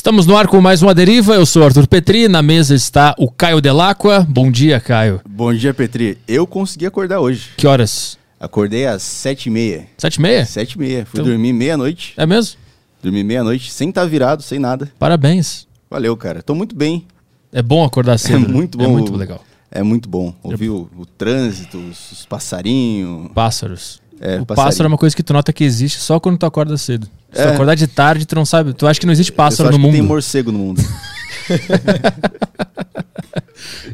Estamos 0.00 0.24
no 0.24 0.34
ar 0.34 0.46
com 0.48 0.62
mais 0.62 0.80
uma 0.80 0.94
deriva. 0.94 1.34
Eu 1.34 1.44
sou 1.44 1.62
Arthur 1.62 1.86
Petri. 1.86 2.26
Na 2.26 2.40
mesa 2.40 2.74
está 2.74 3.14
o 3.18 3.30
Caio 3.30 3.60
Delacqua. 3.60 4.26
Bom 4.26 4.50
dia, 4.50 4.80
Caio. 4.80 5.20
Bom 5.28 5.52
dia, 5.52 5.74
Petri. 5.74 6.16
Eu 6.26 6.46
consegui 6.46 6.86
acordar 6.86 7.20
hoje. 7.20 7.50
Que 7.54 7.66
horas? 7.66 8.18
Acordei 8.40 8.86
às 8.86 9.02
sete 9.02 9.48
e 9.48 9.50
meia. 9.50 9.86
Sete 9.98 10.14
e 10.14 10.22
meia? 10.22 10.46
Sete 10.46 10.72
e 10.72 10.78
meia. 10.78 11.04
Fui 11.04 11.20
Então- 11.20 11.30
dormir 11.30 11.52
meia-noite. 11.52 12.14
É 12.16 12.24
mesmo? 12.24 12.56
Dormi 13.02 13.22
meia-noite, 13.22 13.70
sem 13.70 13.90
estar 13.90 14.06
virado, 14.06 14.42
sem 14.42 14.58
nada. 14.58 14.90
Parabéns. 14.98 15.68
Valeu, 15.90 16.16
cara. 16.16 16.42
Tô 16.42 16.54
muito 16.54 16.74
bem. 16.74 17.06
É 17.52 17.60
bom 17.62 17.84
acordar 17.84 18.16
cedo. 18.18 18.38
né? 18.38 18.48
muito 18.48 18.78
bom. 18.78 18.84
É 18.84 18.88
muito 18.88 19.14
legal. 19.14 19.44
É 19.70 19.82
muito 19.82 20.08
bom. 20.08 20.34
Ouvir 20.42 20.70
o, 20.70 20.88
o 20.96 21.04
trânsito, 21.04 21.76
os, 21.76 22.12
os 22.12 22.24
passarinhos. 22.24 23.30
Pássaros. 23.34 24.00
É, 24.20 24.38
o 24.40 24.44
passarinho. 24.44 24.46
pássaro 24.46 24.86
é 24.86 24.88
uma 24.88 24.98
coisa 24.98 25.16
que 25.16 25.22
tu 25.22 25.32
nota 25.32 25.50
que 25.52 25.64
existe 25.64 25.98
só 25.98 26.20
quando 26.20 26.36
tu 26.38 26.44
acorda 26.46 26.76
cedo. 26.76 27.06
Se 27.32 27.42
tu 27.42 27.48
É. 27.48 27.54
acordar 27.54 27.74
de 27.74 27.86
tarde, 27.86 28.26
tu 28.26 28.34
não 28.34 28.44
sabe. 28.44 28.72
Tu 28.74 28.86
acha 28.86 29.00
que 29.00 29.06
não 29.06 29.12
existe 29.12 29.32
pássaro 29.32 29.70
acho 29.70 29.78
no 29.78 29.84
que 29.86 29.90
tem 29.92 30.00
mundo. 30.02 30.08
morcego 30.08 30.52
no 30.52 30.58
mundo. 30.58 30.82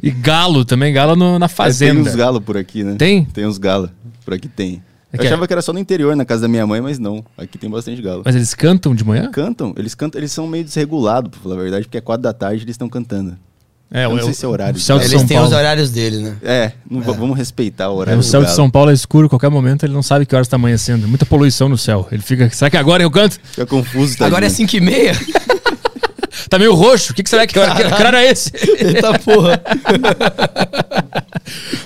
E 0.02 0.10
galo 0.10 0.64
também, 0.64 0.92
galo 0.92 1.16
no- 1.16 1.38
na 1.38 1.46
É, 1.46 1.48
tem 1.48 1.56
fazenda. 1.56 2.00
uns 2.08 2.14
galos 2.14 2.42
por 2.44 2.56
aqui, 2.56 2.84
né? 2.84 2.94
Tem? 2.96 3.24
Tem 3.24 3.46
uns 3.46 3.58
galos. 3.58 3.90
Por 4.24 4.34
aqui 4.34 4.48
tem. 4.48 4.82
É 5.12 5.16
Eu 5.16 5.20
que 5.20 5.26
é- 5.26 5.28
achava 5.30 5.46
que 5.46 5.52
era 5.52 5.62
só 5.62 5.72
no 5.72 5.78
interior, 5.78 6.14
na 6.14 6.24
casa 6.24 6.42
da 6.42 6.48
minha 6.48 6.66
mãe, 6.66 6.80
mas 6.80 6.98
não. 6.98 7.24
Aqui 7.36 7.56
tem 7.58 7.68
bastante 7.70 8.00
galo. 8.02 8.22
Mas 8.24 8.34
eles 8.36 8.54
cantam 8.54 8.94
de 8.94 9.04
manhã? 9.04 9.30
Cantam, 9.30 9.74
eles 9.76 9.94
cantam, 9.94 10.20
eles 10.20 10.30
são 10.32 10.46
meio 10.46 10.64
desregulados, 10.64 11.30
pra 11.30 11.40
falar 11.40 11.54
a 11.56 11.58
verdade, 11.58 11.84
porque 11.86 11.98
é 11.98 12.00
quatro 12.00 12.22
da 12.22 12.32
tarde 12.32 12.62
eles 12.64 12.74
estão 12.74 12.88
cantando. 12.88 13.36
É, 13.90 14.04
Eu 14.04 14.10
não 14.10 14.16
o- 14.16 14.22
sei 14.24 14.34
se 14.34 14.44
é 14.44 14.48
horário. 14.48 14.76
O 14.76 14.80
céu 14.80 14.98
de 14.98 15.04
Eles 15.04 15.12
São 15.18 15.26
têm 15.26 15.36
Paulo. 15.36 15.50
os 15.52 15.56
horários 15.56 15.90
deles, 15.90 16.20
né? 16.20 16.36
É, 16.42 16.72
não 16.90 17.00
va- 17.02 17.12
vamos 17.12 17.36
respeitar 17.38 17.88
o 17.88 17.92
É, 17.94 17.96
horário. 17.98 18.18
o 18.20 18.22
do 18.22 18.26
céu 18.26 18.42
de. 18.44 18.50
São 18.52 18.68
Paulo 18.68 18.90
é 18.90 18.94
escuro, 18.94 19.28
qualquer 19.28 19.48
momento 19.48 19.84
ele 19.86 19.92
não 19.92 20.02
sabe 20.02 20.26
que 20.26 20.34
horas 20.34 20.46
está 20.48 20.56
amanhecendo. 20.56 21.06
Muita 21.06 21.24
poluição 21.24 21.68
no 21.68 21.78
céu. 21.78 22.06
Ele 22.10 22.20
fica. 22.22 22.50
Será 22.50 22.68
que 22.68 22.76
agora 22.76 23.02
eu 23.04 23.10
canto? 23.10 23.38
Fica 23.42 23.64
confuso, 23.64 24.18
tá? 24.18 24.26
Agora 24.26 24.44
é 24.44 24.48
5 24.48 24.74
e 24.76 24.80
meia? 24.80 25.12
Tá 26.48 26.58
meio 26.58 26.74
roxo. 26.74 27.12
O 27.12 27.14
que, 27.14 27.22
que 27.22 27.30
será 27.30 27.46
que, 27.46 27.54
que, 27.54 27.60
que 27.60 27.90
cara 27.90 28.22
é 28.22 28.30
esse? 28.30 28.52
Eita 28.78 29.18
porra. 29.18 29.60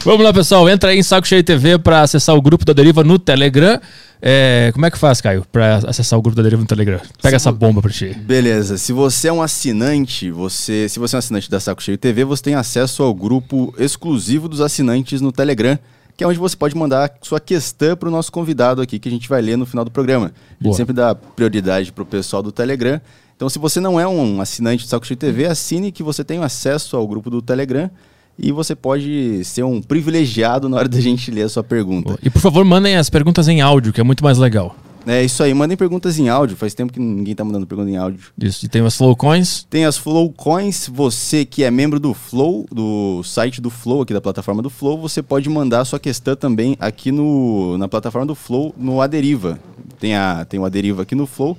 Vamos 0.05 0.25
lá, 0.25 0.33
pessoal. 0.33 0.69
Entra 0.69 0.91
aí 0.91 0.99
em 0.99 1.03
Saco 1.03 1.27
Cheio 1.27 1.45
TV 1.45 1.79
para 1.79 2.03
acessar 2.03 2.35
o 2.35 2.43
grupo 2.43 2.65
da 2.65 2.73
Deriva 2.73 3.05
no 3.05 3.19
Telegram. 3.19 3.79
É, 4.23 4.71
como 4.73 4.85
é 4.85 4.91
que 4.91 4.99
faz, 4.99 5.21
Caio, 5.21 5.47
para 5.51 5.77
acessar 5.77 6.19
o 6.19 6.23
grupo 6.23 6.37
da 6.37 6.43
Deriva 6.43 6.61
no 6.61 6.69
Telegram? 6.69 7.01
Pega 7.23 7.37
essa 7.37 7.51
bomba 7.51 7.81
pra 7.81 7.91
ti. 7.91 8.15
Beleza, 8.21 8.77
se 8.77 8.93
você 8.93 9.29
é 9.29 9.33
um 9.33 9.41
assinante, 9.41 10.31
você, 10.31 10.89
se 10.89 10.99
você 10.99 11.15
é 11.15 11.17
um 11.17 11.21
assinante 11.21 11.51
da 11.51 11.59
Saco 11.59 11.83
Cheio 11.83 11.97
TV, 11.97 12.25
você 12.25 12.43
tem 12.43 12.55
acesso 12.55 13.03
ao 13.03 13.15
grupo 13.15 13.75
exclusivo 13.79 14.49
dos 14.49 14.61
assinantes 14.61 15.21
no 15.21 15.33
Telegram, 15.33 15.79
que 16.17 16.25
é 16.25 16.27
onde 16.27 16.39
você 16.39 16.55
pode 16.55 16.77
mandar 16.77 17.11
sua 17.23 17.41
questão 17.41 17.97
pro 17.97 18.11
nosso 18.11 18.31
convidado 18.31 18.83
aqui, 18.83 18.99
que 18.99 19.09
a 19.09 19.13
gente 19.13 19.29
vai 19.29 19.41
ler 19.41 19.57
no 19.57 19.65
final 19.65 19.85
do 19.85 19.91
programa. 19.91 20.27
A 20.27 20.63
Boa. 20.63 20.73
gente 20.73 20.77
sempre 20.77 20.93
dá 20.93 21.15
prioridade 21.15 21.91
pro 21.93 22.05
pessoal 22.05 22.43
do 22.43 22.53
Telegram. 22.53 23.01
Então, 23.41 23.49
se 23.49 23.59
você 23.59 23.81
não 23.81 23.99
é 23.99 24.07
um 24.07 24.39
assinante 24.39 24.85
do 24.85 24.87
Saco 24.91 25.07
Cheio 25.07 25.17
TV, 25.17 25.47
assine 25.47 25.91
que 25.91 26.03
você 26.03 26.23
tem 26.23 26.45
acesso 26.45 26.95
ao 26.95 27.09
grupo 27.09 27.31
do 27.31 27.41
Telegram 27.41 27.91
e 28.39 28.53
você 28.53 28.77
pode 28.77 29.43
ser 29.47 29.63
um 29.63 29.81
privilegiado 29.81 30.69
na 30.69 30.77
hora 30.77 30.87
da 30.87 31.01
gente 31.01 31.31
ler 31.31 31.45
a 31.45 31.49
sua 31.49 31.65
pergunta. 31.65 32.19
E 32.23 32.29
por 32.29 32.43
favor, 32.43 32.63
mandem 32.67 32.97
as 32.97 33.09
perguntas 33.09 33.49
em 33.49 33.63
áudio, 33.63 33.95
que 33.95 34.01
é 34.03 34.05
muito 34.05 34.23
mais 34.23 34.37
legal. 34.37 34.77
É 35.07 35.25
isso 35.25 35.43
aí, 35.43 35.55
mandem 35.55 35.75
perguntas 35.75 36.19
em 36.19 36.29
áudio. 36.29 36.55
Faz 36.55 36.75
tempo 36.75 36.93
que 36.93 37.01
ninguém 37.01 37.35
tá 37.35 37.43
mandando 37.43 37.67
pergunta 37.67 37.89
em 37.89 37.97
áudio. 37.97 38.21
Isso. 38.39 38.67
E 38.67 38.69
tem 38.69 38.85
as 38.85 38.95
Flow 38.95 39.17
Coins. 39.17 39.67
Tem 39.71 39.87
as 39.87 39.97
Flow 39.97 40.31
Coins, 40.31 40.87
você 40.93 41.47
que 41.47 41.65
é 41.65 41.71
membro 41.71 41.99
do 41.99 42.13
Flow, 42.13 42.67
do 42.71 43.23
site 43.23 43.59
do 43.59 43.71
Flow, 43.71 44.03
aqui 44.03 44.13
da 44.13 44.21
plataforma 44.21 44.61
do 44.61 44.69
Flow, 44.69 45.01
você 45.01 45.23
pode 45.23 45.49
mandar 45.49 45.87
sua 45.87 45.99
questão 45.99 46.37
também 46.37 46.77
aqui 46.79 47.11
no, 47.11 47.79
na 47.79 47.89
plataforma 47.89 48.27
do 48.27 48.35
Flow, 48.35 48.75
no 48.77 49.01
Aderiva. 49.01 49.59
Tem, 49.99 50.15
a, 50.15 50.45
tem 50.45 50.61
o 50.61 50.65
Aderiva 50.67 51.05
aqui 51.05 51.15
no 51.15 51.27
Flow 51.27 51.57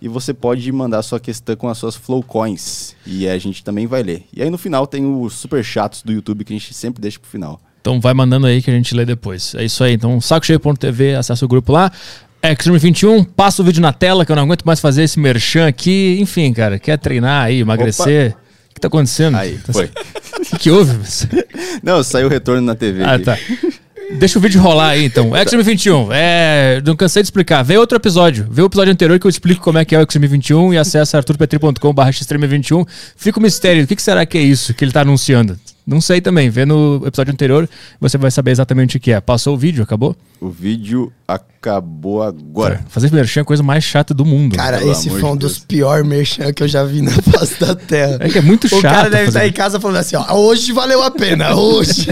e 0.00 0.08
você 0.08 0.32
pode 0.32 0.70
mandar 0.72 1.02
sua 1.02 1.20
questão 1.20 1.56
com 1.56 1.68
as 1.68 1.78
suas 1.78 1.96
Flow 1.96 2.22
Coins 2.22 2.94
e 3.06 3.28
a 3.28 3.36
gente 3.38 3.62
também 3.62 3.86
vai 3.86 4.02
ler. 4.02 4.24
E 4.32 4.42
aí 4.42 4.50
no 4.50 4.58
final 4.58 4.86
tem 4.86 5.04
os 5.04 5.34
super 5.34 5.64
chatos 5.64 6.02
do 6.02 6.12
YouTube 6.12 6.44
que 6.44 6.52
a 6.52 6.58
gente 6.58 6.72
sempre 6.72 7.00
deixa 7.00 7.18
pro 7.18 7.28
final. 7.28 7.60
Então 7.80 8.00
vai 8.00 8.12
mandando 8.12 8.46
aí 8.46 8.62
que 8.62 8.70
a 8.70 8.74
gente 8.74 8.94
lê 8.94 9.04
depois. 9.04 9.54
É 9.54 9.64
isso 9.64 9.82
aí. 9.82 9.94
Então, 9.94 10.20
sacocheio.tv, 10.20 11.14
acessa 11.14 11.44
o 11.44 11.48
grupo 11.48 11.72
lá. 11.72 11.90
Extreme 12.42 12.78
21, 12.78 13.24
passa 13.24 13.60
o 13.60 13.64
vídeo 13.64 13.82
na 13.82 13.92
tela, 13.92 14.24
que 14.24 14.32
eu 14.32 14.36
não 14.36 14.44
aguento 14.44 14.64
mais 14.64 14.80
fazer 14.80 15.02
esse 15.02 15.18
merchan 15.18 15.66
aqui. 15.66 16.18
Enfim, 16.20 16.52
cara, 16.52 16.78
quer 16.78 16.98
treinar 16.98 17.44
aí, 17.44 17.60
emagrecer? 17.60 18.34
O 18.70 18.74
que 18.74 18.80
tá 18.80 18.88
acontecendo? 18.88 19.36
Aí, 19.36 19.58
foi. 19.58 19.90
O 20.40 20.42
que, 20.42 20.58
que 20.58 20.70
houve? 20.70 20.98
Não, 21.84 22.02
saiu 22.02 22.26
o 22.26 22.30
retorno 22.30 22.62
na 22.62 22.74
TV. 22.74 23.04
Ah, 23.04 23.14
aqui. 23.14 23.24
tá. 23.24 23.36
Deixa 24.18 24.38
o 24.38 24.42
vídeo 24.42 24.60
rolar 24.60 24.90
aí, 24.90 25.04
então. 25.04 25.36
Extreme 25.36 25.62
21. 25.62 26.08
É. 26.12 26.82
Não 26.84 26.96
cansei 26.96 27.22
de 27.22 27.26
explicar. 27.26 27.62
Vê 27.62 27.78
outro 27.78 27.96
episódio. 27.96 28.46
Vê 28.50 28.62
o 28.62 28.66
episódio 28.66 28.92
anterior 28.92 29.18
que 29.18 29.26
eu 29.26 29.30
explico 29.30 29.62
como 29.62 29.78
é 29.78 29.84
que 29.84 29.94
é 29.94 29.98
o 29.98 30.02
Extreme 30.02 30.26
21 30.26 30.74
e 30.74 30.78
acessa 30.78 31.16
arturpetri.com.br 31.16 32.08
Extreme 32.08 32.46
21. 32.46 32.84
Fica 33.16 33.38
o 33.38 33.42
mistério. 33.42 33.84
O 33.84 33.86
que 33.86 34.00
será 34.00 34.26
que 34.26 34.36
é 34.36 34.42
isso 34.42 34.74
que 34.74 34.84
ele 34.84 34.92
tá 34.92 35.02
anunciando? 35.02 35.58
Não 35.90 36.00
sei 36.00 36.20
também. 36.20 36.48
Vê 36.48 36.64
no 36.64 37.02
episódio 37.04 37.32
anterior, 37.32 37.68
você 38.00 38.16
vai 38.16 38.30
saber 38.30 38.52
exatamente 38.52 38.96
o 38.96 39.00
que 39.00 39.10
é. 39.12 39.20
Passou 39.20 39.54
o 39.54 39.58
vídeo, 39.58 39.82
acabou? 39.82 40.16
O 40.40 40.48
vídeo 40.48 41.12
acabou 41.26 42.22
agora. 42.22 42.80
Fazer 42.88 43.12
merchan 43.12 43.40
é 43.40 43.42
a 43.42 43.44
coisa 43.44 43.62
mais 43.62 43.84
chata 43.84 44.14
do 44.14 44.24
mundo. 44.24 44.56
Cara, 44.56 44.78
Pelo 44.78 44.92
esse 44.92 45.10
foi 45.10 45.22
um 45.24 45.32
de 45.32 45.40
dos 45.40 45.58
piores 45.58 46.06
merchan 46.06 46.52
que 46.52 46.62
eu 46.62 46.68
já 46.68 46.82
vi 46.84 47.02
na 47.02 47.10
face 47.20 47.58
da 47.60 47.74
terra. 47.74 48.18
É 48.20 48.28
que 48.28 48.38
é 48.38 48.40
muito 48.40 48.64
O 48.64 48.68
chato. 48.68 48.82
cara 48.82 49.10
deve 49.10 49.26
fazer- 49.26 49.38
estar 49.40 49.46
em 49.48 49.52
casa 49.52 49.78
falando 49.80 49.96
assim, 49.98 50.16
ó, 50.16 50.34
hoje 50.36 50.72
valeu 50.72 51.02
a 51.02 51.10
pena, 51.10 51.54
hoje. 51.58 52.06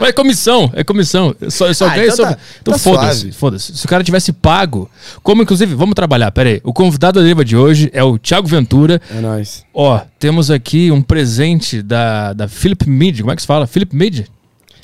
Mas 0.00 0.10
é 0.10 0.12
comissão, 0.12 0.70
é 0.74 0.84
comissão. 0.84 1.34
Eu 1.40 1.50
só, 1.50 1.66
eu 1.68 1.74
só 1.74 1.86
Ah, 1.86 1.90
ganho 1.94 2.04
então 2.04 2.16
sobre. 2.16 2.34
tá- 2.34 2.40
então 2.60 2.72
tá 2.74 2.78
foda-se, 2.78 3.32
foda-se. 3.32 3.76
Se 3.76 3.84
o 3.86 3.88
cara 3.88 4.04
tivesse 4.04 4.32
pago, 4.32 4.90
como 5.22 5.42
inclusive, 5.42 5.74
vamos 5.74 5.94
trabalhar, 5.94 6.30
peraí. 6.30 6.60
O 6.62 6.72
convidado 6.72 7.18
da 7.18 7.22
Deriva 7.22 7.44
de 7.44 7.56
hoje 7.56 7.90
é 7.94 8.02
o 8.04 8.18
Thiago 8.18 8.46
Ventura. 8.46 9.00
É 9.10 9.20
nóis. 9.20 9.64
Ó, 9.80 10.00
temos 10.18 10.50
aqui 10.50 10.90
um 10.90 11.00
presente 11.00 11.80
da, 11.82 12.32
da 12.32 12.48
Philip 12.48 12.90
Mead. 12.90 13.20
Como 13.20 13.30
é 13.30 13.36
que 13.36 13.42
se 13.42 13.46
fala? 13.46 13.64
Philip 13.64 13.94
Mead? 13.94 14.26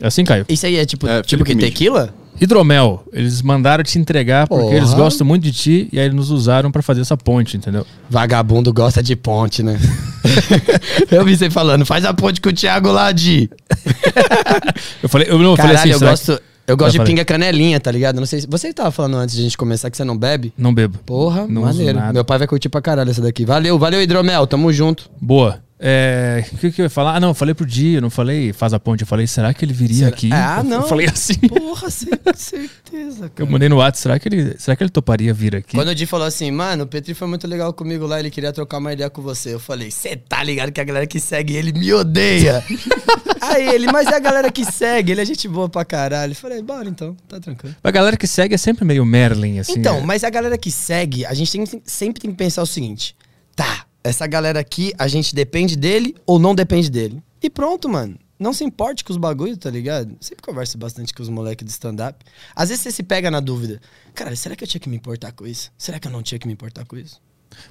É 0.00 0.06
assim, 0.06 0.25
Caio? 0.25 0.47
Isso 0.49 0.65
aí 0.66 0.77
é 0.77 0.87
tipo, 0.87 1.05
É, 1.09 1.21
tipo 1.21 1.43
que 1.43 1.53
Mídia. 1.53 1.69
tequila? 1.69 2.15
Hidromel. 2.41 3.03
Eles 3.12 3.43
mandaram 3.43 3.82
te 3.82 3.99
entregar 3.99 4.47
porque 4.47 4.62
Porra. 4.62 4.77
eles 4.77 4.94
gostam 4.94 5.27
muito 5.27 5.43
de 5.43 5.50
ti 5.53 5.88
e 5.93 5.99
aí 5.99 6.05
eles 6.05 6.15
nos 6.15 6.31
usaram 6.31 6.71
pra 6.71 6.81
fazer 6.81 7.00
essa 7.00 7.16
ponte, 7.16 7.56
entendeu? 7.56 7.84
Vagabundo 8.09 8.72
gosta 8.72 9.03
de 9.03 9.16
ponte, 9.16 9.65
né? 9.65 9.81
eu 11.11 11.25
vi 11.25 11.37
você 11.37 11.50
falando, 11.50 11.84
faz 11.84 12.05
a 12.05 12.15
ponte 12.15 12.41
com 12.41 12.50
o 12.50 12.53
Thiago 12.53 12.93
lá 12.93 13.11
de... 13.11 13.50
Eu 15.03 15.09
falei, 15.09 15.26
eu 15.28 15.38
não 15.41 15.56
falei 15.56 15.75
Caralho, 15.75 15.93
assim, 15.93 16.05
eu 16.05 16.09
gosto, 16.09 16.31
eu 16.32 16.41
Eu 16.66 16.76
gosto 16.76 16.92
de 16.92 16.98
falei. 16.98 17.12
pinga 17.12 17.25
canelinha, 17.25 17.78
tá 17.78 17.91
ligado? 17.91 18.16
Não 18.19 18.26
sei 18.26 18.41
se... 18.41 18.47
Você 18.47 18.72
tava 18.72 18.91
falando 18.91 19.16
antes 19.16 19.34
de 19.34 19.41
a 19.41 19.44
gente 19.44 19.56
começar 19.56 19.91
que 19.91 19.97
você 19.97 20.04
não 20.04 20.16
bebe? 20.16 20.52
não 20.56 20.72
bebo. 20.72 20.98
Porra, 21.04 21.47
Não 21.47 21.62
maneiro. 21.62 22.00
Meu 22.12 22.25
pai 22.25 22.38
vai 22.38 22.47
curtir 22.47 22.69
pra 22.69 22.80
caralho 22.80 23.10
essa 23.10 23.20
daqui. 23.20 23.44
Valeu, 23.44 23.78
valeu, 23.78 24.02
Hidromel, 24.02 24.47
tamo 24.47 24.72
junto. 24.72 25.10
Boa. 25.20 25.62
É, 25.86 26.42
o 26.50 26.56
que, 26.56 26.72
que 26.72 26.80
eu 26.80 26.84
ia 26.84 26.90
falar? 26.90 27.14
Ah, 27.16 27.20
não, 27.20 27.28
eu 27.28 27.34
falei 27.34 27.54
pro 27.54 27.66
dia, 27.66 27.98
eu 27.98 28.00
não 28.00 28.08
falei 28.08 28.54
faz 28.54 28.72
a 28.72 28.80
ponte, 28.80 29.02
eu 29.02 29.06
falei, 29.06 29.26
será 29.26 29.52
que 29.52 29.62
ele 29.64 29.74
viria 29.74 29.96
Será- 30.06 30.08
aqui? 30.08 30.30
Ah, 30.32 30.56
Eu- 30.60 30.64
não. 30.64 30.80
Eu 30.80 30.88
falei 30.88 31.06
assim. 31.06 31.34
Porra, 31.40 31.90
cer- 31.90 32.18
certeza, 32.34 33.24
Eu 33.26 33.30
cara. 33.30 33.50
mandei 33.50 33.68
no 33.68 33.76
WhatsApp, 33.76 33.98
será 34.00 34.18
que 34.18 34.28
ele, 34.28 34.56
será 34.58 34.74
que 34.76 34.82
ele 34.82 34.90
toparia 34.90 35.34
vir 35.34 35.54
aqui? 35.56 35.76
Quando 35.76 35.88
o 35.88 35.94
Di 35.94 36.06
falou 36.06 36.26
assim, 36.26 36.50
mano, 36.50 36.84
o 36.84 36.86
Petri 36.86 37.12
foi 37.12 37.28
muito 37.28 37.46
legal 37.46 37.72
comigo 37.74 38.06
lá, 38.06 38.18
ele 38.18 38.30
queria 38.30 38.50
trocar 38.52 38.78
uma 38.78 38.92
ideia 38.94 39.10
com 39.10 39.20
você. 39.20 39.52
Eu 39.52 39.60
falei, 39.60 39.90
você 39.90 40.16
tá 40.16 40.42
ligado 40.42 40.72
que 40.72 40.80
a 40.80 40.84
galera 40.84 41.06
que 41.06 41.20
segue 41.20 41.54
ele 41.54 41.72
me 41.72 41.92
odeia. 41.92 42.64
Aí 43.42 43.68
ele, 43.68 43.86
mas 43.92 44.06
é 44.08 44.14
a 44.16 44.20
galera 44.20 44.50
que 44.50 44.64
segue, 44.64 45.12
ele 45.12 45.20
é 45.20 45.24
gente 45.26 45.46
boa 45.46 45.68
pra 45.68 45.84
caralho. 45.84 46.32
Eu 46.32 46.36
falei, 46.36 46.62
bora 46.62 46.88
então, 46.88 47.14
tá 47.28 47.38
tranquilo. 47.38 47.76
A 47.84 47.90
galera 47.90 48.16
que 48.16 48.26
segue 48.26 48.54
é 48.54 48.58
sempre 48.58 48.84
meio 48.86 49.04
Merlin, 49.04 49.58
assim. 49.58 49.78
Então, 49.78 49.98
é. 49.98 50.00
mas 50.00 50.24
a 50.24 50.30
galera 50.30 50.56
que 50.56 50.70
segue, 50.70 51.26
a 51.26 51.34
gente 51.34 51.52
tem- 51.52 51.82
sempre 51.84 52.20
tem 52.22 52.30
que 52.30 52.36
pensar 52.38 52.62
o 52.62 52.66
seguinte: 52.66 53.14
tá, 53.54 53.84
essa 54.04 54.26
galera 54.26 54.60
aqui, 54.60 54.92
a 54.98 55.09
gente 55.09 55.34
depende 55.34 55.75
dele 55.76 56.15
ou 56.26 56.38
não 56.38 56.54
depende 56.54 56.91
dele. 56.91 57.22
E 57.42 57.48
pronto, 57.48 57.88
mano. 57.88 58.19
Não 58.38 58.53
se 58.53 58.62
importe 58.65 59.03
com 59.03 59.12
os 59.12 59.16
bagulhos, 59.16 59.56
tá 59.56 59.70
ligado? 59.70 60.15
Sempre 60.20 60.42
converso 60.42 60.76
bastante 60.76 61.15
com 61.15 61.22
os 61.22 61.28
moleques 61.28 61.65
do 61.65 61.70
stand-up. 61.70 62.22
Às 62.54 62.69
vezes 62.69 62.82
você 62.82 62.91
se 62.91 63.03
pega 63.03 63.31
na 63.31 63.41
dúvida: 63.41 63.81
cara, 64.14 64.34
será 64.37 64.54
que 64.54 64.62
eu 64.64 64.69
tinha 64.69 64.81
que 64.81 64.88
me 64.88 64.97
importar 64.97 65.32
com 65.32 65.47
isso? 65.47 65.72
Será 65.78 65.98
que 65.98 66.06
eu 66.06 66.12
não 66.12 66.22
tinha 66.22 66.38
que 66.38 66.47
me 66.47 66.53
importar 66.53 66.84
com 66.84 66.97
isso? 66.97 67.20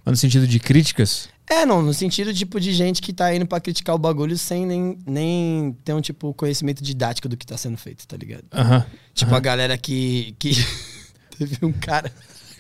Mas 0.06 0.14
no 0.14 0.16
sentido 0.18 0.48
de 0.48 0.60
críticas, 0.60 1.28
É, 1.50 1.66
não, 1.66 1.82
no 1.82 1.94
sentido 1.94 2.34
tipo 2.34 2.58
de 2.60 2.72
gente 2.72 3.02
que 3.02 3.12
tá 3.12 3.36
indo 3.36 3.46
pra 3.46 3.60
criticar 3.60 3.94
o 3.94 4.00
bagulho 4.00 4.38
sem 4.38 4.66
nem, 4.66 4.98
nem 5.06 5.78
ter 5.84 5.94
um 5.94 6.00
tipo 6.00 6.34
conhecimento 6.34 6.82
didático 6.82 7.28
do 7.28 7.36
que 7.36 7.46
tá 7.46 7.58
sendo 7.58 7.78
feito, 7.78 8.08
tá 8.08 8.16
ligado? 8.16 8.46
aham. 8.54 8.86
Tipo, 9.14 9.36
a 9.36 9.40
galera 9.42 9.78
que. 9.78 10.34
que... 10.40 10.52
Teve 11.38 11.58
um 11.66 11.74
cara. 11.74 12.12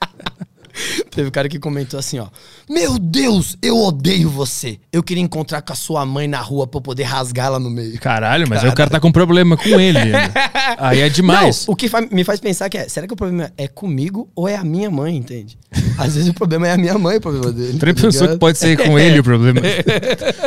Teve 1.10 1.28
um 1.28 1.30
cara 1.30 1.48
que 1.48 1.58
comentou 1.58 1.98
assim, 1.98 2.18
ó. 2.18 2.26
Meu 2.68 2.98
Deus, 2.98 3.56
eu 3.62 3.76
odeio 3.78 4.28
você. 4.28 4.78
Eu 4.92 5.02
queria 5.02 5.22
encontrar 5.22 5.62
com 5.62 5.72
a 5.72 5.76
sua 5.76 6.04
mãe 6.04 6.28
na 6.28 6.40
rua 6.40 6.66
pra 6.66 6.78
eu 6.78 6.82
poder 6.82 7.04
rasgá-la 7.04 7.58
no 7.58 7.70
meio. 7.70 7.98
Caralho, 7.98 8.46
mas 8.48 8.62
aí 8.62 8.70
o 8.70 8.74
cara 8.74 8.90
tá 8.90 9.00
com 9.00 9.10
problema 9.10 9.56
com 9.56 9.80
ele. 9.80 10.04
né? 10.04 10.32
aí 10.78 11.00
é 11.00 11.08
demais. 11.08 11.66
Não, 11.66 11.72
o 11.72 11.76
que 11.76 11.88
fa- 11.88 12.06
me 12.10 12.24
faz 12.24 12.40
pensar 12.40 12.68
que 12.68 12.76
é, 12.78 12.88
será 12.88 13.06
que 13.06 13.12
o 13.12 13.16
problema 13.16 13.50
é 13.56 13.66
comigo 13.68 14.28
ou 14.34 14.48
é 14.48 14.56
a 14.56 14.64
minha 14.64 14.90
mãe, 14.90 15.16
entende? 15.16 15.58
Às 15.98 16.14
vezes 16.14 16.28
o 16.28 16.34
problema 16.34 16.68
é 16.68 16.72
a 16.72 16.76
minha 16.76 16.98
mãe, 16.98 17.16
o 17.16 17.20
problema 17.20 17.52
dele. 17.52 17.70
Nem 17.70 17.78
tá 17.78 17.86
ligado? 18.08 18.28
que 18.32 18.38
pode 18.38 18.58
ser 18.58 18.76
com 18.76 18.98
ele 18.98 19.20
o 19.20 19.24
problema. 19.24 19.60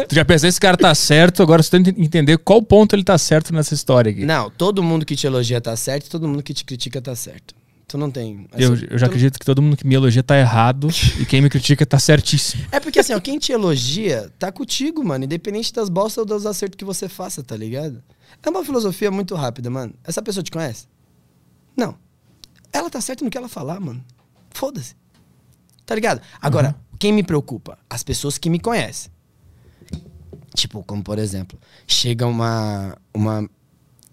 tu 0.07 0.15
já 0.15 0.23
pensou, 0.25 0.47
esse 0.49 0.59
cara 0.59 0.77
tá 0.77 0.93
certo, 0.93 1.41
agora 1.41 1.61
você 1.63 1.71
tem 1.71 1.83
que 1.83 2.01
entender 2.01 2.37
qual 2.37 2.61
ponto 2.61 2.95
ele 2.95 3.03
tá 3.03 3.17
certo 3.17 3.53
nessa 3.53 3.73
história 3.73 4.11
aqui. 4.11 4.25
Não, 4.25 4.49
todo 4.49 4.83
mundo 4.83 5.05
que 5.05 5.15
te 5.15 5.25
elogia 5.25 5.59
tá 5.59 5.75
certo, 5.75 6.09
todo 6.09 6.27
mundo 6.27 6.43
que 6.43 6.53
te 6.53 6.63
critica 6.63 7.01
tá 7.01 7.15
certo. 7.15 7.55
Tu 7.89 7.97
não 7.97 8.11
tem. 8.11 8.47
Eu, 8.55 8.73
assim, 8.73 8.87
eu 8.87 8.99
já 8.99 9.07
acredito 9.07 9.39
que 9.39 9.45
todo 9.45 9.63
mundo 9.63 9.75
que 9.75 9.85
me 9.85 9.95
elogia 9.95 10.21
tá 10.21 10.37
errado 10.37 10.89
e 11.19 11.25
quem 11.25 11.41
me 11.41 11.49
critica 11.49 11.83
tá 11.87 11.97
certíssimo. 11.97 12.63
É 12.71 12.79
porque 12.79 12.99
assim, 12.99 13.13
ó, 13.15 13.19
quem 13.19 13.39
te 13.39 13.51
elogia 13.51 14.31
tá 14.37 14.51
contigo, 14.51 15.03
mano. 15.03 15.25
Independente 15.25 15.73
das 15.73 15.89
bostas 15.89 16.19
ou 16.19 16.25
dos 16.25 16.45
acertos 16.45 16.77
que 16.77 16.85
você 16.85 17.09
faça, 17.09 17.41
tá 17.41 17.57
ligado? 17.57 18.03
É 18.43 18.49
uma 18.51 18.63
filosofia 18.63 19.09
muito 19.09 19.33
rápida, 19.33 19.71
mano. 19.71 19.95
Essa 20.03 20.21
pessoa 20.21 20.43
te 20.43 20.51
conhece? 20.51 20.87
Não. 21.75 21.97
Ela 22.71 22.91
tá 22.91 23.01
certa 23.01 23.25
no 23.25 23.31
que 23.31 23.37
ela 23.39 23.49
falar, 23.49 23.79
mano. 23.79 24.05
Foda-se. 24.51 24.95
Tá 25.83 25.95
ligado? 25.95 26.21
Agora, 26.39 26.75
quem 26.99 27.11
me 27.11 27.23
preocupa? 27.23 27.75
As 27.89 28.03
pessoas 28.03 28.37
que 28.37 28.51
me 28.51 28.59
conhecem. 28.59 29.11
Tipo, 30.53 30.83
como 30.83 31.03
por 31.03 31.17
exemplo, 31.17 31.59
chega 31.87 32.27
uma, 32.27 32.95
uma, 33.11 33.49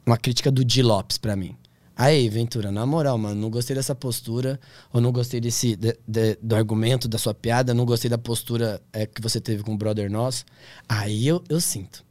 uma 0.06 0.16
crítica 0.16 0.50
do 0.50 0.64
Di 0.64 0.82
Lopes 0.82 1.18
pra 1.18 1.36
mim. 1.36 1.54
Aí, 1.98 2.28
Ventura, 2.28 2.70
na 2.70 2.84
moral, 2.84 3.16
mano, 3.16 3.40
não 3.40 3.48
gostei 3.48 3.74
dessa 3.74 3.94
postura, 3.94 4.60
ou 4.92 5.00
não 5.00 5.10
gostei 5.10 5.40
desse, 5.40 5.74
de- 5.76 5.96
de- 6.06 6.38
do 6.42 6.54
argumento, 6.54 7.08
da 7.08 7.16
sua 7.16 7.32
piada, 7.32 7.72
não 7.72 7.86
gostei 7.86 8.10
da 8.10 8.18
postura 8.18 8.82
é, 8.92 9.06
que 9.06 9.20
você 9.22 9.40
teve 9.40 9.62
com 9.62 9.72
o 9.72 9.76
brother 9.78 10.10
nosso. 10.10 10.44
Aí 10.86 11.26
eu, 11.26 11.42
eu 11.48 11.58
sinto. 11.60 12.04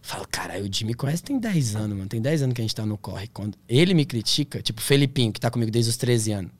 Falo, 0.00 0.26
cara, 0.30 0.60
o 0.62 0.68
Jimmy 0.72 0.94
conhece 0.94 1.22
tem 1.22 1.40
10 1.40 1.74
anos, 1.76 1.96
mano. 1.96 2.08
Tem 2.08 2.20
10 2.20 2.42
anos 2.42 2.54
que 2.54 2.60
a 2.60 2.64
gente 2.64 2.74
tá 2.74 2.84
no 2.86 2.96
corre. 2.96 3.26
Quando 3.28 3.56
ele 3.68 3.94
me 3.94 4.04
critica, 4.04 4.62
tipo, 4.62 4.80
o 4.80 4.84
Felipinho, 4.84 5.32
que 5.32 5.40
tá 5.40 5.50
comigo 5.50 5.70
desde 5.72 5.90
os 5.90 5.96
13 5.96 6.32
anos. 6.32 6.52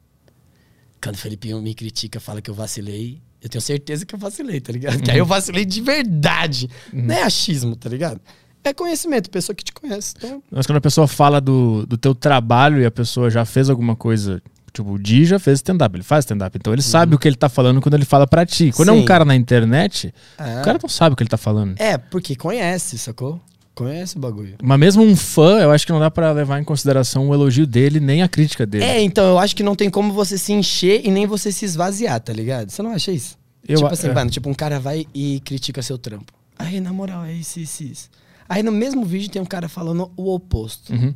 Quando 1.02 1.14
o 1.16 1.18
Felipinho 1.18 1.60
me 1.60 1.74
critica, 1.74 2.18
fala 2.18 2.40
que 2.40 2.50
eu 2.50 2.54
vacilei, 2.54 3.20
eu 3.42 3.48
tenho 3.48 3.60
certeza 3.60 4.06
que 4.06 4.14
eu 4.14 4.18
vacilei, 4.18 4.60
tá 4.60 4.72
ligado? 4.72 5.02
Que 5.02 5.10
aí 5.10 5.18
eu 5.18 5.26
vacilei 5.26 5.64
de 5.66 5.80
verdade. 5.82 6.68
Não 6.90 7.14
é 7.14 7.22
achismo, 7.22 7.76
tá 7.76 7.88
ligado? 7.90 8.18
É 8.64 8.72
conhecimento, 8.72 9.30
pessoa 9.30 9.54
que 9.54 9.62
te 9.62 9.72
conhece. 9.72 10.14
Então, 10.16 10.42
Mas 10.50 10.66
quando 10.66 10.78
a 10.78 10.80
pessoa 10.80 11.06
fala 11.06 11.40
do, 11.40 11.84
do 11.86 11.98
teu 11.98 12.14
trabalho 12.14 12.80
e 12.80 12.86
a 12.86 12.90
pessoa 12.90 13.28
já 13.30 13.44
fez 13.44 13.68
alguma 13.68 13.94
coisa. 13.94 14.42
Tipo, 14.72 14.92
o 14.92 14.98
Di 14.98 15.24
já 15.24 15.38
fez 15.38 15.58
stand-up, 15.58 15.94
ele 15.94 16.02
faz 16.02 16.24
stand-up. 16.24 16.56
Então 16.58 16.72
ele 16.72 16.82
sabe 16.82 17.14
o 17.14 17.18
que 17.18 17.28
ele 17.28 17.36
tá 17.36 17.48
falando 17.48 17.80
quando 17.80 17.94
ele 17.94 18.04
fala 18.04 18.26
pra 18.26 18.44
ti. 18.44 18.72
Quando 18.74 18.88
é 18.88 18.92
um 18.92 19.00
Sim. 19.00 19.04
cara 19.04 19.24
na 19.24 19.36
internet, 19.36 20.12
É. 20.38 20.60
o 20.60 20.64
cara 20.64 20.78
não 20.82 20.88
sabe 20.88 21.12
o 21.12 21.16
que 21.16 21.22
ele 21.22 21.30
tá 21.30 21.36
falando. 21.36 21.74
É, 21.78 21.96
porque 21.96 22.34
conhece, 22.34 22.98
sacou? 22.98 23.40
Conhece 23.74 24.16
o 24.16 24.20
bagulho. 24.20 24.54
Mas 24.62 24.78
mesmo 24.78 25.02
um 25.02 25.14
fã, 25.14 25.58
eu 25.60 25.70
acho 25.70 25.84
que 25.84 25.92
não 25.92 26.00
dá 26.00 26.10
pra 26.10 26.32
levar 26.32 26.60
em 26.60 26.64
consideração 26.64 27.28
o 27.28 27.34
elogio 27.34 27.66
dele 27.66 28.00
nem 28.00 28.22
a 28.22 28.28
crítica 28.28 28.64
dele. 28.64 28.84
É, 28.84 29.00
então 29.00 29.24
eu 29.26 29.38
acho 29.38 29.54
que 29.54 29.62
não 29.62 29.76
tem 29.76 29.90
como 29.90 30.12
você 30.12 30.38
se 30.38 30.52
encher 30.52 31.02
e 31.04 31.10
nem 31.10 31.26
você 31.26 31.52
se 31.52 31.64
esvaziar, 31.64 32.18
tá 32.20 32.32
ligado? 32.32 32.70
Você 32.70 32.82
não 32.82 32.92
acha 32.92 33.12
isso? 33.12 33.36
Eu 33.66 33.76
tipo 33.78 33.92
assim, 33.92 34.08
é. 34.08 34.12
mano, 34.12 34.30
tipo, 34.30 34.48
um 34.48 34.54
cara 34.54 34.78
vai 34.78 35.06
e 35.14 35.40
critica 35.44 35.82
seu 35.82 35.98
trampo. 35.98 36.32
Aí, 36.58 36.80
na 36.80 36.92
moral, 36.92 37.24
é 37.24 37.32
isso, 37.32 37.58
isso, 37.58 37.82
isso. 37.82 38.10
Aí 38.48 38.62
no 38.62 38.72
mesmo 38.72 39.04
vídeo 39.04 39.30
tem 39.30 39.40
um 39.40 39.46
cara 39.46 39.68
falando 39.68 40.10
o 40.16 40.32
oposto. 40.34 40.92
Uhum. 40.92 41.14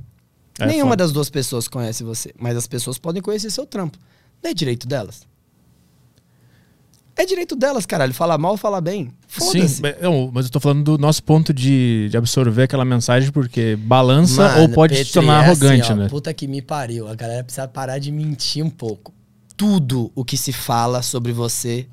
É 0.59 0.67
Nenhuma 0.67 0.93
foda. 0.93 1.05
das 1.05 1.13
duas 1.13 1.31
pessoas 1.31 1.69
conhece 1.69 2.03
você, 2.03 2.35
mas 2.39 2.57
as 2.57 2.67
pessoas 2.67 2.99
podem 2.99 3.23
conhecer 3.23 3.51
seu 3.51 3.65
trampo. 3.67 3.97
Não 4.43 4.51
é 4.51 4.55
direito 4.55 4.87
delas. 4.89 5.27
É 7.17 7.27
direito 7.27 7.57
delas, 7.57 7.85
caralho. 7.85 8.15
Falar 8.15 8.39
mal 8.39 8.53
ou 8.53 8.57
falar 8.57 8.81
bem. 8.81 9.11
Sim, 9.27 9.41
Foda-se. 9.45 9.83
mas 9.83 9.97
eu- 10.01 10.31
mas 10.33 10.47
eu 10.47 10.53
tô 10.53 10.61
falando 10.61 10.85
do 10.85 10.99
nosso 10.99 11.23
ponto 11.25 11.53
de, 11.53 12.09
de 12.11 12.17
absorver 12.17 12.63
aquela 12.63 12.85
mensagem 12.85 13.33
porque 13.33 13.75
balança 13.77 14.43
Mano, 14.49 14.63
ou 14.63 14.69
pode 14.69 14.95
Petri, 14.95 15.13
tornar 15.13 15.43
é 15.43 15.47
arrogante, 15.47 15.83
assim, 15.83 15.93
ó, 15.93 15.97
né? 15.97 16.09
Puta 16.09 16.33
que 16.33 16.47
me 16.47 16.63
pariu. 16.63 17.09
A 17.09 17.15
galera 17.17 17.43
precisa 17.43 17.67
parar 17.67 17.99
de 17.99 18.13
mentir 18.13 18.65
um 18.65 18.71
pouco. 18.71 19.13
Tudo 19.57 20.13
o 20.15 20.25
que 20.25 20.37
se 20.37 20.53
fala 20.53 21.03
sobre 21.03 21.33
você 21.33 21.89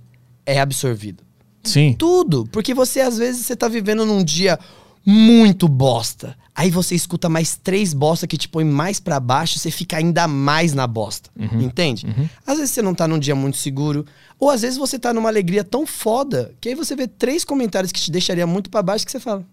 é 0.45 0.59
absorvido. 0.59 1.23
Sim. 1.63 1.93
Tudo. 1.97 2.45
Porque 2.51 2.75
você, 2.75 3.01
às 3.01 3.17
vezes, 3.17 3.47
você 3.47 3.55
tá 3.55 3.67
vivendo 3.67 4.05
num 4.05 4.23
dia 4.23 4.59
muito 5.05 5.67
bosta. 5.67 6.35
Aí 6.55 6.71
você 6.71 6.95
escuta 6.95 7.27
mais 7.27 7.57
três 7.57 7.93
bosta 7.93 8.25
que 8.25 8.37
te 8.37 8.47
põe 8.47 8.63
mais 8.63 8.99
pra 8.99 9.19
baixo, 9.19 9.59
você 9.59 9.69
fica 9.69 9.97
ainda 9.97 10.27
mais 10.27 10.73
na 10.73 10.87
bosta. 10.87 11.29
Entende? 11.37 12.07
Às 12.47 12.57
vezes 12.57 12.71
você 12.71 12.81
não 12.81 12.95
tá 12.95 13.07
num 13.07 13.19
dia 13.19 13.35
muito 13.35 13.57
seguro, 13.57 14.05
ou 14.39 14.49
às 14.49 14.61
vezes 14.61 14.77
você 14.77 14.97
tá 14.97 15.13
numa 15.13 15.29
alegria 15.29 15.63
tão 15.63 15.85
foda 15.85 16.53
que 16.59 16.69
aí 16.69 16.75
você 16.75 16.95
vê 16.95 17.07
três 17.07 17.43
comentários 17.43 17.91
que 17.91 17.99
te 17.99 18.09
deixaria 18.09 18.47
muito 18.47 18.69
pra 18.69 18.81
baixo 18.81 19.05
que 19.05 19.11
você 19.11 19.19
fala: 19.19 19.45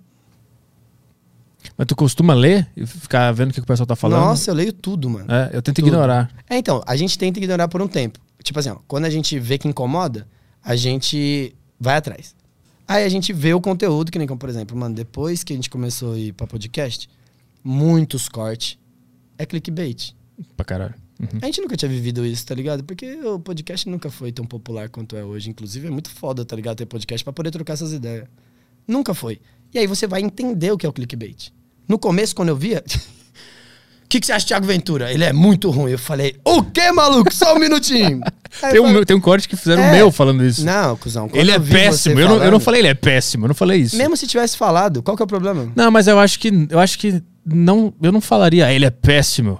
Mas 1.76 1.86
tu 1.86 1.96
costuma 1.96 2.34
ler 2.34 2.68
e 2.76 2.86
ficar 2.86 3.32
vendo 3.32 3.50
o 3.50 3.54
que 3.54 3.60
o 3.60 3.66
pessoal 3.66 3.86
tá 3.86 3.96
falando? 3.96 4.20
Nossa, 4.20 4.50
eu 4.50 4.54
leio 4.54 4.72
tudo, 4.72 5.10
mano. 5.10 5.26
É, 5.28 5.50
eu 5.52 5.60
tento 5.60 5.76
Tudo. 5.76 5.88
ignorar. 5.88 6.30
É, 6.48 6.56
então, 6.56 6.82
a 6.86 6.96
gente 6.96 7.18
tenta 7.18 7.38
ignorar 7.38 7.68
por 7.68 7.82
um 7.82 7.88
tempo. 7.88 8.20
Tipo 8.42 8.58
assim, 8.58 8.70
ó, 8.70 8.76
quando 8.86 9.04
a 9.04 9.10
gente 9.10 9.38
vê 9.38 9.58
que 9.58 9.68
incomoda, 9.68 10.26
a 10.64 10.76
gente 10.76 11.54
vai 11.80 11.96
atrás. 11.96 12.34
Aí 12.92 13.04
a 13.04 13.08
gente 13.08 13.32
vê 13.32 13.54
o 13.54 13.60
conteúdo, 13.60 14.12
que 14.12 14.18
nem 14.18 14.28
como, 14.28 14.38
por 14.38 14.48
exemplo, 14.48 14.76
mano, 14.76 14.94
depois 14.94 15.42
que 15.42 15.52
a 15.52 15.56
gente 15.56 15.70
começou 15.70 16.12
a 16.12 16.18
ir 16.18 16.32
pra 16.32 16.46
podcast, 16.46 17.08
muitos 17.64 18.28
cortes 18.28 18.78
é 19.38 19.46
clickbait. 19.46 20.14
Pra 20.56 20.64
caralho. 20.64 20.94
Uhum. 21.18 21.38
A 21.40 21.46
gente 21.46 21.60
nunca 21.60 21.76
tinha 21.76 21.88
vivido 21.88 22.26
isso, 22.26 22.44
tá 22.44 22.54
ligado? 22.54 22.84
Porque 22.84 23.14
o 23.24 23.38
podcast 23.38 23.88
nunca 23.88 24.10
foi 24.10 24.30
tão 24.30 24.44
popular 24.44 24.90
quanto 24.90 25.16
é 25.16 25.24
hoje. 25.24 25.48
Inclusive, 25.48 25.86
é 25.86 25.90
muito 25.90 26.10
foda, 26.10 26.44
tá 26.44 26.54
ligado? 26.54 26.76
Ter 26.76 26.86
podcast 26.86 27.24
pra 27.24 27.32
poder 27.32 27.50
trocar 27.50 27.72
essas 27.74 27.92
ideias. 27.92 28.26
Nunca 28.86 29.14
foi. 29.14 29.40
E 29.72 29.78
aí 29.78 29.86
você 29.86 30.06
vai 30.06 30.20
entender 30.20 30.70
o 30.70 30.76
que 30.76 30.84
é 30.84 30.88
o 30.88 30.92
clickbait. 30.92 31.50
No 31.88 31.98
começo, 31.98 32.34
quando 32.34 32.50
eu 32.50 32.56
via. 32.56 32.84
O 34.12 34.14
que, 34.14 34.20
que 34.20 34.26
você 34.26 34.32
acha 34.32 34.40
de 34.44 34.48
Thiago 34.48 34.66
Ventura? 34.66 35.10
Ele 35.10 35.24
é 35.24 35.32
muito 35.32 35.70
ruim. 35.70 35.92
Eu 35.92 35.98
falei, 35.98 36.36
o 36.44 36.62
quê, 36.62 36.92
maluco? 36.92 37.32
Só 37.34 37.54
um 37.56 37.58
minutinho. 37.58 38.20
Tem 38.70 38.78
um, 38.78 38.88
falei, 38.88 39.04
tem 39.06 39.16
um 39.16 39.20
corte 39.20 39.48
que 39.48 39.56
fizeram 39.56 39.82
É. 39.84 39.92
meu 39.92 40.12
falando 40.12 40.44
isso. 40.44 40.62
Não, 40.66 40.94
cuzão. 40.98 41.30
ele 41.32 41.50
eu 41.50 41.54
é 41.54 41.58
péssimo. 41.58 42.20
Eu 42.20 42.28
não, 42.28 42.44
eu 42.44 42.50
não 42.50 42.60
falei 42.60 42.82
ele 42.82 42.88
é 42.88 42.94
péssimo, 42.94 43.44
eu 43.44 43.48
não 43.48 43.54
falei 43.54 43.80
isso. 43.80 43.96
Mesmo 43.96 44.14
se 44.14 44.26
tivesse 44.26 44.54
falado, 44.58 45.02
qual 45.02 45.16
que 45.16 45.22
é 45.22 45.24
o 45.24 45.26
problema? 45.26 45.72
Não, 45.74 45.90
mas 45.90 46.06
eu 46.06 46.18
acho 46.18 46.38
que 46.38 46.52
eu 46.68 46.78
acho 46.78 46.98
que 46.98 47.22
não, 47.46 47.94
eu 48.02 48.12
não 48.12 48.20
falaria 48.20 48.66
"Ah, 48.66 48.72
ele 48.72 48.84
é 48.84 48.90
péssimo. 48.90 49.58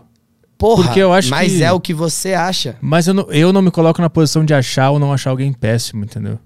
Porra, 0.59 0.85
Porque 0.85 1.01
eu 1.01 1.11
acho 1.15 1.31
mas 1.31 1.55
que- 1.55 1.65
é 1.65 1.73
o 1.73 1.81
que 1.81 1.95
você 1.95 2.35
acha. 2.35 2.77
Mas 2.83 3.07
eu 3.09 3.15
não, 3.15 3.33
eu 3.33 3.51
não 3.55 3.63
me 3.63 3.71
coloco 3.71 4.03
na 4.03 4.11
posição 4.11 4.45
de 4.45 4.53
achar 4.53 4.91
ou 4.91 4.99
não 4.99 5.11
achar 5.15 5.31
alguém 5.31 5.51
péssimo, 5.55 6.05
entendeu? 6.05 6.39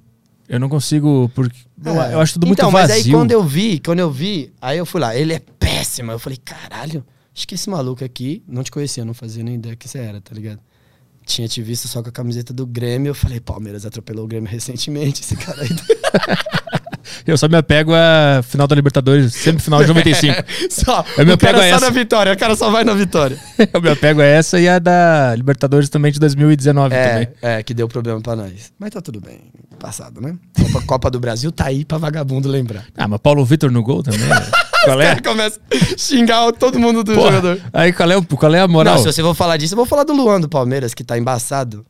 Eu 0.48 0.60
não 0.60 0.68
consigo 0.68 1.28
porque 1.34 1.58
eu, 1.84 2.00
É. 2.00 2.14
eu 2.14 2.20
acho 2.20 2.34
tudo 2.34 2.46
muito 2.46 2.60
então, 2.60 2.70
vazio. 2.70 2.94
mas 2.96 3.04
aí 3.06 3.10
quando 3.12 3.32
eu 3.32 3.42
vi, 3.42 3.80
quando 3.84 3.98
eu 3.98 4.10
vi, 4.12 4.52
aí 4.62 4.78
eu 4.78 4.86
fui 4.86 5.00
lá, 5.00 5.16
ele 5.16 5.32
é 5.34 5.42
péssimo. 5.58 6.12
Eu 6.12 6.20
falei, 6.20 6.38
caralho, 6.44 7.04
acho 7.36 7.46
que 7.46 7.54
esse 7.54 7.68
maluco 7.68 8.02
aqui, 8.02 8.42
não 8.48 8.62
te 8.62 8.70
conhecia, 8.70 9.04
não 9.04 9.12
fazia 9.12 9.44
nem 9.44 9.56
ideia 9.56 9.76
que 9.76 9.86
você 9.86 9.98
era, 9.98 10.20
tá 10.20 10.34
ligado? 10.34 10.60
Tinha 11.24 11.46
te 11.46 11.60
visto 11.60 11.86
só 11.86 12.02
com 12.02 12.08
a 12.08 12.12
camiseta 12.12 12.54
do 12.54 12.66
Grêmio. 12.66 13.10
Eu 13.10 13.14
falei, 13.14 13.40
Palmeiras 13.40 13.84
atropelou 13.84 14.24
o 14.24 14.28
Grêmio 14.28 14.48
recentemente, 14.48 15.20
esse 15.20 15.36
cara 15.36 15.62
aí. 15.62 15.68
Eu 17.26 17.36
só 17.38 17.48
me 17.48 17.56
apego 17.56 17.92
a 17.94 18.42
final 18.42 18.66
da 18.66 18.74
Libertadores, 18.74 19.32
sempre 19.34 19.62
final 19.62 19.80
de 19.82 19.88
95. 19.88 20.34
só, 20.70 21.04
Eu 21.16 21.26
me 21.26 21.32
apego 21.32 21.58
a 21.58 21.62
só 21.62 21.64
essa. 21.66 21.80
na 21.86 21.90
vitória, 21.90 22.32
o 22.32 22.36
cara 22.36 22.56
só 22.56 22.70
vai 22.70 22.82
na 22.84 22.94
vitória. 22.94 23.38
eu 23.72 23.80
me 23.80 23.90
apego 23.90 24.20
a 24.20 24.24
essa 24.24 24.58
e 24.58 24.68
a 24.68 24.78
da 24.78 25.34
Libertadores 25.36 25.88
também 25.88 26.10
de 26.12 26.18
2019 26.20 26.94
também. 26.94 27.28
É, 27.42 27.58
é, 27.58 27.62
que 27.62 27.72
deu 27.74 27.88
problema 27.88 28.20
pra 28.20 28.34
nós. 28.36 28.72
Mas 28.78 28.90
tá 28.90 29.00
tudo 29.00 29.20
bem, 29.20 29.40
passado, 29.78 30.20
né? 30.20 30.34
Copa, 30.72 30.82
Copa 30.86 31.10
do 31.10 31.20
Brasil 31.20 31.52
tá 31.52 31.66
aí 31.66 31.84
pra 31.84 31.98
vagabundo 31.98 32.48
lembrar. 32.48 32.84
Ah, 32.96 33.06
mas 33.08 33.20
Paulo 33.20 33.44
Vitor 33.44 33.70
no 33.70 33.82
gol 33.82 34.02
também. 34.02 34.20
qual 34.84 35.00
é? 35.00 35.06
Cara, 35.06 35.22
começa 35.22 35.60
a 35.72 35.98
xingar 35.98 36.52
todo 36.52 36.78
mundo 36.78 37.02
do 37.04 37.14
Porra, 37.14 37.36
jogador. 37.36 37.60
aí 37.72 37.92
qual 37.92 38.10
é, 38.10 38.20
qual 38.22 38.54
é 38.54 38.60
a 38.60 38.68
moral? 38.68 38.94
Não, 38.94 39.02
se 39.02 39.12
você 39.12 39.22
for 39.22 39.34
falar 39.34 39.56
disso, 39.56 39.74
eu 39.74 39.76
vou 39.76 39.86
falar 39.86 40.04
do 40.04 40.12
Luan 40.12 40.40
do 40.40 40.48
Palmeiras, 40.48 40.94
que 40.94 41.04
tá 41.04 41.18
embaçado. 41.18 41.84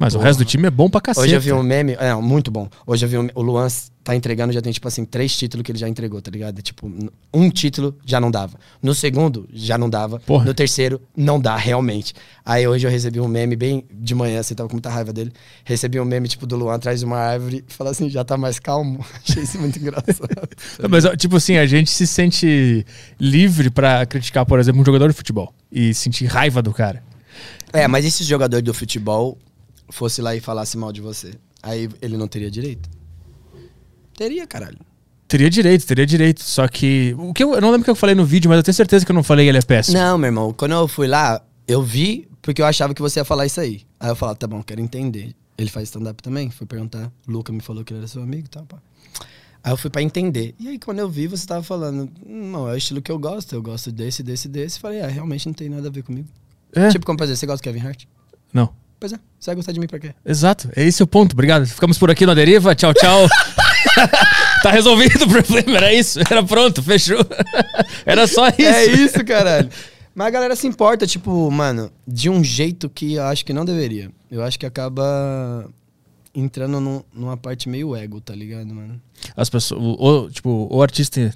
Mas 0.00 0.14
o 0.14 0.18
resto 0.18 0.38
do 0.38 0.46
time 0.46 0.66
é 0.66 0.70
bom 0.70 0.88
pra 0.88 0.98
cacete. 0.98 1.26
Hoje 1.26 1.34
eu 1.34 1.40
vi 1.42 1.52
um 1.52 1.62
meme, 1.62 1.92
é, 2.00 2.14
muito 2.14 2.50
bom. 2.50 2.70
Hoje 2.86 3.04
eu 3.04 3.08
vi 3.10 3.18
um, 3.18 3.28
o 3.34 3.42
Luan 3.42 3.68
tá 4.02 4.16
entregando, 4.16 4.50
já 4.50 4.62
tem, 4.62 4.72
tipo 4.72 4.88
assim, 4.88 5.04
três 5.04 5.36
títulos 5.36 5.62
que 5.62 5.72
ele 5.72 5.78
já 5.78 5.86
entregou, 5.86 6.22
tá 6.22 6.30
ligado? 6.30 6.62
Tipo, 6.62 6.90
um 7.34 7.50
título 7.50 7.94
já 8.06 8.18
não 8.18 8.30
dava. 8.30 8.58
No 8.82 8.94
segundo, 8.94 9.46
já 9.52 9.76
não 9.76 9.90
dava. 9.90 10.18
Porra. 10.20 10.46
No 10.46 10.54
terceiro, 10.54 11.02
não 11.14 11.38
dá, 11.38 11.54
realmente. 11.54 12.14
Aí 12.42 12.66
hoje 12.66 12.86
eu 12.86 12.90
recebi 12.90 13.20
um 13.20 13.28
meme 13.28 13.54
bem 13.54 13.84
de 13.92 14.14
manhã, 14.14 14.40
assim, 14.40 14.54
tava 14.54 14.70
com 14.70 14.76
muita 14.76 14.88
raiva 14.88 15.12
dele. 15.12 15.32
Recebi 15.66 16.00
um 16.00 16.06
meme, 16.06 16.28
tipo, 16.28 16.46
do 16.46 16.56
Luan 16.56 16.76
atrás 16.76 17.00
de 17.00 17.04
uma 17.04 17.18
árvore 17.18 17.62
e 17.68 17.70
falou 17.70 17.90
assim, 17.90 18.08
já 18.08 18.24
tá 18.24 18.38
mais 18.38 18.58
calmo. 18.58 19.04
Achei 19.28 19.42
isso 19.42 19.60
muito 19.60 19.78
engraçado. 19.78 20.30
Mas, 20.88 21.04
tipo 21.18 21.36
assim, 21.36 21.58
a 21.58 21.66
gente 21.66 21.90
se 21.90 22.06
sente 22.06 22.86
livre 23.20 23.68
pra 23.68 24.06
criticar, 24.06 24.46
por 24.46 24.58
exemplo, 24.58 24.80
um 24.80 24.84
jogador 24.84 25.08
de 25.08 25.14
futebol 25.14 25.52
e 25.70 25.92
sentir 25.92 26.24
raiva 26.24 26.62
do 26.62 26.72
cara. 26.72 27.02
é, 27.70 27.86
mas 27.86 28.06
e 28.06 28.10
se 28.10 28.22
o 28.22 28.26
jogador 28.26 28.62
do 28.62 28.72
futebol 28.72 29.36
fosse 29.90 30.22
lá 30.22 30.34
e 30.34 30.40
falasse 30.40 30.76
mal 30.76 30.92
de 30.92 31.00
você? 31.00 31.32
Aí 31.62 31.88
ele 32.00 32.16
não 32.16 32.28
teria 32.28 32.50
direito? 32.50 32.88
Teria, 34.16 34.46
caralho. 34.46 34.78
Teria 35.26 35.48
direito, 35.48 35.86
teria 35.86 36.06
direito. 36.06 36.42
Só 36.42 36.66
que. 36.66 37.14
O 37.18 37.32
que 37.32 37.44
eu, 37.44 37.54
eu 37.54 37.60
não 37.60 37.70
lembro 37.70 37.82
o 37.82 37.84
que 37.84 37.90
eu 37.90 37.94
falei 37.94 38.14
no 38.14 38.24
vídeo, 38.24 38.48
mas 38.48 38.58
eu 38.58 38.62
tenho 38.62 38.74
certeza 38.74 39.04
que 39.04 39.12
eu 39.12 39.14
não 39.14 39.22
falei 39.22 39.48
ele 39.48 39.58
é 39.58 39.62
péssimo. 39.62 39.96
Não, 39.96 40.18
meu 40.18 40.28
irmão, 40.28 40.52
quando 40.52 40.72
eu 40.72 40.88
fui 40.88 41.06
lá, 41.06 41.40
eu 41.68 41.82
vi 41.82 42.28
porque 42.42 42.60
eu 42.60 42.66
achava 42.66 42.94
que 42.94 43.02
você 43.02 43.20
ia 43.20 43.24
falar 43.24 43.46
isso 43.46 43.60
aí. 43.60 43.82
Aí 43.98 44.08
eu 44.08 44.16
falava, 44.16 44.36
tá 44.36 44.46
bom, 44.46 44.62
quero 44.62 44.80
entender. 44.80 45.34
Ele 45.56 45.70
faz 45.70 45.88
stand-up 45.88 46.22
também? 46.22 46.50
Fui 46.50 46.66
perguntar. 46.66 47.12
O 47.28 47.32
Luca 47.32 47.52
me 47.52 47.60
falou 47.60 47.84
que 47.84 47.92
ele 47.92 48.00
era 48.00 48.08
seu 48.08 48.22
amigo 48.22 48.46
e 48.46 48.50
tal, 48.50 48.64
pá. 48.64 48.78
Aí 49.62 49.72
eu 49.72 49.76
fui 49.76 49.90
pra 49.90 50.02
entender. 50.02 50.54
E 50.58 50.68
aí, 50.68 50.78
quando 50.78 51.00
eu 51.00 51.08
vi, 51.08 51.26
você 51.26 51.46
tava 51.46 51.62
falando, 51.62 52.10
não, 52.26 52.66
é 52.66 52.72
o 52.72 52.76
estilo 52.76 53.02
que 53.02 53.12
eu 53.12 53.18
gosto, 53.18 53.54
eu 53.54 53.62
gosto 53.62 53.92
desse, 53.92 54.22
desse, 54.22 54.48
desse. 54.48 54.80
Falei, 54.80 55.02
ah, 55.02 55.06
realmente 55.06 55.46
não 55.46 55.52
tem 55.52 55.68
nada 55.68 55.88
a 55.88 55.90
ver 55.90 56.02
comigo. 56.02 56.28
É? 56.72 56.88
Tipo, 56.88 57.04
como 57.04 57.18
pra 57.18 57.26
dizer, 57.26 57.36
você 57.36 57.46
gosta 57.46 57.62
do 57.62 57.64
Kevin 57.64 57.86
Hart? 57.86 58.04
Não. 58.52 58.72
Pois 59.00 59.12
é, 59.14 59.16
você 59.38 59.46
vai 59.50 59.54
gostar 59.56 59.72
de 59.72 59.80
mim 59.80 59.86
pra 59.86 59.98
quê? 59.98 60.12
Exato, 60.26 60.68
é 60.76 60.84
esse 60.84 61.02
o 61.02 61.06
ponto. 61.06 61.32
Obrigado. 61.32 61.66
Ficamos 61.66 61.96
por 61.98 62.10
aqui 62.10 62.26
no 62.26 62.34
Deriva. 62.34 62.74
Tchau, 62.74 62.92
tchau. 62.92 63.26
tá 64.62 64.70
resolvido 64.70 65.24
o 65.24 65.28
problema, 65.28 65.78
era 65.78 65.92
isso. 65.94 66.20
Era 66.30 66.42
pronto, 66.44 66.82
fechou. 66.82 67.18
era 68.04 68.26
só 68.26 68.48
isso. 68.48 68.60
É 68.62 68.84
isso, 68.86 69.24
caralho. 69.24 69.70
Mas 70.14 70.26
a 70.26 70.30
galera 70.30 70.54
se 70.56 70.66
importa, 70.66 71.06
tipo, 71.06 71.50
mano, 71.50 71.90
de 72.06 72.28
um 72.28 72.44
jeito 72.44 72.90
que 72.90 73.14
eu 73.14 73.22
acho 73.24 73.44
que 73.44 73.52
não 73.52 73.64
deveria. 73.64 74.10
Eu 74.30 74.42
acho 74.42 74.58
que 74.58 74.66
acaba 74.66 75.66
entrando 76.34 76.78
num- 76.80 77.02
numa 77.14 77.36
parte 77.36 77.68
meio 77.68 77.96
ego, 77.96 78.20
tá 78.20 78.34
ligado, 78.34 78.66
mano? 78.74 79.00
As 79.36 79.48
pessoas. 79.48 79.80
O, 79.82 79.96
o- 80.24 80.30
tipo, 80.30 80.68
o 80.70 80.82
artista 80.82 81.32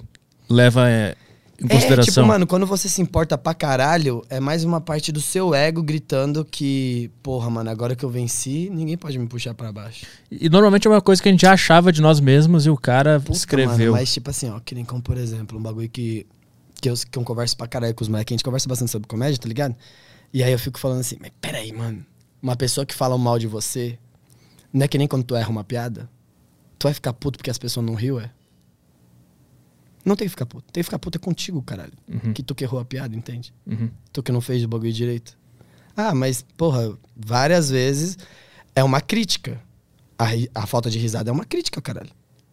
leva 0.47 0.87
é, 0.89 1.15
em 1.61 1.65
É, 1.65 1.69
consideração. 1.69 2.13
tipo, 2.13 2.27
mano, 2.27 2.45
quando 2.45 2.65
você 2.65 2.89
se 2.89 3.01
importa 3.01 3.37
pra 3.37 3.53
caralho, 3.53 4.21
é 4.29 4.39
mais 4.39 4.63
uma 4.63 4.81
parte 4.81 5.11
do 5.11 5.21
seu 5.21 5.53
ego 5.53 5.81
gritando 5.81 6.43
que, 6.43 7.09
porra, 7.23 7.49
mano, 7.49 7.69
agora 7.69 7.95
que 7.95 8.03
eu 8.03 8.09
venci, 8.09 8.69
ninguém 8.71 8.97
pode 8.97 9.17
me 9.17 9.25
puxar 9.27 9.53
pra 9.53 9.71
baixo. 9.71 10.05
E 10.29 10.49
normalmente 10.49 10.85
é 10.87 10.89
uma 10.91 11.01
coisa 11.01 11.21
que 11.23 11.29
a 11.29 11.31
gente 11.31 11.41
já 11.41 11.53
achava 11.53 11.91
de 11.91 12.01
nós 12.01 12.19
mesmos 12.19 12.65
e 12.65 12.69
o 12.69 12.75
cara 12.77 13.19
Puta, 13.19 13.31
escreveu. 13.37 13.91
mano, 13.91 13.91
mas 13.93 14.13
tipo 14.13 14.29
assim, 14.29 14.49
ó, 14.49 14.59
que 14.59 14.75
nem 14.75 14.83
como, 14.83 15.01
por 15.01 15.17
exemplo, 15.17 15.57
um 15.57 15.61
bagulho 15.61 15.89
que, 15.89 16.27
que, 16.81 16.89
eu, 16.89 16.93
que 17.09 17.17
eu 17.17 17.23
converso 17.23 17.55
pra 17.55 17.67
caralho 17.67 17.95
com 17.95 18.03
os 18.03 18.09
moleques, 18.09 18.33
a 18.33 18.35
gente 18.35 18.43
conversa 18.43 18.67
bastante 18.67 18.91
sobre 18.91 19.07
comédia, 19.07 19.37
tá 19.39 19.47
ligado? 19.47 19.75
E 20.33 20.43
aí 20.43 20.51
eu 20.51 20.59
fico 20.59 20.77
falando 20.77 20.99
assim, 20.99 21.15
mas 21.21 21.31
peraí, 21.39 21.71
mano, 21.71 22.05
uma 22.41 22.57
pessoa 22.57 22.85
que 22.85 22.93
fala 22.93 23.17
mal 23.17 23.39
de 23.39 23.47
você, 23.47 23.97
não 24.73 24.83
é 24.83 24.87
que 24.89 24.97
nem 24.97 25.07
quando 25.07 25.23
tu 25.23 25.35
erra 25.35 25.49
uma 25.49 25.63
piada? 25.63 26.09
Tu 26.77 26.83
vai 26.83 26.93
ficar 26.93 27.13
puto 27.13 27.37
porque 27.37 27.49
as 27.49 27.57
pessoas 27.57 27.85
não 27.85 27.93
riu, 27.95 28.19
é? 28.19 28.29
Não 30.05 30.15
tem 30.15 30.27
que 30.27 30.29
ficar 30.29 30.45
puto. 30.45 30.71
Tem 30.71 30.81
que 30.81 30.85
ficar 30.85 30.99
puto 30.99 31.17
é 31.17 31.19
contigo, 31.19 31.61
caralho. 31.63 31.93
Que 32.33 32.43
tu 32.43 32.53
que 32.53 32.63
errou 32.63 32.79
a 32.79 32.85
piada, 32.85 33.15
entende? 33.15 33.51
Uhum. 33.65 33.89
Tu 34.13 34.21
que 34.21 34.31
não 34.31 34.39
fez 34.39 34.63
o 34.63 34.67
bagulho 34.67 34.93
direito. 34.93 35.35
Ah, 35.97 36.13
mas, 36.13 36.45
porra, 36.55 36.95
várias 37.15 37.69
vezes 37.69 38.17
é 38.75 38.83
uma 38.83 39.01
crítica. 39.01 39.59
A, 40.17 40.27
a 40.53 40.67
falta 40.67 40.89
de 40.89 40.99
risada 40.99 41.31
é 41.31 41.33
uma 41.33 41.43
crítica, 41.43 41.81
caralho. 41.81 42.11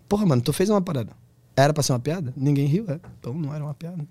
Porra, 0.08 0.24
mano, 0.24 0.40
tu 0.40 0.52
fez 0.52 0.70
uma 0.70 0.80
parada. 0.80 1.12
Era 1.54 1.74
pra 1.74 1.82
ser 1.82 1.92
uma 1.92 2.00
piada? 2.00 2.32
Ninguém 2.34 2.66
riu, 2.66 2.86
é. 2.88 2.98
Então 3.18 3.34
não 3.34 3.54
era 3.54 3.62
uma 3.62 3.74
piada. 3.74 4.06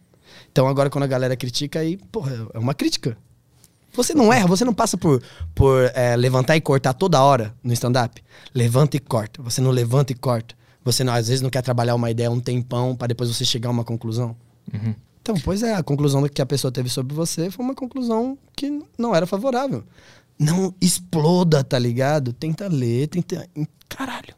Então 0.51 0.67
agora 0.67 0.89
quando 0.89 1.05
a 1.05 1.07
galera 1.07 1.35
critica, 1.35 1.79
aí, 1.79 1.97
porra, 1.97 2.47
é 2.53 2.59
uma 2.59 2.75
crítica. 2.75 3.17
Você 3.93 4.13
não 4.13 4.31
erra, 4.31 4.47
você 4.47 4.63
não 4.63 4.73
passa 4.73 4.97
por, 4.97 5.21
por 5.53 5.91
é, 5.93 6.15
levantar 6.15 6.55
e 6.55 6.61
cortar 6.61 6.93
toda 6.93 7.21
hora 7.21 7.53
no 7.63 7.73
stand-up. 7.73 8.23
Levanta 8.53 8.95
e 8.95 8.99
corta. 8.99 9.41
Você 9.41 9.59
não 9.59 9.71
levanta 9.71 10.13
e 10.13 10.15
corta. 10.15 10.55
Você 10.83 11.03
não, 11.03 11.13
às 11.13 11.27
vezes 11.27 11.41
não 11.41 11.49
quer 11.49 11.61
trabalhar 11.61 11.93
uma 11.95 12.09
ideia 12.09 12.31
um 12.31 12.39
tempão 12.39 12.95
pra 12.95 13.07
depois 13.07 13.29
você 13.29 13.45
chegar 13.45 13.69
a 13.69 13.71
uma 13.71 13.83
conclusão. 13.83 14.35
Uhum. 14.73 14.95
Então, 15.21 15.35
pois 15.43 15.61
é, 15.61 15.75
a 15.75 15.83
conclusão 15.83 16.27
que 16.27 16.41
a 16.41 16.45
pessoa 16.45 16.71
teve 16.71 16.89
sobre 16.89 17.13
você 17.15 17.51
foi 17.51 17.63
uma 17.63 17.75
conclusão 17.75 18.37
que 18.55 18.81
não 18.97 19.13
era 19.15 19.27
favorável. 19.27 19.83
Não 20.39 20.73
exploda, 20.81 21.63
tá 21.63 21.77
ligado? 21.77 22.33
Tenta 22.33 22.67
ler, 22.67 23.07
tenta. 23.07 23.47
Caralho. 23.87 24.33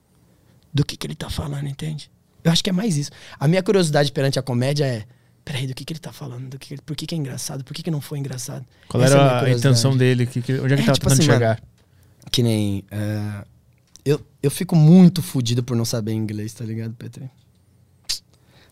Do 0.73 0.83
que, 0.83 0.97
que 0.97 1.07
ele 1.07 1.15
tá 1.15 1.29
falando, 1.29 1.67
entende? 1.67 2.11
Eu 2.43 2.51
acho 2.51 2.61
que 2.61 2.69
é 2.69 2.73
mais 2.73 2.97
isso. 2.97 3.11
A 3.39 3.47
minha 3.47 3.63
curiosidade 3.63 4.11
perante 4.11 4.37
a 4.37 4.41
comédia 4.41 4.83
é. 4.85 5.05
Peraí, 5.45 5.67
do 5.67 5.73
que, 5.73 5.85
que 5.85 5.93
ele 5.93 5.99
tá 5.99 6.11
falando? 6.11 6.49
Do 6.49 6.59
que 6.59 6.67
que 6.69 6.73
ele- 6.73 6.81
por 6.85 6.95
que, 6.95 7.05
que 7.05 7.15
é 7.15 7.17
engraçado? 7.17 7.63
Por 7.63 7.73
que, 7.73 7.83
que 7.83 7.91
não 7.91 8.01
foi 8.01 8.19
engraçado? 8.19 8.65
Qual 8.89 9.01
Essa 9.03 9.13
é 9.15 9.17
era 9.19 9.25
a 9.37 9.39
curiosidade. 9.39 9.59
intenção 9.77 9.95
dele? 9.97 10.25
Que, 10.25 10.41
que- 10.41 10.59
onde 10.59 10.73
é 10.73 10.77
que 10.77 10.83
É, 10.83 10.85
tava 10.87 10.93
tipo 10.97 11.07
tentando 11.09 11.19
assim, 11.21 11.27
mano, 11.29 11.39
chegar? 11.39 11.61
Que 12.31 12.43
nem. 12.43 12.83
é, 12.91 13.45
eu, 14.05 14.19
eu 14.41 14.51
fico 14.51 14.75
muito 14.75 15.21
fudido 15.21 15.63
por 15.63 15.75
não 15.75 15.85
saber 15.85 16.13
inglês, 16.13 16.53
tá 16.53 16.65
ligado, 16.65 16.93
Petri? 16.93 17.29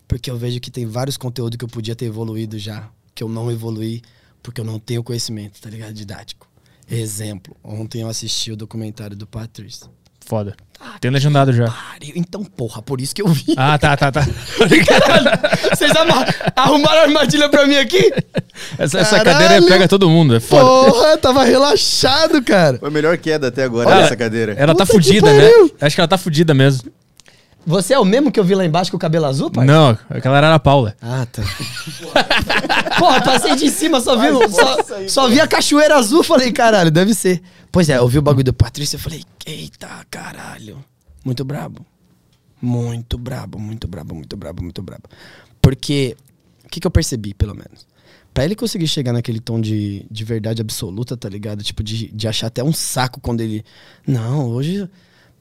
Porque 0.06 0.30
eu 0.30 0.36
vejo 0.36 0.60
que 0.60 0.70
tem 0.70 0.86
vários 0.86 1.16
conteúdos 1.16 1.56
que 1.56 1.64
eu 1.64 1.68
podia 1.68 1.96
ter 1.96 2.06
evoluído 2.06 2.58
já, 2.58 2.90
que 3.14 3.22
eu 3.22 3.28
não 3.28 3.50
evoluí 3.50 4.02
porque 4.42 4.60
eu 4.60 4.64
não 4.64 4.78
tenho 4.78 5.02
conhecimento, 5.02 5.60
tá 5.60 5.70
ligado? 5.70 5.94
Didático. 5.94 6.48
Exemplo, 6.90 7.56
ontem 7.62 8.02
eu 8.02 8.08
assisti 8.08 8.50
o 8.50 8.56
documentário 8.56 9.16
do 9.16 9.26
Patrício. 9.26 9.88
Foda. 10.20 10.56
Tem 11.00 11.10
legendado 11.10 11.52
já. 11.52 11.64
Pariu. 11.68 12.12
Então, 12.16 12.44
porra, 12.44 12.80
por 12.82 13.00
isso 13.00 13.14
que 13.14 13.22
eu 13.22 13.28
vi. 13.28 13.54
Ah, 13.56 13.78
tá, 13.78 13.96
tá, 13.96 14.12
tá. 14.12 14.20
Caralho, 14.22 15.30
vocês 15.70 15.92
ama- 15.96 16.26
arrumaram 16.54 17.02
armadilha 17.02 17.48
pra 17.48 17.66
mim 17.66 17.76
aqui? 17.76 18.12
Essa, 18.78 19.00
essa 19.00 19.20
cadeira 19.24 19.60
pega 19.66 19.88
todo 19.88 20.08
mundo, 20.08 20.34
é 20.36 20.40
foda. 20.40 20.90
Porra, 20.90 21.16
tava 21.18 21.44
relaxado, 21.44 22.42
cara. 22.42 22.78
Foi 22.78 22.88
a 22.88 22.92
melhor 22.92 23.16
queda 23.18 23.48
até 23.48 23.64
agora 23.64 23.88
Cara, 23.88 24.02
dessa 24.02 24.16
cadeira. 24.16 24.52
Ela 24.56 24.74
tá 24.74 24.84
Puta 24.86 24.86
que 24.86 24.92
fudida, 24.92 25.32
né? 25.32 25.48
Acho 25.80 25.94
que 25.96 26.00
ela 26.00 26.08
tá 26.08 26.18
fudida 26.18 26.54
mesmo. 26.54 26.90
Você 27.64 27.94
é 27.94 27.98
o 27.98 28.04
mesmo 28.04 28.32
que 28.32 28.40
eu 28.40 28.44
vi 28.44 28.54
lá 28.54 28.64
embaixo 28.64 28.90
com 28.90 28.96
o 28.96 29.00
cabelo 29.00 29.26
azul, 29.26 29.50
pai? 29.50 29.64
Não, 29.64 29.96
aquela 30.10 30.36
era 30.36 30.54
a 30.54 30.58
Paula. 30.58 30.96
Ah, 31.00 31.26
tá. 31.26 31.42
Porra, 32.98 33.22
passei 33.22 33.54
de 33.54 33.70
cima, 33.70 34.00
só 34.00 34.16
vi, 34.16 34.30
Vai, 34.30 34.48
só, 34.50 34.94
aí, 34.94 35.08
só 35.08 35.28
vi 35.28 35.40
a 35.40 35.46
cachoeira 35.46 35.96
azul, 35.96 36.22
falei, 36.22 36.50
caralho, 36.52 36.90
deve 36.90 37.14
ser. 37.14 37.40
Pois 37.70 37.88
é, 37.88 37.98
eu 37.98 38.08
vi 38.08 38.18
o 38.18 38.22
bagulho 38.22 38.44
do 38.44 38.52
Patrício, 38.52 38.96
eu 38.96 39.00
falei, 39.00 39.24
eita, 39.46 39.88
caralho. 40.10 40.84
Muito 41.24 41.44
brabo. 41.44 41.86
Muito 42.60 43.16
brabo, 43.16 43.58
muito 43.58 43.88
brabo, 43.88 44.14
muito 44.14 44.36
brabo, 44.36 44.62
muito 44.62 44.82
brabo. 44.82 45.04
Porque, 45.60 46.16
o 46.64 46.68
que, 46.68 46.80
que 46.80 46.86
eu 46.86 46.90
percebi, 46.90 47.32
pelo 47.32 47.54
menos? 47.54 47.86
Pra 48.34 48.44
ele 48.44 48.56
conseguir 48.56 48.88
chegar 48.88 49.12
naquele 49.12 49.40
tom 49.40 49.60
de, 49.60 50.06
de 50.10 50.24
verdade 50.24 50.62
absoluta, 50.62 51.16
tá 51.16 51.28
ligado? 51.28 51.62
Tipo, 51.62 51.82
de, 51.82 52.08
de 52.08 52.28
achar 52.28 52.46
até 52.46 52.64
um 52.64 52.72
saco 52.72 53.20
quando 53.20 53.40
ele. 53.40 53.64
Não, 54.06 54.48
hoje. 54.48 54.88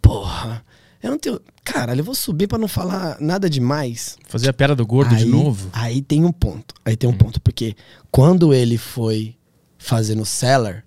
Porra. 0.01 0.63
Eu 1.01 1.12
não 1.12 1.17
tenho. 1.17 1.39
Caralho, 1.63 2.01
eu 2.01 2.05
vou 2.05 2.15
subir 2.15 2.48
pra 2.48 2.58
não 2.58 2.67
falar 2.67 3.17
nada 3.20 3.50
demais. 3.50 4.17
Fazer 4.27 4.50
a 4.50 4.53
piada 4.53 4.75
do 4.75 4.86
gordo 4.86 5.15
de 5.15 5.24
Aí- 5.24 5.29
novo. 5.29 5.70
Aí 5.74 6.01
tem 6.01 6.24
um 6.25 6.31
ponto. 6.31 6.75
Aí 6.86 6.96
tem 6.96 7.10
um 7.10 7.13
ponto. 7.13 7.41
Porque 7.41 7.75
quando 8.12 8.53
ele 8.53 8.77
foi 8.77 9.36
fazer 9.77 10.15
no 10.15 10.25
Cellar, 10.25 10.84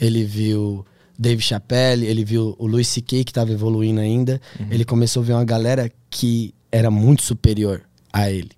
ele 0.00 0.24
viu 0.24 0.84
Dave 1.18 1.42
Chappelle, 1.42 2.06
ele 2.06 2.24
viu 2.24 2.54
o 2.58 2.66
Louis 2.66 2.86
C.K. 2.88 3.24
que 3.24 3.32
tava 3.32 3.52
evoluindo 3.52 4.00
ainda. 4.00 4.40
Ele 4.70 4.84
começou 4.84 5.22
a 5.22 5.26
ver 5.26 5.32
uma 5.32 5.44
galera 5.44 5.90
que 6.10 6.54
era 6.70 6.90
muito 6.90 7.22
superior 7.22 7.82
a 8.12 8.30
ele. 8.30 8.50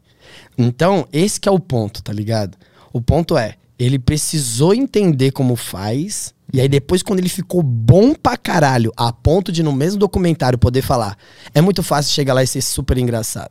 Então, 0.57 1.07
esse 1.13 1.39
que 1.41 1.49
é 1.49 1.53
o 1.53 1.61
ponto, 1.61 2.03
tá 2.03 2.13
ligado? 2.13 2.57
O 2.93 3.01
ponto 3.01 3.39
é, 3.39 3.55
ele 3.79 3.99
precisou 3.99 4.75
entender 4.75 5.31
como 5.31 5.55
faz. 5.55 6.35
E 6.53 6.61
aí 6.61 6.69
depois, 6.69 7.03
quando 7.03 7.19
ele 7.19 7.29
ficou 7.29 7.63
bom 7.63 8.15
pra 8.15 8.37
caralho, 8.37 8.93
a 8.97 9.13
ponto 9.13 9.53
de 9.53 9.63
no 9.63 9.73
mesmo 9.73 9.99
documentário 9.99 10.59
poder 10.59 10.83
falar, 10.83 11.17
é 11.55 11.61
muito 11.61 11.83
fácil 11.83 12.13
chegar 12.13 12.33
lá 12.33 12.43
e 12.43 12.47
ser 12.47 12.63
super 12.63 12.97
engraçado. 12.97 13.51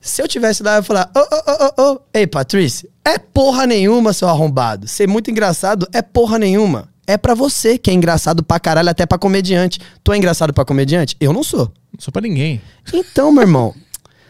Se 0.00 0.22
eu 0.22 0.28
tivesse 0.28 0.62
lá, 0.62 0.72
eu 0.72 0.76
ia 0.76 0.82
falar: 0.82 1.10
Ô, 1.14 1.18
ô, 1.18 1.22
ô, 1.22 1.90
ô, 1.90 1.92
ô, 1.94 2.00
ei, 2.14 2.26
Patrícia, 2.26 2.88
é 3.04 3.18
porra 3.18 3.66
nenhuma, 3.66 4.12
seu 4.12 4.28
arrombado. 4.28 4.88
Ser 4.88 5.06
muito 5.06 5.30
engraçado 5.30 5.86
é 5.92 6.00
porra 6.00 6.38
nenhuma. 6.38 6.88
É 7.06 7.16
pra 7.16 7.34
você 7.34 7.78
que 7.78 7.90
é 7.90 7.94
engraçado 7.94 8.42
pra 8.42 8.60
caralho, 8.60 8.90
até 8.90 9.06
pra 9.06 9.18
comediante. 9.18 9.80
Tu 10.04 10.12
é 10.12 10.16
engraçado 10.16 10.52
pra 10.52 10.64
comediante? 10.64 11.16
Eu 11.18 11.32
não 11.32 11.42
sou. 11.42 11.72
Não 11.92 12.00
sou 12.00 12.12
pra 12.12 12.22
ninguém. 12.22 12.60
Então, 12.92 13.32
meu 13.32 13.42
irmão. 13.42 13.74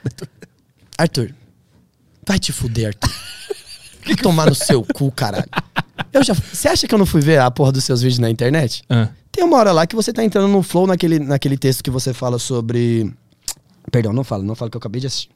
Arthur, 0.97 1.35
vai 2.27 2.39
te 2.39 2.53
fuder, 2.53 2.89
Arthur. 2.89 3.11
Vai 4.07 4.17
tomar 4.17 4.47
no 4.47 4.55
seu 4.55 4.83
cu, 4.83 5.13
caralho. 5.13 5.45
Eu 6.13 6.23
já. 6.25 6.35
Você 6.35 6.69
acha 6.69 6.87
que 6.87 6.95
eu 6.95 6.99
não 6.99 7.07
fui 7.07 7.21
ver 7.21 7.39
a 7.41 7.51
porra 7.51 7.73
dos 7.73 7.85
seus 7.85 8.01
vídeos 8.03 8.19
na 8.19 8.31
internet? 8.31 8.83
Ah, 8.89 9.09
Tem 9.33 9.45
uma 9.45 9.57
hora 9.57 9.73
lá 9.73 9.87
que 9.87 9.95
você 9.97 10.13
tá 10.13 10.25
entrando 10.25 10.49
no 10.49 10.63
flow 10.63 10.87
naquele, 10.87 11.19
naquele 11.19 11.57
texto 11.57 11.83
que 11.83 11.91
você 11.91 12.13
fala 12.15 12.39
sobre. 12.39 13.13
Perdão, 13.91 14.13
não 14.13 14.25
fala, 14.25 14.43
não 14.43 14.55
fala 14.55 14.71
que 14.71 14.77
eu 14.77 14.81
acabei 14.81 15.01
de 15.01 15.07
assistir. 15.07 15.31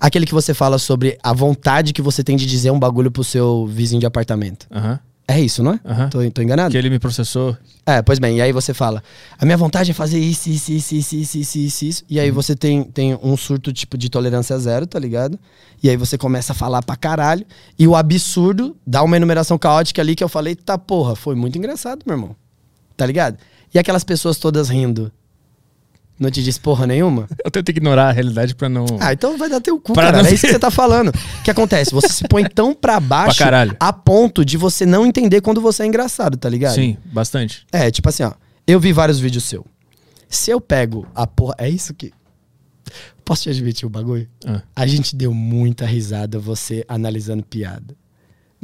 Aquele 0.00 0.26
que 0.26 0.34
você 0.34 0.52
fala 0.52 0.78
sobre 0.78 1.18
a 1.22 1.32
vontade 1.32 1.92
que 1.92 2.02
você 2.02 2.24
tem 2.24 2.36
de 2.36 2.44
dizer 2.46 2.70
um 2.70 2.78
bagulho 2.78 3.10
pro 3.10 3.22
seu 3.22 3.66
vizinho 3.66 4.00
de 4.00 4.06
apartamento. 4.06 4.66
Aham. 4.72 4.98
É 5.26 5.40
isso, 5.40 5.62
não 5.62 5.72
é? 5.72 5.80
Aham. 5.84 6.08
Tô, 6.10 6.30
tô 6.30 6.42
enganado? 6.42 6.70
Que 6.70 6.76
ele 6.76 6.90
me 6.90 6.98
processou. 6.98 7.56
É, 7.86 8.02
pois 8.02 8.18
bem, 8.18 8.38
e 8.38 8.42
aí 8.42 8.52
você 8.52 8.74
fala, 8.74 9.02
a 9.38 9.44
minha 9.44 9.56
vontade 9.56 9.90
é 9.90 9.94
fazer 9.94 10.18
isso, 10.18 10.50
isso, 10.50 10.72
isso, 10.72 10.94
isso, 10.94 11.16
isso, 11.16 11.38
isso, 11.38 11.58
isso, 11.58 11.84
isso. 11.84 12.04
E 12.08 12.20
aí 12.20 12.30
você 12.30 12.54
tem, 12.54 12.84
tem 12.84 13.18
um 13.22 13.36
surto 13.36 13.72
tipo 13.72 13.96
de 13.96 14.10
tolerância 14.10 14.58
zero, 14.58 14.86
tá 14.86 14.98
ligado? 14.98 15.38
E 15.82 15.88
aí 15.88 15.96
você 15.96 16.18
começa 16.18 16.52
a 16.52 16.54
falar 16.54 16.82
pra 16.82 16.96
caralho. 16.96 17.46
E 17.78 17.86
o 17.86 17.96
absurdo 17.96 18.76
dá 18.86 19.02
uma 19.02 19.16
enumeração 19.16 19.58
caótica 19.58 20.02
ali 20.02 20.14
que 20.14 20.24
eu 20.24 20.28
falei, 20.28 20.54
tá 20.54 20.76
porra, 20.76 21.16
foi 21.16 21.34
muito 21.34 21.56
engraçado, 21.56 22.02
meu 22.06 22.16
irmão. 22.16 22.36
Tá 22.96 23.06
ligado? 23.06 23.38
E 23.72 23.78
aquelas 23.78 24.04
pessoas 24.04 24.38
todas 24.38 24.68
rindo. 24.68 25.10
Não 26.18 26.30
te 26.30 26.42
diz 26.42 26.56
porra 26.58 26.86
nenhuma? 26.86 27.26
Eu 27.44 27.50
tento 27.50 27.68
ignorar 27.70 28.08
a 28.08 28.12
realidade 28.12 28.54
pra 28.54 28.68
não. 28.68 28.86
Ah, 29.00 29.12
então 29.12 29.36
vai 29.36 29.48
dar 29.48 29.60
teu 29.60 29.80
cu, 29.80 29.92
Pra 29.92 30.04
cara. 30.04 30.22
não 30.22 30.28
É 30.28 30.32
isso 30.32 30.46
que 30.46 30.52
você 30.52 30.58
tá 30.58 30.70
falando. 30.70 31.08
O 31.08 31.42
que 31.42 31.50
acontece? 31.50 31.90
Você 31.92 32.08
se 32.08 32.28
põe 32.28 32.44
tão 32.44 32.72
pra 32.74 33.00
baixo 33.00 33.36
Pra 33.36 33.46
caralho. 33.46 33.76
a 33.80 33.92
ponto 33.92 34.44
de 34.44 34.56
você 34.56 34.86
não 34.86 35.04
entender 35.04 35.40
quando 35.40 35.60
você 35.60 35.82
é 35.82 35.86
engraçado, 35.86 36.36
tá 36.36 36.48
ligado? 36.48 36.74
Sim, 36.76 36.96
bastante. 37.06 37.66
É, 37.72 37.90
tipo 37.90 38.08
assim, 38.08 38.22
ó. 38.22 38.32
Eu 38.66 38.78
vi 38.78 38.92
vários 38.92 39.18
vídeos 39.18 39.44
seu. 39.44 39.66
Se 40.28 40.50
eu 40.50 40.60
pego 40.60 41.06
a 41.14 41.26
porra. 41.26 41.54
É 41.58 41.68
isso 41.68 41.92
que. 41.92 42.12
Posso 43.24 43.42
te 43.44 43.50
admitir 43.50 43.86
o 43.86 43.90
bagulho? 43.90 44.28
Ah. 44.46 44.62
A 44.76 44.86
gente 44.86 45.16
deu 45.16 45.32
muita 45.34 45.84
risada 45.86 46.38
você 46.38 46.84
analisando 46.86 47.42
piada. 47.42 47.94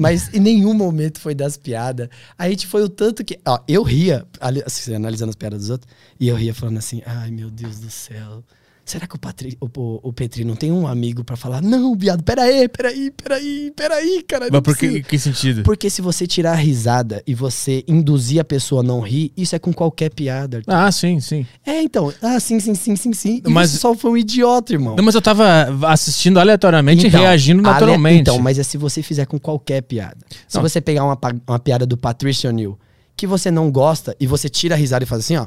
Mas 0.01 0.33
em 0.33 0.41
nenhum 0.41 0.73
momento 0.73 1.21
foi 1.21 1.35
das 1.35 1.57
piadas. 1.59 2.09
A 2.39 2.49
gente 2.49 2.67
foi 2.67 2.83
o 2.83 2.89
tanto 2.89 3.23
que. 3.23 3.39
Ó, 3.47 3.59
eu 3.69 3.83
ria, 3.83 4.27
ali- 4.41 4.63
assim, 4.65 4.95
analisando 4.95 5.29
as 5.31 5.37
piadas 5.37 5.61
dos 5.61 5.71
outros, 5.71 5.93
e 6.19 6.27
eu 6.29 6.35
ria 6.37 6.55
falando 6.55 6.79
assim: 6.79 7.03
ai 7.05 7.31
meu 7.31 7.51
Deus 7.51 7.79
do 7.79 7.91
céu. 7.91 8.43
Será 8.91 9.07
que 9.07 9.15
o, 9.15 9.19
Patri, 9.21 9.57
o, 9.61 9.69
o, 10.03 10.13
Petri 10.13 10.45
não 10.45 10.57
tem 10.57 10.73
um 10.73 10.85
amigo 10.85 11.23
pra 11.23 11.37
falar, 11.37 11.63
não, 11.63 11.95
viado, 11.95 12.25
peraí, 12.25 12.69
peraí, 12.69 13.13
peraí, 13.13 13.73
peraí, 13.77 14.21
cara. 14.27 14.49
Mas 14.51 14.61
por 14.63 14.77
que, 14.77 14.87
precisa." 14.89 15.09
que 15.09 15.19
sentido? 15.21 15.63
Porque 15.63 15.89
se 15.89 16.03
você 16.03 16.27
tirar 16.27 16.55
a 16.55 16.57
risada 16.57 17.23
e 17.25 17.33
você 17.33 17.85
induzir 17.87 18.41
a 18.41 18.45
pessoa 18.45 18.81
a 18.81 18.83
não 18.83 18.99
rir, 18.99 19.33
isso 19.37 19.55
é 19.55 19.61
com 19.61 19.73
qualquer 19.73 20.11
piada. 20.11 20.57
Arthur. 20.57 20.75
Ah, 20.75 20.91
sim, 20.91 21.21
sim. 21.21 21.47
É, 21.65 21.81
então. 21.81 22.13
Ah, 22.21 22.41
sim, 22.41 22.59
sim, 22.59 22.75
sim, 22.75 22.97
sim, 22.97 23.13
sim. 23.13 23.41
E 23.47 23.49
Mas- 23.49 23.71
só 23.71 23.95
foi 23.95 24.11
um 24.11 24.17
idiota, 24.17 24.73
irmão. 24.73 24.97
Não, 24.97 25.05
mas 25.05 25.15
eu 25.15 25.23
tava 25.23 25.69
assistindo 25.87 26.41
aleatoriamente 26.41 27.05
e 27.05 27.09
Então, 27.09 27.21
reagindo 27.21 27.61
ale- 27.69 27.73
naturalmente. 27.75 28.23
Então, 28.23 28.41
mas 28.41 28.59
é 28.59 28.65
se 28.65 28.77
você 28.77 29.05
fizer 29.05 29.25
com 29.27 29.39
qualquer 29.39 29.83
piada. 29.83 30.17
Se 30.49 30.57
Não. 30.57 30.63
você 30.63 30.81
pegar 30.81 31.05
uma, 31.05 31.17
uma 31.47 31.59
piada 31.61 31.87
do 31.87 31.97
Patricia 31.97 32.51
O'Neill 32.51 32.77
que 33.17 33.25
você 33.25 33.53
não 33.53 33.71
gosta 33.71 34.17
e 34.19 34.27
você 34.27 34.49
tira 34.49 34.75
a 34.75 34.79
risada 34.79 35.05
e 35.05 35.07
faz 35.07 35.21
assim, 35.21 35.37
ó. 35.37 35.47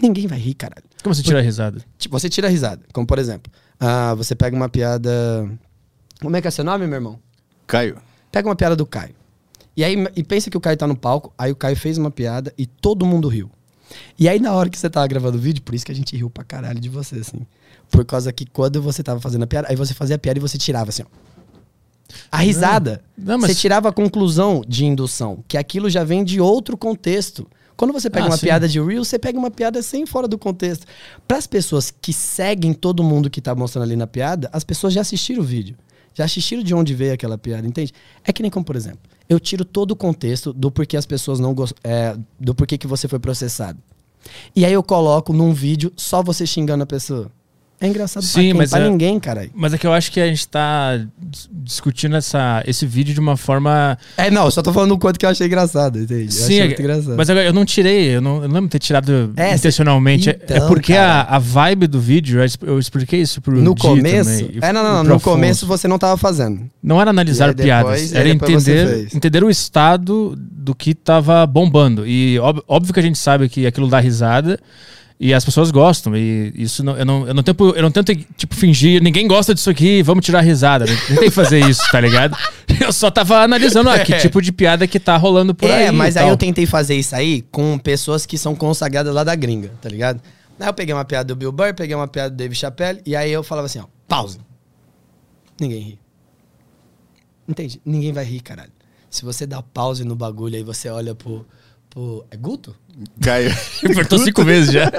Ninguém 0.00 0.26
vai 0.26 0.38
rir, 0.38 0.54
caralho. 0.54 0.84
Como 1.02 1.14
você 1.14 1.22
tira 1.22 1.38
a 1.38 1.42
risada? 1.42 1.82
Tipo, 1.98 2.18
você 2.18 2.28
tira 2.28 2.46
a 2.46 2.50
risada. 2.50 2.82
Como 2.92 3.06
por 3.06 3.18
exemplo, 3.18 3.52
ah, 3.78 4.14
você 4.14 4.34
pega 4.34 4.56
uma 4.56 4.68
piada. 4.68 5.10
Como 6.20 6.36
é 6.36 6.40
que 6.40 6.48
é 6.48 6.50
seu 6.50 6.64
nome, 6.64 6.86
meu 6.86 6.96
irmão? 6.96 7.18
Caio. 7.66 7.96
Pega 8.32 8.48
uma 8.48 8.56
piada 8.56 8.76
do 8.76 8.86
Caio. 8.86 9.14
E 9.76 9.84
aí 9.84 9.94
e 10.16 10.22
pensa 10.22 10.50
que 10.50 10.56
o 10.56 10.60
Caio 10.60 10.76
tá 10.76 10.86
no 10.86 10.96
palco, 10.96 11.32
aí 11.38 11.50
o 11.52 11.56
Caio 11.56 11.76
fez 11.76 11.96
uma 11.98 12.10
piada 12.10 12.52
e 12.58 12.66
todo 12.66 13.06
mundo 13.06 13.28
riu. 13.28 13.50
E 14.18 14.28
aí 14.28 14.38
na 14.38 14.52
hora 14.52 14.68
que 14.68 14.78
você 14.78 14.88
tava 14.90 15.06
gravando 15.06 15.38
o 15.38 15.40
vídeo, 15.40 15.62
por 15.62 15.74
isso 15.74 15.84
que 15.86 15.92
a 15.92 15.94
gente 15.94 16.16
riu 16.16 16.28
pra 16.30 16.44
caralho 16.44 16.78
de 16.80 16.88
você, 16.88 17.16
assim. 17.16 17.46
Por 17.90 18.04
causa 18.04 18.32
que 18.32 18.44
quando 18.46 18.80
você 18.82 19.02
tava 19.02 19.20
fazendo 19.20 19.42
a 19.44 19.46
piada, 19.46 19.68
aí 19.68 19.76
você 19.76 19.94
fazia 19.94 20.16
a 20.16 20.18
piada 20.18 20.38
e 20.38 20.42
você 20.42 20.58
tirava 20.58 20.90
assim, 20.90 21.02
ó. 21.02 21.06
A 22.30 22.38
risada. 22.38 23.02
Não, 23.16 23.38
mas- 23.38 23.52
Você 23.52 23.56
tirava 23.56 23.88
a 23.88 23.92
conclusão 23.92 24.62
de 24.66 24.84
indução, 24.84 25.44
que 25.46 25.56
aquilo 25.56 25.88
já 25.88 26.02
vem 26.04 26.24
de 26.24 26.40
outro 26.40 26.76
contexto. 26.76 27.46
Quando 27.80 27.94
você 27.94 28.10
pega 28.10 28.26
Ah, 28.26 28.28
uma 28.28 28.36
sim. 28.36 28.44
piada 28.44 28.68
de 28.68 28.78
Reels, 28.78 29.08
você 29.08 29.18
pega 29.18 29.38
uma 29.38 29.50
piada 29.50 29.80
sem 29.82 30.04
fora 30.04 30.28
do 30.28 30.36
contexto. 30.36 30.86
Para 31.26 31.38
as 31.38 31.46
pessoas 31.46 31.90
que 31.90 32.12
seguem 32.12 32.74
todo 32.74 33.02
mundo 33.02 33.30
que 33.30 33.40
tá 33.40 33.54
mostrando 33.54 33.84
ali 33.84 33.96
na 33.96 34.06
piada, 34.06 34.50
as 34.52 34.62
pessoas 34.62 34.92
já 34.92 35.00
assistiram 35.00 35.40
o 35.40 35.46
vídeo. 35.46 35.74
Já 36.12 36.26
assistiram 36.26 36.62
de 36.62 36.74
onde 36.74 36.94
veio 36.94 37.14
aquela 37.14 37.38
piada, 37.38 37.66
entende? 37.66 37.94
É 38.22 38.34
que 38.34 38.42
nem 38.42 38.50
como, 38.50 38.66
por 38.66 38.76
exemplo, 38.76 38.98
eu 39.26 39.40
tiro 39.40 39.64
todo 39.64 39.92
o 39.92 39.96
contexto 39.96 40.52
do 40.52 40.70
porquê 40.70 40.94
as 40.94 41.06
pessoas 41.06 41.40
não 41.40 41.54
gostam. 41.54 41.78
do 42.38 42.54
porquê 42.54 42.76
que 42.76 42.86
você 42.86 43.08
foi 43.08 43.18
processado. 43.18 43.78
E 44.54 44.66
aí 44.66 44.74
eu 44.74 44.82
coloco 44.82 45.32
num 45.32 45.54
vídeo 45.54 45.90
só 45.96 46.22
você 46.22 46.46
xingando 46.46 46.82
a 46.82 46.86
pessoa. 46.86 47.32
É 47.82 47.86
engraçado 47.86 48.22
Sim, 48.22 48.32
pra, 48.32 48.42
quem? 48.42 48.54
mas 48.54 48.70
pra 48.70 48.80
é- 48.80 48.90
ninguém, 48.90 49.18
caralho. 49.18 49.50
Mas 49.54 49.72
é 49.72 49.78
que 49.78 49.86
eu 49.86 49.92
acho 49.94 50.12
que 50.12 50.20
a 50.20 50.26
gente 50.26 50.46
tá 50.46 51.00
dis- 51.18 51.48
discutindo 51.50 52.14
essa, 52.14 52.62
esse 52.66 52.84
vídeo 52.84 53.14
de 53.14 53.20
uma 53.20 53.38
forma. 53.38 53.96
É, 54.18 54.30
não, 54.30 54.44
eu 54.44 54.50
só 54.50 54.60
tô 54.60 54.70
falando 54.70 54.92
o 54.92 54.98
quanto 54.98 55.18
que 55.18 55.24
eu 55.24 55.30
achei 55.30 55.46
engraçado, 55.46 55.98
entende? 55.98 56.24
Eu 56.26 56.30
Sim, 56.30 56.42
achei 56.44 56.60
é- 56.60 56.66
muito 56.66 56.82
engraçado. 56.82 57.16
mas 57.16 57.30
agora 57.30 57.46
eu 57.46 57.52
não 57.54 57.64
tirei, 57.64 58.14
eu 58.16 58.20
não, 58.20 58.36
eu 58.42 58.48
não 58.48 58.54
lembro 58.54 58.64
de 58.68 58.72
ter 58.72 58.80
tirado 58.80 59.32
É, 59.34 59.54
intencionalmente. 59.54 60.28
É- 60.28 60.32
é 60.32 60.56
então, 60.56 60.68
porque 60.68 60.92
a, 60.92 60.96
cara. 60.96 61.22
a 61.36 61.38
vibe 61.38 61.86
do 61.86 61.98
vídeo, 61.98 62.40
eu 62.40 62.44
expl- 62.44 62.66
eu 62.66 62.78
expliquei 62.78 63.22
isso 63.22 63.40
pro 63.40 63.56
no 63.58 63.74
Di 63.74 63.80
começo. 63.80 64.30
também, 64.44 64.58
é, 64.60 64.72
não, 64.74 64.82
não, 64.82 64.92
não. 64.96 65.04
No 65.04 65.14
Afonso. 65.14 65.30
começo 65.36 65.66
você 65.66 65.88
não 65.88 65.98
tava 65.98 66.18
fazendo. 66.18 66.60
Não 66.82 67.00
era 67.00 67.08
analisar 67.08 67.48
aí 67.48 67.54
piadas, 67.54 67.92
depois- 67.92 68.12
era 68.12 68.24
depois 68.28 68.68
entender, 68.68 69.08
entender 69.14 69.42
o 69.42 69.48
estado 69.48 70.34
do 70.38 70.74
que 70.74 70.92
tava 70.94 71.46
bombando. 71.46 72.06
E 72.06 72.38
óbvio, 72.40 72.62
óbvio 72.68 72.92
que 72.92 73.00
a 73.00 73.02
gente 73.02 73.18
sabe 73.18 73.48
que 73.48 73.66
aquilo 73.66 73.88
dá 73.88 73.98
risada 74.00 74.60
e 75.20 75.34
as 75.34 75.44
pessoas 75.44 75.70
gostam. 75.70 76.16
E 76.16 76.50
isso 76.56 76.82
não, 76.82 76.96
eu, 76.96 77.04
não, 77.04 77.28
eu, 77.28 77.34
não 77.34 77.42
tento, 77.42 77.76
eu 77.76 77.82
não 77.82 77.90
tento, 77.90 78.14
tipo, 78.38 78.54
fingir, 78.54 79.02
ninguém 79.02 79.28
gosta 79.28 79.54
disso 79.54 79.68
aqui, 79.68 80.02
vamos 80.02 80.24
tirar 80.24 80.40
risada. 80.40 80.86
Não 80.86 80.96
tentei 81.08 81.30
fazer 81.30 81.60
isso, 81.68 81.82
tá 81.92 82.00
ligado? 82.00 82.34
Eu 82.80 82.90
só 82.92 83.10
tava 83.10 83.42
analisando, 83.42 83.90
ah, 83.90 83.98
que 83.98 84.14
É. 84.14 84.18
tipo 84.18 84.40
de 84.40 84.50
piada 84.50 84.86
que 84.86 84.98
tá 84.98 85.16
rolando 85.18 85.54
por 85.54 85.70
aí. 85.70 85.84
é, 85.84 85.90
mas 85.90 86.16
aí 86.16 86.28
eu 86.28 86.36
tentei 86.36 86.64
fazer 86.64 86.94
isso 86.94 87.14
aí 87.14 87.42
com 87.50 87.76
pessoas 87.78 88.24
que 88.24 88.38
são 88.38 88.54
consagradas 88.54 89.12
lá 89.12 89.22
da 89.22 89.34
gringa, 89.34 89.70
tá 89.82 89.88
ligado? 89.88 90.22
Aí 90.58 90.66
eu 90.66 90.72
peguei 90.72 90.94
uma 90.94 91.04
piada 91.04 91.24
do 91.24 91.36
Bill 91.36 91.52
Burr, 91.52 91.74
peguei 91.74 91.94
uma 91.94 92.08
piada 92.08 92.30
do 92.30 92.36
Dave 92.36 92.54
Chappelle, 92.54 93.02
e 93.04 93.14
aí 93.14 93.30
eu 93.30 93.42
falava 93.42 93.66
assim, 93.66 93.80
ó, 93.80 93.84
pause. 94.08 94.38
Ninguém 95.60 95.80
ri. 95.80 95.98
Entende? 97.46 97.80
Ninguém 97.84 98.12
vai 98.12 98.24
rir, 98.24 98.40
caralho. 98.40 98.72
Se 99.10 99.24
você 99.24 99.46
dá 99.46 99.60
pause 99.60 100.04
no 100.04 100.16
bagulho 100.16 100.56
aí 100.56 100.62
você 100.62 100.88
olha 100.88 101.14
pro. 101.14 101.44
Pro 101.90 102.24
é 102.30 102.36
Guto? 102.36 102.74
Caio. 103.20 103.50
Apertou 103.84 104.18
cinco 104.18 104.44
vezes 104.44 104.72
já. 104.72 104.90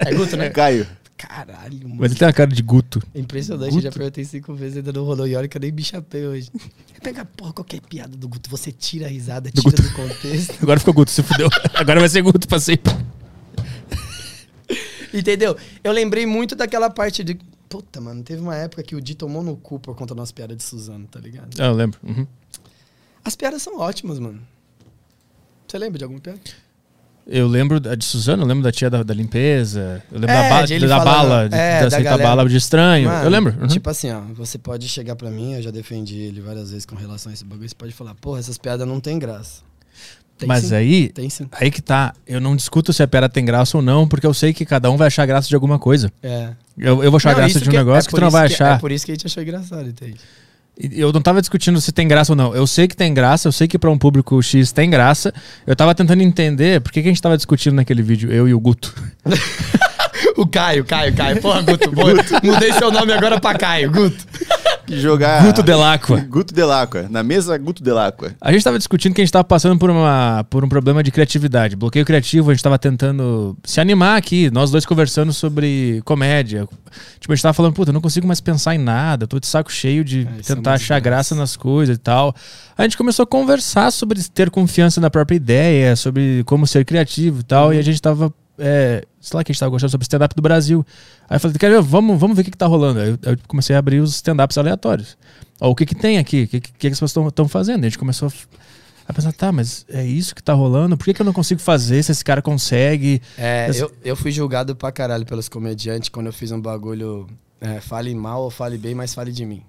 É 0.00 0.12
Guto, 0.14 0.36
né? 0.36 0.50
Caio. 0.50 0.86
Caralho, 1.18 1.80
mano. 1.82 1.96
Mas 1.98 2.12
ele 2.12 2.18
tem 2.20 2.28
uma 2.28 2.32
cara 2.32 2.48
de 2.48 2.62
guto. 2.62 3.02
É 3.12 3.18
impressionante, 3.18 3.74
eu 3.74 3.80
já 3.80 3.90
perguntei 3.90 4.24
cinco 4.24 4.54
vezes 4.54 4.76
ainda 4.76 4.92
não 4.92 5.02
rolou. 5.02 5.26
E 5.26 5.34
olha 5.34 5.48
que 5.48 5.56
eu 5.56 5.60
nem 5.60 5.72
me 5.72 5.82
chapei 5.82 6.24
hoje. 6.24 6.48
Pega, 7.02 7.24
porra, 7.24 7.52
qualquer 7.52 7.80
piada 7.80 8.16
do 8.16 8.28
Guto, 8.28 8.48
você 8.48 8.70
tira 8.70 9.06
a 9.06 9.08
risada, 9.08 9.50
tira 9.50 9.64
Guto. 9.64 9.82
do 9.82 9.92
contexto. 9.94 10.54
Agora 10.62 10.78
ficou 10.78 10.94
guto, 10.94 11.10
se 11.10 11.20
fudeu. 11.24 11.48
Agora 11.74 11.98
vai 11.98 12.08
ser 12.08 12.22
guto 12.22 12.46
pra 12.46 12.60
sempre. 12.60 12.92
Entendeu? 15.12 15.56
Eu 15.82 15.90
lembrei 15.90 16.24
muito 16.24 16.54
daquela 16.54 16.88
parte 16.88 17.24
de. 17.24 17.36
Puta, 17.68 18.00
mano, 18.00 18.22
teve 18.22 18.40
uma 18.40 18.54
época 18.54 18.82
que 18.84 18.94
o 18.94 19.00
Di 19.00 19.16
tomou 19.16 19.42
no 19.42 19.56
cu 19.56 19.80
por 19.80 19.96
conta 19.96 20.14
das 20.14 20.30
piadas 20.30 20.56
de 20.56 20.62
Suzano, 20.62 21.06
tá 21.06 21.18
ligado? 21.18 21.60
Ah, 21.60 21.66
eu 21.66 21.74
lembro. 21.74 21.98
Uhum. 22.02 22.26
As 23.24 23.34
piadas 23.34 23.60
são 23.60 23.78
ótimas, 23.78 24.20
mano. 24.20 24.40
Você 25.68 25.78
lembra 25.78 25.98
de 25.98 26.04
alguma 26.04 26.20
piada? 26.20 26.38
Eu 27.30 27.46
lembro 27.46 27.78
da 27.78 27.94
de 27.94 28.04
Suzano, 28.06 28.42
eu 28.42 28.46
lembro 28.46 28.62
da 28.64 28.72
tia 28.72 28.88
da, 28.88 29.02
da 29.02 29.12
limpeza, 29.12 30.02
eu 30.10 30.18
lembro 30.18 30.34
É, 30.34 30.48
da, 30.48 30.48
ba 30.48 30.62
de 30.64 30.78
da 30.78 30.98
bala, 31.04 31.46
de, 31.48 31.54
é, 31.54 31.86
da 31.86 31.98
da 32.00 32.16
bala 32.18 32.48
de 32.48 32.56
estranho. 32.56 33.06
Mano, 33.06 33.24
eu 33.24 33.28
lembro. 33.30 33.54
uhum. 33.60 33.66
Tipo 33.66 33.90
assim, 33.90 34.10
ó, 34.10 34.20
você 34.32 34.56
pode 34.56 34.88
chegar 34.88 35.14
pra 35.14 35.30
mim, 35.30 35.52
eu 35.52 35.60
já 35.62 35.70
defendi 35.70 36.16
ele 36.16 36.40
várias 36.40 36.70
vezes 36.70 36.86
com 36.86 36.96
relação 36.96 37.28
a 37.30 37.34
esse 37.34 37.44
bagulho, 37.44 37.68
você 37.68 37.74
pode 37.74 37.92
falar, 37.92 38.14
porra, 38.14 38.38
essas 38.38 38.56
piadas 38.56 38.88
não 38.88 38.98
tem 38.98 39.18
graça. 39.18 39.60
Tem 40.38 40.48
Mas 40.48 40.64
sim. 40.66 40.74
aí, 40.74 41.08
Tem 41.10 41.28
sim. 41.28 41.48
aí 41.52 41.70
que 41.70 41.82
tá. 41.82 42.14
Eu 42.26 42.40
não 42.40 42.54
discuto 42.56 42.92
se 42.94 43.02
a 43.02 43.08
piada 43.08 43.28
tem 43.28 43.44
graça 43.44 43.76
ou 43.76 43.82
não, 43.82 44.08
porque 44.08 44.24
eu 44.26 44.32
sei 44.32 44.54
que 44.54 44.64
cada 44.64 44.88
um 44.90 44.96
vai 44.96 45.08
achar 45.08 45.26
graça 45.26 45.48
de 45.48 45.54
alguma 45.54 45.78
coisa. 45.80 46.10
É. 46.22 46.52
Eu, 46.78 47.02
eu 47.04 47.10
vou 47.10 47.16
achar 47.16 47.30
Não, 47.30 47.36
graça 47.38 47.60
de 47.60 47.68
um 47.68 47.72
que- 47.72 47.76
negócio 47.76 48.08
é 48.08 48.10
que 48.10 48.14
tu 48.16 48.20
não 48.22 48.30
vai 48.30 48.46
que- 48.48 48.54
achar. 48.54 48.76
É 48.76 48.78
por 48.78 48.90
isso 48.92 49.04
que 49.04 49.10
a 49.12 49.14
gente 49.16 49.26
achou 49.26 49.42
engraçado, 49.42 49.86
entende? 49.88 50.16
Eu 50.80 51.12
não 51.12 51.20
tava 51.20 51.40
discutindo 51.40 51.80
se 51.80 51.90
tem 51.90 52.06
graça 52.06 52.32
ou 52.32 52.36
não. 52.36 52.54
Eu 52.54 52.66
sei 52.66 52.86
que 52.86 52.94
tem 52.96 53.12
graça, 53.12 53.48
eu 53.48 53.52
sei 53.52 53.66
que 53.66 53.78
pra 53.78 53.90
um 53.90 53.98
público 53.98 54.40
X 54.40 54.70
tem 54.70 54.88
graça. 54.88 55.34
Eu 55.66 55.74
tava 55.74 55.94
tentando 55.94 56.22
entender 56.22 56.80
por 56.80 56.92
que, 56.92 57.02
que 57.02 57.08
a 57.08 57.10
gente 57.10 57.20
tava 57.20 57.36
discutindo 57.36 57.74
naquele 57.74 58.02
vídeo, 58.02 58.30
eu 58.32 58.48
e 58.48 58.54
o 58.54 58.60
Guto. 58.60 58.94
O 60.36 60.46
Caio, 60.46 60.84
Caio, 60.84 61.14
Caio. 61.14 61.40
Porra, 61.40 61.62
Guto, 61.62 61.90
boa. 61.94 62.14
mudei 62.42 62.72
seu 62.72 62.90
nome 62.90 63.12
agora 63.12 63.40
pra 63.40 63.54
Caio, 63.54 63.90
Guto. 63.90 64.16
Que 64.88 64.98
jogar. 64.98 65.44
Guto 65.44 65.62
Delacqua. 65.62 66.16
Guto 66.28 66.54
Delacqua. 66.54 67.06
Na 67.10 67.22
mesa, 67.22 67.58
Guto 67.58 67.82
Delacqua. 67.82 68.34
A 68.40 68.50
gente 68.50 68.64
tava 68.64 68.78
discutindo 68.78 69.14
que 69.14 69.20
a 69.20 69.24
gente 69.24 69.30
tava 69.30 69.44
passando 69.44 69.78
por, 69.78 69.90
uma, 69.90 70.46
por 70.48 70.64
um 70.64 70.68
problema 70.68 71.02
de 71.02 71.10
criatividade. 71.10 71.76
Bloqueio 71.76 72.06
criativo, 72.06 72.50
a 72.50 72.54
gente 72.54 72.62
tava 72.62 72.78
tentando 72.78 73.54
se 73.62 73.82
animar 73.82 74.16
aqui, 74.16 74.50
nós 74.50 74.70
dois 74.70 74.86
conversando 74.86 75.30
sobre 75.30 76.00
comédia. 76.06 76.66
Tipo, 77.20 77.34
a 77.34 77.36
gente 77.36 77.42
tava 77.42 77.52
falando, 77.52 77.74
puta, 77.74 77.90
eu 77.90 77.92
não 77.92 78.00
consigo 78.00 78.26
mais 78.26 78.40
pensar 78.40 78.74
em 78.74 78.78
nada, 78.78 79.26
tô 79.26 79.38
de 79.38 79.46
saco 79.46 79.70
cheio 79.70 80.02
de 80.02 80.20
É, 80.20 80.40
é 80.40 80.42
tentar 80.42 80.70
uma 80.70 80.76
achar 80.76 80.98
graça 81.00 81.34
nas 81.34 81.54
coisas 81.54 81.94
e 81.94 82.00
tal. 82.00 82.34
A 82.76 82.82
gente 82.84 82.96
começou 82.96 83.24
a 83.24 83.26
conversar 83.26 83.90
sobre 83.90 84.22
ter 84.22 84.48
confiança 84.48 85.02
na 85.02 85.10
própria 85.10 85.36
ideia, 85.36 85.96
sobre 85.96 86.42
como 86.46 86.66
ser 86.66 86.86
criativo 86.86 87.40
e 87.40 87.44
tal, 87.44 87.74
e 87.74 87.78
a 87.78 87.82
gente 87.82 88.00
tava. 88.00 88.32
É, 88.58 89.04
sei 89.20 89.36
lá 89.36 89.44
que 89.44 89.50
a 89.50 89.52
gente 89.52 89.60
tava 89.60 89.70
gostando 89.70 89.90
sobre 89.90 90.04
stand-up 90.04 90.34
do 90.34 90.42
Brasil. 90.42 90.84
Aí 91.28 91.36
eu 91.36 91.40
falei, 91.40 91.56
ver? 91.58 91.80
Vamos, 91.82 92.18
vamos 92.18 92.36
ver 92.36 92.42
o 92.42 92.44
que, 92.44 92.50
que 92.50 92.56
tá 92.56 92.66
rolando. 92.66 93.00
Aí 93.00 93.08
eu, 93.10 93.18
eu 93.22 93.38
comecei 93.46 93.74
a 93.76 93.78
abrir 93.78 94.00
os 94.00 94.14
stand-ups 94.16 94.58
aleatórios. 94.58 95.16
Ó, 95.60 95.70
o 95.70 95.74
que, 95.74 95.86
que 95.86 95.94
tem 95.94 96.18
aqui? 96.18 96.42
O 96.44 96.48
que, 96.48 96.60
que, 96.60 96.72
que 96.72 96.86
as 96.88 96.98
pessoas 97.00 97.28
estão 97.28 97.48
fazendo? 97.48 97.84
A 97.84 97.88
gente 97.88 97.98
começou 97.98 98.32
a 99.06 99.12
pensar, 99.12 99.32
tá, 99.32 99.50
mas 99.52 99.86
é 99.88 100.04
isso 100.04 100.34
que 100.34 100.42
tá 100.42 100.52
rolando? 100.52 100.96
Por 100.96 101.04
que, 101.04 101.14
que 101.14 101.22
eu 101.22 101.26
não 101.26 101.32
consigo 101.32 101.60
fazer 101.60 102.02
se 102.02 102.12
esse 102.12 102.24
cara 102.24 102.42
consegue? 102.42 103.22
É, 103.36 103.68
Esse- 103.70 103.80
eu, 103.80 103.92
eu 104.04 104.16
fui 104.16 104.30
julgado 104.30 104.74
pra 104.76 104.92
caralho 104.92 105.24
pelos 105.24 105.48
comediantes 105.48 106.08
quando 106.08 106.26
eu 106.26 106.32
fiz 106.32 106.50
um 106.52 106.60
bagulho. 106.60 107.26
é, 107.60 107.80
fale 107.80 108.14
mal 108.14 108.42
ou 108.42 108.50
fale 108.50 108.76
bem, 108.78 108.94
mas 108.94 109.14
fale 109.14 109.32
de 109.32 109.44
mim. 109.46 109.62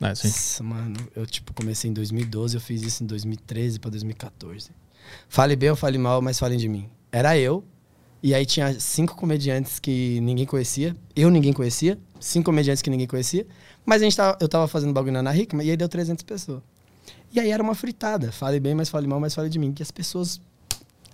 Ah. 0.00 0.08
Nossa, 0.08 0.64
mano, 0.64 0.96
eu 1.14 1.24
tipo 1.26 1.52
comecei 1.54 1.88
em 1.88 1.92
2012, 1.92 2.56
eu 2.56 2.60
fiz 2.60 2.82
isso 2.82 3.04
em 3.04 3.06
2013 3.06 3.78
pra 3.78 3.88
2014. 3.90 4.70
Fale 5.28 5.54
bem 5.54 5.70
ou 5.70 5.76
fale 5.76 5.96
mal, 5.98 6.20
mas 6.20 6.38
falem 6.38 6.58
de 6.58 6.68
mim. 6.68 6.88
Era 7.12 7.38
eu, 7.38 7.62
e 8.22 8.34
aí 8.34 8.46
tinha 8.46 8.78
cinco 8.78 9.16
comediantes 9.16 9.78
que 9.80 10.20
ninguém 10.20 10.46
conhecia, 10.46 10.96
eu 11.16 11.28
ninguém 11.30 11.52
conhecia, 11.52 11.98
cinco 12.20 12.46
comediantes 12.46 12.80
que 12.82 12.88
ninguém 12.90 13.06
conhecia, 13.06 13.46
mas 13.84 14.00
a 14.00 14.04
gente 14.04 14.16
tava, 14.16 14.38
eu 14.40 14.48
tava 14.48 14.68
fazendo 14.68 14.92
bagulho 14.92 15.12
na 15.12 15.20
Ana 15.20 15.36
Hickman 15.36 15.66
e 15.66 15.70
aí 15.70 15.76
deu 15.76 15.88
300 15.88 16.22
pessoas. 16.22 16.62
E 17.32 17.40
aí 17.40 17.50
era 17.50 17.62
uma 17.62 17.74
fritada, 17.74 18.30
fale 18.30 18.60
bem, 18.60 18.74
mas 18.74 18.88
fale 18.88 19.06
mal, 19.06 19.18
mas 19.18 19.34
fale 19.34 19.48
de 19.48 19.58
mim, 19.58 19.72
que 19.72 19.82
as 19.82 19.90
pessoas 19.90 20.40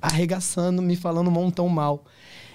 arregaçando, 0.01 0.81
me 0.83 0.97
falando 0.97 1.29
um 1.29 1.33
montão 1.33 1.69
mal. 1.69 2.05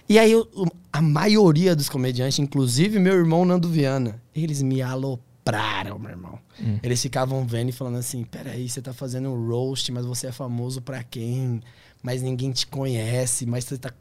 E 0.08 0.20
aí 0.20 0.32
eu- 0.32 0.48
a 0.92 1.02
maioria 1.02 1.76
dos 1.76 1.90
comediantes, 1.90 2.40
inclusive 2.40 3.00
meu 3.00 3.14
irmão 3.14 3.46
Nando 3.46 3.70
Viana, 3.70 4.22
eles 4.36 4.62
me 4.62 4.82
alopraram, 4.82 5.98
meu 5.98 6.12
irmão. 6.12 6.40
Hum. 6.60 6.78
Eles 6.84 7.02
ficavam 7.02 7.46
vendo 7.46 7.70
e 7.70 7.72
falando 7.72 7.98
assim: 7.98 8.24
peraí, 8.24 8.68
você 8.70 8.82
tá 8.82 8.94
fazendo 8.94 9.30
um 9.30 9.48
roast, 9.48 9.92
mas 9.92 10.06
você 10.06 10.28
é 10.28 10.32
famoso 10.32 10.82
pra 10.82 11.04
quem? 11.04 11.62
Mas 12.02 12.22
ninguém 12.22 12.52
te 12.52 12.68
conhece, 12.68 13.46
mas 13.46 13.64
você 13.64 13.78
tá. 13.78 13.92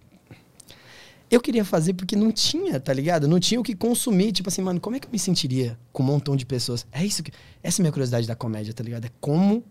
Eu 1.33 1.41
queria 1.41 1.65
fazer 1.65 1.95
porque 1.95 2.15
não 2.15 2.31
tinha, 2.31 2.79
tá 2.79 2.93
ligado? 2.93 3.27
Não 3.27 3.41
tinha 3.41 3.59
o 3.59 3.65
que 3.65 3.75
consumir. 3.75 4.33
Tipo 4.33 4.51
assim, 4.51 4.61
mano, 4.61 4.79
como 4.79 4.97
é 4.97 5.01
que 5.01 5.07
eu 5.07 5.11
me 5.11 5.19
sentiria 5.19 5.79
com 5.91 6.03
um 6.03 6.07
montão 6.07 6.37
de 6.37 6.45
pessoas? 6.45 6.87
É 6.93 7.03
isso 7.03 7.23
que. 7.23 7.33
Essa 7.63 7.81
é 7.81 7.83
a 7.83 7.85
minha 7.85 7.91
curiosidade 7.91 8.27
da 8.27 8.37
comédia, 8.37 8.75
tá 8.75 8.85
ligado? 8.85 9.07
É 9.07 9.11
como 9.19 9.65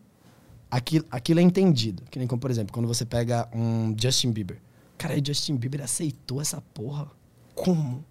aquilo, 0.72 1.06
aquilo 1.12 1.40
é 1.40 1.44
entendido. 1.44 2.02
Que 2.10 2.18
nem 2.18 2.28
como, 2.28 2.42
por 2.42 2.50
exemplo, 2.50 2.74
quando 2.74 2.88
você 2.88 3.06
pega 3.06 3.48
um 3.54 3.96
Justin 3.96 4.32
Bieber. 4.32 4.60
Cara, 4.98 5.14
o 5.14 5.24
Justin 5.24 5.56
Bieber 5.56 5.84
aceitou 5.84 6.42
essa 6.42 6.60
porra. 6.74 7.08
Como? 7.54 8.04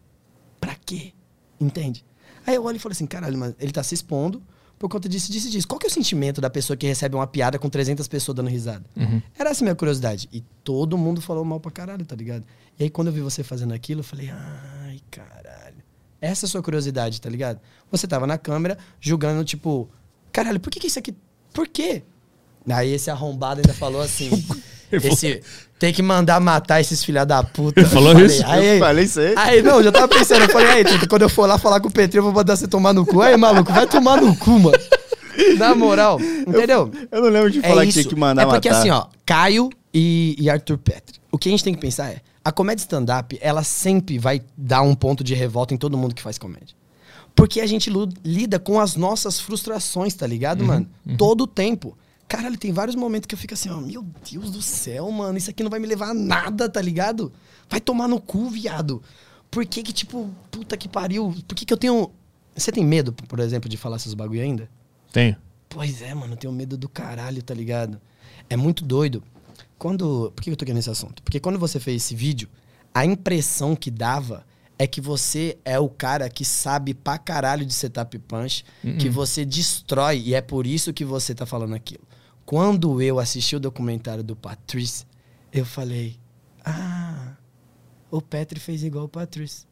Pra 0.60 0.76
quê? 0.86 1.12
Entende? 1.60 2.04
Aí 2.46 2.54
eu 2.54 2.62
olho 2.62 2.76
e 2.76 2.78
falo 2.78 2.92
assim, 2.92 3.04
caralho, 3.04 3.56
ele 3.58 3.72
tá 3.72 3.82
se 3.82 3.96
expondo 3.96 4.40
por 4.80 4.88
conta 4.88 5.10
disso, 5.10 5.30
disso 5.30 5.48
e 5.48 5.50
disso. 5.50 5.68
Qual 5.68 5.78
que 5.78 5.86
é 5.86 5.90
o 5.90 5.92
sentimento 5.92 6.40
da 6.40 6.48
pessoa 6.48 6.74
que 6.74 6.86
recebe 6.86 7.14
uma 7.14 7.26
piada 7.26 7.58
com 7.58 7.68
300 7.68 8.08
pessoas 8.08 8.34
dando 8.34 8.48
risada? 8.48 8.82
Uhum. 8.96 9.20
Era 9.38 9.50
essa 9.50 9.62
a 9.62 9.66
minha 9.66 9.74
curiosidade. 9.74 10.26
E 10.32 10.40
todo 10.64 10.96
mundo 10.96 11.20
falou 11.20 11.44
mal 11.44 11.60
pra 11.60 11.70
caralho, 11.70 12.02
tá 12.02 12.16
ligado? 12.16 12.46
E 12.78 12.84
aí 12.84 12.88
quando 12.88 13.08
eu 13.08 13.12
vi 13.12 13.20
você 13.20 13.44
fazendo 13.44 13.74
aquilo, 13.74 14.00
eu 14.00 14.04
falei, 14.04 14.30
ai, 14.30 14.98
caralho. 15.10 15.76
Essa 16.18 16.46
é 16.46 16.48
a 16.48 16.50
sua 16.50 16.62
curiosidade, 16.62 17.20
tá 17.20 17.28
ligado? 17.28 17.60
Você 17.90 18.08
tava 18.08 18.26
na 18.26 18.38
câmera 18.38 18.78
julgando, 18.98 19.44
tipo, 19.44 19.86
caralho, 20.32 20.58
por 20.58 20.70
que, 20.70 20.80
que 20.80 20.86
isso 20.86 20.98
aqui. 20.98 21.14
Por 21.52 21.68
quê? 21.68 22.02
Aí 22.66 22.90
esse 22.90 23.10
arrombado 23.10 23.60
ainda 23.60 23.74
falou 23.74 24.00
assim. 24.00 24.30
Esse, 24.92 25.42
tem 25.78 25.92
que 25.92 26.02
mandar 26.02 26.40
matar 26.40 26.80
esses 26.80 27.02
filha 27.02 27.24
da 27.24 27.42
puta. 27.42 27.80
Ele 27.80 27.88
falou 27.88 28.10
Eu 28.10 28.16
falei, 28.16 28.26
isso? 28.26 28.46
Aí, 28.46 28.66
Eu 28.66 28.78
falei 28.78 29.04
isso 29.04 29.20
aí. 29.20 29.34
Aí, 29.36 29.62
não, 29.62 29.78
eu 29.78 29.84
já 29.84 29.92
tava 29.92 30.08
pensando, 30.08 30.42
eu 30.42 30.48
falei, 30.48 30.68
aí, 30.68 30.84
Tuta, 30.84 31.08
quando 31.08 31.22
eu 31.22 31.28
for 31.28 31.46
lá 31.46 31.58
falar 31.58 31.80
com 31.80 31.88
o 31.88 31.92
Petri, 31.92 32.18
eu 32.18 32.22
vou 32.22 32.32
mandar 32.32 32.56
você 32.56 32.68
tomar 32.68 32.92
no 32.92 33.06
cu. 33.06 33.22
Aí, 33.22 33.36
maluco, 33.36 33.72
vai 33.72 33.86
tomar 33.86 34.20
no 34.20 34.36
cu, 34.36 34.58
mano. 34.58 34.78
Na 35.56 35.74
moral, 35.74 36.20
entendeu? 36.20 36.90
Eu 37.10 37.22
não 37.22 37.30
lembro 37.30 37.50
de 37.50 37.62
falar 37.62 37.86
que 37.86 37.92
tinha 37.92 38.04
que 38.04 38.14
mandar 38.14 38.42
é 38.42 38.46
porque 38.46 38.68
matar. 38.68 38.80
assim, 38.80 38.90
ó, 38.90 39.06
Caio 39.24 39.70
e, 39.94 40.36
e 40.38 40.50
Arthur 40.50 40.76
Petri. 40.76 41.18
O 41.32 41.38
que 41.38 41.48
a 41.48 41.52
gente 41.52 41.64
tem 41.64 41.72
que 41.72 41.80
pensar 41.80 42.10
é, 42.10 42.20
a 42.44 42.52
comédia 42.52 42.82
stand-up, 42.82 43.38
ela 43.40 43.62
sempre 43.62 44.18
vai 44.18 44.42
dar 44.56 44.82
um 44.82 44.94
ponto 44.94 45.22
de 45.22 45.34
revolta 45.34 45.72
em 45.72 45.76
todo 45.78 45.96
mundo 45.96 46.14
que 46.14 46.20
faz 46.20 46.36
comédia. 46.36 46.76
Porque 47.34 47.60
a 47.60 47.66
gente 47.66 47.90
lida 48.24 48.58
com 48.58 48.80
as 48.80 48.96
nossas 48.96 49.40
frustrações, 49.40 50.14
tá 50.14 50.26
ligado, 50.26 50.64
mano? 50.64 50.86
Todo 51.16 51.42
o 51.42 51.46
tempo. 51.46 51.96
Caralho, 52.30 52.56
tem 52.56 52.70
vários 52.70 52.94
momentos 52.94 53.26
que 53.26 53.34
eu 53.34 53.38
fico 53.38 53.54
assim, 53.54 53.68
ó, 53.70 53.80
meu 53.80 54.06
Deus 54.30 54.52
do 54.52 54.62
céu, 54.62 55.10
mano, 55.10 55.36
isso 55.36 55.50
aqui 55.50 55.64
não 55.64 55.70
vai 55.70 55.80
me 55.80 55.86
levar 55.88 56.10
a 56.10 56.14
nada, 56.14 56.68
tá 56.68 56.80
ligado? 56.80 57.32
Vai 57.68 57.80
tomar 57.80 58.06
no 58.06 58.20
cu, 58.20 58.48
viado. 58.48 59.02
Por 59.50 59.66
que 59.66 59.82
que, 59.82 59.92
tipo, 59.92 60.30
puta 60.48 60.76
que 60.76 60.88
pariu, 60.88 61.34
por 61.48 61.56
que 61.56 61.64
que 61.64 61.72
eu 61.72 61.76
tenho... 61.76 62.08
Você 62.54 62.70
tem 62.70 62.86
medo, 62.86 63.12
por 63.12 63.40
exemplo, 63.40 63.68
de 63.68 63.76
falar 63.76 63.96
esses 63.96 64.14
bagulho 64.14 64.40
ainda? 64.40 64.70
Tenho. 65.12 65.36
Pois 65.68 66.02
é, 66.02 66.14
mano, 66.14 66.34
eu 66.34 66.36
tenho 66.36 66.52
medo 66.52 66.78
do 66.78 66.88
caralho, 66.88 67.42
tá 67.42 67.52
ligado? 67.52 68.00
É 68.48 68.56
muito 68.56 68.84
doido. 68.84 69.24
Quando. 69.76 70.32
Por 70.36 70.40
que 70.40 70.50
eu 70.50 70.56
toquei 70.56 70.72
nesse 70.72 70.88
assunto? 70.88 71.24
Porque 71.24 71.40
quando 71.40 71.58
você 71.58 71.80
fez 71.80 72.04
esse 72.04 72.14
vídeo, 72.14 72.48
a 72.94 73.04
impressão 73.04 73.74
que 73.74 73.90
dava 73.90 74.46
é 74.78 74.86
que 74.86 75.00
você 75.00 75.58
é 75.64 75.80
o 75.80 75.88
cara 75.88 76.30
que 76.30 76.44
sabe 76.44 76.94
pra 76.94 77.18
caralho 77.18 77.66
de 77.66 77.72
setup 77.72 78.16
punch, 78.20 78.64
que 79.00 79.08
você 79.08 79.44
destrói, 79.44 80.22
e 80.24 80.34
é 80.34 80.40
por 80.40 80.64
isso 80.64 80.92
que 80.92 81.04
você 81.04 81.34
tá 81.34 81.44
falando 81.44 81.74
aquilo. 81.74 82.02
Quando 82.50 83.00
eu 83.00 83.20
assisti 83.20 83.54
o 83.54 83.60
documentário 83.60 84.24
do 84.24 84.34
Patrice, 84.34 85.04
eu 85.52 85.64
falei: 85.64 86.16
Ah, 86.64 87.36
o 88.10 88.20
Petri 88.20 88.58
fez 88.58 88.82
igual 88.82 89.04
o 89.04 89.08
Patrice. 89.08 89.66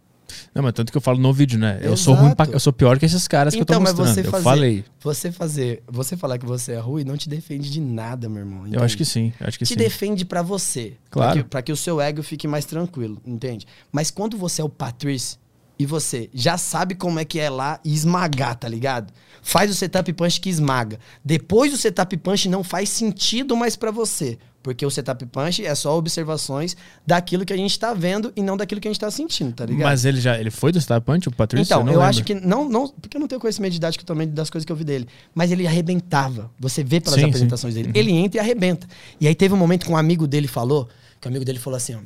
Não, 0.54 0.62
mas 0.62 0.72
tanto 0.74 0.92
que 0.92 0.96
eu 0.96 1.00
falo 1.02 1.18
no 1.18 1.32
vídeo, 1.32 1.58
né? 1.58 1.80
Eu 1.82 1.96
sou 1.96 2.14
ruim 2.14 2.36
pra, 2.36 2.44
Exato. 2.44 2.54
eu 2.56 2.60
sou 2.60 2.72
pior 2.72 2.96
que 2.96 3.04
esses 3.04 3.26
caras 3.26 3.52
que 3.52 3.60
eu 3.60 3.66
tô 3.66 3.72
Então, 3.72 3.82
mas 3.82 3.94
mostrando. 3.94 4.14
você 4.14 4.20
eu 4.20 4.30
fazer, 4.30 4.44
falei. 4.44 4.84
você 5.00 5.32
fazer, 5.32 5.82
você 5.88 6.16
falar 6.16 6.38
que 6.38 6.46
você 6.46 6.70
é 6.74 6.78
ruim 6.78 7.02
não 7.02 7.16
te 7.16 7.28
defende 7.28 7.68
de 7.68 7.80
nada, 7.80 8.28
meu 8.28 8.42
irmão. 8.42 8.58
Eu 8.68 8.74
acho 8.84 8.94
entende? 8.94 8.96
que 8.98 9.04
sim. 9.04 9.32
Acho 9.40 9.58
que 9.58 9.64
te 9.64 9.70
sim. 9.70 9.76
defende 9.76 10.24
pra 10.24 10.40
você. 10.40 10.96
Claro. 11.10 11.44
Pra 11.46 11.60
que, 11.60 11.66
que 11.66 11.72
o 11.72 11.76
seu 11.76 12.00
ego 12.00 12.22
fique 12.22 12.46
mais 12.46 12.64
tranquilo, 12.64 13.20
entende? 13.26 13.66
Mas 13.90 14.08
quando 14.12 14.36
você 14.36 14.62
é 14.62 14.64
o 14.64 14.68
Patrice 14.68 15.36
e 15.78 15.86
você 15.86 16.28
já 16.34 16.58
sabe 16.58 16.94
como 16.94 17.18
é 17.18 17.24
que 17.24 17.38
é 17.38 17.48
lá 17.48 17.80
e 17.84 17.94
esmagar, 17.94 18.56
tá 18.56 18.68
ligado? 18.68 19.12
Faz 19.42 19.70
o 19.70 19.74
setup 19.74 20.12
punch 20.12 20.40
que 20.40 20.50
esmaga. 20.50 20.98
Depois 21.24 21.72
o 21.72 21.76
setup 21.76 22.16
punch 22.16 22.48
não 22.48 22.64
faz 22.64 22.88
sentido 22.88 23.56
mais 23.56 23.76
pra 23.76 23.90
você. 23.90 24.38
Porque 24.60 24.84
o 24.84 24.90
setup 24.90 25.24
punch 25.26 25.64
é 25.64 25.74
só 25.74 25.96
observações 25.96 26.76
daquilo 27.06 27.44
que 27.44 27.52
a 27.52 27.56
gente 27.56 27.78
tá 27.78 27.94
vendo 27.94 28.32
e 28.34 28.42
não 28.42 28.56
daquilo 28.56 28.80
que 28.80 28.88
a 28.88 28.90
gente 28.90 29.00
tá 29.00 29.10
sentindo, 29.10 29.52
tá 29.52 29.64
ligado? 29.64 29.88
Mas 29.88 30.04
ele 30.04 30.20
já 30.20 30.38
ele 30.38 30.50
foi 30.50 30.72
do 30.72 30.80
Star 30.80 31.00
Punch, 31.00 31.28
o 31.28 31.32
Patrício? 31.32 31.64
Então, 31.64 31.80
eu 31.80 31.86
lembro. 31.86 32.02
acho 32.02 32.24
que. 32.24 32.34
Não, 32.34 32.68
não, 32.68 32.88
porque 32.88 33.16
eu 33.16 33.20
não 33.20 33.28
tenho 33.28 33.40
conhecimento 33.40 33.72
didático 33.72 34.04
também 34.04 34.28
das 34.28 34.50
coisas 34.50 34.66
que 34.66 34.72
eu 34.72 34.76
vi 34.76 34.84
dele. 34.84 35.06
Mas 35.32 35.52
ele 35.52 35.66
arrebentava. 35.66 36.50
Você 36.58 36.82
vê 36.82 37.00
pelas 37.00 37.14
Sim, 37.14 37.22
sim. 37.22 37.28
apresentações 37.28 37.74
dele. 37.74 37.92
Ele 37.94 38.10
entra 38.10 38.40
e 38.40 38.40
arrebenta. 38.40 38.86
E 39.20 39.28
aí 39.28 39.34
teve 39.34 39.54
um 39.54 39.56
momento 39.56 39.86
que 39.86 39.92
um 39.92 39.96
amigo 39.96 40.26
dele 40.26 40.48
falou, 40.48 40.88
que 41.20 41.26
o 41.26 41.30
amigo 41.30 41.44
dele 41.44 41.60
falou 41.60 41.76
assim, 41.76 41.94
ó. 41.94 42.00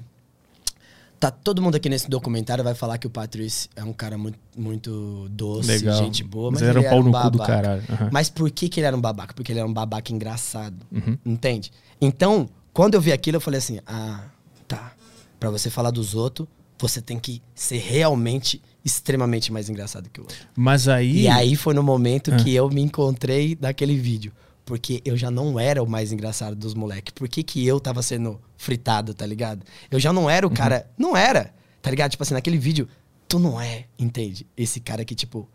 Tá, 1.22 1.30
todo 1.30 1.62
mundo 1.62 1.76
aqui 1.76 1.88
nesse 1.88 2.10
documentário 2.10 2.64
vai 2.64 2.74
falar 2.74 2.98
que 2.98 3.06
o 3.06 3.10
Patrício 3.10 3.70
é 3.76 3.84
um 3.84 3.92
cara 3.92 4.18
muito, 4.18 4.36
muito 4.58 5.28
doce, 5.30 5.68
Legal. 5.68 5.96
gente 5.98 6.24
boa, 6.24 6.50
mas, 6.50 6.60
Mas 6.60 6.68
ele 6.68 6.70
era 6.70 6.80
um 6.80 6.82
pau 6.82 6.92
era 6.98 7.00
um 7.00 7.04
no 7.04 7.12
cu 7.12 7.30
do 7.30 7.38
babaca. 7.38 7.52
caralho. 7.62 7.82
Aham. 7.88 8.08
Mas 8.12 8.28
por 8.28 8.50
que, 8.50 8.68
que 8.68 8.80
ele 8.80 8.86
era 8.88 8.96
um 8.96 9.00
babaca? 9.00 9.32
Porque 9.32 9.52
ele 9.52 9.60
era 9.60 9.68
um 9.68 9.72
babaca 9.72 10.12
engraçado. 10.12 10.84
Uhum. 10.90 11.16
Entende? 11.24 11.70
Então, 12.00 12.48
quando 12.72 12.94
eu 12.94 13.00
vi 13.00 13.12
aquilo, 13.12 13.36
eu 13.36 13.40
falei 13.40 13.58
assim: 13.58 13.78
ah, 13.86 14.24
tá. 14.66 14.94
Pra 15.38 15.48
você 15.48 15.70
falar 15.70 15.92
dos 15.92 16.12
outros, 16.16 16.48
você 16.76 17.00
tem 17.00 17.20
que 17.20 17.40
ser 17.54 17.78
realmente 17.78 18.60
extremamente 18.84 19.52
mais 19.52 19.68
engraçado 19.68 20.10
que 20.10 20.18
o 20.20 20.24
outro. 20.24 20.36
Mas 20.56 20.88
aí. 20.88 21.20
E 21.20 21.28
aí 21.28 21.54
foi 21.54 21.72
no 21.72 21.84
momento 21.84 22.32
Ah. 22.34 22.36
que 22.38 22.52
eu 22.52 22.68
me 22.68 22.80
encontrei 22.82 23.56
naquele 23.60 23.96
vídeo. 23.96 24.32
Porque 24.64 25.02
eu 25.04 25.16
já 25.16 25.30
não 25.30 25.58
era 25.58 25.82
o 25.82 25.88
mais 25.88 26.12
engraçado 26.12 26.54
dos 26.54 26.74
moleques. 26.74 27.12
Por 27.12 27.28
que, 27.28 27.42
que 27.42 27.66
eu 27.66 27.80
tava 27.80 28.02
sendo 28.02 28.40
fritado, 28.56 29.12
tá 29.12 29.26
ligado? 29.26 29.64
Eu 29.90 29.98
já 29.98 30.12
não 30.12 30.30
era 30.30 30.46
o 30.46 30.50
cara. 30.50 30.88
Não 30.96 31.16
era, 31.16 31.52
tá 31.80 31.90
ligado? 31.90 32.12
Tipo 32.12 32.22
assim, 32.22 32.34
naquele 32.34 32.58
vídeo, 32.58 32.88
tu 33.26 33.38
não 33.38 33.60
é, 33.60 33.86
entende? 33.98 34.46
Esse 34.56 34.78
cara 34.78 35.04
que, 35.04 35.14
tipo, 35.14 35.48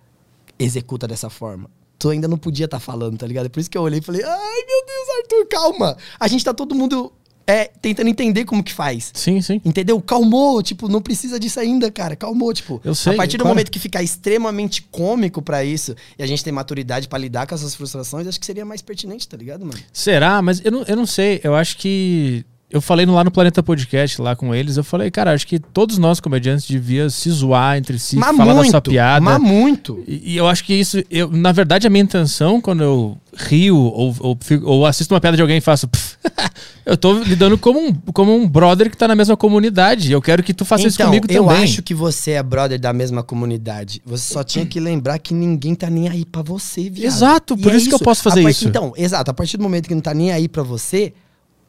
executa 0.59 1.07
dessa 1.07 1.29
forma. 1.29 1.69
Tu 1.99 2.09
ainda 2.09 2.27
não 2.27 2.37
podia 2.37 2.65
estar 2.65 2.79
falando, 2.79 3.17
tá 3.17 3.25
ligado? 3.25 3.49
Por 3.49 3.59
isso 3.59 3.69
que 3.69 3.77
eu 3.77 3.81
olhei 3.81 3.99
e 3.99 4.03
falei, 4.03 4.23
ai 4.23 4.65
meu 4.65 4.85
Deus, 4.85 5.09
Arthur, 5.21 5.47
calma. 5.47 5.97
A 6.19 6.27
gente 6.27 6.43
tá 6.43 6.53
todo 6.53 6.75
mundo 6.75 7.11
é, 7.47 7.71
tentando 7.81 8.09
entender 8.09 8.43
como 8.43 8.61
que 8.61 8.73
faz. 8.73 9.11
Sim, 9.13 9.41
sim. 9.41 9.61
Entendeu? 9.63 10.01
Calmou, 10.01 10.61
tipo, 10.61 10.89
não 10.89 11.01
precisa 11.01 11.39
disso 11.39 11.59
ainda, 11.59 11.89
cara. 11.89 12.13
Calmou, 12.13 12.53
tipo. 12.53 12.81
Eu 12.83 12.93
sei, 12.93 13.13
a 13.13 13.15
partir 13.15 13.37
do 13.37 13.43
claro. 13.43 13.55
momento 13.55 13.71
que 13.71 13.79
ficar 13.79 14.03
extremamente 14.03 14.81
cômico 14.81 15.41
pra 15.41 15.63
isso 15.63 15.95
e 16.19 16.23
a 16.23 16.27
gente 16.27 16.43
tem 16.43 16.51
maturidade 16.51 17.07
pra 17.07 17.17
lidar 17.17 17.47
com 17.47 17.55
essas 17.55 17.73
frustrações, 17.73 18.27
acho 18.27 18.39
que 18.39 18.45
seria 18.45 18.65
mais 18.65 18.81
pertinente, 18.81 19.27
tá 19.27 19.37
ligado, 19.37 19.65
mano? 19.65 19.79
Será? 19.93 20.41
Mas 20.41 20.63
eu 20.63 20.71
não, 20.71 20.83
eu 20.83 20.95
não 20.97 21.05
sei. 21.05 21.39
Eu 21.41 21.55
acho 21.55 21.77
que. 21.77 22.45
Eu 22.69 22.81
falei 22.81 23.05
lá 23.05 23.23
no 23.23 23.31
Planeta 23.31 23.63
Podcast, 23.63 24.21
lá 24.21 24.35
com 24.35 24.53
eles, 24.53 24.75
eu 24.75 24.83
falei, 24.83 25.09
cara, 25.09 25.31
acho 25.31 25.47
que 25.47 25.57
todos 25.57 25.97
nós 25.97 26.19
comediantes 26.19 26.67
deviam 26.67 27.09
se 27.09 27.29
zoar 27.29 27.77
entre 27.77 27.97
si, 27.97 28.17
mas 28.17 28.35
falar 28.35 28.53
muito, 28.53 28.65
da 28.65 28.71
sua 28.71 28.81
piada. 28.81 29.21
Mas 29.21 29.39
muito. 29.39 30.03
E, 30.05 30.33
e 30.33 30.37
eu 30.37 30.45
acho 30.45 30.65
que 30.65 30.73
isso, 30.73 31.01
eu, 31.09 31.31
na 31.31 31.53
verdade, 31.53 31.87
a 31.87 31.89
minha 31.89 32.03
intenção, 32.03 32.59
quando 32.59 32.83
eu 32.83 33.17
rio 33.37 33.77
ou, 33.77 34.13
ou, 34.19 34.37
ou 34.63 34.85
assisto 34.85 35.13
uma 35.13 35.21
piada 35.21 35.37
de 35.37 35.41
alguém 35.41 35.57
e 35.57 35.61
faço. 35.61 35.87
Eu 36.85 36.95
tô 36.95 37.19
lidando 37.19 37.57
como 37.57 37.85
um, 37.85 37.93
como 38.13 38.33
um 38.33 38.47
brother 38.47 38.89
que 38.89 38.95
tá 38.95 39.09
na 39.09 39.15
mesma 39.15 39.35
comunidade. 39.35 40.09
Eu 40.09 40.21
quero 40.21 40.41
que 40.41 40.53
tu 40.53 40.63
faça 40.63 40.87
isso 40.87 40.95
então, 40.95 41.07
comigo 41.07 41.25
eu 41.29 41.43
também. 41.43 41.65
acho 41.65 41.83
que 41.83 41.93
você 41.93 42.31
é 42.31 42.41
brother 42.41 42.79
da 42.79 42.93
mesma 42.93 43.21
comunidade. 43.21 44.01
Você 44.05 44.33
só 44.33 44.41
tinha 44.41 44.65
que 44.65 44.79
lembrar 44.79 45.19
que 45.19 45.33
ninguém 45.33 45.75
tá 45.75 45.89
nem 45.89 46.07
aí 46.07 46.23
pra 46.23 46.41
você, 46.41 46.89
viado. 46.89 47.13
Exato, 47.13 47.57
por 47.57 47.73
é 47.73 47.75
isso 47.75 47.89
que 47.89 47.95
eu 47.95 47.99
posso 47.99 48.23
fazer 48.23 48.45
A 48.45 48.49
isso. 48.49 48.65
Então, 48.65 48.93
exato. 48.95 49.29
A 49.29 49.33
partir 49.33 49.57
do 49.57 49.63
momento 49.63 49.89
que 49.89 49.93
não 49.93 50.01
tá 50.01 50.13
nem 50.13 50.31
aí 50.31 50.47
pra 50.47 50.63
você, 50.63 51.13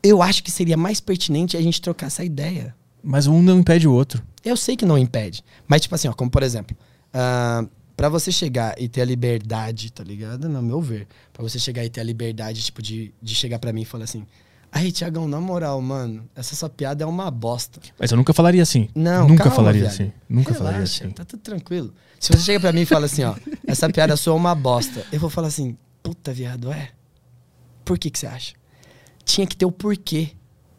eu 0.03 0.23
acho 0.23 0.43
que 0.43 0.51
seria 0.51 0.77
mais 0.77 1.01
pertinente 1.01 1.57
a 1.57 1.63
gente 1.63 1.81
trocar 1.81 2.07
essa 2.07 2.25
ideia. 2.25 2.75
Mas 3.03 3.27
um 3.27 3.41
não 3.43 3.59
impede 3.61 3.87
o 3.87 3.93
outro. 3.93 4.23
Eu 4.45 4.57
sei 4.57 4.77
que 4.77 4.85
não 4.87 4.99
impede. 4.99 5.45
Mas, 5.67 5.83
tipo 5.83 5.95
assim, 5.95 6.09
ó, 6.09 6.13
como 6.13 6.31
por 6.31 6.43
exemplo, 6.43 6.77
ah, 7.13 7.65
pra 7.97 8.09
você 8.09 8.31
chegar 8.33 8.75
e 8.81 8.89
ter 8.89 9.03
a 9.03 9.05
liberdade, 9.05 9.93
tá 9.93 10.03
ligado? 10.05 10.49
No 10.49 10.63
meu 10.63 10.81
ver. 10.81 11.07
Pra 11.33 11.43
você 11.43 11.59
chegar 11.59 11.85
e 11.85 11.91
ter 11.91 12.01
a 12.01 12.05
liberdade, 12.05 12.63
tipo, 12.63 12.83
de, 12.83 13.13
de 13.23 13.35
chegar 13.35 13.59
pra 13.59 13.73
mim 13.73 13.83
e 13.83 13.85
falar 13.85 14.05
assim. 14.05 14.27
Aí, 14.71 14.93
Tiagão, 14.93 15.27
na 15.27 15.41
moral, 15.41 15.81
mano, 15.81 16.29
essa 16.37 16.55
sua 16.55 16.69
piada 16.69 17.03
é 17.03 17.07
uma 17.07 17.31
bosta. 17.31 17.81
Mas 17.99 18.11
eu 18.11 18.17
nunca 18.19 18.35
falaria 18.35 18.63
assim. 18.63 18.89
Não, 18.95 19.27
Nunca 19.27 19.45
calma, 19.45 19.57
falaria 19.57 19.81
viado. 19.83 19.93
assim. 19.95 20.13
Nunca 20.29 20.53
Relaxa, 20.53 20.59
falaria 20.65 20.85
assim. 20.85 21.11
Tá 21.11 21.25
tudo 21.25 21.41
tranquilo. 21.41 21.95
Se 22.21 22.31
você 22.33 22.43
chega 22.43 22.61
pra 22.61 22.73
mim 22.73 22.83
e 22.83 22.87
fala 22.87 23.07
assim, 23.07 23.25
ó, 23.25 23.35
essa 23.67 23.89
piada 23.89 24.15
sua 24.17 24.35
é 24.35 24.37
uma 24.37 24.55
bosta, 24.55 25.07
eu 25.11 25.19
vou 25.19 25.31
falar 25.31 25.49
assim, 25.49 25.75
puta 26.03 26.33
viado, 26.35 26.71
é? 26.71 26.91
Por 27.85 27.99
que 27.99 28.11
que 28.11 28.19
você 28.19 28.27
acha? 28.27 28.55
Tinha 29.29 29.47
que 29.47 29.55
ter 29.55 29.67
o 29.67 29.71
porquê, 29.71 30.31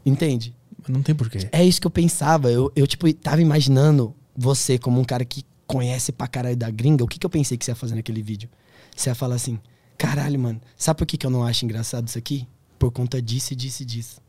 entende? 0.03 0.55
Mas 0.81 0.89
Não 0.89 1.03
tem 1.03 1.13
porquê. 1.13 1.47
É 1.51 1.63
isso 1.63 1.79
que 1.79 1.85
eu 1.85 1.91
pensava. 1.91 2.51
Eu, 2.51 2.71
eu, 2.75 2.87
tipo, 2.87 3.11
tava 3.13 3.41
imaginando 3.41 4.15
você 4.35 4.79
como 4.79 4.99
um 4.99 5.03
cara 5.03 5.23
que 5.23 5.45
conhece 5.67 6.11
pra 6.11 6.27
caralho 6.27 6.57
da 6.57 6.67
gringa. 6.71 7.03
O 7.03 7.07
que, 7.07 7.19
que 7.19 7.25
eu 7.25 7.29
pensei 7.29 7.55
que 7.55 7.63
você 7.63 7.69
ia 7.69 7.75
fazer 7.75 7.93
naquele 7.93 8.23
vídeo? 8.23 8.49
Você 8.95 9.11
ia 9.11 9.13
falar 9.15 9.35
assim: 9.35 9.59
caralho, 9.99 10.39
mano, 10.39 10.59
sabe 10.75 10.97
por 10.97 11.05
que, 11.05 11.15
que 11.15 11.27
eu 11.27 11.29
não 11.29 11.43
acho 11.45 11.63
engraçado 11.63 12.07
isso 12.07 12.17
aqui? 12.17 12.47
Por 12.79 12.91
conta 12.91 13.21
disso 13.21 13.53
e 13.53 13.55
disso 13.55 13.83
e 13.83 13.85
disso. 13.85 14.21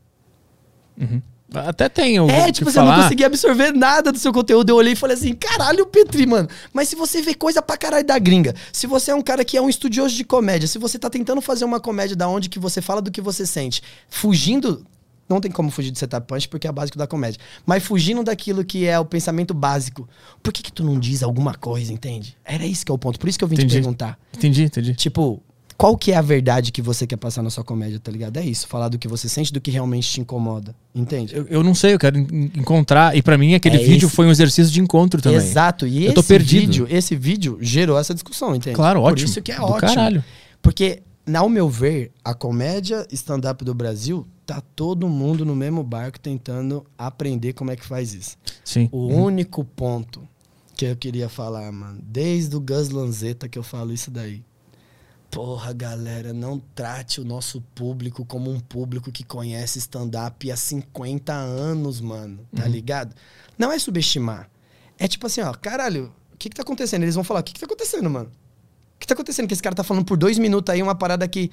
Uhum. 1.00 1.22
Até 1.52 1.88
tem 1.88 2.20
o 2.20 2.28
É, 2.30 2.52
tipo, 2.52 2.70
eu 2.70 2.74
não 2.74 2.84
falar. 2.84 3.02
consegui 3.02 3.24
absorver 3.24 3.72
nada 3.72 4.12
do 4.12 4.18
seu 4.18 4.32
conteúdo. 4.32 4.70
Eu 4.70 4.76
olhei 4.76 4.92
e 4.92 4.96
falei 4.96 5.16
assim: 5.16 5.32
caralho, 5.34 5.84
Petri, 5.86 6.26
mano. 6.26 6.48
Mas 6.72 6.88
se 6.88 6.96
você 6.96 7.20
vê 7.22 7.34
coisa 7.34 7.60
pra 7.60 7.76
caralho 7.76 8.06
da 8.06 8.18
gringa, 8.18 8.54
se 8.72 8.86
você 8.86 9.10
é 9.10 9.14
um 9.14 9.22
cara 9.22 9.44
que 9.44 9.56
é 9.56 9.60
um 9.62 9.68
estudioso 9.68 10.14
de 10.14 10.24
comédia, 10.24 10.68
se 10.68 10.78
você 10.78 10.98
tá 10.98 11.10
tentando 11.10 11.40
fazer 11.40 11.64
uma 11.64 11.80
comédia 11.80 12.14
da 12.14 12.28
onde 12.28 12.48
que 12.48 12.58
você 12.58 12.80
fala 12.80 13.02
do 13.02 13.10
que 13.10 13.20
você 13.20 13.44
sente, 13.46 13.82
fugindo. 14.08 14.84
Não 15.28 15.40
tem 15.40 15.48
como 15.48 15.70
fugir 15.70 15.92
do 15.92 15.98
setup 15.98 16.26
punch 16.26 16.48
porque 16.48 16.66
é 16.66 16.72
básico 16.72 16.98
da 16.98 17.06
comédia. 17.06 17.40
Mas 17.64 17.84
fugindo 17.84 18.24
daquilo 18.24 18.64
que 18.64 18.84
é 18.84 18.98
o 18.98 19.04
pensamento 19.04 19.54
básico, 19.54 20.08
por 20.42 20.52
que 20.52 20.60
que 20.60 20.72
tu 20.72 20.82
não 20.82 20.98
diz 20.98 21.22
alguma 21.22 21.54
coisa, 21.54 21.92
entende? 21.92 22.36
Era 22.44 22.66
isso 22.66 22.84
que 22.84 22.90
é 22.90 22.94
o 22.94 22.98
ponto. 22.98 23.16
Por 23.16 23.28
isso 23.28 23.38
que 23.38 23.44
eu 23.44 23.48
vim 23.48 23.54
te 23.54 23.60
Entendi. 23.60 23.74
perguntar. 23.76 24.18
Entendi, 24.36 24.64
entendi. 24.64 24.92
Tipo, 24.96 25.40
qual 25.80 25.96
que 25.96 26.12
é 26.12 26.16
a 26.16 26.20
verdade 26.22 26.70
que 26.72 26.82
você 26.82 27.06
quer 27.06 27.16
passar 27.16 27.42
na 27.42 27.48
sua 27.50 27.64
comédia, 27.64 27.98
tá 27.98 28.12
ligado? 28.12 28.36
É 28.36 28.44
isso, 28.44 28.68
falar 28.68 28.88
do 28.88 28.98
que 28.98 29.08
você 29.08 29.28
sente, 29.28 29.52
do 29.52 29.60
que 29.60 29.70
realmente 29.70 30.08
te 30.10 30.20
incomoda. 30.20 30.74
Entende? 30.94 31.34
Eu, 31.34 31.46
eu 31.48 31.62
não 31.62 31.74
sei, 31.74 31.94
eu 31.94 31.98
quero 31.98 32.18
en- 32.18 32.50
encontrar. 32.54 33.16
E 33.16 33.22
pra 33.22 33.38
mim, 33.38 33.54
aquele 33.54 33.76
É 33.76 33.84
vídeo 33.84 34.06
esse- 34.06 34.14
foi 34.14 34.26
um 34.26 34.30
exercício 34.30 34.72
de 34.72 34.80
encontro 34.80 35.22
também. 35.22 35.38
Exato. 35.38 35.86
E 35.86 36.04
Eu 36.06 36.12
tô 36.14 36.20
esse 36.20 36.28
perdido. 36.28 36.60
vídeo, 36.60 36.86
esse 36.90 37.16
vídeo 37.16 37.58
gerou 37.60 37.98
essa 37.98 38.12
discussão, 38.12 38.54
entende? 38.54 38.76
Claro, 38.76 39.00
Por 39.00 39.12
ótimo. 39.12 39.28
isso 39.28 39.40
que 39.40 39.52
é 39.52 39.56
Do 39.56 39.62
ótimo. 39.64 39.80
caralho. 39.80 40.24
Porque, 40.60 41.02
ao 41.34 41.48
meu 41.48 41.68
ver, 41.68 42.10
a 42.24 42.34
comédia 42.34 43.06
stand-up 43.12 43.64
do 43.64 43.72
Brasil 43.74 44.26
tá 44.44 44.60
todo 44.76 45.08
mundo 45.08 45.44
no 45.46 45.56
mesmo 45.56 45.82
barco 45.82 46.20
tentando 46.20 46.84
aprender 46.98 47.52
como 47.54 47.70
é 47.70 47.76
que 47.76 47.86
faz 47.86 48.12
isso. 48.12 48.36
Sim. 48.64 48.88
O 48.92 49.06
único 49.06 49.64
ponto 49.64 50.20
que 50.76 50.84
eu 50.84 50.96
queria 50.96 51.28
falar, 51.28 51.70
mano, 51.72 52.00
desde 52.02 52.54
o 52.56 52.60
Gus 52.60 52.90
Lanzetta 52.90 53.48
que 53.48 53.58
eu 53.58 53.62
falo 53.62 53.92
isso 53.92 54.10
daí. 54.10 54.42
Porra, 55.30 55.72
galera, 55.72 56.32
não 56.32 56.58
trate 56.74 57.20
o 57.20 57.24
nosso 57.24 57.60
público 57.74 58.24
como 58.24 58.50
um 58.50 58.58
público 58.58 59.12
que 59.12 59.22
conhece 59.22 59.78
stand-up 59.78 60.50
há 60.50 60.56
50 60.56 61.32
anos, 61.32 62.00
mano. 62.00 62.40
Tá 62.54 62.66
ligado? 62.66 63.14
Não 63.56 63.70
é 63.70 63.78
subestimar. 63.78 64.50
É 64.98 65.06
tipo 65.06 65.26
assim, 65.26 65.40
ó, 65.40 65.52
caralho, 65.54 66.12
o 66.34 66.36
que 66.36 66.48
que 66.48 66.56
tá 66.56 66.62
acontecendo? 66.62 67.04
Eles 67.04 67.14
vão 67.14 67.22
falar, 67.22 67.40
o 67.40 67.42
que 67.44 67.54
que 67.54 67.60
tá 67.60 67.66
acontecendo, 67.66 68.10
mano? 68.10 68.28
O 68.96 68.98
que 68.98 69.06
tá 69.06 69.14
acontecendo? 69.14 69.46
Que 69.46 69.54
esse 69.54 69.62
cara 69.62 69.74
tá 69.74 69.84
falando 69.84 70.04
por 70.04 70.16
dois 70.16 70.36
minutos 70.36 70.72
aí 70.72 70.82
uma 70.82 70.96
parada 70.96 71.26
que 71.28 71.50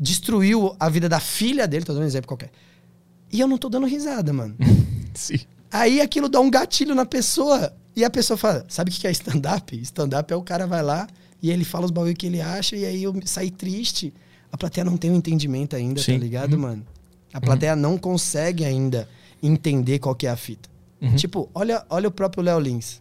destruiu 0.00 0.74
a 0.80 0.88
vida 0.88 1.08
da 1.08 1.20
filha 1.20 1.68
dele, 1.68 1.84
tô 1.84 1.92
dando 1.92 2.04
um 2.04 2.06
exemplo 2.06 2.28
qualquer. 2.28 2.50
E 3.30 3.40
eu 3.40 3.46
não 3.46 3.58
tô 3.58 3.68
dando 3.68 3.86
risada, 3.86 4.32
mano. 4.32 4.56
Sim. 5.12 5.40
Aí 5.70 6.00
aquilo 6.00 6.30
dá 6.30 6.40
um 6.40 6.50
gatilho 6.50 6.94
na 6.94 7.04
pessoa. 7.04 7.76
E 7.94 8.04
a 8.04 8.10
pessoa 8.10 8.38
fala: 8.38 8.64
Sabe 8.68 8.90
o 8.90 8.94
que 8.94 9.06
é 9.06 9.10
stand-up? 9.10 9.78
Stand-up 9.82 10.32
é 10.32 10.36
o 10.36 10.42
cara 10.42 10.66
vai 10.66 10.82
lá 10.82 11.06
e 11.42 11.50
ele 11.50 11.64
fala 11.64 11.84
os 11.84 11.90
bagulho 11.90 12.14
que 12.14 12.26
ele 12.26 12.40
acha, 12.40 12.76
e 12.76 12.84
aí 12.84 13.02
eu 13.02 13.14
saí 13.24 13.50
triste. 13.50 14.12
A 14.50 14.56
plateia 14.56 14.84
não 14.84 14.96
tem 14.96 15.10
um 15.10 15.16
entendimento 15.16 15.76
ainda, 15.76 16.00
Sim. 16.00 16.12
tá 16.14 16.18
ligado, 16.18 16.58
mano? 16.58 16.84
A 17.32 17.40
plateia 17.40 17.76
não 17.76 17.98
consegue 17.98 18.64
ainda 18.64 19.08
entender 19.42 19.98
qual 19.98 20.14
que 20.14 20.26
é 20.26 20.30
a 20.30 20.36
fita. 20.36 20.68
Tipo, 21.16 21.48
olha, 21.54 21.84
olha 21.88 22.08
o 22.08 22.10
próprio 22.10 22.42
Léo 22.42 22.58
Lins. 22.58 23.00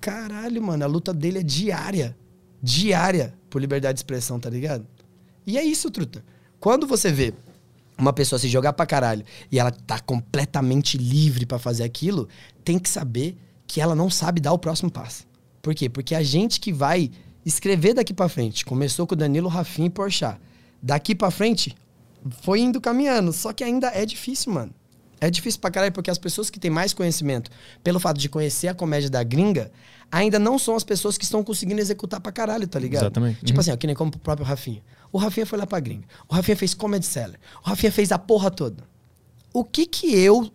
Caralho, 0.00 0.62
mano, 0.62 0.84
a 0.84 0.86
luta 0.86 1.12
dele 1.12 1.40
é 1.40 1.42
diária. 1.42 2.16
Diária 2.62 3.34
por 3.50 3.60
liberdade 3.60 3.94
de 3.94 4.00
expressão, 4.00 4.40
tá 4.40 4.48
ligado? 4.48 4.86
E 5.46 5.58
é 5.58 5.64
isso, 5.64 5.90
truta. 5.90 6.24
Quando 6.60 6.86
você 6.86 7.12
vê 7.12 7.34
uma 7.98 8.12
pessoa 8.12 8.38
se 8.38 8.48
jogar 8.48 8.72
pra 8.72 8.86
caralho 8.86 9.24
e 9.50 9.58
ela 9.58 9.70
tá 9.70 9.98
completamente 9.98 10.96
livre 10.96 11.44
pra 11.44 11.58
fazer 11.58 11.82
aquilo, 11.82 12.28
tem 12.64 12.78
que 12.78 12.88
saber 12.88 13.36
que 13.66 13.80
ela 13.80 13.94
não 13.94 14.08
sabe 14.08 14.40
dar 14.40 14.52
o 14.52 14.58
próximo 14.58 14.90
passo. 14.90 15.26
Por 15.60 15.74
quê? 15.74 15.88
Porque 15.88 16.14
a 16.14 16.22
gente 16.22 16.60
que 16.60 16.72
vai 16.72 17.10
escrever 17.48 17.94
daqui 17.94 18.12
pra 18.14 18.28
frente, 18.28 18.64
começou 18.64 19.06
com 19.06 19.14
o 19.14 19.16
Danilo, 19.16 19.48
Rafinha 19.48 19.86
e 19.86 19.90
Porchat. 19.90 20.38
Daqui 20.82 21.14
pra 21.14 21.30
frente, 21.30 21.74
foi 22.42 22.60
indo 22.60 22.80
caminhando. 22.80 23.32
Só 23.32 23.52
que 23.52 23.64
ainda 23.64 23.88
é 23.88 24.04
difícil, 24.06 24.52
mano. 24.52 24.72
É 25.20 25.28
difícil 25.28 25.58
pra 25.60 25.70
caralho, 25.70 25.92
porque 25.92 26.10
as 26.10 26.18
pessoas 26.18 26.48
que 26.48 26.60
têm 26.60 26.70
mais 26.70 26.94
conhecimento, 26.94 27.50
pelo 27.82 27.98
fato 27.98 28.18
de 28.18 28.28
conhecer 28.28 28.68
a 28.68 28.74
comédia 28.74 29.10
da 29.10 29.22
gringa, 29.24 29.72
ainda 30.12 30.38
não 30.38 30.56
são 30.58 30.76
as 30.76 30.84
pessoas 30.84 31.18
que 31.18 31.24
estão 31.24 31.42
conseguindo 31.42 31.80
executar 31.80 32.20
pra 32.20 32.30
caralho, 32.30 32.68
tá 32.68 32.78
ligado? 32.78 33.02
Exatamente. 33.02 33.44
Tipo 33.44 33.54
Uhum. 33.54 33.60
assim, 33.60 33.72
ó, 33.72 33.76
que 33.76 33.86
nem 33.88 33.96
como 33.96 34.12
o 34.14 34.18
próprio 34.18 34.46
Rafinha. 34.46 34.80
O 35.10 35.18
Rafinha 35.18 35.44
foi 35.44 35.58
lá 35.58 35.66
pra 35.66 35.80
gringa. 35.80 36.06
O 36.28 36.34
Rafinha 36.34 36.56
fez 36.56 36.72
Comedy 36.74 37.04
Seller. 37.04 37.40
O 37.64 37.68
Rafinha 37.68 37.90
fez 37.90 38.12
a 38.12 38.18
porra 38.18 38.48
toda. 38.50 38.84
O 39.52 39.64
que 39.64 39.86
que 39.86 40.14
eu 40.14 40.48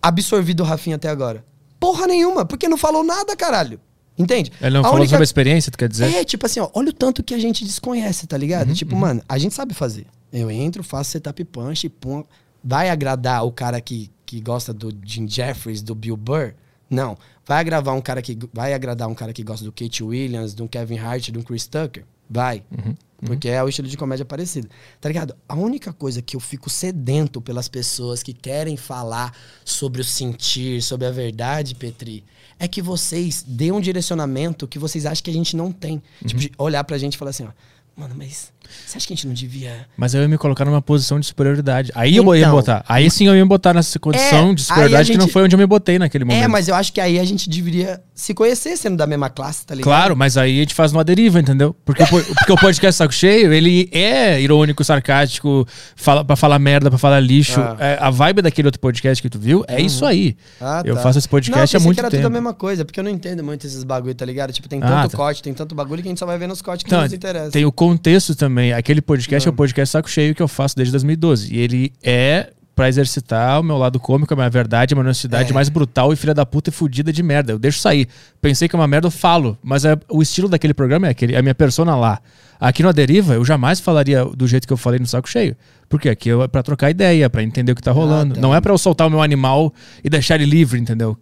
absorvi 0.00 0.54
do 0.54 0.62
Rafinha 0.62 0.94
até 0.94 1.08
agora? 1.08 1.44
Porra 1.80 2.06
nenhuma, 2.06 2.44
porque 2.44 2.68
não 2.68 2.76
falou 2.76 3.02
nada, 3.02 3.34
caralho. 3.36 3.80
Entende? 4.16 4.52
Ele 4.60 4.70
não 4.74 4.80
A 4.80 4.84
falou 4.84 4.96
única- 4.98 5.10
sobre 5.10 5.22
a 5.22 5.24
experiência, 5.24 5.72
tu 5.72 5.78
quer 5.78 5.88
dizer? 5.88 6.04
é, 6.14 6.24
tipo 6.24 6.46
assim, 6.46 6.60
ó, 6.60 6.70
olha 6.74 6.90
o 6.90 6.92
tanto 6.92 7.22
que 7.22 7.34
a 7.34 7.38
gente 7.38 7.64
desconhece, 7.64 8.26
tá 8.26 8.36
ligado? 8.36 8.68
Uhum, 8.68 8.74
tipo, 8.74 8.94
mano, 8.96 9.20
a 9.28 9.38
gente 9.38 9.54
sabe 9.54 9.74
fazer. 9.74 10.06
Eu 10.32 10.50
entro, 10.50 10.82
faço 10.84 11.10
setup 11.12 11.44
punch, 11.44 11.88
pum. 11.88 12.24
Vai 12.62 12.90
agradar 12.90 13.44
o 13.44 13.50
cara 13.52 13.80
que, 13.80 14.10
que 14.24 14.40
gosta 14.40 14.72
do 14.72 14.96
Jim 15.04 15.28
Jeffries, 15.28 15.82
do 15.82 15.94
Bill 15.94 16.16
Burr? 16.16 16.54
Não. 16.88 17.16
Vai 17.46 17.58
agravar 17.60 17.94
um 17.94 18.00
cara 18.00 18.22
que 18.22 18.38
vai 18.52 18.72
agradar 18.72 19.08
um 19.08 19.14
cara 19.14 19.32
que 19.32 19.42
gosta 19.42 19.64
do 19.64 19.72
Kate 19.72 20.02
Williams, 20.02 20.54
do 20.54 20.68
Kevin 20.68 20.98
Hart, 20.98 21.30
do 21.30 21.42
Chris 21.42 21.66
Tucker? 21.66 22.04
Vai. 22.30 22.62
Uhum, 22.70 22.94
Porque 23.26 23.48
é 23.48 23.62
o 23.62 23.68
estilo 23.68 23.86
de 23.88 23.96
comédia 23.96 24.24
parecido. 24.24 24.68
Tá 25.00 25.08
ligado? 25.08 25.34
A 25.48 25.54
única 25.54 25.92
coisa 25.92 26.22
que 26.22 26.36
eu 26.36 26.40
fico 26.40 26.70
sedento 26.70 27.40
pelas 27.40 27.68
pessoas 27.68 28.22
que 28.22 28.32
querem 28.32 28.76
falar 28.76 29.34
sobre 29.64 30.00
o 30.00 30.04
sentir, 30.04 30.80
sobre 30.82 31.06
a 31.06 31.10
verdade, 31.10 31.74
Petri, 31.74 32.24
é 32.58 32.68
que 32.68 32.80
vocês 32.80 33.44
dêem 33.46 33.72
um 33.72 33.80
direcionamento 33.80 34.66
que 34.66 34.78
vocês 34.78 35.06
acham 35.06 35.22
que 35.22 35.30
a 35.30 35.34
gente 35.34 35.56
não 35.56 35.72
tem. 35.72 36.02
Uhum. 36.22 36.28
Tipo, 36.28 36.62
olhar 36.62 36.84
pra 36.84 36.98
gente 36.98 37.14
e 37.14 37.18
falar 37.18 37.30
assim, 37.30 37.44
ó, 37.44 37.50
mano, 37.96 38.14
mas 38.16 38.52
você 38.86 38.96
acha 38.98 39.06
que 39.06 39.12
a 39.12 39.16
gente 39.16 39.26
não 39.26 39.34
devia. 39.34 39.86
Mas 39.96 40.14
eu 40.14 40.22
ia 40.22 40.28
me 40.28 40.38
colocar 40.38 40.64
numa 40.64 40.82
posição 40.82 41.18
de 41.20 41.26
superioridade. 41.26 41.90
Aí 41.94 42.16
eu 42.16 42.34
ia 42.34 42.42
Então. 42.42 42.52
botar. 42.52 42.84
Aí 42.88 43.10
sim 43.10 43.26
eu 43.26 43.34
ia 43.34 43.42
me 43.42 43.48
botar 43.48 43.74
nessa 43.74 43.98
condição 43.98 44.50
É, 44.50 44.54
de 44.54 44.62
superioridade 44.62 45.10
a 45.10 45.12
que 45.12 45.18
não 45.18 45.24
gente- 45.26 45.32
foi 45.32 45.42
onde 45.44 45.54
eu 45.54 45.58
me 45.58 45.66
botei 45.66 45.98
naquele 45.98 46.24
momento. 46.24 46.42
É, 46.42 46.48
mas 46.48 46.68
eu 46.68 46.74
acho 46.74 46.92
que 46.92 47.00
aí 47.00 47.18
a 47.18 47.24
gente 47.24 47.48
deveria 47.48 48.00
se 48.14 48.32
conhecer 48.34 48.76
sendo 48.76 48.96
da 48.96 49.06
mesma 49.06 49.28
classe, 49.30 49.66
tá 49.66 49.74
ligado? 49.74 49.84
Claro, 49.84 50.16
mas 50.16 50.36
aí 50.36 50.56
a 50.58 50.60
gente 50.60 50.74
faz 50.74 50.92
uma 50.92 51.02
deriva, 51.04 51.40
entendeu? 51.40 51.74
Porque, 51.84 52.02
porque 52.38 52.52
o 52.52 52.56
podcast 52.56 52.98
Saco 52.98 53.12
Cheio, 53.12 53.52
ele 53.52 53.88
é 53.92 54.40
irônico, 54.40 54.84
sarcástico, 54.84 55.66
fala, 55.96 56.24
pra 56.24 56.36
falar 56.36 56.58
merda, 56.58 56.90
pra 56.90 56.98
falar 56.98 57.20
lixo. 57.20 57.60
Ah. 57.60 57.76
É, 57.78 57.98
a 58.00 58.10
vibe 58.10 58.42
daquele 58.42 58.68
outro 58.68 58.80
podcast 58.80 59.22
que 59.22 59.28
tu 59.28 59.38
viu 59.38 59.64
é 59.68 59.80
isso 59.80 60.04
aí. 60.04 60.36
Ah, 60.60 60.82
eu 60.84 60.94
tá. 60.94 61.02
faço 61.02 61.18
esse 61.18 61.28
podcast 61.28 61.74
não, 61.74 61.80
há 61.80 61.84
muito 61.84 61.96
que 61.96 62.00
era 62.00 62.10
tempo. 62.10 62.22
tudo 62.22 62.30
a 62.32 62.34
mesma 62.34 62.54
coisa, 62.54 62.84
porque 62.84 63.00
eu 63.00 63.04
não 63.04 63.10
entendo 63.10 63.42
muito 63.42 63.66
esses 63.66 63.82
bagulho, 63.84 64.14
tá 64.14 64.24
ligado? 64.24 64.52
Tipo, 64.52 64.68
tem 64.68 64.80
Ah, 64.82 65.02
tanto 65.02 65.10
tá. 65.12 65.16
corte, 65.16 65.42
tem 65.42 65.52
tanto 65.54 65.74
bagulho 65.74 66.02
que 66.02 66.08
a 66.08 66.10
gente 66.10 66.18
só 66.18 66.26
vai 66.26 66.38
ver 66.38 66.46
nos 66.46 66.62
cortes 66.62 66.84
que 66.84 66.88
Então, 66.90 67.02
nos 67.02 67.12
interessa. 67.12 67.50
tem 67.50 67.64
o 67.64 67.72
contexto 67.72 68.34
também. 68.34 68.53
Aquele 68.76 69.00
podcast 69.02 69.48
é 69.48 69.50
Ah. 69.50 69.52
o 69.52 69.56
podcast 69.56 69.92
Saco 69.92 70.08
Cheio 70.10 70.34
que 70.34 70.42
eu 70.42 70.48
faço 70.48 70.76
desde 70.76 70.92
2012. 70.92 71.54
E 71.54 71.58
ele 71.58 71.92
é 72.02 72.50
pra 72.74 72.88
exercitar 72.88 73.60
o 73.60 73.62
meu 73.62 73.78
lado 73.78 74.00
cômico, 74.00 74.32
a 74.34 74.36
minha 74.36 74.50
verdade, 74.50 74.92
a 74.92 74.96
minha 74.96 75.04
honestidade 75.04 75.50
É. 75.50 75.54
mais 75.54 75.68
brutal 75.68 76.12
e 76.12 76.16
filha 76.16 76.34
da 76.34 76.44
puta 76.44 76.70
e 76.70 76.72
fudida 76.72 77.12
de 77.12 77.22
merda. 77.22 77.52
Eu 77.52 77.58
deixo 77.58 77.78
sair. 77.78 78.08
Pensei 78.40 78.68
que 78.68 78.74
é 78.74 78.78
uma 78.78 78.88
merda, 78.88 79.06
eu 79.06 79.12
falo. 79.12 79.56
Mas 79.62 79.84
é, 79.84 79.96
o 80.10 80.20
estilo 80.20 80.48
daquele 80.48 80.74
programa 80.74 81.06
é 81.06 81.10
aquele, 81.10 81.36
a 81.36 81.42
minha 81.42 81.54
persona 81.54 81.94
lá. 81.94 82.20
Aqui 82.58 82.82
no 82.82 82.88
A 82.88 82.92
Deriva, 82.92 83.34
eu 83.34 83.44
jamais 83.44 83.78
falaria 83.78 84.24
do 84.24 84.46
jeito 84.48 84.66
que 84.66 84.72
eu 84.72 84.76
falei 84.76 84.98
no 84.98 85.06
Saco 85.06 85.28
Cheio. 85.28 85.56
Porque 85.88 86.08
aqui 86.08 86.30
é 86.30 86.48
pra 86.48 86.62
trocar 86.62 86.90
ideia, 86.90 87.28
pra 87.30 87.42
entender 87.42 87.70
o 87.72 87.74
que 87.76 87.82
tá 87.82 87.92
rolando. 87.92 88.34
tá. 88.34 88.40
Não 88.40 88.52
é 88.54 88.60
pra 88.60 88.72
eu 88.72 88.78
soltar 88.78 89.06
o 89.06 89.10
meu 89.10 89.22
animal 89.22 89.72
e 90.02 90.08
deixar 90.10 90.34
ele 90.36 90.46
livre, 90.46 90.80
entendeu? 90.80 91.16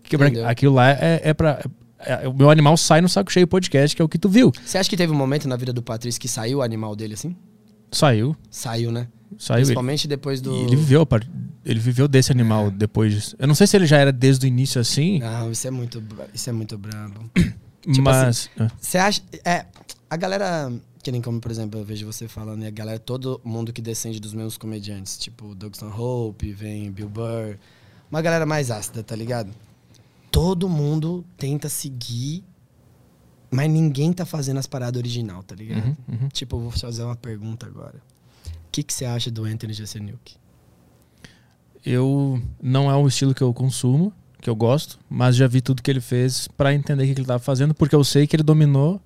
Aquilo 0.47 0.75
lá 0.75 0.91
é, 0.91 1.21
é 1.25 1.35
pra. 1.35 1.61
É- 2.05 2.29
o 2.29 2.33
meu 2.35 2.51
animal 2.51 2.77
sai 2.77 3.01
no 3.01 3.09
Saco 3.09 3.33
Cheio 3.33 3.47
podcast, 3.47 3.95
que 3.97 4.03
é 4.03 4.05
o 4.05 4.09
que 4.09 4.19
tu 4.19 4.29
viu. 4.29 4.53
Você 4.65 4.79
acha 4.79 4.89
que 4.89 4.97
teve 4.97 5.13
um 5.13 5.17
momento 5.17 5.49
na 5.49 5.57
vida 5.57 5.73
do 5.73 5.83
Patrício 5.83 6.21
que 6.21 6.29
saiu 6.29 6.59
o 6.59 6.63
animal 6.63 6.95
dele 6.97 7.15
assim? 7.15 7.37
Saiu. 7.91 8.37
Saiu, 8.51 8.91
né? 8.91 9.09
Saiu. 9.39 9.59
Ele, 9.59 9.65
Principalmente 9.67 10.09
depois 10.09 10.41
do. 10.41 10.53
e 10.55 10.61
ele 10.65 10.77
viveu, 10.77 11.07
ele 11.65 11.81
viveu 11.81 12.09
desse 12.09 12.33
animal 12.33 12.71
depois 12.71 13.13
disso. 13.13 13.37
Eu 13.39 13.47
não 13.47 13.55
sei 13.55 13.67
se 13.67 13.77
ele 13.77 13.87
já 13.87 13.99
era 13.99 14.13
desde 14.13 14.47
o 14.47 14.49
início 14.49 14.81
assim, 14.81 15.19
Não, 15.21 15.51
isso 15.51 15.67
é 15.67 15.71
muito, 15.71 16.03
isso 16.35 16.49
é 16.49 16.53
muito 16.53 16.77
brabo. 16.79 17.31
mas. 18.01 18.51
ah, 18.59 18.69
Você 18.81 18.99
acha. 18.99 19.23
É, 19.45 19.67
a 20.09 20.17
galera. 20.17 20.73
Que 21.03 21.11
nem 21.11 21.21
como, 21.21 21.41
por 21.41 21.51
exemplo, 21.51 21.81
eu 21.81 21.85
vejo 21.85 22.07
você 22.07 22.29
falando, 22.29 22.61
né? 22.61 22.69
A 22.69 22.71
galera, 22.71 22.99
todo 22.99 23.41
mundo 23.45 23.73
que 23.73 23.83
descende 23.83 24.21
dos 24.21 24.33
mesmos 24.33 24.57
comediantes. 24.57 25.19
Tipo, 25.19 25.53
Doug 25.53 25.75
Stanhope, 25.75 26.53
vem 26.53 26.93
Bill 26.93 27.09
Burr. 27.09 27.57
Uma 28.09 28.23
galera 28.23 28.47
mais 28.47 28.71
ácida, 28.71 29.03
tá 29.03 29.17
ligado? 29.17 29.51
Todo 30.33 30.69
mundo 30.69 31.25
tenta 31.37 31.69
seguir, 31.69 32.43
mas 33.51 33.71
ninguém 33.71 34.13
tá 34.13 34.27
fazendo 34.27 34.59
as 34.59 34.67
paradas 34.67 34.99
original, 34.99 35.45
tá 35.45 35.55
ligado? 35.55 35.87
Uhum, 35.87 35.97
uhum. 36.09 36.29
Tipo, 36.29 36.57
eu 36.57 36.61
vou 36.63 36.71
fazer 36.73 37.05
uma 37.05 37.15
pergunta 37.15 37.67
agora. 37.67 38.03
O 38.47 38.73
que, 38.73 38.83
que 38.83 38.93
você 38.93 39.05
acha 39.05 39.31
do 39.31 39.45
Anthony 39.45 39.75
Jeselnik? 39.75 40.37
eu 41.85 42.41
não 42.63 42.91
é 42.91 42.97
um 42.97 43.07
estilo 43.07 43.35
que 43.35 43.43
eu 43.43 43.53
consumo, 43.53 44.13
que 44.41 44.49
eu 44.49 44.57
gosto, 44.57 44.99
mas 45.11 45.37
já 45.37 45.47
vi 45.47 45.61
tudo 45.61 45.83
que 45.83 45.91
ele 45.91 46.01
fez 46.01 46.49
pra 46.49 46.73
entender 46.73 47.05
o 47.05 47.07
que 47.07 47.15
que 47.15 47.21
ele 47.21 47.27
tava 47.27 47.43
fazendo, 47.43 47.75
porque 47.75 47.95
eu 47.95 48.05
sei 48.05 48.27
que 48.27 48.37
ele 48.37 48.43
dominou. 48.43 49.01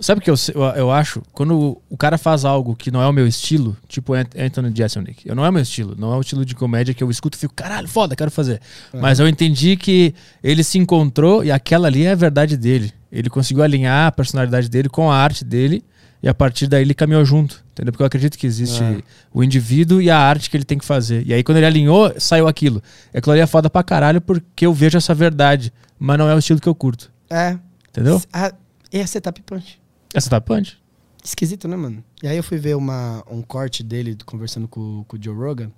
Sabe 0.00 0.18
o 0.18 0.22
que 0.22 0.30
eu, 0.30 0.34
eu, 0.54 0.62
eu 0.62 0.90
acho? 0.90 1.22
Quando 1.32 1.80
o 1.88 1.96
cara 1.96 2.18
faz 2.18 2.44
algo 2.44 2.74
que 2.74 2.90
não 2.90 3.00
é 3.00 3.06
o 3.06 3.12
meu 3.12 3.26
estilo, 3.28 3.76
tipo 3.88 4.12
Ant- 4.12 4.34
Anthony 4.36 4.72
Jeselnik, 4.76 5.26
eu 5.26 5.34
não 5.36 5.44
é 5.44 5.48
o 5.48 5.52
meu 5.52 5.62
estilo, 5.62 5.94
não 5.96 6.12
é 6.12 6.16
o 6.16 6.20
estilo 6.20 6.44
de 6.44 6.54
comédia 6.54 6.92
que 6.92 7.02
eu 7.02 7.10
escuto 7.10 7.38
e 7.38 7.40
fico, 7.40 7.54
caralho, 7.54 7.86
foda, 7.86 8.16
quero 8.16 8.30
fazer. 8.30 8.60
Mas 8.92 9.20
eu 9.20 9.28
entendi 9.28 9.76
que 9.76 10.12
ele 10.42 10.64
se 10.64 10.78
encontrou 10.78 11.44
e 11.44 11.52
aquela 11.52 11.86
ali 11.86 12.04
é 12.04 12.10
a 12.10 12.14
verdade 12.16 12.56
dele. 12.56 12.92
Ele 13.10 13.30
conseguiu 13.30 13.62
alinhar 13.62 14.08
a 14.08 14.12
personalidade 14.12 14.68
dele 14.68 14.88
com 14.88 15.10
a 15.10 15.16
arte 15.16 15.44
dele 15.44 15.84
e 16.20 16.28
a 16.28 16.34
partir 16.34 16.66
daí 16.66 16.82
ele 16.82 16.92
caminhou 16.94 17.24
junto, 17.24 17.64
entendeu? 17.70 17.92
Porque 17.92 18.02
eu 18.02 18.06
acredito 18.06 18.36
que 18.36 18.46
existe 18.48 18.82
É. 18.82 18.98
o 19.32 19.44
indivíduo 19.44 20.02
e 20.02 20.10
a 20.10 20.18
arte 20.18 20.50
que 20.50 20.56
ele 20.56 20.64
tem 20.64 20.76
que 20.76 20.84
fazer. 20.84 21.24
E 21.24 21.32
aí 21.32 21.44
quando 21.44 21.58
ele 21.58 21.66
alinhou, 21.66 22.12
saiu 22.18 22.48
aquilo. 22.48 22.82
É 23.12 23.20
ali 23.30 23.38
é 23.40 23.46
foda 23.46 23.70
pra 23.70 23.84
caralho 23.84 24.20
porque 24.20 24.66
eu 24.66 24.74
vejo 24.74 24.98
essa 24.98 25.14
verdade, 25.14 25.72
mas 25.98 26.18
não 26.18 26.28
é 26.28 26.34
o 26.34 26.38
estilo 26.38 26.60
que 26.60 26.68
eu 26.68 26.74
curto, 26.74 27.12
É. 27.30 27.56
entendeu? 27.90 28.20
Ah, 28.32 28.52
é 28.92 29.06
setup 29.06 29.40
punch. 29.42 29.78
Essa 30.14 30.30
tá 30.30 30.40
punch? 30.40 30.78
Esquisito, 31.22 31.66
né, 31.66 31.76
mano? 31.76 32.04
E 32.22 32.28
aí 32.28 32.36
eu 32.36 32.42
fui 32.42 32.58
ver 32.58 32.76
uma, 32.76 33.24
um 33.30 33.42
corte 33.42 33.82
dele 33.82 34.16
conversando 34.24 34.68
com, 34.68 35.04
com 35.08 35.16
o 35.16 35.22
Joe 35.22 35.34
Rogan. 35.34 35.72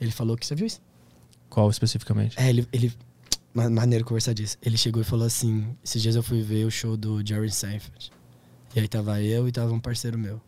Ele 0.00 0.10
falou 0.10 0.36
que. 0.36 0.46
Você 0.46 0.54
viu 0.54 0.66
isso? 0.66 0.80
Qual 1.50 1.68
especificamente? 1.70 2.38
É, 2.40 2.48
ele. 2.48 2.66
ele 2.72 2.92
ma- 3.52 3.68
maneiro 3.68 4.04
conversar 4.04 4.32
disso. 4.32 4.56
Ele 4.62 4.76
chegou 4.76 5.02
e 5.02 5.04
falou 5.04 5.26
assim: 5.26 5.76
esses 5.84 6.00
dias 6.00 6.14
eu 6.16 6.22
fui 6.22 6.40
ver 6.40 6.64
o 6.64 6.70
show 6.70 6.96
do 6.96 7.24
Jerry 7.26 7.50
Seinfeld. 7.50 8.10
E 8.74 8.80
aí 8.80 8.88
tava 8.88 9.20
eu 9.20 9.46
e 9.46 9.52
tava 9.52 9.72
um 9.72 9.80
parceiro 9.80 10.18
meu. 10.18 10.40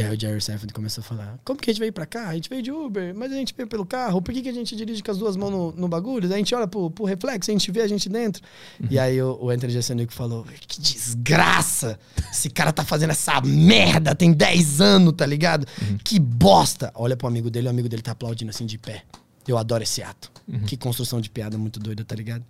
E 0.00 0.02
aí 0.02 0.16
o 0.16 0.20
Jerry 0.20 0.40
Seinfeld 0.40 0.72
começou 0.72 1.02
a 1.02 1.04
falar: 1.04 1.38
Como 1.44 1.60
que 1.60 1.70
a 1.70 1.72
gente 1.72 1.80
veio 1.80 1.92
pra 1.92 2.06
cá? 2.06 2.28
A 2.28 2.34
gente 2.34 2.48
veio 2.48 2.62
de 2.62 2.72
Uber, 2.72 3.14
mas 3.14 3.30
a 3.30 3.34
gente 3.34 3.54
veio 3.56 3.68
pelo 3.68 3.84
carro. 3.84 4.22
Por 4.22 4.32
que, 4.32 4.42
que 4.42 4.48
a 4.48 4.52
gente 4.52 4.74
dirige 4.74 5.02
com 5.02 5.10
as 5.10 5.18
duas 5.18 5.36
mãos 5.36 5.50
no, 5.50 5.72
no 5.72 5.88
bagulho? 5.88 6.28
Daí 6.28 6.36
a 6.36 6.38
gente 6.38 6.54
olha 6.54 6.66
pro, 6.66 6.90
pro 6.90 7.04
reflexo, 7.04 7.50
a 7.50 7.52
gente 7.52 7.70
vê 7.70 7.82
a 7.82 7.88
gente 7.88 8.08
dentro. 8.08 8.42
E 8.88 8.98
aí 8.98 9.20
o, 9.20 9.38
o 9.40 9.50
Anthony 9.50 9.72
Jeselnik 9.72 10.12
falou: 10.12 10.44
Que 10.66 10.80
desgraça! 10.80 11.98
Esse 12.30 12.48
cara 12.48 12.72
tá 12.72 12.84
fazendo 12.84 13.10
essa 13.10 13.40
merda, 13.42 14.14
tem 14.14 14.32
10 14.32 14.80
anos, 14.80 15.12
tá 15.16 15.26
ligado? 15.26 15.66
Que 16.02 16.18
bosta! 16.18 16.90
Olha 16.94 17.16
pro 17.16 17.28
amigo 17.28 17.50
dele, 17.50 17.66
o 17.66 17.70
amigo 17.70 17.88
dele 17.88 18.02
tá 18.02 18.12
aplaudindo 18.12 18.50
assim 18.50 18.64
de 18.66 18.78
pé. 18.78 19.02
Eu 19.46 19.58
adoro 19.58 19.82
esse 19.82 20.02
ato. 20.02 20.30
Que 20.66 20.76
construção 20.76 21.20
de 21.20 21.28
piada 21.30 21.58
muito 21.58 21.78
doida, 21.80 22.04
tá 22.04 22.14
ligado? 22.14 22.44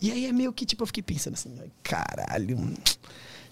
E 0.00 0.10
aí 0.10 0.26
é 0.26 0.32
meio 0.32 0.52
que, 0.52 0.66
tipo, 0.66 0.82
eu 0.82 0.86
fiquei 0.86 1.02
pensando 1.02 1.34
assim, 1.34 1.54
"Ai, 1.60 1.70
caralho. 1.82 2.58
hum, 2.58 2.74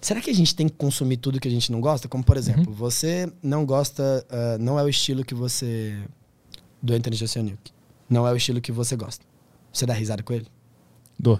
Será 0.03 0.19
que 0.19 0.29
a 0.29 0.35
gente 0.35 0.53
tem 0.53 0.67
que 0.67 0.75
consumir 0.75 1.15
tudo 1.15 1.39
que 1.39 1.47
a 1.47 1.51
gente 1.51 1.71
não 1.71 1.79
gosta? 1.79 2.09
Como, 2.09 2.21
por 2.23 2.35
exemplo, 2.35 2.73
você 2.73 3.31
não 3.41 3.65
gosta, 3.65 4.25
ah, 4.29 4.57
não 4.59 4.77
é 4.77 4.83
o 4.83 4.89
estilo 4.89 5.23
que 5.23 5.33
você. 5.33 5.97
do 6.81 6.93
Anthony 6.93 7.15
Jeselnik. 7.15 7.71
Não 8.09 8.27
é 8.27 8.31
o 8.33 8.35
estilo 8.35 8.59
que 8.59 8.69
você 8.71 8.97
gosta. 8.97 9.25
Você 9.71 9.85
dá 9.85 9.93
risada 9.93 10.21
com 10.21 10.33
ele? 10.33 10.45
Dou. 11.17 11.39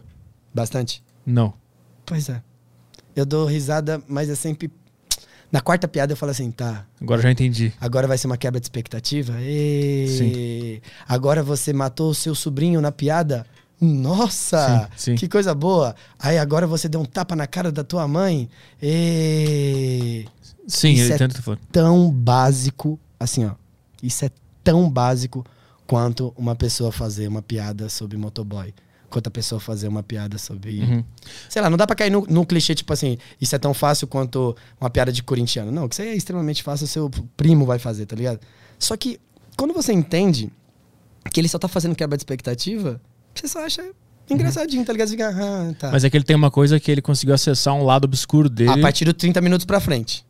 Bastante? 0.54 1.04
Não. 1.26 1.54
Pois 2.06 2.30
é. 2.30 2.42
Eu 3.14 3.26
dou 3.26 3.46
risada, 3.46 4.02
mas 4.08 4.30
é 4.30 4.36
sempre. 4.36 4.72
Na 5.52 5.60
quarta 5.60 5.86
piada 5.88 6.14
eu 6.14 6.18
falo 6.18 6.32
assim, 6.32 6.50
tá. 6.50 6.88
Agora 7.02 7.22
já 7.22 7.30
entendi. 7.30 7.74
Agora 7.82 8.08
vai 8.08 8.18
ser 8.18 8.28
uma 8.28 8.38
quebra 8.38 8.60
de 8.62 8.66
expectativa? 8.66 9.34
Ê, 9.40 10.82
Agora 11.08 11.44
você 11.44 11.74
matou 11.74 12.10
o 12.10 12.16
seu 12.16 12.34
sobrinho 12.34 12.80
na 12.80 12.92
piada? 12.92 13.46
Nossa! 13.84 14.90
Sim, 14.96 15.12
sim. 15.12 15.16
Que 15.16 15.28
coisa 15.28 15.54
boa! 15.54 15.96
Aí 16.18 16.38
agora 16.38 16.66
você 16.66 16.88
deu 16.88 17.02
um 17.02 17.06
tapa 17.06 17.36
na 17.36 17.46
cara 17.48 17.72
da 17.72 17.84
tua 17.84 18.08
mãe? 18.08 18.50
Ê, 18.82 20.26
Sim, 20.68 20.92
Isso 20.94 21.04
eu 21.04 21.12
é 21.12 21.16
entendo 21.16 21.32
o 21.32 21.34
que 21.34 21.42
tu 21.42 21.44
falou. 21.44 21.60
tão 21.72 22.12
básico, 22.12 23.00
assim, 23.20 23.46
ó. 23.46 23.52
Isso 24.02 24.24
é 24.26 24.32
tão 24.64 24.90
básico 24.90 25.46
quanto 25.86 26.34
uma 26.38 26.56
pessoa 26.56 26.92
fazer 26.92 27.28
uma 27.28 27.42
piada 27.42 27.90
sobre 27.90 28.18
motoboy. 28.18 28.74
Quanto 29.10 29.28
a 29.28 29.32
pessoa 29.32 29.60
fazer 29.60 29.88
uma 29.88 30.02
piada 30.02 30.38
sobre. 30.38 30.80
Uhum. 30.80 31.04
Sei 31.48 31.62
lá, 31.62 31.70
não 31.70 31.78
dá 31.78 31.86
pra 31.86 31.96
cair 31.96 32.10
no, 32.10 32.26
no 32.28 32.46
clichê, 32.46 32.74
tipo 32.74 32.92
assim, 32.94 33.18
isso 33.40 33.56
é 33.56 33.60
tão 33.60 33.74
fácil 33.74 34.08
quanto 34.08 34.56
uma 34.82 34.90
piada 34.90 35.12
de 35.12 35.22
corintiano. 35.22 35.72
Não, 35.72 35.88
que 35.88 35.94
isso 35.94 36.02
aí 36.02 36.08
é 36.10 36.16
extremamente 36.16 36.64
fácil, 36.64 36.88
seu 36.88 37.12
primo 37.38 37.66
vai 37.66 37.78
fazer, 37.78 38.06
tá 38.08 38.16
ligado? 38.16 38.40
Só 38.80 38.98
que 38.98 39.20
quando 39.56 39.74
você 39.74 39.94
entende 39.94 40.52
que 41.32 41.40
ele 41.40 41.48
só 41.48 41.60
tá 41.60 41.68
fazendo 41.68 41.96
quebra 41.96 42.18
de 42.18 42.22
expectativa, 42.22 43.00
você 43.34 43.48
só 43.48 43.66
acha 43.66 43.84
engraçadinho, 44.30 44.84
tá 44.86 44.92
ligado? 44.94 45.08
Você 45.10 45.14
fica, 45.18 45.30
ah, 45.30 45.74
tá. 45.78 45.92
Mas 45.92 46.04
é 46.04 46.10
que 46.10 46.16
ele 46.18 46.24
tem 46.24 46.36
uma 46.36 46.50
coisa 46.52 46.80
que 46.80 46.90
ele 46.92 47.02
conseguiu 47.02 47.36
acessar 47.36 47.74
um 47.74 47.84
lado 47.84 48.06
obscuro 48.06 48.50
dele. 48.50 48.72
A 48.72 48.78
partir 48.78 49.06
dos 49.06 49.14
30 49.16 49.42
minutos 49.42 49.66
pra 49.66 49.80
frente. 49.80 50.26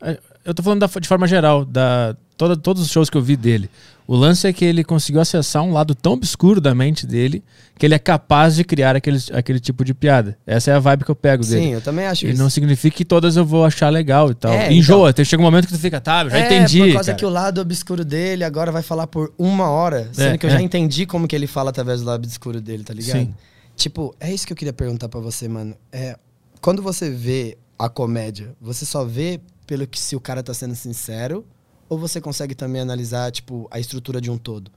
É, 0.00 0.18
Eu 0.44 0.54
tô 0.54 0.62
falando 0.62 0.80
da- 0.80 1.00
de 1.00 1.08
forma 1.08 1.26
geral, 1.26 1.64
da 1.64 2.16
toda, 2.36 2.56
todos 2.56 2.82
os 2.82 2.90
shows 2.90 3.08
que 3.10 3.16
eu 3.16 3.22
vi 3.22 3.36
dele. 3.36 3.70
O 4.06 4.14
lance 4.14 4.46
é 4.46 4.52
que 4.52 4.64
ele 4.64 4.84
conseguiu 4.84 5.20
acessar 5.20 5.64
um 5.64 5.72
lado 5.72 5.92
tão 5.92 6.12
obscuro 6.12 6.60
da 6.60 6.72
mente 6.74 7.04
dele 7.06 7.42
que 7.76 7.84
ele 7.84 7.94
é 7.94 7.98
capaz 7.98 8.54
de 8.54 8.62
criar 8.62 8.94
aquele, 8.94 9.18
aquele 9.32 9.58
tipo 9.58 9.84
de 9.84 9.92
piada. 9.92 10.38
Essa 10.46 10.70
é 10.70 10.74
a 10.74 10.78
vibe 10.78 11.04
que 11.04 11.10
eu 11.10 11.16
pego 11.16 11.44
dele. 11.44 11.60
Sim, 11.66 11.72
eu 11.72 11.80
também 11.80 12.06
acho 12.06 12.24
E 12.24 12.30
isso. 12.30 12.40
não 12.40 12.48
significa 12.48 12.96
que 12.96 13.04
todas 13.04 13.36
eu 13.36 13.44
vou 13.44 13.64
achar 13.64 13.88
legal 13.90 14.30
e 14.30 14.34
tal. 14.34 14.52
É, 14.52 14.72
Enjoa, 14.72 15.12
tem- 15.12 15.24
chega 15.24 15.42
um 15.42 15.44
momento 15.44 15.66
que 15.66 15.72
tu 15.72 15.78
fica, 15.80 16.00
tá, 16.00 16.22
eu 16.22 16.30
já 16.30 16.38
é, 16.38 16.46
entendi. 16.46 16.78
por 16.84 16.92
causa 16.92 17.06
cara. 17.06 17.18
que 17.18 17.26
o 17.26 17.28
lado 17.28 17.60
obscuro 17.60 18.04
dele 18.04 18.44
agora 18.44 18.70
vai 18.70 18.82
falar 18.82 19.08
por 19.08 19.32
uma 19.36 19.68
hora, 19.70 20.08
sendo 20.12 20.34
É, 20.34 20.38
que 20.38 20.46
eu 20.46 20.50
já 20.50 20.60
é. 20.60 20.62
entendi 20.62 21.04
como 21.04 21.26
que 21.26 21.34
ele 21.34 21.48
fala 21.48 21.70
através 21.70 22.00
do 22.00 22.06
lado 22.06 22.24
obscuro 22.24 22.60
dele, 22.60 22.84
tá 22.84 22.94
ligado? 22.94 23.18
Sim. 23.18 23.34
Tipo, 23.74 24.14
é 24.20 24.32
isso 24.32 24.46
que 24.46 24.52
eu 24.52 24.56
queria 24.56 24.72
perguntar 24.72 25.08
pra 25.08 25.18
você, 25.18 25.48
mano. 25.48 25.74
É, 25.90 26.16
quando 26.60 26.80
você 26.80 27.10
vê 27.10 27.58
a 27.76 27.88
comédia, 27.88 28.54
você 28.60 28.86
só 28.86 29.04
vê 29.04 29.40
pelo 29.66 29.84
que 29.84 29.98
se 29.98 30.14
o 30.14 30.20
cara 30.20 30.44
tá 30.44 30.54
sendo 30.54 30.76
sincero 30.76 31.44
ou 31.88 31.98
você 31.98 32.20
consegue 32.20 32.54
também 32.54 32.80
analisar, 32.80 33.30
tipo, 33.32 33.66
a 33.70 33.78
estrutura 33.80 34.20
de 34.20 34.30
um 34.30 34.38
todo? 34.38 34.70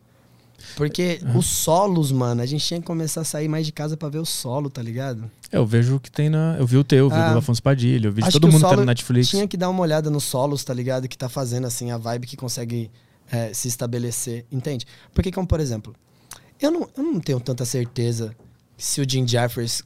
Porque 0.76 1.22
os 1.36 1.46
solos, 1.46 2.12
mano, 2.12 2.42
a 2.42 2.46
gente 2.46 2.66
tinha 2.66 2.80
que 2.82 2.86
começar 2.86 3.22
a 3.22 3.24
sair 3.24 3.48
mais 3.48 3.66
de 3.66 3.72
casa 3.72 3.96
pra 3.96 4.10
ver 4.10 4.20
o 4.20 4.26
solo, 4.26 4.70
tá 4.70 4.82
ligado? 4.82 5.32
É, 5.52 5.58
Eu 5.58 5.66
vejo 5.66 5.96
o 5.96 6.00
que 6.02 6.12
tem 6.12 6.30
na. 6.30 6.58
Eu 6.60 6.68
vi 6.68 6.76
o 6.78 6.84
teu, 6.84 6.98
eu 7.06 7.10
vi 7.10 7.16
Ah. 7.16 7.32
do 7.32 7.40
Afonso 7.40 7.64
Padilha, 7.64 8.08
eu 8.08 8.12
vi 8.12 8.22
de 8.22 8.30
todo 8.32 8.48
mundo 8.48 8.62
que 8.64 8.70
tá 8.70 8.76
no 8.76 8.86
Netflix. 8.86 9.30
Tinha 9.30 9.48
que 9.48 9.56
dar 9.56 9.70
uma 9.70 9.80
olhada 9.82 10.10
nos 10.10 10.26
solos, 10.26 10.64
tá 10.64 10.74
ligado? 10.74 11.08
Que 11.08 11.18
tá 11.18 11.30
fazendo, 11.30 11.66
assim, 11.66 11.92
a 11.92 11.98
vibe 11.98 12.28
que 12.28 12.36
consegue 12.36 12.92
é, 13.32 13.54
se 13.54 13.68
estabelecer, 13.70 14.46
entende? 14.52 14.86
Porque, 15.14 15.32
como 15.32 15.48
por 15.48 15.60
exemplo, 15.62 15.96
eu 16.60 16.72
não, 16.72 16.90
eu 16.98 17.04
não 17.04 17.20
tenho 17.22 17.40
tanta 17.40 17.64
certeza 17.64 18.36
se 18.78 19.00
o 19.00 19.10
Jim 19.10 19.26
Jeffers 19.28 19.82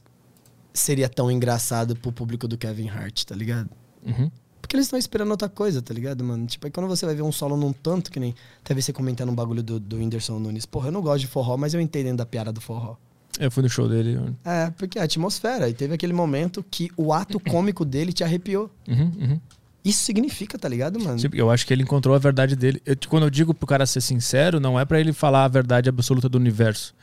seria 0.72 1.08
tão 1.08 1.30
engraçado 1.30 1.94
pro 1.94 2.10
público 2.10 2.48
do 2.48 2.58
Kevin 2.58 2.88
Hart, 2.88 3.24
tá 3.24 3.34
ligado? 3.36 3.70
Uhum. 4.04 4.30
Porque 4.64 4.76
eles 4.76 4.86
estão 4.86 4.98
esperando 4.98 5.30
outra 5.30 5.46
coisa, 5.46 5.82
tá 5.82 5.92
ligado, 5.92 6.24
mano? 6.24 6.46
Tipo, 6.46 6.66
aí 6.66 6.70
quando 6.70 6.88
você 6.88 7.04
vai 7.04 7.14
ver 7.14 7.20
um 7.20 7.30
solo 7.30 7.54
num 7.54 7.70
tanto, 7.70 8.10
que 8.10 8.18
nem 8.18 8.34
teve 8.64 8.80
você 8.80 8.94
comentando 8.94 9.28
um 9.28 9.34
bagulho 9.34 9.62
do, 9.62 9.78
do 9.78 9.96
Whindersson 9.96 10.38
Nunes. 10.38 10.64
Porra, 10.64 10.88
eu 10.88 10.92
não 10.92 11.02
gosto 11.02 11.20
de 11.20 11.26
forró, 11.26 11.58
mas 11.58 11.74
eu 11.74 11.80
entendo 11.82 12.16
da 12.16 12.24
piada 12.24 12.50
do 12.50 12.62
forró. 12.62 12.96
Eu 13.38 13.50
fui 13.50 13.62
no 13.62 13.68
show 13.68 13.86
dele. 13.86 14.18
É, 14.42 14.70
porque 14.70 14.98
é 14.98 15.02
a 15.02 15.04
atmosfera. 15.04 15.68
E 15.68 15.74
teve 15.74 15.92
aquele 15.92 16.14
momento 16.14 16.64
que 16.70 16.90
o 16.96 17.12
ato 17.12 17.38
cômico 17.38 17.84
dele 17.84 18.10
te 18.10 18.24
arrepiou. 18.24 18.70
Uhum, 18.88 19.12
uhum. 19.20 19.40
Isso 19.84 20.02
significa, 20.02 20.58
tá 20.58 20.66
ligado, 20.66 20.98
mano? 20.98 21.18
Sim, 21.18 21.28
Eu 21.34 21.50
acho 21.50 21.66
que 21.66 21.74
ele 21.74 21.82
encontrou 21.82 22.14
a 22.14 22.18
verdade 22.18 22.56
dele. 22.56 22.80
Eu- 22.86 22.96
quando 23.06 23.24
eu 23.24 23.30
digo 23.30 23.52
pro 23.52 23.66
cara 23.66 23.84
ser 23.84 24.00
sincero, 24.00 24.58
não 24.58 24.80
é 24.80 24.86
pra 24.86 24.98
ele 24.98 25.12
falar 25.12 25.44
a 25.44 25.48
verdade 25.48 25.90
absoluta 25.90 26.26
do 26.26 26.38
universo. 26.38 26.94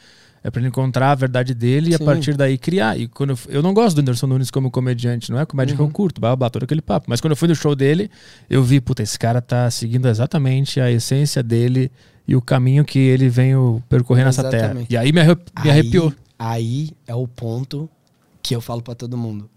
É 0.44 0.50
pra 0.50 0.60
ele 0.60 0.70
encontrar 0.70 1.12
a 1.12 1.16
verdade 1.16 1.54
dele 1.54 1.92
e 1.92 1.96
a 1.96 1.98
Sim. 2.00 2.06
partir 2.06 2.36
daí 2.36 2.58
criar. 2.58 3.00
E 3.00 3.08
quando 3.08 3.32
eu, 3.32 3.40
eu 3.48 3.62
não 3.62 3.74
gosto 3.76 3.96
do 3.96 4.00
Anderson 4.02 4.26
Nunes 4.26 4.50
como 4.50 4.72
comediante, 4.72 5.32
não 5.32 5.40
é 5.40 5.46
comédia 5.46 5.76
que 5.76 5.82
eu 5.82 5.90
curto, 5.90 6.20
blá, 6.20 6.36
blá, 6.36 6.50
todo 6.50 6.64
aquele 6.64 6.82
papo. 6.82 7.06
Mas 7.10 7.22
quando 7.22 7.32
eu 7.32 7.38
fui 7.38 7.48
no 7.48 7.56
show 7.56 7.76
dele, 7.76 8.10
eu 8.50 8.64
vi, 8.64 8.82
puta, 8.82 9.04
esse 9.04 9.20
cara 9.20 9.40
tá 9.42 9.70
seguindo 9.70 10.08
exatamente 10.08 10.80
a 10.80 10.90
essência 10.92 11.44
dele 11.44 11.92
e 12.28 12.36
o 12.36 12.42
caminho 12.42 12.84
que 12.84 12.98
ele 12.98 13.30
vem 13.30 13.56
o- 13.56 13.84
percorrer 13.88 14.26
nessa 14.26 14.50
terra. 14.50 14.76
E 14.90 14.98
aí 14.98 15.12
me, 15.12 15.22
me 15.64 15.70
arrepiou. 15.70 16.12
Aí 16.40 16.90
é 17.06 17.14
o 17.14 17.28
ponto 17.28 17.88
que 18.42 18.56
eu 18.56 18.62
falo 18.62 18.82
pra 18.82 18.96
todo 18.96 19.16
mundo. 19.16 19.48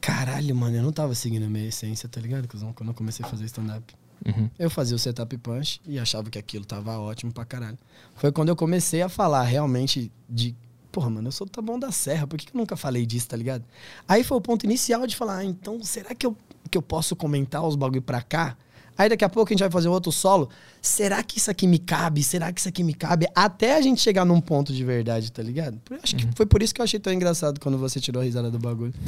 Caralho, 0.00 0.54
mano, 0.54 0.76
eu 0.76 0.82
não 0.82 0.92
tava 0.92 1.14
seguindo 1.14 1.44
a 1.44 1.48
minha 1.48 1.66
essência, 1.68 2.08
tá 2.08 2.20
ligado? 2.20 2.48
Quando 2.74 2.88
eu 2.88 2.94
comecei 2.94 3.24
a 3.24 3.28
fazer 3.28 3.44
stand-up. 3.44 3.94
Uhum. 4.24 4.48
Eu 4.58 4.70
fazia 4.70 4.96
o 4.96 4.98
setup 4.98 5.36
punch 5.38 5.80
e 5.86 5.98
achava 5.98 6.30
que 6.30 6.38
aquilo 6.38 6.64
tava 6.64 6.98
ótimo 6.98 7.32
pra 7.32 7.44
caralho. 7.44 7.78
Foi 8.14 8.32
quando 8.32 8.48
eu 8.48 8.56
comecei 8.56 9.02
a 9.02 9.08
falar 9.08 9.42
realmente 9.42 10.10
de. 10.28 10.54
Porra, 10.90 11.10
mano, 11.10 11.28
eu 11.28 11.32
sou 11.32 11.46
do 11.46 11.50
Taboão 11.50 11.78
da 11.78 11.90
Serra, 11.90 12.26
por 12.26 12.38
que, 12.38 12.46
que 12.46 12.56
eu 12.56 12.58
nunca 12.58 12.76
falei 12.76 13.04
disso, 13.04 13.28
tá 13.28 13.36
ligado? 13.36 13.64
Aí 14.06 14.22
foi 14.22 14.36
o 14.36 14.40
ponto 14.40 14.64
inicial 14.64 15.06
de 15.06 15.16
falar, 15.16 15.38
ah, 15.38 15.44
então 15.44 15.82
será 15.82 16.14
que 16.14 16.24
eu, 16.24 16.36
que 16.70 16.78
eu 16.78 16.82
posso 16.82 17.16
comentar 17.16 17.66
os 17.66 17.74
bagulho 17.74 18.00
pra 18.00 18.22
cá? 18.22 18.56
Aí 18.96 19.08
daqui 19.08 19.24
a 19.24 19.28
pouco 19.28 19.50
a 19.50 19.52
gente 19.52 19.60
vai 19.60 19.70
fazer 19.70 19.88
outro 19.88 20.12
solo. 20.12 20.48
Será 20.80 21.22
que 21.22 21.38
isso 21.38 21.50
aqui 21.50 21.66
me 21.66 21.78
cabe? 21.78 22.22
Será 22.22 22.52
que 22.52 22.60
isso 22.60 22.68
aqui 22.68 22.84
me 22.84 22.94
cabe? 22.94 23.26
Até 23.34 23.76
a 23.76 23.82
gente 23.82 24.00
chegar 24.00 24.24
num 24.24 24.40
ponto 24.40 24.72
de 24.72 24.84
verdade, 24.84 25.32
tá 25.32 25.42
ligado? 25.42 25.80
Acho 26.02 26.14
que 26.14 26.28
foi 26.36 26.46
por 26.46 26.62
isso 26.62 26.72
que 26.72 26.80
eu 26.80 26.84
achei 26.84 27.00
tão 27.00 27.12
engraçado 27.12 27.58
quando 27.58 27.76
você 27.76 28.00
tirou 28.00 28.22
a 28.22 28.24
risada 28.24 28.50
do 28.50 28.58
bagulho. 28.58 28.94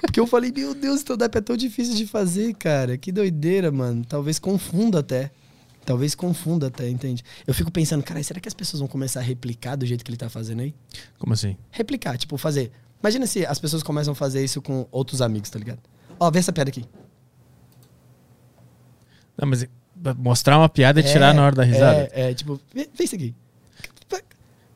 Porque 0.00 0.18
eu 0.20 0.26
falei, 0.26 0.52
meu 0.52 0.74
Deus, 0.74 0.98
stand-up 0.98 1.36
é 1.36 1.40
tão 1.40 1.56
difícil 1.56 1.94
de 1.94 2.06
fazer, 2.06 2.54
cara. 2.54 2.96
Que 2.96 3.10
doideira, 3.10 3.70
mano. 3.70 4.04
Talvez 4.04 4.38
confunda 4.38 5.00
até. 5.00 5.30
Talvez 5.84 6.14
confunda 6.14 6.68
até, 6.68 6.88
entende? 6.88 7.22
Eu 7.46 7.52
fico 7.52 7.70
pensando, 7.70 8.02
cara, 8.02 8.22
será 8.22 8.40
que 8.40 8.48
as 8.48 8.54
pessoas 8.54 8.80
vão 8.80 8.88
começar 8.88 9.20
a 9.20 9.22
replicar 9.22 9.76
do 9.76 9.84
jeito 9.84 10.04
que 10.04 10.10
ele 10.10 10.16
tá 10.16 10.28
fazendo 10.30 10.60
aí? 10.60 10.74
Como 11.18 11.32
assim? 11.34 11.56
Replicar, 11.70 12.16
tipo, 12.16 12.38
fazer. 12.38 12.70
Imagina 13.02 13.26
se 13.26 13.44
as 13.44 13.58
pessoas 13.58 13.82
começam 13.82 14.12
a 14.12 14.14
fazer 14.14 14.42
isso 14.42 14.62
com 14.62 14.86
outros 14.90 15.20
amigos, 15.20 15.50
tá 15.50 15.58
ligado? 15.58 15.80
Ó, 16.18 16.30
vê 16.30 16.38
essa 16.38 16.52
piada 16.52 16.70
aqui. 16.70 16.84
Não, 19.36 19.46
mas 19.48 19.66
mostrar 20.16 20.58
uma 20.58 20.68
piada 20.68 21.00
e 21.00 21.02
tirar 21.02 21.34
na 21.34 21.44
hora 21.44 21.54
da 21.54 21.64
risada. 21.64 22.08
É, 22.12 22.30
é, 22.30 22.34
tipo, 22.34 22.58
vê, 22.74 22.88
vê 22.96 23.04
isso 23.04 23.14
aqui. 23.14 23.34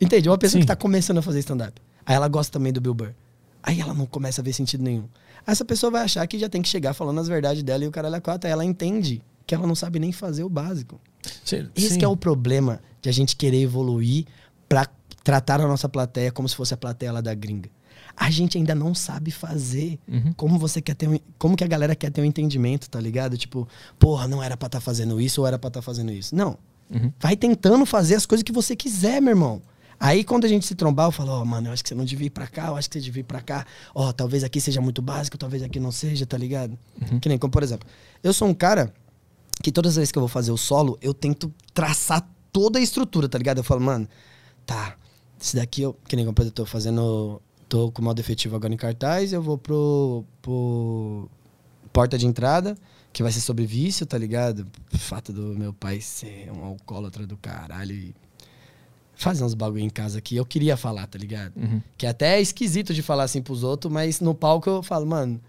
Entende? 0.00 0.28
Uma 0.28 0.38
pessoa 0.38 0.58
Sim. 0.58 0.60
que 0.60 0.66
tá 0.66 0.76
começando 0.76 1.18
a 1.18 1.22
fazer 1.22 1.40
stand-up. 1.40 1.80
Aí 2.06 2.14
ela 2.14 2.28
gosta 2.28 2.52
também 2.52 2.72
do 2.72 2.80
Bill 2.80 2.94
Burr. 2.94 3.14
Aí 3.68 3.80
ela 3.82 3.92
não 3.92 4.06
começa 4.06 4.40
a 4.40 4.44
ver 4.44 4.54
sentido 4.54 4.82
nenhum. 4.82 5.04
Essa 5.46 5.62
pessoa 5.64 5.90
vai 5.90 6.02
achar 6.02 6.26
que 6.26 6.38
já 6.38 6.48
tem 6.48 6.62
que 6.62 6.68
chegar 6.68 6.94
falando 6.94 7.20
as 7.20 7.28
verdades 7.28 7.62
dela 7.62 7.84
e 7.84 7.86
o 7.86 7.90
caralho 7.90 8.14
é 8.14 8.20
quatro. 8.20 8.46
Aí 8.48 8.52
ela 8.52 8.64
entende 8.64 9.20
que 9.46 9.54
ela 9.54 9.66
não 9.66 9.74
sabe 9.74 9.98
nem 9.98 10.10
fazer 10.10 10.42
o 10.42 10.48
básico. 10.48 10.98
Sim, 11.44 11.68
Esse 11.76 11.94
sim. 11.94 12.02
é 12.04 12.08
o 12.08 12.16
problema 12.16 12.80
de 13.02 13.10
a 13.10 13.12
gente 13.12 13.36
querer 13.36 13.60
evoluir 13.60 14.24
pra 14.68 14.86
tratar 15.22 15.60
a 15.60 15.66
nossa 15.68 15.86
plateia 15.88 16.32
como 16.32 16.48
se 16.48 16.56
fosse 16.56 16.72
a 16.72 16.76
plateia 16.78 17.12
lá 17.12 17.20
da 17.20 17.34
gringa. 17.34 17.68
A 18.16 18.30
gente 18.30 18.56
ainda 18.56 18.74
não 18.74 18.94
sabe 18.94 19.30
fazer 19.30 19.98
Uhum. 20.08 20.32
como 20.34 20.58
você 20.58 20.80
quer 20.80 20.94
ter 20.94 21.06
um, 21.08 21.18
como 21.38 21.54
que 21.56 21.62
a 21.62 21.66
galera 21.68 21.94
quer 21.94 22.10
ter 22.10 22.20
um 22.22 22.24
entendimento, 22.24 22.88
tá 22.88 22.98
ligado? 23.00 23.36
Tipo, 23.36 23.68
porra, 23.98 24.26
não 24.26 24.42
era 24.42 24.56
pra 24.56 24.66
estar 24.66 24.80
fazendo 24.80 25.20
isso 25.20 25.40
ou 25.42 25.46
era 25.46 25.58
pra 25.58 25.68
estar 25.68 25.82
fazendo 25.82 26.10
isso. 26.10 26.34
Não. 26.34 26.56
Uhum. 26.90 27.12
Vai 27.20 27.36
tentando 27.36 27.84
fazer 27.84 28.14
as 28.14 28.24
coisas 28.24 28.42
que 28.42 28.50
você 28.52 28.74
quiser, 28.74 29.20
meu 29.20 29.32
irmão. 29.32 29.60
Aí 30.00 30.22
quando 30.22 30.44
a 30.44 30.48
gente 30.48 30.64
se 30.64 30.74
trombar, 30.74 31.08
eu 31.08 31.12
falo, 31.12 31.32
ó, 31.32 31.44
mano, 31.44 31.68
eu 31.68 31.72
acho 31.72 31.82
que 31.82 31.88
você 31.88 31.94
não 31.94 32.04
devia 32.04 32.28
ir 32.28 32.30
pra 32.30 32.46
cá, 32.46 32.68
eu 32.68 32.76
acho 32.76 32.88
que 32.88 32.94
você 32.94 33.04
devia 33.04 33.20
ir 33.20 33.24
pra 33.24 33.40
cá. 33.40 33.66
Ó, 33.94 34.12
talvez 34.12 34.44
aqui 34.44 34.60
seja 34.60 34.80
muito 34.80 35.02
básico, 35.02 35.36
talvez 35.36 35.62
aqui 35.62 35.80
não 35.80 35.90
seja, 35.90 36.24
tá 36.24 36.38
ligado? 36.38 36.78
Que 37.20 37.28
nem, 37.28 37.36
como 37.36 37.50
por 37.50 37.62
exemplo, 37.62 37.88
eu 38.22 38.32
sou 38.32 38.46
um 38.46 38.54
cara 38.54 38.94
que 39.62 39.72
todas 39.72 39.92
as 39.92 39.96
vezes 39.96 40.12
que 40.12 40.18
eu 40.18 40.22
vou 40.22 40.28
fazer 40.28 40.52
o 40.52 40.56
solo, 40.56 40.96
eu 41.02 41.12
tento 41.12 41.52
traçar 41.74 42.28
toda 42.52 42.78
a 42.78 42.82
estrutura, 42.82 43.28
tá 43.28 43.38
ligado? 43.38 43.58
Eu 43.58 43.64
falo, 43.64 43.80
mano, 43.80 44.08
tá, 44.64 44.96
esse 45.40 45.56
daqui 45.56 45.82
eu, 45.82 45.96
que 46.06 46.14
nem 46.14 46.24
como 46.24 46.34
por 46.34 46.42
exemplo, 46.42 46.62
eu 46.62 46.64
tô 46.64 46.70
fazendo, 46.70 47.42
tô 47.68 47.90
com 47.90 48.00
modo 48.02 48.20
efetivo 48.20 48.54
agora 48.54 48.72
em 48.72 48.76
cartaz, 48.76 49.32
eu 49.32 49.42
vou 49.42 49.58
pro, 49.58 50.24
pro 50.40 51.28
porta 51.92 52.16
de 52.16 52.26
entrada, 52.26 52.76
que 53.12 53.22
vai 53.22 53.32
ser 53.32 53.40
sobre 53.40 53.66
vício, 53.66 54.06
tá 54.06 54.16
ligado? 54.16 54.64
O 54.94 54.98
fato 54.98 55.32
do 55.32 55.58
meu 55.58 55.72
pai 55.72 56.00
ser 56.00 56.52
um 56.52 56.64
alcoólatra 56.64 57.26
do 57.26 57.36
caralho 57.36 57.92
e 57.92 58.14
fazer 59.18 59.42
uns 59.42 59.52
bagulho 59.52 59.82
em 59.82 59.90
casa 59.90 60.20
que 60.20 60.36
eu 60.36 60.46
queria 60.46 60.76
falar, 60.76 61.06
tá 61.08 61.18
ligado? 61.18 61.52
Uhum. 61.56 61.82
Que 61.96 62.06
até 62.06 62.36
é 62.38 62.40
esquisito 62.40 62.94
de 62.94 63.02
falar 63.02 63.24
assim 63.24 63.42
pros 63.42 63.64
outros, 63.64 63.92
mas 63.92 64.20
no 64.20 64.32
palco 64.32 64.70
eu 64.70 64.82
falo, 64.82 65.04
mano, 65.04 65.40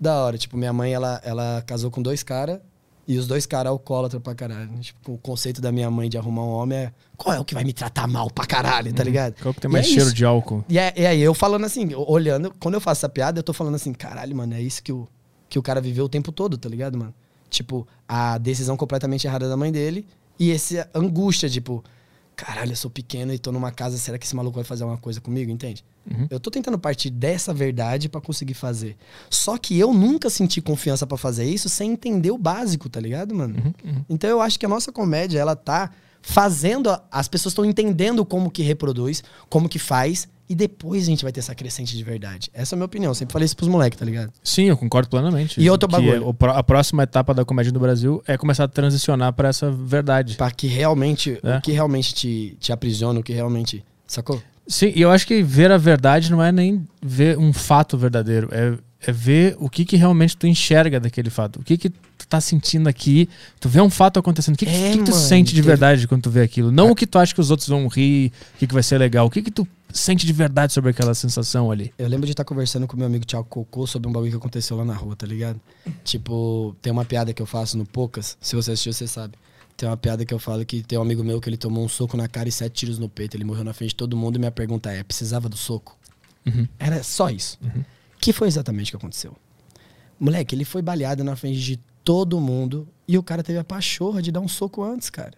da 0.00 0.14
hora. 0.24 0.38
Tipo, 0.38 0.56
minha 0.56 0.72
mãe, 0.72 0.92
ela, 0.94 1.20
ela 1.24 1.60
casou 1.66 1.90
com 1.90 2.00
dois 2.00 2.22
caras 2.22 2.60
e 3.08 3.18
os 3.18 3.26
dois 3.26 3.46
caras 3.46 3.70
alcoólatra 3.72 4.20
pra 4.20 4.32
caralho. 4.32 4.70
Tipo, 4.78 5.14
o 5.14 5.18
conceito 5.18 5.60
da 5.60 5.72
minha 5.72 5.90
mãe 5.90 6.08
de 6.08 6.16
arrumar 6.16 6.44
um 6.44 6.50
homem 6.50 6.78
é 6.78 6.92
qual 7.16 7.34
é 7.34 7.40
o 7.40 7.44
que 7.44 7.52
vai 7.52 7.64
me 7.64 7.72
tratar 7.72 8.06
mal 8.06 8.30
pra 8.30 8.46
caralho, 8.46 8.92
tá 8.94 9.02
ligado? 9.02 9.34
Qual 9.42 9.52
que 9.52 9.60
tem 9.60 9.68
mais 9.70 9.86
é 9.86 9.88
cheiro 9.88 10.06
isso. 10.06 10.14
de 10.14 10.24
álcool? 10.24 10.64
E, 10.68 10.78
é- 10.78 10.94
e 10.96 11.04
aí 11.04 11.20
eu 11.20 11.34
falando 11.34 11.64
assim, 11.64 11.90
olhando, 11.94 12.54
quando 12.60 12.74
eu 12.74 12.80
faço 12.80 13.00
essa 13.00 13.08
piada, 13.08 13.40
eu 13.40 13.42
tô 13.42 13.52
falando 13.52 13.74
assim, 13.74 13.92
caralho, 13.92 14.36
mano, 14.36 14.54
é 14.54 14.62
isso 14.62 14.80
que 14.84 14.92
o, 14.92 15.08
que 15.48 15.58
o 15.58 15.62
cara 15.62 15.80
viveu 15.80 16.04
o 16.04 16.08
tempo 16.08 16.30
todo, 16.30 16.56
tá 16.56 16.68
ligado, 16.68 16.96
mano? 16.96 17.12
Tipo, 17.50 17.88
a 18.08 18.38
decisão 18.38 18.76
completamente 18.76 19.26
errada 19.26 19.48
da 19.48 19.56
mãe 19.56 19.72
dele 19.72 20.06
e 20.38 20.52
essa 20.52 20.88
angústia, 20.94 21.50
tipo, 21.50 21.82
caralho, 22.40 22.72
eu 22.72 22.76
sou 22.76 22.90
pequeno 22.90 23.32
e 23.34 23.38
tô 23.38 23.52
numa 23.52 23.70
casa, 23.70 23.98
será 23.98 24.18
que 24.18 24.24
esse 24.24 24.34
maluco 24.34 24.54
vai 24.54 24.64
fazer 24.64 24.84
uma 24.84 24.96
coisa 24.96 25.20
comigo, 25.20 25.50
entende? 25.50 25.84
Uhum. 26.10 26.26
Eu 26.30 26.40
tô 26.40 26.50
tentando 26.50 26.78
partir 26.78 27.10
dessa 27.10 27.52
verdade 27.52 28.08
pra 28.08 28.20
conseguir 28.20 28.54
fazer. 28.54 28.96
Só 29.28 29.58
que 29.58 29.78
eu 29.78 29.92
nunca 29.92 30.30
senti 30.30 30.60
confiança 30.62 31.06
pra 31.06 31.18
fazer 31.18 31.44
isso 31.44 31.68
sem 31.68 31.92
entender 31.92 32.30
o 32.30 32.38
básico, 32.38 32.88
tá 32.88 32.98
ligado, 32.98 33.34
mano? 33.34 33.74
Uhum, 33.84 34.04
Então 34.08 34.30
eu 34.30 34.40
acho 34.40 34.58
que 34.58 34.64
a 34.64 34.68
nossa 34.68 34.90
comédia, 34.90 35.38
ela 35.38 35.54
tá 35.54 35.90
fazendo. 36.22 36.90
As 37.10 37.28
pessoas 37.28 37.52
estão 37.52 37.64
entendendo 37.64 38.24
como 38.24 38.50
que 38.50 38.62
reproduz, 38.62 39.22
como 39.48 39.68
que 39.68 39.78
faz, 39.78 40.26
e 40.50 40.54
depois 40.56 41.04
a 41.04 41.06
gente 41.06 41.22
vai 41.22 41.30
ter 41.30 41.38
essa 41.38 41.54
crescente 41.54 41.96
de 41.96 42.02
verdade. 42.02 42.50
Essa 42.52 42.74
é 42.74 42.76
a 42.76 42.78
minha 42.78 42.84
opinião. 42.86 43.10
Eu 43.12 43.14
sempre 43.14 43.32
falei 43.32 43.46
isso 43.46 43.56
pros 43.56 43.68
moleques, 43.68 43.96
tá 43.96 44.04
ligado? 44.04 44.32
Sim, 44.42 44.64
eu 44.64 44.76
concordo 44.76 45.08
plenamente. 45.08 45.60
E 45.60 45.70
outro 45.70 45.88
bagulho. 45.88 46.36
é 46.42 46.46
a 46.58 46.62
próxima 46.64 47.04
etapa 47.04 47.32
da 47.32 47.44
comédia 47.44 47.70
no 47.72 47.78
Brasil 47.78 48.20
é 48.26 48.36
começar 48.36 48.64
a 48.64 48.68
transicionar 48.68 49.32
pra 49.32 49.48
essa 49.50 49.70
verdade. 49.70 50.34
Pra 50.36 50.50
que 50.50 50.66
realmente. 50.66 51.38
É. 51.42 51.58
O 51.58 51.60
que 51.60 51.70
realmente 51.70 52.12
te, 52.12 52.56
te 52.58 52.72
aprisiona, 52.72 53.20
o 53.20 53.22
que 53.22 53.32
realmente. 53.32 53.84
Sacou? 54.08 54.42
Sim, 54.66 54.92
e 54.94 55.00
eu 55.00 55.10
acho 55.10 55.26
que 55.26 55.40
ver 55.42 55.70
a 55.70 55.78
verdade 55.78 56.30
não 56.30 56.42
é 56.42 56.50
nem 56.50 56.84
ver 57.00 57.38
um 57.38 57.52
fato 57.52 57.96
verdadeiro, 57.96 58.48
é, 58.52 58.74
é 59.08 59.12
ver 59.12 59.56
o 59.58 59.68
que, 59.70 59.84
que 59.84 59.96
realmente 59.96 60.36
tu 60.36 60.46
enxerga 60.46 60.98
daquele 61.00 61.30
fato. 61.30 61.60
O 61.60 61.64
que, 61.64 61.76
que 61.78 61.90
tu 61.90 62.26
tá 62.28 62.40
sentindo 62.40 62.88
aqui. 62.88 63.28
Tu 63.58 63.68
vê 63.68 63.80
um 63.80 63.90
fato 63.90 64.18
acontecendo. 64.18 64.54
O 64.54 64.58
que, 64.58 64.66
que- 64.66 64.72
É, 64.72 64.90
que 64.92 64.98
que 64.98 65.04
tu 65.04 65.10
mano, 65.12 65.22
sente 65.24 65.50
de 65.54 65.56
teve- 65.60 65.68
verdade 65.68 66.06
quando 66.06 66.22
tu 66.22 66.30
vê 66.30 66.42
aquilo? 66.42 66.70
Não 66.70 66.90
o 66.90 66.94
que 66.94 67.06
tu 67.06 67.18
acha 67.18 67.34
que 67.34 67.40
os 67.40 67.50
outros 67.50 67.68
vão 67.68 67.86
rir, 67.88 68.32
o 68.54 68.58
que, 68.58 68.66
que 68.66 68.74
vai 68.74 68.82
ser 68.82 68.98
legal. 68.98 69.26
O 69.26 69.30
que, 69.30 69.42
que 69.42 69.50
tu 69.50 69.66
sente 69.92 70.26
de 70.26 70.32
verdade 70.32 70.72
sobre 70.72 70.90
aquela 70.90 71.14
sensação 71.14 71.70
ali. 71.70 71.92
Eu 71.98 72.08
lembro 72.08 72.26
de 72.26 72.32
estar 72.32 72.44
conversando 72.44 72.86
com 72.86 72.96
meu 72.96 73.06
amigo 73.06 73.24
Thiago 73.24 73.44
Cocô 73.44 73.86
sobre 73.86 74.08
um 74.08 74.12
bagulho 74.12 74.30
que 74.30 74.36
aconteceu 74.36 74.76
lá 74.76 74.84
na 74.84 74.94
rua, 74.94 75.16
tá 75.16 75.26
ligado? 75.26 75.60
Tipo, 76.04 76.76
tem 76.80 76.92
uma 76.92 77.04
piada 77.04 77.32
que 77.32 77.40
eu 77.40 77.46
faço 77.46 77.76
no 77.76 77.84
Poucas. 77.86 78.36
Se 78.40 78.56
você 78.56 78.72
assistiu, 78.72 78.92
você 78.92 79.06
sabe. 79.06 79.36
Tem 79.76 79.88
uma 79.88 79.96
piada 79.96 80.24
que 80.24 80.34
eu 80.34 80.38
falo 80.38 80.64
que 80.64 80.82
tem 80.82 80.98
um 80.98 81.02
amigo 81.02 81.24
meu 81.24 81.40
que 81.40 81.48
ele 81.48 81.56
tomou 81.56 81.84
um 81.84 81.88
soco 81.88 82.16
na 82.16 82.28
cara 82.28 82.48
e 82.48 82.52
sete 82.52 82.74
tiros 82.74 82.98
no 82.98 83.08
peito. 83.08 83.36
Ele 83.36 83.44
morreu 83.44 83.64
na 83.64 83.72
frente 83.72 83.90
de 83.90 83.96
todo 83.96 84.16
mundo 84.16 84.36
e 84.36 84.38
minha 84.38 84.50
pergunta 84.50 84.90
é: 84.92 85.02
precisava 85.02 85.48
do 85.48 85.56
soco? 85.56 85.96
Uhum. 86.46 86.68
Era 86.78 87.02
só 87.02 87.30
isso. 87.30 87.58
Que 88.20 88.32
foi 88.32 88.48
exatamente 88.48 88.88
o 88.88 88.90
que 88.92 88.96
aconteceu. 88.96 89.34
Moleque, 90.18 90.54
ele 90.54 90.66
foi 90.66 90.82
baleado 90.82 91.24
na 91.24 91.34
frente 91.34 91.60
de 91.60 91.78
todo 92.04 92.38
mundo 92.38 92.86
e 93.08 93.16
o 93.16 93.22
cara 93.22 93.42
teve 93.42 93.58
a 93.58 93.64
pachorra 93.64 94.20
de 94.20 94.30
dar 94.30 94.40
um 94.40 94.48
soco 94.48 94.82
antes, 94.82 95.08
cara. 95.08 95.32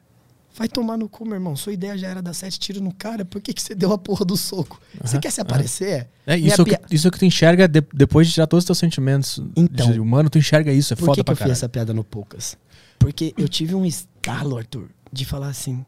Vai 0.54 0.68
tomar 0.68 0.98
no 0.98 1.08
cu, 1.08 1.24
meu 1.24 1.34
irmão. 1.34 1.56
Sua 1.56 1.72
ideia 1.72 1.96
já 1.96 2.08
era 2.08 2.20
dar 2.20 2.34
sete 2.34 2.60
tiros 2.60 2.82
no 2.82 2.92
cara. 2.92 3.24
Por 3.24 3.40
que, 3.40 3.54
que 3.54 3.62
você 3.62 3.74
deu 3.74 3.90
a 3.92 3.96
porra 3.98 4.24
do 4.24 4.36
soco? 4.36 4.78
Você 5.02 5.14
Aham, 5.16 5.20
quer 5.22 5.30
se 5.30 5.40
aparecer? 5.40 6.08
É, 6.26 6.36
Minha 6.36 6.48
isso, 6.48 6.60
é 6.60 6.62
o 6.62 6.64
que, 6.66 6.76
pia- 6.76 6.86
isso 6.90 7.08
é 7.08 7.10
que 7.10 7.18
tu 7.18 7.24
enxerga 7.24 7.66
de- 7.66 7.82
depois 7.94 8.26
de 8.26 8.34
tirar 8.34 8.46
todos 8.46 8.62
os 8.62 8.66
teus 8.66 8.78
sentimentos 8.78 9.40
Então. 9.56 9.90
de 9.90 9.98
humano, 9.98 10.28
tu 10.28 10.36
enxerga 10.38 10.70
isso, 10.72 10.92
é 10.92 10.96
Por 10.96 11.06
foda 11.06 11.14
que, 11.16 11.20
que 11.20 11.24
pra 11.24 11.32
eu 11.32 11.36
fiz 11.36 11.40
caralho. 11.40 11.52
essa 11.52 11.68
piada 11.68 11.94
no 11.94 12.04
Poucas? 12.04 12.56
Porque 12.98 13.32
eu 13.38 13.48
tive 13.48 13.74
um 13.74 13.86
estalo, 13.86 14.58
Arthur, 14.58 14.88
de 15.10 15.24
falar 15.24 15.48
assim: 15.48 15.84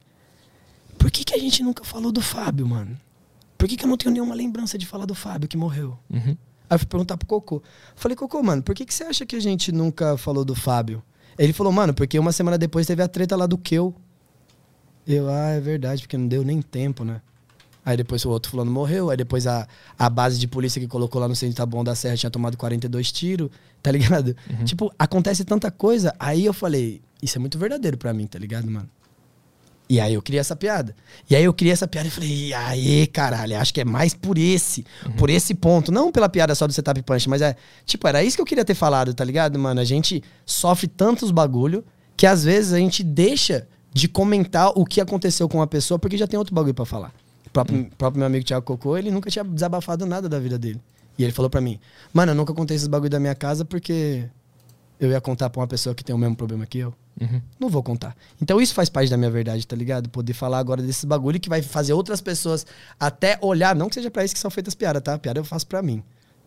por 0.98 1.10
que, 1.10 1.24
que 1.24 1.34
a 1.34 1.38
gente 1.38 1.62
nunca 1.62 1.84
falou 1.84 2.10
do 2.10 2.20
Fábio, 2.22 2.66
mano? 2.66 2.98
Por 3.58 3.68
que, 3.68 3.76
que 3.76 3.84
eu 3.84 3.88
não 3.88 3.96
tenho 3.96 4.12
nenhuma 4.12 4.34
lembrança 4.34 4.76
de 4.78 4.86
falar 4.86 5.04
do 5.06 5.14
Fábio 5.14 5.48
que 5.48 5.56
morreu? 5.56 5.98
Uhum. 6.10 6.36
Aí 6.68 6.74
eu 6.74 6.78
fui 6.78 6.86
perguntar 6.88 7.16
pro 7.16 7.26
Cocô. 7.26 7.62
Falei, 7.94 8.16
Cocô, 8.16 8.42
mano, 8.42 8.62
por 8.62 8.74
que, 8.74 8.84
que 8.86 8.92
você 8.94 9.04
acha 9.04 9.26
que 9.26 9.36
a 9.36 9.40
gente 9.40 9.70
nunca 9.70 10.16
falou 10.16 10.44
do 10.44 10.54
Fábio? 10.54 11.02
Ele 11.38 11.52
falou, 11.52 11.72
mano, 11.72 11.92
porque 11.92 12.18
uma 12.18 12.32
semana 12.32 12.56
depois 12.56 12.86
teve 12.86 13.02
a 13.02 13.08
treta 13.08 13.36
lá 13.36 13.46
do 13.46 13.58
Keu. 13.58 13.94
Eu, 15.06 15.28
ah, 15.28 15.50
é 15.50 15.60
verdade, 15.60 16.02
porque 16.02 16.16
não 16.16 16.26
deu 16.26 16.42
nem 16.42 16.62
tempo, 16.62 17.04
né? 17.04 17.20
Aí 17.84 17.96
depois 17.96 18.24
o 18.24 18.30
outro 18.30 18.50
fulano 18.50 18.70
morreu, 18.70 19.10
aí 19.10 19.16
depois 19.16 19.46
a, 19.46 19.68
a 19.98 20.08
base 20.08 20.38
de 20.38 20.48
polícia 20.48 20.80
que 20.80 20.88
colocou 20.88 21.20
lá 21.20 21.28
no 21.28 21.36
centro 21.36 21.56
Taboão 21.56 21.84
da 21.84 21.94
Serra 21.94 22.16
tinha 22.16 22.30
tomado 22.30 22.56
42 22.56 23.12
tiros, 23.12 23.50
tá 23.82 23.90
ligado? 23.92 24.34
Tipo, 24.64 24.90
acontece 24.98 25.44
tanta 25.44 25.70
coisa. 25.70 26.14
Aí 26.18 26.46
eu 26.46 26.54
falei, 26.54 27.02
isso 27.22 27.36
é 27.36 27.40
muito 27.40 27.58
verdadeiro 27.58 27.98
pra 27.98 28.14
mim, 28.14 28.26
tá 28.26 28.38
ligado, 28.38 28.70
mano? 28.70 28.88
E 29.86 30.00
aí 30.00 30.14
eu 30.14 30.22
criei 30.22 30.40
essa 30.40 30.56
piada. 30.56 30.96
E 31.28 31.36
aí 31.36 31.44
eu 31.44 31.52
criei 31.52 31.72
essa 31.72 31.86
piada 31.86 32.08
e 32.08 32.10
falei, 32.10 32.30
e 32.30 32.54
aí, 32.54 33.06
caralho, 33.06 33.58
acho 33.58 33.74
que 33.74 33.82
é 33.82 33.84
mais 33.84 34.14
por 34.14 34.38
esse, 34.38 34.84
por 35.18 35.28
esse 35.28 35.54
ponto. 35.54 35.92
Não 35.92 36.10
pela 36.10 36.26
piada 36.26 36.54
só 36.54 36.66
do 36.66 36.72
setup 36.72 37.02
punch, 37.02 37.28
mas 37.28 37.42
é, 37.42 37.54
tipo, 37.84 38.08
era 38.08 38.24
isso 38.24 38.34
que 38.34 38.40
eu 38.40 38.46
queria 38.46 38.64
ter 38.64 38.74
falado, 38.74 39.12
tá 39.12 39.22
ligado, 39.22 39.58
mano? 39.58 39.78
A 39.78 39.84
gente 39.84 40.22
sofre 40.46 40.88
tantos 40.88 41.30
bagulho 41.30 41.84
que 42.16 42.26
às 42.26 42.42
vezes 42.42 42.72
a 42.72 42.78
gente 42.78 43.02
deixa 43.02 43.68
de 43.94 44.08
comentar 44.08 44.72
o 44.74 44.84
que 44.84 45.00
aconteceu 45.00 45.48
com 45.48 45.58
uma 45.58 45.66
pessoa 45.68 45.98
porque 45.98 46.18
já 46.18 46.26
tem 46.26 46.36
outro 46.36 46.52
bagulho 46.52 46.74
pra 46.74 46.84
falar. 46.84 47.14
O 47.46 47.50
próprio, 47.50 47.88
próprio 47.96 48.18
meu 48.18 48.26
amigo 48.26 48.44
Thiago 48.44 48.66
Cocô, 48.66 48.98
ele 48.98 49.10
nunca 49.10 49.30
tinha 49.30 49.44
desabafado 49.44 50.04
nada 50.04 50.28
da 50.28 50.40
vida 50.40 50.58
dele. 50.58 50.80
E 51.16 51.22
ele 51.22 51.32
falou 51.32 51.48
pra 51.48 51.60
mim, 51.60 51.78
mano, 52.12 52.32
eu 52.32 52.34
nunca 52.34 52.52
contei 52.52 52.76
esses 52.76 52.88
bagulho 52.88 53.08
da 53.08 53.20
minha 53.20 53.36
casa 53.36 53.64
porque 53.64 54.28
eu 54.98 55.10
ia 55.10 55.20
contar 55.20 55.48
pra 55.48 55.60
uma 55.60 55.66
pessoa 55.68 55.94
que 55.94 56.02
tem 56.02 56.12
o 56.12 56.18
mesmo 56.18 56.34
problema 56.34 56.66
que 56.66 56.78
eu. 56.78 56.92
Uhum. 57.20 57.40
Não 57.60 57.68
vou 57.68 57.84
contar. 57.84 58.16
Então 58.42 58.60
isso 58.60 58.74
faz 58.74 58.88
parte 58.88 59.08
da 59.08 59.16
minha 59.16 59.30
verdade, 59.30 59.64
tá 59.64 59.76
ligado? 59.76 60.08
Poder 60.08 60.32
falar 60.32 60.58
agora 60.58 60.82
desses 60.82 61.04
bagulho 61.04 61.38
que 61.38 61.48
vai 61.48 61.62
fazer 61.62 61.92
outras 61.92 62.20
pessoas 62.20 62.66
até 62.98 63.38
olhar, 63.40 63.76
não 63.76 63.88
que 63.88 63.94
seja 63.94 64.10
pra 64.10 64.24
isso 64.24 64.34
que 64.34 64.40
são 64.40 64.50
feitas 64.50 64.74
piadas, 64.74 65.00
tá? 65.00 65.16
Piada 65.16 65.38
eu 65.38 65.44
faço 65.44 65.68
pra 65.68 65.80
mim. 65.80 66.02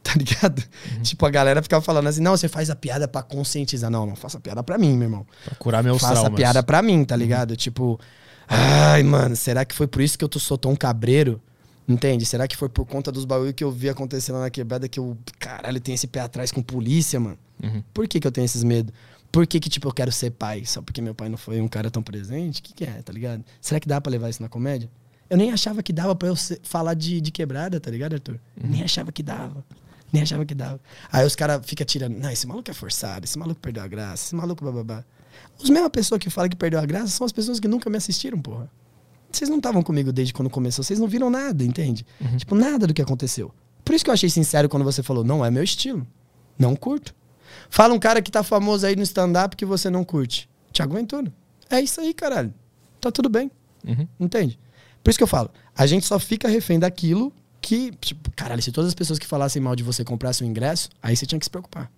Tá 0.08 0.14
ligado? 0.16 0.64
Tipo, 1.04 1.26
a 1.26 1.30
galera 1.30 1.62
ficava 1.62 1.84
falando 1.84 2.08
assim: 2.08 2.22
não, 2.22 2.32
você 2.38 2.48
faz 2.48 2.70
a 2.70 2.76
piada 2.76 3.10
pra 3.10 3.22
conscientizar. 3.22 3.92
Não, 3.92 4.06
não 4.06 4.16
faça 4.16 4.40
piada 4.40 4.64
pra 4.64 4.78
mim, 4.78 4.94
meu 4.94 5.08
irmão. 5.08 5.28
Pra 5.44 5.56
curar 5.56 5.84
meus 5.84 6.02
Faça 6.02 6.14
traumas. 6.14 6.34
piada 6.34 6.64
pra 6.64 6.82
mim, 6.82 7.04
tá 7.04 7.14
ligado? 7.16 7.58
Tipo, 7.58 8.00
ai, 8.48 9.04
mano, 9.04 9.36
será 9.36 9.66
que 9.66 9.76
foi 9.76 9.86
por 9.86 10.02
isso 10.02 10.18
que 10.18 10.24
eu 10.24 10.30
tô, 10.30 10.40
sou 10.40 10.58
tão 10.58 10.76
cabreiro? 10.78 11.42
Entende? 11.86 12.26
Será 12.26 12.48
que 12.48 12.56
foi 12.56 12.70
por 12.70 12.86
conta 12.86 13.12
dos 13.12 13.26
bagulho 13.26 13.54
que 13.54 13.64
eu 13.64 13.72
vi 13.72 13.90
acontecendo 13.90 14.40
na 14.40 14.50
quebrada 14.50 14.88
que 14.88 15.00
eu, 15.00 15.18
caralho, 15.40 15.80
tenho 15.80 15.96
esse 15.96 16.08
pé 16.08 16.22
atrás 16.22 16.52
com 16.52 16.62
polícia, 16.62 17.20
mano? 17.20 17.38
Uhum. 17.62 17.84
Por 17.94 18.08
que, 18.08 18.20
que 18.20 18.28
eu 18.28 18.32
tenho 18.32 18.46
esses 18.46 18.64
medos? 18.64 18.94
Por 19.32 19.46
que, 19.46 19.60
que, 19.60 19.70
tipo, 19.70 19.88
eu 19.88 19.94
quero 19.94 20.12
ser 20.12 20.32
pai? 20.32 20.64
Só 20.66 20.82
porque 20.82 21.02
meu 21.02 21.14
pai 21.16 21.28
não 21.28 21.38
foi 21.38 21.60
um 21.60 21.68
cara 21.68 21.92
tão 21.92 22.02
presente? 22.02 22.60
O 22.60 22.64
que, 22.64 22.74
que 22.74 22.84
é, 22.86 23.02
tá 23.02 23.12
ligado? 23.12 23.44
Será 23.60 23.78
que 23.80 23.88
dá 23.88 24.00
pra 24.00 24.10
levar 24.12 24.30
isso 24.30 24.42
na 24.42 24.48
comédia? 24.48 24.90
Eu 25.30 25.38
nem 25.38 25.52
achava 25.52 25.84
que 25.84 25.92
dava 25.92 26.16
pra 26.16 26.30
eu 26.30 26.36
falar 26.64 26.94
de, 26.94 27.20
de 27.20 27.32
quebrada, 27.32 27.80
tá 27.80 27.92
ligado, 27.92 28.14
Arthur? 28.14 28.40
Nem 28.62 28.84
achava 28.84 29.12
que 29.12 29.22
dava. 29.22 29.66
Nem 30.14 30.24
achava 30.24 30.46
que 30.46 30.56
dava. 30.56 30.80
Aí 31.12 31.26
os 31.26 31.36
caras 31.36 31.66
ficam 31.66 31.86
tirando. 31.86 32.18
Não, 32.18 32.30
esse 32.30 32.48
maluco 32.48 32.70
é 32.72 32.74
forçado, 32.74 33.26
esse 33.26 33.38
maluco 33.38 33.60
perdeu 33.60 33.84
a 33.84 33.88
graça, 33.88 34.26
esse 34.26 34.36
maluco 34.36 34.64
bababá. 34.64 35.04
Os 35.62 35.70
mesmas 35.70 35.92
pessoas 35.92 36.20
que 36.20 36.30
falam 36.30 36.50
que 36.50 36.56
perdeu 36.56 36.80
a 36.80 36.86
graça 36.86 37.08
são 37.08 37.26
as 37.26 37.32
pessoas 37.32 37.60
que 37.60 37.68
nunca 37.68 37.90
me 37.90 37.98
assistiram, 37.98 38.40
porra. 38.40 38.70
Vocês 39.32 39.50
não 39.50 39.58
estavam 39.58 39.84
comigo 39.84 40.12
desde 40.12 40.34
quando 40.34 40.50
começou, 40.50 40.84
vocês 40.84 41.00
não 41.00 41.08
viram 41.08 41.30
nada, 41.30 41.64
entende? 41.64 42.06
Tipo, 42.38 42.56
nada 42.56 42.88
do 42.88 42.94
que 42.94 43.02
aconteceu. 43.02 43.54
Por 43.84 43.94
isso 43.94 44.04
que 44.04 44.10
eu 44.10 44.14
achei 44.14 44.30
sincero 44.30 44.70
quando 44.70 44.84
você 44.84 45.04
falou, 45.04 45.24
não 45.24 45.46
é 45.46 45.52
meu 45.52 45.64
estilo. 45.64 46.08
Não 46.58 46.76
curto. 46.76 47.14
Fala 47.70 47.94
um 47.94 48.00
cara 48.00 48.22
que 48.22 48.32
tá 48.32 48.44
famoso 48.44 48.86
aí 48.86 48.96
no 48.96 49.04
stand-up 49.04 49.56
que 49.56 49.66
você 49.66 49.90
não 49.90 50.04
curte. 50.04 50.50
Tiago 50.72 50.94
Ventura. 50.94 51.32
É 51.70 51.80
isso 51.82 52.00
aí, 52.02 52.14
caralho. 52.14 52.54
Tá 53.00 53.12
tudo 53.12 53.30
bem. 53.30 53.52
Uhum. 53.86 54.08
Entende? 54.20 54.60
Por 55.04 55.10
isso 55.10 55.20
que 55.20 55.24
eu 55.24 55.28
falo, 55.28 55.50
a 55.76 55.86
gente 55.86 56.06
só 56.06 56.20
fica 56.20 56.48
refém 56.48 56.80
daquilo 56.80 57.32
que, 57.68 57.92
tipo, 58.00 58.32
caralho, 58.32 58.62
se 58.62 58.72
todas 58.72 58.88
as 58.88 58.94
pessoas 58.94 59.20
que 59.20 59.28
falassem 59.28 59.62
mal 59.62 59.76
de 59.76 59.84
você 59.84 60.02
comprassem 60.02 60.48
o 60.48 60.50
ingresso, 60.50 60.88
aí 61.04 61.18
você 61.18 61.26
tinha 61.26 61.38
que 61.38 61.46
se 61.46 61.50
preocupar. 61.50 61.92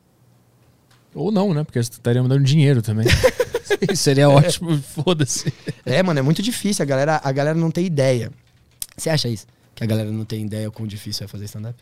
Ou 1.14 1.32
não, 1.32 1.54
né? 1.54 1.64
Porque 1.64 1.82
você 1.82 1.92
estaria 1.92 2.24
mandando 2.24 2.44
dinheiro 2.44 2.82
também. 2.82 3.06
Seria 3.96 4.28
ótimo, 4.32 4.76
foda-se. 4.82 5.54
É, 5.86 6.02
mano, 6.02 6.22
é 6.22 6.24
muito 6.24 6.42
difícil. 6.42 6.82
A 6.82 6.86
galera, 6.88 7.22
a 7.24 7.32
galera 7.32 7.56
não 7.56 7.70
tem 7.70 7.86
ideia. 7.86 8.32
Você 8.98 9.12
acha 9.12 9.30
isso? 9.30 9.46
Que 9.76 9.84
a 9.84 9.86
galera 9.86 10.12
não 10.12 10.26
tem 10.26 10.44
ideia 10.44 10.68
o 10.68 10.72
quão 10.72 10.88
difícil 10.88 11.26
é 11.26 11.28
fazer 11.28 11.46
stand-up? 11.46 11.78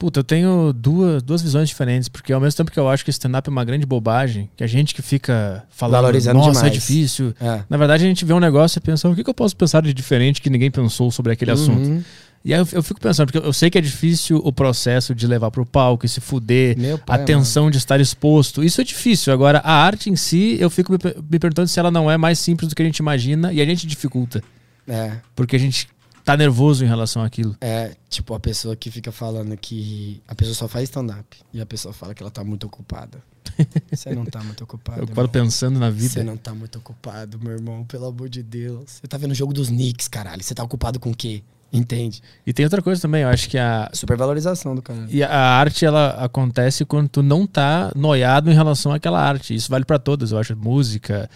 Puta, 0.00 0.18
eu 0.18 0.24
tenho 0.24 0.72
duas, 0.72 1.22
duas 1.22 1.40
visões 1.40 1.68
diferentes, 1.68 2.08
porque 2.08 2.32
ao 2.32 2.40
mesmo 2.40 2.56
tempo 2.56 2.72
que 2.72 2.80
eu 2.80 2.88
acho 2.88 3.04
que 3.04 3.10
stand-up 3.12 3.48
é 3.48 3.52
uma 3.52 3.64
grande 3.64 3.86
bobagem, 3.86 4.50
que 4.56 4.64
a 4.64 4.66
gente 4.66 4.96
que 4.96 5.00
fica 5.00 5.64
falando, 5.70 6.02
Valorizando 6.02 6.40
nossa, 6.40 6.50
demais." 6.54 6.66
é 6.66 6.70
difícil. 6.70 7.32
É. 7.40 7.62
Na 7.70 7.76
verdade, 7.76 8.04
a 8.04 8.08
gente 8.08 8.24
vê 8.24 8.32
um 8.32 8.40
negócio 8.40 8.80
e 8.80 8.82
pensa, 8.82 9.08
o 9.08 9.14
que, 9.14 9.22
que 9.22 9.30
eu 9.30 9.34
posso 9.34 9.56
pensar 9.56 9.80
de 9.80 9.94
diferente 9.94 10.42
que 10.42 10.50
ninguém 10.50 10.72
pensou 10.72 11.08
sobre 11.12 11.32
aquele 11.32 11.52
assunto? 11.52 12.04
E 12.44 12.52
aí 12.52 12.60
eu, 12.60 12.68
eu 12.72 12.82
fico 12.82 13.00
pensando, 13.00 13.30
porque 13.30 13.46
eu 13.46 13.52
sei 13.52 13.70
que 13.70 13.78
é 13.78 13.80
difícil 13.80 14.40
o 14.44 14.52
processo 14.52 15.14
de 15.14 15.26
levar 15.26 15.50
pro 15.50 15.64
palco 15.64 16.04
e 16.04 16.08
se 16.08 16.20
fuder, 16.20 16.76
Meu 16.78 16.96
a 16.96 16.98
pai, 16.98 17.24
tensão 17.24 17.70
de 17.70 17.78
estar 17.78 18.00
exposto. 18.00 18.64
Isso 18.64 18.80
é 18.80 18.84
difícil. 18.84 19.32
Agora, 19.32 19.58
a 19.60 19.72
arte 19.72 20.10
em 20.10 20.16
si, 20.16 20.56
eu 20.58 20.68
fico 20.68 20.92
me, 20.92 20.98
me 20.98 21.38
perguntando 21.38 21.68
se 21.68 21.78
ela 21.78 21.90
não 21.90 22.10
é 22.10 22.16
mais 22.16 22.38
simples 22.38 22.68
do 22.68 22.74
que 22.74 22.82
a 22.82 22.84
gente 22.84 22.98
imagina 22.98 23.52
e 23.52 23.60
a 23.60 23.64
gente 23.64 23.86
dificulta. 23.86 24.42
É. 24.88 25.18
Porque 25.36 25.54
a 25.54 25.58
gente 25.58 25.88
tá 26.24 26.36
nervoso 26.36 26.84
em 26.84 26.88
relação 26.88 27.22
àquilo. 27.22 27.56
É, 27.60 27.94
tipo, 28.08 28.34
a 28.34 28.40
pessoa 28.40 28.74
que 28.74 28.90
fica 28.90 29.12
falando 29.12 29.56
que 29.56 30.20
a 30.26 30.34
pessoa 30.34 30.54
só 30.54 30.68
faz 30.68 30.84
stand-up 30.84 31.38
e 31.52 31.60
a 31.60 31.66
pessoa 31.66 31.92
fala 31.92 32.14
que 32.14 32.22
ela 32.22 32.30
tá 32.30 32.42
muito 32.42 32.66
ocupada. 32.66 33.22
Você 33.90 34.14
não 34.14 34.24
tá 34.24 34.42
muito 34.42 34.64
ocupado. 34.64 35.00
Eu 35.00 35.06
paro 35.06 35.28
pensando 35.28 35.78
na 35.78 35.90
Você 35.90 36.08
vida. 36.08 36.24
não 36.24 36.36
tá 36.36 36.54
muito 36.54 36.78
ocupado, 36.78 37.38
meu 37.40 37.52
irmão, 37.52 37.84
pelo 37.84 38.06
amor 38.06 38.28
de 38.28 38.42
Deus. 38.42 38.98
Você 39.00 39.06
tá 39.06 39.16
vendo 39.16 39.32
o 39.32 39.34
jogo 39.34 39.52
dos 39.52 39.68
Knicks, 39.68 40.08
caralho. 40.08 40.42
Você 40.42 40.54
tá 40.54 40.62
ocupado 40.62 40.98
com 40.98 41.10
o 41.10 41.16
quê? 41.16 41.42
Entende? 41.72 42.20
E 42.46 42.52
tem 42.52 42.66
outra 42.66 42.82
coisa 42.82 43.00
também, 43.00 43.22
eu 43.22 43.28
acho 43.28 43.48
que 43.48 43.56
a, 43.56 43.88
Supervalorização 43.94 44.74
do 44.74 44.82
caralho. 44.82 45.06
E 45.10 45.22
a 45.22 45.30
arte, 45.34 45.86
ela 45.86 46.10
acontece 46.22 46.84
quando 46.84 47.08
tu 47.08 47.22
não 47.22 47.46
tá 47.46 47.90
noiado 47.96 48.50
em 48.50 48.54
relação 48.54 48.92
àquela 48.92 49.18
arte. 49.20 49.54
Isso 49.54 49.70
vale 49.70 49.84
pra 49.84 49.98
todas, 49.98 50.32
eu 50.32 50.38
acho. 50.38 50.54
Música, 50.54 51.30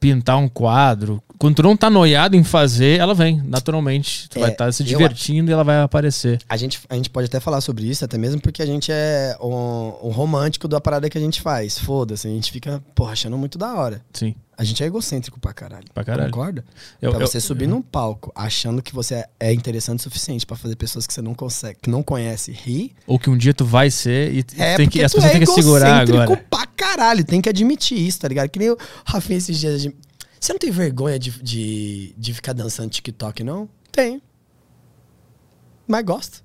pintar 0.00 0.38
um 0.38 0.48
quadro. 0.48 1.22
Quando 1.38 1.56
tu 1.56 1.62
não 1.62 1.76
tá 1.76 1.90
noiado 1.90 2.36
em 2.36 2.42
fazer, 2.44 2.98
ela 3.00 3.14
vem, 3.14 3.42
naturalmente. 3.44 4.28
Tu 4.30 4.38
É, 4.38 4.42
vai 4.42 4.50
estar 4.52 4.72
se 4.72 4.82
eu- 4.82 4.86
divertindo 4.86 5.50
e 5.50 5.52
ela 5.52 5.64
vai 5.64 5.80
aparecer. 5.82 6.38
A 6.48 6.56
gente, 6.56 6.80
a 6.88 6.94
gente 6.94 7.10
pode 7.10 7.26
até 7.26 7.38
falar 7.40 7.60
sobre 7.60 7.84
isso, 7.84 8.04
até 8.04 8.16
mesmo 8.16 8.40
porque 8.40 8.62
a 8.62 8.66
gente 8.66 8.90
é 8.92 9.36
um, 9.42 9.92
um 10.04 10.10
romântico 10.10 10.66
da 10.68 10.80
parada 10.80 11.10
que 11.10 11.18
a 11.18 11.20
gente 11.20 11.42
faz. 11.42 11.78
Foda-se, 11.78 12.26
a 12.28 12.30
gente 12.30 12.50
fica, 12.50 12.82
porra, 12.94 13.12
achando 13.12 13.36
muito 13.36 13.58
da 13.58 13.74
hora. 13.74 14.00
Sim, 14.12 14.34
A 14.62 14.64
gente 14.64 14.82
é 14.82 14.86
egocêntrico 14.86 15.40
pra 15.40 15.52
caralho. 15.52 15.84
pra 15.92 16.04
caralho. 16.04 16.30
Concorda? 16.30 16.64
Eu- 17.00 17.10
pra 17.10 17.20
eu- 17.22 17.26
você 17.26 17.40
subir 17.40 17.66
num 17.66 17.82
palco 17.82 18.30
achando 18.34 18.80
que 18.82 18.94
você 18.94 19.24
é- 19.40 19.52
interessante 19.52 20.00
o 20.00 20.02
suficiente 20.02 20.46
pra 20.46 20.56
fazer 20.56 20.76
pessoas 20.76 21.06
que 21.06 21.12
você 21.12 21.20
não 21.20 21.34
consegue, 21.34 21.78
que 21.82 21.90
não 21.90 22.02
conhece 22.02 22.52
rir. 22.52 22.94
Ou 23.06 23.18
que 23.18 23.28
um 23.28 23.36
dia 23.36 23.52
tu 23.52 23.64
vai 23.64 23.90
ser 23.90 24.32
e 24.32 24.44
É, 24.58 24.76
tem 24.76 24.88
que, 24.88 25.02
as 25.02 25.12
pessoas 25.12 25.30
é 25.30 25.30
têm 25.36 25.40
que 25.40 25.46
segurar 25.52 25.88
egocêntrico 26.04 26.22
agora. 26.22 26.46
pra 26.50 26.66
caralho, 26.66 27.24
tem 27.24 27.40
que 27.40 27.48
admitir 27.48 27.98
isso, 27.98 28.20
tá 28.20 28.28
ligado? 28.28 28.48
Que 28.48 28.58
nem 28.58 28.70
o 28.70 28.76
Rafinha 29.04 29.38
esses 29.38 29.58
dias. 29.58 29.86
Você 30.40 30.52
não 30.52 30.58
tem 30.58 30.70
vergonha 30.70 31.18
de, 31.18 31.30
de, 31.42 32.14
de 32.16 32.34
ficar 32.34 32.52
dançando 32.52 32.90
TikTok, 32.90 33.42
não? 33.44 33.68
Tenho. 33.90 34.20
Mas 35.86 36.04
gosto. 36.04 36.42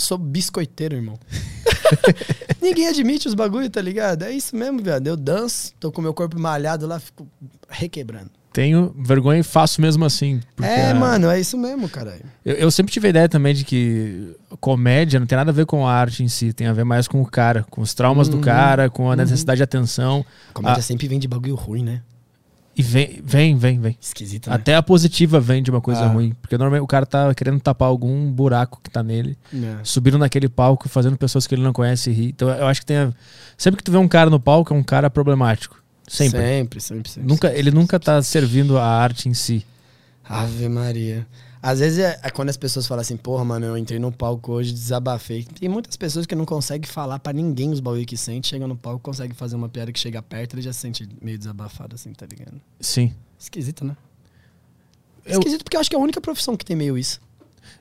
Sou 0.00 0.18
biscoiteiro, 0.18 0.96
irmão. 0.96 1.18
Ninguém 2.60 2.88
admite 2.88 3.28
os 3.28 3.34
bagulho, 3.34 3.68
tá 3.70 3.80
ligado? 3.80 4.22
É 4.22 4.32
isso 4.32 4.54
mesmo, 4.56 4.82
viado. 4.82 5.06
Eu 5.06 5.16
danço, 5.16 5.72
tô 5.78 5.90
com 5.90 6.00
meu 6.02 6.14
corpo 6.14 6.38
malhado 6.38 6.86
lá, 6.86 6.98
fico 7.00 7.26
requebrando. 7.68 8.30
Tenho 8.52 8.92
vergonha 8.98 9.38
e 9.40 9.44
faço 9.44 9.80
mesmo 9.80 10.04
assim. 10.04 10.40
é, 10.60 10.90
a- 10.90 10.94
mano, 10.94 11.30
é 11.30 11.38
isso 11.38 11.56
mesmo, 11.56 11.88
caralho. 11.88 12.24
Eu, 12.44 12.54
eu 12.56 12.70
sempre 12.70 12.92
tive 12.92 13.06
a 13.06 13.10
ideia 13.10 13.28
também 13.28 13.54
de 13.54 13.64
que 13.64 14.34
comédia 14.58 15.20
não 15.20 15.26
tem 15.26 15.36
nada 15.36 15.50
a 15.52 15.54
ver 15.54 15.66
com 15.66 15.86
a 15.86 15.92
arte 15.92 16.24
em 16.24 16.28
si, 16.28 16.52
tem 16.52 16.66
a 16.66 16.72
ver 16.72 16.82
mais 16.84 17.06
com 17.06 17.22
o 17.22 17.26
cara, 17.26 17.64
com 17.70 17.80
os 17.80 17.94
traumas 17.94 18.28
do 18.28 18.38
Uhum, 18.38 18.42
cara, 18.42 18.90
com 18.90 19.08
a 19.08 19.14
necessidade 19.14 19.58
de 19.58 19.62
atenção. 19.62 20.24
Comédia 20.52 20.80
Ah. 20.80 20.82
sempre 20.82 21.06
vem 21.06 21.20
de 21.20 21.28
bagulho 21.28 21.54
ruim, 21.54 21.84
né? 21.84 22.02
E 22.80 22.82
vem, 22.82 23.20
vem, 23.22 23.56
vem, 23.56 23.78
vem. 23.80 23.96
Esquisito, 24.00 24.48
né? 24.48 24.56
Até 24.56 24.74
a 24.74 24.82
positiva 24.82 25.38
vem 25.38 25.62
de 25.62 25.70
uma 25.70 25.80
coisa 25.80 26.02
Ah. 26.02 26.08
ruim. 26.08 26.34
Porque 26.40 26.56
normalmente 26.56 26.82
o 26.82 26.86
cara 26.86 27.04
tá 27.06 27.32
querendo 27.34 27.60
tapar 27.60 27.88
algum 27.88 28.30
buraco 28.32 28.80
que 28.82 28.90
tá 28.90 29.02
nele, 29.02 29.36
É. 29.54 29.76
subindo 29.84 30.16
naquele 30.18 30.48
palco, 30.48 30.88
fazendo 30.88 31.16
pessoas 31.16 31.46
que 31.46 31.54
ele 31.54 31.62
não 31.62 31.72
conhece 31.72 32.10
rir. 32.10 32.28
Então 32.28 32.48
eu 32.48 32.66
acho 32.66 32.80
que 32.80 32.86
tem. 32.86 32.96
a- 32.96 33.12
Sempre 33.56 33.78
que 33.78 33.84
tu 33.84 33.92
vê 33.92 33.98
um 33.98 34.08
cara 34.08 34.30
no 34.30 34.40
palco, 34.40 34.72
é 34.72 34.76
um 34.76 34.82
cara 34.82 35.10
problemático. 35.10 35.78
Sempre. 36.08 36.40
Sempre, 36.40 36.80
sempre, 36.80 37.10
sempre. 37.10 37.28
Nunca, 37.28 37.48
sempre, 37.48 37.60
ele 37.60 37.70
sempre. 37.70 37.80
nunca 37.80 38.00
tá 38.00 38.22
servindo 38.22 38.76
a 38.78 38.84
arte 38.84 39.28
em 39.28 39.34
si. 39.34 39.64
Ave 40.28 40.68
Maria. 40.68 41.26
Às 41.62 41.78
vezes 41.80 41.98
é, 41.98 42.18
é 42.22 42.30
quando 42.30 42.48
as 42.48 42.56
pessoas 42.56 42.86
falam 42.86 43.02
assim, 43.02 43.16
porra, 43.16 43.44
mano, 43.44 43.66
eu 43.66 43.76
entrei 43.76 43.98
no 43.98 44.10
palco 44.10 44.52
hoje, 44.52 44.72
desabafei. 44.72 45.44
Tem 45.44 45.68
muitas 45.68 45.94
pessoas 45.96 46.24
que 46.24 46.34
não 46.34 46.46
conseguem 46.46 46.88
falar 46.90 47.18
pra 47.18 47.32
ninguém 47.32 47.70
os 47.70 47.80
bagulho 47.80 48.06
que 48.06 48.16
sente, 48.16 48.48
chega 48.48 48.66
no 48.66 48.76
palco, 48.76 49.00
consegue 49.00 49.34
fazer 49.34 49.56
uma 49.56 49.68
piada 49.68 49.92
que 49.92 49.98
chega 50.00 50.22
perto, 50.22 50.54
ele 50.54 50.62
já 50.62 50.72
se 50.72 50.78
sente 50.80 51.06
meio 51.20 51.36
desabafado 51.38 51.94
assim, 51.94 52.12
tá 52.14 52.24
ligado? 52.26 52.58
Sim. 52.80 53.12
Esquisito, 53.38 53.84
né? 53.84 53.94
Eu- 55.24 55.38
Esquisito 55.38 55.62
porque 55.64 55.76
eu 55.76 55.80
acho 55.80 55.90
que 55.90 55.96
é 55.96 55.98
a 55.98 56.02
única 56.02 56.20
profissão 56.20 56.56
que 56.56 56.64
tem 56.64 56.74
meio 56.74 56.96
isso. 56.96 57.20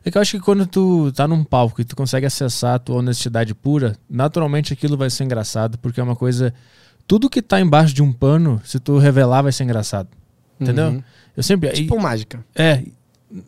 É 0.03 0.11
que 0.11 0.17
eu 0.17 0.21
acho 0.21 0.37
que 0.37 0.43
quando 0.43 0.67
tu 0.67 1.11
tá 1.13 1.25
num 1.27 1.43
palco 1.43 1.79
e 1.81 1.85
tu 1.85 1.95
consegue 1.95 2.25
acessar 2.25 2.75
a 2.75 2.79
tua 2.79 2.97
honestidade 2.97 3.55
pura, 3.55 3.95
naturalmente 4.09 4.73
aquilo 4.73 4.97
vai 4.97 5.09
ser 5.09 5.23
engraçado, 5.23 5.77
porque 5.79 5.99
é 5.99 6.03
uma 6.03 6.15
coisa. 6.17 6.53
Tudo 7.07 7.29
que 7.29 7.41
tá 7.41 7.59
embaixo 7.59 7.93
de 7.93 8.03
um 8.03 8.11
pano, 8.11 8.61
se 8.65 8.77
tu 8.79 8.97
revelar, 8.99 9.41
vai 9.41 9.51
ser 9.51 9.63
engraçado. 9.63 10.09
Entendeu? 10.59 10.89
Uhum. 10.89 11.03
Eu 11.35 11.41
sempre. 11.43 11.69
Tipo 11.71 11.95
e- 11.95 12.01
mágica. 12.01 12.45
É, 12.53 12.83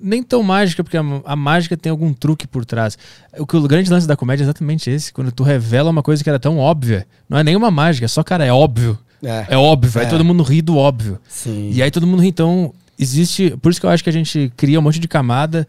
nem 0.02 0.22
tão 0.22 0.44
mágica, 0.44 0.84
porque 0.84 0.98
a, 0.98 1.04
a 1.26 1.36
mágica 1.36 1.76
tem 1.76 1.90
algum 1.90 2.14
truque 2.14 2.46
por 2.48 2.64
trás. 2.66 2.98
O 3.38 3.46
que 3.48 3.56
o 3.58 3.62
grande 3.68 3.90
lance 3.90 4.08
da 4.08 4.16
comédia 4.16 4.44
é 4.44 4.46
exatamente 4.46 4.90
esse, 4.90 5.12
quando 5.12 5.32
tu 5.32 5.44
revela 5.44 5.90
uma 5.90 6.04
coisa 6.04 6.24
que 6.24 6.30
era 6.30 6.40
tão 6.40 6.58
óbvia. 6.58 7.08
Não 7.30 7.38
é 7.38 7.44
nenhuma 7.44 7.72
mágica, 7.72 8.06
é 8.06 8.08
só, 8.08 8.24
cara, 8.24 8.46
é 8.46 8.52
óbvio. 8.54 8.98
É. 9.24 9.46
É 9.50 9.58
óbvio, 9.58 10.00
aí 10.00 10.06
É. 10.06 10.10
todo 10.10 10.24
mundo 10.26 10.44
ri 10.44 10.62
do 10.62 10.78
óbvio. 10.78 11.20
Sim. 11.28 11.72
E 11.72 11.82
aí 11.82 11.90
todo 11.92 12.06
mundo 12.08 12.22
ri. 12.22 12.28
Então, 12.30 12.74
existe. 12.98 13.56
Por 13.62 13.72
isso 13.72 13.80
que 13.80 13.86
eu 13.86 13.90
acho 13.90 14.04
que 14.04 14.10
a 14.10 14.14
gente 14.14 14.52
cria 14.58 14.80
um 14.80 14.82
monte 14.84 15.00
de 15.00 15.08
camada 15.08 15.68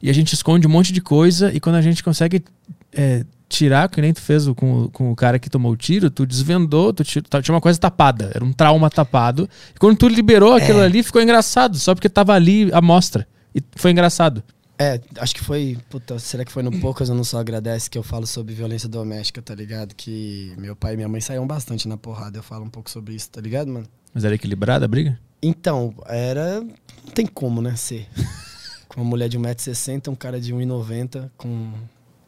e 0.00 0.08
a 0.10 0.12
gente 0.12 0.32
esconde 0.34 0.66
um 0.66 0.70
monte 0.70 0.92
de 0.92 1.00
coisa, 1.00 1.52
e 1.54 1.60
quando 1.60 1.76
a 1.76 1.82
gente 1.82 2.02
consegue 2.02 2.42
é, 2.92 3.24
tirar, 3.48 3.88
que 3.88 4.00
nem 4.00 4.12
tu 4.12 4.20
fez 4.20 4.46
com, 4.56 4.82
o- 4.84 4.88
com 4.90 5.10
o 5.12 5.16
cara 5.16 5.38
que 5.38 5.48
tomou 5.48 5.72
o 5.72 5.76
tiro, 5.76 6.10
tu 6.10 6.26
desvendou, 6.26 6.92
tu 6.92 7.04
tira- 7.04 7.24
tinha 7.42 7.54
uma 7.54 7.60
coisa 7.60 7.78
tapada, 7.78 8.30
era 8.34 8.44
um 8.44 8.52
trauma 8.52 8.88
tapado. 8.90 9.48
E 9.74 9.78
quando 9.78 9.96
tu 9.96 10.08
liberou 10.08 10.52
aquilo 10.54 10.80
É. 10.80 10.84
ali, 10.84 11.02
ficou 11.02 11.22
engraçado, 11.22 11.76
só 11.78 11.94
porque 11.94 12.08
tava 12.08 12.32
ali 12.34 12.68
a 12.72 12.80
mostra. 12.80 13.26
E 13.54 13.62
foi 13.76 13.90
engraçado. 13.90 14.42
É, 14.78 15.00
acho 15.18 15.34
que 15.34 15.44
foi. 15.44 15.78
Puta, 15.88 16.18
será 16.18 16.44
que 16.44 16.50
foi 16.50 16.62
no 16.62 16.80
Poucas 16.80 17.08
Eu 17.08 17.14
Não 17.14 17.22
Só 17.22 17.38
Agradece 17.38 17.88
que 17.88 17.96
eu 17.96 18.02
falo 18.02 18.26
sobre 18.26 18.54
violência 18.54 18.88
doméstica, 18.88 19.40
tá 19.40 19.54
ligado? 19.54 19.94
Que 19.94 20.52
meu 20.58 20.74
pai 20.74 20.94
e 20.94 20.96
minha 20.96 21.08
mãe 21.08 21.20
saíam 21.20 21.46
bastante 21.46 21.86
na 21.86 21.96
porrada. 21.96 22.38
Eu 22.38 22.42
falo 22.42 22.64
um 22.64 22.70
pouco 22.70 22.90
sobre 22.90 23.14
isso, 23.14 23.30
tá 23.30 23.40
ligado, 23.40 23.68
mano? 23.68 23.86
Mas 24.12 24.24
era 24.24 24.34
equilibrada 24.34 24.84
a 24.84 24.88
briga? 24.88 25.18
Então, 25.40 25.94
era. 26.06 26.60
Não 26.60 27.12
tem 27.14 27.26
como, 27.26 27.62
né? 27.62 27.76
Ser. 27.76 28.08
Com 28.88 29.00
uma 29.00 29.08
mulher 29.08 29.28
de 29.28 29.38
1,60m, 29.38 30.08
um 30.08 30.14
cara 30.14 30.40
de 30.40 30.52
1,90m 30.52 31.30
com 31.36 31.72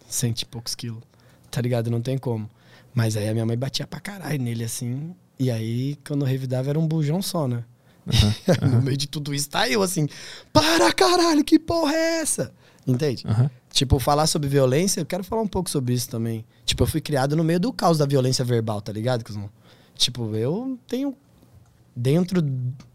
cento 0.08 0.42
e 0.42 0.46
poucos 0.46 0.74
quilos. 0.74 1.02
Tá 1.50 1.60
ligado? 1.60 1.90
Não 1.90 2.00
tem 2.00 2.16
como. 2.16 2.48
Mas 2.94 3.16
aí 3.16 3.28
a 3.28 3.32
minha 3.32 3.44
mãe 3.44 3.56
batia 3.56 3.86
pra 3.86 4.00
caralho 4.00 4.40
nele 4.40 4.64
assim. 4.64 5.14
E 5.38 5.50
aí, 5.50 5.98
quando 6.06 6.22
eu 6.22 6.28
revidava, 6.28 6.70
era 6.70 6.78
um 6.78 6.86
bujão 6.86 7.20
só, 7.20 7.48
né? 7.48 7.64
no 8.62 8.82
meio 8.82 8.96
de 8.96 9.06
tudo 9.06 9.34
isso, 9.34 9.48
tá 9.48 9.68
eu 9.68 9.82
assim. 9.82 10.08
Para 10.52 10.92
caralho, 10.92 11.44
que 11.44 11.58
porra 11.58 11.94
é 11.94 12.20
essa? 12.20 12.52
Entende? 12.86 13.24
Aham. 13.26 13.50
Tipo, 13.70 13.98
falar 13.98 14.26
sobre 14.26 14.48
violência, 14.48 15.00
eu 15.00 15.06
quero 15.06 15.24
falar 15.24 15.42
um 15.42 15.48
pouco 15.48 15.68
sobre 15.68 15.94
isso 15.94 16.08
também. 16.08 16.44
Tipo, 16.64 16.84
eu 16.84 16.86
fui 16.86 17.00
criado 17.00 17.34
no 17.34 17.42
meio 17.42 17.58
do 17.58 17.72
caos 17.72 17.98
da 17.98 18.06
violência 18.06 18.44
verbal, 18.44 18.80
tá 18.80 18.92
ligado, 18.92 19.24
Cusão? 19.24 19.50
Tipo, 19.96 20.34
eu 20.36 20.78
tenho 20.86 21.14
dentro 21.96 22.42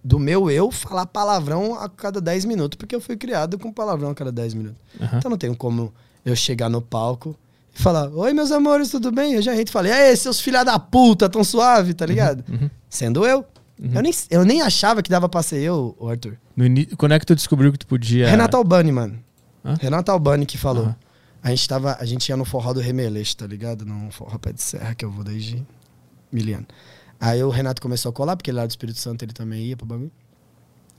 do 0.03 0.20
meu 0.20 0.49
eu 0.49 0.72
falar 0.72 1.05
palavrão 1.05 1.76
a 1.76 1.89
cada 1.89 2.20
10 2.20 2.45
minutos, 2.45 2.78
porque 2.78 2.95
eu 2.95 3.01
fui 3.01 3.18
criado 3.18 3.57
com 3.57 3.72
palavrão 3.72 4.10
a 4.12 4.16
cada 4.16 4.32
10 4.32 4.53
minutos. 4.53 4.80
Aham. 5.01 5.18
Então 5.18 5.32
não 5.32 5.38
tenho 5.38 5.55
como 5.55 5.93
eu 6.26 6.36
chegar 6.36 6.70
no 6.70 6.82
palco 6.82 7.36
e 7.74 7.82
falar: 7.82 8.10
Oi, 8.10 8.34
meus 8.34 8.51
amores, 8.51 8.89
tudo 8.89 9.12
bem? 9.12 9.34
Eu 9.34 9.41
já 9.41 9.53
rei 9.53 9.66
e 9.68 9.72
falei: 9.72 9.91
Ei, 9.91 10.16
seus 10.16 10.39
filha 10.39 10.64
da 10.64 10.78
puta, 10.78 11.30
tão 11.30 11.43
suave, 11.43 11.93
tá 11.93 12.05
ligado? 12.05 12.43
uhum. 12.49 12.70
Sendo 12.89 13.26
eu. 13.26 13.45
Eu, 13.82 14.01
nem, 14.01 14.13
eu 14.30 14.43
nem 14.45 14.61
achava 14.61 15.01
que 15.01 15.09
dava 15.09 15.30
pra 15.30 15.41
ser 15.41 15.61
eu, 15.61 15.95
Arthur. 16.09 16.38
No 16.55 16.65
ini- 16.65 16.86
Quando 16.97 17.13
é 17.13 17.19
que 17.19 17.25
tu 17.25 17.34
descobriu 17.34 17.71
que 17.71 17.80
tu 17.80 17.88
podia. 17.88 18.30
Renato 18.30 18.57
Albani, 18.57 18.91
mano. 18.91 19.19
Hã? 19.63 19.75
Renato 19.80 20.11
Albani 20.11 20.45
que 20.45 20.57
falou. 20.57 20.84
Aham. 20.86 20.95
A 21.41 21.49
gente 21.51 21.67
tava, 21.69 21.95
a 21.97 22.05
gente 22.05 22.27
ia 22.27 22.36
no 22.36 22.43
forró 22.43 22.73
do 22.73 22.82
Remeleixo, 22.82 23.38
tá 23.38 23.47
ligado? 23.47 23.86
No 23.86 24.11
forró 24.11 24.38
pé 24.38 24.51
de 24.51 24.61
serra 24.61 24.93
que 24.93 25.05
eu 25.05 25.09
vou 25.11 25.23
desde 25.23 25.65
miliano. 26.30 26.65
Aí 27.17 27.41
o 27.41 27.49
Renato 27.49 27.82
começou 27.82 28.09
a 28.09 28.13
colar, 28.13 28.36
porque 28.36 28.51
ele 28.51 28.57
lá 28.57 28.65
do 28.65 28.69
Espírito 28.69 28.99
Santo 28.99 29.23
ele 29.23 29.32
também 29.32 29.63
ia 29.67 29.77
pro 29.77 29.86
bagulho. 29.86 30.11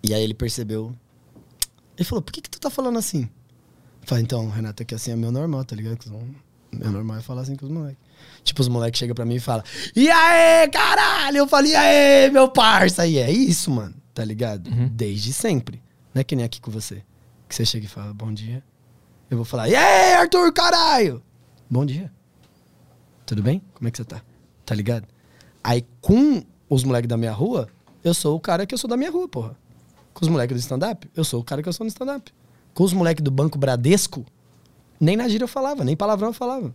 E 0.02 0.14
aí 0.14 0.22
ele 0.22 0.32
percebeu. 0.32 0.94
Ele 1.98 2.04
falou, 2.08 2.22
por 2.22 2.32
que 2.32 2.40
que 2.40 2.48
tu 2.48 2.58
tá 2.58 2.70
falando 2.70 2.98
assim? 2.98 3.24
Eu 4.00 4.06
falei, 4.08 4.24
então, 4.24 4.48
Renato, 4.48 4.82
é 4.82 4.86
que 4.86 4.94
assim 4.94 5.10
é 5.10 5.16
meu 5.16 5.30
normal, 5.30 5.62
tá 5.66 5.76
ligado? 5.76 5.98
Meu 6.72 6.90
normal 6.90 7.18
é 7.18 7.20
falar 7.20 7.42
assim 7.42 7.56
com 7.56 7.66
os 7.66 7.72
moleques. 7.72 7.98
Tipo, 8.42 8.60
os 8.60 8.68
moleques 8.68 8.98
chegam 8.98 9.14
pra 9.14 9.24
mim 9.24 9.36
e 9.36 9.40
falam, 9.40 9.64
e 9.94 10.08
aí, 10.10 10.68
caralho? 10.68 11.38
Eu 11.38 11.48
falei, 11.48 11.72
e 11.72 11.76
aí, 11.76 12.30
meu 12.30 12.48
parça? 12.48 13.06
E 13.06 13.18
é 13.18 13.30
isso, 13.30 13.70
mano, 13.70 13.94
tá 14.14 14.24
ligado? 14.24 14.68
Uhum. 14.68 14.88
Desde 14.88 15.32
sempre. 15.32 15.82
Não 16.14 16.20
é 16.20 16.24
que 16.24 16.36
nem 16.36 16.44
aqui 16.44 16.60
com 16.60 16.70
você. 16.70 17.02
Que 17.48 17.54
você 17.54 17.64
chega 17.64 17.86
e 17.86 17.88
fala, 17.88 18.14
bom 18.14 18.32
dia. 18.32 18.62
Eu 19.30 19.36
vou 19.36 19.44
falar, 19.44 19.68
e 19.68 19.74
aí, 19.74 20.14
Arthur, 20.14 20.52
caralho? 20.52 21.22
Bom 21.68 21.84
dia. 21.84 22.10
Tudo 23.26 23.42
bem? 23.42 23.62
Como 23.74 23.86
é 23.86 23.90
que 23.90 23.98
você 23.98 24.04
tá? 24.04 24.22
Tá 24.64 24.74
ligado? 24.74 25.06
Aí 25.62 25.84
com 26.00 26.42
os 26.68 26.84
moleques 26.84 27.08
da 27.08 27.16
minha 27.16 27.32
rua, 27.32 27.68
eu 28.02 28.14
sou 28.14 28.36
o 28.36 28.40
cara 28.40 28.66
que 28.66 28.74
eu 28.74 28.78
sou 28.78 28.88
da 28.88 28.96
minha 28.96 29.10
rua, 29.10 29.28
porra. 29.28 29.56
Com 30.12 30.24
os 30.24 30.28
moleques 30.28 30.56
do 30.56 30.60
stand-up, 30.60 31.08
eu 31.14 31.22
sou 31.22 31.40
o 31.40 31.44
cara 31.44 31.62
que 31.62 31.68
eu 31.68 31.72
sou 31.72 31.84
no 31.84 31.88
stand-up. 31.88 32.32
Com 32.74 32.84
os 32.84 32.92
moleques 32.92 33.22
do 33.22 33.30
Banco 33.30 33.58
Bradesco, 33.58 34.24
nem 35.00 35.16
na 35.16 35.28
gíria 35.28 35.44
eu 35.44 35.48
falava, 35.48 35.84
nem 35.84 35.96
palavrão 35.96 36.28
eu 36.28 36.34
falava. 36.34 36.74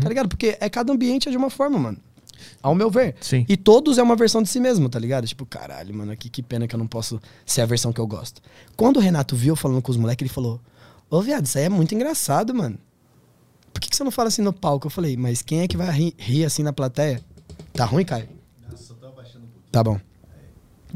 Tá 0.00 0.08
ligado? 0.08 0.28
Porque 0.28 0.56
é 0.60 0.68
cada 0.68 0.92
ambiente 0.92 1.28
é 1.28 1.30
de 1.30 1.36
uma 1.36 1.50
forma, 1.50 1.78
mano. 1.78 1.98
Ao 2.62 2.74
meu 2.74 2.90
ver. 2.90 3.14
Sim. 3.20 3.44
E 3.48 3.56
todos 3.56 3.98
é 3.98 4.02
uma 4.02 4.16
versão 4.16 4.42
de 4.42 4.48
si 4.48 4.60
mesmo, 4.60 4.88
tá 4.88 4.98
ligado? 4.98 5.26
Tipo, 5.26 5.44
caralho, 5.44 5.94
mano, 5.94 6.12
aqui 6.12 6.28
que 6.28 6.42
pena 6.42 6.66
que 6.66 6.74
eu 6.74 6.78
não 6.78 6.86
posso 6.86 7.20
ser 7.44 7.62
a 7.62 7.66
versão 7.66 7.92
que 7.92 8.00
eu 8.00 8.06
gosto. 8.06 8.40
Quando 8.76 8.96
o 8.96 9.00
Renato 9.00 9.36
viu 9.36 9.52
eu 9.52 9.56
falando 9.56 9.82
com 9.82 9.90
os 9.90 9.96
moleques, 9.96 10.22
ele 10.22 10.32
falou: 10.32 10.60
Ô, 11.10 11.20
viado, 11.20 11.46
isso 11.46 11.58
aí 11.58 11.64
é 11.64 11.68
muito 11.68 11.94
engraçado, 11.94 12.54
mano. 12.54 12.78
Por 13.72 13.80
que, 13.80 13.90
que 13.90 13.96
você 13.96 14.04
não 14.04 14.10
fala 14.10 14.28
assim 14.28 14.42
no 14.42 14.52
palco? 14.52 14.86
Eu 14.86 14.90
falei, 14.90 15.16
mas 15.16 15.42
quem 15.42 15.60
é 15.60 15.68
que 15.68 15.76
vai 15.76 15.90
rir, 15.90 16.14
rir 16.18 16.44
assim 16.44 16.62
na 16.62 16.72
plateia? 16.72 17.20
Tá 17.72 17.84
ruim, 17.84 18.04
Caio? 18.04 18.28
Tá 19.70 19.82
bom. 19.82 19.98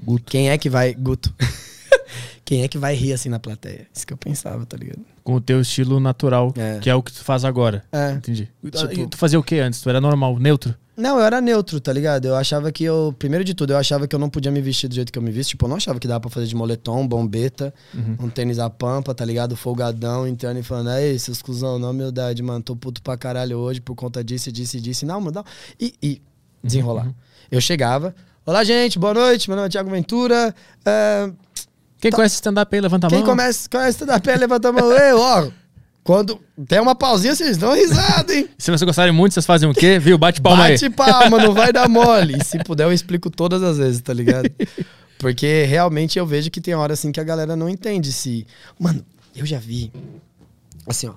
Guto. 0.02 0.30
Quem 0.30 0.50
é 0.50 0.58
que 0.58 0.68
vai. 0.68 0.92
Guto. 0.94 1.34
Quem 2.44 2.62
é 2.62 2.68
que 2.68 2.76
vai 2.76 2.94
rir 2.94 3.12
assim 3.12 3.28
na 3.28 3.38
plateia? 3.38 3.86
Isso 3.94 4.06
que 4.06 4.12
eu 4.12 4.18
pensava, 4.18 4.66
tá 4.66 4.76
ligado? 4.76 5.00
Com 5.24 5.34
o 5.36 5.40
teu 5.40 5.60
estilo 5.62 5.98
natural, 5.98 6.52
É. 6.56 6.78
que 6.80 6.88
é 6.90 6.94
o 6.94 7.02
que 7.02 7.10
tu 7.10 7.24
faz 7.24 7.44
agora. 7.46 7.82
É. 7.90 8.12
Entendi. 8.12 8.48
Tipo- 8.70 9.06
tu 9.08 9.16
fazia 9.16 9.38
o 9.40 9.42
que 9.42 9.58
antes? 9.58 9.80
Tu 9.80 9.88
era 9.88 9.98
normal, 10.00 10.38
neutro? 10.38 10.74
Não, 10.96 11.18
eu 11.18 11.24
era 11.24 11.40
neutro, 11.40 11.80
tá 11.80 11.92
ligado? 11.92 12.26
Eu 12.26 12.36
achava 12.36 12.70
que 12.70 12.84
eu. 12.84 13.12
Primeiro 13.18 13.42
de 13.44 13.52
tudo, 13.52 13.72
eu 13.72 13.76
achava 13.76 14.06
que 14.06 14.14
eu 14.14 14.18
não 14.18 14.28
podia 14.30 14.52
me 14.52 14.60
vestir 14.60 14.86
do 14.86 14.94
jeito 14.94 15.10
que 15.10 15.18
eu 15.18 15.22
me 15.22 15.32
visto. 15.32 15.50
Tipo, 15.50 15.64
eu 15.64 15.68
não 15.70 15.76
achava 15.76 15.98
que 15.98 16.06
dava 16.06 16.20
pra 16.20 16.30
fazer 16.30 16.46
de 16.46 16.54
moletom, 16.54 17.04
bombeta, 17.08 17.74
um 18.20 18.28
tênis 18.28 18.60
à 18.60 18.70
pampa, 18.70 19.12
tá 19.12 19.24
ligado? 19.24 19.56
Folgadão, 19.56 20.28
entrando 20.28 20.60
e 20.60 20.62
falando, 20.62 20.90
aí, 20.90 21.18
seus 21.18 21.42
cuzão, 21.42 21.80
na 21.80 21.88
humildade, 21.90 22.40
mano, 22.44 22.62
tô 22.62 22.76
puto 22.76 23.02
pra 23.02 23.16
caralho 23.16 23.56
hoje 23.58 23.80
por 23.80 23.96
conta 23.96 24.22
disso, 24.22 24.52
disso 24.52 24.76
e 24.76 24.80
disso. 24.80 25.04
Não, 25.04 25.20
mano, 25.20 25.32
não. 25.36 25.44
E, 25.80 25.94
e 26.00 26.22
desenrolar. 26.62 27.08
Eu 27.50 27.60
chegava, 27.60 28.14
olá, 28.46 28.62
gente, 28.62 28.96
boa 28.96 29.14
noite, 29.14 29.48
meu 29.48 29.56
nome 29.56 29.66
é 29.66 29.70
Thiago 29.70 29.90
Ventura. 29.90 30.54
é, 30.84 31.28
Quem 32.04 32.12
conhece 32.12 32.34
stand-up 32.34 32.74
aí, 32.74 32.80
levanta 32.82 33.06
a 33.06 33.10
quem 33.10 33.20
mão. 33.20 33.28
começa, 33.28 33.66
conhece 33.66 34.04
da 34.04 34.20
pé, 34.20 34.36
levanta 34.36 34.68
a 34.68 34.72
mão. 34.72 34.92
Eu, 34.92 35.18
ó. 35.18 35.48
Quando 36.02 36.38
tem 36.68 36.78
uma 36.78 36.94
pausinha, 36.94 37.34
vocês 37.34 37.56
dão 37.56 37.72
risada, 37.74 38.34
hein? 38.34 38.46
Se 38.58 38.70
vocês 38.70 38.82
gostarem 38.82 39.10
muito, 39.10 39.32
vocês 39.32 39.46
fazem 39.46 39.70
o 39.70 39.72
quê? 39.72 39.98
Viu? 39.98 40.18
Bate 40.18 40.38
palma 40.42 40.68
Bate 40.68 40.84
aí. 40.84 40.90
palma, 40.90 41.38
não 41.38 41.54
vai 41.54 41.72
dar 41.72 41.88
mole. 41.88 42.36
E 42.38 42.44
se 42.44 42.58
puder, 42.64 42.84
eu 42.84 42.92
explico 42.92 43.30
todas 43.30 43.62
as 43.62 43.78
vezes, 43.78 44.02
tá 44.02 44.12
ligado? 44.12 44.50
Porque 45.16 45.64
realmente 45.64 46.18
eu 46.18 46.26
vejo 46.26 46.50
que 46.50 46.60
tem 46.60 46.74
hora 46.74 46.92
assim 46.92 47.10
que 47.10 47.20
a 47.20 47.24
galera 47.24 47.56
não 47.56 47.70
entende 47.70 48.12
se. 48.12 48.46
Mano, 48.78 49.02
eu 49.34 49.46
já 49.46 49.58
vi. 49.58 49.90
Assim, 50.86 51.06
ó. 51.08 51.14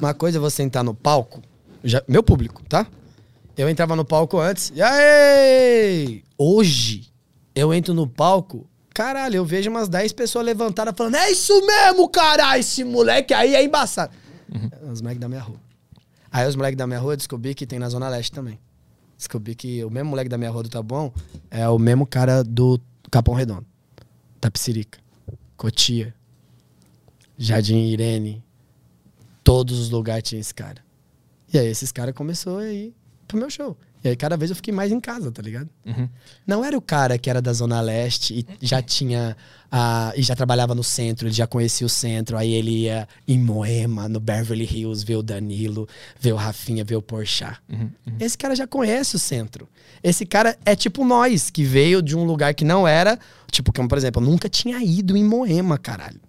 Uma 0.00 0.12
coisa 0.14 0.38
é 0.38 0.40
você 0.40 0.64
entrar 0.64 0.82
no 0.82 0.92
palco. 0.92 1.40
Já, 1.84 2.02
meu 2.08 2.24
público, 2.24 2.60
tá? 2.68 2.84
Eu 3.56 3.68
entrava 3.68 3.94
no 3.94 4.04
palco 4.04 4.40
antes. 4.40 4.72
E 4.74 4.82
aí? 4.82 6.24
Hoje, 6.36 7.04
eu 7.54 7.72
entro 7.72 7.94
no 7.94 8.08
palco. 8.08 8.66
Caralho, 8.94 9.34
eu 9.34 9.44
vejo 9.44 9.68
umas 9.68 9.88
10 9.88 10.12
pessoas 10.12 10.46
levantadas 10.46 10.94
falando: 10.96 11.16
É 11.16 11.28
isso 11.28 11.52
mesmo, 11.66 12.08
caralho, 12.08 12.60
esse 12.60 12.84
moleque 12.84 13.34
aí 13.34 13.56
é 13.56 13.64
embaçado. 13.64 14.14
Os 14.90 15.02
moleques 15.02 15.20
da 15.20 15.28
minha 15.28 15.40
rua. 15.40 15.60
Aí 16.30 16.48
os 16.48 16.54
moleques 16.54 16.78
da 16.78 16.86
minha 16.86 17.00
rua 17.00 17.16
descobri 17.16 17.56
que 17.56 17.66
tem 17.66 17.80
na 17.80 17.88
Zona 17.88 18.08
Leste 18.08 18.30
também. 18.30 18.58
Descobri 19.18 19.56
que 19.56 19.84
o 19.84 19.90
mesmo 19.90 20.10
moleque 20.10 20.28
da 20.28 20.38
minha 20.38 20.50
rua 20.50 20.62
do 20.62 20.68
Taboão 20.68 21.12
é 21.50 21.68
o 21.68 21.78
mesmo 21.78 22.06
cara 22.06 22.44
do 22.44 22.80
Capão 23.10 23.34
Redondo. 23.34 23.66
Tapicirica. 24.40 24.98
Cotia. 25.56 26.14
Jardim 27.36 27.86
Irene. 27.86 28.44
Todos 29.42 29.78
os 29.78 29.90
lugares 29.90 30.22
tinha 30.22 30.40
esse 30.40 30.54
cara. 30.54 30.84
E 31.52 31.58
aí 31.58 31.66
esses 31.66 31.90
caras 31.90 32.14
começou 32.14 32.58
a 32.58 32.72
ir 32.72 32.94
pro 33.26 33.38
meu 33.38 33.50
show. 33.50 33.76
E 34.04 34.08
aí 34.10 34.16
cada 34.16 34.36
vez 34.36 34.50
eu 34.50 34.56
fiquei 34.56 34.72
mais 34.72 34.92
em 34.92 35.00
casa, 35.00 35.32
tá 35.32 35.40
ligado? 35.40 35.66
Uhum. 35.86 36.06
Não 36.46 36.62
era 36.62 36.76
o 36.76 36.80
cara 36.80 37.16
que 37.16 37.30
era 37.30 37.40
da 37.40 37.54
Zona 37.54 37.80
Leste 37.80 38.34
e 38.34 38.66
já 38.66 38.82
tinha. 38.82 39.34
ah, 39.72 40.12
e 40.14 40.22
já 40.22 40.36
trabalhava 40.36 40.74
no 40.74 40.84
centro, 40.84 41.26
ele 41.26 41.34
já 41.34 41.46
conhecia 41.46 41.86
o 41.86 41.90
centro. 41.90 42.36
Aí 42.36 42.52
ele 42.52 42.82
ia 42.82 43.08
em 43.26 43.38
Moema, 43.38 44.06
no 44.06 44.20
Beverly 44.20 44.68
Hills, 44.70 45.04
ver 45.04 45.16
o 45.16 45.22
Danilo, 45.22 45.88
ver 46.20 46.32
o 46.32 46.36
Rafinha, 46.36 46.84
ver 46.84 46.96
o 46.96 47.02
Porchat. 47.02 47.58
Esse 48.20 48.36
cara 48.36 48.54
já 48.54 48.66
conhece 48.66 49.16
o 49.16 49.18
centro. 49.18 49.66
Esse 50.02 50.26
cara 50.26 50.54
é 50.66 50.76
tipo 50.76 51.02
nós, 51.02 51.48
que 51.50 51.64
veio 51.64 52.02
de 52.02 52.14
um 52.14 52.24
lugar 52.24 52.52
que 52.52 52.64
não 52.64 52.86
era. 52.86 53.18
Tipo, 53.50 53.72
como, 53.72 53.88
por 53.88 53.96
exemplo, 53.96 54.22
eu 54.22 54.26
nunca 54.28 54.50
tinha 54.50 54.84
ido 54.84 55.16
em 55.16 55.24
Moema, 55.24 55.78
caralho. 55.78 56.20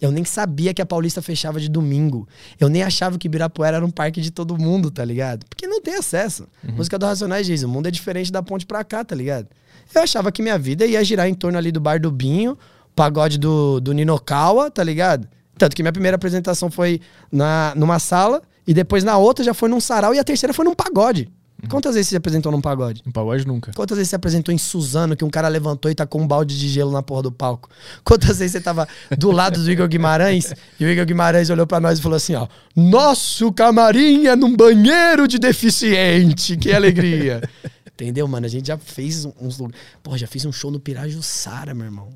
Eu 0.00 0.10
nem 0.10 0.24
sabia 0.24 0.72
que 0.72 0.80
a 0.80 0.86
Paulista 0.86 1.20
fechava 1.20 1.60
de 1.60 1.68
domingo. 1.68 2.26
Eu 2.58 2.68
nem 2.68 2.82
achava 2.82 3.18
que 3.18 3.28
Ibirapuera 3.28 3.76
era 3.76 3.84
um 3.84 3.90
parque 3.90 4.20
de 4.20 4.30
todo 4.30 4.56
mundo, 4.56 4.90
tá 4.90 5.04
ligado? 5.04 5.44
Porque 5.48 5.66
não 5.66 5.80
tem 5.82 5.94
acesso. 5.94 6.46
Música 6.74 6.98
do 6.98 7.06
Racionais 7.06 7.46
diz, 7.46 7.62
o 7.62 7.68
mundo 7.68 7.86
é 7.86 7.90
diferente 7.90 8.32
da 8.32 8.42
ponte 8.42 8.64
pra 8.64 8.82
cá, 8.82 9.04
tá 9.04 9.14
ligado? 9.14 9.48
Eu 9.94 10.02
achava 10.02 10.32
que 10.32 10.42
minha 10.42 10.58
vida 10.58 10.86
ia 10.86 11.02
girar 11.04 11.28
em 11.28 11.34
torno 11.34 11.58
ali 11.58 11.70
do 11.70 11.80
Bar 11.80 12.00
do 12.00 12.10
Binho, 12.10 12.56
pagode 12.94 13.38
do, 13.38 13.80
do 13.80 13.92
Ninokawa, 13.92 14.70
tá 14.70 14.82
ligado? 14.82 15.28
Tanto 15.58 15.76
que 15.76 15.82
minha 15.82 15.92
primeira 15.92 16.14
apresentação 16.14 16.70
foi 16.70 17.00
na, 17.30 17.74
numa 17.76 17.98
sala, 17.98 18.40
e 18.66 18.72
depois 18.72 19.04
na 19.04 19.18
outra 19.18 19.44
já 19.44 19.52
foi 19.52 19.68
num 19.68 19.80
sarau, 19.80 20.14
e 20.14 20.18
a 20.18 20.24
terceira 20.24 20.54
foi 20.54 20.64
num 20.64 20.74
pagode. 20.74 21.28
Quantas 21.68 21.94
vezes 21.94 22.08
você 22.08 22.10
se 22.10 22.16
apresentou 22.16 22.50
num 22.50 22.60
pagode? 22.60 23.02
Em 23.06 23.10
pagode 23.10 23.46
nunca. 23.46 23.72
Quantas 23.74 23.96
vezes 23.96 24.10
você 24.10 24.16
apresentou 24.16 24.54
em 24.54 24.58
Suzano, 24.58 25.16
que 25.16 25.24
um 25.24 25.30
cara 25.30 25.48
levantou 25.48 25.90
e 25.90 25.94
tacou 25.94 26.20
um 26.20 26.26
balde 26.26 26.58
de 26.58 26.68
gelo 26.68 26.90
na 26.90 27.02
porra 27.02 27.22
do 27.22 27.32
palco? 27.32 27.68
Quantas 28.04 28.38
vezes 28.38 28.52
você 28.52 28.60
tava 28.60 28.88
do 29.16 29.30
lado 29.30 29.62
do 29.62 29.70
Igor 29.70 29.88
Guimarães 29.88 30.54
e 30.78 30.84
o 30.84 30.88
Igor 30.88 31.04
Guimarães 31.04 31.50
olhou 31.50 31.66
pra 31.66 31.80
nós 31.80 31.98
e 31.98 32.02
falou 32.02 32.16
assim, 32.16 32.34
ó, 32.34 32.46
nosso 32.74 33.52
camarim 33.52 34.26
é 34.26 34.36
num 34.36 34.56
banheiro 34.56 35.26
de 35.28 35.38
deficiente, 35.38 36.56
que 36.56 36.72
alegria. 36.72 37.42
Entendeu, 37.94 38.26
mano? 38.26 38.46
A 38.46 38.48
gente 38.48 38.68
já 38.68 38.78
fez 38.78 39.26
uns 39.40 39.58
lugares... 39.58 39.80
Porra, 40.02 40.16
já 40.16 40.26
fiz 40.26 40.44
um 40.46 40.52
show 40.52 40.70
no 40.70 40.80
Pirajussara, 40.80 41.74
meu 41.74 41.84
irmão. 41.84 42.08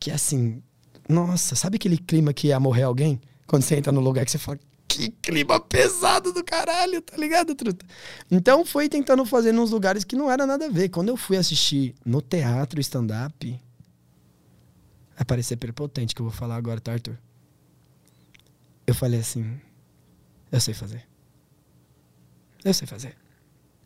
Que 0.00 0.10
assim, 0.10 0.60
nossa, 1.08 1.54
sabe 1.54 1.76
aquele 1.76 1.98
clima 1.98 2.32
que 2.32 2.48
ia 2.48 2.58
morrer 2.58 2.82
alguém? 2.82 3.20
Quando 3.46 3.62
você 3.62 3.76
entra 3.76 3.92
no 3.92 4.00
lugar 4.00 4.24
que 4.24 4.30
você 4.30 4.38
fala, 4.38 4.58
que 4.90 5.10
clima 5.22 5.60
pesado 5.60 6.32
do 6.32 6.42
caralho, 6.42 7.00
tá 7.00 7.16
ligado, 7.16 7.54
truta? 7.54 7.86
Então 8.28 8.64
foi 8.66 8.88
tentando 8.88 9.24
fazer 9.24 9.52
nos 9.52 9.70
lugares 9.70 10.02
que 10.02 10.16
não 10.16 10.28
era 10.28 10.44
nada 10.44 10.66
a 10.66 10.68
ver. 10.68 10.88
Quando 10.88 11.10
eu 11.10 11.16
fui 11.16 11.36
assistir 11.36 11.94
no 12.04 12.20
teatro 12.20 12.80
stand-up, 12.80 13.60
vai 15.14 15.24
parecer 15.24 15.56
prepotente 15.56 16.12
que 16.12 16.20
eu 16.20 16.26
vou 16.26 16.34
falar 16.34 16.56
agora, 16.56 16.80
tá, 16.80 16.92
Arthur? 16.92 17.16
Eu 18.84 18.94
falei 18.94 19.20
assim, 19.20 19.60
eu 20.50 20.60
sei 20.60 20.74
fazer. 20.74 21.06
Eu 22.64 22.74
sei 22.74 22.88
fazer. 22.88 23.16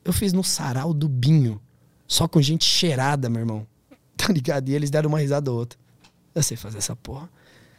Eu 0.03 0.13
fiz 0.13 0.33
no 0.33 0.43
sarau 0.43 0.95
do 0.95 1.09
Binho, 1.09 1.61
só 2.09 2.27
com 2.27 2.41
gente 2.41 2.65
cheirada, 2.65 3.29
meu 3.29 3.41
irmão. 3.41 3.67
Tá 4.17 4.33
ligado? 4.33 4.71
E 4.71 4.75
eles 4.75 4.91
deram 4.91 5.11
uma 5.11 5.19
risada 5.19 5.51
ou 5.51 5.59
outra. 5.59 5.79
Eu 6.35 6.43
sei 6.43 6.57
fazer 6.57 6.79
essa 6.79 6.97
porra. 6.97 7.29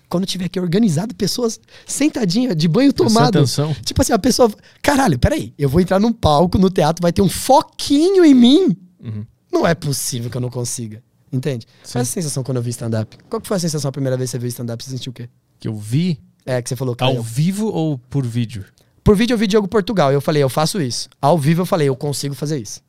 Quando 0.10 0.26
tiver 0.26 0.46
aqui 0.46 0.60
organizado, 0.60 1.14
pessoas 1.16 1.60
sentadinhas, 1.86 2.56
de 2.56 2.68
banho 2.68 2.92
tomado. 2.94 3.38
atenção. 3.40 3.74
Tipo 3.84 4.02
assim, 4.02 4.14
a 4.14 4.20
pessoa. 4.20 4.52
Caralho, 4.82 5.18
peraí. 5.20 5.54
Eu 5.58 5.68
vou 5.70 5.82
entrar 5.82 6.00
num 6.00 6.14
palco, 6.14 6.58
no 6.58 6.70
teatro, 6.70 7.02
vai 7.02 7.12
ter 7.12 7.22
um 7.22 7.30
foquinho 7.30 8.24
em 8.24 8.34
mim. 8.34 8.78
Uhum. 9.04 9.26
Não 9.52 9.66
é 9.66 9.74
possível 9.76 10.30
que 10.30 10.38
eu 10.38 10.42
não 10.42 10.50
consiga. 10.50 11.02
Entende? 11.32 11.66
Qual 11.92 12.00
é 12.00 12.02
a 12.02 12.06
sensação 12.06 12.44
quando 12.44 12.58
eu 12.58 12.64
vi 12.64 12.70
stand-up? 12.70 13.18
Qual 13.30 13.42
que 13.42 13.48
foi 13.48 13.58
a 13.58 13.60
sensação 13.60 13.90
a 13.90 13.92
primeira 13.92 14.16
vez 14.16 14.30
que 14.30 14.32
você 14.34 14.40
viu 14.40 14.48
stand-up? 14.50 14.84
Você 14.84 14.92
sentiu 14.92 15.10
o 15.12 15.14
quê? 15.14 15.28
Que 15.60 15.68
eu 15.68 15.76
vi 15.76 16.20
É, 16.46 16.62
que 16.62 16.70
você 16.70 16.76
falou, 16.76 16.96
ao 17.00 17.16
eu- 17.16 17.24
vivo 17.24 17.68
ou 17.68 17.98
por 17.98 18.26
vídeo? 18.26 18.64
Por 19.04 19.16
vídeo 19.16 19.34
eu 19.34 19.38
vi 19.38 19.48
Diogo 19.48 19.68
Portugal. 19.68 20.12
Eu 20.12 20.22
falei, 20.22 20.42
eu 20.44 20.50
faço 20.50 20.82
isso. 20.82 21.10
Ao 21.22 21.38
vivo 21.38 21.62
eu 21.64 21.66
falei, 21.66 21.90
eu 21.90 21.96
consigo 21.96 22.34
fazer 22.36 22.58
isso. 22.60 22.80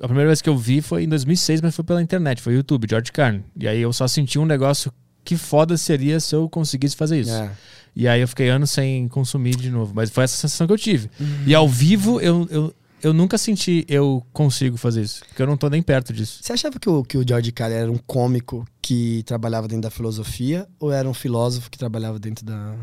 A 0.00 0.06
primeira 0.06 0.28
vez 0.28 0.40
que 0.40 0.48
eu 0.48 0.56
vi 0.56 0.80
foi 0.80 1.04
em 1.04 1.08
2006, 1.08 1.60
mas 1.60 1.74
foi 1.74 1.84
pela 1.84 2.00
internet, 2.02 2.40
foi 2.40 2.54
YouTube, 2.54 2.86
George 2.88 3.10
Carlin. 3.12 3.42
E 3.56 3.66
aí 3.66 3.80
eu 3.80 3.92
só 3.92 4.06
senti 4.06 4.38
um 4.38 4.44
negócio 4.46 4.92
que 5.28 5.36
foda 5.36 5.76
seria 5.76 6.18
se 6.20 6.34
eu 6.34 6.48
conseguisse 6.48 6.96
fazer 6.96 7.20
isso. 7.20 7.34
É. 7.34 7.50
E 7.94 8.08
aí 8.08 8.22
eu 8.22 8.26
fiquei 8.26 8.48
anos 8.48 8.70
sem 8.70 9.06
consumir 9.08 9.56
de 9.56 9.70
novo. 9.70 9.92
Mas 9.94 10.08
foi 10.08 10.24
essa 10.24 10.34
sensação 10.34 10.66
que 10.66 10.72
eu 10.72 10.78
tive. 10.78 11.10
E 11.46 11.54
ao 11.54 11.68
vivo 11.68 12.18
eu, 12.18 12.48
eu, 12.50 12.74
eu 13.02 13.12
nunca 13.12 13.36
senti 13.36 13.84
eu 13.88 14.24
consigo 14.32 14.78
fazer 14.78 15.02
isso. 15.02 15.22
Porque 15.28 15.42
eu 15.42 15.46
não 15.46 15.58
tô 15.58 15.68
nem 15.68 15.82
perto 15.82 16.14
disso. 16.14 16.38
Você 16.40 16.54
achava 16.54 16.78
que 16.78 16.88
o, 16.88 17.04
que 17.04 17.18
o 17.18 17.28
George 17.28 17.52
Carlin 17.52 17.74
era 17.74 17.92
um 17.92 17.98
cômico 17.98 18.66
que 18.80 19.22
trabalhava 19.24 19.68
dentro 19.68 19.82
da 19.82 19.90
filosofia 19.90 20.66
ou 20.80 20.90
era 20.90 21.06
um 21.06 21.12
filósofo 21.12 21.70
que 21.70 21.76
trabalhava 21.76 22.18
dentro 22.18 22.46
da, 22.46 22.74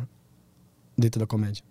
dentro 0.95 1.19
da 1.19 1.25
comédia? 1.25 1.63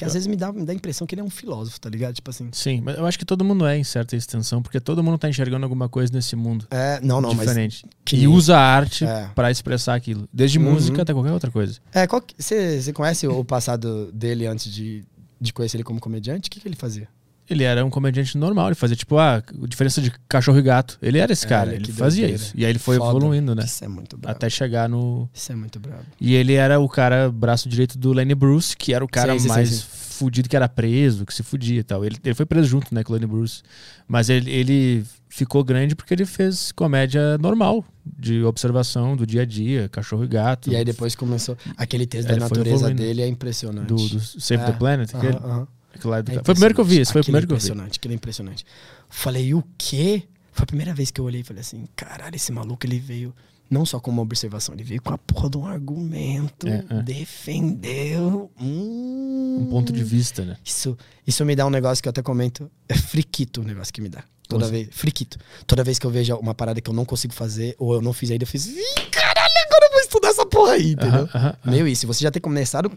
Que 0.00 0.04
às 0.06 0.14
vezes 0.14 0.26
me 0.26 0.34
dá, 0.36 0.50
me 0.52 0.64
dá 0.64 0.72
a 0.72 0.74
impressão 0.74 1.06
que 1.06 1.14
ele 1.14 1.20
é 1.20 1.24
um 1.24 1.28
filósofo, 1.30 1.78
tá 1.80 1.88
ligado? 1.90 2.14
Tipo 2.14 2.30
assim. 2.30 2.48
Sim, 2.52 2.80
mas 2.82 2.96
eu 2.96 3.04
acho 3.06 3.18
que 3.18 3.24
todo 3.24 3.44
mundo 3.44 3.66
é 3.66 3.76
em 3.76 3.84
certa 3.84 4.16
extensão, 4.16 4.62
porque 4.62 4.80
todo 4.80 5.02
mundo 5.02 5.18
tá 5.18 5.28
enxergando 5.28 5.64
alguma 5.64 5.88
coisa 5.88 6.12
nesse 6.12 6.34
mundo. 6.34 6.66
É, 6.70 6.98
não, 7.02 7.20
não, 7.20 7.34
mas. 7.34 7.40
diferente. 7.46 7.84
que 8.04 8.16
e 8.16 8.26
usa 8.26 8.56
a 8.56 8.60
arte 8.60 9.04
É. 9.04 9.28
pra 9.34 9.50
expressar 9.50 9.94
aquilo. 9.94 10.28
Desde 10.32 10.58
Uhum. 10.58 10.72
música 10.72 11.02
até 11.02 11.12
qualquer 11.12 11.32
outra 11.32 11.50
coisa. 11.50 11.78
É, 11.92 12.06
que- 12.06 12.34
você 12.38 12.80
você 12.80 12.92
conhece 12.92 13.26
o 13.28 13.44
passado 13.44 14.10
dele 14.12 14.46
antes 14.46 14.72
de, 14.72 15.04
de 15.40 15.52
conhecer 15.52 15.76
ele 15.76 15.84
como 15.84 16.00
comediante? 16.00 16.48
O 16.48 16.50
que, 16.50 16.60
que 16.60 16.66
ele 16.68 16.76
fazia? 16.76 17.06
Ele 17.50 17.64
era 17.64 17.84
um 17.84 17.90
comediante 17.90 18.38
normal, 18.38 18.68
ele 18.68 18.74
fazia 18.76 18.94
tipo, 18.94 19.18
ah, 19.18 19.36
a 19.62 19.66
diferença 19.66 20.00
de 20.00 20.12
cachorro 20.28 20.58
e 20.58 20.62
gato. 20.62 20.96
Ele 21.02 21.18
era 21.18 21.32
esse 21.32 21.44
É, 21.44 21.48
cara, 21.48 21.70
olha 21.70 21.76
ele 21.76 21.92
fazia 21.92 22.22
doideira. 22.28 22.42
isso. 22.44 22.52
E 22.56 22.64
aí 22.64 22.70
ele 22.70 22.78
foi 22.78 22.96
Foda. 22.96 23.10
evoluindo, 23.18 23.54
né? 23.54 23.64
Isso 23.64 23.84
é 23.84 23.88
muito 23.88 24.16
brabo. 24.16 24.36
Até 24.36 24.48
chegar 24.48 24.88
no. 24.88 25.28
Isso 25.34 25.50
é 25.50 25.56
muito 25.56 25.80
brabo. 25.80 26.04
E 26.20 26.34
ele 26.34 26.54
era 26.54 26.78
o 26.78 26.88
cara, 26.88 27.30
braço 27.30 27.68
direito 27.68 27.98
do 27.98 28.12
Lenny 28.12 28.34
Bruce, 28.36 28.76
que 28.76 28.94
era 28.94 29.04
o 29.04 29.08
cara 29.08 29.32
Sim, 29.32 29.38
sim, 29.40 29.48
mais 29.48 29.68
sim. 29.68 29.84
fudido, 29.90 30.48
que 30.48 30.54
era 30.54 30.68
preso, 30.68 31.26
que 31.26 31.34
se 31.34 31.42
fudia 31.42 31.80
e 31.80 31.82
tal. 31.82 32.04
Ele, 32.04 32.16
ele 32.24 32.34
foi 32.34 32.46
preso 32.46 32.68
junto, 32.68 32.94
né, 32.94 33.02
com 33.02 33.12
o 33.12 33.16
Lenny 33.16 33.26
Bruce. 33.26 33.62
Mas 34.06 34.28
ele, 34.30 34.48
ele 34.50 35.04
ficou 35.28 35.64
grande 35.64 35.96
porque 35.96 36.14
ele 36.14 36.26
fez 36.26 36.70
comédia 36.72 37.36
normal, 37.38 37.84
de 38.04 38.42
observação 38.44 39.16
do 39.16 39.26
dia 39.26 39.42
a 39.42 39.44
dia, 39.44 39.88
cachorro 39.88 40.22
e 40.24 40.28
gato. 40.28 40.70
E 40.70 40.76
aí 40.76 40.84
depois 40.84 41.14
começou. 41.16 41.56
Aquele 41.76 42.06
texto 42.06 42.28
da 42.28 42.36
natureza 42.36 42.92
dele 42.94 43.22
é 43.22 43.26
impressionante. 43.28 43.86
do, 43.88 43.96
do 43.96 44.20
Save 44.20 44.62
É. 44.62 44.66
the 44.66 44.72
Planet. 44.72 45.14
Aham, 45.14 45.18
aquele- 45.28 45.36
aham. 45.44 45.68
Aquele 45.94 46.10
lá 46.10 46.18
é 46.18 46.22
do 46.22 46.30
É 46.30 46.34
foi 46.34 46.40
o 46.40 46.44
primeiro 46.44 46.74
que 46.74 46.80
eu 46.80 46.84
vi, 46.84 46.98
esse 47.00 47.12
foi 47.12 47.20
o 47.20 47.24
primeiro 47.24 47.46
que 47.46 47.52
eu 47.52 47.56
vi. 47.56 47.62
impressionante, 47.64 47.98
aquilo 47.98 48.12
é 48.12 48.16
impressionante. 48.16 48.64
Falei, 49.08 49.54
o 49.54 49.62
quê? 49.78 50.22
Foi 50.52 50.64
a 50.64 50.66
primeira 50.66 50.92
vez 50.94 51.10
que 51.10 51.20
eu 51.20 51.24
olhei 51.24 51.40
e 51.42 51.44
falei 51.44 51.60
assim, 51.60 51.86
caralho, 51.96 52.34
esse 52.36 52.50
maluco 52.52 52.84
ele 52.86 52.98
veio 52.98 53.34
Não 53.70 53.86
só 53.86 54.00
com 54.00 54.10
uma 54.10 54.20
observação, 54.22 54.74
ele 54.74 54.82
veio 54.82 55.00
com 55.00 55.14
a 55.14 55.18
porra 55.18 55.48
de 55.48 55.56
um 55.58 55.64
argumento, 55.66 56.66
É, 56.66 56.84
é. 56.90 57.02
defendeu. 57.02 58.50
Hum, 58.60 59.58
Um 59.60 59.66
ponto 59.70 59.92
de 59.92 60.02
vista, 60.02 60.44
né? 60.44 60.56
Isso, 60.64 60.98
isso 61.26 61.44
me 61.44 61.54
dá 61.54 61.64
um 61.66 61.70
negócio 61.70 62.02
que 62.02 62.08
eu 62.08 62.10
até 62.10 62.20
comento. 62.22 62.68
É 62.88 62.94
friquito 62.96 63.60
o 63.60 63.64
negócio 63.64 63.92
que 63.92 64.00
me 64.00 64.08
dá. 64.08 64.24
Toda 64.48 64.64
Como 64.64 64.72
vez. 64.76 64.88
Friquito. 64.90 65.38
Toda 65.66 65.84
vez 65.84 66.00
que 66.00 66.04
eu 66.06 66.10
vejo 66.10 66.34
uma 66.36 66.52
parada 66.54 66.80
que 66.80 66.90
eu 66.90 66.94
não 66.94 67.04
consigo 67.04 67.32
fazer, 67.32 67.76
ou 67.78 67.94
eu 67.94 68.02
não 68.02 68.12
fiz 68.12 68.30
ainda, 68.32 68.42
eu 68.42 68.48
fiz. 68.48 68.66
Ih, 68.66 69.06
caralho, 69.12 69.38
agora 69.66 69.86
eu 69.86 69.90
vou 69.92 70.00
estudar 70.00 70.28
essa 70.30 70.44
porra 70.46 70.72
aí, 70.72 70.90
entendeu? 70.92 71.20
Aham, 71.22 71.30
aham, 71.32 71.48
aham. 71.64 71.70
Meio 71.70 71.86
isso. 71.86 72.00
Se 72.00 72.06
você 72.06 72.24
já 72.24 72.30
ter 72.32 72.40
começado 72.40 72.90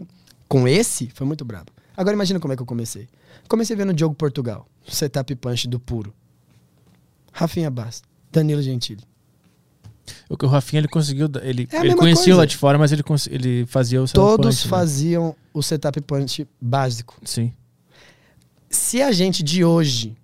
com- 0.62 0.68
esse, 0.68 1.10
foi 1.14 1.26
muito 1.26 1.44
brabo. 1.44 1.70
Agora 1.96 2.14
imagina 2.14 2.40
como 2.40 2.52
é 2.52 2.56
que 2.56 2.62
eu 2.62 2.66
comecei. 2.66 3.08
Comecei 3.48 3.76
vendo 3.76 3.90
o 3.90 3.94
Diogo 3.94 4.14
Portugal, 4.14 4.66
setup 4.86 5.34
punch 5.36 5.68
do 5.68 5.78
puro. 5.78 6.12
Rafinha 7.32 7.70
Bass, 7.70 8.02
Danilo 8.32 8.62
Gentili. 8.62 9.02
O 10.28 10.36
que 10.36 10.44
o 10.44 10.48
Rafinha 10.48 10.80
ele 10.80 10.88
conseguiu. 10.88 11.28
Ele, 11.42 11.66
É 11.72 11.80
ele 11.80 11.94
conhecia 11.94 12.24
coisa. 12.24 12.38
lá 12.38 12.46
de 12.46 12.56
fora, 12.56 12.76
mas 12.78 12.92
ele, 12.92 13.02
ele 13.30 13.66
fazia 13.66 14.02
o 14.02 14.06
setup 14.06 14.26
Todos 14.26 14.56
punch, 14.56 14.64
né? 14.66 14.70
faziam 14.70 15.36
o 15.52 15.62
setup 15.62 16.00
punch 16.02 16.46
básico. 16.60 17.16
Sim. 17.24 17.52
se 18.68 19.00
a 19.00 19.12
gente 19.12 19.42
de 19.42 19.64
hoje, 19.64 20.16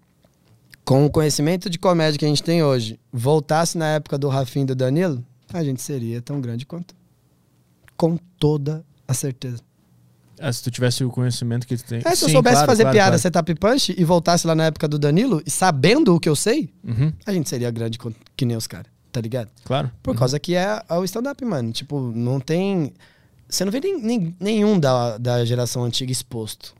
com 0.84 1.06
o 1.06 1.10
conhecimento 1.10 1.70
de 1.70 1.78
comédia 1.78 2.18
que 2.18 2.24
a 2.24 2.28
gente 2.28 2.42
tem 2.42 2.62
hoje, 2.62 2.98
voltasse 3.12 3.78
na 3.78 3.86
época 3.94 4.18
do 4.18 4.28
Rafinha 4.28 4.64
e 4.64 4.66
do 4.66 4.74
Danilo, 4.74 5.24
a 5.52 5.62
gente 5.64 5.80
seria 5.80 6.20
tão 6.20 6.40
grande 6.40 6.66
quanto. 6.66 6.94
Com 7.96 8.16
toda 8.38 8.84
a 9.06 9.14
certeza. 9.14 9.62
Ah, 10.40 10.52
se 10.52 10.62
tu 10.62 10.70
tivesse 10.70 11.04
o 11.04 11.10
conhecimento 11.10 11.66
que 11.66 11.76
tu 11.76 11.84
tem. 11.84 11.98
É, 11.98 12.14
se 12.14 12.24
eu 12.24 12.28
Sim, 12.28 12.32
soubesse 12.34 12.54
claro, 12.56 12.66
fazer 12.66 12.82
claro, 12.84 12.94
piada 12.96 13.10
claro. 13.10 13.22
setup 13.22 13.54
punch 13.56 13.94
e 13.96 14.04
voltasse 14.04 14.46
lá 14.46 14.54
na 14.54 14.64
época 14.64 14.88
do 14.88 14.98
Danilo, 14.98 15.42
e 15.44 15.50
sabendo 15.50 16.14
o 16.14 16.18
que 16.20 16.28
eu 16.28 16.34
sei, 16.36 16.70
Uhum, 16.82 17.12
a 17.26 17.32
gente 17.32 17.48
seria 17.48 17.70
grande 17.70 17.98
que 18.36 18.44
nem 18.46 18.56
os 18.56 18.66
caras, 18.66 18.86
tá 19.12 19.20
ligado? 19.20 19.50
claro. 19.64 19.90
Por 20.02 20.16
causa 20.16 20.40
que 20.40 20.54
é, 20.54 20.82
é 20.88 20.94
o 20.94 21.04
stand-up, 21.04 21.44
mano. 21.44 21.70
Tipo, 21.72 22.00
não 22.00 22.40
tem. 22.40 22.92
Você 23.48 23.64
não 23.64 23.72
vê 23.72 23.80
nem, 23.80 24.00
nem- 24.00 24.36
nenhum 24.40 24.78
da, 24.80 25.18
da 25.18 25.44
geração 25.44 25.84
antiga 25.84 26.10
exposto. 26.10 26.74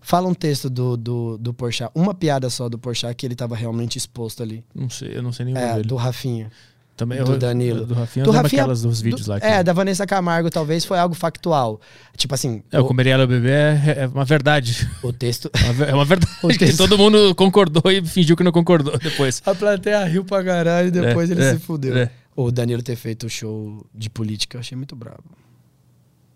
Fala 0.00 0.28
um 0.28 0.34
texto 0.34 0.70
do, 0.70 0.96
do, 0.96 1.36
do 1.36 1.52
Porchat, 1.52 1.90
uma 1.92 2.14
piada 2.14 2.48
só 2.48 2.68
do 2.68 2.78
Porchat 2.78 3.12
que 3.16 3.26
ele 3.26 3.34
tava 3.34 3.56
realmente 3.56 3.98
exposto 3.98 4.40
ali. 4.40 4.64
Não 4.72 4.88
sei, 4.88 5.16
eu 5.18 5.22
não 5.22 5.32
sei 5.32 5.46
nenhum 5.46 5.58
É, 5.58 5.74
dele. 5.74 5.88
do 5.88 5.96
Rafinha. 5.96 6.48
Também 6.96 7.22
do 7.22 7.32
eu- 7.32 7.38
Danilo. 7.38 7.84
Do 7.84 7.92
Rafinha, 7.92 8.24
Do 8.24 8.30
Rafinha- 8.30 8.62
aquelas 8.62 8.80
dos 8.80 9.00
vídeos 9.02 9.26
do- 9.26 9.30
lá. 9.32 9.38
que- 9.40 9.46
É, 9.46 9.62
da 9.62 9.72
Vanessa 9.74 10.06
Camargo 10.06 10.48
talvez 10.48 10.84
foi 10.84 10.98
algo 10.98 11.14
factual. 11.14 11.78
Tipo 12.16 12.34
assim, 12.34 12.62
É, 12.72 12.80
o 12.80 12.84
o, 12.84 12.86
Comeria 12.86 13.12
Ela 13.12 13.26
Bebê 13.26 13.50
é, 13.50 13.94
é 13.98 14.06
uma 14.06 14.24
verdade. 14.24 14.88
o 15.02 15.12
texto. 15.12 15.50
É 15.62 15.64
uma 15.66 15.72
ver- 15.74 15.94
uma 15.94 16.04
verdade. 16.06 16.32
O 16.42 16.48
que 16.48 16.58
texto- 16.58 16.78
todo 16.78 16.96
mundo 16.96 17.34
concordou 17.34 17.90
e 17.92 18.02
fingiu 18.04 18.34
que 18.34 18.42
não 18.42 18.50
concordou 18.52 18.96
depois. 18.98 19.42
A 19.44 19.54
plateia 19.54 20.02
riu 20.06 20.24
pra 20.24 20.42
caralho 20.42 20.88
e 20.88 20.90
depois 20.90 21.30
É, 21.30 21.34
ele 21.34 21.42
é, 21.44 21.52
se 21.52 21.58
fudeu. 21.58 21.96
é. 21.98 22.10
O 22.34 22.50
Danilo 22.50 22.82
ter 22.82 22.96
feito 22.96 23.26
o 23.26 23.30
show 23.30 23.84
de 23.94 24.08
política, 24.08 24.56
eu 24.56 24.60
achei 24.60 24.76
muito 24.76 24.96
brabo. 24.96 25.24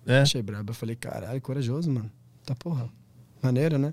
É. 0.06 0.20
Achei 0.20 0.42
brabo. 0.42 0.70
Eu 0.70 0.74
falei, 0.74 0.96
caralho, 0.96 1.40
corajoso, 1.40 1.90
mano. 1.90 2.10
Tá 2.44 2.54
porra. 2.54 2.88
Maneiro, 3.42 3.78
né? 3.78 3.92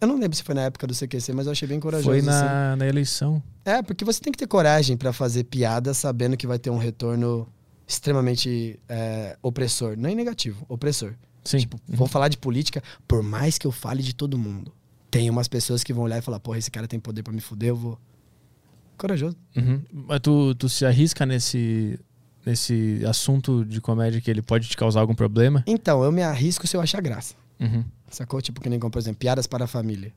Eu 0.00 0.08
não 0.08 0.18
lembro 0.18 0.34
se 0.34 0.42
foi 0.42 0.54
na 0.54 0.62
época 0.62 0.86
do 0.86 0.94
CQC, 0.94 1.32
mas 1.34 1.46
eu 1.46 1.52
achei 1.52 1.68
bem 1.68 1.78
corajoso. 1.78 2.08
Foi 2.08 2.18
assim. 2.18 2.26
na, 2.28 2.76
na 2.76 2.86
eleição. 2.86 3.42
É, 3.64 3.82
porque 3.82 4.04
você 4.04 4.20
tem 4.20 4.32
que 4.32 4.38
ter 4.38 4.46
coragem 4.46 4.96
pra 4.96 5.12
fazer 5.12 5.44
piada 5.44 5.92
sabendo 5.92 6.36
que 6.36 6.46
vai 6.46 6.58
ter 6.58 6.70
um 6.70 6.78
retorno 6.78 7.46
extremamente 7.86 8.80
é, 8.88 9.36
opressor. 9.42 9.96
Não 9.96 10.08
é 10.08 10.14
negativo, 10.14 10.64
opressor. 10.68 11.14
Sim. 11.44 11.58
Tipo, 11.58 11.78
vou 11.86 12.06
falar 12.06 12.28
de 12.28 12.38
política, 12.38 12.82
por 13.06 13.22
mais 13.22 13.58
que 13.58 13.66
eu 13.66 13.72
fale 13.72 14.02
de 14.02 14.14
todo 14.14 14.38
mundo. 14.38 14.72
Tem 15.10 15.28
umas 15.30 15.48
pessoas 15.48 15.84
que 15.84 15.92
vão 15.92 16.04
olhar 16.04 16.18
e 16.18 16.22
falar, 16.22 16.40
porra, 16.40 16.58
esse 16.58 16.70
cara 16.70 16.86
tem 16.86 16.98
poder 16.98 17.22
pra 17.22 17.32
me 17.32 17.40
fuder, 17.40 17.70
eu 17.70 17.76
vou. 17.76 17.98
Corajoso. 18.96 19.36
Uhum. 19.56 19.80
Mas 19.92 20.20
tu, 20.20 20.54
tu 20.54 20.68
se 20.68 20.84
arrisca 20.84 21.24
nesse, 21.24 21.98
nesse 22.44 23.02
assunto 23.06 23.64
de 23.64 23.80
comédia 23.80 24.20
que 24.20 24.30
ele 24.30 24.42
pode 24.42 24.68
te 24.68 24.76
causar 24.76 25.00
algum 25.00 25.14
problema? 25.14 25.62
Então, 25.66 26.02
eu 26.02 26.12
me 26.12 26.22
arrisco 26.22 26.66
se 26.66 26.76
eu 26.76 26.80
achar 26.80 27.00
graça. 27.00 27.34
Uhum. 27.60 27.84
Sacou? 28.10 28.40
Tipo, 28.40 28.60
que 28.60 28.68
nem 28.68 28.78
como, 28.78 28.90
por 28.90 28.98
exemplo, 28.98 29.18
piadas 29.18 29.46
para 29.46 29.64
a 29.64 29.68
família. 29.68 30.12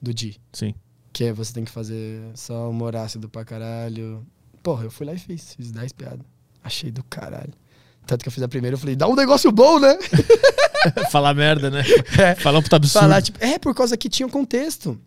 Do 0.00 0.12
Di. 0.12 0.40
Sim. 0.52 0.74
Que 1.12 1.24
é 1.24 1.32
você 1.32 1.52
tem 1.52 1.64
que 1.64 1.70
fazer 1.70 2.20
só 2.34 2.68
humor 2.68 2.96
ácido 2.96 3.28
pra 3.28 3.44
caralho. 3.44 4.26
Porra, 4.62 4.84
eu 4.84 4.90
fui 4.90 5.06
lá 5.06 5.14
e 5.14 5.18
fiz. 5.18 5.54
Fiz 5.54 5.70
10 5.70 5.92
piadas. 5.92 6.26
Achei 6.62 6.90
do 6.90 7.02
caralho. 7.04 7.52
Tanto 8.06 8.22
que 8.22 8.28
eu 8.28 8.32
fiz 8.32 8.42
a 8.42 8.48
primeira, 8.48 8.74
eu 8.74 8.78
falei, 8.78 8.94
dá 8.94 9.08
um 9.08 9.14
negócio 9.14 9.50
bom, 9.50 9.78
né? 9.78 9.96
Falar 11.10 11.32
merda, 11.34 11.70
né? 11.70 11.82
É. 12.18 12.34
Falar 12.34 12.58
um 12.58 12.62
puta 12.62 12.76
absurdo. 12.76 13.02
Falar, 13.02 13.22
tipo, 13.22 13.42
é 13.42 13.58
por 13.58 13.74
causa 13.74 13.96
que 13.96 14.08
tinha 14.08 14.26
um 14.26 14.30
contexto. 14.30 15.00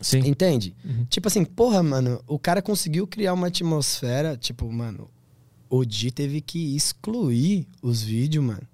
Sim. 0.00 0.18
Entende? 0.26 0.74
Uhum. 0.84 1.04
Tipo 1.08 1.28
assim, 1.28 1.44
porra, 1.44 1.82
mano, 1.82 2.20
o 2.26 2.38
cara 2.38 2.60
conseguiu 2.60 3.06
criar 3.06 3.32
uma 3.32 3.46
atmosfera, 3.46 4.36
tipo, 4.36 4.70
mano, 4.72 5.08
o 5.70 5.84
Di 5.84 6.10
teve 6.10 6.40
que 6.40 6.74
excluir 6.74 7.68
os 7.80 8.02
vídeos, 8.02 8.44
mano. 8.44 8.66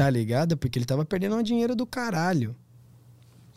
Tá 0.00 0.08
ligado? 0.08 0.56
Porque 0.56 0.78
ele 0.78 0.86
tava 0.86 1.04
perdendo 1.04 1.36
um 1.36 1.42
dinheiro 1.42 1.76
do 1.76 1.84
caralho. 1.84 2.56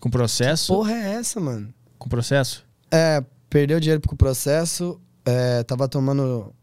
Com 0.01 0.09
processo? 0.09 0.73
Porra 0.73 0.91
é 0.91 1.13
essa, 1.13 1.39
mano? 1.39 1.73
Com 1.97 2.09
processo? 2.09 2.65
É, 2.91 3.23
perdeu 3.49 3.79
dinheiro 3.79 4.01
com 4.05 4.13
o 4.13 4.17
processo, 4.17 4.99
é, 5.25 5.63
tava 5.63 5.87
tomando. 5.87 6.53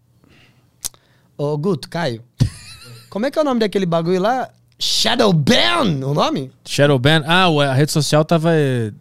Ô, 1.39 1.57
Guto, 1.57 1.89
Caio. 1.89 2.23
Como 3.09 3.25
é 3.25 3.31
que 3.31 3.39
é 3.39 3.41
o 3.41 3.45
nome 3.45 3.61
daquele 3.61 3.87
bagulho 3.87 4.21
lá? 4.21 4.51
Shadow 4.79 5.33
Ban, 5.33 6.07
o 6.07 6.13
nome? 6.13 6.53
Shadowban. 6.67 7.25
Ah, 7.27 7.47
a 7.47 7.73
rede 7.73 7.91
social 7.91 8.23
tava. 8.23 8.51
eh, 8.55 8.93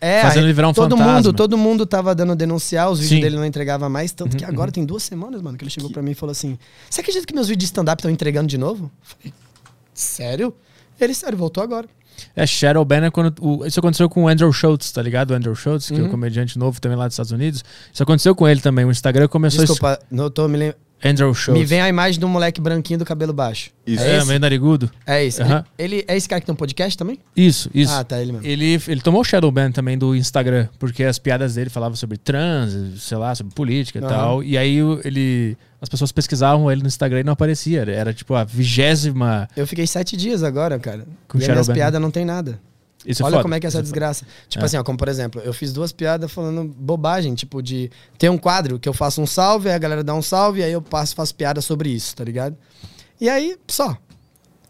É, 0.00 0.22
Fazendo 0.22 0.44
ele 0.46 0.54
virar 0.54 0.68
um 0.68 0.72
todo 0.72 0.96
fantasma. 0.96 1.12
mundo, 1.14 1.32
todo 1.34 1.58
mundo 1.58 1.84
tava 1.84 2.14
dando 2.14 2.34
denunciar, 2.34 2.90
os 2.90 3.00
vídeos 3.00 3.18
Sim. 3.18 3.22
Dele 3.22 3.36
não 3.36 3.44
entregava 3.44 3.86
mais, 3.90 4.12
tanto 4.12 4.34
que 4.34 4.44
agora 4.46 4.72
tem 4.72 4.84
duas 4.86 5.02
semanas, 5.02 5.42
mano, 5.42 5.58
que 5.58 5.64
ele 5.64 5.70
chegou 5.70 5.90
pra 5.90 6.00
mim 6.02 6.12
e 6.12 6.14
falou 6.14 6.30
assim: 6.32 6.58
Você 6.88 7.02
acredita 7.02 7.26
que 7.26 7.34
meus 7.34 7.48
vídeos 7.48 7.60
de 7.60 7.64
stand-up 7.66 8.00
estão 8.00 8.10
entregando 8.10 8.46
de 8.48 8.56
novo? 8.56 8.90
Falei, 9.02 9.34
sério? 9.94 10.54
Ele, 11.00 11.14
sério, 11.14 11.36
voltou 11.36 11.62
agora. 11.62 11.86
É, 12.36 12.46
Shadowban 12.46 13.06
é 13.06 13.10
quando. 13.10 13.34
o- 13.40 13.64
isso 13.66 13.80
aconteceu 13.80 14.08
com 14.08 14.24
o 14.24 14.28
Andrew 14.28 14.52
Schultz, 14.52 14.92
tá 14.92 15.02
ligado? 15.02 15.30
O 15.30 15.34
Andrew 15.34 15.54
Schultz, 15.54 15.88
que 15.88 15.94
é 15.94 15.98
Uhum. 15.98 16.06
um 16.06 16.10
comediante 16.10 16.58
novo 16.58 16.80
também 16.80 16.96
lá 16.96 17.06
dos 17.06 17.14
Estados 17.14 17.32
Unidos. 17.32 17.64
Isso 17.92 18.02
aconteceu 18.02 18.34
com 18.34 18.46
ele 18.46 18.60
também. 18.60 18.84
O 18.84 18.90
Instagram 18.90 19.26
começou 19.28 19.60
Desculpa, 19.64 19.98
não 20.10 20.30
tô 20.30 20.46
me 20.46 20.56
lem- 20.58 20.70
a. 20.70 21.08
Andrew 21.08 21.34
Schultz. 21.34 21.58
Me 21.58 21.66
vem 21.66 21.80
a 21.80 21.88
imagem 21.88 22.20
de 22.20 22.24
um 22.24 22.28
moleque 22.28 22.60
branquinho 22.60 22.96
do 22.98 23.04
cabelo 23.04 23.32
baixo. 23.32 23.70
Isso. 23.84 24.04
É, 24.04 24.18
esse? 24.18 24.26
meio 24.28 24.38
narigudo. 24.38 24.88
É 25.04 25.24
isso. 25.24 25.42
Aham. 25.42 25.64
Ele, 25.76 25.96
ele 25.96 26.04
é 26.06 26.16
esse 26.16 26.28
cara 26.28 26.40
que 26.40 26.46
tem 26.46 26.52
um 26.52 26.56
podcast 26.56 26.96
também? 26.96 27.18
Isso, 27.34 27.68
isso. 27.74 27.92
Ah, 27.92 28.04
tá, 28.04 28.20
ele 28.22 28.30
mesmo. 28.30 28.46
Ele, 28.46 28.80
ele 28.86 29.00
tomou 29.00 29.22
o 29.22 29.24
Shadowban 29.24 29.72
também 29.72 29.98
do 29.98 30.14
Instagram, 30.14 30.68
porque 30.78 31.02
as 31.02 31.18
piadas 31.18 31.54
dele 31.56 31.70
falavam 31.70 31.96
sobre 31.96 32.18
trans, 32.18 32.72
sei 33.02 33.16
lá, 33.18 33.34
sobre 33.34 33.52
política 33.52 33.98
e 33.98 34.02
tal. 34.02 34.44
E 34.44 34.56
aí 34.56 34.76
ele. 35.04 35.56
As 35.82 35.88
pessoas 35.88 36.12
pesquisavam 36.12 36.70
ele 36.70 36.80
no 36.80 36.86
Instagram 36.86 37.20
e 37.20 37.24
não 37.24 37.32
aparecia. 37.32 37.82
Era, 37.82 38.14
tipo 38.14 38.34
a 38.34 38.44
vigésima. 38.44 39.48
Eu 39.56 39.66
fiquei 39.66 39.84
sete 39.86 40.16
dias 40.16 40.42
agora, 40.44 40.78
cara. 40.78 41.04
Com 41.28 41.38
e 41.38 41.50
as 41.50 41.68
piadas 41.68 42.00
não 42.00 42.10
tem 42.10 42.24
nada. 42.24 42.58
Isso 43.04 43.20
é 43.20 43.26
Olha 43.26 43.32
foda. 43.32 43.42
como 43.42 43.54
é 43.56 43.58
que 43.58 43.66
é 43.66 43.68
essa 43.68 43.78
Isso 43.78 43.88
foda. 43.88 43.92
desgraça. 43.92 44.24
Tipo 44.48 44.62
É. 44.62 44.66
assim, 44.66 44.76
ó, 44.76 44.84
como 44.84 44.96
por 44.96 45.08
exemplo, 45.08 45.42
eu 45.44 45.52
fiz 45.52 45.72
duas 45.72 45.90
piadas 45.90 46.30
falando 46.30 46.62
bobagem, 46.78 47.34
tipo 47.34 47.60
de 47.60 47.90
ter 48.16 48.30
um 48.30 48.38
quadro 48.38 48.78
que 48.78 48.88
eu 48.88 48.92
faço 48.92 49.20
um 49.20 49.26
salve, 49.26 49.68
aí 49.70 49.74
a 49.74 49.78
galera 49.78 50.04
dá 50.04 50.14
um 50.14 50.22
salve, 50.22 50.62
aí 50.62 50.70
eu 50.72 50.80
passo 50.80 51.16
faço 51.16 51.34
piada 51.34 51.60
sobre 51.60 51.88
isso, 51.90 52.14
tá 52.14 52.22
ligado? 52.22 52.56
E 53.20 53.28
aí, 53.28 53.56
só. 53.66 53.96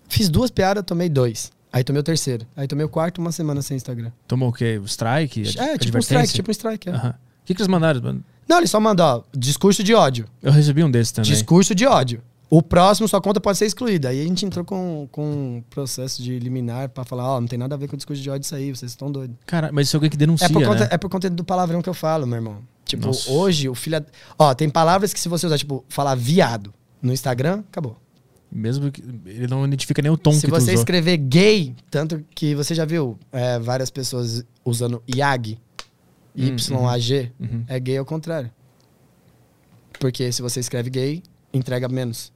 Fiz 0.08 0.30
duas 0.30 0.50
piadas, 0.50 0.82
tomei 0.86 1.10
dois. 1.10 1.52
Aí 1.70 1.84
tomei 1.84 2.00
o 2.00 2.02
terceiro. 2.02 2.46
Aí 2.56 2.66
tomei 2.66 2.84
o 2.86 2.88
quarto, 2.88 3.18
uma 3.18 3.32
semana 3.32 3.60
sem 3.60 3.76
Instagram. 3.76 4.10
Tomou 4.26 4.48
o 4.48 4.52
quê? 4.52 4.78
O 4.82 4.86
strike? 4.86 5.42
É, 5.58 5.76
tipo 5.76 5.96
um 5.98 6.00
strike, 6.00 6.32
tipo 6.32 6.50
um 6.50 6.52
strike. 6.52 6.88
é. 6.88 6.92
Aham. 6.92 7.10
O 7.10 7.44
que, 7.44 7.54
que 7.54 7.60
eles 7.60 7.68
mandaram? 7.68 8.00
mano? 8.00 8.24
Não, 8.48 8.58
ele 8.58 8.66
só 8.66 8.80
mandou, 8.80 9.06
ó, 9.06 9.22
discurso 9.36 9.82
de 9.82 9.94
ódio. 9.94 10.26
Eu 10.42 10.52
recebi 10.52 10.82
um 10.82 10.90
desses 10.90 11.12
também. 11.12 11.30
Discurso 11.30 11.74
de 11.74 11.86
ódio. 11.86 12.22
O 12.50 12.60
próximo, 12.62 13.08
sua 13.08 13.18
conta 13.18 13.40
pode 13.40 13.56
ser 13.56 13.64
excluída. 13.64 14.10
Aí 14.10 14.20
a 14.20 14.24
gente 14.24 14.44
entrou 14.44 14.62
com, 14.62 15.08
com 15.10 15.24
um 15.24 15.64
processo 15.70 16.22
de 16.22 16.38
liminar 16.38 16.90
pra 16.90 17.02
falar, 17.02 17.26
ó, 17.26 17.40
não 17.40 17.48
tem 17.48 17.58
nada 17.58 17.74
a 17.74 17.78
ver 17.78 17.88
com 17.88 17.94
o 17.94 17.96
discurso 17.96 18.22
de 18.22 18.28
ódio 18.28 18.44
isso 18.44 18.54
aí, 18.54 18.70
vocês 18.74 18.92
estão 18.92 19.10
doidos. 19.10 19.36
Cara, 19.46 19.70
mas 19.72 19.86
isso 19.86 19.96
é 19.96 19.98
alguém 19.98 20.10
que 20.10 20.18
denuncia, 20.18 20.44
É 20.46 20.48
por, 20.50 20.62
conta, 20.62 20.80
né? 20.80 20.88
é 20.90 20.98
por 20.98 21.08
conta 21.08 21.30
do 21.30 21.44
palavrão 21.44 21.80
que 21.80 21.88
eu 21.88 21.94
falo, 21.94 22.26
meu 22.26 22.36
irmão. 22.36 22.58
Tipo, 22.84 23.06
Nossa. 23.06 23.30
hoje 23.30 23.70
o 23.70 23.74
filho. 23.74 24.04
Ó, 24.38 24.52
tem 24.52 24.68
palavras 24.68 25.14
que 25.14 25.20
se 25.20 25.30
você 25.30 25.46
usar, 25.46 25.56
tipo, 25.56 25.82
falar 25.88 26.14
viado 26.14 26.74
no 27.00 27.10
Instagram, 27.10 27.62
acabou. 27.70 27.96
Mesmo 28.54 28.92
que 28.92 29.02
ele 29.24 29.46
não 29.46 29.64
identifica 29.64 30.02
nem 30.02 30.12
o 30.12 30.18
tom 30.18 30.32
se 30.32 30.44
que 30.44 30.50
você 30.50 30.74
escrever 30.74 31.16
gay, 31.16 31.74
tanto 31.90 32.22
que 32.34 32.54
você 32.54 32.74
já 32.74 32.84
viu 32.84 33.18
é, 33.32 33.58
várias 33.58 33.90
pessoas 33.90 34.44
usando 34.62 35.02
IAG, 35.08 35.58
Y-A-G, 36.34 37.30
Uhum. 37.38 37.64
é 37.68 37.78
gay 37.80 37.98
ao 37.98 38.04
contrário. 38.04 38.50
Porque 39.98 40.30
se 40.32 40.42
você 40.42 40.60
escreve 40.60 40.90
gay, 40.90 41.22
entrega 41.52 41.88
menos. 41.88 42.32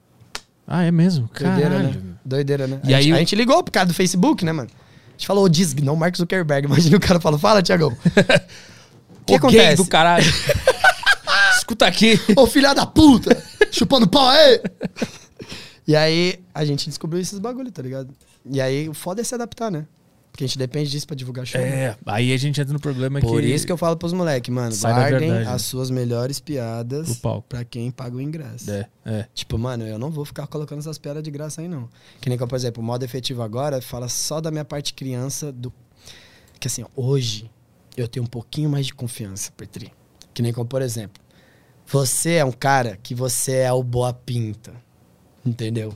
Ah, 0.67 0.83
é 0.85 0.91
mesmo? 0.91 1.29
Doideira, 1.33 1.71
Caralho. 1.71 2.01
né? 2.01 2.15
Doideira, 2.25 2.67
né? 2.67 2.81
E 2.85 2.93
a, 2.93 2.99
aí 2.99 3.03
gente, 3.05 3.13
o- 3.13 3.17
a 3.17 3.19
gente 3.21 3.37
ligou 3.37 3.63
pro 3.63 3.73
cara 3.73 3.87
do 3.87 3.95
Facebook, 3.95 4.45
né, 4.45 4.53
mano? 4.53 4.69
A 4.71 5.11
gente 5.13 5.27
falou, 5.27 5.49
diz, 5.49 5.75
não 5.75 5.97
Mark 5.97 6.17
Zuckerberg. 6.17 6.67
Imagina 6.69 6.97
o 6.97 7.01
cara 7.01 7.19
falou, 7.21 7.39
fala, 7.39 7.63
Tiagão. 7.63 7.97
O 9.19 9.27
que 9.27 9.33
gay 9.33 9.37
acontece? 9.39 9.77
do 9.83 9.87
caralho. 9.89 10.25
Escuta 11.59 11.85
aqui. 11.87 12.15
Ô 12.37 12.47
filha 12.47 12.73
da 12.73 12.87
puta! 12.87 13.37
chupando 13.73 14.07
pau 14.07 14.29
aí! 14.29 14.61
E 15.85 15.97
aí 15.97 16.39
a 16.55 16.65
gente 16.65 16.89
descobriu 16.89 17.21
esses 17.21 17.41
bagulho, 17.41 17.73
tá 17.73 17.83
ligado? 17.83 18.15
E 18.49 18.61
aí 18.61 18.89
o 18.89 18.95
foda 18.95 19.21
é 19.21 19.25
se 19.25 19.35
adaptar, 19.35 19.69
né? 19.69 19.85
Porque 20.37 20.45
a 20.45 20.47
gente 20.49 20.59
depende 20.59 20.91
disso 20.91 21.07
pra 21.07 21.17
divulgar 21.17 21.47
show. 21.47 21.59
É, 21.59 21.97
aí 22.05 22.31
a 22.31 22.37
gente 22.37 22.61
entra 22.61 22.71
no 22.71 22.79
problema 22.79 23.21
Por 23.21 23.41
que... 23.41 23.47
isso 23.47 23.65
que 23.65 23.73
eu 23.73 23.77
falo 23.79 23.97
pros 23.97 24.13
moleques, 24.13 24.55
mano, 24.55 24.71
Sai 24.71 24.93
guardem 24.93 25.31
verdade. 25.31 25.49
as 25.49 25.63
suas 25.63 25.91
melhores 25.91 26.41
piadas 26.41 27.09
O 27.09 27.17
palco. 27.23 27.49
pra 27.49 27.65
quem 27.65 27.91
paga 27.91 28.15
o 28.15 28.21
ingresso. 28.21 28.71
É, 28.71 28.87
é. 29.07 29.27
Tipo, 29.33 29.59
mano, 29.59 29.87
eu 29.87 29.99
não 29.99 30.11
vou 30.11 30.27
ficar 30.27 30.47
colocando 30.47 30.81
essas 30.81 30.99
piadas 30.99 31.23
de 31.23 31.31
graça 31.31 31.63
aí, 31.63 31.69
não. 31.69 31.89
Que 32.21 32.29
nem, 32.29 32.37
como, 32.37 32.51
por 32.51 32.57
exemplo, 32.57 32.83
o 32.83 32.85
modo 32.87 33.03
efetivo 33.03 33.41
agora 33.41 33.81
fala 33.81 34.11
só 34.11 34.39
da 34.39 34.51
minha 34.51 34.65
parte 34.65 34.93
criança 34.93 35.51
do. 35.51 35.73
Que 36.61 36.69
assim, 36.69 36.85
hoje 36.95 37.51
eu 37.97 38.07
tenho 38.07 38.25
um 38.25 38.29
pouquinho 38.29 38.69
mais 38.69 38.85
de 38.85 38.93
confiança, 38.93 39.51
Petri. 39.57 39.91
Que 40.35 40.43
nem 40.43 40.53
como, 40.53 40.67
por 40.67 40.83
exemplo, 40.83 41.23
você 41.87 42.35
é 42.35 42.45
um 42.45 42.53
cara 42.53 42.99
que 43.03 43.15
você 43.15 43.53
é 43.53 43.73
o 43.73 43.83
boa 43.83 44.13
pinta. 44.13 44.75
Entendeu? 45.47 45.95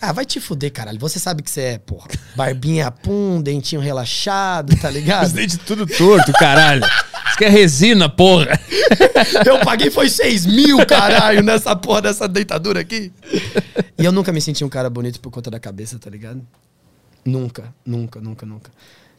Ah, 0.00 0.12
vai 0.12 0.24
te 0.24 0.40
fuder, 0.40 0.72
caralho. 0.72 0.98
Você 1.00 1.18
sabe 1.18 1.42
que 1.42 1.50
você 1.50 1.60
é, 1.60 1.78
porra. 1.78 2.08
Barbinha 2.36 2.90
pum, 2.90 3.42
dentinho 3.42 3.80
relaxado, 3.80 4.76
tá 4.76 4.88
Os 4.88 4.94
ligado? 4.94 5.32
dentes 5.32 5.58
tudo 5.58 5.86
torto, 5.86 6.32
caralho. 6.34 6.84
Isso 7.28 7.36
que 7.36 7.44
é 7.44 7.48
resina, 7.48 8.08
porra. 8.08 8.58
Eu 9.44 9.58
paguei 9.60 9.90
foi 9.90 10.08
6 10.08 10.46
mil, 10.46 10.86
caralho, 10.86 11.42
nessa 11.42 11.74
porra 11.74 12.02
dessa 12.02 12.28
deitadura 12.28 12.80
aqui. 12.80 13.12
E 13.98 14.04
eu 14.04 14.12
nunca 14.12 14.32
me 14.32 14.40
senti 14.40 14.64
um 14.64 14.68
cara 14.68 14.88
bonito 14.88 15.20
por 15.20 15.30
conta 15.30 15.50
da 15.50 15.58
cabeça, 15.58 15.98
tá 15.98 16.08
ligado? 16.08 16.40
Nunca, 17.24 17.74
nunca, 17.84 18.20
nunca, 18.20 18.46
nunca. 18.46 18.70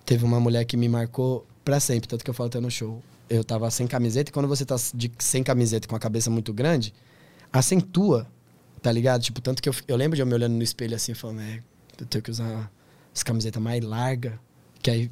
Teve 0.06 0.24
uma 0.24 0.40
mulher 0.40 0.64
que 0.66 0.78
me 0.78 0.88
marcou 0.88 1.46
pra 1.64 1.80
sempre, 1.80 2.08
tanto 2.08 2.24
que 2.24 2.30
eu 2.30 2.34
falo 2.34 2.48
até 2.48 2.60
no 2.60 2.72
show. 2.72 3.04
Eu 3.30 3.44
tava 3.44 3.70
sem 3.70 3.86
camiseta 3.86 4.32
e 4.32 4.34
quando 4.34 4.48
você 4.48 4.66
tá 4.66 4.76
de, 4.94 5.12
sem 5.20 5.44
camiseta 5.44 5.88
com 5.88 5.96
a 5.96 6.00
cabeça 6.00 6.30
muito 6.32 6.52
grande, 6.52 6.94
acentua, 7.54 8.26
tá 8.82 8.92
ligado? 8.92 9.22
Tipo, 9.22 9.42
tanto 9.42 9.62
que 9.62 9.70
eu, 9.70 9.76
eu 9.88 9.96
lembro 9.96 10.16
de 10.16 10.22
eu 10.22 10.26
me 10.26 10.34
olhando 10.34 10.54
no 10.54 10.64
espelho 10.64 10.96
assim, 10.96 11.14
falando, 11.14 11.42
é, 11.42 11.62
eu 12.00 12.06
tenho 12.06 12.24
que 12.24 12.32
usar 12.32 12.72
as 13.14 13.24
camisetas 13.24 13.62
mais 13.62 13.84
largas, 13.84 14.34
que 14.82 14.90
aí 14.90 15.12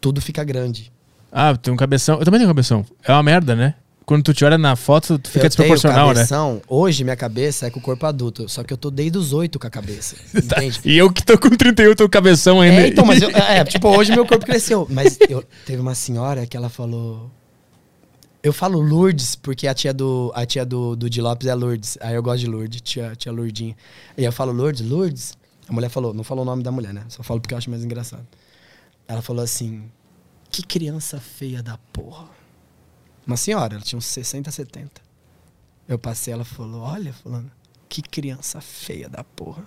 tudo 0.00 0.20
fica 0.20 0.42
grande. 0.44 0.92
Ah, 1.30 1.56
tem 1.56 1.72
um 1.72 1.76
cabeção. 1.76 2.18
Eu 2.18 2.24
também 2.24 2.38
tenho 2.40 2.48
cabeção. 2.48 2.84
É 3.02 3.12
uma 3.12 3.22
merda, 3.22 3.54
né? 3.54 3.74
Quando 4.06 4.22
tu 4.22 4.32
te 4.32 4.44
olha 4.44 4.56
na 4.56 4.76
foto, 4.76 5.18
tu 5.18 5.28
fica 5.28 5.46
eu 5.46 5.48
desproporcional, 5.48 6.08
né? 6.10 6.14
cabeção, 6.14 6.62
Hoje 6.68 7.02
minha 7.02 7.16
cabeça 7.16 7.66
é 7.66 7.70
com 7.70 7.80
o 7.80 7.82
corpo 7.82 8.06
adulto, 8.06 8.48
só 8.48 8.62
que 8.62 8.72
eu 8.72 8.76
tô 8.76 8.88
desde 8.88 9.18
os 9.18 9.32
oito 9.32 9.58
com 9.58 9.66
a 9.66 9.70
cabeça. 9.70 10.14
Entende? 10.32 10.80
E 10.84 10.96
eu 10.96 11.12
que 11.12 11.24
tô 11.24 11.36
com 11.36 11.50
38, 11.50 11.96
tô 11.98 12.04
com 12.04 12.10
cabeção 12.10 12.60
ainda. 12.60 12.82
É, 12.82 12.88
então, 12.88 13.04
mas 13.04 13.20
eu, 13.20 13.30
é, 13.34 13.64
tipo, 13.64 13.88
hoje 13.88 14.12
meu 14.12 14.24
corpo 14.24 14.46
cresceu. 14.46 14.86
Mas 14.88 15.18
eu, 15.28 15.42
teve 15.66 15.82
uma 15.82 15.96
senhora 15.96 16.46
que 16.46 16.56
ela 16.56 16.68
falou. 16.68 17.32
Eu 18.46 18.52
falo 18.52 18.80
Lourdes, 18.80 19.34
porque 19.34 19.66
a 19.66 19.74
tia 19.74 19.92
do, 19.92 20.30
a 20.32 20.46
tia 20.46 20.64
do, 20.64 20.94
do 20.94 21.10
Di 21.10 21.20
Lopes 21.20 21.48
é 21.48 21.54
Lourdes. 21.56 21.98
Aí 22.00 22.14
eu 22.14 22.22
gosto 22.22 22.38
de 22.38 22.46
Lourdes, 22.46 22.80
tia, 22.80 23.16
tia 23.16 23.32
Lourdinha. 23.32 23.76
E 24.16 24.22
eu 24.22 24.30
falo 24.30 24.52
Lourdes, 24.52 24.88
Lourdes. 24.88 25.36
A 25.68 25.72
mulher 25.72 25.88
falou, 25.88 26.14
não 26.14 26.22
falou 26.22 26.44
o 26.44 26.46
nome 26.46 26.62
da 26.62 26.70
mulher, 26.70 26.94
né? 26.94 27.04
Só 27.08 27.24
falo 27.24 27.40
porque 27.40 27.54
eu 27.54 27.58
acho 27.58 27.68
mais 27.68 27.84
engraçado. 27.84 28.24
Ela 29.08 29.20
falou 29.20 29.42
assim: 29.42 29.90
Que 30.48 30.62
criança 30.62 31.18
feia 31.18 31.60
da 31.60 31.76
porra. 31.92 32.28
Uma 33.26 33.36
senhora, 33.36 33.74
ela 33.74 33.82
tinha 33.82 33.98
uns 33.98 34.06
60, 34.06 34.48
70. 34.48 35.02
Eu 35.88 35.98
passei, 35.98 36.32
ela 36.32 36.44
falou: 36.44 36.82
Olha, 36.82 37.12
fulano, 37.12 37.50
que 37.88 38.00
criança 38.00 38.60
feia 38.60 39.08
da 39.08 39.24
porra. 39.24 39.66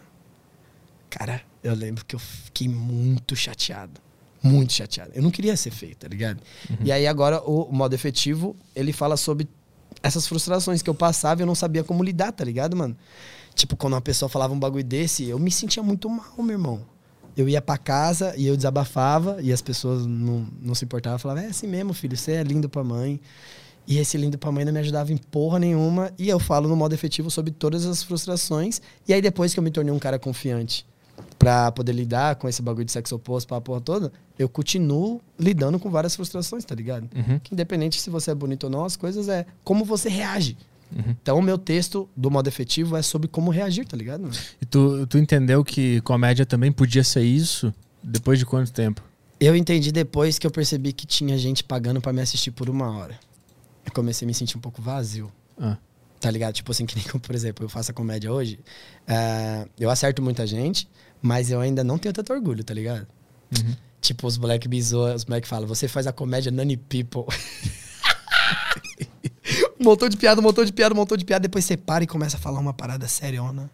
Cara, 1.09 1.41
eu 1.61 1.75
lembro 1.75 2.05
que 2.05 2.15
eu 2.15 2.19
fiquei 2.19 2.69
muito 2.69 3.36
chateado. 3.36 3.99
Muito 4.41 4.73
chateado. 4.73 5.11
Eu 5.13 5.21
não 5.21 5.31
queria 5.31 5.55
ser 5.57 5.71
feio, 5.71 5.95
tá 5.95 6.07
ligado? 6.07 6.39
E 6.83 6.91
aí 6.91 7.05
agora 7.05 7.41
o 7.41 7.71
modo 7.71 7.93
efetivo, 7.93 8.55
ele 8.75 8.93
fala 8.93 9.17
sobre 9.17 9.47
essas 10.01 10.25
frustrações 10.27 10.81
que 10.81 10.89
eu 10.89 10.93
passava 10.93 11.41
e 11.41 11.43
eu 11.43 11.47
não 11.47 11.55
sabia 11.55 11.83
como 11.83 12.03
lidar, 12.03 12.31
tá 12.31 12.43
ligado, 12.43 12.75
mano? 12.75 12.95
Tipo, 13.53 13.75
quando 13.75 13.93
uma 13.93 14.01
pessoa 14.01 14.29
falava 14.29 14.53
um 14.53 14.59
bagulho 14.59 14.83
desse, 14.83 15.25
eu 15.25 15.37
me 15.37 15.51
sentia 15.51 15.83
muito 15.83 16.09
mal, 16.09 16.33
meu 16.37 16.51
irmão. 16.51 16.81
Eu 17.35 17.47
ia 17.47 17.61
pra 17.61 17.77
casa 17.77 18.33
e 18.37 18.45
eu 18.45 18.55
desabafava 18.55 19.37
e 19.41 19.51
as 19.51 19.61
pessoas 19.61 20.05
não, 20.05 20.47
não 20.61 20.75
se 20.75 20.85
importavam. 20.85 21.19
Falavam, 21.19 21.43
é 21.43 21.47
assim 21.47 21.67
mesmo, 21.67 21.93
filho, 21.93 22.15
você 22.15 22.33
é 22.33 22.43
lindo 22.43 22.69
pra 22.69 22.83
mãe. 22.83 23.19
E 23.87 23.97
esse 23.97 24.17
lindo 24.17 24.37
pra 24.37 24.51
mãe 24.51 24.63
não 24.63 24.71
me 24.71 24.79
ajudava 24.79 25.11
em 25.11 25.17
porra 25.17 25.59
nenhuma. 25.59 26.11
E 26.17 26.29
eu 26.29 26.39
falo 26.39 26.69
no 26.69 26.75
modo 26.75 26.93
efetivo 26.93 27.29
sobre 27.31 27.51
todas 27.51 27.85
as 27.85 28.03
frustrações. 28.03 28.81
E 29.07 29.13
aí 29.13 29.21
depois 29.21 29.53
que 29.53 29.59
eu 29.59 29.63
me 29.63 29.71
tornei 29.71 29.93
um 29.93 29.99
cara 29.99 30.19
confiante 30.19 30.85
pra 31.38 31.72
poder 31.72 31.93
lidar 31.93 32.36
com 32.36 32.47
esse 32.49 32.61
bagulho 32.61 32.86
de 32.86 32.91
sexo 32.91 33.15
oposto 33.15 33.47
pra 33.47 33.61
porra 33.61 33.82
toda, 33.82 34.11
eu 34.38 34.49
continuo 34.49 35.22
lidando 35.38 35.80
com 35.80 35.89
várias 35.89 36.15
frustrações, 36.15 36.65
tá 36.65 36.76
ligado? 36.76 37.09
Uhum. 37.15 37.39
Que 37.39 37.53
independente 37.53 37.99
se 38.01 38.09
você 38.09 38.32
é 38.32 38.36
bonito 38.36 38.65
ou 38.65 38.70
não, 38.70 38.86
as 38.86 38.95
coisas 38.95 39.28
é 39.30 39.45
como 39.63 39.86
você 39.86 40.09
reage. 40.09 40.57
Então 41.22 41.38
o 41.38 41.41
meu 41.41 41.57
texto 41.57 42.09
do 42.17 42.32
modo 42.32 42.47
efetivo 42.47 42.97
é 42.97 43.01
sobre 43.03 43.28
como 43.28 43.51
reagir, 43.51 43.86
tá 43.86 43.95
ligado? 43.95 44.28
E 44.59 44.65
tu, 44.65 45.05
tu 45.05 45.20
entendeu 45.20 45.63
que 45.63 46.01
comédia 46.01 46.45
também 46.47 46.72
podia 46.72 47.03
ser 47.03 47.22
isso? 47.22 47.72
Depois 48.01 48.39
de 48.39 48.45
quanto 48.45 48.72
tempo? 48.72 49.03
Eu 49.39 49.55
entendi 49.55 49.91
depois 49.91 50.39
que 50.39 50.47
eu 50.47 50.51
percebi 50.51 50.91
que 50.91 51.05
tinha 51.05 51.38
gente 51.38 51.63
pagando 51.63 52.01
pra 52.01 52.11
me 52.11 52.22
assistir 52.22 52.51
por 52.51 52.70
uma 52.70 52.89
hora. 52.97 53.17
Eu 53.86 53.91
comecei 53.91 54.26
a 54.26 54.28
me 54.28 54.34
sentir 54.34 54.57
um 54.57 54.61
pouco 54.61 54.82
vazio. 54.82 55.32
Ah. 55.59 55.78
Tá 56.20 56.30
ligado? 56.30 56.53
Tipo 56.55 56.72
assim, 56.72 56.86
que 56.86 56.95
nem 56.95 57.05
como, 57.05 57.22
por 57.24 57.36
exemplo, 57.36 57.63
eu 57.65 57.70
faço 57.70 57.91
a 57.91 57.93
comédia 57.93 58.32
hoje. 58.32 58.59
eh, 59.07 59.67
eu 59.80 59.89
acerto 59.89 60.22
muita 60.22 60.45
gente, 60.47 60.89
mas 61.22 61.49
eu 61.51 61.59
ainda 61.59 61.84
não 61.84 61.97
tenho 61.97 62.13
tanto 62.13 62.34
orgulho, 62.34 62.63
tá 62.63 62.74
ligado? 62.74 63.07
Uhum. 63.57 63.76
Tipo, 64.01 64.28
os 64.28 64.38
moleque 64.38 64.67
bizoa, 64.67 65.15
os 65.15 65.26
moleque 65.26 65.47
falam, 65.47 65.67
você 65.67 65.88
faz 65.88 66.07
a 66.07 66.13
comédia 66.13 66.51
Nani 66.51 66.78
People. 66.78 67.24
um 69.80 69.84
montão 69.84 70.07
de 70.07 70.17
piada, 70.17 70.39
um 70.39 70.43
montão 70.43 70.63
de 70.63 70.72
piada, 70.72 70.93
um 70.93 70.97
montão 70.97 71.17
de 71.17 71.26
piada, 71.26 71.43
depois 71.43 71.65
você 71.65 71.76
para 71.76 72.03
e 72.03 72.07
começa 72.07 72.38
a 72.38 72.39
falar 72.39 72.59
uma 72.59 72.74
parada 72.74 73.07
seriona. 73.07 73.70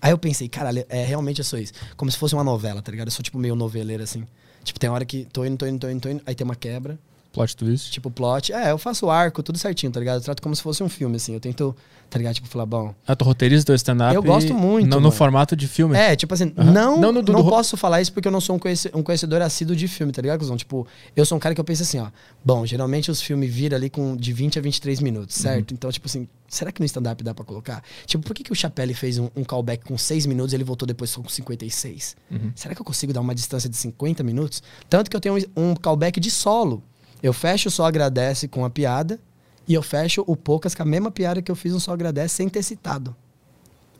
Aí 0.00 0.12
eu 0.12 0.18
pensei, 0.18 0.48
caralho, 0.48 0.84
é, 0.88 1.04
realmente 1.04 1.40
eu 1.40 1.44
sou 1.44 1.58
isso. 1.58 1.72
Como 1.96 2.10
se 2.10 2.16
fosse 2.16 2.34
uma 2.34 2.44
novela, 2.44 2.80
tá 2.80 2.90
ligado? 2.90 3.08
Eu 3.08 3.12
sou 3.12 3.22
tipo 3.22 3.38
meio 3.38 3.54
noveleiro, 3.54 4.02
assim. 4.02 4.26
Tipo, 4.64 4.80
tem 4.80 4.88
hora 4.88 5.04
que 5.04 5.26
tô 5.26 5.44
indo, 5.44 5.56
tô 5.56 5.66
indo, 5.66 5.78
tô 5.78 5.88
indo, 5.88 6.00
tô 6.00 6.08
indo, 6.08 6.22
aí 6.24 6.34
tem 6.34 6.44
uma 6.44 6.54
quebra. 6.54 6.98
Plot 7.32 7.56
twist. 7.56 7.90
Tipo, 7.90 8.10
plot. 8.10 8.52
É, 8.52 8.70
eu 8.70 8.78
faço 8.78 9.06
o 9.06 9.10
arco, 9.10 9.42
tudo 9.42 9.58
certinho, 9.58 9.92
tá 9.92 10.00
ligado? 10.00 10.16
Eu 10.16 10.22
trato 10.22 10.42
como 10.42 10.54
se 10.56 10.62
fosse 10.62 10.82
um 10.82 10.88
filme, 10.88 11.16
assim. 11.16 11.34
Eu 11.34 11.40
tento, 11.40 11.76
tá 12.10 12.18
ligado? 12.18 12.34
Tipo, 12.34 12.48
falar, 12.48 12.66
bom. 12.66 12.94
Ah, 13.06 13.14
tu 13.16 13.24
roteiriza 13.24 13.64
teu 13.64 13.74
stand-up? 13.76 14.14
Eu 14.14 14.22
gosto 14.22 14.52
muito, 14.52 14.88
No, 14.88 15.00
no 15.00 15.10
formato 15.12 15.54
de 15.56 15.66
filme? 15.68 15.96
É, 15.96 16.14
tipo 16.16 16.34
assim, 16.34 16.52
Aham. 16.58 16.70
não, 16.72 16.72
Não, 16.72 17.00
não, 17.00 17.12
no- 17.12 17.22
do- 17.22 17.32
do- 17.32 17.44
posso 17.48 17.76
falar 17.76 18.00
isso 18.02 18.12
porque 18.12 18.26
eu 18.28 18.32
não 18.32 18.40
sou 18.40 18.56
um, 18.56 18.58
conhece- 18.58 18.90
um 18.92 19.02
conhecedor 19.02 19.40
assíduo 19.40 19.74
de 19.76 19.86
filme, 19.88 20.12
tá 20.12 20.20
ligado, 20.20 20.40
cuzão? 20.40 20.56
Tipo, 20.56 20.86
eu 21.16 21.24
sou 21.24 21.36
um 21.36 21.40
cara 21.40 21.54
que 21.54 21.60
eu 21.60 21.64
penso 21.64 21.82
assim, 21.82 21.98
ó. 22.00 22.08
Bom, 22.44 22.66
geralmente 22.66 23.10
os 23.10 23.22
filmes 23.22 23.52
viram 23.54 23.76
ali 23.76 23.88
com 23.88 24.16
de 24.16 24.32
20 24.32 24.58
a 24.58 24.62
23 24.62 25.00
minutos, 25.00 25.36
certo? 25.36 25.72
Então, 25.72 25.90
tipo 25.92 26.06
assim, 26.06 26.26
será 26.48 26.72
que 26.72 26.80
no 26.80 26.86
stand-up 26.86 27.22
dá 27.22 27.32
pra 27.32 27.44
colocar? 27.44 27.82
Tipo, 28.06 28.24
por 28.26 28.34
que, 28.34 28.42
que 28.42 28.52
o 28.52 28.54
Chapelle 28.56 28.92
fez 28.94 29.18
um, 29.18 29.28
um 29.36 29.44
callback 29.44 29.84
com 29.84 29.96
6 29.96 30.26
minutos 30.26 30.52
e 30.52 30.56
ele 30.56 30.64
voltou 30.64 30.86
depois 30.86 31.10
só 31.10 31.20
com 31.22 31.28
56? 31.28 32.16
Será 32.54 32.74
que 32.74 32.80
eu 32.80 32.84
consigo 32.84 33.12
dar 33.12 33.20
uma 33.20 33.34
distância 33.34 33.68
de 33.68 33.76
50 33.76 34.22
minutos? 34.22 34.62
Tanto 34.88 35.10
que 35.10 35.16
eu 35.16 35.20
tenho 35.20 35.36
um, 35.56 35.70
um 35.70 35.74
callback 35.74 36.18
de 36.18 36.30
solo. 36.30 36.82
Eu 37.22 37.32
fecho 37.34 37.70
Só 37.70 37.84
Agradece 37.84 38.48
com 38.48 38.64
a 38.64 38.70
piada 38.70 39.20
e 39.66 39.74
eu 39.74 39.82
fecho 39.82 40.24
o 40.26 40.36
Poucas 40.36 40.74
com 40.74 40.82
a 40.82 40.86
mesma 40.86 41.10
piada 41.10 41.40
que 41.40 41.50
eu 41.50 41.56
fiz 41.56 41.72
no 41.72 41.80
Só 41.80 41.92
Agradece 41.92 42.34
sem 42.34 42.48
ter 42.48 42.62
citado. 42.62 43.14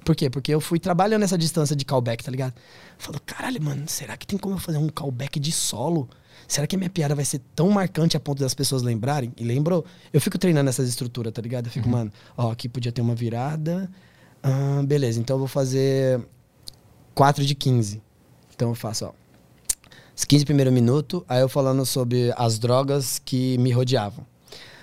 Por 0.04 0.16
quê? 0.16 0.30
Porque 0.30 0.52
eu 0.52 0.60
fui 0.60 0.78
trabalhando 0.78 1.22
essa 1.22 1.36
distância 1.36 1.76
de 1.76 1.84
callback, 1.84 2.24
tá 2.24 2.30
ligado? 2.30 2.54
Falou, 2.98 3.20
caralho, 3.24 3.62
mano, 3.62 3.84
será 3.86 4.16
que 4.16 4.26
tem 4.26 4.38
como 4.38 4.54
eu 4.54 4.58
fazer 4.58 4.78
um 4.78 4.88
callback 4.88 5.38
de 5.38 5.52
solo? 5.52 6.08
Será 6.48 6.66
que 6.66 6.74
a 6.74 6.78
minha 6.78 6.90
piada 6.90 7.14
vai 7.14 7.24
ser 7.24 7.40
tão 7.54 7.70
marcante 7.70 8.16
a 8.16 8.20
ponto 8.20 8.40
das 8.40 8.54
pessoas 8.54 8.82
lembrarem? 8.82 9.32
E 9.36 9.44
lembrou? 9.44 9.84
Eu 10.12 10.20
fico 10.20 10.38
treinando 10.38 10.68
essas 10.68 10.88
estruturas, 10.88 11.32
tá 11.32 11.42
ligado? 11.42 11.66
Eu 11.66 11.72
fico, 11.72 11.88
mano, 11.88 12.10
ó, 12.36 12.50
aqui 12.50 12.68
podia 12.68 12.90
ter 12.90 13.02
uma 13.02 13.14
virada. 13.14 13.88
Ah, 14.42 14.82
beleza, 14.84 15.20
então 15.20 15.36
eu 15.36 15.38
vou 15.38 15.48
fazer 15.48 16.20
4 17.14 17.44
de 17.44 17.54
15. 17.54 18.02
Então 18.54 18.70
eu 18.70 18.74
faço, 18.74 19.04
ó. 19.04 19.12
Os 20.16 20.24
15 20.24 20.44
primeiros 20.44 20.72
minutos, 20.72 21.22
aí 21.28 21.40
eu 21.40 21.48
falando 21.48 21.84
sobre 21.86 22.32
as 22.36 22.58
drogas 22.58 23.18
que 23.18 23.56
me 23.58 23.70
rodeavam. 23.70 24.26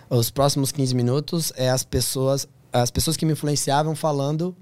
Os 0.10 0.30
próximos 0.30 0.72
15 0.72 0.95
minutos 0.95 1.51
é 1.55 1.70
as 1.70 1.84
pessoas, 1.84 2.47
as 2.72 2.89
pessoas 2.91 3.18
que 3.18 3.26
me 3.26 3.34
influenciavam 3.34 3.95
falando 3.95 4.55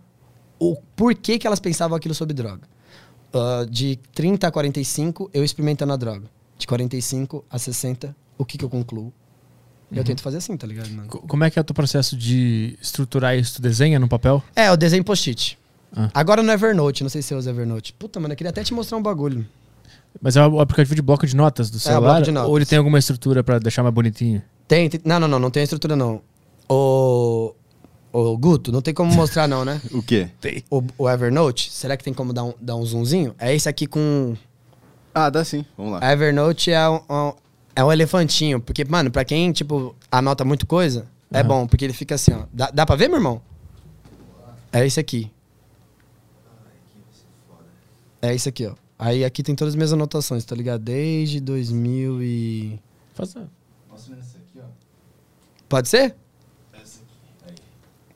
o 0.59 0.75
porquê 0.95 1.37
que 1.37 1.45
elas 1.45 1.59
pensavam 1.59 1.95
aquilo 1.95 2.15
sobre 2.15 2.33
droga. 2.33 2.61
Ah, 3.33 3.65
de 3.69 3.97
30 4.13 4.47
a 4.47 4.51
45, 4.51 5.29
eu 5.33 5.43
experimentando 5.43 5.93
a 5.93 5.97
droga. 5.97 6.27
De 6.57 6.65
45 6.65 7.43
a 7.49 7.59
60, 7.59 8.15
o 8.37 8.45
que, 8.45 8.57
que 8.57 8.63
eu 8.65 8.69
concluo? 8.69 9.13
Eu 9.91 10.03
tento 10.03 10.21
fazer 10.21 10.37
assim, 10.37 10.57
tá 10.57 10.65
ligado? 10.65 10.89
mano? 10.89 11.07
Co- 11.09 11.19
Como 11.19 11.43
é 11.43 11.49
que 11.49 11.59
é 11.59 11.61
o 11.61 11.63
teu 11.63 11.73
processo 11.75 12.17
de 12.17 12.77
estruturar 12.81 13.37
isso? 13.37 13.55
Tu 13.55 13.61
desenha 13.61 13.99
no 13.99 14.07
papel? 14.07 14.43
É, 14.55 14.67
eu 14.69 14.75
desenho 14.75 15.03
post-it. 15.03 15.57
Ah. 15.95 16.09
Agora 16.13 16.41
no 16.41 16.51
Evernote, 16.51 17.03
não 17.03 17.09
sei 17.09 17.21
se 17.21 17.29
você 17.29 17.35
usa 17.35 17.49
Evernote. 17.51 17.93
Puta, 17.93 18.19
mano, 18.19 18.33
eu 18.33 18.37
queria 18.37 18.49
até 18.49 18.63
te 18.63 18.73
mostrar 18.73 18.97
um 18.97 19.01
bagulho. 19.01 19.45
Mas 20.21 20.35
é 20.35 20.45
o 20.45 20.59
aplicativo 20.59 20.95
de 20.95 21.01
bloco 21.01 21.25
de 21.27 21.35
notas 21.35 21.69
do 21.69 21.77
É, 21.77 21.79
celular? 21.81 22.09
bloco 22.13 22.21
de 22.23 22.31
notas. 22.31 22.49
Ou 22.49 22.57
ele 22.57 22.65
tem 22.65 22.77
alguma 22.77 22.97
estrutura 22.97 23.43
pra 23.43 23.59
deixar 23.59 23.83
mais 23.83 23.93
bonitinho? 23.93 24.41
Tem, 24.67 24.89
tem- 24.89 25.01
não, 25.05 25.19
não, 25.19 25.27
não, 25.27 25.39
não 25.39 25.51
tem 25.51 25.63
estrutura 25.63 25.95
não. 25.95 26.21
O, 26.67 27.53
o 28.11 28.37
Guto, 28.37 28.71
não 28.71 28.81
tem 28.81 28.93
como 28.93 29.13
mostrar 29.13 29.47
não, 29.47 29.63
né? 29.63 29.79
O 29.93 30.01
quê? 30.01 30.29
Tem. 30.41 30.63
O, 30.69 30.81
o 30.97 31.09
Evernote, 31.09 31.71
será 31.71 31.95
que 31.95 32.03
tem 32.03 32.13
como 32.13 32.33
dar 32.33 32.43
um, 32.45 32.53
dar 32.59 32.75
um 32.75 32.85
zoomzinho? 32.85 33.35
É 33.37 33.53
esse 33.53 33.69
aqui 33.69 33.85
com... 33.85 34.35
Ah, 35.13 35.29
dá 35.29 35.43
sim. 35.45 35.63
Vamos 35.77 35.93
lá. 35.93 36.11
Evernote 36.11 36.71
é 36.71 36.89
um, 36.89 36.99
um- 37.09 37.33
é 37.75 37.83
um 37.83 37.91
elefantinho. 37.91 38.59
Porque, 38.59 38.83
mano, 38.85 39.11
pra 39.11 39.23
quem, 39.23 39.51
tipo, 39.51 39.95
anota 40.11 40.43
muito 40.43 40.65
coisa, 40.65 41.05
é 41.31 41.39
Aham. 41.39 41.47
bom. 41.47 41.67
Porque 41.67 41.85
ele 41.85 41.93
fica 41.93 42.15
assim, 42.15 42.33
ó. 42.33 42.45
Dá, 42.51 42.71
dá 42.71 42.85
pra 42.85 42.95
ver, 42.95 43.07
meu 43.07 43.17
irmão? 43.17 43.41
É 44.73 44.85
esse 44.85 44.99
aqui. 44.99 45.31
É 48.21 48.33
esse 48.33 48.49
aqui, 48.49 48.65
ó. 48.65 48.73
Aí 48.97 49.23
aqui 49.23 49.43
tem 49.43 49.55
todas 49.55 49.73
as 49.73 49.75
minhas 49.75 49.93
anotações, 49.93 50.43
tá 50.45 50.55
ligado? 50.55 50.81
Desde 50.81 51.39
2000 51.39 52.21
e... 52.23 52.79
Faça. 53.13 53.47
Pode 55.75 55.89
ser? 55.89 56.15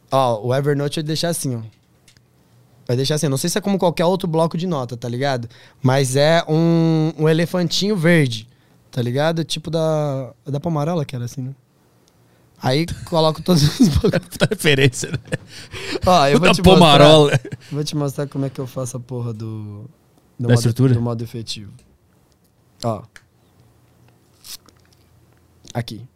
Ó, 0.09 0.47
o 0.47 0.55
Evernote 0.55 0.95
vai 1.01 1.03
deixar 1.03 1.27
assim, 1.27 1.57
ó. 1.57 1.61
Vai 2.87 2.95
deixar 2.95 3.15
assim, 3.15 3.27
não 3.27 3.35
sei 3.35 3.49
se 3.49 3.57
é 3.57 3.61
como 3.61 3.77
qualquer 3.77 4.05
outro 4.05 4.29
bloco 4.29 4.57
de 4.57 4.65
nota, 4.65 4.95
tá 4.95 5.09
ligado? 5.09 5.49
Mas 5.83 6.15
é 6.15 6.41
um, 6.47 7.11
um 7.17 7.27
elefantinho 7.27 7.97
verde, 7.97 8.47
tá 8.89 9.01
ligado? 9.01 9.43
Tipo 9.43 9.69
da, 9.69 10.33
da 10.45 10.57
Pomarola, 10.57 11.03
que 11.03 11.13
era 11.13 11.25
assim, 11.25 11.41
né? 11.41 11.55
Aí 12.63 12.85
coloco 13.03 13.43
todos 13.43 13.77
os 13.77 13.89
bagulhos. 13.99 14.25
Puta 14.29 14.47
referência, 14.49 15.11
né? 15.11 15.17
Ó, 16.05 16.27
eu 16.27 16.39
vou 16.39 16.47
Da 16.47 16.53
te 16.53 16.61
mostrar. 16.61 16.73
Pomarola. 16.75 17.39
Vou 17.69 17.83
te 17.83 17.93
mostrar 17.97 18.27
como 18.27 18.45
é 18.45 18.49
que 18.49 18.59
eu 18.59 18.67
faço 18.67 18.95
a 18.95 19.01
porra 19.01 19.33
do. 19.33 19.81
do 20.39 20.47
Da 20.47 20.47
modo, 20.47 20.53
estrutura? 20.53 20.93
Do 20.93 21.01
modo 21.01 21.21
efetivo. 21.21 21.73
Ó. 22.85 23.03
Aqui. 25.73 26.07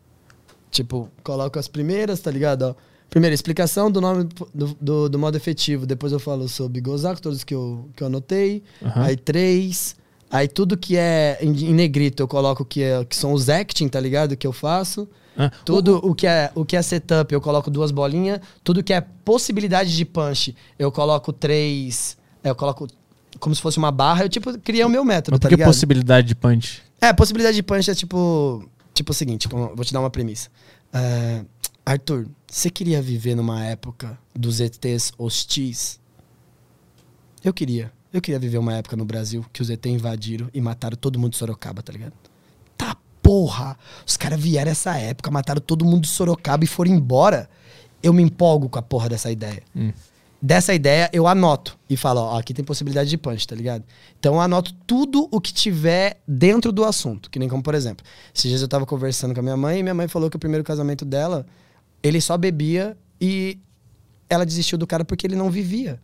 Tipo, 0.74 1.08
coloco 1.24 1.58
as 1.60 1.68
primeiras, 1.68 2.20
tá 2.20 2.32
ligado? 2.32 2.64
Ó. 2.64 2.76
Primeira, 3.10 3.34
explicação 3.34 3.92
do 3.92 4.02
nome 4.02 4.28
do, 4.54 4.76
do, 4.82 5.08
do 5.10 5.20
modo 5.20 5.38
efetivo. 5.38 5.86
Depois 5.86 6.12
eu 6.12 6.20
falo 6.20 6.50
sobre 6.50 6.82
gozar, 6.82 7.20
todos 7.20 7.44
que 7.44 7.54
eu, 7.54 7.88
que 7.96 8.02
eu 8.02 8.08
anotei. 8.08 8.64
Aham. 8.84 9.04
Aí 9.04 9.16
três. 9.16 9.96
Aí 10.32 10.48
tudo 10.48 10.76
que 10.76 10.98
é 10.98 11.38
em, 11.40 11.52
em 11.52 11.74
negrito 11.76 12.24
eu 12.24 12.28
coloco 12.28 12.66
que, 12.66 12.82
é, 12.82 13.06
que 13.06 13.16
são 13.16 13.34
os 13.34 13.50
acting, 13.50 13.88
tá 13.88 14.00
ligado? 14.00 14.36
Que 14.36 14.48
eu 14.48 14.52
faço. 14.52 15.08
Ah, 15.38 15.52
Tudo 15.64 15.98
o 16.04 16.16
que 16.16 16.26
é 16.26 16.52
o 16.56 16.66
que 16.66 16.76
é 16.76 16.82
setup, 16.82 17.32
eu 17.32 17.40
coloco 17.42 17.70
duas 17.70 17.92
bolinhas. 17.92 18.40
Tudo 18.64 18.84
que 18.84 18.94
é 18.94 19.02
possibilidade 19.24 19.96
de 19.96 20.06
punch, 20.06 20.56
eu 20.80 20.92
coloco 20.92 21.32
três. 21.32 22.18
é, 22.44 22.50
Eu 22.50 22.56
coloco 22.56 22.88
como 23.40 23.54
se 23.54 23.62
fosse 23.62 23.78
uma 23.78 23.92
barra. 23.92 24.26
Eu, 24.26 24.30
tipo, 24.30 24.58
criei 24.60 24.84
o 24.84 24.90
meu 24.90 25.06
método, 25.06 25.34
Mas 25.36 25.40
tá 25.40 25.44
por 25.44 25.50
que 25.50 25.56
ligado? 25.56 25.70
possibilidade 25.70 26.28
de 26.28 26.34
punch? 26.36 26.82
É, 27.00 27.14
possibilidade 27.14 27.56
de 27.56 27.62
punch 27.64 27.92
é 27.92 27.94
tipo. 27.96 28.68
Tipo 28.94 29.10
o 29.12 29.14
seguinte, 29.16 29.50
como- 29.50 29.76
vou 29.76 29.84
te 29.84 29.92
dar 29.92 30.00
uma 30.02 30.10
premissa. 30.12 30.50
É, 30.94 31.44
Arthur, 31.86 32.28
você 32.48 32.70
queria 32.70 33.02
viver 33.02 33.36
numa 33.36 33.66
época 33.66 34.18
dos 34.34 34.60
ETs 34.60 35.12
hostis? 35.18 36.00
Eu 37.44 37.54
queria. 37.54 37.92
Eu 38.14 38.22
queria 38.22 38.40
viver 38.40 38.60
uma 38.60 38.76
época 38.76 38.96
no 38.96 39.04
Brasil 39.04 39.44
que 39.52 39.62
os 39.62 39.70
ET 39.72 39.84
invadiram 39.88 40.48
e 40.54 40.62
mataram 40.62 40.96
todo 40.96 41.18
mundo 41.18 41.32
de 41.32 41.38
Sorocaba, 41.38 41.82
tá 41.82 41.92
ligado? 41.92 42.14
Tá 42.78 42.96
porra! 43.24 43.76
Os 44.06 44.16
caras 44.16 44.40
vieram 44.40 44.72
essa 44.72 44.96
época, 44.96 45.32
mataram 45.32 45.60
todo 45.60 45.84
mundo 45.84 46.04
de 46.04 46.10
Sorocaba 46.10 46.64
e 46.64 46.68
foram 46.68 46.92
embora. 46.92 47.50
Eu 48.04 48.14
me 48.14 48.22
empolgo 48.22 48.70
com 48.70 48.78
a 48.78 48.84
porra 48.84 49.10
dessa 49.10 49.32
ideia. 49.32 49.64
Hum. 49.76 49.92
Dessa 50.46 50.74
ideia, 50.74 51.10
eu 51.14 51.26
anoto 51.26 51.80
e 51.90 51.96
falo, 51.96 52.20
ó, 52.20 52.38
aqui 52.38 52.54
tem 52.54 52.66
possibilidade 52.66 53.10
de 53.10 53.18
punch, 53.18 53.48
tá 53.48 53.56
ligado? 53.56 53.82
Então 54.20 54.34
eu 54.34 54.42
anoto 54.42 54.74
tudo 54.86 55.30
o 55.32 55.40
que 55.40 55.54
tiver 55.54 56.22
dentro 56.28 56.70
do 56.74 56.84
assunto. 56.84 57.30
Que 57.30 57.40
nem 57.40 57.48
como, 57.48 57.64
por 57.64 57.74
exemplo, 57.74 58.06
esses 58.36 58.50
dias 58.50 58.62
eu 58.62 58.68
tava 58.68 58.86
conversando 58.86 59.34
com 59.34 59.40
a 59.40 59.44
minha 59.44 59.56
mãe 59.56 59.80
e 59.80 59.84
minha 59.84 59.94
mãe 59.96 60.06
falou 60.10 60.30
que 60.30 60.36
o 60.36 60.40
primeiro 60.40 60.62
casamento 60.62 61.06
dela, 61.06 61.46
ele 62.04 62.20
só 62.20 62.38
bebia 62.38 62.98
e 63.22 63.58
ela 64.30 64.46
desistiu 64.46 64.78
do 64.78 64.86
cara 64.86 65.06
porque 65.06 65.26
ele 65.26 65.38
não 65.38 65.50
vivia. 65.50 65.98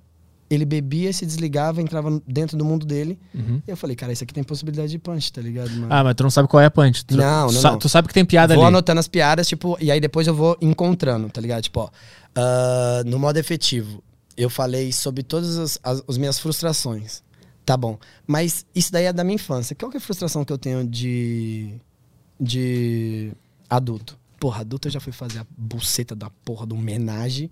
Ele 0.49 0.63
bebia, 0.63 1.11
se 1.11 1.25
desligava, 1.25 1.81
entrava 1.81 2.21
dentro 2.25 2.55
do 2.57 2.63
mundo 2.63 2.85
dele. 2.85 3.19
Uhum. 3.35 3.61
E 3.67 3.69
eu 3.69 3.75
falei, 3.75 3.93
cara, 3.93 4.13
isso 4.13 4.23
aqui 4.23 4.33
tem 4.33 4.43
possibilidade 4.43 4.89
de 4.89 4.97
punch, 4.99 5.33
tá 5.33 5.41
ligado, 5.41 5.69
mano? 5.71 5.87
Ah, 5.89 6.01
mas 6.03 6.15
tu 6.15 6.23
não 6.23 6.29
sabe 6.29 6.47
qual 6.47 6.61
é 6.61 6.65
a 6.65 6.71
punch. 6.71 7.03
Tu, 7.05 7.17
Não, 7.17 7.47
não, 7.47 7.61
sa- 7.61 7.71
não. 7.71 7.77
Tu 7.77 7.89
sabe 7.89 8.07
que 8.07 8.13
tem 8.13 8.23
piada 8.23 8.55
vou 8.55 8.63
ali. 8.63 8.73
anotando 8.73 8.99
as 9.01 9.07
piadas, 9.09 9.47
tipo, 9.49 9.77
e 9.81 9.91
aí 9.91 9.99
depois 9.99 10.25
eu 10.27 10.33
vou 10.33 10.57
encontrando, 10.61 11.29
tá 11.29 11.41
ligado? 11.41 11.61
Tipo, 11.61 11.81
ó, 11.81 11.89
ah, 12.35 13.03
no 13.05 13.19
modo 13.19 13.37
efetivo, 13.37 14.01
eu 14.39 14.49
falei 14.49 14.93
sobre 14.93 15.21
todas 15.21 15.57
as, 15.57 15.79
as, 15.83 16.01
as 16.07 16.17
minhas 16.17 16.39
frustrações. 16.39 17.21
Tá 17.65 17.75
bom. 17.75 17.99
Mas 18.25 18.65
isso 18.73 18.91
daí 18.91 19.03
é 19.03 19.13
da 19.13 19.23
minha 19.23 19.35
infância. 19.35 19.75
Qual 19.75 19.91
que 19.91 19.97
é 19.97 19.99
a 19.99 20.01
frustração 20.01 20.45
que 20.45 20.53
eu 20.53 20.57
tenho 20.57 20.87
de. 20.87 21.75
de 22.39 23.33
adulto? 23.69 24.17
Porra, 24.39 24.61
adulto 24.61 24.87
eu 24.87 24.91
já 24.93 24.99
fui 25.01 25.11
fazer 25.11 25.39
a 25.39 25.45
buceta 25.57 26.15
da 26.15 26.29
porra 26.29 26.65
do 26.65 26.73
homenagem 26.73 27.51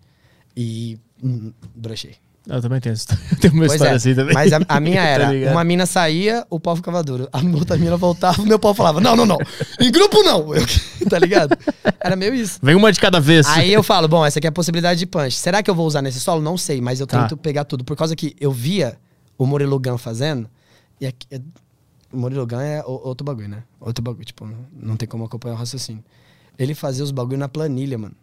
e. 0.55 0.97
Hum, 1.21 1.51
brochei. 1.75 2.15
Eu 2.49 2.61
também 2.61 2.79
tenho, 2.79 2.95
tenho 3.41 3.53
uma 3.53 3.61
Pois 3.65 3.73
história 3.73 3.91
é, 3.91 3.95
assim 3.95 4.15
também. 4.15 4.33
Mas 4.33 4.53
a, 4.53 4.59
a 4.69 4.79
minha 4.79 4.95
Tá 5.01 5.07
era, 5.07 5.31
ligado? 5.31 5.51
uma 5.51 5.63
mina 5.63 5.85
saía, 5.85 6.45
o 6.49 6.59
pau 6.59 6.75
ficava 6.75 7.03
duro. 7.03 7.27
A 7.33 7.39
outra 7.39 7.77
mina 7.77 7.97
voltava, 7.97 8.41
o 8.41 8.45
meu 8.45 8.57
pau 8.57 8.73
falava, 8.73 9.01
não, 9.01 9.15
não, 9.15 9.25
não. 9.25 9.37
Em 9.79 9.91
grupo 9.91 10.23
não. 10.23 10.55
Eu- 10.55 10.65
tá 11.09 11.19
ligado? 11.19 11.57
Era 11.99 12.15
meio 12.15 12.33
isso. 12.33 12.59
Vem 12.63 12.75
uma 12.75 12.91
de 12.91 12.99
cada 12.99 13.19
vez. 13.19 13.45
Aí 13.47 13.73
eu 13.73 13.83
falo, 13.83 14.07
bom, 14.07 14.25
essa 14.25 14.39
aqui 14.39 14.47
é 14.47 14.49
a 14.49 14.53
possibilidade 14.53 14.97
de 14.99 15.05
punch. 15.05 15.33
Será 15.35 15.61
que 15.61 15.69
eu 15.69 15.75
vou 15.75 15.85
usar 15.85 16.01
nesse 16.01 16.19
solo? 16.19 16.41
Não 16.41 16.57
sei, 16.57 16.79
mas 16.79 16.99
eu 16.99 17.07
Tá. 17.07 17.23
tento 17.23 17.35
pegar 17.37 17.65
tudo. 17.65 17.83
Por 17.83 17.95
causa 17.97 18.15
que 18.15 18.35
eu 18.39 18.51
via 18.51 18.97
o 19.37 19.45
Murilo 19.45 19.79
Gun 19.79 19.97
fazendo, 19.97 20.49
e 21.01 21.05
aqui, 21.07 21.27
é- 21.29 21.41
o 22.13 22.17
Murilo 22.17 22.47
Gun 22.47 22.61
é 22.61 22.81
outro 22.85 23.25
bagulho, 23.25 23.49
né? 23.49 23.63
Outro 23.81 24.01
bagulho, 24.01 24.23
tipo, 24.23 24.45
não, 24.45 24.57
não 24.73 24.95
tem 24.95 25.07
como 25.07 25.25
acompanhar 25.25 25.55
o 25.55 25.57
raciocínio. 25.57 26.03
Ele 26.57 26.73
fazia 26.73 27.03
os 27.03 27.11
bagulho 27.11 27.37
na 27.37 27.49
planilha, 27.49 27.97
mano. 27.97 28.15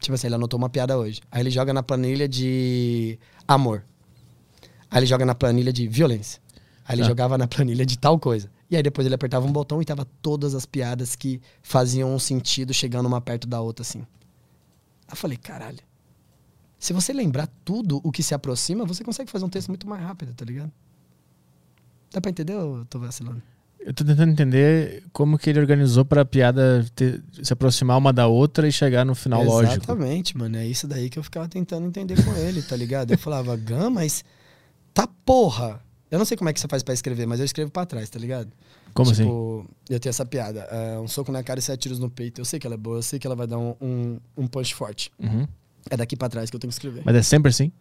Tipo 0.00 0.14
assim, 0.14 0.26
ele 0.28 0.34
anotou 0.36 0.58
uma 0.58 0.68
piada 0.68 0.96
hoje. 0.96 1.20
Aí 1.30 1.42
ele 1.42 1.50
joga 1.50 1.72
na 1.72 1.82
planilha 1.82 2.28
de 2.28 3.18
amor. 3.46 3.84
Aí 4.90 4.98
ele 5.00 5.06
joga 5.06 5.26
na 5.26 5.34
planilha 5.34 5.72
de 5.72 5.86
violência. 5.88 6.40
Aí 6.84 6.94
ele 6.94 7.02
Tá. 7.02 7.08
jogava 7.08 7.36
na 7.36 7.46
planilha 7.46 7.84
de 7.84 7.98
tal 7.98 8.18
coisa. 8.18 8.50
E 8.70 8.76
aí 8.76 8.82
depois 8.82 9.06
ele 9.06 9.14
apertava 9.14 9.46
um 9.46 9.52
botão 9.52 9.80
e 9.82 9.84
tava 9.84 10.06
todas 10.22 10.54
as 10.54 10.64
piadas 10.66 11.16
que 11.16 11.40
faziam 11.62 12.14
um 12.14 12.18
sentido 12.18 12.72
chegando 12.72 13.06
uma 13.06 13.20
perto 13.20 13.46
da 13.48 13.60
outra, 13.60 13.82
assim. 13.82 14.00
Aí 14.00 15.12
eu 15.12 15.16
falei, 15.16 15.36
caralho. 15.36 15.78
Se 16.78 16.92
você 16.92 17.12
lembrar 17.12 17.48
tudo 17.64 18.00
o 18.04 18.12
que 18.12 18.22
se 18.22 18.34
aproxima, 18.34 18.84
você 18.84 19.02
consegue 19.02 19.30
fazer 19.30 19.44
um 19.44 19.48
texto 19.48 19.68
muito 19.68 19.88
mais 19.88 20.00
rápido, 20.02 20.32
tá 20.32 20.44
ligado? 20.44 20.70
Dá 22.12 22.20
pra 22.20 22.30
entender 22.30 22.54
ou 22.54 22.78
eu 22.78 22.84
tô 22.86 22.98
vacilando? 22.98 23.42
Eu 23.88 23.94
tô 23.94 24.04
tentando 24.04 24.30
entender 24.30 25.02
como 25.14 25.38
que 25.38 25.48
ele 25.48 25.58
organizou 25.60 26.04
pra 26.04 26.22
piada 26.22 26.84
ter- 26.94 27.22
se 27.42 27.50
aproximar 27.54 27.96
uma 27.96 28.12
da 28.12 28.26
outra 28.26 28.68
e 28.68 28.72
chegar 28.72 29.02
no 29.02 29.14
final 29.14 29.42
lógico. 29.42 29.76
Exatamente, 29.76 30.36
mano. 30.36 30.58
É 30.58 30.66
isso 30.66 30.86
daí 30.86 31.08
que 31.08 31.18
eu 31.18 31.22
ficava 31.22 31.48
tentando 31.48 31.86
entender 31.86 32.22
com 32.22 32.34
ele, 32.36 32.60
tá 32.60 32.76
ligado? 32.76 33.12
Eu 33.12 33.18
falava, 33.18 33.56
Gam, 33.56 33.88
mas 33.88 34.22
tá 34.92 35.06
porra. 35.24 35.80
Eu 36.10 36.18
não 36.18 36.26
sei 36.26 36.36
como 36.36 36.50
é 36.50 36.52
que 36.52 36.60
você 36.60 36.68
faz 36.68 36.82
pra 36.82 36.92
escrever, 36.92 37.26
mas 37.26 37.38
eu 37.40 37.46
escrevo 37.46 37.70
pra 37.70 37.86
trás, 37.86 38.10
tá 38.10 38.18
ligado? 38.18 38.50
Como 38.92 39.10
assim? 39.10 39.22
tipo, 39.22 39.66
eu 39.88 39.98
tenho 39.98 40.10
essa 40.10 40.26
piada. 40.26 40.60
é, 40.70 40.98
um 40.98 41.08
soco 41.08 41.32
na 41.32 41.42
cara 41.42 41.58
e 41.58 41.62
sete 41.62 41.80
tiros 41.80 41.98
no 41.98 42.10
peito. 42.10 42.40
Eu 42.42 42.44
sei 42.44 42.58
que 42.60 42.66
ela 42.66 42.74
é 42.74 42.78
boa, 42.78 42.98
eu 42.98 43.02
sei 43.02 43.18
que 43.18 43.26
ela 43.26 43.36
vai 43.36 43.46
dar 43.46 43.58
um, 43.58 43.74
um, 43.80 44.20
um 44.36 44.46
punch 44.46 44.74
forte. 44.74 45.10
Uhum. 45.18 45.46
É 45.90 45.96
daqui 45.96 46.14
pra 46.14 46.28
trás 46.28 46.50
que 46.50 46.56
eu 46.56 46.60
tenho 46.60 46.68
que 46.70 46.74
escrever. 46.74 47.02
Mas 47.06 47.16
é 47.16 47.22
sempre 47.22 47.48
assim? 47.48 47.72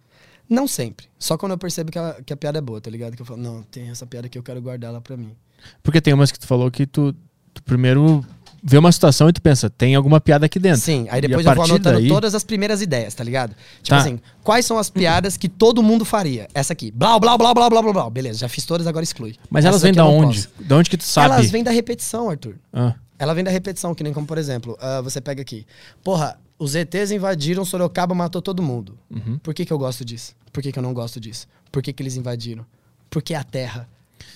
Não 0.50 0.68
sempre. 0.70 1.08
Só 1.20 1.38
quando 1.38 1.52
eu 1.52 1.58
percebo 1.58 1.92
que 1.92 2.00
a, 2.00 2.22
que 2.26 2.32
a 2.32 2.38
piada 2.38 2.60
é 2.60 2.62
boa, 2.62 2.80
tá 2.80 2.90
ligado? 2.90 3.16
Que 3.16 3.22
eu 3.22 3.26
falo, 3.26 3.42
não, 3.42 3.62
tem 3.64 3.90
essa 3.90 4.06
piada 4.06 4.30
que 4.30 4.38
eu 4.38 4.44
quero 4.44 4.62
guardar 4.62 4.92
ela 4.92 5.02
pra 5.02 5.18
mim. 5.18 5.36
Porque 5.84 6.00
tem 6.02 6.14
umas 6.14 6.32
que 6.32 6.40
tu 6.40 6.48
falou 6.48 6.70
que 6.72 6.86
tu, 6.86 7.14
tu 7.54 7.64
primeiro 7.64 8.26
vê 8.64 8.78
uma 8.78 8.92
situação 8.92 9.30
e 9.30 9.34
tu 9.34 9.42
pensa, 9.42 9.70
tem 9.70 9.96
alguma 9.96 10.20
piada 10.20 10.46
aqui 10.46 10.60
dentro. 10.60 10.82
Sim, 10.82 11.08
aí 11.10 11.22
depois 11.22 11.46
eu 11.46 11.56
vou 11.56 11.64
anotando 11.64 12.00
daí- 12.00 12.08
todas 12.10 12.36
as 12.36 12.44
primeiras 12.44 12.82
ideias, 12.82 13.14
tá 13.14 13.24
ligado? 13.24 13.52
Tipo 13.82 13.90
Tá. 13.90 13.98
assim, 13.98 14.20
quais 14.44 14.66
são 14.66 14.78
as 14.78 14.90
piadas 14.90 15.38
que 15.38 15.48
todo 15.48 15.82
mundo 15.82 16.04
faria? 16.04 16.48
Essa 16.54 16.74
aqui, 16.74 16.92
blá, 16.92 17.18
blá, 17.20 17.38
blá, 17.38 17.54
blá, 17.54 17.70
blá, 17.70 17.82
blá, 17.82 17.94
blá. 17.94 18.10
Beleza, 18.10 18.40
já 18.40 18.50
fiz 18.50 18.66
todas, 18.66 18.86
agora 18.88 19.04
exclui. 19.04 19.36
Mas 19.50 19.64
Essa 19.64 19.70
elas 19.74 19.82
vêm 19.84 19.94
da 19.94 20.06
onde? 20.06 20.42
posso. 20.48 20.50
Da 20.60 20.76
onde 20.76 20.90
que 20.90 20.98
tu 20.98 21.04
sabe? 21.06 21.34
Elas 21.36 21.50
vêm 21.52 21.64
da 21.64 21.72
repetição, 21.72 22.30
Arthur. 22.30 22.56
Ah, 22.74 22.96
Ela 23.20 23.34
vem 23.34 23.44
da 23.44 23.52
repetição, 23.52 23.96
que 23.96 24.04
nem 24.04 24.12
como, 24.14 24.28
por 24.28 24.38
exemplo, 24.38 24.78
ah, 24.82 25.02
você 25.02 25.22
pega 25.22 25.42
aqui. 25.42 25.66
Porra, 26.04 26.38
os 26.60 26.76
ETs 26.76 27.12
invadiram 27.12 27.64
Sorocaba, 27.64 28.14
matou 28.14 28.42
todo 28.42 28.62
mundo. 28.62 28.98
uhum. 29.10 29.38
Por 29.40 29.54
que, 29.54 29.66
que 29.66 29.72
eu 29.72 29.78
gosto 29.78 30.04
disso? 30.04 30.36
Por 30.52 30.62
que, 30.62 30.72
que 30.72 30.80
eu 30.80 30.84
não 30.84 30.94
gosto 30.94 31.20
disso? 31.20 31.48
Por 31.72 31.82
que, 31.82 31.94
que 31.94 32.02
eles 32.04 32.16
invadiram? 32.18 32.66
Por 33.10 33.22
que 33.22 33.34
a 33.34 33.44
Terra? 33.44 33.88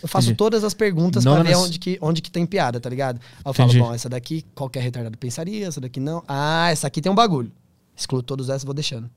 Eu 0.01 0.07
faço 0.07 0.27
Entendi. 0.27 0.37
todas 0.37 0.63
as 0.63 0.73
perguntas 0.73 1.23
Não 1.23 1.33
pra 1.35 1.43
ver 1.43 1.51
nas- 1.51 1.59
onde 1.61 1.77
que, 1.79 1.97
onde 2.01 2.21
que 2.21 2.31
tem 2.31 2.45
piada, 2.45 2.79
tá 2.79 2.89
ligado? 2.89 3.19
Aí 3.21 3.41
eu 3.45 3.51
Entendi. 3.51 3.77
falo, 3.77 3.89
bom, 3.89 3.93
essa 3.93 4.09
daqui 4.09 4.43
qualquer 4.55 4.81
retardado 4.81 5.17
pensaria, 5.17 5.67
essa 5.67 5.79
daqui 5.79 5.99
não. 5.99 6.23
Ah, 6.27 6.69
essa 6.71 6.87
aqui 6.87 7.01
tem 7.01 7.11
um 7.11 7.15
bagulho. 7.15 7.51
Excluo 7.95 8.23
todos 8.23 8.49
essas 8.49 8.63
vou 8.63 8.73
deixando. 8.73 9.09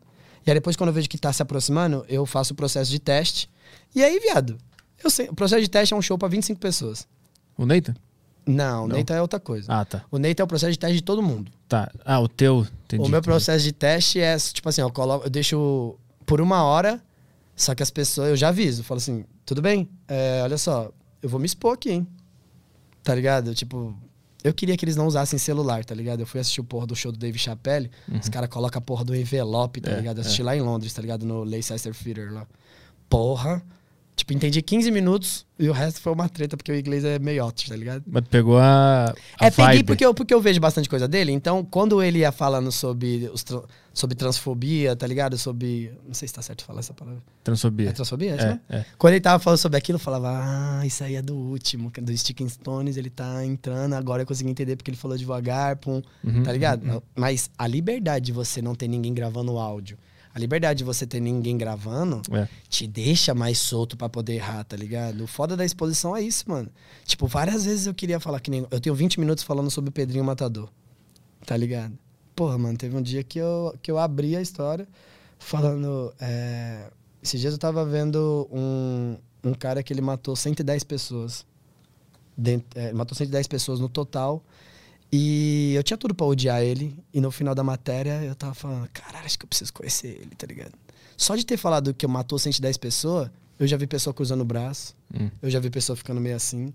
E 0.47 0.51
aí 0.51 0.55
depois, 0.55 0.77
quando 0.77 0.89
eu 0.89 0.95
vejo 0.95 1.09
que 1.09 1.17
tá 1.17 1.33
se 1.33 1.41
aproximando, 1.43 2.05
eu 2.09 2.27
faço 2.27 2.53
o 2.53 2.57
processo 2.57 2.91
de 2.91 2.99
teste. 2.99 3.49
E 3.95 4.05
aí, 4.05 4.19
viado, 4.21 4.59
eu 5.03 5.09
sei, 5.11 5.29
o 5.29 5.35
processo 5.35 5.63
de 5.63 5.69
teste 5.69 5.95
é 5.95 5.97
um 5.97 6.03
show 6.03 6.19
pra 6.19 6.29
25 6.29 6.61
pessoas. 6.61 7.07
O 7.57 7.65
Neita? 7.65 7.97
Não, 8.47 8.85
o 8.85 8.89
Não. 8.89 8.95
Neita 8.97 9.15
é 9.15 9.23
outra 9.23 9.41
coisa. 9.41 9.67
Ah, 9.73 9.87
tá. 9.87 10.03
O 10.11 10.19
Neita 10.19 10.43
é 10.43 10.45
o 10.45 10.47
processo 10.47 10.73
de 10.73 10.79
teste 10.79 10.97
de 10.97 11.03
todo 11.03 11.23
mundo. 11.23 11.51
Tá. 11.67 11.91
Ah, 12.05 12.21
o 12.21 12.29
teu. 12.29 12.67
Entendi. 12.85 13.01
o 13.03 13.09
meu 13.09 13.19
entendi. 13.19 13.23
processo 13.23 13.65
de 13.65 13.73
teste 13.73 14.21
é, 14.21 14.37
tipo 14.37 14.69
assim, 14.69 14.83
eu, 14.83 14.91
coloco, 14.91 15.25
eu 15.25 15.31
deixo 15.31 15.95
por 16.27 16.43
uma 16.43 16.63
hora, 16.63 17.01
só 17.57 17.75
que 17.75 17.83
as 17.83 17.91
pessoas, 17.91 18.31
eu 18.31 18.37
já 18.37 18.49
aviso, 18.49 18.83
falo 18.83 18.99
assim, 18.99 19.25
tudo 19.45 19.63
bem, 19.63 19.89
é, 20.09 20.41
olha 20.43 20.59
só, 20.59 20.91
eu 21.23 21.29
vou 21.29 21.39
me 21.39 21.47
expor 21.47 21.75
aqui, 21.75 21.91
hein? 21.91 22.07
Tá 23.03 23.15
ligado? 23.15 23.55
Tipo, 23.55 23.97
eu 24.43 24.53
queria 24.53 24.77
que 24.77 24.85
eles 24.85 24.97
não 24.97 25.07
usassem 25.07 25.39
celular, 25.39 25.85
tá 25.85 25.95
ligado? 25.95 26.21
Eu 26.21 26.27
fui 26.27 26.41
assistir 26.41 26.61
o 26.61 26.65
porra 26.65 26.87
do 26.87 26.97
show 26.97 27.13
do 27.13 27.19
Dave 27.19 27.39
Chappelle, 27.39 27.91
os 28.21 28.29
caras 28.29 28.49
colocam 28.49 28.79
a 28.79 28.83
porra 28.83 29.05
do 29.05 29.15
envelope, 29.15 29.81
tá 29.81 29.91
Uhum. 29.91 29.97
É, 29.97 30.01
ligado? 30.01 30.19
Eu 30.19 30.23
é. 30.23 30.25
assisti 30.27 30.43
lá 30.43 30.57
em 30.57 30.61
Londres, 30.61 30.93
tá 30.93 31.01
ligado? 31.01 31.25
No 31.25 31.45
Leicester 31.45 31.95
Theatre 31.95 32.31
lá. 32.31 32.47
Porra, 33.09 33.63
Tipo, 34.17 34.33
entendi 34.33 34.63
15 34.63 34.91
minutos 34.93 35.45
e 35.59 35.69
o 35.69 35.73
resto 35.73 36.01
foi 36.01 36.13
uma 36.13 36.29
treta, 36.29 36.57
porque 36.57 36.71
o 36.71 36.79
inglês 36.79 37.05
é 37.05 37.19
meio 37.19 37.43
alto, 37.43 37.69
tá 37.69 37.75
ligado? 37.75 38.05
Mas 38.07 38.25
pegou 38.29 38.59
a, 38.59 39.13
a 39.41 39.47
é, 39.47 39.51
peguei 39.51 39.83
porque 39.83 40.07
eu, 40.07 40.15
porque 40.15 40.33
eu 40.33 40.41
vejo 40.41 40.61
bastante 40.61 40.89
coisa 40.89 41.09
dele. 41.09 41.33
Então, 41.33 41.65
quando 41.65 42.01
ele 42.01 42.21
ia 42.21 42.31
falando 42.31 42.71
sobre, 42.71 43.29
os, 43.33 43.45
sobre 43.95 44.17
transfobia, 44.17 44.95
tá 44.97 45.07
ligado? 45.07 45.39
Sobre. 45.39 45.93
Não 46.07 46.13
sei 46.13 46.27
se 46.29 46.35
tá 46.35 46.43
certo 46.43 46.65
falar 46.65 46.81
essa 46.81 46.93
palavra. 46.93 47.23
Transfobia. 47.45 47.91
É 47.91 47.93
transfobia? 47.93 48.33
É, 48.33 48.37
né? 48.47 48.61
é. 48.69 48.85
Quando 48.99 49.13
ele 49.15 49.21
tava 49.23 49.39
falando 49.43 49.59
sobre 49.59 49.79
aquilo, 49.79 49.97
eu 49.97 50.01
falava, 50.01 50.29
ah, 50.33 50.85
isso 50.85 51.03
aí 51.05 51.15
é 51.15 51.23
do 51.23 51.35
último, 51.37 51.93
é 51.97 52.01
do 52.01 52.15
Sticking 52.15 52.49
Stones, 52.49 52.97
ele 52.97 53.09
tá 53.09 53.45
entrando, 53.47 53.95
agora 53.95 54.23
eu 54.23 54.27
consegui 54.27 54.51
entender 54.51 54.75
porque 54.77 54.91
ele 54.91 54.99
falou 54.99 55.17
devagar, 55.17 55.77
pum, 55.77 56.03
Uhum, 56.25 56.43
tá 56.43 56.53
ligado? 56.53 57.03
Mas 57.15 57.49
a 57.57 57.67
liberdade 57.67 58.27
de 58.27 58.33
você 58.33 58.61
não 58.61 58.75
ter 58.75 58.89
ninguém 58.89 59.15
gravando 59.15 59.53
o 59.53 59.59
áudio, 59.59 59.97
a 60.35 60.39
liberdade 60.41 60.79
de 60.79 60.85
você 60.85 61.07
ter 61.07 61.21
ninguém 61.21 61.57
gravando, 61.57 62.21
É. 62.33 62.49
te 62.69 62.89
deixa 62.89 63.33
mais 63.33 63.59
solto 63.59 63.97
pra 63.97 64.09
poder 64.09 64.35
errar, 64.35 64.65
tá 64.65 64.77
ligado? 64.77 65.23
O 65.23 65.27
foda 65.29 65.57
da 65.57 65.65
exposição 65.65 66.17
é 66.17 66.21
isso, 66.21 66.45
mano. 66.49 66.69
Tipo, 67.05 67.29
várias 67.29 67.65
vezes 67.65 67.87
eu 67.87 67.95
queria 67.95 68.19
falar 68.19 68.41
que 68.41 68.51
nem. 68.51 68.67
Eu 68.69 68.81
tenho 68.81 68.97
20 68.97 69.21
minutos 69.21 69.45
falando 69.45 69.71
sobre 69.71 69.91
o 69.91 69.93
Pedrinho 69.93 70.25
Matador. 70.25 70.69
Tá 71.47 71.57
ligado? 71.57 71.97
Porra, 72.35 72.59
mano, 72.59 72.77
teve 72.77 72.97
um 72.97 73.03
dia 73.03 73.23
que 73.23 73.39
eu, 73.39 73.75
que 73.81 73.91
eu 73.91 73.99
abri 73.99 74.35
a 74.37 74.41
história 74.41 74.87
falando. 75.39 76.13
É... 76.21 76.91
Esses 77.23 77.41
dias 77.41 77.53
eu 77.55 77.59
tava 77.59 77.85
vendo 77.87 78.47
um, 78.53 79.17
um 79.43 79.55
cara 79.55 79.83
que 79.83 79.93
ele 79.93 80.01
matou 80.03 80.35
110 80.37 80.85
pessoas. 80.85 81.47
Dent- 82.37 82.65
é, 82.75 82.93
matou 82.93 83.17
110 83.17 83.47
pessoas 83.47 83.81
no 83.81 83.89
total. 83.89 84.43
E 85.13 85.73
eu 85.77 85.83
tinha 85.83 85.97
tudo 85.97 86.15
pra 86.15 86.27
odiar 86.27 86.61
ele. 86.63 86.99
E 87.13 87.21
no 87.21 87.31
final 87.31 87.55
da 87.55 87.63
matéria 87.63 88.23
eu 88.25 88.35
tava 88.35 88.53
falando, 88.55 88.89
caralho, 88.93 89.25
acho 89.25 89.39
que 89.39 89.45
eu 89.45 89.49
preciso 89.49 89.73
conhecer 89.73 90.09
ele, 90.09 90.35
tá 90.37 90.47
ligado? 90.47 90.73
Só 91.17 91.37
de 91.37 91.47
ter 91.47 91.57
falado 91.57 91.95
que 91.95 92.05
eu 92.05 92.09
matou 92.11 92.39
110 92.39 92.77
pessoas, 92.77 93.31
eu 93.59 93.67
já 93.67 93.77
vi 93.77 93.87
pessoa 93.87 94.13
cruzando 94.13 94.41
o 94.41 94.45
braço. 94.45 94.95
Hum. 95.19 95.31
Eu 95.41 95.49
já 95.49 95.61
vi 95.61 95.71
pessoa 95.71 95.95
ficando 95.97 96.21
meio 96.21 96.35
assim. 96.37 96.75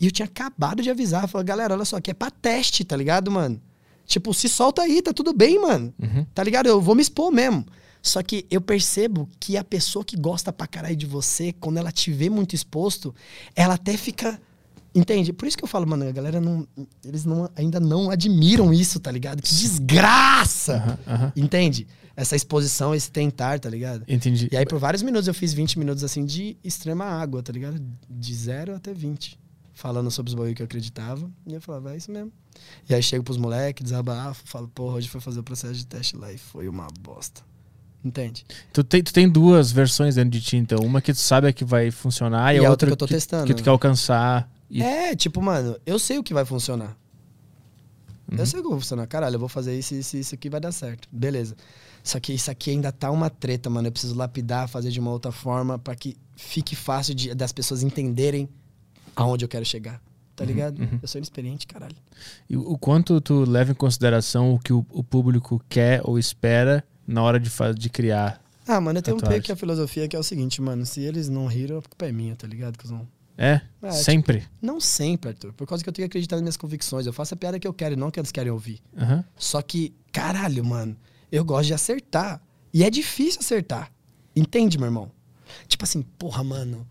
E 0.00 0.06
eu 0.06 0.12
tinha 0.12 0.24
acabado 0.26 0.82
de 0.82 0.88
avisar. 0.88 1.28
Falei, 1.28 1.44
galera, 1.44 1.74
olha 1.74 1.84
só, 1.84 1.96
aqui 1.96 2.12
é 2.12 2.14
pra 2.14 2.30
teste, 2.30 2.84
tá 2.84 2.96
ligado, 2.96 3.30
mano? 3.30 3.60
Tipo, 4.10 4.34
se 4.34 4.48
solta 4.48 4.82
aí, 4.82 5.00
tá 5.00 5.12
tudo 5.12 5.32
bem, 5.32 5.56
mano. 5.60 5.94
Uhum. 5.96 6.26
Tá 6.34 6.42
ligado? 6.42 6.66
Eu 6.66 6.80
vou 6.80 6.96
me 6.96 7.00
expor 7.00 7.30
mesmo. 7.30 7.64
Só 8.02 8.20
que 8.24 8.44
eu 8.50 8.60
percebo 8.60 9.28
que 9.38 9.56
a 9.56 9.62
pessoa 9.62 10.04
que 10.04 10.16
gosta 10.16 10.52
pra 10.52 10.66
caralho 10.66 10.96
de 10.96 11.06
você, 11.06 11.52
quando 11.52 11.76
ela 11.76 11.92
te 11.92 12.10
vê 12.10 12.28
muito 12.28 12.52
exposto, 12.52 13.14
ela 13.54 13.74
até 13.74 13.96
fica. 13.96 14.40
Entende? 14.92 15.32
Por 15.32 15.46
isso 15.46 15.56
que 15.56 15.62
eu 15.62 15.68
falo, 15.68 15.86
mano, 15.86 16.08
a 16.08 16.10
galera 16.10 16.40
não. 16.40 16.66
Eles 17.04 17.24
não, 17.24 17.48
ainda 17.54 17.78
não 17.78 18.10
admiram 18.10 18.74
isso, 18.74 18.98
tá 18.98 19.12
ligado? 19.12 19.40
Que 19.40 19.54
desgraça! 19.54 20.74
Aham, 20.74 20.98
aham. 21.06 21.32
Entende? 21.36 21.86
Essa 22.16 22.34
exposição, 22.34 22.92
esse 22.92 23.12
tentar, 23.12 23.60
tá 23.60 23.70
ligado? 23.70 24.02
Entendi. 24.08 24.48
E 24.50 24.56
aí, 24.56 24.66
por 24.66 24.80
vários 24.80 25.04
minutos, 25.04 25.28
eu 25.28 25.34
fiz 25.34 25.52
20 25.52 25.78
minutos 25.78 26.02
assim 26.02 26.24
de 26.24 26.56
extrema 26.64 27.04
água, 27.04 27.44
tá 27.44 27.52
ligado? 27.52 27.80
De 28.08 28.34
zero 28.34 28.74
até 28.74 28.92
20. 28.92 29.38
Falando 29.80 30.10
sobre 30.10 30.28
os 30.28 30.34
bagulho 30.34 30.54
que 30.54 30.60
eu 30.60 30.66
acreditava. 30.66 31.26
E 31.46 31.54
eu 31.54 31.60
falava, 31.62 31.94
é 31.94 31.96
isso 31.96 32.10
mesmo. 32.12 32.30
E 32.86 32.94
aí 32.94 33.02
chego 33.02 33.24
pros 33.24 33.38
moleques, 33.38 33.82
desabafo, 33.82 34.42
falo, 34.44 34.68
porra, 34.68 34.96
hoje 34.96 35.08
foi 35.08 35.22
fazer 35.22 35.40
o 35.40 35.42
processo 35.42 35.72
de 35.72 35.86
teste 35.86 36.18
lá 36.18 36.30
e 36.30 36.36
foi 36.36 36.68
uma 36.68 36.86
bosta. 37.00 37.40
Entende? 38.04 38.44
Tu 38.74 38.84
tem, 38.84 39.02
tu 39.02 39.10
tem 39.10 39.26
duas 39.26 39.72
versões 39.72 40.16
dentro 40.16 40.30
de 40.32 40.40
ti, 40.42 40.58
então. 40.58 40.80
Uma 40.80 41.00
que 41.00 41.14
tu 41.14 41.18
sabe 41.18 41.46
a 41.48 41.52
que 41.52 41.64
vai 41.64 41.90
funcionar 41.90 42.52
e, 42.54 42.58
E 42.58 42.58
a 42.58 42.68
outra 42.68 42.70
outra 42.72 42.86
que 42.88 42.92
eu 42.92 42.96
tô 42.98 43.06
testando. 43.06 43.46
que 43.46 43.54
tu 43.54 43.62
quer 43.62 43.70
alcançar. 43.70 44.50
E- 44.68 44.82
É, 44.82 45.16
tipo, 45.16 45.40
mano, 45.40 45.74
eu 45.86 45.98
sei 45.98 46.18
o 46.18 46.22
que 46.22 46.34
vai 46.34 46.44
funcionar. 46.44 46.94
Uhum. 48.30 48.36
Eu 48.38 48.44
sei 48.44 48.60
o 48.60 48.62
que 48.62 48.68
vai 48.68 48.78
funcionar. 48.78 49.06
Caralho, 49.06 49.36
eu 49.36 49.40
vou 49.40 49.48
fazer 49.48 49.78
isso, 49.78 49.94
isso, 49.94 50.14
isso 50.18 50.34
aqui 50.34 50.50
vai 50.50 50.60
dar 50.60 50.72
certo. 50.72 51.08
Beleza. 51.10 51.56
Só 52.04 52.20
que 52.20 52.34
isso 52.34 52.50
aqui 52.50 52.70
ainda 52.70 52.92
tá 52.92 53.10
uma 53.10 53.30
treta, 53.30 53.70
mano. 53.70 53.88
Eu 53.88 53.92
preciso 53.92 54.14
lapidar, 54.14 54.68
fazer 54.68 54.90
de 54.90 55.00
uma 55.00 55.10
outra 55.10 55.32
forma 55.32 55.78
pra 55.78 55.94
que 55.94 56.16
fique 56.36 56.76
fácil 56.76 57.14
de- 57.14 57.34
das 57.34 57.50
pessoas 57.50 57.82
entenderem 57.82 58.46
aonde 59.22 59.44
eu 59.44 59.48
quero 59.48 59.64
chegar. 59.64 60.00
Tá 60.34 60.44
ligado? 60.44 60.80
uhum. 60.80 60.98
Eu 61.02 61.06
sou 61.06 61.18
inexperiente, 61.18 61.66
caralho. 61.66 61.96
E 62.48 62.56
o 62.56 62.78
quanto 62.78 63.20
tu 63.20 63.44
leva 63.44 63.72
em 63.72 63.74
consideração 63.74 64.54
o 64.54 64.58
que 64.58 64.72
o, 64.72 64.86
o 64.90 65.04
público 65.04 65.62
quer 65.68 66.00
ou 66.02 66.18
espera 66.18 66.82
na 67.06 67.22
hora 67.22 67.38
de, 67.38 67.50
de 67.76 67.90
criar. 67.90 68.40
Ah, 68.66 68.80
mano, 68.80 69.00
eu 69.00 69.02
tenho 69.02 69.16
um 69.18 69.20
peito 69.20 69.44
que 69.44 69.52
a 69.52 69.56
filosofia 69.56 70.08
que 70.08 70.16
é 70.16 70.18
o 70.18 70.22
seguinte, 70.22 70.62
mano. 70.62 70.86
Se 70.86 71.00
eles 71.02 71.28
não 71.28 71.46
riram, 71.46 71.78
a 71.78 71.82
culpa 71.82 72.06
é 72.06 72.12
minha, 72.12 72.34
tá 72.36 72.46
ligado, 72.46 72.78
cuzão? 72.78 73.06
É? 73.36 73.60
É, 73.82 73.90
Sempre. 73.90 74.44
Não 74.60 74.80
sempre, 74.80 75.30
Arthur. 75.30 75.52
Por 75.52 75.66
causa 75.66 75.82
que 75.82 75.88
eu 75.88 75.92
tenho 75.92 76.06
que 76.06 76.12
acreditar 76.12 76.36
nas 76.36 76.42
minhas 76.42 76.56
convicções. 76.56 77.06
Eu 77.06 77.12
faço 77.12 77.34
a 77.34 77.36
piada 77.36 77.58
que 77.58 77.66
eu 77.66 77.72
quero 77.72 77.94
e 77.94 77.96
não 77.96 78.10
que 78.10 78.20
eles 78.20 78.30
querem 78.30 78.52
ouvir. 78.52 78.80
Aham. 78.96 79.24
Só 79.36 79.60
que, 79.62 79.94
caralho, 80.12 80.64
mano, 80.64 80.96
eu 81.32 81.44
gosto 81.44 81.66
de 81.68 81.74
acertar. 81.74 82.40
E 82.72 82.84
é 82.84 82.90
difícil 82.90 83.40
acertar. 83.40 83.90
Entende, 84.36 84.78
meu 84.78 84.86
irmão? 84.86 85.10
Tipo 85.66 85.84
assim, 85.84 86.02
porra, 86.02 86.44
mano. 86.44 86.86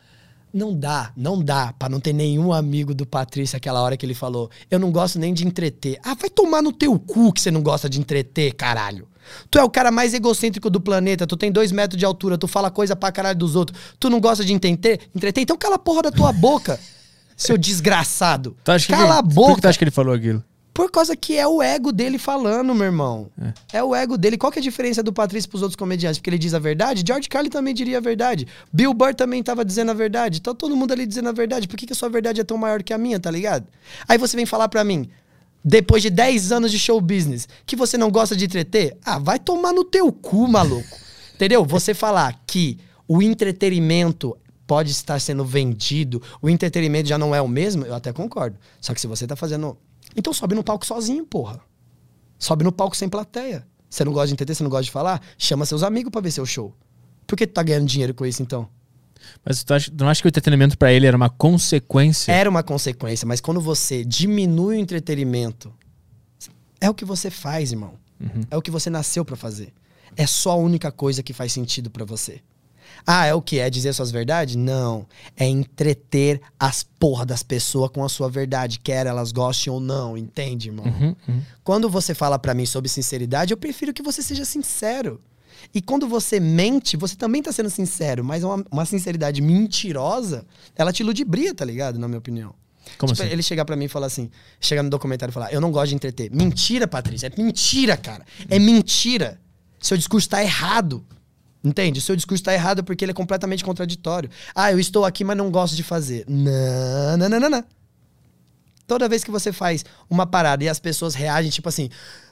Não 0.53 0.73
dá, 0.73 1.11
não 1.15 1.41
dá 1.43 1.73
pra 1.77 1.87
não 1.87 1.99
ter 1.99 2.11
nenhum 2.13 2.51
amigo 2.51 2.93
do 2.95 3.05
Patrício 3.05 3.55
aquela 3.55 3.81
hora 3.81 3.95
que 3.95 4.03
ele 4.05 4.15
falou. 4.15 4.49
Eu 4.69 4.79
não 4.79 4.91
gosto 4.91 5.19
nem 5.19 5.33
de 5.33 5.45
entreter. 5.45 5.99
Ah, 6.03 6.15
vai 6.15 6.29
tomar 6.29 6.61
no 6.61 6.71
teu 6.71 6.97
cu 6.97 7.31
que 7.31 7.39
você 7.41 7.51
não 7.51 7.61
gosta 7.61 7.87
de 7.87 7.99
entreter, 7.99 8.53
caralho. 8.55 9.07
Tu 9.51 9.59
é 9.59 9.63
o 9.63 9.69
cara 9.69 9.91
mais 9.91 10.11
egocêntrico 10.13 10.67
do 10.71 10.81
planeta, 10.81 11.27
tu 11.27 11.37
tem 11.37 11.51
dois 11.51 11.71
metros 11.71 11.99
de 11.99 12.03
altura, 12.05 12.35
tu 12.35 12.47
fala 12.47 12.71
coisa 12.71 12.95
pra 12.95 13.11
caralho 13.11 13.37
dos 13.37 13.55
outros. 13.55 13.79
Tu 13.99 14.09
não 14.09 14.19
gosta 14.19 14.43
de 14.43 14.51
entreter? 14.53 15.01
Entreter? 15.15 15.43
Então 15.43 15.55
cala 15.55 15.75
a 15.75 15.79
porra 15.79 16.01
da 16.01 16.11
tua 16.11 16.31
boca, 16.33 16.79
seu 17.37 17.55
desgraçado. 17.55 18.57
Tu 18.63 18.71
acha 18.71 18.87
que 18.87 18.93
cala 18.93 19.03
ele- 19.05 19.13
a 19.19 19.21
Por 19.23 19.29
que 19.29 19.35
boca. 19.35 19.61
tu 19.61 19.67
acha 19.67 19.77
que 19.77 19.83
ele 19.83 19.91
falou 19.91 20.15
aquilo? 20.15 20.43
Por 20.79 20.89
causa 20.89 21.13
que 21.13 21.35
é 21.35 21.45
o 21.45 21.61
ego 21.61 21.91
dele 21.91 22.17
falando, 22.17 22.73
meu 22.73 22.85
irmão. 22.85 23.29
É. 23.73 23.83
o 23.83 23.93
ego 23.93 24.17
dele. 24.17 24.37
Qual 24.37 24.49
que 24.49 24.59
é 24.59 24.61
a 24.61 24.63
diferença 24.63 25.03
do 25.03 25.11
Patrício 25.11 25.49
pros 25.49 25.61
outros 25.61 25.75
comediantes? 25.75 26.19
Porque 26.19 26.29
ele 26.29 26.37
diz 26.37 26.53
a 26.53 26.59
verdade? 26.59 27.03
George 27.05 27.27
Carlin 27.27 27.49
também 27.49 27.73
diria 27.73 27.97
a 27.97 27.99
verdade. 27.99 28.47
Bill 28.71 28.93
Burr 28.93 29.13
também 29.13 29.43
tava 29.43 29.65
dizendo 29.65 29.91
a 29.91 29.93
verdade. 29.93 30.41
Tá 30.41 30.53
todo 30.53 30.77
mundo 30.77 30.93
ali 30.93 31.05
dizendo 31.05 31.27
a 31.27 31.33
verdade. 31.33 31.67
Por 31.67 31.75
que, 31.75 31.85
que 31.85 31.91
a 31.91 31.95
sua 31.97 32.07
verdade 32.07 32.39
é 32.39 32.45
tão 32.45 32.57
maior 32.57 32.81
que 32.81 32.93
a 32.93 32.97
minha, 32.97 33.19
tá 33.19 33.29
ligado? 33.29 33.67
Aí 34.07 34.17
você 34.17 34.37
vem 34.37 34.45
falar 34.45 34.69
pra 34.69 34.85
mim, 34.85 35.09
depois 35.61 36.01
de 36.01 36.09
10 36.09 36.53
anos 36.53 36.71
de 36.71 36.79
show 36.79 37.01
business, 37.01 37.45
que 37.65 37.75
você 37.75 37.97
não 37.97 38.09
gosta 38.09 38.33
de 38.33 38.45
entreter? 38.45 38.97
Ah, 39.03 39.19
vai 39.19 39.37
tomar 39.37 39.73
no 39.73 39.83
teu 39.83 40.09
cu, 40.13 40.47
maluco. 40.47 40.97
Entendeu? 41.35 41.65
Você 41.65 41.93
falar 41.93 42.41
que 42.47 42.77
o 43.05 43.21
entretenimento 43.21 44.33
pode 44.65 44.91
estar 44.91 45.19
sendo 45.19 45.43
vendido, 45.43 46.21
o 46.39 46.49
entretenimento 46.49 47.09
já 47.09 47.17
não 47.17 47.33
é 47.33 47.41
o 47.41 47.47
mesmo, 47.49 47.85
eu 47.85 47.95
até 47.95 48.13
concordo. 48.13 48.55
Só 48.79 48.93
que 48.93 49.01
se 49.01 49.07
você 49.07 49.25
tá 49.27 49.35
fazendo. 49.35 49.75
Então 50.15 50.33
sobe 50.33 50.55
no 50.55 50.63
palco 50.63 50.85
sozinho, 50.85 51.25
porra. 51.25 51.59
Sobe 52.37 52.63
no 52.63 52.71
palco 52.71 52.95
sem 52.95 53.09
plateia. 53.09 53.67
Você 53.89 54.03
não 54.03 54.13
gosta 54.13 54.27
de 54.27 54.33
entreter, 54.33 54.55
você 54.55 54.63
não 54.63 54.69
gosta 54.69 54.83
de 54.83 54.91
falar? 54.91 55.21
Chama 55.37 55.65
seus 55.65 55.83
amigos 55.83 56.11
pra 56.11 56.21
ver 56.21 56.31
seu 56.31 56.45
show. 56.45 56.73
Por 57.25 57.35
que 57.35 57.47
tu 57.47 57.53
tá 57.53 57.63
ganhando 57.63 57.85
dinheiro 57.87 58.13
com 58.13 58.25
isso 58.25 58.41
então? 58.41 58.67
Mas 59.43 59.63
tu, 59.63 59.73
acha, 59.73 59.91
tu 59.91 60.03
não 60.03 60.09
acha 60.09 60.21
que 60.21 60.27
o 60.27 60.29
entretenimento 60.29 60.77
pra 60.77 60.91
ele 60.91 61.05
era 61.05 61.17
uma 61.17 61.29
consequência? 61.29 62.31
Era 62.31 62.49
uma 62.49 62.63
consequência, 62.63 63.27
mas 63.27 63.41
quando 63.41 63.59
você 63.59 64.03
diminui 64.03 64.77
o 64.77 64.79
entretenimento, 64.79 65.73
é 66.79 66.89
o 66.89 66.93
que 66.93 67.05
você 67.05 67.29
faz, 67.29 67.71
irmão. 67.71 67.93
É 68.49 68.57
o 68.57 68.61
que 68.61 68.71
você 68.71 68.89
nasceu 68.89 69.23
pra 69.23 69.35
fazer. 69.35 69.73
É 70.15 70.25
só 70.25 70.51
a 70.51 70.55
única 70.55 70.91
coisa 70.91 71.23
que 71.23 71.33
faz 71.33 71.51
sentido 71.53 71.89
pra 71.89 72.03
você. 72.05 72.41
Ah, 73.05 73.25
é 73.25 73.33
o 73.33 73.41
que? 73.41 73.59
É 73.59 73.69
dizer 73.69 73.93
suas 73.93 74.11
verdades? 74.11 74.55
Não. 74.55 75.05
É 75.35 75.45
entreter 75.45 76.41
as 76.59 76.83
porra 76.83 77.25
das 77.25 77.43
pessoas 77.43 77.89
com 77.91 78.03
a 78.03 78.09
sua 78.09 78.29
verdade, 78.29 78.79
quer 78.79 79.05
elas 79.05 79.31
gostem 79.31 79.71
ou 79.71 79.79
não, 79.79 80.17
entende, 80.17 80.69
irmão? 80.69 80.85
Uhum, 80.85 81.15
uhum. 81.27 81.41
Quando 81.63 81.89
você 81.89 82.13
fala 82.13 82.37
pra 82.37 82.53
mim 82.53 82.65
sobre 82.65 82.89
sinceridade, 82.89 83.53
eu 83.53 83.57
prefiro 83.57 83.93
que 83.93 84.01
você 84.03 84.21
seja 84.21 84.45
sincero. 84.45 85.19
E 85.73 85.81
quando 85.81 86.07
você 86.07 86.39
mente, 86.39 86.95
você 86.95 87.15
também 87.15 87.41
tá 87.41 87.51
sendo 87.51 87.69
sincero, 87.69 88.23
mas 88.23 88.43
uma, 88.43 88.63
uma 88.71 88.85
sinceridade 88.85 89.41
mentirosa, 89.41 90.45
ela 90.75 90.91
te 90.93 91.03
ludibria, 91.03 91.53
tá 91.53 91.65
ligado? 91.65 91.99
Na 91.99 92.07
minha 92.07 92.19
opinião. 92.19 92.53
Como 92.97 93.11
Tipo, 93.13 93.23
assim? 93.23 93.31
ele 93.31 93.43
chegar 93.43 93.65
pra 93.65 93.75
mim 93.75 93.85
e 93.85 93.89
falar 93.89 94.07
assim, 94.07 94.31
chegar 94.59 94.81
no 94.81 94.89
documentário 94.89 95.31
e 95.31 95.33
falar, 95.33 95.53
eu 95.53 95.61
não 95.61 95.71
gosto 95.71 95.89
de 95.89 95.95
entreter. 95.95 96.31
Mentira, 96.31 96.87
Patrícia, 96.87 97.27
é 97.27 97.41
mentira, 97.41 97.95
cara. 97.95 98.25
É 98.49 98.57
mentira. 98.57 99.39
Seu 99.79 99.95
discurso 99.95 100.27
tá 100.27 100.41
errado. 100.41 101.05
Entende? 101.63 101.99
Seu 102.01 102.15
discurso 102.15 102.43
tá 102.43 102.53
errado 102.53 102.83
porque 102.83 103.03
ele 103.03 103.11
é 103.11 103.13
completamente 103.13 103.63
contraditório. 103.65 104.29
Ah, 104.55 104.71
eu 104.71 104.79
estou 104.79 105.03
aqui, 105.03 105.23
mas 105.23 105.35
não 105.35 105.51
gosto 105.51 105.75
de 105.75 105.83
fazer. 105.83 106.23
Não, 106.27 107.17
não, 107.17 107.29
não, 107.29 107.39
não, 107.39 107.49
não. 107.49 107.63
Toda 108.87 109.07
vez 109.07 109.23
que 109.23 109.29
você 109.29 109.51
faz 109.53 109.85
uma 110.09 110.25
parada 110.25 110.63
e 110.63 110.69
as 110.69 110.79
pessoas 110.79 111.13
reagem, 111.13 111.51
tipo 111.51 111.69
assim, 111.69 111.89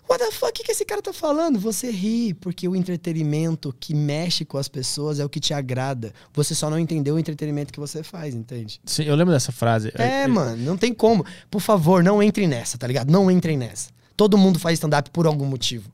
what 0.09 0.23
the 0.23 0.31
fuck, 0.31 0.49
o 0.49 0.53
que, 0.53 0.63
que 0.63 0.71
esse 0.71 0.83
cara 0.85 1.03
tá 1.03 1.13
falando? 1.13 1.59
Você 1.59 1.91
ri, 1.91 2.33
porque 2.33 2.67
o 2.67 2.75
entretenimento 2.75 3.75
que 3.79 3.93
mexe 3.93 4.43
com 4.43 4.57
as 4.57 4.67
pessoas 4.67 5.19
é 5.19 5.25
o 5.25 5.29
que 5.29 5.39
te 5.39 5.53
agrada. 5.53 6.11
Você 6.33 6.55
só 6.55 6.67
não 6.69 6.79
entendeu 6.79 7.13
o 7.15 7.19
entretenimento 7.19 7.71
que 7.71 7.79
você 7.79 8.01
faz, 8.01 8.33
entende? 8.33 8.81
Sim, 8.85 9.03
eu 9.03 9.15
lembro 9.15 9.33
dessa 9.33 9.51
frase. 9.51 9.91
É, 9.95 10.25
Eu- 10.25 10.29
mano, 10.29 10.57
não 10.63 10.77
tem 10.77 10.93
como. 10.93 11.23
Por 11.51 11.61
favor, 11.61 12.01
não 12.03 12.23
entrem 12.23 12.47
nessa, 12.47 12.75
tá 12.75 12.87
ligado? 12.87 13.11
Não 13.11 13.29
entrem 13.29 13.55
nessa. 13.55 13.89
Todo 14.15 14.35
mundo 14.35 14.57
faz 14.57 14.79
stand-up 14.79 15.11
por 15.11 15.27
algum 15.27 15.45
motivo. 15.45 15.91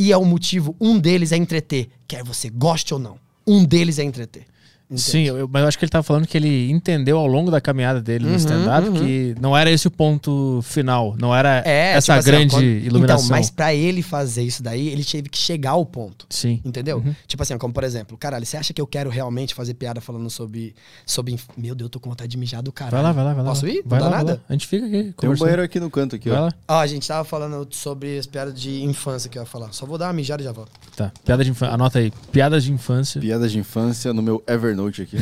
E 0.00 0.12
é 0.12 0.16
o 0.16 0.24
motivo, 0.24 0.74
um 0.80 0.98
deles 0.98 1.30
é 1.30 1.36
entreter. 1.36 1.90
Quer 2.08 2.24
você 2.24 2.48
goste 2.48 2.94
ou 2.94 2.98
não. 2.98 3.18
Um 3.46 3.62
deles 3.62 3.98
é 3.98 4.02
entreter. 4.02 4.46
Entende? 4.90 5.00
Sim, 5.02 5.22
eu, 5.24 5.48
mas 5.50 5.62
eu 5.62 5.68
acho 5.68 5.78
que 5.78 5.84
ele 5.84 5.90
tava 5.90 6.02
falando 6.02 6.26
que 6.26 6.36
ele 6.36 6.70
entendeu 6.70 7.16
ao 7.18 7.26
longo 7.26 7.50
da 7.50 7.60
caminhada 7.60 8.00
dele 8.00 8.24
no 8.24 8.30
Uhum, 8.30 8.36
stand-up 8.36 8.88
uhum. 8.88 8.94
que 8.94 9.34
não 9.40 9.56
era 9.56 9.70
esse 9.70 9.86
o 9.86 9.90
ponto 9.90 10.60
final, 10.62 11.14
não 11.18 11.34
era 11.34 11.62
É, 11.64 11.92
essa 11.92 12.12
tipo 12.14 12.18
assim, 12.18 12.28
ó, 12.28 12.32
grande 12.32 12.50
quando- 12.54 12.64
iluminação. 12.64 13.26
Então, 13.26 13.36
mas 13.38 13.50
pra 13.50 13.72
ele 13.72 14.02
fazer 14.02 14.42
isso 14.42 14.62
daí, 14.62 14.88
ele 14.88 15.04
teve 15.04 15.28
que 15.28 15.38
chegar 15.38 15.70
ao 15.70 15.86
ponto. 15.86 16.26
Sim. 16.28 16.60
Entendeu? 16.64 16.98
Uhum. 16.98 17.14
Tipo 17.26 17.42
assim, 17.42 17.56
como 17.56 17.72
por 17.72 17.84
exemplo, 17.84 18.16
caralho, 18.18 18.44
você 18.44 18.56
acha 18.56 18.72
que 18.72 18.80
eu 18.80 18.86
quero 18.86 19.08
realmente 19.10 19.54
fazer 19.54 19.74
piada 19.74 20.00
falando 20.00 20.28
sobre. 20.28 20.74
sobre 21.06 21.32
inf- 21.34 21.46
Meu 21.56 21.74
Deus, 21.74 21.86
eu 21.86 21.90
tô 21.90 22.00
com 22.00 22.10
vontade 22.10 22.28
de 22.30 22.36
mijar 22.36 22.60
do 22.62 22.72
caralho. 22.72 22.96
Vai 22.96 23.02
lá, 23.04 23.12
vai 23.12 23.24
lá, 23.24 23.34
vai 23.34 23.44
lá. 23.44 23.50
Posso 23.50 23.68
ir? 23.68 23.82
Vai 23.86 24.00
não 24.00 24.06
lá, 24.06 24.10
dá 24.10 24.16
nada? 24.18 24.32
lá. 24.34 24.40
A 24.48 24.52
gente 24.54 24.66
fica 24.66 24.86
aqui 24.86 25.14
Tem 25.18 25.30
um 25.30 25.36
banheiro 25.36 25.62
aqui 25.62 25.78
no 25.78 25.88
canto 25.90 26.16
aqui, 26.16 26.28
Vai 26.28 26.38
ó. 26.38 26.42
lá. 26.46 26.52
Ó, 26.68 26.78
a 26.80 26.86
gente 26.88 27.06
tava 27.06 27.24
falando 27.24 27.66
sobre 27.70 28.18
as 28.18 28.26
piadas 28.26 28.58
de 28.60 28.82
infância 28.82 29.30
que 29.30 29.38
eu 29.38 29.42
ia 29.42 29.46
falar. 29.46 29.72
Só 29.72 29.86
vou 29.86 29.96
dar 29.96 30.06
uma 30.08 30.12
mijada 30.14 30.42
e 30.42 30.44
já 30.46 30.52
volto. 30.52 30.72
Tá. 30.96 31.12
Piada 31.24 31.44
de 31.44 31.50
infância. 31.50 31.74
Anota 31.74 31.98
aí. 32.00 32.12
Piadas 32.32 32.64
de 32.64 32.72
infância. 32.72 33.20
Piadas 33.20 33.52
de 33.52 33.58
infância 33.58 34.12
no 34.12 34.20
meu 34.22 34.42
Evernote 34.48 34.79
aqui. 34.88 35.16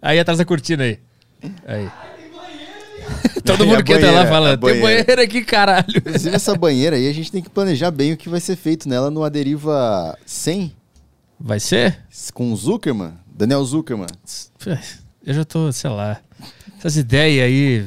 Aí 0.00 0.18
atrás 0.18 0.38
da 0.38 0.44
cortina 0.44 0.84
aí. 0.84 0.98
Aí. 1.66 1.90
Todo 3.44 3.66
mundo 3.66 3.82
que 3.82 3.92
entra 3.92 4.10
lá 4.10 4.26
fala: 4.26 4.50
tem 4.50 4.58
banheira." 4.58 5.04
banheiro 5.04 5.22
aqui, 5.22 5.44
caralho. 5.44 5.86
Inclusive, 5.88 6.34
essa 6.34 6.54
banheira 6.54 6.96
aí, 6.96 7.08
a 7.08 7.12
gente 7.12 7.30
tem 7.30 7.42
que 7.42 7.50
planejar 7.50 7.90
bem 7.90 8.12
o 8.12 8.16
que 8.16 8.28
vai 8.28 8.40
ser 8.40 8.56
feito 8.56 8.88
nela 8.88 9.10
no 9.10 9.24
Aderiva 9.24 10.16
100 10.24 10.74
Vai 11.38 11.60
ser? 11.60 11.98
com 12.32 12.52
o 12.52 12.56
Zuckerman, 12.56 13.12
Daniel 13.26 13.64
Zuckerman. 13.64 14.06
Eu 15.26 15.34
já 15.34 15.44
tô, 15.44 15.70
sei 15.72 15.90
lá. 15.90 16.20
Essas 16.78 16.96
ideias 16.96 17.46
aí 17.46 17.86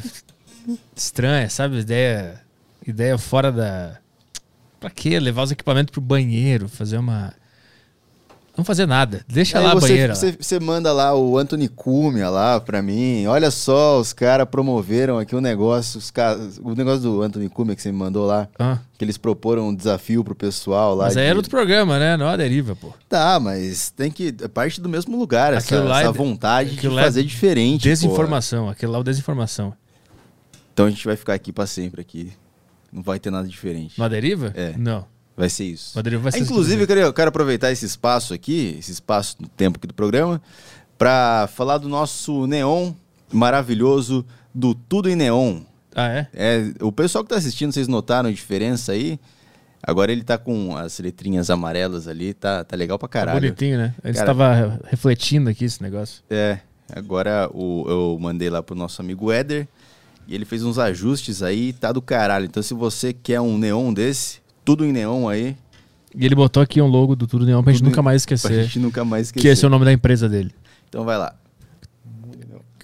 estranhas, 0.95 1.53
sabe? 1.53 1.79
Ideia, 1.79 2.41
ideia 2.85 3.17
fora 3.17 3.51
da. 3.51 3.97
Pra 4.79 4.89
quê? 4.89 5.19
Levar 5.19 5.43
os 5.43 5.51
equipamentos 5.51 5.91
pro 5.91 6.01
banheiro, 6.01 6.67
fazer 6.67 6.97
uma. 6.97 7.33
Não 8.57 8.63
fazer 8.65 8.87
nada. 8.87 9.23
Deixa 9.27 9.59
Aí 9.59 9.63
lá 9.63 9.71
a 9.71 9.75
você, 9.75 9.87
banheira. 9.89 10.13
lá. 10.13 10.15
você, 10.15 10.31
você 10.39 10.59
manda 10.59 10.91
lá 10.91 11.13
o 11.15 11.37
Anthony 11.37 11.67
Cumia 11.67 12.27
lá 12.27 12.59
pra 12.59 12.81
mim. 12.81 13.27
Olha 13.27 13.51
só, 13.51 13.99
os 13.99 14.13
caras 14.13 14.47
promoveram 14.49 15.19
aqui 15.19 15.35
um 15.35 15.39
negócio. 15.41 15.99
Os 15.99 16.09
caras, 16.09 16.59
o 16.63 16.73
negócio 16.73 17.01
do 17.01 17.21
Anthony 17.21 17.47
Cumia 17.49 17.75
que 17.75 17.81
você 17.83 17.91
me 17.91 17.97
mandou 17.99 18.25
lá. 18.25 18.47
Ah, 18.57 18.79
Que 18.97 19.05
eles 19.05 19.15
proporam 19.17 19.67
um 19.69 19.75
desafio 19.75 20.23
pro 20.23 20.33
pessoal 20.33 20.95
lá. 20.95 21.05
mas 21.05 21.15
aí 21.17 21.23
de- 21.23 21.29
era 21.29 21.37
outro 21.37 21.51
programa, 21.51 21.99
né? 21.99 22.17
Não 22.17 22.27
a 22.27 22.35
deriva, 22.35 22.75
pô. 22.75 22.91
Tá, 23.07 23.39
mas 23.39 23.91
tem 23.91 24.09
que. 24.09 24.33
É 24.41 24.47
parte 24.47 24.81
do 24.81 24.89
mesmo 24.89 25.17
lugar, 25.19 25.53
essa, 25.53 25.75
Aquilo 25.75 25.87
lá 25.87 25.99
é- 25.99 26.03
essa 26.03 26.11
vontade 26.11 26.71
de 26.71 26.77
aquilo 26.79 26.95
lá 26.95 27.01
é 27.01 27.05
fazer 27.05 27.23
diferente. 27.23 27.83
pô. 27.83 27.89
Desinformação. 27.89 28.67
Aquele 28.69 28.91
lá 28.91 28.97
é 28.97 29.01
o 29.01 29.03
desinformação. 29.03 29.71
Então 30.73 30.87
a 30.87 30.89
gente 30.89 31.05
vai 31.05 31.15
ficar 31.15 31.35
aqui 31.35 31.53
pra 31.53 31.67
sempre 31.67 32.01
aqui. 32.01 32.31
Não 32.91 33.03
vai 33.03 33.19
ter 33.19 33.29
nada 33.29 33.47
diferente. 33.47 33.99
No 33.99 34.05
a 34.05 34.07
deriva? 34.07 34.51
É. 34.55 34.73
Não. 34.77 35.05
Vai 35.37 35.49
ser 35.49 35.65
isso. 35.65 35.93
Vai 36.19 36.31
ser 36.31 36.39
Inclusive, 36.39 36.81
eu 36.81 36.87
quero, 36.87 36.99
eu 36.99 37.13
quero 37.13 37.29
aproveitar 37.29 37.71
esse 37.71 37.85
espaço 37.85 38.33
aqui, 38.33 38.75
esse 38.79 38.91
espaço 38.91 39.37
do 39.39 39.47
tempo 39.47 39.77
aqui 39.77 39.85
do 39.85 39.93
programa, 39.93 40.41
pra 40.97 41.47
falar 41.53 41.77
do 41.77 41.87
nosso 41.87 42.47
neon 42.47 42.91
maravilhoso 43.31 44.25
do 44.53 44.73
Tudo 44.73 45.09
em 45.09 45.15
Neon. 45.15 45.61
Ah, 45.95 46.07
é? 46.09 46.27
É, 46.33 46.73
o 46.81 46.91
pessoal 46.91 47.23
que 47.23 47.29
tá 47.29 47.35
assistindo, 47.37 47.71
vocês 47.71 47.87
notaram 47.87 48.29
a 48.29 48.31
diferença 48.31 48.91
aí? 48.93 49.19
Agora 49.83 50.11
ele 50.11 50.23
tá 50.23 50.37
com 50.39 50.75
as 50.75 50.97
letrinhas 50.99 51.49
amarelas 51.51 52.07
ali, 52.07 52.33
tá, 52.33 52.63
tá 52.63 52.75
legal 52.75 52.97
pra 52.97 53.07
Tá 53.07 53.13
caralho. 53.19 53.39
bonitinho, 53.39 53.77
né? 53.77 53.93
A 54.03 54.07
gente 54.07 54.15
Cara- 54.17 54.27
tava 54.27 54.79
refletindo 54.89 55.49
aqui 55.49 55.65
esse 55.65 55.81
negócio. 55.83 56.23
É, 56.29 56.59
agora 56.91 57.47
o, 57.53 57.85
eu 57.87 58.17
mandei 58.19 58.49
lá 58.49 58.61
pro 58.63 58.75
nosso 58.75 59.01
amigo 59.01 59.31
Éder 59.31 59.67
e 60.27 60.33
ele 60.33 60.45
fez 60.45 60.63
uns 60.63 60.79
ajustes 60.79 61.43
aí, 61.43 61.73
tá 61.73 61.91
do 61.91 62.01
caralho. 62.01 62.45
Então 62.45 62.61
se 62.63 62.73
você 62.73 63.13
quer 63.13 63.39
um 63.39 63.57
neon 63.57 63.93
desse, 63.93 64.39
tudo 64.67 64.83
em 64.83 64.91
neon 64.91 65.29
aí, 65.29 65.55
E 66.13 66.25
ele 66.25 66.35
botou 66.35 66.61
aqui 66.61 66.81
um 66.81 66.87
logo 66.87 67.15
do 67.15 67.25
Tudo 67.25 67.45
Neon 67.45 67.63
pra 67.63 67.71
gente 67.71 67.79
Tudo 67.79 67.89
nunca 67.89 68.01
mais 68.01 68.25
pra 68.25 68.35
esquecer. 68.35 68.63
gente 68.65 68.79
nunca 68.79 69.05
mais 69.05 69.27
esquecer. 69.27 69.41
Que 69.41 69.47
esse 69.47 69.63
é 69.63 69.67
o 69.67 69.71
nome 69.71 69.85
da 69.85 69.93
empresa 69.93 70.27
dele. 70.27 70.51
Então 70.89 71.05
vai 71.05 71.17
lá. 71.17 71.33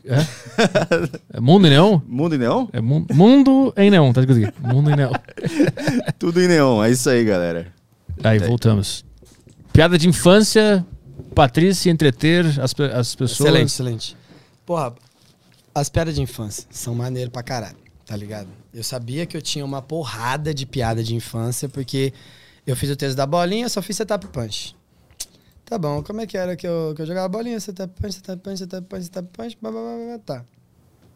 É? 0.05 1.37
é 1.37 1.39
Mundo 1.41 1.67
em 1.67 1.71
Neon? 1.71 1.99
Mundo 2.07 2.35
em 2.35 2.37
neon? 2.37 2.67
É 2.71 2.79
mu- 2.79 3.05
Mundo 3.13 3.73
em 3.75 3.89
Neon, 3.91 4.13
tá 4.13 4.21
escrito 4.21 4.47
aqui. 4.47 4.61
Mundo 4.73 4.91
em 4.91 4.95
Neon. 4.95 5.11
Tudo 6.19 6.41
em 6.41 6.47
neon, 6.47 6.81
é 6.83 6.89
isso 6.91 7.09
aí, 7.09 7.23
galera. 7.25 7.67
Aí, 8.23 8.39
voltamos. 8.39 9.03
Piada 9.73 9.97
de 9.97 10.07
infância, 10.07 10.85
Patrícia 11.35 11.89
entreter 11.91 12.45
as, 12.61 12.73
as 12.93 13.15
pessoas. 13.15 13.31
Excelente, 13.41 13.67
excelente. 13.69 14.17
Porra, 14.65 14.93
as 15.75 15.89
piadas 15.89 16.15
de 16.15 16.21
infância 16.21 16.65
são 16.69 16.95
maneiras 16.95 17.31
pra 17.31 17.43
caralho, 17.43 17.77
tá 18.05 18.15
ligado? 18.15 18.47
Eu 18.73 18.83
sabia 18.83 19.25
que 19.25 19.37
eu 19.37 19.41
tinha 19.41 19.63
uma 19.63 19.81
porrada 19.81 20.53
de 20.53 20.65
piada 20.65 21.03
de 21.03 21.13
infância, 21.13 21.69
porque 21.69 22.11
eu 22.65 22.75
fiz 22.75 22.89
o 22.89 22.95
texto 22.95 23.15
da 23.15 23.25
bolinha, 23.25 23.69
só 23.69 23.81
fiz 23.81 23.97
setup 23.97 24.27
punch. 24.27 24.75
Tá 25.65 25.77
bom, 25.77 26.03
como 26.03 26.21
é 26.21 26.27
que 26.27 26.37
era 26.37 26.55
que 26.55 26.67
eu, 26.67 26.93
que 26.95 27.01
eu 27.01 27.05
jogava 27.05 27.29
bolinha? 27.29 27.59
Setup 27.59 27.93
punch, 28.01 28.15
setup 28.15 28.41
punch, 28.41 28.57
setup 28.57 28.87
punch, 28.87 29.03
setup 29.03 29.29
punch, 29.29 29.57
blá, 29.61 29.71
blá, 29.71 29.81
blá, 29.81 30.19
tá. 30.19 30.45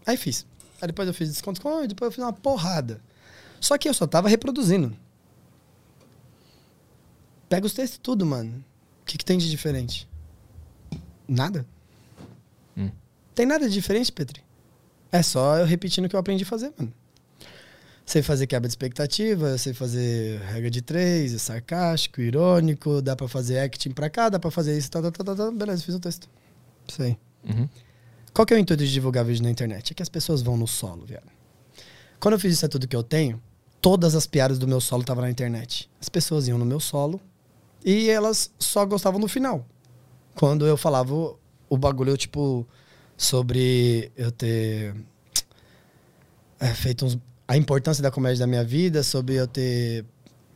Aí 0.05 0.15
fiz. 0.15 0.45
Aí 0.81 0.87
depois 0.87 1.07
eu 1.07 1.13
fiz 1.13 1.29
desconto 1.29 1.59
com, 1.59 1.85
depois 1.87 2.07
eu 2.07 2.11
fiz 2.11 2.23
uma 2.23 2.33
porrada. 2.33 3.01
Só 3.59 3.77
que 3.77 3.89
eu 3.89 3.93
só 3.93 4.05
tava 4.05 4.29
reproduzindo. 4.29 4.95
Pega 7.49 7.65
os 7.65 7.73
textos 7.73 7.99
tudo, 8.01 8.25
mano. 8.25 8.63
O 9.01 9.05
que, 9.05 9.17
que 9.17 9.25
tem 9.25 9.37
de 9.37 9.49
diferente? 9.49 10.07
Nada. 11.27 11.65
Hum. 12.77 12.91
Tem 13.33 13.45
nada 13.45 13.67
de 13.67 13.73
diferente, 13.73 14.11
Petri. 14.11 14.43
É 15.11 15.23
só 15.23 15.57
eu 15.57 15.65
repetindo 15.65 16.05
o 16.05 16.09
que 16.09 16.15
eu 16.15 16.19
aprendi 16.19 16.43
a 16.43 16.47
fazer, 16.47 16.71
mano. 16.77 16.93
Sei 18.07 18.21
fazer 18.21 18.47
quebra 18.47 18.69
de 18.69 18.71
expectativa, 18.71 19.57
sei 19.57 19.73
fazer 19.73 20.39
regra 20.39 20.71
de 20.71 20.81
três, 20.81 21.33
é 21.33 21.37
sarcástico, 21.37 22.21
irônico, 22.21 23.01
dá 23.01 23.17
pra 23.17 23.27
fazer 23.27 23.59
acting 23.59 23.91
pra 23.91 24.09
cá, 24.09 24.29
dá 24.29 24.39
pra 24.39 24.49
fazer 24.49 24.77
isso, 24.77 24.89
tá, 24.89 25.01
tá, 25.01 25.11
tá, 25.11 25.23
tá, 25.25 25.35
tá. 25.35 25.51
beleza, 25.51 25.83
fiz 25.83 25.93
o 25.93 25.99
texto. 25.99 26.29
Isso 26.87 27.03
aí. 27.03 27.17
Uhum. 27.43 27.67
Qual 28.33 28.45
que 28.45 28.53
é 28.53 28.57
o 28.57 28.59
intuito 28.59 28.85
de 28.85 28.93
divulgar 28.93 29.25
vídeo 29.25 29.43
na 29.43 29.49
internet? 29.49 29.91
É 29.91 29.93
que 29.93 30.01
as 30.01 30.07
pessoas 30.07 30.41
vão 30.41 30.55
no 30.55 30.65
solo, 30.65 31.05
viado. 31.05 31.29
Quando 32.17 32.35
eu 32.35 32.39
fiz 32.39 32.53
isso 32.53 32.65
é 32.65 32.69
tudo 32.69 32.87
que 32.87 32.95
eu 32.95 33.03
tenho, 33.03 33.43
todas 33.81 34.15
as 34.15 34.25
piadas 34.25 34.57
do 34.57 34.65
meu 34.65 34.79
solo 34.79 35.01
estavam 35.01 35.23
na 35.23 35.29
internet. 35.29 35.89
As 35.99 36.07
pessoas 36.07 36.47
iam 36.47 36.57
no 36.57 36.65
meu 36.65 36.79
solo 36.79 37.19
e 37.83 38.09
elas 38.09 38.49
só 38.57 38.85
gostavam 38.85 39.19
do 39.19 39.27
final. 39.27 39.67
Quando 40.33 40.65
eu 40.65 40.77
falava 40.77 41.13
o, 41.13 41.37
o 41.69 41.77
bagulho, 41.77 42.15
tipo, 42.15 42.65
sobre 43.17 44.13
eu 44.15 44.31
ter 44.31 44.95
é, 46.59 46.67
feito 46.73 47.05
uns, 47.05 47.17
a 47.47 47.55
importância 47.55 48.03
da 48.03 48.11
comédia 48.11 48.39
da 48.39 48.47
minha 48.47 48.63
vida, 48.63 49.01
sobre 49.03 49.35
eu 49.35 49.47
ter, 49.47 50.05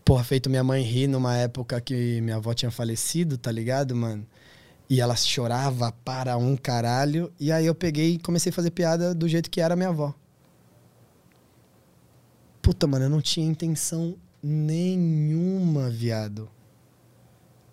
porra, 0.04 0.24
feito 0.24 0.50
minha 0.50 0.64
mãe 0.64 0.84
rir 0.84 1.08
numa 1.08 1.36
época 1.38 1.80
que 1.80 2.20
minha 2.22 2.36
avó 2.36 2.54
tinha 2.54 2.70
falecido, 2.70 3.38
tá 3.38 3.52
ligado, 3.52 3.96
mano? 3.96 4.26
E 4.90 5.00
ela 5.00 5.16
chorava 5.16 5.92
para 6.04 6.36
um 6.36 6.58
caralho. 6.58 7.32
E 7.40 7.50
aí 7.50 7.66
eu 7.66 7.74
peguei 7.74 8.16
e 8.16 8.20
comecei 8.20 8.50
a 8.50 8.54
fazer 8.54 8.72
piada 8.72 9.16
do 9.16 9.28
jeito 9.28 9.50
que 9.50 9.62
era 9.62 9.76
minha 9.76 9.88
avó. 9.88 10.14
Puta, 12.62 12.86
mano, 12.86 13.06
eu 13.06 13.10
não 13.10 13.22
tinha 13.22 13.48
intenção 13.48 14.18
nenhuma, 14.44 15.90
viado. 15.90 16.50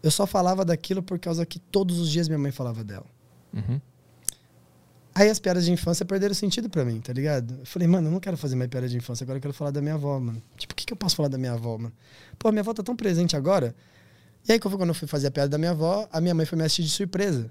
Eu 0.00 0.12
só 0.12 0.28
falava 0.28 0.64
daquilo 0.64 1.02
por 1.02 1.18
causa 1.18 1.44
que 1.44 1.58
todos 1.58 1.98
os 1.98 2.08
dias 2.08 2.28
minha 2.28 2.38
mãe 2.38 2.52
falava 2.52 2.84
dela. 2.84 3.06
Uhum. 3.52 3.80
Aí 5.18 5.28
as 5.28 5.40
piadas 5.40 5.64
de 5.64 5.72
infância 5.72 6.06
perderam 6.06 6.32
sentido 6.32 6.70
pra 6.70 6.84
mim, 6.84 7.00
tá 7.00 7.12
ligado? 7.12 7.56
Eu 7.58 7.66
falei, 7.66 7.88
mano, 7.88 8.06
eu 8.06 8.12
não 8.12 8.20
quero 8.20 8.36
fazer 8.36 8.54
mais 8.54 8.70
piada 8.70 8.88
de 8.88 8.96
infância, 8.96 9.24
agora 9.24 9.38
eu 9.38 9.42
quero 9.42 9.52
falar 9.52 9.72
da 9.72 9.82
minha 9.82 9.94
avó, 9.94 10.16
mano. 10.20 10.40
Tipo, 10.56 10.74
o 10.74 10.76
que, 10.76 10.86
que 10.86 10.92
eu 10.92 10.96
posso 10.96 11.16
falar 11.16 11.28
da 11.28 11.36
minha 11.36 11.54
avó, 11.54 11.76
mano? 11.76 11.92
Pô, 12.38 12.52
minha 12.52 12.60
avó 12.60 12.72
tá 12.72 12.84
tão 12.84 12.94
presente 12.94 13.36
agora. 13.36 13.74
E 14.48 14.52
aí, 14.52 14.60
quando 14.60 14.86
eu 14.86 14.94
fui 14.94 15.08
fazer 15.08 15.26
a 15.26 15.30
piada 15.32 15.48
da 15.48 15.58
minha 15.58 15.72
avó, 15.72 16.08
a 16.12 16.20
minha 16.20 16.32
mãe 16.36 16.46
foi 16.46 16.56
me 16.56 16.62
assistir 16.62 16.84
de 16.84 16.90
surpresa. 16.90 17.50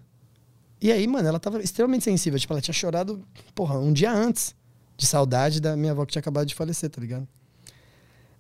E 0.80 0.94
aí, 0.94 1.06
mano, 1.07 1.27
ela 1.27 1.41
tava 1.41 1.61
extremamente 1.61 2.06
sensível. 2.06 2.39
Tipo, 2.39 2.53
ela 2.53 2.61
tinha 2.61 2.73
chorado, 2.73 3.22
porra, 3.53 3.77
um 3.77 3.91
dia 3.91 4.14
antes 4.14 4.56
de 4.95 5.06
saudade 5.06 5.60
da 5.60 5.76
minha 5.76 5.91
avó 5.91 6.06
que 6.06 6.14
tinha 6.14 6.22
acabado 6.22 6.48
de 6.48 6.56
falecer, 6.56 6.89
tá 6.89 7.02
ligado? 7.02 7.27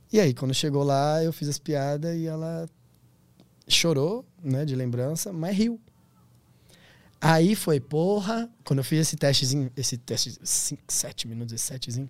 E 0.09 0.21
aí, 0.21 0.33
quando 0.33 0.53
chegou 0.53 0.83
lá, 0.83 1.21
eu 1.21 1.33
fiz 1.33 1.49
as 1.49 1.59
piadas 1.59 2.15
e 2.15 2.27
ela 2.27 2.65
chorou, 3.67 4.25
né, 4.41 4.63
de 4.63 4.73
lembrança, 4.73 5.33
mas 5.33 5.53
riu. 5.53 5.81
Aí 7.19 7.55
foi, 7.55 7.79
porra, 7.79 8.49
quando 8.63 8.79
eu 8.79 8.83
fiz 8.83 8.99
esse 8.99 9.15
testezinho, 9.15 9.71
esse 9.75 9.97
teste 9.97 10.31
de 10.31 10.39
7 10.87 11.27
minutos, 11.27 11.53
esse 11.53 11.65
setezinho, 11.65 12.09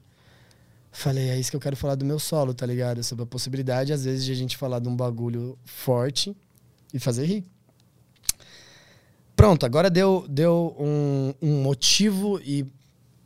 falei, 0.91 1.29
é 1.29 1.39
isso 1.39 1.49
que 1.49 1.55
eu 1.55 1.61
quero 1.61 1.77
falar 1.77 1.95
do 1.95 2.03
meu 2.03 2.19
solo, 2.19 2.53
tá 2.53 2.65
ligado? 2.65 3.03
Sobre 3.03 3.23
a 3.23 3.25
possibilidade, 3.25 3.93
às 3.93 4.03
vezes, 4.03 4.25
de 4.25 4.31
a 4.31 4.35
gente 4.35 4.57
falar 4.57 4.79
de 4.79 4.89
um 4.89 4.95
bagulho 4.95 5.57
forte 5.63 6.35
e 6.93 6.99
fazer 6.99 7.25
rir. 7.25 7.45
Pronto, 9.35 9.65
agora 9.65 9.89
deu, 9.89 10.25
deu 10.27 10.75
um, 10.79 11.33
um 11.41 11.61
motivo 11.61 12.41
e 12.43 12.65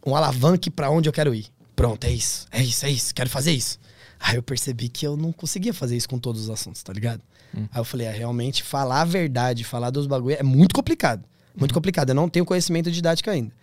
um 0.06 0.16
alavanque 0.16 0.70
pra 0.70 0.90
onde 0.90 1.08
eu 1.10 1.14
quero 1.14 1.34
ir. 1.34 1.48
Pronto, 1.76 2.04
é 2.06 2.12
isso, 2.12 2.48
é 2.52 2.62
isso, 2.62 2.86
é 2.86 2.92
isso, 2.92 3.16
quero 3.16 3.30
fazer 3.30 3.54
isso. 3.54 3.80
Aí 4.20 4.36
eu 4.36 4.44
percebi 4.44 4.88
que 4.88 5.08
eu 5.08 5.18
não 5.18 5.32
conseguia 5.32 5.74
fazer 5.74 5.98
isso 5.98 6.08
com 6.08 6.20
todos 6.20 6.44
os 6.44 6.50
assuntos, 6.50 6.84
tá 6.84 6.94
ligado? 6.94 7.24
Aí 7.72 7.80
eu 7.80 7.84
falei, 7.84 8.08
é, 8.08 8.12
realmente, 8.12 8.62
falar 8.62 9.02
a 9.02 9.06
verdade, 9.06 9.64
falar 9.64 9.90
dos 9.90 10.06
bagulho 10.06 10.36
é 10.38 10.44
muito 10.44 10.76
complicado. 10.76 11.24
Muito 11.62 11.74
complicado. 11.74 12.10
Eu 12.10 12.16
não 12.16 12.28
tenho 12.28 12.44
conhecimento 12.46 12.92
didático 12.92 13.30
ainda. 13.30 13.54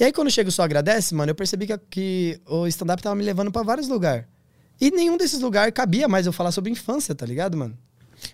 E 0.00 0.02
aí, 0.02 0.12
quando 0.12 0.30
chega 0.30 0.48
o 0.48 0.52
Só 0.52 0.62
Agradece, 0.64 1.14
mano, 1.14 1.30
eu 1.30 1.34
percebi 1.36 1.66
que, 1.68 1.78
que 1.88 2.40
o 2.48 2.66
stand-up 2.66 3.00
tava 3.02 3.14
me 3.14 3.22
levando 3.22 3.52
pra 3.52 3.62
vários 3.62 3.86
lugares. 3.86 4.24
E 4.80 4.90
nenhum 4.90 5.16
desses 5.16 5.40
lugares 5.40 5.72
cabia 5.72 6.08
mais 6.08 6.26
eu 6.26 6.32
falar 6.32 6.50
sobre 6.50 6.70
infância, 6.72 7.14
tá 7.14 7.24
ligado, 7.24 7.56
mano? 7.56 7.78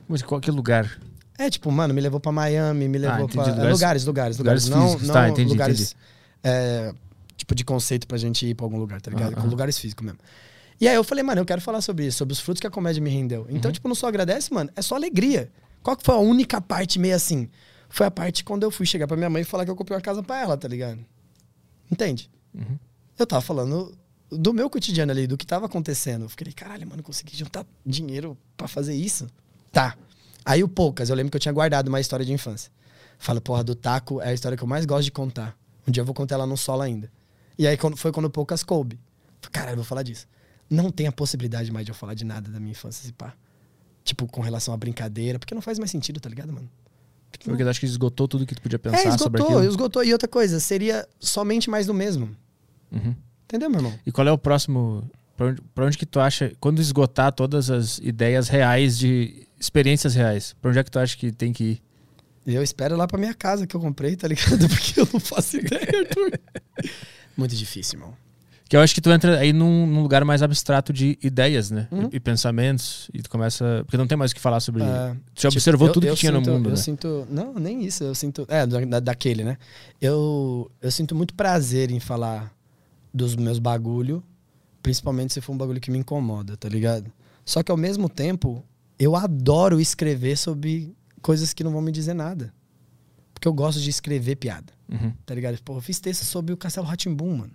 Mas 0.08 0.22
qual 0.22 0.40
que 0.40 0.50
lugar? 0.50 0.98
É, 1.36 1.50
tipo, 1.50 1.70
mano, 1.70 1.92
me 1.92 2.00
levou 2.00 2.18
pra 2.20 2.32
Miami, 2.32 2.88
me 2.88 2.96
levou 2.98 3.16
Ah, 3.16 3.20
entendi, 3.22 3.34
pra. 3.34 3.52
lugares- 3.52 3.72
Lugares, 3.72 4.04
lugares, 4.04 4.38
lugares. 4.38 4.64
lugares 4.64 4.68
não, 4.68 4.82
físicos. 4.86 5.06
não 5.08 5.14
Tá, 5.14 5.28
entendi, 5.28 5.50
lugares. 5.50 5.96
é, 6.42 6.94
tipo, 7.36 7.54
de 7.54 7.64
conceito 7.64 8.06
pra 8.06 8.16
gente 8.16 8.46
ir 8.46 8.54
pra 8.54 8.64
algum 8.64 8.78
lugar, 8.78 9.00
tá 9.00 9.10
ligado? 9.10 9.32
Ah, 9.32 9.40
Com 9.40 9.46
ah. 9.46 9.50
lugares 9.50 9.76
físicos 9.78 10.04
mesmo. 10.04 10.18
E 10.80 10.88
aí 10.88 10.94
eu 10.94 11.04
falei, 11.04 11.22
mano, 11.24 11.40
eu 11.40 11.44
quero 11.44 11.60
falar 11.60 11.80
sobre 11.82 12.06
isso, 12.06 12.18
sobre 12.18 12.32
os 12.32 12.40
frutos 12.40 12.60
que 12.60 12.66
a 12.66 12.70
comédia 12.70 13.02
me 13.02 13.10
rendeu. 13.10 13.46
Então, 13.50 13.68
Uhum. 13.68 13.72
tipo, 13.72 13.88
não 13.88 13.94
só 13.94 14.06
agradece, 14.08 14.52
mano, 14.54 14.70
é 14.76 14.80
só 14.80 14.94
alegria. 14.94 15.50
Qual 15.82 15.94
que 15.96 16.04
foi 16.04 16.14
a 16.14 16.18
única 16.18 16.60
parte 16.60 16.98
meio 16.98 17.14
assim? 17.16 17.48
Foi 17.90 18.06
a 18.06 18.10
parte 18.10 18.44
quando 18.44 18.62
eu 18.62 18.70
fui 18.70 18.86
chegar 18.86 19.06
pra 19.06 19.16
minha 19.16 19.28
mãe 19.28 19.42
e 19.42 19.44
falar 19.44 19.64
que 19.64 19.70
eu 19.70 19.76
comprei 19.76 19.96
uma 19.96 20.00
casa 20.00 20.22
pra 20.22 20.40
ela, 20.40 20.56
tá 20.56 20.68
ligado? 20.68 21.04
Entende? 21.90 22.30
Uhum. 22.54 22.78
Eu 23.18 23.26
tava 23.26 23.42
falando 23.42 23.92
do 24.30 24.54
meu 24.54 24.70
cotidiano 24.70 25.10
ali, 25.10 25.26
do 25.26 25.36
que 25.36 25.44
tava 25.44 25.66
acontecendo. 25.66 26.24
Eu 26.24 26.28
fiquei, 26.28 26.52
caralho, 26.52 26.86
mano, 26.88 27.02
consegui 27.02 27.36
juntar 27.36 27.66
dinheiro 27.84 28.38
pra 28.56 28.68
fazer 28.68 28.94
isso? 28.94 29.26
Tá. 29.72 29.96
Aí 30.44 30.62
o 30.62 30.68
Poucas, 30.68 31.10
eu 31.10 31.16
lembro 31.16 31.32
que 31.32 31.36
eu 31.36 31.40
tinha 31.40 31.52
guardado 31.52 31.88
uma 31.88 32.00
história 32.00 32.24
de 32.24 32.32
infância. 32.32 32.70
Fala, 33.18 33.40
porra, 33.40 33.64
do 33.64 33.74
taco 33.74 34.22
é 34.22 34.28
a 34.28 34.32
história 34.32 34.56
que 34.56 34.62
eu 34.62 34.68
mais 34.68 34.86
gosto 34.86 35.04
de 35.04 35.10
contar. 35.10 35.58
Um 35.86 35.90
dia 35.90 36.00
eu 36.00 36.04
vou 36.06 36.14
contar 36.14 36.36
ela 36.36 36.46
no 36.46 36.56
solo 36.56 36.82
ainda. 36.82 37.10
E 37.58 37.66
aí 37.66 37.76
foi 37.96 38.12
quando 38.12 38.26
o 38.26 38.30
Poucas 38.30 38.62
coube. 38.62 38.98
Falei, 39.40 39.52
Caralho, 39.52 39.72
eu 39.72 39.76
vou 39.76 39.84
falar 39.84 40.04
disso. 40.04 40.26
Não 40.70 40.90
tem 40.90 41.08
a 41.08 41.12
possibilidade 41.12 41.72
mais 41.72 41.84
de 41.84 41.90
eu 41.90 41.94
falar 41.94 42.14
de 42.14 42.24
nada 42.24 42.48
da 42.50 42.60
minha 42.60 42.70
infância, 42.70 43.04
se 43.04 43.12
pá. 43.12 43.34
Tipo, 44.04 44.26
com 44.28 44.40
relação 44.40 44.72
à 44.72 44.76
brincadeira, 44.76 45.38
porque 45.38 45.54
não 45.54 45.60
faz 45.60 45.78
mais 45.78 45.90
sentido, 45.90 46.20
tá 46.20 46.28
ligado, 46.28 46.52
mano? 46.52 46.70
Porque 47.30 47.48
não- 47.48 47.54
Porque 47.54 47.62
eu 47.62 47.68
acho 47.70 47.80
que 47.80 47.86
esgotou 47.86 48.26
tudo 48.28 48.44
que 48.46 48.54
tu 48.54 48.62
podia 48.62 48.78
pensar 48.78 48.98
é, 48.98 49.02
sobre 49.18 49.38
esgotou, 49.40 49.58
aquilo. 49.58 49.70
esgotou. 49.70 50.04
E 50.04 50.12
outra 50.12 50.28
coisa, 50.28 50.58
seria 50.60 51.06
somente 51.18 51.70
mais 51.70 51.86
do 51.86 51.94
mesmo. 51.94 52.34
Uhum. 52.92 53.14
Entendeu, 53.44 53.70
meu 53.70 53.78
irmão? 53.80 53.94
E 54.04 54.12
qual 54.12 54.26
é 54.26 54.32
o 54.32 54.38
próximo. 54.38 55.08
Pra 55.36 55.46
onde, 55.46 55.62
pra 55.74 55.86
onde 55.86 55.96
que 55.96 56.04
tu 56.06 56.20
acha. 56.20 56.52
Quando 56.60 56.80
esgotar 56.80 57.32
todas 57.32 57.70
as 57.70 57.98
ideias 57.98 58.48
reais 58.48 58.98
de 58.98 59.46
experiências 59.58 60.14
reais, 60.14 60.54
pra 60.60 60.70
onde 60.70 60.78
é 60.78 60.84
que 60.84 60.90
tu 60.90 60.98
acha 60.98 61.16
que 61.16 61.32
tem 61.32 61.52
que 61.52 61.64
ir? 61.64 61.82
Eu 62.46 62.62
espero 62.62 62.96
lá 62.96 63.06
pra 63.06 63.18
minha 63.18 63.34
casa 63.34 63.66
que 63.66 63.74
eu 63.76 63.80
comprei, 63.80 64.16
tá 64.16 64.26
ligado? 64.28 64.58
Porque 64.68 65.00
eu 65.00 65.08
não 65.12 65.20
faço 65.20 65.56
ideia, 65.58 65.82
Arthur. 66.00 66.40
Muito 67.36 67.54
difícil, 67.54 67.98
irmão. 67.98 68.14
Que 68.70 68.76
eu 68.76 68.80
acho 68.80 68.94
que 68.94 69.00
tu 69.00 69.10
entra 69.10 69.36
aí 69.40 69.52
num, 69.52 69.84
num 69.84 70.00
lugar 70.00 70.24
mais 70.24 70.42
abstrato 70.42 70.92
de 70.92 71.18
ideias, 71.20 71.72
né? 71.72 71.88
Uhum. 71.90 72.08
E, 72.12 72.16
e 72.16 72.20
pensamentos. 72.20 73.10
E 73.12 73.20
tu 73.20 73.28
começa. 73.28 73.82
Porque 73.84 73.96
não 73.96 74.06
tem 74.06 74.16
mais 74.16 74.30
o 74.30 74.34
que 74.36 74.40
falar 74.40 74.60
sobre. 74.60 74.84
É, 74.84 75.16
tu 75.34 75.42
já 75.42 75.48
observou 75.48 75.88
eu- 75.88 75.92
tudo 75.92 76.06
eu 76.06 76.14
que 76.14 76.20
tinha 76.20 76.30
sinto- 76.32 76.46
no 76.48 76.52
mundo, 76.56 76.66
Eu 76.68 76.70
né? 76.70 76.76
sinto. 76.76 77.26
Não, 77.28 77.52
nem 77.54 77.84
isso. 77.84 78.04
Eu 78.04 78.14
sinto. 78.14 78.46
É, 78.48 78.64
da- 78.64 79.00
daquele, 79.00 79.42
né? 79.42 79.58
Eu, 80.00 80.70
eu 80.80 80.88
sinto 80.92 81.16
muito 81.16 81.34
prazer 81.34 81.90
em 81.90 81.98
falar 81.98 82.54
dos 83.12 83.34
meus 83.34 83.58
bagulho, 83.58 84.22
principalmente 84.80 85.32
se 85.32 85.40
for 85.40 85.52
um 85.52 85.58
bagulho 85.58 85.80
que 85.80 85.90
me 85.90 85.98
incomoda, 85.98 86.56
tá 86.56 86.68
ligado? 86.68 87.10
Só 87.44 87.64
que 87.64 87.72
ao 87.72 87.76
mesmo 87.76 88.08
tempo, 88.08 88.64
eu 89.00 89.16
adoro 89.16 89.80
escrever 89.80 90.38
sobre 90.38 90.94
coisas 91.20 91.52
que 91.52 91.64
não 91.64 91.72
vão 91.72 91.82
me 91.82 91.90
dizer 91.90 92.14
nada. 92.14 92.54
Porque 93.34 93.48
eu 93.48 93.52
gosto 93.52 93.80
de 93.80 93.90
escrever 93.90 94.36
piada. 94.36 94.72
Uhum. 94.88 95.12
tá 95.26 95.34
ligado? 95.34 95.56
Pô, 95.64 95.74
eu 95.76 95.80
fiz 95.80 95.98
texto 95.98 96.24
sobre 96.24 96.52
o 96.52 96.56
Castelo 96.56 96.86
Ratimbum, 96.86 97.36
mano. 97.38 97.52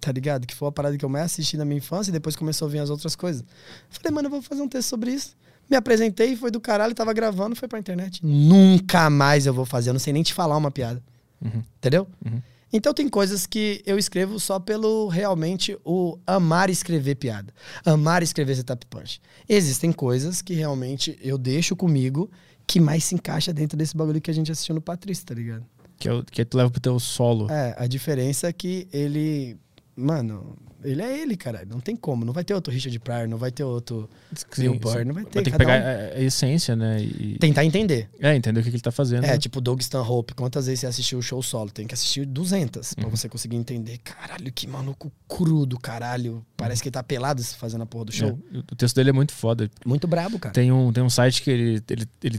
Tá 0.00 0.12
ligado? 0.12 0.46
Que 0.46 0.54
foi 0.54 0.66
uma 0.66 0.72
parada 0.72 0.96
que 0.96 1.04
eu 1.04 1.08
mais 1.08 1.24
assisti 1.26 1.56
na 1.56 1.64
minha 1.64 1.78
infância 1.78 2.10
e 2.10 2.12
depois 2.12 2.36
começou 2.36 2.68
a 2.68 2.70
vir 2.70 2.78
as 2.78 2.88
outras 2.90 3.16
coisas. 3.16 3.44
Falei, 3.90 4.12
mano, 4.14 4.26
eu 4.26 4.30
vou 4.30 4.42
fazer 4.42 4.62
um 4.62 4.68
texto 4.68 4.88
sobre 4.88 5.10
isso. 5.12 5.36
Me 5.68 5.76
apresentei, 5.76 6.34
foi 6.36 6.50
do 6.50 6.60
caralho, 6.60 6.94
tava 6.94 7.12
gravando, 7.12 7.54
foi 7.56 7.68
pra 7.68 7.78
internet. 7.78 8.24
Nunca 8.24 9.10
mais 9.10 9.44
eu 9.46 9.52
vou 9.52 9.66
fazer, 9.66 9.90
eu 9.90 9.94
não 9.94 10.00
sei 10.00 10.12
nem 10.12 10.22
te 10.22 10.32
falar 10.32 10.56
uma 10.56 10.70
piada. 10.70 11.02
Uhum. 11.44 11.62
Entendeu? 11.78 12.06
Uhum. 12.24 12.40
Então 12.72 12.92
tem 12.94 13.08
coisas 13.08 13.46
que 13.46 13.82
eu 13.86 13.98
escrevo 13.98 14.38
só 14.38 14.58
pelo 14.60 15.08
realmente 15.08 15.76
o 15.84 16.18
amar 16.26 16.68
escrever 16.70 17.14
piada. 17.16 17.52
Amar 17.84 18.22
escrever 18.22 18.54
setup 18.56 18.84
punch. 18.86 19.20
Existem 19.48 19.90
coisas 19.90 20.40
que 20.42 20.52
realmente 20.54 21.18
eu 21.22 21.36
deixo 21.38 21.74
comigo 21.74 22.30
que 22.66 22.78
mais 22.78 23.04
se 23.04 23.14
encaixa 23.14 23.52
dentro 23.52 23.76
desse 23.76 23.96
bagulho 23.96 24.20
que 24.20 24.30
a 24.30 24.34
gente 24.34 24.52
assistiu 24.52 24.74
no 24.74 24.80
Patrício, 24.82 25.24
tá 25.24 25.34
ligado? 25.34 25.64
Que, 25.98 26.08
é 26.08 26.12
o- 26.12 26.22
que 26.22 26.44
tu 26.44 26.56
leva 26.58 26.70
pro 26.70 26.80
teu 26.80 26.98
solo. 27.00 27.50
É, 27.50 27.74
a 27.78 27.86
diferença 27.86 28.46
é 28.48 28.52
que 28.52 28.86
ele. 28.92 29.56
Mano, 30.00 30.56
ele 30.84 31.02
é 31.02 31.18
ele, 31.20 31.36
cara. 31.36 31.66
Não 31.68 31.80
tem 31.80 31.96
como. 31.96 32.24
Não 32.24 32.32
vai 32.32 32.44
ter 32.44 32.54
outro 32.54 32.72
Richard 32.72 32.96
Pryor, 33.00 33.26
não 33.26 33.36
vai 33.36 33.50
ter 33.50 33.64
outro 33.64 34.08
Bill 34.56 34.78
Burr, 34.78 35.04
não 35.04 35.12
vai 35.12 35.24
ter. 35.24 35.34
Vai 35.34 35.42
ter 35.44 35.50
que 35.50 35.58
pegar 35.58 35.72
um- 35.82 36.18
a, 36.18 36.20
essência, 36.22 36.76
né? 36.76 37.02
E, 37.02 37.36
Tentar 37.40 37.64
entender. 37.64 38.08
É, 38.20 38.34
entender 38.36 38.60
o 38.60 38.62
que, 38.62 38.70
que 38.70 38.76
ele 38.76 38.82
tá 38.82 38.92
fazendo. 38.92 39.24
É, 39.24 39.36
tipo 39.36 39.60
Doug 39.60 39.80
Stanhope. 39.80 40.34
Quantas 40.34 40.66
vezes 40.66 40.80
você 40.80 40.86
assistiu 40.86 41.18
o 41.18 41.22
show 41.22 41.42
solo? 41.42 41.70
Tem 41.70 41.84
que 41.86 41.94
assistir 41.94 42.24
200 42.24 42.92
Uhum. 42.92 42.94
pra 43.02 43.08
você 43.10 43.28
conseguir 43.28 43.56
entender. 43.56 43.98
Caralho, 43.98 44.52
que 44.52 44.68
maluco 44.68 45.10
crudo, 45.26 45.76
caralho. 45.80 46.46
Parece 46.56 46.80
que 46.80 46.88
ele 46.88 46.94
tá 46.94 47.02
pelado 47.02 47.42
fazendo 47.42 47.82
a 47.82 47.86
porra 47.86 48.04
do 48.04 48.12
show. 48.12 48.38
É, 48.54 48.58
o 48.58 48.76
texto 48.76 48.94
dele 48.94 49.10
é 49.10 49.12
muito 49.12 49.32
foda. 49.32 49.68
Muito 49.84 50.06
brabo, 50.06 50.38
cara. 50.38 50.52
Tem 50.54 50.70
um, 50.70 50.92
tem 50.92 51.02
um 51.02 51.10
site 51.10 51.42
que 51.42 51.50
ele, 51.50 51.82
ele, 51.90 52.06
ele 52.22 52.38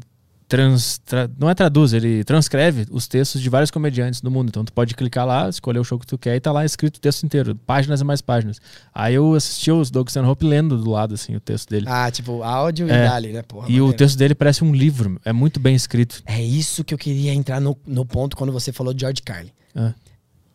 trans, 0.49 0.97
tra- 1.05 1.29
não 1.39 1.49
é 1.49 1.53
traduz, 1.55 1.93
ele 1.93 2.23
transcreve 2.25 2.85
os 2.91 3.07
textos 3.07 3.39
de 3.41 3.47
vários 3.49 3.69
comediantes 3.71 4.19
do 4.19 4.29
mundo. 4.31 4.49
Então 4.49 4.65
tu 4.65 4.73
pode 4.73 4.95
clicar 4.95 5.25
lá, 5.25 5.47
escolher 5.47 5.79
o 5.79 5.83
show 5.83 5.97
que 5.99 6.05
tu 6.07 6.17
quer 6.17 6.35
e 6.35 6.39
tá 6.41 6.51
lá 6.51 6.65
escrito 6.65 6.97
o 6.97 6.99
texto 6.99 7.23
inteiro, 7.23 7.55
páginas 7.55 8.01
e 8.01 8.03
mais 8.03 8.21
páginas. 8.21 8.59
Aí 8.93 9.13
eu 9.13 9.33
assisti 9.35 9.71
os 9.71 9.89
Doug 9.91 10.09
Stanhope 10.09 10.45
lendo 10.45 10.77
do 10.77 10.89
lado, 10.89 11.13
assim, 11.13 11.35
o 11.35 11.39
texto 11.39 11.69
dele. 11.69 11.85
Ah, 11.87 12.09
tipo, 12.11 12.43
áudio 12.43 12.87
e 12.87 12.91
É. 12.91 13.07
dali, 13.07 13.31
né, 13.31 13.43
porra? 13.43 13.67
e 13.71 13.79
o 13.79 13.93
texto 13.93 14.17
dele 14.17 14.33
parece 14.35 14.63
um 14.63 14.73
livro, 14.73 15.21
é 15.23 15.31
muito 15.31 15.59
bem 15.59 15.75
escrito. 15.75 16.21
É 16.25 16.43
isso 16.43 16.83
que 16.83 16.93
eu 16.93 16.97
queria 16.97 17.31
entrar 17.33 17.61
no, 17.61 17.77
no 17.85 18.03
ponto 18.05 18.35
quando 18.35 18.51
você 18.51 18.73
falou 18.73 18.93
de 18.93 19.01
George 19.01 19.21
Carlin. 19.21 19.51
Ah, 19.75 19.93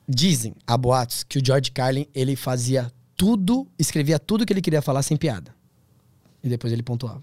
Dizem, 0.07 0.55
há 0.67 0.77
boatos, 0.77 1.23
que 1.23 1.39
o 1.39 1.43
George 1.45 1.71
Carlin, 1.71 2.07
ele 2.15 2.37
fazia 2.37 2.93
tudo, 3.17 3.67
escrevia 3.79 4.19
tudo 4.19 4.45
que 4.45 4.53
ele 4.53 4.61
queria 4.61 4.83
falar 4.83 5.03
sem 5.03 5.17
piada. 5.17 5.55
E 6.43 6.49
depois 6.49 6.73
ele 6.73 6.83
pontuava. 6.83 7.23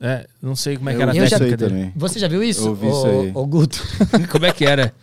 É, 0.00 0.26
não 0.40 0.54
sei 0.54 0.76
como 0.76 0.90
é 0.90 0.92
que 0.92 0.98
Eu 0.98 1.02
era 1.02 1.10
a 1.10 1.14
técnica 1.14 1.44
aí 1.44 1.56
dele. 1.56 1.70
também. 1.70 1.92
Você 1.96 2.18
já 2.18 2.28
viu 2.28 2.42
isso? 2.42 2.68
Eu 2.68 2.74
vi 2.74 2.86
ô, 2.86 2.90
isso 2.90 3.06
aí. 3.06 3.32
ô, 3.34 3.46
Guto? 3.46 3.82
como 4.30 4.46
é 4.46 4.52
que 4.52 4.64
era? 4.64 4.94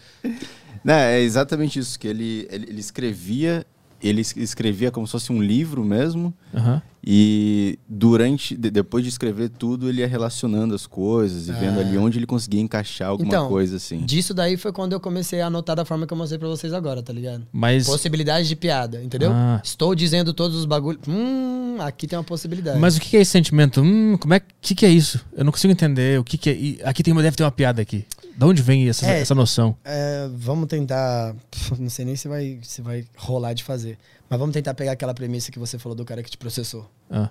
Não, 0.83 0.93
é 0.93 1.19
exatamente 1.19 1.79
isso, 1.79 1.99
que 1.99 2.07
ele, 2.07 2.47
ele, 2.49 2.67
ele 2.69 2.79
escrevia, 2.79 3.65
ele 4.01 4.21
es- 4.21 4.35
escrevia 4.37 4.91
como 4.91 5.05
se 5.07 5.11
fosse 5.11 5.31
um 5.31 5.41
livro 5.41 5.83
mesmo, 5.83 6.33
Aham. 6.53 6.81
e 7.07 7.77
durante, 7.87 8.55
de- 8.57 8.69
depois 8.71 9.03
de 9.03 9.09
escrever 9.09 9.49
tudo, 9.49 9.87
ele 9.89 10.01
ia 10.01 10.07
relacionando 10.07 10.73
as 10.75 10.85
coisas 10.87 11.47
e 11.47 11.51
vendo 11.51 11.77
Ah. 11.77 11.81
ali 11.81 11.97
onde 11.97 12.17
ele 12.19 12.25
conseguia 12.25 12.59
encaixar 12.61 13.09
alguma 13.09 13.27
Então, 13.27 13.47
coisa 13.47 13.77
assim. 13.77 13.99
Disso 14.05 14.33
daí 14.33 14.57
foi 14.57 14.71
quando 14.71 14.93
eu 14.93 14.99
comecei 14.99 15.39
a 15.41 15.47
anotar 15.47 15.75
da 15.75 15.85
forma 15.85 16.05
que 16.07 16.13
eu 16.13 16.17
mostrei 16.17 16.39
pra 16.39 16.47
vocês 16.47 16.73
agora, 16.73 17.01
tá 17.03 17.13
ligado? 17.13 17.45
Mas, 17.51 17.85
Possibilidade 17.85 18.47
de 18.47 18.55
piada, 18.55 19.03
entendeu? 19.03 19.31
Ah. 19.31 19.61
Estou 19.63 19.93
dizendo 19.95 20.33
todos 20.33 20.57
os 20.57 20.65
bagulhos. 20.65 21.01
Hum, 21.07 21.77
aqui 21.79 22.07
tem 22.07 22.17
uma 22.17 22.23
possibilidade. 22.23 22.79
mas 22.79 22.95
o 22.97 23.01
que 23.01 23.15
é 23.17 23.21
esse 23.21 23.31
sentimento? 23.31 23.81
Hum, 23.81 24.17
como 24.19 24.33
é 24.33 24.41
que, 24.61 24.73
que 24.75 24.85
é 24.85 24.89
isso? 24.89 25.23
Eu 25.35 25.43
não 25.45 25.51
consigo 25.51 25.71
entender 25.71 26.19
o 26.19 26.23
que, 26.23 26.37
que 26.37 26.77
é. 26.81 26.89
Aqui 26.89 27.03
tem, 27.03 27.13
deve 27.13 27.35
ter 27.35 27.43
uma 27.43 27.51
piada 27.51 27.81
aqui. 27.81 28.05
Da 28.37 28.45
onde 28.47 28.61
vem 28.61 28.87
essa, 28.89 29.05
É. 29.09 29.21
essa 29.21 29.33
noção? 29.33 29.77
É, 29.83 30.27
vamos 30.33 30.67
tentar. 30.67 31.33
Não 31.79 31.89
sei 31.89 32.03
nem 32.05 32.15
se 32.15 32.27
vai, 32.27 32.59
se 32.63 32.81
vai 32.81 33.05
rolar 33.15 33.53
de 33.53 33.63
fazer. 33.63 33.97
Mas 34.29 34.39
vamos 34.39 34.53
tentar 34.53 34.73
pegar 34.73 34.91
aquela 34.91 35.13
premissa 35.13 35.51
que 35.51 35.59
você 35.59 35.79
falou 35.79 35.95
do 35.95 36.03
cara 36.03 36.21
que 36.21 36.29
te 36.29 36.37
processou. 36.37 36.89
Ah, 37.09 37.29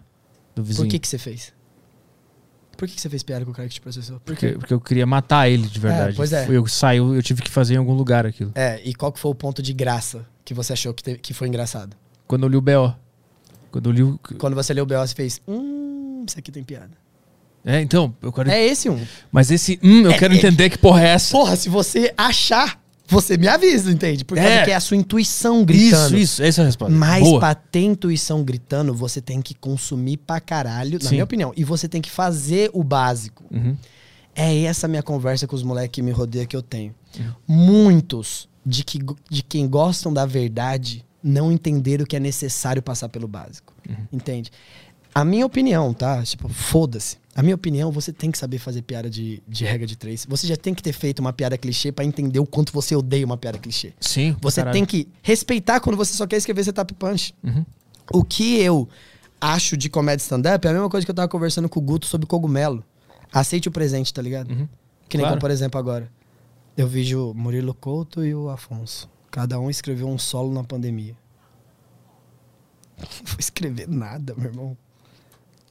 do 0.55 0.63
vizinho. 0.65 0.87
Por 0.87 0.91
que, 0.91 0.99
que 0.99 1.09
você 1.09 1.19
fez? 1.19 1.53
Por 2.77 2.89
que, 2.89 2.95
que 2.95 3.01
você 3.01 3.09
fez 3.09 3.23
piada 3.23 3.45
com 3.45 3.51
o 3.51 3.55
cara 3.55 3.69
que 3.69 3.75
te 3.75 3.81
processou? 3.81 4.19
Por 4.21 4.35
Porque, 4.35 4.53
porque 4.53 4.75
eu 4.75 4.81
queria 4.81 5.07
matar 5.07 5.49
ele 5.49 5.67
de 5.69 5.79
verdade. 5.79 6.17
pois 6.17 6.33
é. 6.33 6.47
Eu 6.49 6.67
saiu, 6.67 7.15
eu 7.15 7.23
tive 7.23 7.41
que 7.43 7.51
fazer 7.51 7.75
em 7.75 7.77
algum 7.77 7.95
lugar 7.95 8.27
aquilo. 8.27 8.51
É, 8.55 8.81
e 8.85 8.95
qual 8.95 9.13
que 9.13 9.19
foi 9.21 9.31
o 9.31 9.35
ponto 9.35 9.63
de 9.63 9.73
graça 9.73 10.27
que 10.45 10.53
você 10.55 10.73
achou 10.73 10.93
que, 10.93 11.03
teve- 11.03 11.19
que 11.19 11.33
foi 11.35 11.47
engraçado? 11.49 11.97
Quando 12.27 12.43
eu 12.45 12.49
li 12.49 12.57
o 12.57 12.61
B.O. 12.61 12.93
Quando 13.71 13.91
eu 13.91 13.93
li 13.93 14.03
o. 14.03 14.19
Quando 14.39 14.55
você 14.55 14.73
leu 14.75 14.85
o 14.85 14.87
B.O., 14.87 15.07
você 15.07 15.15
fez. 15.15 15.41
Hum, 15.47 16.25
isso 16.27 16.39
aqui 16.39 16.51
tem 16.51 16.65
piada. 16.65 16.91
É, 17.65 17.81
então, 17.81 18.15
eu 18.21 18.33
quero. 18.33 18.51
É 18.51 18.63
esse 18.63 18.91
um. 18.91 19.01
Mas 19.33 19.51
esse. 19.51 19.79
Hum, 19.83 20.03
eu 20.03 20.17
quero 20.19 20.35
entender 20.35 20.69
que 20.71 20.77
porra 20.79 21.03
é 21.03 21.09
essa. 21.09 21.33
Porra, 21.33 21.57
se 21.57 21.69
você 21.69 22.13
achar, 22.17 22.79
você 23.07 23.37
me 23.39 23.49
avisa, 23.49 23.91
entende? 23.91 24.25
Por 24.25 24.37
causa 24.37 24.51
É. 24.51 24.71
é 24.71 24.75
a 24.75 24.81
sua 24.81 24.97
intuição 24.97 25.65
gritando. 25.65 26.17
Isso, 26.17 26.17
isso, 26.17 26.43
essa 26.43 26.61
é 26.61 26.63
a 26.63 26.67
resposta. 26.67 26.95
Mas 26.95 27.23
Boa. 27.23 27.41
pra 27.41 27.55
ter 27.55 27.81
intuição 27.85 28.43
gritando, 28.45 28.93
você 28.95 29.21
tem 29.21 29.41
que 29.41 29.55
consumir 29.55 30.19
pra 30.19 30.41
caralho, 30.41 30.99
na 31.03 31.09
Sim. 31.09 31.15
minha 31.17 31.25
opinião. 31.25 31.53
E 31.57 31.65
você 31.65 31.89
tem 31.89 32.03
que 32.03 32.11
fazer 32.11 32.71
o 32.75 32.85
básico. 32.85 33.45
Uhum. 33.51 33.77
É 34.35 34.63
essa 34.65 34.87
minha 34.89 35.03
conversa 35.03 35.47
com 35.47 35.55
os 35.57 35.63
moleques 35.63 35.93
que 35.95 36.03
me 36.03 36.11
rodeiam 36.11 36.45
que 36.47 36.57
eu 36.57 36.63
tenho. 36.63 36.95
Uhum. 37.19 37.33
Muitos 37.47 38.49
de, 38.67 38.85
que, 38.85 38.99
de 39.31 39.43
quem 39.43 39.69
gostam 39.69 40.13
da 40.13 40.27
verdade 40.27 41.05
não 41.23 41.51
entenderam 41.51 42.05
que 42.05 42.17
é 42.17 42.21
necessário 42.21 42.83
passar 42.83 43.09
pelo 43.09 43.27
básico. 43.27 43.73
Uhum. 43.89 43.97
Entende? 44.13 44.51
A 45.15 45.25
minha 45.25 45.47
opinião, 45.47 45.95
tá? 45.95 46.23
Tipo, 46.25 46.49
foda-se. 46.49 47.19
A 47.37 47.43
minha 47.43 47.55
opinião, 47.55 47.91
você 47.93 48.13
tem 48.13 48.31
que 48.31 48.39
saber 48.39 48.59
fazer 48.59 48.83
piada 48.83 49.09
de, 49.09 49.43
de 49.47 49.65
regra 49.65 49.87
de 49.87 49.97
três. 49.97 50.25
Você 50.29 50.47
já 50.47 50.57
tem 50.57 50.73
que 50.75 50.83
ter 50.83 50.93
feito 50.93 51.19
uma 51.21 51.33
piada 51.33 51.57
clichê 51.59 51.91
pra 51.93 52.05
entender 52.05 52.39
o 52.39 52.47
quanto 52.47 52.73
você 52.73 52.95
odeia 52.97 53.25
uma 53.25 53.37
piada 53.37 53.59
clichê. 53.59 53.93
Sim. 54.01 54.37
Você 54.41 54.61
caralho. 54.61 54.73
tem 54.75 54.85
que 54.85 55.09
respeitar 55.23 55.81
quando 55.81 55.97
você 55.97 56.15
só 56.15 56.27
quer 56.27 56.37
escrever 56.37 56.65
setup 56.65 56.93
punch. 56.95 57.35
Uhum. 57.43 57.65
O 58.13 58.25
que 58.25 58.57
eu 58.61 58.89
acho 59.41 59.77
de 59.77 59.89
comédia 59.89 60.23
stand-up 60.23 60.67
é 60.67 60.71
a 60.71 60.73
mesma 60.73 60.89
coisa 60.91 61.05
que 61.05 61.11
eu 61.11 61.15
tava 61.15 61.29
conversando 61.29 61.69
com 61.69 61.79
o 61.81 61.83
Guto 61.83 62.07
sobre 62.07 62.27
cogumelo. 62.27 62.85
Aceite 63.33 63.69
o 63.69 63.73
presente, 63.73 64.13
tá 64.15 64.23
ligado? 64.23 64.51
Uhum. 64.51 64.69
Que 65.09 65.17
nem 65.17 65.25
Claro. 65.25 65.35
como, 65.35 65.41
por 65.41 65.51
exemplo, 65.51 65.79
agora. 65.79 66.11
Eu 66.77 66.87
vejo 66.89 67.31
o 67.31 67.35
Murilo 67.35 67.75
Couto 67.75 68.25
e 68.25 68.35
o 68.35 68.49
Afonso. 68.49 69.09
Cada 69.31 69.59
um 69.59 69.69
escreveu 69.71 70.09
um 70.09 70.19
solo 70.19 70.53
na 70.53 70.63
pandemia. 70.65 71.17
Não 72.99 73.07
vou 73.27 73.37
escrever 73.39 73.89
nada, 73.89 74.35
meu 74.37 74.47
irmão. 74.51 74.77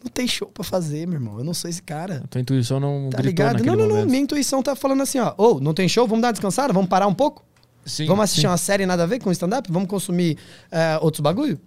Não 0.04 0.12
tem 0.12 0.28
show 0.28 0.50
pra 0.50 0.64
fazer, 0.64 1.08
meu 1.08 1.16
irmão. 1.16 1.38
Eu 1.38 1.46
não 1.46 1.54
sou 1.54 1.70
esse 1.70 1.82
cara. 1.82 2.22
A 2.26 2.28
tua 2.28 2.42
intuição 2.42 2.80
não 2.80 3.10
Tá 3.10 3.22
ligado? 3.22 3.64
Não, 3.64 3.76
não, 3.76 3.88
não. 3.88 4.06
Minha 4.06 4.20
intuição 4.20 4.62
tá 4.62 4.76
falando 4.76 5.02
assim, 5.02 5.20
ó. 5.20 5.34
Ô, 5.38 5.60
não 5.62 5.74
tem 5.74 5.88
show? 5.88 6.06
Vamos 6.06 6.22
dar 6.22 6.28
uma 6.28 6.34
descansada? 6.34 6.74
Vamos 6.74 6.90
parar 6.90 7.08
um 7.08 7.14
pouco? 7.14 7.46
Sim, 7.86 8.06
Vamos 8.06 8.24
assistir 8.26 8.42
sim, 8.42 8.48
uma 8.48 8.58
série 8.58 8.86
nada 8.86 9.04
a 9.04 9.06
ver 9.06 9.20
com 9.20 9.32
stand-up? 9.32 9.72
Vamos 9.72 9.90
consumir 9.90 10.38
é, 10.72 10.98
outros 11.02 11.22
bagulho? 11.22 11.60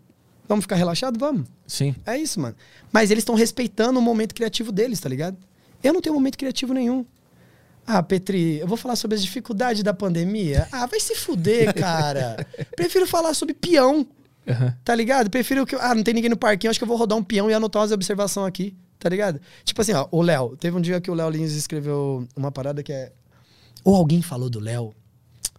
Vamos 0.49 0.65
ficar 0.65 0.77
relaxado? 0.77 1.19
Vamos. 1.19 1.47
Sim. 1.67 1.95
É 2.05 2.17
isso, 2.17 2.41
mano. 2.41 2.55
Mas 2.93 3.11
eles 3.11 3.23
estão 3.23 3.35
respeitando 3.35 3.99
o 3.99 4.03
momento 4.03 4.35
criativo 4.35 4.71
deles, 4.71 5.01
tá 5.01 5.09
ligado? 5.09 5.37
Eu 5.83 5.93
não 5.93 6.01
tenho 6.01 6.15
momento 6.15 6.39
criativo 6.39 6.73
nenhum. 6.73 7.05
Ah, 7.87 8.03
Petri, 8.03 8.59
eu 8.59 8.67
vou 8.67 8.77
falar 8.77 8.97
sobre 8.97 9.15
as 9.15 9.23
dificuldades 9.23 9.83
da 9.83 9.95
pandemia. 9.95 10.67
Ah, 10.73 10.87
vai 10.87 10.99
se 11.01 11.15
fuder, 11.15 11.73
cara. 11.79 12.47
Prefiro 12.75 13.07
falar 13.07 13.33
sobre 13.35 13.55
peão, 13.55 14.07
Aham. 14.49 14.77
tá 14.85 14.95
ligado? 14.95 15.29
Prefiro 15.31 15.67
que. 15.67 15.75
Ah, 15.77 15.95
não 15.95 16.03
tem 16.03 16.15
ninguém 16.15 16.31
no 16.31 16.37
parquinho, 16.37 16.71
acho 16.71 16.79
que 16.79 16.85
eu 16.85 16.89
vou 16.89 16.97
rodar 16.97 17.19
um 17.19 17.23
peão 17.25 17.51
e 17.51 17.55
anotar 17.55 17.83
umas 17.83 17.93
observações 17.93 18.47
aqui, 18.47 18.77
tá 18.99 19.09
ligado? 19.09 19.41
Tipo 19.65 19.81
assim, 19.81 19.93
ó, 19.93 20.07
o 20.11 20.23
Léo. 20.23 20.57
Teve 20.57 20.77
um 20.77 20.81
dia 20.81 21.01
que 21.01 21.11
o 21.11 21.15
Léo 21.15 21.31
Lins 21.31 21.53
escreveu 21.53 22.27
uma 22.37 22.53
parada 22.53 22.83
que 22.83 22.93
é. 22.93 23.13
Ou 23.85 23.95
alguém 23.95 24.23
falou 24.23 24.49
do 24.49 24.61
Léo. 24.61 24.95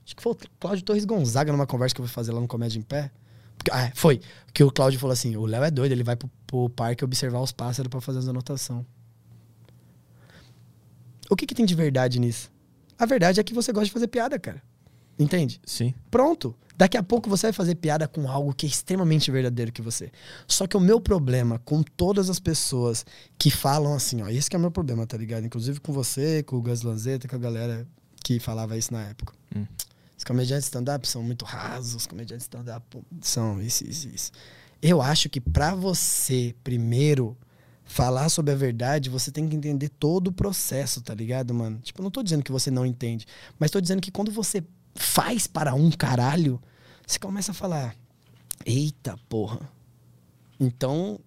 Acho 0.06 0.16
que 0.16 0.24
foi 0.24 0.32
o 0.32 0.38
Cláudio 0.60 0.86
Torres 0.86 1.04
Gonzaga 1.04 1.52
numa 1.52 1.68
conversa 1.68 1.94
que 1.94 2.00
eu 2.02 2.06
fui 2.06 2.14
fazer 2.14 2.32
lá 2.32 2.40
no 2.40 2.48
Comédia 2.48 2.80
em 2.80 2.82
Pé. 2.82 3.12
Ah, 3.72 3.92
foi. 3.94 4.22
Que 4.54 4.64
o 4.64 4.72
Cláudio 4.72 5.00
falou 5.00 5.12
assim: 5.12 5.36
o 5.36 5.46
Léo 5.46 5.64
é 5.64 5.72
doido, 5.72 5.92
ele 5.92 6.04
vai 6.04 6.16
pro, 6.16 6.30
pro 6.46 6.70
parque 6.70 7.04
observar 7.04 7.42
os 7.42 7.52
pássaros 7.52 7.90
pra 7.90 8.00
fazer 8.00 8.20
as 8.20 8.28
anotações. 8.28 8.86
O 11.30 11.36
que, 11.36 11.46
que 11.46 11.54
tem 11.54 11.66
de 11.66 11.76
verdade 11.76 12.20
nisso? 12.20 12.50
A 12.98 13.06
verdade 13.06 13.40
é 13.40 13.44
que 13.44 13.54
você 13.54 13.72
gosta 13.74 13.86
de 13.86 13.92
fazer 13.92 14.08
piada, 14.08 14.40
cara. 14.40 14.62
Entende? 15.20 15.60
Sim. 15.66 15.94
Pronto. 16.10 16.56
Daqui 16.78 16.96
a 16.96 17.02
pouco 17.02 17.28
você 17.28 17.48
vai 17.48 17.54
fazer 17.54 17.76
piada 17.76 18.08
com 18.08 18.30
algo 18.30 18.54
que 18.54 18.68
é 18.68 18.70
extremamente 18.70 19.32
verdadeiro 19.32 19.72
que 19.72 19.82
você. 19.82 20.12
Só 20.48 20.68
que 20.68 20.78
o 20.78 20.80
meu 20.80 21.02
problema 21.02 21.60
com 21.66 21.82
todas 21.82 22.30
as 22.30 22.40
pessoas 22.40 23.04
que 23.38 23.50
falam 23.50 23.96
assim, 23.96 24.22
ó, 24.22 24.30
esse 24.30 24.48
que 24.48 24.56
é 24.56 24.60
o 24.60 24.62
meu 24.62 24.70
problema, 24.70 25.08
tá 25.08 25.18
ligado? 25.18 25.44
Inclusive 25.44 25.80
com 25.80 25.92
você, 25.92 26.44
com 26.44 26.58
o 26.58 26.62
Gus 26.62 26.84
Lanzetta, 26.84 27.28
com 27.28 27.36
a 27.36 27.40
galera 27.40 27.88
que 28.24 28.40
falava 28.40 28.78
isso 28.78 28.94
na 28.94 29.02
época. 29.02 29.34
Hum. 29.56 29.66
Os 30.16 30.24
comediantes 30.24 30.66
stand-up 30.66 31.08
são 31.08 31.24
muito 31.24 31.46
rasos, 31.46 31.96
os 31.96 32.08
comediantes 32.08 32.46
stand-up 32.46 32.86
são 33.22 33.60
isso, 33.60 33.84
isso, 33.84 34.08
isso. 34.10 34.32
Eu 34.80 35.02
acho 35.02 35.30
que 35.30 35.42
pra 35.42 35.74
você, 35.74 36.56
primeiro, 36.64 37.36
falar 37.84 38.30
sobre 38.30 38.52
a 38.52 38.56
verdade, 38.56 39.10
você 39.10 39.32
tem 39.32 39.48
que 39.48 39.56
entender 39.56 39.90
todo 39.90 40.28
o 40.28 40.32
processo, 40.32 41.02
tá 41.02 41.16
ligado, 41.16 41.54
mano? 41.54 41.80
Tipo, 41.80 42.02
eu 42.02 42.04
não 42.04 42.12
tô 42.12 42.22
dizendo 42.22 42.44
que 42.44 42.52
você 42.52 42.70
não 42.70 42.86
entende, 42.86 43.26
mas 43.58 43.72
tô 43.72 43.82
dizendo 43.82 44.02
que 44.02 44.12
quando 44.12 44.32
você 44.32 44.64
faz 44.98 45.48
para 45.48 45.74
um 45.74 45.90
caralho, 45.92 46.62
você 47.06 47.20
começa 47.20 47.52
a 47.52 47.56
falar: 47.56 47.96
Eita 48.66 49.18
porra. 49.30 49.60
Então, 50.60 51.20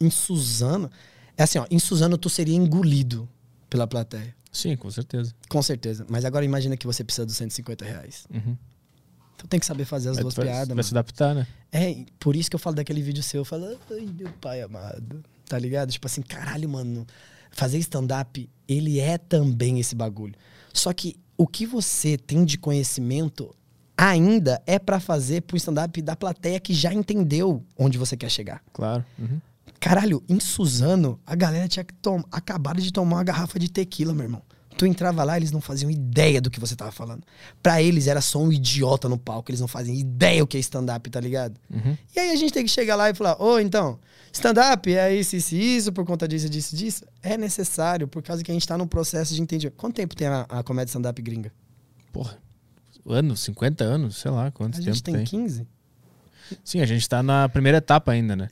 em 0.00 0.10
Suzano. 0.10 0.90
É 1.36 1.44
assim, 1.44 1.58
ó, 1.58 1.66
em 1.70 1.78
Suzano 1.78 2.18
tu 2.18 2.28
seria 2.28 2.54
engolido 2.54 3.28
pela 3.70 3.86
plateia. 3.86 4.34
Sim, 4.52 4.76
com 4.76 4.90
certeza. 4.90 5.34
Com 5.48 5.62
certeza. 5.62 6.04
Mas 6.08 6.24
agora 6.24 6.44
imagina 6.44 6.76
que 6.76 6.86
você 6.86 7.02
precisa 7.02 7.24
dos 7.24 7.36
150 7.36 7.84
reais. 7.84 8.26
Uhum. 8.32 8.56
Então 9.34 9.48
tem 9.48 9.58
que 9.58 9.64
saber 9.64 9.86
fazer 9.86 10.10
as 10.10 10.18
duas 10.18 10.34
vai, 10.34 10.46
piadas, 10.46 10.68
vai 10.68 10.76
mano. 10.76 10.84
se 10.84 10.92
adaptar, 10.92 11.34
né? 11.34 11.46
É, 11.72 12.04
por 12.20 12.36
isso 12.36 12.50
que 12.50 12.54
eu 12.54 12.60
falo 12.60 12.76
daquele 12.76 13.00
vídeo 13.00 13.22
seu. 13.22 13.40
Eu 13.40 13.44
falo, 13.46 13.66
ai, 13.90 14.06
meu 14.06 14.30
pai 14.34 14.60
amado. 14.60 15.24
Tá 15.46 15.58
ligado? 15.58 15.90
Tipo 15.90 16.06
assim, 16.06 16.20
caralho, 16.20 16.68
mano. 16.68 17.06
Fazer 17.50 17.78
stand-up, 17.78 18.48
ele 18.68 19.00
é 19.00 19.16
também 19.18 19.80
esse 19.80 19.94
bagulho. 19.94 20.34
Só 20.72 20.92
que 20.92 21.16
o 21.42 21.46
que 21.46 21.66
você 21.66 22.16
tem 22.16 22.44
de 22.44 22.56
conhecimento 22.56 23.52
ainda 23.98 24.62
é 24.64 24.78
pra 24.78 25.00
fazer 25.00 25.42
pro 25.42 25.56
stand-up 25.56 26.00
da 26.00 26.14
plateia 26.14 26.60
que 26.60 26.72
já 26.72 26.94
entendeu 26.94 27.64
onde 27.76 27.98
você 27.98 28.16
quer 28.16 28.30
chegar. 28.30 28.62
Claro. 28.72 29.04
Uhum. 29.18 29.40
Caralho, 29.80 30.22
em 30.28 30.38
Suzano, 30.38 31.18
a 31.26 31.34
galera 31.34 31.66
tinha 31.66 31.82
que 31.84 31.94
tom... 31.94 32.22
acabado 32.30 32.80
de 32.80 32.92
tomar 32.92 33.16
uma 33.16 33.24
garrafa 33.24 33.58
de 33.58 33.68
tequila, 33.68 34.14
meu 34.14 34.22
irmão. 34.22 34.42
Tu 34.78 34.86
entrava 34.86 35.24
lá, 35.24 35.36
eles 35.36 35.50
não 35.50 35.60
faziam 35.60 35.90
ideia 35.90 36.40
do 36.40 36.48
que 36.48 36.60
você 36.60 36.76
tava 36.76 36.92
falando. 36.92 37.24
Pra 37.60 37.82
eles 37.82 38.06
era 38.06 38.20
só 38.20 38.38
um 38.38 38.52
idiota 38.52 39.08
no 39.08 39.18
palco, 39.18 39.50
eles 39.50 39.60
não 39.60 39.66
fazem 39.66 39.98
ideia 39.98 40.44
o 40.44 40.46
que 40.46 40.56
é 40.56 40.60
stand-up, 40.60 41.10
tá 41.10 41.18
ligado? 41.18 41.58
Uhum. 41.68 41.98
E 42.14 42.20
aí 42.20 42.30
a 42.30 42.36
gente 42.36 42.52
tem 42.52 42.64
que 42.64 42.70
chegar 42.70 42.94
lá 42.94 43.10
e 43.10 43.14
falar: 43.14 43.42
Ô, 43.42 43.58
então, 43.58 43.98
stand-up 44.32 44.92
é 44.92 45.14
isso, 45.14 45.36
isso 45.36 45.54
isso, 45.54 45.92
por 45.92 46.04
conta 46.04 46.26
disso, 46.26 46.48
disso, 46.48 46.74
disso. 46.74 47.04
É 47.22 47.36
necessário, 47.36 48.08
por 48.08 48.22
causa 48.22 48.42
que 48.42 48.50
a 48.50 48.54
gente 48.54 48.66
tá 48.66 48.76
num 48.78 48.86
processo 48.86 49.34
de 49.34 49.42
entendimento. 49.42 49.76
Quanto 49.76 49.94
tempo 49.94 50.16
tem 50.16 50.26
a, 50.26 50.42
a 50.48 50.62
comédia 50.62 50.90
stand-up 50.90 51.20
gringa? 51.20 51.52
Porra. 52.12 52.38
Anos, 53.06 53.40
50 53.40 53.82
anos, 53.82 54.16
sei 54.16 54.30
lá 54.30 54.50
quanto 54.50 54.74
A 54.74 54.78
tempo 54.78 54.92
gente 54.92 55.02
tem 55.02 55.14
tem. 55.14 55.24
15. 55.24 55.66
Sim, 56.64 56.80
a 56.80 56.86
gente 56.86 57.08
tá 57.08 57.22
na 57.22 57.48
primeira 57.48 57.78
etapa 57.78 58.12
ainda, 58.12 58.36
né? 58.36 58.48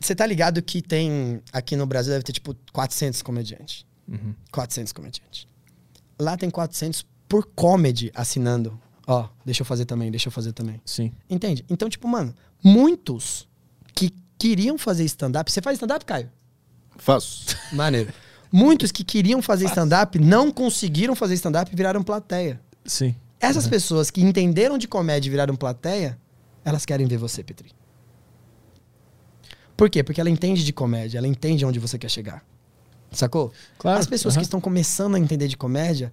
Você 0.00 0.14
tá 0.14 0.26
ligado 0.26 0.62
que 0.62 0.80
tem, 0.80 1.40
aqui 1.52 1.74
no 1.74 1.86
Brasil, 1.86 2.12
deve 2.12 2.24
ter 2.24 2.32
tipo 2.32 2.54
400 2.72 3.22
comediantes. 3.22 3.84
Uhum. 4.06 4.34
400 4.52 4.92
comediantes. 4.92 5.46
Lá 6.18 6.36
tem 6.36 6.50
400 6.50 7.04
por 7.28 7.46
comedy 7.54 8.10
assinando. 8.14 8.80
Ó, 9.06 9.28
deixa 9.44 9.62
eu 9.62 9.66
fazer 9.66 9.84
também, 9.84 10.10
deixa 10.10 10.28
eu 10.28 10.32
fazer 10.32 10.52
também. 10.52 10.80
Sim. 10.84 11.12
Entende? 11.28 11.64
Então, 11.68 11.88
tipo, 11.88 12.06
mano, 12.06 12.34
muitos 12.62 13.48
que 13.94 14.12
queriam 14.38 14.78
fazer 14.78 15.04
stand-up. 15.04 15.50
Você 15.50 15.60
faz 15.60 15.76
stand-up, 15.76 16.04
Caio? 16.04 16.30
Faço. 16.96 17.56
Maneiro. 17.72 18.12
Muitos 18.50 18.90
que 18.90 19.04
queriam 19.04 19.42
fazer 19.42 19.66
stand-up 19.66 20.18
não 20.18 20.50
conseguiram 20.50 21.14
fazer 21.14 21.34
stand-up 21.34 21.70
e 21.70 21.76
viraram 21.76 22.02
plateia. 22.02 22.60
Sim. 22.84 23.14
Essas 23.40 23.68
pessoas 23.68 24.10
que 24.10 24.22
entenderam 24.22 24.78
de 24.78 24.88
comédia 24.88 25.28
e 25.28 25.30
viraram 25.30 25.54
plateia, 25.54 26.18
elas 26.64 26.84
querem 26.84 27.06
ver 27.06 27.18
você, 27.18 27.42
Petri. 27.42 27.70
Por 29.76 29.88
quê? 29.88 30.02
Porque 30.02 30.20
ela 30.20 30.30
entende 30.30 30.64
de 30.64 30.72
comédia, 30.72 31.18
ela 31.18 31.28
entende 31.28 31.64
onde 31.64 31.78
você 31.78 31.98
quer 31.98 32.10
chegar. 32.10 32.42
Sacou? 33.12 33.52
Claro. 33.78 34.00
As 34.00 34.06
pessoas 34.06 34.34
Aham. 34.34 34.40
que 34.40 34.46
estão 34.46 34.60
começando 34.60 35.14
a 35.14 35.18
entender 35.18 35.46
de 35.46 35.56
comédia, 35.56 36.12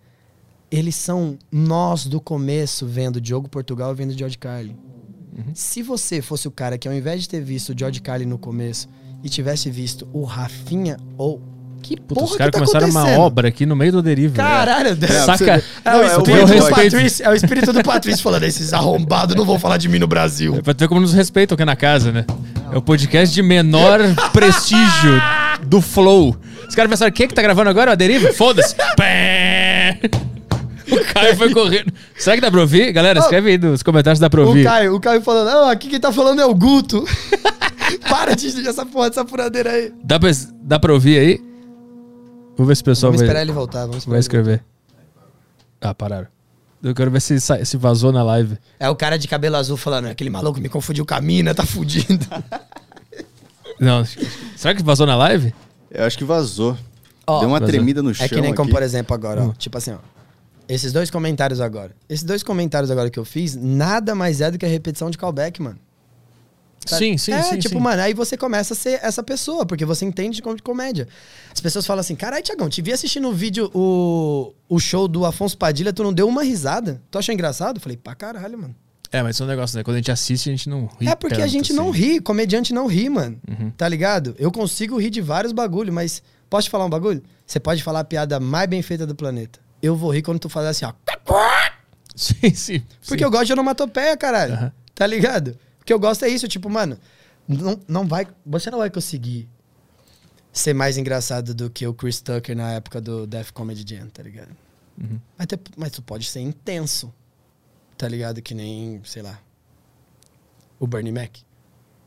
eles 0.69 0.95
são 0.95 1.37
nós 1.51 2.05
do 2.05 2.21
começo 2.21 2.85
vendo 2.85 3.19
Diogo 3.19 3.49
Portugal 3.49 3.91
e 3.91 3.95
vendo 3.95 4.17
George 4.17 4.37
Carlin. 4.37 4.77
Uhum. 5.35 5.51
Se 5.53 5.81
você 5.81 6.21
fosse 6.21 6.47
o 6.47 6.51
cara 6.51 6.77
que 6.77 6.87
ao 6.87 6.93
invés 6.93 7.21
de 7.21 7.29
ter 7.29 7.41
visto 7.41 7.73
o 7.73 7.75
George 7.77 8.01
Carlin 8.01 8.25
no 8.25 8.37
começo 8.37 8.87
e 9.23 9.29
tivesse 9.29 9.69
visto 9.69 10.07
o 10.13 10.23
Rafinha 10.23 10.97
ou 11.17 11.41
que 11.81 11.97
Puta, 11.97 12.15
porra 12.15 12.31
os 12.31 12.35
caras 12.35 12.51
tá 12.51 12.59
começaram 12.59 12.89
uma 12.89 13.19
obra 13.19 13.47
aqui 13.49 13.65
no 13.65 13.75
meio 13.75 13.91
do 13.91 14.01
deriva. 14.01 14.35
Caralho, 14.35 14.95
velho. 14.95 15.13
É, 15.13 15.19
Saca? 15.19 15.63
é 15.85 15.91
Não, 15.91 15.99
o 15.99 16.03
é 16.03 16.17
o 16.17 16.17
espírito 16.17 16.47
do 16.47 16.53
respeito. 16.53 16.91
Patrício, 16.91 17.25
é 17.25 17.29
o 17.29 17.33
espírito 17.33 17.73
do 17.73 17.83
Patrício 17.83 18.23
falando, 18.23 18.43
esses 18.43 18.73
arrombados 18.73 19.35
não 19.35 19.45
vão 19.45 19.59
falar 19.59 19.77
de 19.77 19.87
mim 19.87 19.99
no 19.99 20.07
Brasil. 20.07 20.55
É 20.55 20.61
pra 20.61 20.73
ver 20.73 20.87
como 20.87 20.99
nos 20.99 21.13
respeitam 21.13 21.53
aqui 21.53 21.65
na 21.65 21.75
casa, 21.75 22.11
né? 22.11 22.25
É 22.71 22.77
o 22.77 22.81
podcast 22.81 23.33
de 23.33 23.43
menor 23.43 23.99
prestígio 24.33 25.21
do 25.67 25.79
Flow. 25.79 26.35
Os 26.67 26.73
caras 26.73 26.89
pensaram, 26.89 27.11
quem 27.11 27.25
é 27.25 27.27
que 27.27 27.35
tá 27.35 27.41
gravando 27.41 27.69
agora? 27.69 27.91
A 27.91 27.95
Deriva? 27.95 28.33
Foda-se. 28.33 28.75
O 30.91 31.13
Caio 31.13 31.35
foi 31.35 31.53
correndo. 31.53 31.91
Será 32.17 32.35
que 32.35 32.41
dá 32.41 32.51
pra 32.51 32.61
ouvir? 32.61 32.91
Galera, 32.91 33.19
escreve 33.19 33.51
aí 33.51 33.57
nos 33.57 33.81
comentários 33.83 34.17
se 34.17 34.21
dá 34.21 34.29
pra 34.29 34.41
O 34.41 34.47
ouvir. 34.47 34.63
Caio, 34.63 34.95
o 34.95 34.99
Caio 34.99 35.21
falando, 35.21 35.47
não, 35.51 35.69
aqui 35.69 35.87
quem 35.89 35.99
tá 35.99 36.11
falando 36.11 36.41
é 36.41 36.45
o 36.45 36.53
Guto. 36.53 37.03
Para 38.09 38.35
de 38.35 38.67
essa 38.67 38.85
porra 38.85 39.09
dessa 39.09 39.25
furadeira 39.25 39.71
aí. 39.71 39.93
Dá 40.03 40.19
pra, 40.19 40.29
dá 40.61 40.79
pra 40.79 40.93
ouvir 40.93 41.17
aí? 41.19 41.41
Vamos 42.57 42.67
ver 42.67 42.75
se 42.75 42.81
o 42.81 42.85
pessoal 42.85 43.11
Vamos 43.11 43.21
vai, 43.21 43.27
esperar 43.27 43.41
ele 43.41 43.51
voltar, 43.51 43.81
vamos 43.81 43.97
esperar 43.97 44.11
vai 44.13 44.19
escrever. 44.19 44.63
Ah, 45.81 45.93
pararam. 45.93 46.27
Eu 46.83 46.93
quero 46.93 47.09
ver 47.11 47.19
se, 47.21 47.37
se 47.39 47.77
vazou 47.77 48.11
na 48.11 48.21
live. 48.23 48.57
É 48.79 48.89
o 48.89 48.95
cara 48.95 49.17
de 49.17 49.27
cabelo 49.27 49.55
azul 49.55 49.75
falando, 49.77 50.05
aquele 50.05 50.29
maluco 50.29 50.59
me 50.59 50.69
confundiu 50.69 51.05
com 51.05 51.13
a 51.15 51.21
mina, 51.21 51.53
tá 51.53 51.65
fudido. 51.65 52.25
Não, 53.79 54.05
será 54.55 54.73
que 54.73 54.83
vazou 54.83 55.05
na 55.05 55.15
live? 55.15 55.53
Eu 55.91 56.05
acho 56.05 56.17
que 56.17 56.23
vazou. 56.23 56.77
Ó, 57.27 57.39
Deu 57.39 57.49
uma 57.49 57.59
vazou. 57.59 57.73
tremida 57.73 58.01
no 58.03 58.13
chão 58.13 58.25
É 58.25 58.29
que 58.29 58.39
nem 58.39 58.53
como, 58.53 58.67
aqui. 58.69 58.73
por 58.73 58.83
exemplo, 58.83 59.13
agora, 59.13 59.43
ó. 59.45 59.53
Tipo 59.53 59.77
assim, 59.77 59.91
ó. 59.91 59.97
Esses 60.67 60.91
dois 60.91 61.09
comentários 61.11 61.61
agora. 61.61 61.95
Esses 62.09 62.23
dois 62.23 62.41
comentários 62.43 62.89
agora 62.89 63.09
que 63.09 63.19
eu 63.19 63.25
fiz, 63.25 63.55
nada 63.55 64.15
mais 64.15 64.41
é 64.41 64.49
do 64.49 64.57
que 64.57 64.65
a 64.65 64.69
repetição 64.69 65.09
de 65.09 65.17
callback, 65.17 65.61
mano. 65.61 65.77
Tá? 66.85 66.97
Sim, 66.97 67.17
sim, 67.17 67.31
é, 67.31 67.41
sim. 67.41 67.57
tipo, 67.57 67.75
sim. 67.75 67.81
mano, 67.81 68.01
aí 68.01 68.13
você 68.13 68.37
começa 68.37 68.73
a 68.75 68.77
ser 68.77 68.99
essa 69.01 69.23
pessoa, 69.23 69.65
porque 69.65 69.83
você 69.85 70.05
entende 70.05 70.35
de 70.37 70.41
com- 70.43 70.55
de 70.55 70.61
comédia. 70.61 71.07
As 71.51 71.59
pessoas 71.59 71.85
falam 71.85 72.01
assim, 72.01 72.15
caralho, 72.15 72.43
Tiagão, 72.43 72.69
te 72.69 72.79
vi 72.81 72.93
assistindo 72.93 73.27
o 73.27 73.33
vídeo, 73.33 73.71
o, 73.73 74.53
o 74.69 74.79
show 74.79 75.07
do 75.07 75.25
Afonso 75.25 75.57
Padilha, 75.57 75.91
tu 75.91 76.03
não 76.03 76.13
deu 76.13 76.27
uma 76.27 76.43
risada? 76.43 77.01
Tu 77.09 77.17
achou 77.17 77.33
engraçado? 77.33 77.77
Eu 77.77 77.81
falei, 77.81 77.97
pra 77.97 78.13
caralho, 78.13 78.57
mano. 78.57 78.75
É, 79.11 79.23
mas 79.23 79.35
isso 79.35 79.43
é 79.43 79.45
um 79.45 79.49
negócio, 79.49 79.77
né? 79.77 79.83
Quando 79.83 79.95
a 79.95 79.99
gente 79.99 80.11
assiste, 80.11 80.49
a 80.49 80.51
gente 80.51 80.69
não 80.69 80.87
ri. 80.99 81.07
é 81.07 81.15
porque 81.15 81.35
a 81.35 81.39
tanto, 81.39 81.49
gente 81.51 81.73
não 81.73 81.89
assim. 81.89 81.99
ri, 81.99 82.19
comediante 82.19 82.73
não 82.73 82.85
ri, 82.85 83.09
mano. 83.09 83.39
Uhum. 83.47 83.71
Tá 83.71 83.87
ligado? 83.87 84.35
Eu 84.37 84.51
consigo 84.51 84.99
rir 84.99 85.09
de 85.09 85.21
vários 85.21 85.53
bagulho, 85.53 85.91
mas 85.93 86.21
posso 86.49 86.67
te 86.67 86.71
falar 86.71 86.85
um 86.85 86.89
bagulho? 86.89 87.23
Você 87.47 87.59
pode 87.59 87.81
falar 87.81 88.01
a 88.01 88.03
piada 88.03 88.39
mais 88.39 88.69
bem 88.69 88.81
feita 88.83 89.07
do 89.07 89.15
planeta. 89.15 89.59
Eu 89.85 89.95
vou 89.95 90.09
rir 90.13 90.21
quando 90.21 90.39
tu 90.39 90.49
fazer 90.49 90.69
assim, 90.69 90.85
ó. 90.85 90.93
Sim, 92.15 92.53
sim. 92.55 92.83
Porque 93.07 93.23
eu 93.25 93.29
gosto 93.29 93.45
de 93.47 93.53
onomatopeia, 93.53 94.15
caralho. 94.15 94.53
Aham. 94.53 94.71
Tá 94.93 95.05
ligado? 95.05 95.57
O 95.81 95.83
que 95.85 95.91
eu 95.91 95.99
gosto 95.99 96.23
é 96.23 96.29
isso, 96.29 96.47
tipo, 96.47 96.69
mano, 96.69 96.97
não, 97.47 97.77
não 97.87 98.07
vai. 98.07 98.25
Você 98.45 98.71
não 98.71 98.77
vai 98.79 98.89
conseguir 98.89 99.49
ser 100.53 100.73
mais 100.73 100.97
engraçado 100.97 101.53
do 101.53 101.69
que 101.69 101.85
o 101.85 101.93
Chris 101.93 102.21
Tucker 102.21 102.55
na 102.55 102.71
época 102.71 103.01
do 103.01 103.27
Death 103.27 103.51
Comedy 103.51 103.83
Jam, 103.95 104.07
tá 104.07 104.23
ligado? 104.23 104.55
Uhum. 104.97 105.19
Mas, 105.37 105.47
te- 105.47 105.59
mas 105.75 105.91
tu 105.91 106.01
pode 106.01 106.25
ser 106.25 106.39
intenso, 106.39 107.13
tá 107.97 108.07
ligado? 108.07 108.41
Que 108.41 108.53
nem, 108.53 109.01
sei 109.03 109.21
lá, 109.21 109.37
o 110.79 110.87
Bernie 110.87 111.11
Mac. 111.11 111.35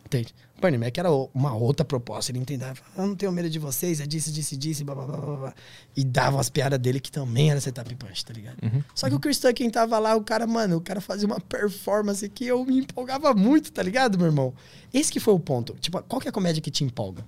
Entende? 0.07 0.35
Bernie 0.61 0.79
Mac 0.79 0.97
era 0.97 1.11
uma 1.11 1.55
outra 1.55 1.85
proposta. 1.85 2.33
Ele 2.33 2.39
entendava. 2.39 2.79
Eu 2.97 3.07
não 3.07 3.15
tenho 3.15 3.31
medo 3.33 3.49
de 3.49 3.59
vocês, 3.59 4.01
é 4.01 4.07
disso, 4.07 4.31
disso, 4.33 4.57
disso, 4.57 4.85
blá, 4.85 4.95
blá, 4.95 5.07
blá, 5.07 5.17
blá, 5.17 5.37
blá. 5.37 5.55
E 5.97 6.05
dava 6.05 6.37
umas 6.37 6.51
piadas 6.51 6.79
dele 6.79 7.01
que 7.01 7.11
também 7.11 7.51
era 7.51 7.61
setup 7.61 7.95
punch, 7.95 8.25
tá 8.25 8.33
ligado? 8.33 8.57
Só 8.95 9.09
que 9.09 9.15
o 9.15 9.21
Chris 9.21 9.39
Tucker 9.39 9.71
tava 9.71 9.99
lá, 9.99 10.17
o 10.17 10.23
cara, 10.23 10.47
mano, 10.47 10.77
o 10.77 10.81
cara 10.81 11.01
fazia 11.01 11.27
uma 11.27 11.41
performance 11.41 12.29
que 12.29 12.47
eu 12.47 12.65
me 12.65 12.79
empolgava 12.79 13.33
muito, 13.35 13.73
tá 13.73 13.83
ligado, 13.83 14.19
meu 14.19 14.27
irmão? 14.27 14.55
Esse 14.93 15.13
que 15.13 15.21
foi 15.21 15.35
o 15.35 15.41
ponto. 15.41 15.75
Tipo, 15.81 16.03
qual 16.03 16.21
que 16.21 16.29
é 16.29 16.31
a 16.31 16.33
comédia 16.33 16.61
que 16.61 16.71
te 16.71 16.85
empolga? 16.85 17.25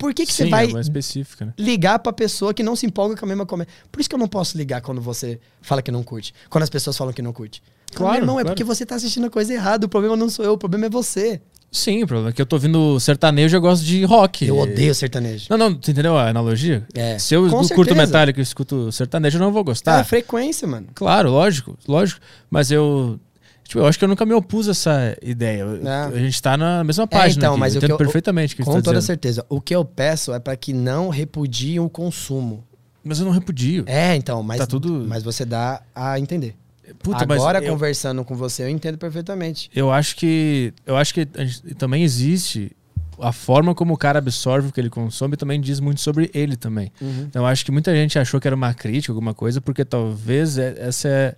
Por 0.00 0.14
que, 0.14 0.24
que 0.24 0.32
você 0.32 0.44
Sim, 0.44 0.50
vai 0.50 0.64
é 0.64 1.44
né? 1.44 1.52
ligar 1.58 1.98
pra 1.98 2.10
pessoa 2.10 2.54
que 2.54 2.62
não 2.62 2.74
se 2.74 2.86
empolga 2.86 3.14
com 3.14 3.26
a 3.26 3.28
mesma 3.28 3.44
comédia. 3.44 3.72
Por 3.92 4.00
isso 4.00 4.08
que 4.08 4.14
eu 4.14 4.18
não 4.18 4.28
posso 4.28 4.56
ligar 4.56 4.80
quando 4.80 4.98
você 4.98 5.38
fala 5.60 5.82
que 5.82 5.90
não 5.90 6.02
curte. 6.02 6.32
Quando 6.48 6.62
as 6.62 6.70
pessoas 6.70 6.96
falam 6.96 7.12
que 7.12 7.20
não 7.20 7.34
curte. 7.34 7.62
Claro, 7.94 8.14
Meu 8.14 8.22
irmão, 8.22 8.40
é 8.40 8.42
claro. 8.42 8.54
porque 8.54 8.64
você 8.64 8.86
tá 8.86 8.94
assistindo 8.94 9.26
a 9.26 9.30
coisa 9.30 9.52
errada. 9.52 9.84
O 9.84 9.88
problema 9.90 10.16
não 10.16 10.30
sou 10.30 10.42
eu, 10.42 10.52
o 10.54 10.58
problema 10.58 10.86
é 10.86 10.88
você. 10.88 11.42
Sim, 11.72 12.02
o 12.02 12.06
problema 12.06 12.30
é 12.30 12.32
que 12.32 12.42
eu 12.42 12.46
tô 12.46 12.56
ouvindo 12.56 12.98
sertanejo 12.98 13.54
e 13.54 13.56
eu 13.56 13.60
gosto 13.60 13.84
de 13.84 14.04
rock. 14.04 14.44
Eu 14.44 14.58
odeio 14.58 14.92
sertanejo. 14.94 15.46
Não, 15.50 15.56
não, 15.56 15.74
tu 15.74 15.90
entendeu 15.90 16.16
a 16.18 16.28
analogia? 16.28 16.84
É. 16.94 17.16
Se 17.18 17.34
eu 17.34 17.48
curto 17.48 17.66
certeza. 17.68 17.94
metálico 17.94 18.40
e 18.40 18.42
escuto 18.42 18.90
sertanejo, 18.90 19.36
eu 19.38 19.40
não 19.40 19.52
vou 19.52 19.62
gostar. 19.62 20.00
É 20.00 20.04
frequência, 20.04 20.66
mano. 20.66 20.88
Claro, 20.94 21.30
lógico, 21.30 21.78
lógico. 21.86 22.20
Mas 22.50 22.70
eu. 22.72 23.20
Tipo, 23.62 23.78
eu 23.80 23.86
acho 23.86 23.96
que 23.96 24.04
eu 24.04 24.08
nunca 24.08 24.26
me 24.26 24.34
opus 24.34 24.66
a 24.66 24.72
essa 24.72 25.16
ideia. 25.22 25.64
É. 25.84 26.16
A 26.16 26.18
gente 26.18 26.42
tá 26.42 26.56
na 26.56 26.82
mesma 26.82 27.06
página. 27.06 27.38
então, 27.38 27.52
aqui. 27.52 27.60
mas 27.60 27.74
eu 27.74 27.78
entendo 27.78 27.90
eu- 27.92 27.98
perfeitamente 27.98 28.54
o 28.54 28.56
que 28.56 28.64
Com 28.64 28.72
tá 28.72 28.82
toda 28.82 28.98
dizendo. 28.98 29.06
certeza. 29.06 29.46
O 29.48 29.60
que 29.60 29.72
eu 29.72 29.84
peço 29.84 30.32
é 30.34 30.40
pra 30.40 30.56
que 30.56 30.72
não 30.72 31.08
repudiem 31.08 31.78
o 31.78 31.88
consumo. 31.88 32.64
Mas 33.04 33.20
eu 33.20 33.24
não 33.24 33.32
repudio. 33.32 33.84
É, 33.86 34.16
então, 34.16 34.42
mas, 34.42 34.58
Tá 34.58 34.66
tudo- 34.66 35.04
mas 35.08 35.22
você 35.22 35.44
dá 35.44 35.80
a 35.94 36.18
entender. 36.18 36.56
Puta, 36.98 37.22
Agora, 37.22 37.62
eu, 37.62 37.72
conversando 37.72 38.24
com 38.24 38.34
você, 38.34 38.62
eu 38.64 38.68
entendo 38.68 38.98
perfeitamente. 38.98 39.70
eu 39.74 39.90
acho 39.92 40.16
que. 40.16 40.72
Eu 40.86 40.96
acho 40.96 41.14
que 41.14 41.26
também 41.78 42.02
existe. 42.02 42.72
A 43.22 43.32
forma 43.32 43.74
como 43.74 43.92
o 43.92 43.98
cara 43.98 44.18
absorve 44.18 44.68
o 44.68 44.72
que 44.72 44.80
ele 44.80 44.88
consome 44.88 45.36
também 45.36 45.60
diz 45.60 45.78
muito 45.78 46.00
sobre 46.00 46.30
ele 46.32 46.56
também. 46.56 46.90
Uhum. 47.02 47.26
Então, 47.28 47.42
eu 47.42 47.46
acho 47.46 47.62
que 47.66 47.70
muita 47.70 47.94
gente 47.94 48.18
achou 48.18 48.40
que 48.40 48.48
era 48.48 48.56
uma 48.56 48.72
crítica, 48.72 49.12
alguma 49.12 49.34
coisa, 49.34 49.60
porque 49.60 49.84
talvez 49.84 50.56
é- 50.56 50.74
essa 50.78 51.06
é 51.06 51.34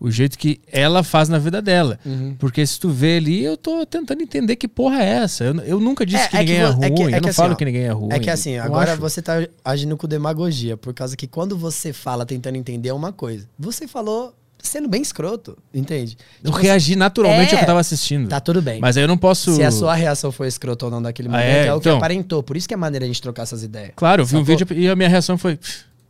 o 0.00 0.10
jeito 0.10 0.38
que 0.38 0.60
ela 0.72 1.02
faz 1.02 1.28
na 1.28 1.38
vida 1.38 1.60
dela. 1.60 1.98
Uhum. 2.06 2.34
Porque 2.38 2.66
se 2.66 2.80
tu 2.80 2.88
vê 2.88 3.18
ali, 3.18 3.44
eu 3.44 3.54
tô 3.56 3.84
tentando 3.84 4.22
entender 4.22 4.56
que 4.56 4.66
porra 4.66 5.02
é 5.02 5.08
essa. 5.24 5.44
Eu, 5.44 5.54
eu 5.60 5.78
nunca 5.80 6.06
disse 6.06 6.24
É, 6.24 6.28
que 6.28 6.36
é 6.36 6.38
que 6.38 6.44
ninguém 6.52 6.62
é, 6.62 6.66
vo- 6.68 6.72
ruim. 6.72 6.84
é 6.86 6.90
que- 6.90 7.02
é 7.02 7.04
eu 7.04 7.08
que 7.08 7.20
não 7.20 7.28
assim, 7.28 7.36
falo 7.36 7.52
ó, 7.52 7.56
que 7.56 7.64
ninguém 7.66 7.82
é 7.82 7.90
ruim. 7.92 8.08
É 8.12 8.18
que 8.18 8.30
assim, 8.30 8.56
agora 8.56 8.92
acho- 8.92 9.00
você 9.00 9.20
tá 9.20 9.46
agindo 9.62 9.94
com 9.96 10.08
demagogia, 10.08 10.74
por 10.78 10.94
causa 10.94 11.14
que 11.18 11.26
quando 11.26 11.54
você 11.56 11.92
fala 11.92 12.24
tentando 12.24 12.56
entender 12.56 12.92
uma 12.92 13.12
coisa, 13.12 13.46
você 13.58 13.86
falou 13.86 14.34
sendo 14.66 14.88
bem 14.88 15.00
escroto, 15.02 15.56
entende? 15.72 16.16
Eu 16.42 16.50
Tipo, 16.50 16.62
reagi 16.62 16.96
naturalmente 16.96 17.50
É. 17.50 17.52
ao 17.52 17.58
que 17.58 17.64
eu 17.64 17.66
tava 17.66 17.80
assistindo. 17.80 18.28
Tá 18.28 18.40
tudo 18.40 18.60
bem. 18.60 18.80
Mas 18.80 18.96
aí 18.96 19.04
eu 19.04 19.08
não 19.08 19.18
posso. 19.18 19.54
Se 19.54 19.62
a 19.62 19.70
sua 19.70 19.94
reação 19.94 20.30
foi 20.32 20.48
escrota 20.48 20.84
ou 20.86 20.90
não 20.90 21.00
daquele 21.02 21.28
Ah, 21.28 21.32
momento, 21.32 21.46
é? 21.46 21.66
é, 21.66 21.74
o 21.74 21.80
que 21.80 21.88
Então. 21.88 21.96
aparentou. 21.98 22.42
Por 22.42 22.56
isso 22.56 22.66
que 22.68 22.74
é 22.74 22.76
maneira 22.76 23.04
a 23.04 23.08
gente 23.08 23.22
trocar 23.22 23.42
essas 23.44 23.62
ideias. 23.62 23.92
Claro, 23.96 24.22
eu 24.22 24.26
vi 24.26 24.36
um 24.36 24.44
vídeo 24.44 24.66
e 24.72 24.88
a 24.88 24.96
minha 24.96 25.08
reação 25.08 25.36
foi. 25.38 25.58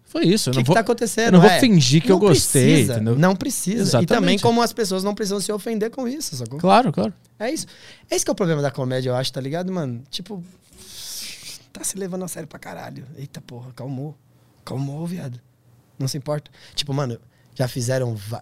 Foi 0.08 0.24
isso. 0.24 0.48
O 0.50 0.52
que, 0.52 0.58
não 0.58 0.62
que 0.64 0.68
vou, 0.68 0.74
tá 0.74 0.80
acontecendo? 0.80 1.26
eu 1.26 1.32
não 1.32 1.40
vou 1.40 1.50
É, 1.50 1.60
fingir 1.60 2.00
que 2.02 2.10
eu 2.10 2.18
gostei, 2.18 2.62
precisa, 2.72 2.94
entendeu? 2.94 3.16
Não 3.18 3.36
precisa. 3.36 3.82
Exatamente. 3.82 4.04
E 4.04 4.14
também 4.14 4.38
como 4.38 4.62
as 4.62 4.72
pessoas 4.72 5.04
não 5.04 5.14
precisam 5.14 5.40
se 5.40 5.52
ofender 5.52 5.90
com 5.90 6.08
isso, 6.08 6.34
sacou? 6.36 6.58
Claro, 6.58 6.90
claro. 6.92 7.12
É 7.38 7.50
isso. 7.50 7.66
Esse 8.10 8.24
que 8.24 8.30
é 8.30 8.32
o 8.32 8.34
problema 8.34 8.62
da 8.62 8.70
comédia, 8.70 9.10
eu 9.10 9.14
acho, 9.16 9.30
tá 9.32 9.40
ligado, 9.40 9.70
mano? 9.70 10.02
Tipo, 10.10 10.42
tá 11.72 11.84
se 11.84 11.98
levando 11.98 12.24
a 12.24 12.28
sério 12.28 12.48
pra 12.48 12.58
caralho. 12.58 13.04
Eita 13.18 13.40
porra, 13.40 13.70
calmou. 13.74 14.16
Calmou, 14.64 15.06
viado. 15.06 15.38
Não 15.98 16.08
se 16.08 16.16
importa. 16.16 16.50
Tipo, 16.74 16.94
mano, 16.94 17.18
já 17.56 17.66
fizeram... 17.66 18.14
Va... 18.14 18.40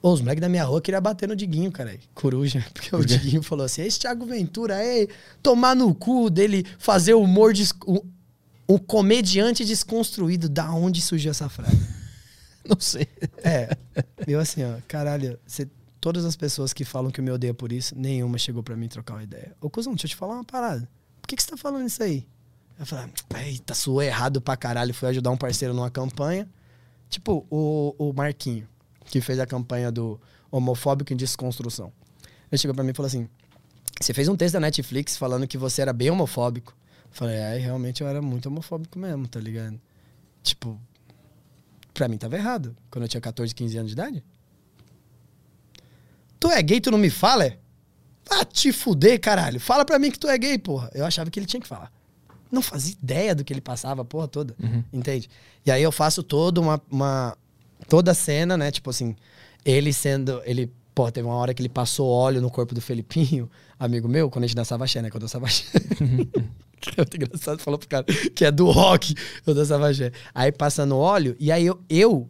Ô, 0.00 0.12
os 0.12 0.20
moleques 0.20 0.40
da 0.40 0.48
minha 0.48 0.64
rua 0.64 0.80
queriam 0.80 1.02
bater 1.02 1.28
no 1.28 1.36
Diguinho, 1.36 1.70
cara. 1.70 1.98
Coruja. 2.14 2.64
Porque 2.72 2.94
o 2.94 3.04
Diguinho 3.04 3.42
falou 3.42 3.66
assim, 3.66 3.82
esse 3.82 4.00
Thiago 4.00 4.24
Ventura, 4.24 4.82
ei, 4.84 5.08
tomar 5.42 5.76
no 5.76 5.94
cu 5.94 6.30
dele 6.30 6.64
fazer 6.78 7.14
humor... 7.14 7.52
Des... 7.52 7.72
Um, 7.86 8.00
um 8.68 8.78
comediante 8.78 9.64
desconstruído. 9.64 10.48
Da 10.48 10.72
onde 10.72 11.02
surgiu 11.02 11.30
essa 11.30 11.48
frase? 11.48 11.76
Não 12.68 12.78
sei. 12.80 13.08
É, 13.42 13.76
eu 14.26 14.38
assim, 14.38 14.62
ó, 14.64 14.76
caralho, 14.86 15.38
você- 15.46 15.68
todas 16.00 16.24
as 16.24 16.36
pessoas 16.36 16.72
que 16.72 16.84
falam 16.84 17.10
que 17.10 17.20
me 17.20 17.30
odeia 17.30 17.52
por 17.52 17.72
isso, 17.72 17.94
nenhuma 17.96 18.38
chegou 18.38 18.62
pra 18.62 18.76
mim 18.76 18.88
trocar 18.88 19.14
uma 19.14 19.22
ideia. 19.22 19.54
Ô, 19.60 19.68
cuzão, 19.68 19.92
deixa 19.92 20.06
eu 20.06 20.10
te 20.10 20.16
falar 20.16 20.34
uma 20.34 20.44
parada. 20.44 20.88
Por 21.20 21.28
que, 21.28 21.36
que 21.36 21.42
você 21.42 21.50
tá 21.50 21.56
falando 21.56 21.86
isso 21.86 22.02
aí? 22.02 22.26
Eu 22.78 22.86
falei, 22.86 23.12
eita, 23.46 23.74
suou 23.74 24.02
errado 24.02 24.40
pra 24.40 24.56
caralho. 24.56 24.94
Fui 24.94 25.08
ajudar 25.08 25.30
um 25.30 25.36
parceiro 25.36 25.74
numa 25.74 25.90
campanha. 25.90 26.48
Tipo, 27.12 27.46
o, 27.50 27.94
o 27.98 28.12
Marquinho, 28.14 28.66
que 29.04 29.20
fez 29.20 29.38
a 29.38 29.44
campanha 29.44 29.92
do 29.92 30.18
homofóbico 30.50 31.12
em 31.12 31.16
desconstrução. 31.16 31.92
Ele 32.50 32.58
chegou 32.58 32.74
pra 32.74 32.82
mim 32.82 32.92
e 32.92 32.94
falou 32.94 33.06
assim: 33.06 33.28
Você 34.00 34.14
fez 34.14 34.28
um 34.28 34.34
texto 34.34 34.54
da 34.54 34.60
Netflix 34.60 35.18
falando 35.18 35.46
que 35.46 35.58
você 35.58 35.82
era 35.82 35.92
bem 35.92 36.10
homofóbico. 36.10 36.74
Eu 37.04 37.10
falei, 37.10 37.36
é, 37.36 37.58
realmente 37.58 38.00
eu 38.00 38.08
era 38.08 38.22
muito 38.22 38.46
homofóbico 38.46 38.98
mesmo, 38.98 39.28
tá 39.28 39.38
ligado? 39.38 39.78
Tipo, 40.42 40.80
pra 41.92 42.08
mim 42.08 42.16
tava 42.16 42.34
errado. 42.34 42.74
Quando 42.90 43.02
eu 43.02 43.08
tinha 43.08 43.20
14, 43.20 43.54
15 43.54 43.76
anos 43.76 43.90
de 43.90 43.92
idade. 43.92 44.24
Tu 46.40 46.50
é 46.50 46.62
gay, 46.62 46.80
tu 46.80 46.90
não 46.90 46.96
me 46.96 47.10
fala? 47.10 47.44
é? 47.44 47.58
Ah, 48.30 48.46
te 48.46 48.72
fuder, 48.72 49.20
caralho. 49.20 49.60
Fala 49.60 49.84
pra 49.84 49.98
mim 49.98 50.10
que 50.10 50.18
tu 50.18 50.28
é 50.28 50.38
gay, 50.38 50.56
porra. 50.56 50.90
Eu 50.94 51.04
achava 51.04 51.30
que 51.30 51.38
ele 51.38 51.44
tinha 51.44 51.60
que 51.60 51.68
falar. 51.68 51.92
Não 52.52 52.60
fazia 52.60 52.92
ideia 52.92 53.34
do 53.34 53.42
que 53.42 53.52
ele 53.52 53.62
passava, 53.62 54.02
a 54.02 54.04
porra 54.04 54.28
toda. 54.28 54.54
Entende? 54.92 55.30
E 55.64 55.70
aí 55.70 55.82
eu 55.82 55.90
faço 55.90 56.22
toda 56.22 56.60
uma, 56.60 56.80
uma. 56.90 57.36
Toda 57.88 58.10
a 58.10 58.14
cena, 58.14 58.56
né? 58.58 58.70
Tipo 58.70 58.90
assim, 58.90 59.16
ele 59.64 59.92
sendo. 59.92 60.42
Ele. 60.44 60.70
Pô, 60.94 61.10
teve 61.10 61.26
uma 61.26 61.36
hora 61.36 61.54
que 61.54 61.62
ele 61.62 61.70
passou 61.70 62.06
óleo 62.06 62.42
no 62.42 62.50
corpo 62.50 62.74
do 62.74 62.80
Felipinho, 62.82 63.50
amigo 63.78 64.06
meu, 64.06 64.28
quando 64.28 64.44
a 64.44 64.46
gente 64.46 64.54
dançava 64.54 64.84
axé, 64.84 65.00
né? 65.00 65.08
Quando 65.08 65.22
eu 65.22 65.26
dançava 65.26 65.46
axé. 65.46 65.64
é 65.74 66.96
muito 66.98 67.16
engraçado, 67.16 67.60
falou 67.60 67.78
pro 67.78 67.88
cara 67.88 68.04
que 68.34 68.44
é 68.44 68.50
do 68.50 68.70
rock, 68.70 69.14
eu 69.46 69.54
dançava 69.54 69.88
axé. 69.88 70.12
Aí 70.34 70.52
passando 70.52 70.98
óleo, 70.98 71.34
e 71.40 71.50
aí 71.50 71.64
eu, 71.64 71.80
eu, 71.88 72.28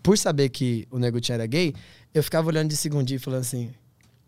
por 0.00 0.16
saber 0.16 0.50
que 0.50 0.86
o 0.92 0.98
Nego 1.00 1.20
Tchan 1.20 1.34
era 1.34 1.46
gay, 1.46 1.74
eu 2.14 2.22
ficava 2.22 2.46
olhando 2.46 2.68
de 2.68 2.76
segundinho 2.76 3.16
e 3.16 3.20
falando 3.20 3.40
assim: 3.40 3.72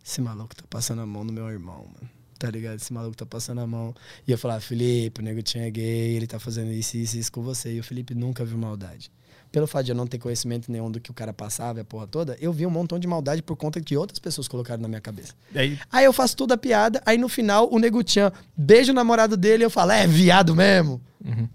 esse 0.05 0.21
maluco 0.21 0.57
tá 0.57 0.65
passando 0.69 1.03
a 1.03 1.07
mão 1.07 1.23
no 1.23 1.33
meu 1.33 1.49
irmão, 1.49 1.87
mano. 1.95 2.16
Tá 2.39 2.51
ligado? 2.51 2.77
Esse 2.77 2.93
maluco 2.93 3.17
tá 3.17 3.25
passando 3.25 3.61
a 3.61 3.67
mão. 3.67 3.95
E 4.27 4.33
eu 4.33 4.39
falava, 4.39 4.61
Felipe, 4.61 5.21
o 5.21 5.25
Nego 5.25 5.43
Tchan 5.43 5.61
é 5.61 5.71
gay, 5.71 6.17
ele 6.17 6.27
tá 6.27 6.39
fazendo 6.39 6.73
isso, 6.73 6.97
isso, 6.97 7.17
isso 7.17 7.33
com 7.33 7.43
você. 7.43 7.73
E 7.75 7.81
o 7.81 7.85
Felipe 7.85 8.15
nunca 8.15 8.45
viu 8.45 8.59
maldade. 8.59 9.11
Pelo 9.51 9.67
fato 9.67 9.87
de 9.87 9.93
eu 9.93 9.97
não 9.97 10.07
ter 10.07 10.19
conhecimento 10.19 10.71
nenhum 10.71 10.91
do 10.91 11.01
que 11.01 11.11
o 11.11 11.15
cara 11.15 11.33
passava 11.33 11.79
e 11.79 11.83
a 11.83 11.85
porra 11.85 12.07
toda, 12.07 12.37
eu 12.41 12.53
vi 12.53 12.67
um 12.67 12.71
montão 12.71 12.99
de 12.99 13.07
maldade 13.07 13.43
por 13.43 13.57
conta 13.57 13.81
que 13.81 13.97
outras 13.97 14.19
pessoas 14.19 14.49
colocaram 14.49 14.83
na 14.83 14.89
minha 14.89 15.01
cabeça. 15.01 15.33
Aí, 15.55 15.79
Aí 15.91 16.05
eu 16.05 16.13
faço 16.13 16.37
toda 16.37 16.55
a 16.55 16.59
piada, 16.59 17.01
aí 17.07 17.17
no 17.17 17.29
final 17.29 17.73
o 17.73 17.79
Nego 17.79 18.03
Tchan 18.03 18.31
beija 18.57 18.93
o 18.93 18.95
namorado 18.95 19.37
dele 19.37 19.63
e 19.63 19.67
eu 19.67 19.71
falo, 19.71 19.93
é 19.93 20.07
viado 20.07 20.55
mesmo. 20.55 21.01
Uhum. 21.25 21.49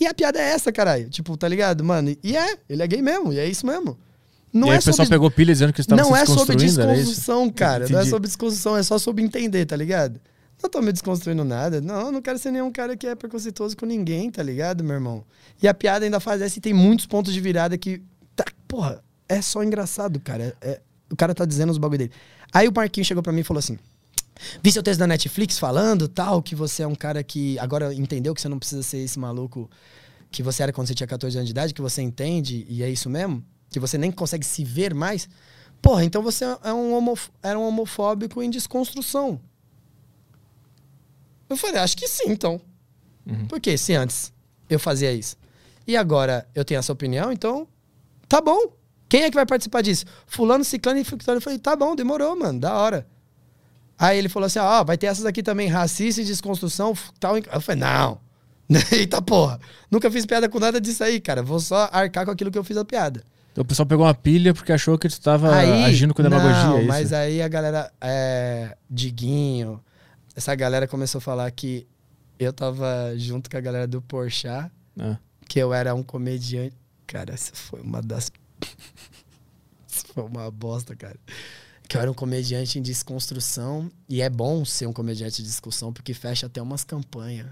E 0.00 0.06
a 0.06 0.14
piada 0.14 0.38
é 0.38 0.50
essa, 0.50 0.72
caralho. 0.72 1.10
Tipo, 1.10 1.36
tá 1.36 1.46
ligado? 1.46 1.84
Mano, 1.84 2.16
e 2.22 2.36
é, 2.36 2.56
ele 2.68 2.82
é 2.82 2.86
gay 2.86 3.02
mesmo, 3.02 3.32
e 3.32 3.38
é 3.38 3.46
isso 3.46 3.66
mesmo. 3.66 3.98
Não 4.52 4.68
e 4.68 4.70
aí 4.70 4.76
é 4.76 4.78
o 4.78 4.82
pessoal 4.82 5.06
sobre 5.06 5.10
pegou 5.10 5.30
pilha 5.30 5.52
dizendo 5.52 5.72
que 5.72 5.80
estava 5.80 6.00
não 6.00 6.14
se 6.14 6.22
é 6.22 6.26
sobre 6.26 6.56
desconstrução, 6.56 7.50
cara. 7.50 7.88
Não 7.88 7.98
é 7.98 8.00
Entendi. 8.00 8.10
sobre 8.10 8.26
desconstrução, 8.28 8.76
é 8.76 8.82
só 8.82 8.98
sobre 8.98 9.24
entender, 9.24 9.64
tá 9.64 9.76
ligado? 9.76 10.20
Não 10.62 10.68
tô 10.68 10.80
me 10.80 10.92
desconstruindo 10.92 11.42
nada. 11.44 11.80
Não, 11.80 12.06
eu 12.06 12.12
não 12.12 12.22
quero 12.22 12.38
ser 12.38 12.50
nenhum 12.50 12.70
cara 12.70 12.96
que 12.96 13.06
é 13.06 13.14
preconceituoso 13.14 13.76
com 13.76 13.86
ninguém, 13.86 14.30
tá 14.30 14.42
ligado, 14.42 14.84
meu 14.84 14.94
irmão? 14.94 15.24
E 15.60 15.66
a 15.66 15.74
piada 15.74 16.04
ainda 16.04 16.20
faz 16.20 16.42
essa 16.42 16.58
e 16.58 16.60
tem 16.60 16.74
muitos 16.74 17.06
pontos 17.06 17.32
de 17.32 17.40
virada 17.40 17.76
que. 17.78 18.02
Tá, 18.36 18.44
porra, 18.68 19.02
é 19.28 19.40
só 19.40 19.64
engraçado, 19.64 20.20
cara. 20.20 20.54
É- 20.60 20.80
o 21.10 21.16
cara 21.16 21.34
tá 21.34 21.44
dizendo 21.44 21.70
os 21.70 21.78
bagulho 21.78 21.98
dele. 21.98 22.12
Aí 22.52 22.68
o 22.68 22.72
Marquinhos 22.74 23.06
chegou 23.06 23.22
pra 23.22 23.32
mim 23.32 23.40
e 23.40 23.44
falou 23.44 23.58
assim: 23.58 23.78
Vi 24.62 24.70
seu 24.70 24.82
texto 24.82 25.00
da 25.00 25.06
Netflix 25.06 25.58
falando 25.58 26.08
tal, 26.08 26.42
que 26.42 26.54
você 26.54 26.82
é 26.82 26.86
um 26.86 26.94
cara 26.94 27.22
que 27.22 27.58
agora 27.58 27.92
entendeu 27.94 28.34
que 28.34 28.40
você 28.40 28.48
não 28.48 28.58
precisa 28.58 28.82
ser 28.82 28.98
esse 28.98 29.18
maluco 29.18 29.70
que 30.30 30.42
você 30.42 30.62
era 30.62 30.72
quando 30.72 30.86
você 30.86 30.94
tinha 30.94 31.06
14 31.06 31.36
anos 31.36 31.46
de 31.46 31.52
idade, 31.52 31.74
que 31.74 31.82
você 31.82 32.00
entende 32.00 32.64
e 32.68 32.82
é 32.82 32.90
isso 32.90 33.10
mesmo? 33.10 33.44
Que 33.72 33.80
você 33.80 33.96
nem 33.98 34.12
consegue 34.12 34.44
se 34.44 34.62
ver 34.64 34.94
mais? 34.94 35.28
Porra, 35.80 36.04
então 36.04 36.22
você 36.22 36.44
é 36.62 36.72
um 36.72 36.94
homof- 36.94 37.30
era 37.42 37.58
um 37.58 37.66
homofóbico 37.66 38.42
em 38.42 38.50
desconstrução. 38.50 39.40
Eu 41.48 41.56
falei, 41.56 41.80
acho 41.80 41.96
que 41.96 42.08
sim, 42.08 42.28
então. 42.30 42.60
Por 43.48 43.60
quê? 43.60 43.76
Se 43.76 43.94
antes 43.94 44.32
eu 44.68 44.78
fazia 44.78 45.12
isso. 45.12 45.36
E 45.86 45.96
agora 45.96 46.46
eu 46.54 46.64
tenho 46.64 46.78
essa 46.78 46.92
opinião, 46.92 47.32
então 47.32 47.66
tá 48.28 48.40
bom. 48.40 48.72
Quem 49.08 49.22
é 49.24 49.30
que 49.30 49.34
vai 49.34 49.44
participar 49.44 49.82
disso? 49.82 50.06
Fulano, 50.26 50.64
Ciclano 50.64 50.98
e 50.98 51.04
Fictório. 51.04 51.36
Eu 51.38 51.42
falei, 51.42 51.58
tá 51.58 51.76
bom, 51.76 51.94
demorou, 51.94 52.34
mano, 52.38 52.58
da 52.58 52.74
hora. 52.74 53.06
Aí 53.98 54.16
ele 54.18 54.28
falou 54.28 54.46
assim, 54.46 54.58
ó, 54.58 54.82
vai 54.82 54.96
ter 54.96 55.06
essas 55.06 55.26
aqui 55.26 55.42
também, 55.42 55.68
racista 55.68 56.22
e 56.22 56.24
desconstrução, 56.24 56.96
tal. 57.20 57.36
Eu 57.36 57.60
falei, 57.60 57.80
não. 57.82 58.20
Eita 58.90 59.20
porra. 59.20 59.60
Nunca 59.90 60.10
fiz 60.10 60.24
piada 60.24 60.48
com 60.48 60.58
nada 60.58 60.80
disso 60.80 61.04
aí, 61.04 61.20
cara. 61.20 61.42
Vou 61.42 61.60
só 61.60 61.90
arcar 61.92 62.24
com 62.24 62.30
aquilo 62.30 62.50
que 62.50 62.56
eu 62.58 62.64
fiz 62.64 62.76
a 62.76 62.84
piada. 62.84 63.22
Então 63.52 63.62
o 63.62 63.64
pessoal 63.66 63.86
pegou 63.86 64.06
uma 64.06 64.14
pilha 64.14 64.54
porque 64.54 64.72
achou 64.72 64.98
que 64.98 65.08
tu 65.08 65.12
estava 65.12 65.54
agindo 65.84 66.14
com 66.14 66.22
demagogia. 66.22 66.64
Não, 66.64 66.78
é 66.78 66.84
mas 66.84 67.12
aí 67.12 67.42
a 67.42 67.48
galera, 67.48 67.92
é, 68.00 68.76
Diguinho, 68.90 69.78
essa 70.34 70.54
galera 70.54 70.88
começou 70.88 71.18
a 71.18 71.22
falar 71.22 71.50
que 71.50 71.86
eu 72.38 72.52
tava 72.52 73.12
junto 73.16 73.50
com 73.50 73.56
a 73.56 73.60
galera 73.60 73.86
do 73.86 74.00
Porchat, 74.00 74.70
Ah. 74.98 75.18
que 75.46 75.58
eu 75.58 75.72
era 75.74 75.94
um 75.94 76.02
comediante. 76.02 76.74
Cara, 77.06 77.34
essa 77.34 77.52
foi 77.54 77.80
uma 77.82 78.00
das. 78.00 78.32
Isso 79.86 80.06
foi 80.14 80.24
uma 80.24 80.50
bosta, 80.50 80.96
cara. 80.96 81.16
que 81.86 81.96
eu 81.98 82.00
era 82.00 82.10
um 82.10 82.14
comediante 82.14 82.78
em 82.78 82.82
desconstrução. 82.82 83.90
E 84.08 84.22
é 84.22 84.30
bom 84.30 84.64
ser 84.64 84.86
um 84.86 84.94
comediante 84.94 85.42
de 85.42 85.48
discussão, 85.48 85.92
porque 85.92 86.14
fecha 86.14 86.46
até 86.46 86.62
umas 86.62 86.84
campanhas. 86.84 87.48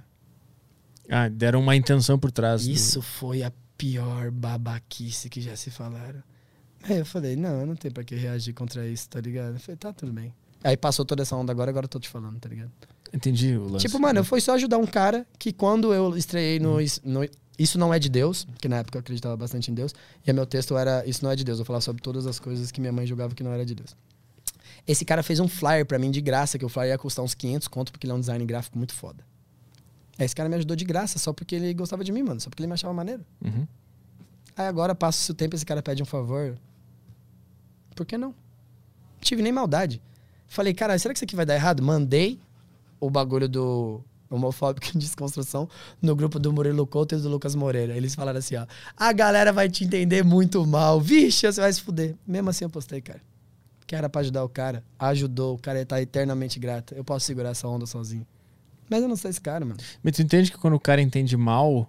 Ah, 1.11 1.29
deram 1.29 1.61
uma 1.61 1.77
intenção 1.77 2.19
por 2.19 2.31
trás. 2.33 2.65
do- 2.65 2.71
Isso 2.71 3.03
foi 3.03 3.43
a 3.43 3.53
pior 3.81 4.31
babaquice 4.31 5.31
que 5.31 5.41
já 5.41 5.57
se 5.57 5.71
falaram. 5.71 6.23
Aí 6.83 6.99
eu 6.99 7.07
falei, 7.07 7.35
não, 7.35 7.61
eu 7.61 7.67
não 7.67 7.75
tenho 7.75 7.95
pra 7.95 8.05
que 8.05 8.15
reagir 8.15 8.53
contra 8.53 8.87
isso, 8.87 9.09
tá 9.09 9.19
ligado? 9.21 9.55
Eu 9.55 9.61
falei, 9.61 9.77
tá, 9.79 9.91
tudo 9.91 10.13
bem. 10.13 10.35
Aí 10.63 10.77
passou 10.77 11.03
toda 11.05 11.23
essa 11.23 11.35
onda 11.35 11.51
agora, 11.51 11.71
agora 11.71 11.85
eu 11.85 11.89
tô 11.89 11.99
te 11.99 12.09
falando, 12.09 12.39
tá 12.39 12.47
ligado? 12.49 12.71
Entendi 13.13 13.57
o 13.57 13.65
lance. 13.69 13.87
Tipo, 13.87 13.99
mano, 13.99 14.23
foi 14.23 14.41
só 14.41 14.53
ajudar 14.55 14.77
um 14.77 14.87
cara 14.87 15.27
que 15.39 15.51
quando 15.53 15.95
eu 15.95 16.15
estreiei 16.15 16.59
no, 16.61 16.79
Is- 16.79 17.01
no 17.03 17.27
Isso 17.59 17.79
Não 17.79 17.93
É 17.93 17.99
de 17.99 18.11
Deus, 18.11 18.47
que 18.61 18.69
na 18.69 18.77
época 18.81 18.99
eu 18.99 19.01
acreditava 19.01 19.35
bastante 19.37 19.71
em 19.71 19.75
Deus, 19.75 19.95
e 20.27 20.33
meu 20.33 20.45
texto 20.45 20.77
era 20.77 21.03
Isso 21.07 21.25
Não 21.25 21.31
É 21.31 21.37
de 21.37 21.43
Deus. 21.43 21.59
Eu 21.59 21.65
falava 21.65 21.81
sobre 21.81 22.03
todas 22.03 22.27
as 22.27 22.39
coisas 22.39 22.71
que 22.71 22.81
minha 22.83 22.93
mãe 22.93 23.07
julgava 23.07 23.35
que 23.35 23.43
não 23.43 23.51
era 23.53 23.65
de 23.65 23.75
Deus. 23.75 23.97
Esse 24.87 25.05
cara 25.07 25.23
fez 25.23 25.41
um 25.41 25.49
flyer 25.49 25.87
pra 25.87 25.99
mim 25.99 26.11
de 26.11 26.21
graça, 26.21 26.59
que 26.59 26.65
o 26.65 26.69
flyer 26.69 26.91
ia 26.93 26.99
custar 26.99 27.25
uns 27.25 27.33
500 27.35 27.67
conto, 27.69 27.93
porque 27.93 28.07
ele 28.07 28.13
é 28.13 28.17
um 28.17 28.21
design 28.21 28.45
gráfico 28.45 28.77
muito 28.77 28.93
foda. 28.95 29.25
Aí 30.21 30.27
esse 30.27 30.37
cara 30.37 30.51
me 30.51 30.55
ajudou 30.57 30.77
de 30.77 30.85
graça, 30.85 31.19
só 31.19 31.33
porque 31.33 31.55
ele 31.55 31.73
gostava 31.73 32.05
de 32.05 32.13
mim, 32.13 32.23
mano. 32.23 32.39
Só 32.39 32.51
porque 32.51 32.63
ele 32.63 32.67
me 32.67 32.75
achava 32.75 32.93
maneiro. 32.93 33.25
Uhum. 33.43 33.67
Aí 34.55 34.67
agora, 34.67 34.95
passa 34.95 35.33
o 35.33 35.35
tempo, 35.35 35.57
esse 35.57 35.65
cara 35.65 35.83
pede 35.83 36.03
um 36.03 36.07
favor. 36.07 36.59
Por 37.97 38.05
que 38.05 38.19
não? 38.19 38.29
Não 38.29 38.35
tive 39.23 39.41
nem 39.41 39.51
maldade. 39.51 39.99
Falei, 40.47 40.75
cara, 40.75 40.99
será 40.99 41.15
que 41.15 41.19
isso 41.19 41.25
aqui 41.25 41.35
vai 41.35 41.47
dar 41.47 41.55
errado? 41.55 41.83
Mandei 41.83 42.39
o 43.01 43.09
bagulho 43.09 43.49
do 43.49 44.05
homofóbico 44.29 44.89
em 44.95 44.99
desconstrução 44.99 45.67
no 46.03 46.15
grupo 46.15 46.39
do 46.39 46.53
Murilo 46.53 46.87
Couto 46.87 47.15
e 47.15 47.19
do 47.19 47.31
Lucas 47.31 47.55
Moreira. 47.55 47.97
Eles 47.97 48.15
falaram 48.15 48.41
assim, 48.41 48.57
ó. 48.57 48.67
A 48.95 49.15
galera 49.15 49.55
vai 49.55 49.71
te 49.71 49.85
entender 49.85 50.23
muito 50.23 50.67
mal. 50.67 51.01
Vixe, 51.01 51.51
você 51.51 51.63
vai 51.63 51.73
se 51.73 51.81
fuder. 51.81 52.15
Mesmo 52.27 52.51
assim 52.51 52.67
eu 52.67 52.71
postei, 52.71 53.01
cara. 53.01 53.23
Que 53.87 53.97
era 53.97 54.07
pra 54.11 54.21
ajudar 54.21 54.45
o 54.45 54.51
cara. 54.51 54.85
Ajudou. 54.99 55.55
O 55.55 55.59
cara 55.59 55.83
tá 55.87 55.99
eternamente 55.99 56.59
grato. 56.59 56.95
Eu 56.95 57.05
posso 57.05 57.25
segurar 57.25 57.51
essa 57.51 57.67
onda 57.67 57.87
sozinho. 57.87 58.27
Mas 58.91 59.03
eu 59.03 59.09
não 59.09 59.17
sou 59.17 59.31
esse 59.31 59.41
cara, 59.41 59.65
mano. 59.65 59.79
Mas 60.03 60.17
tu 60.17 60.23
entende 60.23 60.51
que 60.51 60.59
quando 60.59 60.75
o 60.75 60.81
cara 60.81 61.01
entende 61.01 61.37
mal, 61.37 61.89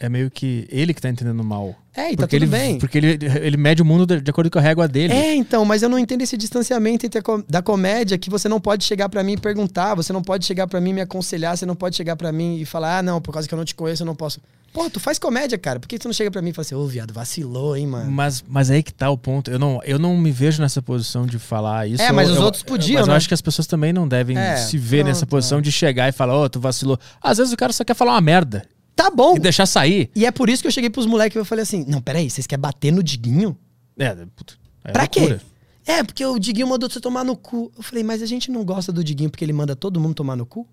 é 0.00 0.08
meio 0.08 0.30
que 0.30 0.66
ele 0.70 0.92
que 0.94 1.00
tá 1.00 1.08
entendendo 1.08 1.44
mal. 1.44 1.74
É, 1.94 2.12
e 2.12 2.16
tá 2.16 2.22
porque 2.22 2.38
tudo 2.38 2.44
ele, 2.44 2.46
bem. 2.50 2.78
Porque 2.78 2.98
ele, 2.98 3.18
ele 3.42 3.56
mede 3.56 3.82
o 3.82 3.84
mundo 3.84 4.06
de, 4.06 4.20
de 4.20 4.30
acordo 4.30 4.50
com 4.50 4.58
a 4.58 4.62
régua 4.62 4.88
dele. 4.88 5.12
É, 5.12 5.34
então, 5.34 5.64
mas 5.64 5.82
eu 5.82 5.88
não 5.88 5.98
entendo 5.98 6.22
esse 6.22 6.36
distanciamento 6.36 7.04
entre 7.04 7.18
a 7.18 7.22
co- 7.22 7.44
da 7.48 7.60
comédia 7.60 8.16
que 8.16 8.30
você 8.30 8.48
não 8.48 8.60
pode 8.60 8.84
chegar 8.84 9.08
pra 9.08 9.22
mim 9.22 9.32
e 9.34 9.36
perguntar, 9.36 9.94
você 9.94 10.12
não 10.12 10.22
pode 10.22 10.46
chegar 10.46 10.66
pra 10.66 10.80
mim 10.80 10.90
e 10.90 10.94
me 10.94 11.00
aconselhar, 11.02 11.56
você 11.56 11.66
não 11.66 11.76
pode 11.76 11.96
chegar 11.96 12.16
pra 12.16 12.32
mim 12.32 12.56
e 12.58 12.64
falar, 12.64 12.98
ah, 12.98 13.02
não, 13.02 13.20
por 13.20 13.32
causa 13.32 13.46
que 13.46 13.52
eu 13.54 13.58
não 13.58 13.64
te 13.64 13.74
conheço, 13.74 14.02
eu 14.02 14.06
não 14.06 14.14
posso. 14.14 14.40
Pô, 14.72 14.88
tu 14.88 15.00
faz 15.00 15.18
comédia, 15.18 15.58
cara. 15.58 15.80
Por 15.80 15.88
que 15.88 15.98
tu 15.98 16.06
não 16.06 16.12
chega 16.12 16.30
pra 16.30 16.40
mim 16.40 16.50
e 16.50 16.52
fala 16.52 16.62
assim, 16.64 16.76
ô, 16.76 16.86
viado, 16.86 17.12
vacilou, 17.12 17.76
hein, 17.76 17.88
mano? 17.88 18.08
Mas, 18.08 18.44
mas 18.46 18.70
aí 18.70 18.84
que 18.84 18.94
tá 18.94 19.10
o 19.10 19.18
ponto. 19.18 19.50
Eu 19.50 19.58
não, 19.58 19.80
eu 19.84 19.98
não 19.98 20.16
me 20.16 20.30
vejo 20.30 20.62
nessa 20.62 20.80
posição 20.80 21.26
de 21.26 21.40
falar 21.40 21.88
isso. 21.88 22.00
É, 22.00 22.12
mas 22.12 22.28
Eu- 22.28 22.34
os 22.34 22.38
eu- 22.38 22.44
outros 22.44 22.62
podiam, 22.62 23.00
Mas 23.00 23.08
eu 23.08 23.10
né? 23.10 23.16
acho 23.16 23.26
que 23.26 23.34
as 23.34 23.40
pessoas 23.42 23.66
também 23.66 23.92
não 23.92 24.06
devem 24.06 24.38
É, 24.38 24.56
se 24.58 24.78
ver 24.78 25.04
nessa 25.04 25.26
pronto, 25.26 25.30
posição 25.30 25.60
de 25.60 25.72
chegar 25.72 26.08
e 26.08 26.12
falar, 26.12 26.38
ô, 26.40 26.48
tu 26.48 26.60
vacilou. 26.60 26.96
Às 27.20 27.38
vezes 27.38 27.52
o 27.52 27.56
cara 27.56 27.72
só 27.72 27.82
quer 27.84 27.94
falar 27.94 28.12
uma 28.12 28.20
merda 28.20 28.64
Tá 29.02 29.10
bom. 29.10 29.36
e 29.36 29.38
deixar 29.38 29.66
sair. 29.66 30.10
E 30.14 30.26
é 30.26 30.30
por 30.30 30.48
isso 30.50 30.62
que 30.62 30.66
eu 30.68 30.72
cheguei 30.72 30.90
pros 30.90 31.06
moleques 31.06 31.36
e 31.36 31.38
eu 31.38 31.44
falei 31.44 31.62
assim, 31.62 31.84
não, 31.88 32.00
peraí, 32.02 32.28
vocês 32.28 32.46
querem 32.46 32.60
bater 32.60 32.92
no 32.92 33.02
Diguinho? 33.02 33.56
É, 33.98 34.14
puta, 34.36 34.54
é 34.84 34.92
pra 34.92 35.02
loucura. 35.02 35.38
quê? 35.38 35.46
É, 35.90 36.04
porque 36.04 36.24
o 36.24 36.38
Diguinho 36.38 36.66
mandou 36.66 36.88
você 36.90 37.00
tomar 37.00 37.24
no 37.24 37.36
cu. 37.36 37.72
Eu 37.76 37.82
falei, 37.82 38.04
mas 38.04 38.22
a 38.22 38.26
gente 38.26 38.50
não 38.50 38.64
gosta 38.64 38.92
do 38.92 39.02
Diguinho 39.02 39.30
porque 39.30 39.44
ele 39.44 39.52
manda 39.52 39.74
todo 39.74 39.98
mundo 39.98 40.14
tomar 40.14 40.36
no 40.36 40.44
cu? 40.46 40.68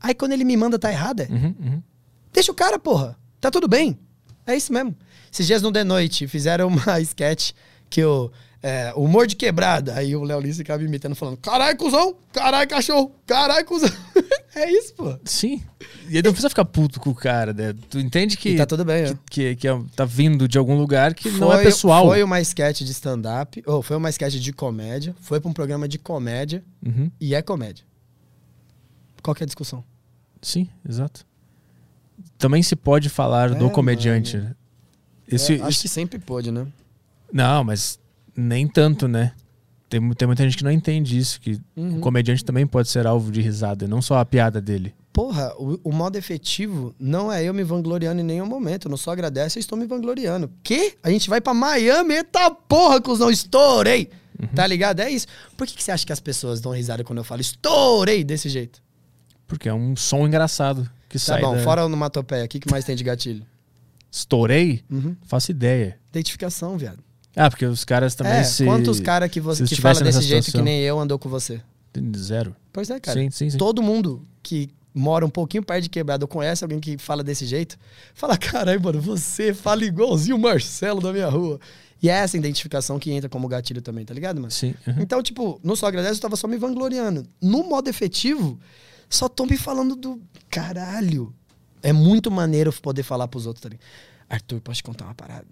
Aí 0.00 0.14
quando 0.14 0.32
ele 0.32 0.44
me 0.44 0.56
manda, 0.56 0.78
tá 0.78 0.90
errado, 0.90 1.20
é? 1.20 1.28
Uhum, 1.30 1.54
uhum. 1.60 1.82
Deixa 2.32 2.50
o 2.52 2.54
cara, 2.54 2.78
porra. 2.78 3.16
Tá 3.40 3.50
tudo 3.50 3.68
bem. 3.68 3.98
É 4.46 4.56
isso 4.56 4.72
mesmo. 4.72 4.94
Esses 5.32 5.46
dias 5.46 5.62
no 5.62 5.72
The 5.72 5.84
Noite 5.84 6.28
fizeram 6.28 6.68
uma 6.68 7.00
sketch 7.00 7.52
que 7.88 8.04
o 8.04 8.30
é, 8.66 8.94
humor 8.96 9.26
de 9.26 9.36
quebrada. 9.36 9.94
Aí 9.94 10.16
o 10.16 10.22
Léo 10.24 10.40
Lins 10.40 10.56
ficava 10.56 10.78
me 10.80 10.88
imitando, 10.88 11.14
falando: 11.14 11.36
carai, 11.36 11.76
cuzão, 11.76 12.16
carai, 12.32 12.66
cachorro, 12.66 13.12
carai, 13.26 13.62
cuzão. 13.62 13.90
é 14.56 14.70
isso, 14.72 14.94
pô. 14.94 15.18
Sim. 15.22 15.62
E 16.08 16.16
aí 16.16 16.22
não 16.22 16.30
precisa 16.32 16.48
ficar 16.48 16.64
puto 16.64 16.98
com 16.98 17.10
o 17.10 17.14
cara, 17.14 17.52
né? 17.52 17.74
Tu 17.90 17.98
entende 17.98 18.38
que, 18.38 18.50
E 18.50 18.56
tá 18.56 18.64
tudo 18.64 18.82
bem, 18.82 19.02
é. 19.04 19.08
que, 19.08 19.16
que, 19.30 19.56
que 19.56 19.68
é- 19.68 19.82
tá 19.94 20.06
vindo 20.06 20.48
de 20.48 20.56
algum 20.56 20.76
lugar 20.78 21.12
que 21.12 21.28
não 21.32 21.52
é 21.52 21.56
Foi- 21.56 21.64
pessoal. 21.64 22.06
Foi 22.06 22.22
uma 22.22 22.40
sketch 22.40 22.80
de 22.80 22.92
stand-up, 22.92 23.62
ou 23.66 23.82
foi 23.82 23.96
uma 23.98 24.08
sketch 24.08 24.34
de 24.36 24.52
comédia, 24.52 25.14
foi 25.20 25.40
pra 25.40 25.50
um 25.50 25.52
programa 25.52 25.86
de 25.86 25.98
comédia 25.98 26.64
Uhum. 26.84 27.10
e 27.20 27.34
é 27.34 27.42
comédia. 27.42 27.84
Qual 29.22 29.34
que 29.34 29.42
é 29.42 29.44
a 29.44 29.46
discussão? 29.46 29.84
Sim, 30.40 30.68
exato. 30.88 31.26
Também 32.38 32.62
se 32.62 32.76
pode 32.76 33.08
falar 33.10 33.50
É, 33.52 33.54
do 33.54 33.68
comediante. 33.70 34.42
Esse, 35.26 35.54
É, 35.54 35.56
acho 35.60 35.68
esse- 35.68 35.82
que 35.82 35.88
sempre 35.88 36.18
pôde, 36.18 36.50
né? 36.50 36.66
Não, 37.32 37.64
mas 37.64 37.98
nem 38.36 38.66
tanto, 38.66 39.06
né? 39.08 39.32
Tem, 39.88 40.00
tem 40.14 40.26
muita 40.26 40.42
gente 40.42 40.56
que 40.56 40.64
não 40.64 40.70
entende 40.70 41.16
isso, 41.18 41.40
que 41.40 41.60
Uhum. 41.76 41.98
o 41.98 42.00
comediante 42.00 42.44
também 42.44 42.66
pode 42.66 42.88
ser 42.88 43.06
alvo 43.06 43.30
de 43.30 43.40
risada, 43.40 43.86
não 43.86 44.00
só 44.02 44.18
a 44.18 44.24
piada 44.24 44.60
dele. 44.60 44.94
Porra, 45.12 45.52
o, 45.56 45.78
o 45.84 45.92
modo 45.92 46.16
efetivo 46.16 46.92
não 46.98 47.30
é 47.30 47.44
eu 47.44 47.54
me 47.54 47.62
vangloriando 47.62 48.20
em 48.20 48.24
nenhum 48.24 48.46
momento. 48.46 48.86
Eu 48.86 48.90
não 48.90 48.96
só 48.96 49.12
agradeço, 49.12 49.58
eu 49.58 49.60
estou 49.60 49.78
me 49.78 49.86
vangloriando. 49.86 50.50
Que? 50.64 50.96
A 51.02 51.08
gente 51.10 51.30
vai 51.30 51.40
pra 51.40 51.54
Miami, 51.54 52.14
eita 52.14 52.50
porra, 52.50 53.00
cuzão, 53.00 53.30
estourei! 53.30 54.10
Tá 54.56 54.66
ligado? 54.66 54.98
É 55.00 55.08
isso. 55.08 55.28
Por 55.56 55.66
que, 55.66 55.74
que 55.76 55.82
você 55.84 55.92
acha 55.92 56.04
que 56.04 56.12
as 56.12 56.18
pessoas 56.18 56.60
dão 56.60 56.72
risada 56.72 57.04
quando 57.04 57.18
eu 57.18 57.24
falo 57.24 57.40
estourei 57.40 58.24
desse 58.24 58.48
jeito? 58.48 58.82
Porque 59.46 59.68
é 59.68 59.74
um 59.74 59.94
som 59.94 60.26
engraçado 60.26 60.90
que 61.08 61.16
Tá 61.18 61.24
sai 61.24 61.40
bom, 61.40 61.54
da... 61.54 61.62
fora 61.62 61.84
onomatopeia, 61.86 62.44
o 62.44 62.48
que, 62.48 62.58
que 62.58 62.68
mais 62.70 62.84
tem 62.84 62.96
de 62.96 63.04
gatilho? 63.04 63.46
Estourei? 64.10 64.82
Uhum. 64.90 65.14
Faço 65.26 65.52
ideia. 65.52 65.98
Identificação, 66.10 66.76
viado. 66.76 66.98
Ah, 67.36 67.50
porque 67.50 67.66
os 67.66 67.84
caras 67.84 68.14
também 68.14 68.32
é, 68.32 68.44
se... 68.44 68.64
quantos 68.64 69.00
caras 69.00 69.30
que, 69.30 69.40
você, 69.40 69.64
que 69.64 69.80
fala 69.80 70.00
desse 70.00 70.22
jeito 70.22 70.52
que 70.52 70.62
nem 70.62 70.80
eu 70.80 70.98
andou 70.98 71.18
com 71.18 71.28
você? 71.28 71.60
Zero. 72.16 72.54
Pois 72.72 72.90
é, 72.90 72.98
cara. 72.98 73.18
Sim, 73.18 73.30
sim, 73.30 73.50
sim. 73.50 73.58
Todo 73.58 73.82
mundo 73.82 74.22
que 74.42 74.70
mora 74.94 75.26
um 75.26 75.30
pouquinho 75.30 75.62
perto 75.62 75.82
de 75.84 75.88
quebrado 75.88 76.24
ou 76.24 76.28
conhece 76.28 76.62
alguém 76.62 76.78
que 76.78 76.96
fala 76.96 77.24
desse 77.24 77.44
jeito, 77.44 77.76
fala, 78.14 78.36
caralho, 78.38 78.80
mano, 78.80 79.00
você 79.00 79.52
fala 79.52 79.84
igualzinho 79.84 80.36
o 80.36 80.38
Marcelo 80.38 81.00
da 81.00 81.12
minha 81.12 81.28
rua. 81.28 81.58
E 82.02 82.08
é 82.08 82.12
essa 82.12 82.36
identificação 82.36 82.98
que 82.98 83.10
entra 83.10 83.30
como 83.30 83.48
gatilho 83.48 83.80
também, 83.80 84.04
tá 84.04 84.12
ligado, 84.12 84.36
mano? 84.36 84.50
Sim. 84.50 84.74
uhum. 84.86 84.96
Então, 85.00 85.22
tipo, 85.22 85.58
no 85.64 85.74
Só 85.74 85.86
Agradece 85.86 86.18
eu 86.18 86.22
tava 86.22 86.36
só 86.36 86.46
me 86.46 86.56
vangloriando. 86.58 87.26
No 87.40 87.64
modo 87.64 87.88
efetivo, 87.88 88.60
só 89.08 89.28
tô 89.28 89.46
me 89.46 89.56
falando 89.56 89.96
do 89.96 90.20
caralho. 90.50 91.34
É 91.82 91.92
muito 91.92 92.30
maneiro 92.30 92.72
poder 92.72 93.02
falar 93.02 93.26
pros 93.26 93.46
outros, 93.46 93.62
tá 93.62 93.68
ligado? 93.70 93.84
Arthur, 94.28 94.60
posso 94.60 94.78
te 94.78 94.82
contar 94.82 95.06
uma 95.06 95.14
parada? 95.14 95.46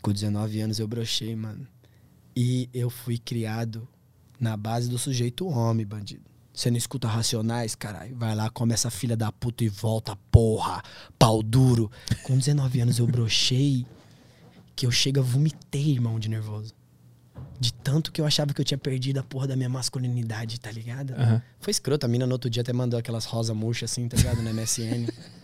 Com 0.00 0.12
19 0.12 0.60
anos 0.60 0.78
eu 0.78 0.88
brochei, 0.88 1.34
mano. 1.36 1.66
E 2.34 2.68
eu 2.72 2.88
fui 2.88 3.18
criado 3.18 3.86
na 4.40 4.56
base 4.56 4.88
do 4.88 4.98
sujeito 4.98 5.46
homem, 5.46 5.84
bandido. 5.84 6.22
Você 6.52 6.70
não 6.70 6.76
escuta 6.76 7.08
racionais, 7.08 7.74
caralho? 7.74 8.14
Vai 8.16 8.34
lá, 8.34 8.50
come 8.50 8.74
essa 8.74 8.90
filha 8.90 9.16
da 9.16 9.32
puta 9.32 9.64
e 9.64 9.68
volta, 9.68 10.16
porra, 10.30 10.82
pau 11.18 11.42
duro. 11.42 11.90
Com 12.24 12.36
19 12.36 12.80
anos 12.80 12.98
eu 12.98 13.06
brochei 13.06 13.86
que 14.76 14.84
eu 14.86 14.90
chego 14.90 15.20
a 15.20 15.22
vomitei, 15.22 15.92
irmão, 15.92 16.18
de 16.18 16.28
nervoso. 16.28 16.74
De 17.58 17.72
tanto 17.72 18.10
que 18.12 18.20
eu 18.20 18.26
achava 18.26 18.52
que 18.52 18.60
eu 18.60 18.64
tinha 18.64 18.76
perdido 18.76 19.18
a 19.18 19.22
porra 19.22 19.46
da 19.46 19.56
minha 19.56 19.68
masculinidade, 19.68 20.58
tá 20.60 20.70
ligado? 20.70 21.12
Aham. 21.14 21.42
Foi 21.60 21.70
escroto. 21.70 22.04
A 22.04 22.08
mina 22.08 22.26
no 22.26 22.32
outro 22.32 22.50
dia 22.50 22.60
até 22.60 22.72
mandou 22.72 22.98
aquelas 22.98 23.24
rosa 23.24 23.54
murcha 23.54 23.84
assim, 23.84 24.08
tá 24.08 24.16
ligado? 24.16 24.42
No 24.42 24.52
MSN. 24.52 25.06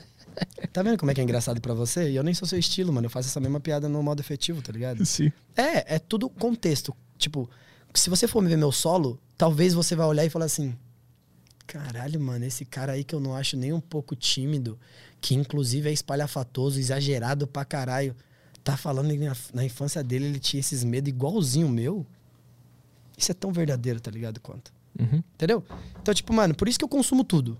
tá 0.72 0.82
vendo 0.82 0.98
como 0.98 1.10
é 1.10 1.14
que 1.14 1.20
é 1.20 1.24
engraçado 1.24 1.60
pra 1.60 1.74
você? 1.74 2.10
E 2.10 2.16
eu 2.16 2.22
nem 2.22 2.34
sou 2.34 2.46
seu 2.46 2.58
estilo, 2.58 2.92
mano. 2.92 3.06
Eu 3.06 3.10
faço 3.10 3.28
essa 3.28 3.40
mesma 3.40 3.60
piada 3.60 3.88
no 3.88 4.02
modo 4.02 4.20
efetivo, 4.20 4.62
tá 4.62 4.72
ligado? 4.72 5.04
Sim. 5.04 5.32
É, 5.56 5.96
é 5.96 5.98
tudo 5.98 6.28
contexto. 6.28 6.94
Tipo, 7.16 7.48
se 7.94 8.10
você 8.10 8.28
for 8.28 8.42
me 8.42 8.48
ver 8.48 8.56
meu 8.56 8.72
solo, 8.72 9.20
talvez 9.36 9.74
você 9.74 9.94
vai 9.96 10.06
olhar 10.06 10.24
e 10.24 10.30
falar 10.30 10.44
assim: 10.44 10.74
caralho, 11.66 12.20
mano, 12.20 12.44
esse 12.44 12.64
cara 12.64 12.92
aí 12.92 13.04
que 13.04 13.14
eu 13.14 13.20
não 13.20 13.34
acho 13.34 13.56
nem 13.56 13.72
um 13.72 13.80
pouco 13.80 14.14
tímido, 14.14 14.78
que 15.20 15.34
inclusive 15.34 15.88
é 15.88 15.92
espalhafatoso, 15.92 16.78
exagerado 16.78 17.46
pra 17.46 17.64
caralho, 17.64 18.14
tá 18.62 18.76
falando 18.76 19.10
que 19.10 19.18
na, 19.18 19.36
na 19.52 19.64
infância 19.64 20.02
dele 20.02 20.26
ele 20.26 20.38
tinha 20.38 20.60
esses 20.60 20.84
medos 20.84 21.08
igualzinho 21.08 21.66
o 21.66 21.70
meu. 21.70 22.06
Isso 23.16 23.32
é 23.32 23.34
tão 23.34 23.52
verdadeiro, 23.52 24.00
tá 24.00 24.10
ligado? 24.10 24.40
Quanto. 24.40 24.72
Uhum. 24.98 25.22
Entendeu? 25.34 25.64
Então, 26.00 26.14
tipo, 26.14 26.32
mano, 26.32 26.54
por 26.54 26.68
isso 26.68 26.78
que 26.78 26.84
eu 26.84 26.88
consumo 26.88 27.24
tudo. 27.24 27.58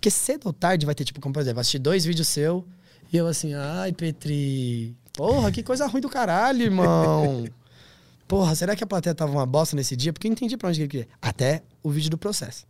Porque 0.00 0.10
cedo 0.10 0.46
ou 0.46 0.52
tarde 0.54 0.86
vai 0.86 0.94
ter, 0.94 1.04
tipo, 1.04 1.20
como 1.20 1.34
por 1.34 1.40
exemplo, 1.40 1.60
assistir 1.60 1.78
dois 1.78 2.06
vídeos 2.06 2.26
seu 2.26 2.66
e 3.12 3.18
eu 3.18 3.26
assim, 3.26 3.52
ai, 3.52 3.92
Petri, 3.92 4.96
porra, 5.12 5.52
que 5.52 5.62
coisa 5.62 5.86
ruim 5.86 6.00
do 6.00 6.08
caralho, 6.08 6.62
irmão. 6.62 7.44
Porra, 8.26 8.54
será 8.54 8.74
que 8.76 8.82
a 8.82 8.86
plateia 8.86 9.12
tava 9.12 9.32
uma 9.32 9.44
bosta 9.44 9.74
nesse 9.74 9.96
dia? 9.96 10.12
Porque 10.12 10.28
eu 10.28 10.32
entendi 10.32 10.56
pra 10.56 10.68
onde 10.68 10.80
ele 10.80 10.88
queria. 10.88 11.08
Até 11.20 11.64
o 11.82 11.90
vídeo 11.90 12.08
do 12.08 12.16
processo. 12.16 12.64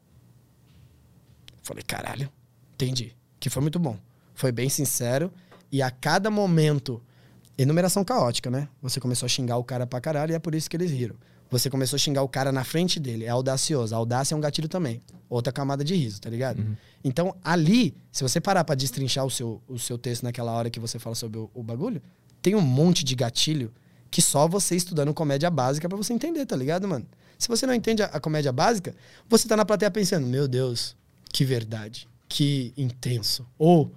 Falei, 1.62 1.84
caralho, 1.84 2.28
entendi. 2.74 3.14
Que 3.38 3.50
foi 3.50 3.60
muito 3.60 3.78
bom. 3.78 3.98
Foi 4.34 4.50
bem 4.50 4.70
sincero. 4.70 5.30
E 5.70 5.82
a 5.82 5.90
cada 5.90 6.30
momento, 6.30 7.00
enumeração 7.58 8.02
caótica, 8.02 8.50
né? 8.50 8.68
Você 8.80 8.98
começou 8.98 9.26
a 9.26 9.28
xingar 9.28 9.58
o 9.58 9.62
cara 9.62 9.86
pra 9.86 10.00
caralho 10.00 10.32
e 10.32 10.34
é 10.34 10.38
por 10.38 10.54
isso 10.54 10.68
que 10.68 10.76
eles 10.76 10.90
riram. 10.90 11.16
Você 11.50 11.68
começou 11.68 11.96
a 11.96 11.98
xingar 11.98 12.22
o 12.22 12.28
cara 12.28 12.52
na 12.52 12.62
frente 12.62 13.00
dele. 13.00 13.24
É 13.24 13.28
audacioso. 13.28 13.94
A 13.94 13.98
audácia 13.98 14.34
é 14.34 14.36
um 14.36 14.40
gatilho 14.40 14.68
também. 14.68 15.00
Outra 15.28 15.52
camada 15.52 15.84
de 15.84 15.94
riso, 15.94 16.20
tá 16.20 16.30
ligado? 16.30 16.62
Então, 17.02 17.34
ali, 17.42 17.94
se 18.12 18.22
você 18.22 18.40
parar 18.40 18.64
pra 18.64 18.74
destrinchar 18.74 19.24
o 19.24 19.30
seu, 19.30 19.60
o 19.68 19.78
seu 19.78 19.98
texto 19.98 20.22
naquela 20.22 20.52
hora 20.52 20.70
que 20.70 20.78
você 20.78 20.98
fala 20.98 21.14
sobre 21.14 21.38
o, 21.38 21.50
o 21.54 21.62
bagulho, 21.62 22.00
tem 22.40 22.54
um 22.54 22.60
monte 22.60 23.04
de 23.04 23.14
gatilho 23.14 23.72
que 24.10 24.20
só 24.20 24.48
você 24.48 24.74
estudando 24.76 25.14
comédia 25.14 25.50
básica 25.50 25.88
pra 25.88 25.96
você 25.96 26.12
entender, 26.12 26.44
tá 26.46 26.56
ligado, 26.56 26.86
mano? 26.88 27.06
Se 27.38 27.48
você 27.48 27.66
não 27.66 27.72
entende 27.72 28.02
a, 28.02 28.06
a 28.06 28.20
comédia 28.20 28.52
básica, 28.52 28.94
você 29.28 29.48
tá 29.48 29.56
na 29.56 29.64
plateia 29.64 29.90
pensando, 29.90 30.26
meu 30.26 30.48
Deus, 30.48 30.96
que 31.32 31.44
verdade, 31.44 32.08
que 32.28 32.72
intenso. 32.76 33.46
Ou 33.56 33.92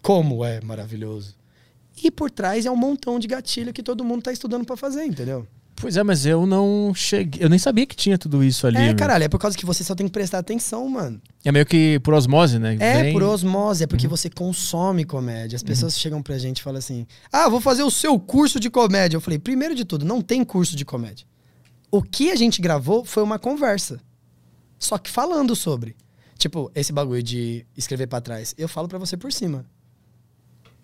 como 0.00 0.44
é 0.44 0.60
maravilhoso. 0.60 1.36
E 2.02 2.10
por 2.10 2.30
trás 2.30 2.66
é 2.66 2.70
um 2.70 2.76
montão 2.76 3.18
de 3.18 3.28
gatilho 3.28 3.72
que 3.72 3.82
todo 3.82 4.04
mundo 4.04 4.22
tá 4.22 4.32
estudando 4.32 4.64
pra 4.64 4.76
fazer, 4.76 5.04
entendeu? 5.04 5.46
Pois 5.82 5.96
é, 5.96 6.02
mas 6.04 6.24
eu 6.24 6.46
não 6.46 6.92
cheguei. 6.94 7.44
Eu 7.44 7.48
nem 7.50 7.58
sabia 7.58 7.84
que 7.84 7.96
tinha 7.96 8.16
tudo 8.16 8.42
isso 8.44 8.66
ali. 8.68 8.76
é, 8.76 8.86
meu. 8.86 8.96
caralho, 8.96 9.24
é 9.24 9.28
por 9.28 9.38
causa 9.38 9.58
que 9.58 9.66
você 9.66 9.82
só 9.82 9.96
tem 9.96 10.06
que 10.06 10.12
prestar 10.12 10.38
atenção, 10.38 10.88
mano. 10.88 11.20
É 11.44 11.50
meio 11.50 11.66
que 11.66 11.98
por 12.00 12.14
osmose, 12.14 12.58
né? 12.58 12.76
É, 12.78 13.02
Vem- 13.02 13.12
por 13.12 13.24
osmose, 13.24 13.82
é 13.82 13.86
porque 13.88 14.06
você 14.06 14.30
consome 14.30 15.04
comédia. 15.04 15.56
As 15.56 15.62
pessoas 15.62 15.98
chegam 15.98 16.22
pra 16.22 16.38
gente 16.38 16.58
e 16.58 16.62
falam 16.62 16.78
assim: 16.78 17.04
Ah, 17.32 17.48
vou 17.48 17.60
fazer 17.60 17.82
o 17.82 17.90
seu 17.90 18.16
curso 18.18 18.60
de 18.60 18.70
comédia. 18.70 19.16
Eu 19.16 19.20
falei, 19.20 19.40
primeiro 19.40 19.74
de 19.74 19.84
tudo, 19.84 20.04
não 20.04 20.22
tem 20.22 20.44
curso 20.44 20.76
de 20.76 20.84
comédia. 20.84 21.26
O 21.90 22.00
que 22.00 22.30
a 22.30 22.36
gente 22.36 22.62
gravou 22.62 23.04
foi 23.04 23.22
uma 23.24 23.38
conversa. 23.38 24.00
Só 24.78 24.96
que 24.98 25.10
falando 25.10 25.54
sobre. 25.56 25.96
Tipo, 26.38 26.70
esse 26.74 26.92
bagulho 26.92 27.22
de 27.22 27.66
escrever 27.76 28.06
pra 28.06 28.20
trás. 28.20 28.54
Eu 28.56 28.68
falo 28.68 28.88
pra 28.88 28.98
você 28.98 29.16
por 29.16 29.32
cima. 29.32 29.64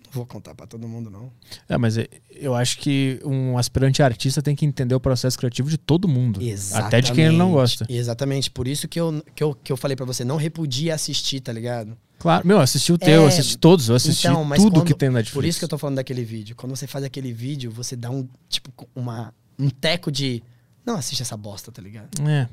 Não 0.08 0.12
vou 0.12 0.26
contar 0.26 0.54
pra 0.54 0.66
todo 0.66 0.88
mundo, 0.88 1.10
não. 1.10 1.30
É, 1.68 1.76
mas 1.76 1.98
é- 1.98 2.08
eu 2.30 2.54
acho 2.54 2.78
que 2.78 3.20
um 3.24 3.58
aspirante 3.58 4.02
artista 4.02 4.40
tem 4.40 4.56
que 4.56 4.64
entender 4.64 4.94
o 4.94 5.00
processo 5.00 5.36
criativo 5.38 5.68
de 5.68 5.76
todo 5.76 6.08
mundo. 6.08 6.40
Até 6.86 7.00
de 7.00 7.12
quem 7.12 7.24
ele 7.26 7.36
não 7.36 7.52
gosta. 7.52 7.86
Exatamente. 7.88 8.50
Por 8.50 8.66
isso 8.66 8.88
que 8.88 8.98
eu, 8.98 9.22
que 9.34 9.42
eu, 9.42 9.54
que 9.54 9.70
eu 9.72 9.76
falei 9.76 9.96
pra 9.96 10.06
você, 10.06 10.24
não 10.24 10.36
repudia 10.36 10.94
assistir, 10.94 11.40
tá 11.40 11.52
ligado? 11.52 11.96
Claro. 12.18 12.46
Meu, 12.46 12.56
eu 12.56 12.62
assisti 12.62 12.92
o 12.92 12.98
teu, 12.98 13.08
eu 13.22 13.24
É, 13.24 13.28
assisti 13.28 13.56
todos, 13.58 13.88
eu 13.88 13.94
assisti 13.94 14.26
Então, 14.26 14.42
tudo 14.56 14.72
quando- 14.72 14.84
que 14.86 14.94
tem 14.94 15.08
na 15.08 15.16
Netflix. 15.16 15.34
Por 15.34 15.44
isso 15.44 15.58
que 15.58 15.64
eu 15.64 15.68
tô 15.68 15.78
falando 15.78 15.96
daquele 15.96 16.24
vídeo. 16.24 16.56
Quando 16.56 16.74
você 16.74 16.86
faz 16.86 17.04
aquele 17.04 17.32
vídeo, 17.32 17.70
você 17.70 17.94
dá 17.94 18.10
um, 18.10 18.26
tipo, 18.48 18.70
uma, 18.96 19.32
um 19.58 19.68
teco 19.70 20.10
de. 20.10 20.42
Não 20.84 20.96
assiste 20.96 21.20
essa 21.22 21.36
bosta, 21.36 21.70
tá 21.70 21.82
ligado? 21.82 22.08
É. 22.26 22.48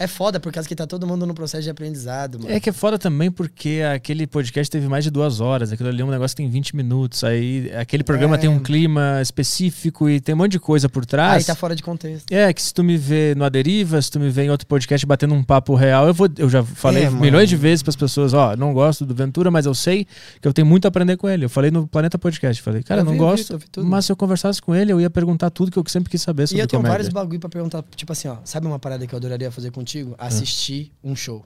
É 0.00 0.06
foda, 0.06 0.40
por 0.40 0.50
causa 0.50 0.66
que 0.66 0.74
tá 0.74 0.86
todo 0.86 1.06
mundo 1.06 1.26
no 1.26 1.34
processo 1.34 1.62
de 1.62 1.68
aprendizado, 1.68 2.38
mano. 2.40 2.50
É 2.50 2.58
que 2.58 2.70
é 2.70 2.72
foda 2.72 2.98
também 2.98 3.30
porque 3.30 3.82
aquele 3.94 4.26
podcast 4.26 4.70
teve 4.70 4.88
mais 4.88 5.04
de 5.04 5.10
duas 5.10 5.40
horas. 5.40 5.70
Aquilo 5.72 5.90
ali 5.90 6.00
é 6.00 6.04
um 6.04 6.08
negócio 6.10 6.34
que 6.34 6.42
tem 6.42 6.50
20 6.50 6.74
minutos. 6.74 7.22
Aí 7.22 7.70
aquele 7.78 8.02
programa 8.02 8.36
É. 8.36 8.38
tem 8.38 8.48
um 8.48 8.58
clima 8.58 9.20
específico 9.20 10.08
e 10.08 10.18
tem 10.18 10.34
um 10.34 10.38
monte 10.38 10.52
de 10.52 10.58
coisa 10.58 10.88
por 10.88 11.04
trás. 11.04 11.34
Aí 11.36 11.44
tá 11.44 11.54
fora 11.54 11.76
de 11.76 11.82
contexto. 11.82 12.32
É, 12.32 12.50
que 12.50 12.62
se 12.62 12.72
tu 12.72 12.82
me 12.82 12.96
vê 12.96 13.34
no 13.36 13.44
Aderiva, 13.44 14.00
se 14.00 14.10
tu 14.10 14.18
me 14.18 14.30
vê 14.30 14.44
em 14.44 14.50
outro 14.50 14.66
podcast 14.66 15.06
batendo 15.06 15.34
um 15.34 15.42
papo 15.44 15.74
real, 15.74 16.06
eu 16.06 16.14
vou. 16.14 16.28
Eu 16.38 16.48
já 16.48 16.64
falei 16.64 17.04
É, 17.04 17.10
milhões 17.10 17.50
de 17.50 17.56
vezes 17.56 17.82
pras 17.82 17.94
pessoas, 17.94 18.32
ó, 18.32 18.56
não 18.56 18.72
gosto 18.72 19.04
do 19.04 19.14
Ventura, 19.14 19.50
mas 19.50 19.66
eu 19.66 19.74
sei 19.74 20.06
que 20.40 20.48
eu 20.48 20.52
tenho 20.54 20.66
muito 20.66 20.86
a 20.86 20.88
aprender 20.88 21.18
com 21.18 21.28
ele. 21.28 21.44
Eu 21.44 21.50
falei 21.50 21.70
no 21.70 21.86
Planeta 21.86 22.18
Podcast, 22.18 22.62
falei, 22.62 22.82
cara, 22.82 23.02
Eu 23.02 23.04
não 23.04 23.12
vi, 23.12 23.18
gosto, 23.18 23.58
vi 23.58 23.64
mas 23.82 24.06
se 24.06 24.12
eu 24.12 24.16
conversasse 24.16 24.62
com 24.62 24.74
ele, 24.74 24.92
eu 24.92 24.98
ia 25.00 25.10
perguntar 25.10 25.50
tudo 25.50 25.70
que 25.70 25.78
eu 25.78 25.84
sempre 25.88 26.08
quis 26.10 26.22
saber 26.22 26.44
E 26.44 26.46
sobre 26.48 26.62
eu 26.62 26.66
tenho 26.66 26.80
comédia. 26.80 26.92
vários 26.96 27.08
bagulho 27.12 27.38
pra 27.38 27.50
perguntar, 27.50 27.84
tipo 27.94 28.10
assim, 28.12 28.28
ó, 28.28 28.36
sabe 28.44 28.66
uma 28.66 28.78
parada 28.78 29.06
que 29.06 29.14
eu 29.14 29.18
adoraria 29.18 29.50
fazer 29.50 29.70
contigo? 29.70 29.89
Assistir 30.18 30.92
um 31.02 31.14
show. 31.16 31.44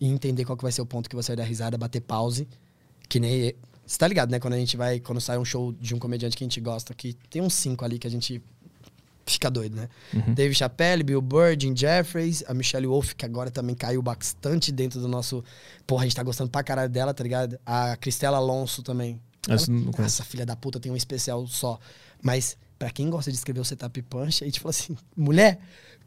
E 0.00 0.06
entender 0.06 0.44
qual 0.44 0.56
que 0.56 0.62
vai 0.62 0.72
ser 0.72 0.82
o 0.82 0.86
ponto 0.86 1.08
que 1.08 1.16
você 1.16 1.28
vai 1.32 1.36
dar 1.36 1.44
risada, 1.44 1.78
bater 1.78 2.00
pause. 2.00 2.46
Que 3.08 3.18
nem. 3.18 3.54
Você 3.86 3.98
tá 3.98 4.06
ligado, 4.08 4.30
né? 4.30 4.38
Quando 4.38 4.54
a 4.54 4.58
gente 4.58 4.76
vai. 4.76 5.00
Quando 5.00 5.20
sai 5.20 5.38
um 5.38 5.44
show 5.44 5.72
de 5.72 5.94
um 5.94 5.98
comediante 5.98 6.36
que 6.36 6.44
a 6.44 6.46
gente 6.46 6.60
gosta, 6.60 6.92
que 6.92 7.14
tem 7.30 7.40
uns 7.40 7.54
cinco 7.54 7.84
ali 7.84 7.98
que 7.98 8.06
a 8.06 8.10
gente 8.10 8.42
fica 9.24 9.50
doido, 9.50 9.74
né? 9.76 9.88
Uhum. 10.14 10.34
Dave 10.34 10.54
Chappelle, 10.54 11.02
Bill 11.02 11.20
Burr, 11.20 11.56
Jim 11.58 11.74
Jeffries, 11.76 12.44
a 12.46 12.54
Michelle 12.54 12.86
Wolf, 12.86 13.14
que 13.14 13.24
agora 13.24 13.50
também 13.50 13.74
caiu 13.74 14.00
bastante 14.02 14.70
dentro 14.70 15.00
do 15.00 15.08
nosso. 15.08 15.42
Porra, 15.86 16.02
a 16.02 16.06
gente 16.06 16.14
tá 16.16 16.22
gostando 16.22 16.50
pra 16.50 16.62
caralho 16.62 16.90
dela, 16.90 17.12
tá 17.12 17.22
ligado? 17.24 17.58
A 17.66 17.96
Cristela 17.96 18.36
Alonso 18.36 18.82
também. 18.82 19.20
Essa 19.48 19.70
Ela- 19.70 20.08
filha 20.24 20.46
da 20.46 20.54
puta, 20.56 20.78
tem 20.78 20.90
um 20.92 20.96
especial 20.96 21.46
só. 21.46 21.78
Mas, 22.22 22.56
pra 22.78 22.90
quem 22.90 23.08
gosta 23.10 23.30
de 23.30 23.36
escrever 23.36 23.60
o 23.60 23.64
setup 23.64 24.00
punch, 24.02 24.42
a 24.44 24.46
gente 24.46 24.60
fala 24.60 24.70
assim: 24.70 24.96
mulher, 25.16 25.58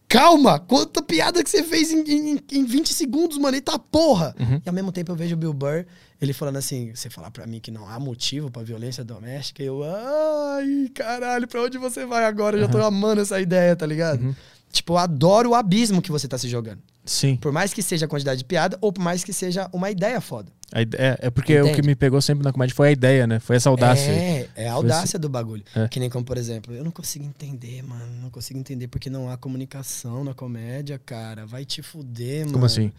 calma! 0.09 0.59
Quanta 0.59 1.01
piada 1.01 1.43
que 1.43 1.49
você 1.49 1.63
fez 1.63 1.91
em, 1.93 2.01
em, 2.01 2.39
em 2.51 2.65
20 2.65 2.93
segundos, 2.93 3.37
mano, 3.37 3.55
eita 3.55 3.77
porra! 3.77 4.35
Uhum. 4.39 4.59
E 4.65 4.67
ao 4.67 4.73
mesmo 4.73 4.91
tempo 4.91 5.11
eu 5.11 5.15
vejo 5.15 5.35
o 5.35 5.37
Bill 5.37 5.53
Burr, 5.53 5.85
ele 6.19 6.33
falando 6.33 6.57
assim: 6.57 6.93
você 6.93 7.09
falar 7.09 7.29
pra 7.29 7.45
mim 7.45 7.59
que 7.59 7.69
não 7.69 7.87
há 7.87 7.99
motivo 7.99 8.49
pra 8.49 8.63
violência 8.63 9.05
doméstica, 9.05 9.61
e 9.61 9.67
eu, 9.67 9.81
ai, 9.83 10.89
caralho, 10.93 11.47
pra 11.47 11.61
onde 11.61 11.77
você 11.77 12.05
vai 12.05 12.25
agora? 12.25 12.57
Eu 12.57 12.61
já 12.61 12.67
tô 12.67 12.81
amando 12.81 13.21
essa 13.21 13.39
ideia, 13.39 13.75
tá 13.75 13.85
ligado? 13.85 14.21
Uhum. 14.21 14.35
Tipo, 14.71 14.93
eu 14.93 14.97
adoro 14.97 15.51
o 15.51 15.55
abismo 15.55 16.01
que 16.01 16.11
você 16.11 16.27
tá 16.27 16.37
se 16.37 16.49
jogando. 16.49 16.81
Sim. 17.05 17.35
Por 17.37 17.51
mais 17.51 17.73
que 17.73 17.81
seja 17.81 18.05
a 18.05 18.09
quantidade 18.09 18.39
de 18.39 18.45
piada, 18.45 18.77
ou 18.81 18.93
por 18.93 19.01
mais 19.01 19.23
que 19.23 19.33
seja 19.33 19.67
uma 19.73 19.89
ideia 19.89 20.21
foda. 20.21 20.51
A 20.71 20.81
ide- 20.83 20.95
É, 20.97 21.17
é 21.21 21.29
porque 21.31 21.55
o 21.59 21.63
Entende? 21.65 21.81
que 21.81 21.87
me 21.87 21.95
pegou 21.95 22.21
sempre 22.21 22.43
na 22.43 22.51
comédia 22.53 22.75
foi 22.75 22.89
a 22.89 22.91
ideia, 22.91 23.25
né? 23.25 23.39
Foi 23.39 23.55
essa 23.55 23.69
audácia. 23.69 24.11
É, 24.11 24.47
é 24.55 24.67
a 24.69 24.73
audácia 24.73 25.17
do 25.17 25.27
bagulho. 25.27 25.63
É. 25.75 25.87
Que 25.87 25.99
nem 25.99 26.07
como, 26.09 26.23
por 26.23 26.37
exemplo, 26.37 26.75
eu 26.75 26.83
não 26.83 26.91
consigo 26.91 27.25
entender, 27.25 27.81
mano. 27.81 28.21
Não 28.21 28.29
consigo 28.29 28.59
entender 28.59 28.87
porque 28.87 29.09
não 29.09 29.27
há 29.31 29.37
comunicação 29.37 30.23
na 30.23 30.35
comédia, 30.35 30.99
cara. 31.03 31.45
Vai 31.47 31.65
te 31.65 31.81
fuder, 31.81 32.41
mano. 32.41 32.53
Como 32.53 32.65
assim? 32.65 32.91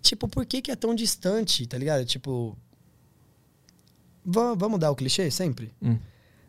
Tipo, 0.00 0.26
por 0.26 0.44
que, 0.44 0.60
que 0.60 0.72
é 0.72 0.76
tão 0.76 0.92
distante, 0.94 1.64
tá 1.66 1.78
ligado? 1.78 2.04
Tipo. 2.04 2.56
va- 4.24 4.54
Vamos 4.54 4.80
dar 4.80 4.90
o 4.90 4.96
clichê 4.96 5.30
sempre? 5.30 5.72
Hum. 5.80 5.98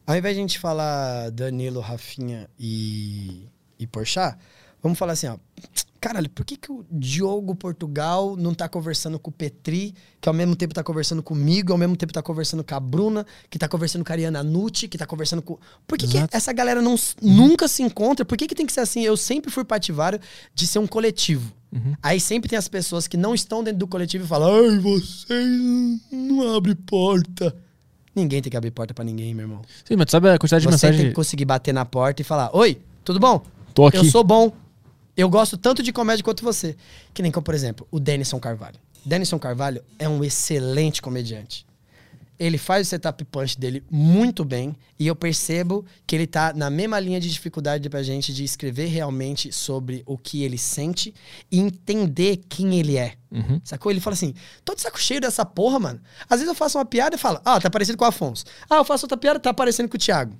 Ao 0.06 0.16
invés 0.18 0.36
de 0.36 0.40
a 0.40 0.42
gente 0.44 0.60
falar 0.60 1.30
Danilo, 1.32 1.80
Rafinha 1.80 2.50
e, 2.60 3.48
e 3.80 3.86
Porchat, 3.88 4.38
vamos 4.84 5.00
falar 5.00 5.14
assim, 5.14 5.28
ó. 5.28 5.38
Caralho, 6.00 6.30
por 6.30 6.44
que, 6.46 6.58
que 6.58 6.70
o 6.70 6.86
Diogo 6.92 7.56
Portugal 7.56 8.36
não 8.36 8.54
tá 8.54 8.68
conversando 8.68 9.18
com 9.18 9.30
o 9.30 9.34
Petri, 9.34 9.96
que 10.20 10.28
ao 10.28 10.36
mesmo 10.36 10.54
tempo 10.54 10.74
tá 10.74 10.84
conversando 10.84 11.24
comigo, 11.24 11.72
ao 11.72 11.78
mesmo 11.78 11.96
tempo 11.96 12.12
tá 12.12 12.22
conversando 12.22 12.62
com 12.62 12.76
a 12.76 12.80
Bruna, 12.82 13.26
que 13.50 13.58
tá 13.58 13.70
conversando 13.70 14.04
com 14.04 14.12
a 14.12 14.14
Ariana 14.16 14.44
Nucci, 14.44 14.90
que 14.90 14.98
tá 14.98 15.06
conversando 15.06 15.42
com. 15.42 15.58
Por 15.88 15.98
que, 15.98 16.06
que 16.06 16.18
essa 16.36 16.52
galera 16.52 16.82
não, 16.82 16.96
s- 16.96 17.16
nunca 17.22 17.70
se 17.70 17.82
encontra? 17.84 18.26
Por 18.26 18.38
que, 18.38 18.48
que 18.48 18.54
tem 18.56 18.66
que 18.66 18.74
ser 18.74 18.82
assim? 18.82 19.02
Eu 19.02 19.16
sempre 19.16 19.50
fui 19.50 19.64
pativário 19.64 20.20
de 20.54 20.68
ser 20.68 20.80
um 20.80 20.88
coletivo. 20.88 21.54
Uhum. 21.72 21.94
Aí 22.04 22.20
sempre 22.20 22.50
tem 22.50 22.60
as 22.60 22.68
pessoas 22.68 23.08
que 23.08 23.16
não 23.16 23.34
estão 23.34 23.64
dentro 23.64 23.80
do 23.80 23.88
coletivo 23.88 24.26
e 24.26 24.28
falam: 24.28 24.54
Ai, 24.54 24.80
vocês 24.80 26.02
não 26.12 26.54
abrem 26.56 26.76
porta. 26.76 27.56
Ninguém 28.14 28.42
tem 28.42 28.52
que 28.52 28.58
abrir 28.58 28.72
porta 28.72 28.94
pra 28.94 29.06
ninguém, 29.06 29.34
meu 29.34 29.46
irmão. 29.46 29.62
Sim, 29.86 29.96
mas 29.96 30.08
tu 30.08 30.12
sabe 30.12 30.30
a 30.30 30.38
quantidade 30.38 30.62
de 30.64 30.68
Você 30.68 30.72
mensagem. 30.74 31.00
tem 31.00 31.10
que 31.10 31.16
conseguir 31.16 31.46
bater 31.46 31.74
na 31.74 31.86
porta 31.86 32.22
e 32.22 32.26
falar: 32.26 32.56
Oi, 32.56 32.78
tudo 33.06 33.22
bom? 33.22 33.42
Tô 33.74 33.88
aqui. 33.88 33.98
Eu 33.98 34.04
sou 34.06 34.24
bom. 34.24 34.52
Eu 35.16 35.30
gosto 35.30 35.58
tanto 35.58 35.84
de 35.84 35.94
comédia 35.94 36.24
quanto 36.24 36.44
você. 36.44 36.76
Que 37.14 37.22
nem 37.22 37.32
como, 37.32 37.44
por 37.44 37.54
exemplo, 37.54 37.88
o 37.92 38.00
Denison 38.00 38.40
Carvalho. 38.40 38.80
Denison 39.06 39.38
Carvalho 39.38 39.84
é 40.00 40.08
um 40.08 40.24
excelente 40.24 41.02
comediante. 41.02 41.66
Ele 42.40 42.58
faz 42.58 42.88
o 42.88 42.90
setup 42.90 43.24
punch 43.26 43.60
dele 43.60 43.84
muito 43.92 44.44
bem 44.44 44.76
e 44.98 45.06
eu 45.06 45.16
percebo 45.16 45.86
que 46.06 46.16
ele 46.16 46.26
tá 46.26 46.52
na 46.54 46.68
mesma 46.68 47.00
linha 47.00 47.20
de 47.20 47.30
dificuldade 47.30 47.88
pra 47.90 48.02
gente 48.02 48.34
de 48.34 48.44
escrever 48.44 48.88
realmente 48.88 49.52
sobre 49.52 50.02
o 50.06 50.18
que 50.18 50.44
ele 50.44 50.58
sente 50.58 51.14
e 51.52 51.60
entender 51.60 52.42
quem 52.50 52.80
ele 52.80 52.98
é. 52.98 53.14
Uhum. 53.32 53.62
Sacou? 53.64 53.92
Ele 53.92 54.02
fala 54.02 54.16
assim: 54.16 54.34
tô 54.66 54.74
de 54.74 54.82
saco 54.82 55.00
cheio 55.00 55.22
dessa 55.22 55.46
porra, 55.46 55.80
mano. 55.80 56.02
Às 56.28 56.40
vezes 56.40 56.48
eu 56.48 56.56
faço 56.56 56.78
uma 56.80 56.86
piada 56.86 57.16
e 57.16 57.20
falo: 57.20 57.40
ah, 57.46 57.62
tá 57.62 57.70
parecido 57.70 57.98
com 57.98 58.04
o 58.04 58.08
Afonso. 58.08 58.46
Ah, 58.68 58.78
eu 58.78 58.86
faço 58.86 59.06
outra 59.06 59.18
piada, 59.18 59.40
tá 59.40 59.54
parecendo 59.54 59.88
com 59.88 59.96
o 59.96 60.00
Thiago. 60.00 60.36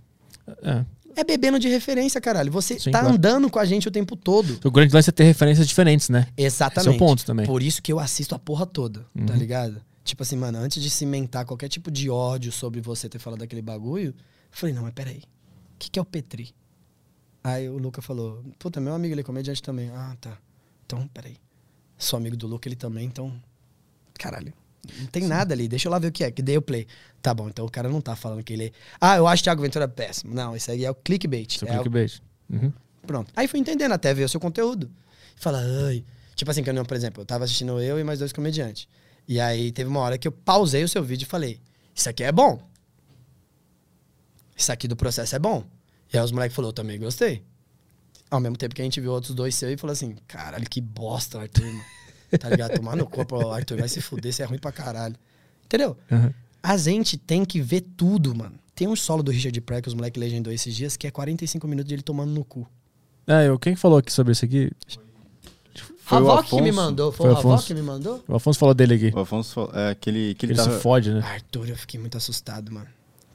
É. 0.64 0.84
É 1.16 1.24
bebendo 1.24 1.60
de 1.60 1.68
referência, 1.68 2.20
caralho. 2.20 2.52
Você 2.52 2.80
Sim, 2.80 2.92
tá 2.92 3.00
claro. 3.02 3.16
andando 3.16 3.50
com 3.50 3.60
a 3.60 3.66
gente 3.66 3.88
o 3.88 3.92
tempo 3.92 4.16
todo. 4.16 4.60
O 4.64 4.72
grande 4.72 4.94
lance 4.94 5.10
é 5.10 5.14
ter 5.14 5.24
referências 5.24 5.68
diferentes, 5.68 6.10
né? 6.10 6.28
Exatamente. 6.38 6.90
Esse 6.90 6.90
é 6.90 6.92
o 6.92 6.98
ponto 7.08 7.26
também. 7.26 7.46
Por 7.46 7.62
isso 7.62 7.82
que 7.82 7.92
eu 7.92 8.00
assisto 8.00 8.34
a 8.36 8.40
porra 8.40 8.66
toda, 8.66 9.06
Uhum. 9.16 9.26
tá 9.26 9.34
ligado? 9.36 9.82
Tipo 10.04 10.24
assim, 10.24 10.36
mano, 10.36 10.58
antes 10.58 10.82
de 10.82 10.90
cimentar 10.90 11.46
qualquer 11.46 11.70
tipo 11.70 11.90
de 11.90 12.10
ódio 12.10 12.52
sobre 12.52 12.82
você 12.82 13.08
ter 13.08 13.20
falado 13.20 13.40
daquele 13.40 13.62
bagulho, 13.62 14.08
eu 14.10 14.14
falei, 14.52 14.74
não, 14.76 14.84
mas 14.84 14.94
peraí. 14.94 15.20
O 15.76 15.78
que, 15.80 15.90
que 15.92 16.00
é 16.00 16.02
o 16.02 16.06
Petri? 16.06 16.54
Aí 17.44 17.70
o 17.70 17.78
Luca 17.78 18.02
falou, 18.02 18.44
puta, 18.58 18.80
meu 18.82 18.94
amigo, 18.94 19.14
ele 19.14 19.22
é 19.22 19.24
comediante 19.24 19.62
também. 19.62 19.90
Ah, 19.92 20.16
tá. 20.20 20.38
Então, 20.86 21.08
peraí. 21.14 21.36
Sou 21.98 22.18
amigo 22.18 22.36
do 22.36 22.48
Luca, 22.48 22.68
ele 22.68 22.76
também, 22.76 23.06
então. 23.06 23.34
Caralho. 24.18 24.54
Não 25.00 25.06
tem 25.08 25.24
nada 25.28 25.54
ali, 25.54 25.68
deixa 25.68 25.88
eu 25.88 25.92
lá 25.92 25.98
ver 26.00 26.08
o 26.08 26.12
que 26.12 26.24
é. 26.24 26.32
Que 26.32 26.42
dei 26.42 26.58
o 26.58 26.62
play. 26.62 26.86
Tá 27.22 27.34
bom, 27.34 27.48
então 27.48 27.66
o 27.66 27.70
cara 27.72 27.88
não 27.90 28.02
tá 28.02 28.16
falando 28.16 28.44
que 28.44 28.52
ele. 28.54 28.74
Ah, 29.00 29.16
eu 29.18 29.28
acho 29.28 29.42
o 29.42 29.44
Thiago 29.46 29.62
Ventura 29.62 29.88
péssimo. 29.88 30.34
Não, 30.34 30.56
isso 30.56 30.70
aí 30.72 30.84
é 30.84 30.92
o 30.92 30.96
clickbait. 30.96 31.58
Seu 31.58 31.68
é 31.68 31.72
o- 31.72 31.76
clickbait. 31.76 32.22
Uhum. 32.50 32.72
Pronto. 33.08 33.32
Aí 33.36 33.48
fui 33.48 33.60
entendendo 33.60 33.94
até 33.94 34.14
ver 34.14 34.24
o 34.26 34.30
seu 34.30 34.40
conteúdo. 34.40 34.92
Fala, 35.36 35.62
ai. 35.88 36.04
Tipo 36.36 36.52
assim, 36.52 36.64
que 36.64 36.70
eu 36.70 36.74
não, 36.74 36.84
por 36.84 36.96
exemplo, 36.98 37.22
eu 37.22 37.26
tava 37.26 37.44
assistindo 37.46 37.80
eu 37.82 38.00
e 38.00 38.04
mais 38.04 38.20
dois 38.20 38.34
comediantes. 38.34 38.88
E 39.28 39.40
aí 39.40 39.72
teve 39.72 39.90
uma 39.90 40.00
hora 40.02 40.18
que 40.18 40.28
eu 40.28 40.32
pausei 40.32 40.84
o 40.84 40.88
seu 40.90 41.02
vídeo 41.04 41.24
e 41.26 41.28
falei: 41.28 41.60
Isso 41.96 42.10
aqui 42.10 42.24
é 42.24 42.32
bom. 42.32 42.60
Isso 44.56 44.72
aqui 44.72 44.88
do 44.88 44.96
processo 44.96 45.36
é 45.36 45.40
bom. 45.40 45.64
E 46.14 46.18
aí 46.18 46.24
os 46.24 46.32
moleques 46.32 46.56
falaram, 46.56 46.70
eu 46.70 46.74
também 46.74 47.00
gostei. 47.00 47.44
Ao 48.30 48.40
mesmo 48.40 48.58
tempo 48.58 48.74
que 48.76 48.82
a 48.82 48.86
gente 48.86 49.00
viu 49.00 49.12
outros 49.12 49.34
dois 49.36 49.56
seus 49.56 49.72
e 49.74 49.78
falou 49.78 49.92
assim: 49.94 50.16
Caralho, 50.28 50.68
que 50.70 50.82
bosta, 50.82 51.40
Arthur. 51.40 51.64
Mano." 52.34 52.40
tá 52.40 52.50
ligado? 52.50 52.76
Tomar 52.76 52.96
no 52.96 53.06
corpo, 53.06 53.50
Arthur, 53.50 53.78
vai 53.80 53.88
se 53.90 54.02
fuder, 54.02 54.34
você 54.34 54.44
é 54.44 54.46
ruim 54.46 54.60
pra 54.60 54.72
caralho. 54.72 55.16
Entendeu? 55.66 55.98
Uhum. 56.12 56.32
A 56.62 56.78
gente 56.78 57.18
tem 57.18 57.44
que 57.46 57.60
ver 57.62 57.82
tudo, 57.82 58.34
mano. 58.36 58.56
Tem 58.76 58.88
um 58.88 58.96
solo 58.96 59.22
do 59.24 59.32
Richard 59.32 59.60
Pryor 59.62 59.82
que 59.82 59.88
os 59.88 59.94
moleques 59.94 60.20
legendou 60.20 60.52
esses 60.52 60.76
dias 60.76 60.98
que 60.98 61.06
é 61.08 61.12
45 61.12 61.68
minutos 61.68 61.88
de 61.90 61.96
ele 61.96 62.02
tomando 62.02 62.32
no 62.32 62.44
cu. 62.44 62.68
É, 63.28 63.48
eu, 63.48 63.58
quem 63.60 63.76
falou 63.76 63.98
aqui 64.00 64.12
sobre 64.12 64.32
isso 64.34 64.44
aqui? 64.46 64.72
Foi 65.98 66.22
o 66.22 66.30
Havok 66.32 66.50
que 66.50 66.62
me 66.62 66.72
mandou. 66.72 67.12
Foi, 67.12 67.26
Foi 67.28 67.30
o 67.30 67.34
o 67.34 67.38
Havok 67.38 67.54
Afonso. 67.54 67.68
que 67.68 67.74
me 67.74 67.82
mandou? 67.82 68.24
O 68.28 68.36
Afonso 68.36 68.60
falou 68.60 68.74
dele 68.76 68.96
aqui. 68.96 69.12
O 69.16 69.20
Afonso 69.20 69.54
falou- 69.54 69.72
é 69.74 69.92
aquele 69.92 70.36
que 70.36 70.46
ele, 70.46 70.54
Ele 70.54 70.58
tava. 70.62 70.76
se 70.76 70.82
fode, 70.82 71.14
né? 71.14 71.22
Arthur, 71.22 71.70
eu 71.70 71.78
fiquei 71.78 72.00
muito 72.00 72.18
assustado, 72.18 72.72
mano. 72.72 72.88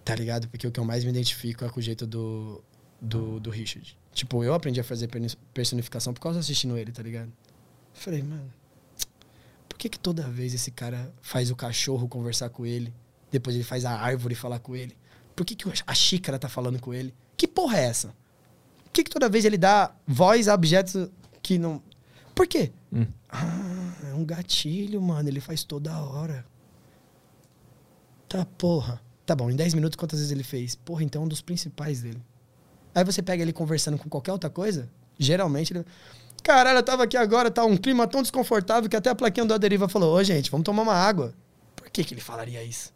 Tá 0.04 0.14
ligado? 0.14 0.48
Porque 0.48 0.66
o 0.66 0.70
que 0.70 0.78
eu 0.78 0.84
mais 0.84 1.02
me 1.04 1.10
identifico 1.10 1.64
é 1.64 1.68
com 1.68 1.80
o 1.80 1.82
jeito 1.82 2.06
do, 2.06 2.62
do, 3.00 3.40
do 3.40 3.50
Richard. 3.50 3.96
Tipo, 4.12 4.42
eu 4.44 4.52
aprendi 4.54 4.80
a 4.80 4.84
fazer 4.84 5.08
personificação 5.54 6.12
por 6.12 6.20
causa 6.20 6.40
assistindo 6.40 6.76
ele, 6.76 6.92
tá 6.92 7.02
ligado? 7.02 7.30
Falei, 7.94 8.22
mano, 8.22 8.52
que 9.78 9.88
que 9.88 9.98
toda 9.98 10.28
vez 10.28 10.52
esse 10.52 10.70
cara 10.70 11.12
faz 11.22 11.50
o 11.50 11.56
cachorro 11.56 12.08
conversar 12.08 12.50
com 12.50 12.66
ele, 12.66 12.92
depois 13.30 13.54
ele 13.54 13.64
faz 13.64 13.84
a 13.84 13.92
árvore 13.92 14.34
falar 14.34 14.58
com 14.58 14.74
ele? 14.74 14.96
Por 15.36 15.46
que 15.46 15.54
que 15.54 15.66
a 15.86 15.94
xícara 15.94 16.38
tá 16.38 16.48
falando 16.48 16.80
com 16.80 16.92
ele? 16.92 17.14
Que 17.36 17.46
porra 17.46 17.78
é 17.78 17.84
essa? 17.84 18.08
Por 18.84 18.92
que 18.92 19.04
que 19.04 19.10
toda 19.10 19.28
vez 19.28 19.44
ele 19.44 19.56
dá 19.56 19.94
voz 20.06 20.48
a 20.48 20.54
objetos 20.54 21.08
que 21.40 21.58
não... 21.58 21.80
Por 22.34 22.46
quê? 22.46 22.72
Hum. 22.92 23.06
Ah, 23.28 23.94
é 24.10 24.14
um 24.14 24.24
gatilho, 24.24 25.00
mano. 25.00 25.28
Ele 25.28 25.40
faz 25.40 25.62
toda 25.62 25.96
hora. 26.00 26.44
Tá, 28.28 28.44
porra. 28.44 29.00
Tá 29.24 29.34
bom, 29.36 29.50
em 29.50 29.56
10 29.56 29.74
minutos 29.74 29.96
quantas 29.96 30.18
vezes 30.18 30.32
ele 30.32 30.42
fez? 30.42 30.74
Porra, 30.74 31.04
então 31.04 31.22
é 31.22 31.24
um 31.24 31.28
dos 31.28 31.42
principais 31.42 32.02
dele. 32.02 32.22
Aí 32.94 33.04
você 33.04 33.22
pega 33.22 33.42
ele 33.42 33.52
conversando 33.52 33.98
com 33.98 34.08
qualquer 34.08 34.32
outra 34.32 34.50
coisa, 34.50 34.90
geralmente 35.18 35.72
ele. 35.72 35.84
Caralho, 36.42 36.78
eu 36.78 36.82
tava 36.82 37.04
aqui 37.04 37.16
agora, 37.16 37.50
tá 37.50 37.64
um 37.64 37.76
clima 37.76 38.06
tão 38.06 38.22
desconfortável 38.22 38.88
que 38.88 38.96
até 38.96 39.10
a 39.10 39.14
plaquinha 39.14 39.46
do 39.46 39.54
Aderiva 39.54 39.88
falou: 39.88 40.16
Ô, 40.16 40.22
gente, 40.22 40.50
vamos 40.50 40.64
tomar 40.64 40.82
uma 40.82 40.94
água. 40.94 41.34
Por 41.76 41.90
que, 41.90 42.04
que 42.04 42.14
ele 42.14 42.20
falaria 42.20 42.62
isso? 42.62 42.92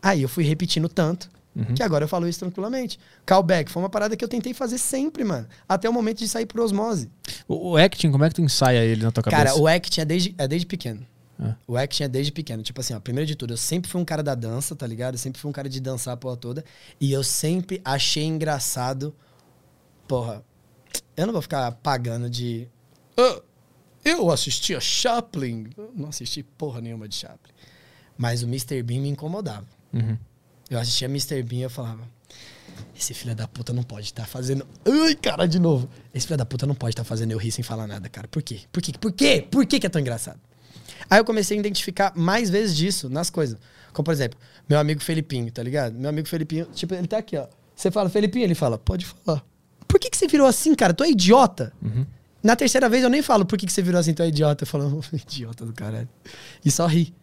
Aí 0.00 0.22
eu 0.22 0.28
fui 0.28 0.44
repetindo 0.44 0.88
tanto 0.88 1.30
que 1.74 1.82
agora 1.82 2.04
eu 2.04 2.08
falo 2.08 2.26
isso 2.26 2.38
tranquilamente. 2.38 2.98
Callback 3.26 3.70
foi 3.70 3.82
uma 3.82 3.90
parada 3.90 4.16
que 4.16 4.24
eu 4.24 4.28
tentei 4.28 4.54
fazer 4.54 4.78
sempre, 4.78 5.22
mano. 5.22 5.46
Até 5.68 5.88
o 5.88 5.92
momento 5.92 6.18
de 6.18 6.28
sair 6.28 6.46
por 6.46 6.60
osmose. 6.60 7.10
O, 7.46 7.72
o 7.72 7.76
acting, 7.76 8.10
como 8.10 8.24
é 8.24 8.28
que 8.28 8.34
tu 8.34 8.42
ensaia 8.42 8.82
ele 8.84 9.02
na 9.02 9.12
tua 9.12 9.22
cabeça? 9.22 9.44
Cara, 9.44 9.56
o 9.58 9.66
acting 9.66 10.00
é 10.00 10.04
desde, 10.04 10.34
é 10.38 10.48
desde 10.48 10.66
pequeno. 10.66 11.06
Ah. 11.38 11.54
O 11.66 11.76
acting 11.76 12.04
é 12.04 12.08
desde 12.08 12.32
pequeno. 12.32 12.62
Tipo 12.62 12.80
assim, 12.80 12.94
ó, 12.94 13.00
primeiro 13.00 13.26
de 13.26 13.36
tudo, 13.36 13.52
eu 13.52 13.58
sempre 13.58 13.90
fui 13.90 14.00
um 14.00 14.04
cara 14.04 14.22
da 14.22 14.34
dança, 14.34 14.74
tá 14.74 14.86
ligado? 14.86 15.14
Eu 15.14 15.18
sempre 15.18 15.40
fui 15.40 15.50
um 15.50 15.52
cara 15.52 15.68
de 15.68 15.80
dançar 15.80 16.14
a 16.14 16.16
porra 16.16 16.36
toda. 16.36 16.64
E 16.98 17.12
eu 17.12 17.22
sempre 17.22 17.82
achei 17.84 18.24
engraçado. 18.24 19.14
Porra, 20.08 20.42
eu 21.16 21.26
não 21.26 21.32
vou 21.32 21.42
ficar 21.42 21.70
pagando 21.72 22.30
de. 22.30 22.66
"Ah, 23.16 23.40
eu 24.04 24.30
assistia 24.30 24.80
Chaplin. 24.80 25.70
Não 25.94 26.08
assisti 26.08 26.42
porra 26.42 26.80
nenhuma 26.80 27.08
de 27.08 27.14
Chaplin. 27.14 27.52
Mas 28.16 28.42
o 28.42 28.46
Mr. 28.46 28.82
Bean 28.82 29.00
me 29.00 29.08
incomodava. 29.08 29.66
Uhum. 29.92 30.16
Eu 30.68 30.78
assistia 30.78 31.08
Mr. 31.08 31.42
Bean 31.42 31.58
e 31.60 31.62
eu 31.62 31.70
falava. 31.70 32.02
Esse 32.96 33.14
filho 33.14 33.34
da 33.34 33.46
puta 33.46 33.72
não 33.72 33.82
pode 33.82 34.06
estar 34.06 34.26
fazendo. 34.26 34.66
Ai, 34.84 35.14
cara, 35.14 35.46
de 35.46 35.58
novo. 35.58 35.88
Esse 36.14 36.26
filho 36.26 36.38
da 36.38 36.46
puta 36.46 36.66
não 36.66 36.74
pode 36.74 36.92
estar 36.92 37.04
fazendo 37.04 37.32
eu 37.32 37.38
rir 37.38 37.50
sem 37.52 37.62
falar 37.62 37.86
nada, 37.86 38.08
cara. 38.08 38.28
Por 38.28 38.42
quê? 38.42 38.60
Por 38.70 38.82
quê? 38.82 38.92
Por 38.98 39.12
quê? 39.12 39.46
Por 39.50 39.66
quê 39.66 39.78
que 39.78 39.86
é 39.86 39.90
tão 39.90 40.00
engraçado? 40.00 40.40
Aí 41.10 41.18
eu 41.18 41.24
comecei 41.24 41.56
a 41.56 41.60
identificar 41.60 42.12
mais 42.16 42.48
vezes 42.48 42.76
disso 42.76 43.08
nas 43.08 43.28
coisas. 43.28 43.58
Como, 43.92 44.04
por 44.04 44.12
exemplo, 44.12 44.38
meu 44.68 44.78
amigo 44.78 45.02
Felipinho, 45.02 45.50
tá 45.50 45.62
ligado? 45.62 45.94
Meu 45.94 46.08
amigo 46.08 46.26
Felipinho, 46.28 46.66
tipo, 46.66 46.94
ele 46.94 47.06
tá 47.06 47.18
aqui, 47.18 47.36
ó. 47.36 47.46
Você 47.74 47.90
fala, 47.90 48.08
Felipinho, 48.08 48.44
ele 48.44 48.54
fala, 48.54 48.78
pode 48.78 49.04
falar. 49.04 49.44
Por 49.86 50.00
que, 50.00 50.08
que 50.08 50.16
você 50.16 50.26
virou 50.26 50.46
assim, 50.46 50.74
cara? 50.74 50.94
Tu 50.94 51.04
é 51.04 51.10
idiota. 51.10 51.72
Na 52.42 52.56
terceira 52.56 52.88
vez 52.88 53.04
eu 53.04 53.10
nem 53.10 53.22
falo 53.22 53.44
por 53.44 53.56
que, 53.56 53.66
que 53.66 53.72
você 53.72 53.82
virou 53.82 54.00
assim, 54.00 54.12
tu 54.12 54.22
é 54.22 54.28
idiota. 54.28 54.64
Eu 54.64 54.66
falo, 54.66 55.02
idiota 55.12 55.64
do 55.64 55.72
caralho. 55.72 56.08
E 56.64 56.70
só 56.70 56.86
ri. 56.86 57.14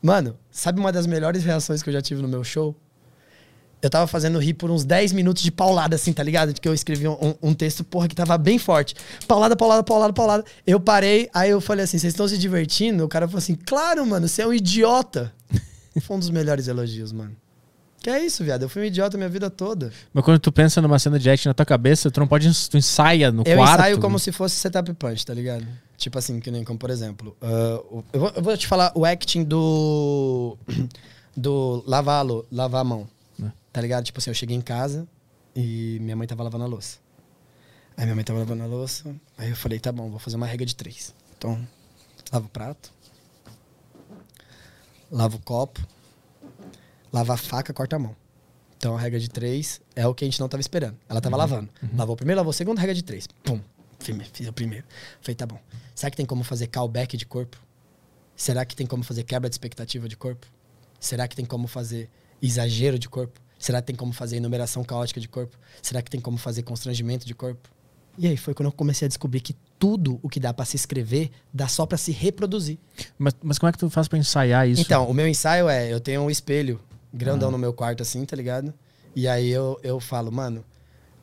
Mano, 0.00 0.38
sabe 0.50 0.80
uma 0.80 0.92
das 0.92 1.06
melhores 1.06 1.44
reações 1.44 1.82
que 1.82 1.88
eu 1.88 1.92
já 1.92 2.00
tive 2.00 2.22
no 2.22 2.28
meu 2.28 2.42
show? 2.44 2.74
Eu 3.82 3.90
tava 3.90 4.06
fazendo 4.06 4.38
rir 4.38 4.54
por 4.54 4.70
uns 4.70 4.84
10 4.84 5.12
minutos 5.12 5.42
de 5.42 5.52
paulada, 5.52 5.96
assim, 5.96 6.12
tá 6.12 6.22
ligado? 6.22 6.52
De 6.52 6.60
que 6.60 6.68
eu 6.68 6.72
escrevi 6.72 7.06
um, 7.06 7.34
um 7.42 7.54
texto, 7.54 7.84
porra, 7.84 8.08
que 8.08 8.14
tava 8.14 8.36
bem 8.38 8.58
forte. 8.58 8.94
Paulada, 9.28 9.54
paulada, 9.54 9.82
paulada, 9.84 10.12
paulada. 10.12 10.44
Eu 10.66 10.80
parei, 10.80 11.28
aí 11.32 11.50
eu 11.50 11.60
falei 11.60 11.84
assim: 11.84 11.98
vocês 11.98 12.12
estão 12.12 12.26
se 12.26 12.38
divertindo? 12.38 13.04
O 13.04 13.08
cara 13.08 13.28
falou 13.28 13.38
assim: 13.38 13.54
claro, 13.54 14.04
mano, 14.06 14.26
você 14.26 14.42
é 14.42 14.46
um 14.46 14.54
idiota. 14.54 15.32
Foi 16.00 16.16
um 16.16 16.18
dos 16.18 16.30
melhores 16.30 16.68
elogios, 16.68 17.12
mano. 17.12 17.36
Que 18.02 18.10
é 18.10 18.24
isso, 18.24 18.44
viado? 18.44 18.62
Eu 18.62 18.68
fui 18.68 18.82
um 18.82 18.84
idiota 18.84 19.16
minha 19.16 19.28
vida 19.28 19.50
toda. 19.50 19.92
Mas 20.12 20.24
quando 20.24 20.38
tu 20.38 20.52
pensa 20.52 20.80
numa 20.80 20.98
cena 20.98 21.18
de 21.18 21.28
acting 21.28 21.48
na 21.48 21.54
tua 21.54 21.66
cabeça, 21.66 22.10
tu 22.10 22.20
não 22.20 22.28
pode. 22.28 22.48
Tu 22.68 22.76
ensaia 22.78 23.32
no 23.32 23.42
Eu 23.44 23.56
quarto. 23.56 23.74
ensaio 23.80 24.00
como 24.00 24.18
se 24.18 24.30
fosse 24.30 24.54
setup 24.56 24.92
punch, 24.94 25.26
tá 25.26 25.34
ligado? 25.34 25.66
Tipo 25.96 26.18
assim, 26.18 26.38
que 26.38 26.50
nem 26.50 26.62
como, 26.62 26.78
por 26.78 26.90
exemplo, 26.90 27.36
o- 27.40 28.04
eu, 28.12 28.20
vou, 28.20 28.32
eu 28.36 28.42
vou 28.42 28.56
te 28.56 28.66
falar 28.66 28.92
o 28.94 29.04
acting 29.04 29.42
do. 29.42 30.56
do 31.36 31.82
lou- 31.86 32.46
lavar 32.52 32.80
a 32.80 32.84
mão. 32.84 33.08
É. 33.42 33.50
Tá 33.72 33.80
ligado? 33.80 34.04
Tipo 34.04 34.18
assim, 34.20 34.30
eu 34.30 34.34
cheguei 34.34 34.56
em 34.56 34.60
casa 34.60 35.06
e 35.54 35.98
minha 36.00 36.14
mãe 36.14 36.26
tava 36.28 36.42
lavando 36.44 36.64
a 36.64 36.68
louça. 36.68 36.98
Aí 37.96 38.04
minha 38.04 38.14
mãe 38.14 38.24
tava 38.24 38.38
lavando 38.40 38.62
a 38.62 38.66
louça, 38.66 39.14
aí 39.38 39.48
eu 39.50 39.56
falei, 39.56 39.80
tá 39.80 39.90
bom, 39.90 40.10
vou 40.10 40.18
fazer 40.18 40.36
uma 40.36 40.46
regra 40.46 40.66
de 40.66 40.76
três. 40.76 41.14
Então, 41.38 41.58
lava 42.30 42.44
o 42.44 42.48
prato, 42.50 42.90
lava 45.10 45.36
o 45.36 45.38
copo, 45.40 45.80
lava 47.16 47.32
a 47.32 47.36
faca, 47.36 47.72
corta 47.72 47.96
a 47.96 47.98
mão. 47.98 48.14
Então 48.76 48.94
a 48.94 49.00
regra 49.00 49.18
de 49.18 49.28
três 49.28 49.80
é 49.94 50.06
o 50.06 50.14
que 50.14 50.22
a 50.24 50.26
gente 50.26 50.38
não 50.38 50.48
tava 50.48 50.60
esperando. 50.60 50.98
Ela 51.08 51.20
tava 51.20 51.36
lavando. 51.36 51.70
Lavou 51.96 52.12
o 52.12 52.16
primeiro, 52.16 52.36
lavou 52.38 52.50
o 52.50 52.52
segundo, 52.52 52.78
regra 52.78 52.94
de 52.94 53.02
três. 53.02 53.26
Pum. 53.42 53.58
Fiz, 53.98 54.46
o 54.46 54.52
primeiro. 54.52 54.84
Falei, 55.22 55.34
tá 55.34 55.46
bom. 55.46 55.58
Será 55.94 56.10
que 56.10 56.16
tem 56.16 56.26
como 56.26 56.44
fazer 56.44 56.66
callback 56.66 57.16
de 57.16 57.24
corpo? 57.24 57.56
Será 58.36 58.66
que 58.66 58.76
tem 58.76 58.86
como 58.86 59.02
fazer 59.02 59.22
quebra 59.22 59.48
de 59.48 59.54
expectativa 59.54 60.06
de 60.06 60.16
corpo? 60.16 60.46
Será 61.00 61.26
que 61.26 61.34
tem 61.34 61.46
como 61.46 61.66
fazer 61.66 62.10
exagero 62.42 62.98
de 62.98 63.08
corpo? 63.08 63.40
Será 63.58 63.80
que 63.80 63.86
tem 63.86 63.96
como 63.96 64.12
fazer 64.12 64.36
enumeração 64.36 64.84
caótica 64.84 65.18
de 65.18 65.26
corpo? 65.26 65.56
Será 65.80 66.02
que 66.02 66.10
tem 66.10 66.20
como 66.20 66.36
fazer 66.36 66.62
constrangimento 66.62 67.26
de 67.26 67.34
corpo? 67.34 67.70
E 68.18 68.26
aí 68.26 68.36
foi 68.36 68.52
quando 68.52 68.66
eu 68.66 68.72
comecei 68.72 69.06
a 69.06 69.08
descobrir 69.08 69.40
que 69.40 69.54
tudo 69.78 70.20
o 70.22 70.28
que 70.28 70.38
dá 70.38 70.52
pra 70.52 70.66
se 70.66 70.76
escrever 70.76 71.30
dá 71.52 71.66
só 71.66 71.86
pra 71.86 71.96
se 71.96 72.12
reproduzir. 72.12 72.78
Mas, 73.18 73.34
mas 73.42 73.58
como 73.58 73.70
é 73.70 73.72
que 73.72 73.78
tu 73.78 73.88
faz 73.88 74.06
pra 74.06 74.18
ensaiar 74.18 74.68
isso? 74.68 74.82
Então, 74.82 75.08
o 75.08 75.14
meu 75.14 75.26
ensaio 75.26 75.66
é, 75.68 75.90
eu 75.90 75.98
tenho 75.98 76.20
um 76.20 76.30
espelho 76.30 76.78
grandão 77.12 77.50
no 77.50 77.58
meu 77.58 77.72
quarto, 77.72 78.02
assim, 78.02 78.24
tá 78.24 78.36
ligado? 78.36 78.72
E 79.14 79.26
aí 79.26 79.50
eu, 79.50 79.78
eu 79.82 79.98
falo, 79.98 80.30
mano, 80.30 80.64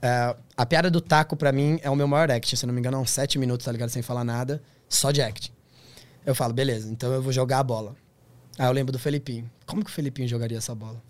é, 0.01 0.35
a 0.57 0.65
piada 0.65 0.89
do 0.89 0.99
taco 0.99 1.35
pra 1.35 1.51
mim 1.51 1.79
é 1.81 1.89
o 1.89 1.95
meu 1.95 2.07
maior 2.07 2.29
act. 2.29 2.57
Se 2.57 2.65
não 2.65 2.73
me 2.73 2.79
engano, 2.79 2.97
é 2.97 2.99
uns 2.99 3.11
sete 3.11 3.37
minutos, 3.37 3.65
tá 3.65 3.71
ligado? 3.71 3.89
Sem 3.89 4.01
falar 4.01 4.23
nada, 4.23 4.61
só 4.89 5.11
de 5.11 5.21
act. 5.21 5.53
Eu 6.25 6.33
falo, 6.33 6.53
beleza, 6.53 6.89
então 6.89 7.11
eu 7.13 7.21
vou 7.21 7.31
jogar 7.31 7.59
a 7.59 7.63
bola. 7.63 7.95
Aí 8.57 8.67
eu 8.67 8.71
lembro 8.71 8.91
do 8.91 8.99
Felipinho. 8.99 9.49
Como 9.65 9.83
que 9.83 9.89
o 9.89 9.93
Felipinho 9.93 10.27
jogaria 10.27 10.57
essa 10.57 10.73
bola? 10.75 11.01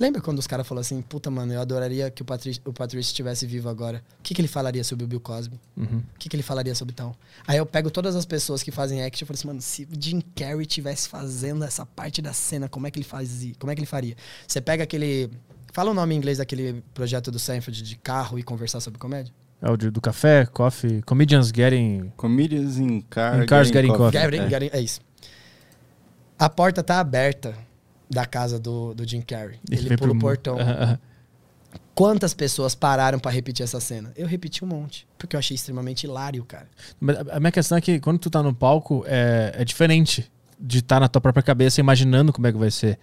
Lembra 0.00 0.20
quando 0.20 0.38
os 0.38 0.46
caras 0.46 0.66
falaram 0.66 0.82
assim, 0.82 1.02
puta, 1.02 1.28
mano, 1.30 1.52
eu 1.52 1.60
adoraria 1.60 2.08
que 2.10 2.22
o 2.22 2.24
Patrício, 2.24 2.62
o 2.64 2.72
Patrício 2.72 3.10
estivesse 3.10 3.44
vivo 3.46 3.68
agora. 3.68 4.02
O 4.20 4.22
que, 4.22 4.32
que 4.32 4.40
ele 4.40 4.46
falaria 4.48 4.84
sobre 4.84 5.04
o 5.04 5.08
Bill 5.08 5.18
Cosby? 5.20 5.58
Uhum. 5.76 5.98
O 6.14 6.18
que, 6.18 6.28
que 6.28 6.36
ele 6.36 6.42
falaria 6.42 6.74
sobre 6.74 6.94
tal? 6.94 7.16
Aí 7.46 7.58
eu 7.58 7.66
pego 7.66 7.90
todas 7.90 8.14
as 8.14 8.24
pessoas 8.24 8.62
que 8.62 8.70
fazem 8.70 9.02
act 9.02 9.20
e 9.22 9.26
falo 9.26 9.34
assim, 9.36 9.48
mano, 9.48 9.60
se 9.60 9.82
o 9.84 9.88
Jim 10.00 10.20
Carrey 10.36 10.64
tivesse 10.66 11.08
fazendo 11.08 11.64
essa 11.64 11.84
parte 11.84 12.22
da 12.22 12.32
cena, 12.32 12.68
como 12.68 12.86
é 12.86 12.90
que 12.92 12.98
ele 12.98 13.04
fazia? 13.06 13.54
Como 13.58 13.72
é 13.72 13.74
que 13.74 13.80
ele 13.80 13.86
faria? 13.86 14.14
Você 14.46 14.60
pega 14.60 14.84
aquele. 14.84 15.30
Fala 15.72 15.90
o 15.90 15.94
nome 15.94 16.14
em 16.14 16.18
inglês 16.18 16.38
daquele 16.38 16.82
projeto 16.94 17.30
do 17.30 17.38
Seinfeld 17.38 17.82
de 17.82 17.96
carro 17.96 18.38
e 18.38 18.42
conversar 18.42 18.80
sobre 18.80 18.98
comédia? 19.00 19.32
É 19.60 19.68
o 19.68 19.76
de- 19.76 19.90
do 19.90 20.00
café, 20.00 20.46
coffee, 20.46 21.02
comedians 21.02 21.48
getting. 21.54 22.12
Comedians 22.16 22.78
in, 22.78 23.00
car, 23.00 23.42
In 23.42 23.46
cars 23.46 23.68
getting 23.70 23.88
coffee. 23.88 24.12
Gary- 24.12 24.38
É. 24.38 24.48
Gary- 24.48 24.70
é 24.72 24.80
isso. 24.80 25.00
A 26.38 26.48
porta 26.48 26.82
tá 26.84 27.00
aberta 27.00 27.54
da 28.10 28.24
casa 28.26 28.58
do, 28.58 28.94
do 28.94 29.06
Jim 29.08 29.20
Carrey. 29.20 29.58
Ele, 29.70 29.88
vem 29.88 29.98
pula 29.98 30.10
pro 30.10 30.18
o 30.18 30.20
portão. 30.20 30.56
Quantas 31.94 32.32
pessoas 32.32 32.74
pararam 32.74 33.18
pra 33.18 33.30
repetir 33.30 33.64
essa 33.64 33.80
cena? 33.80 34.12
Eu 34.16 34.26
repeti 34.26 34.64
um 34.64 34.68
monte. 34.68 35.06
Porque 35.18 35.34
eu 35.34 35.38
achei 35.38 35.54
extremamente 35.54 36.04
hilário, 36.04 36.44
cara. 36.44 36.68
Mas 37.00 37.16
a 37.28 37.40
minha 37.40 37.50
questão 37.52 37.76
é 37.76 37.80
que 37.80 37.98
quando 37.98 38.18
tu 38.18 38.30
tá 38.30 38.42
no 38.42 38.54
palco, 38.54 39.04
é, 39.06 39.52
é 39.58 39.64
diferente 39.64 40.30
de 40.60 40.78
estar 40.78 41.00
na 41.00 41.08
tua 41.08 41.20
própria 41.20 41.42
cabeça 41.42 41.80
imaginando 41.80 42.32
como 42.32 42.46
é 42.46 42.52
que 42.52 42.58
vai 42.58 42.70
ser. 42.70 42.98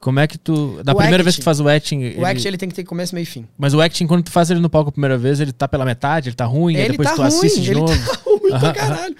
Como 0.00 0.20
é 0.20 0.26
que 0.26 0.38
tu. 0.38 0.80
Da 0.84 0.92
O 0.92 0.96
primeira 0.96 1.24
vez 1.24 1.34
acting- 1.34 1.40
que 1.40 1.42
tu 1.42 1.44
faz 1.44 1.60
o 1.60 1.68
acting. 1.68 1.98
O 1.98 2.02
ele- 2.06 2.24
act 2.24 2.46
ele 2.46 2.56
tem 2.56 2.68
que 2.68 2.74
ter 2.74 2.84
começo, 2.84 3.14
meio 3.14 3.24
e 3.24 3.26
fim. 3.26 3.48
Mas 3.58 3.74
o 3.74 3.80
acting, 3.80 4.06
quando 4.06 4.22
tu 4.24 4.30
faz 4.30 4.50
ele 4.50 4.60
no 4.60 4.70
palco 4.70 4.90
a 4.90 4.92
primeira 4.92 5.18
vez, 5.18 5.40
ele 5.40 5.52
tá 5.52 5.66
pela 5.66 5.84
metade, 5.84 6.28
ele 6.28 6.36
tá 6.36 6.44
ruim, 6.44 6.76
aí 6.76 6.82
Ele 6.82 6.90
depois 6.92 7.08
tá 7.08 7.14
tu 7.16 7.18
ruim, 7.22 7.28
assiste 7.28 7.60
de 7.62 7.70
ele 7.72 7.80
novo. 7.80 7.92
tá 8.10 8.20
ruim 8.30 8.60
pra 8.60 8.72
caralho. 8.72 9.16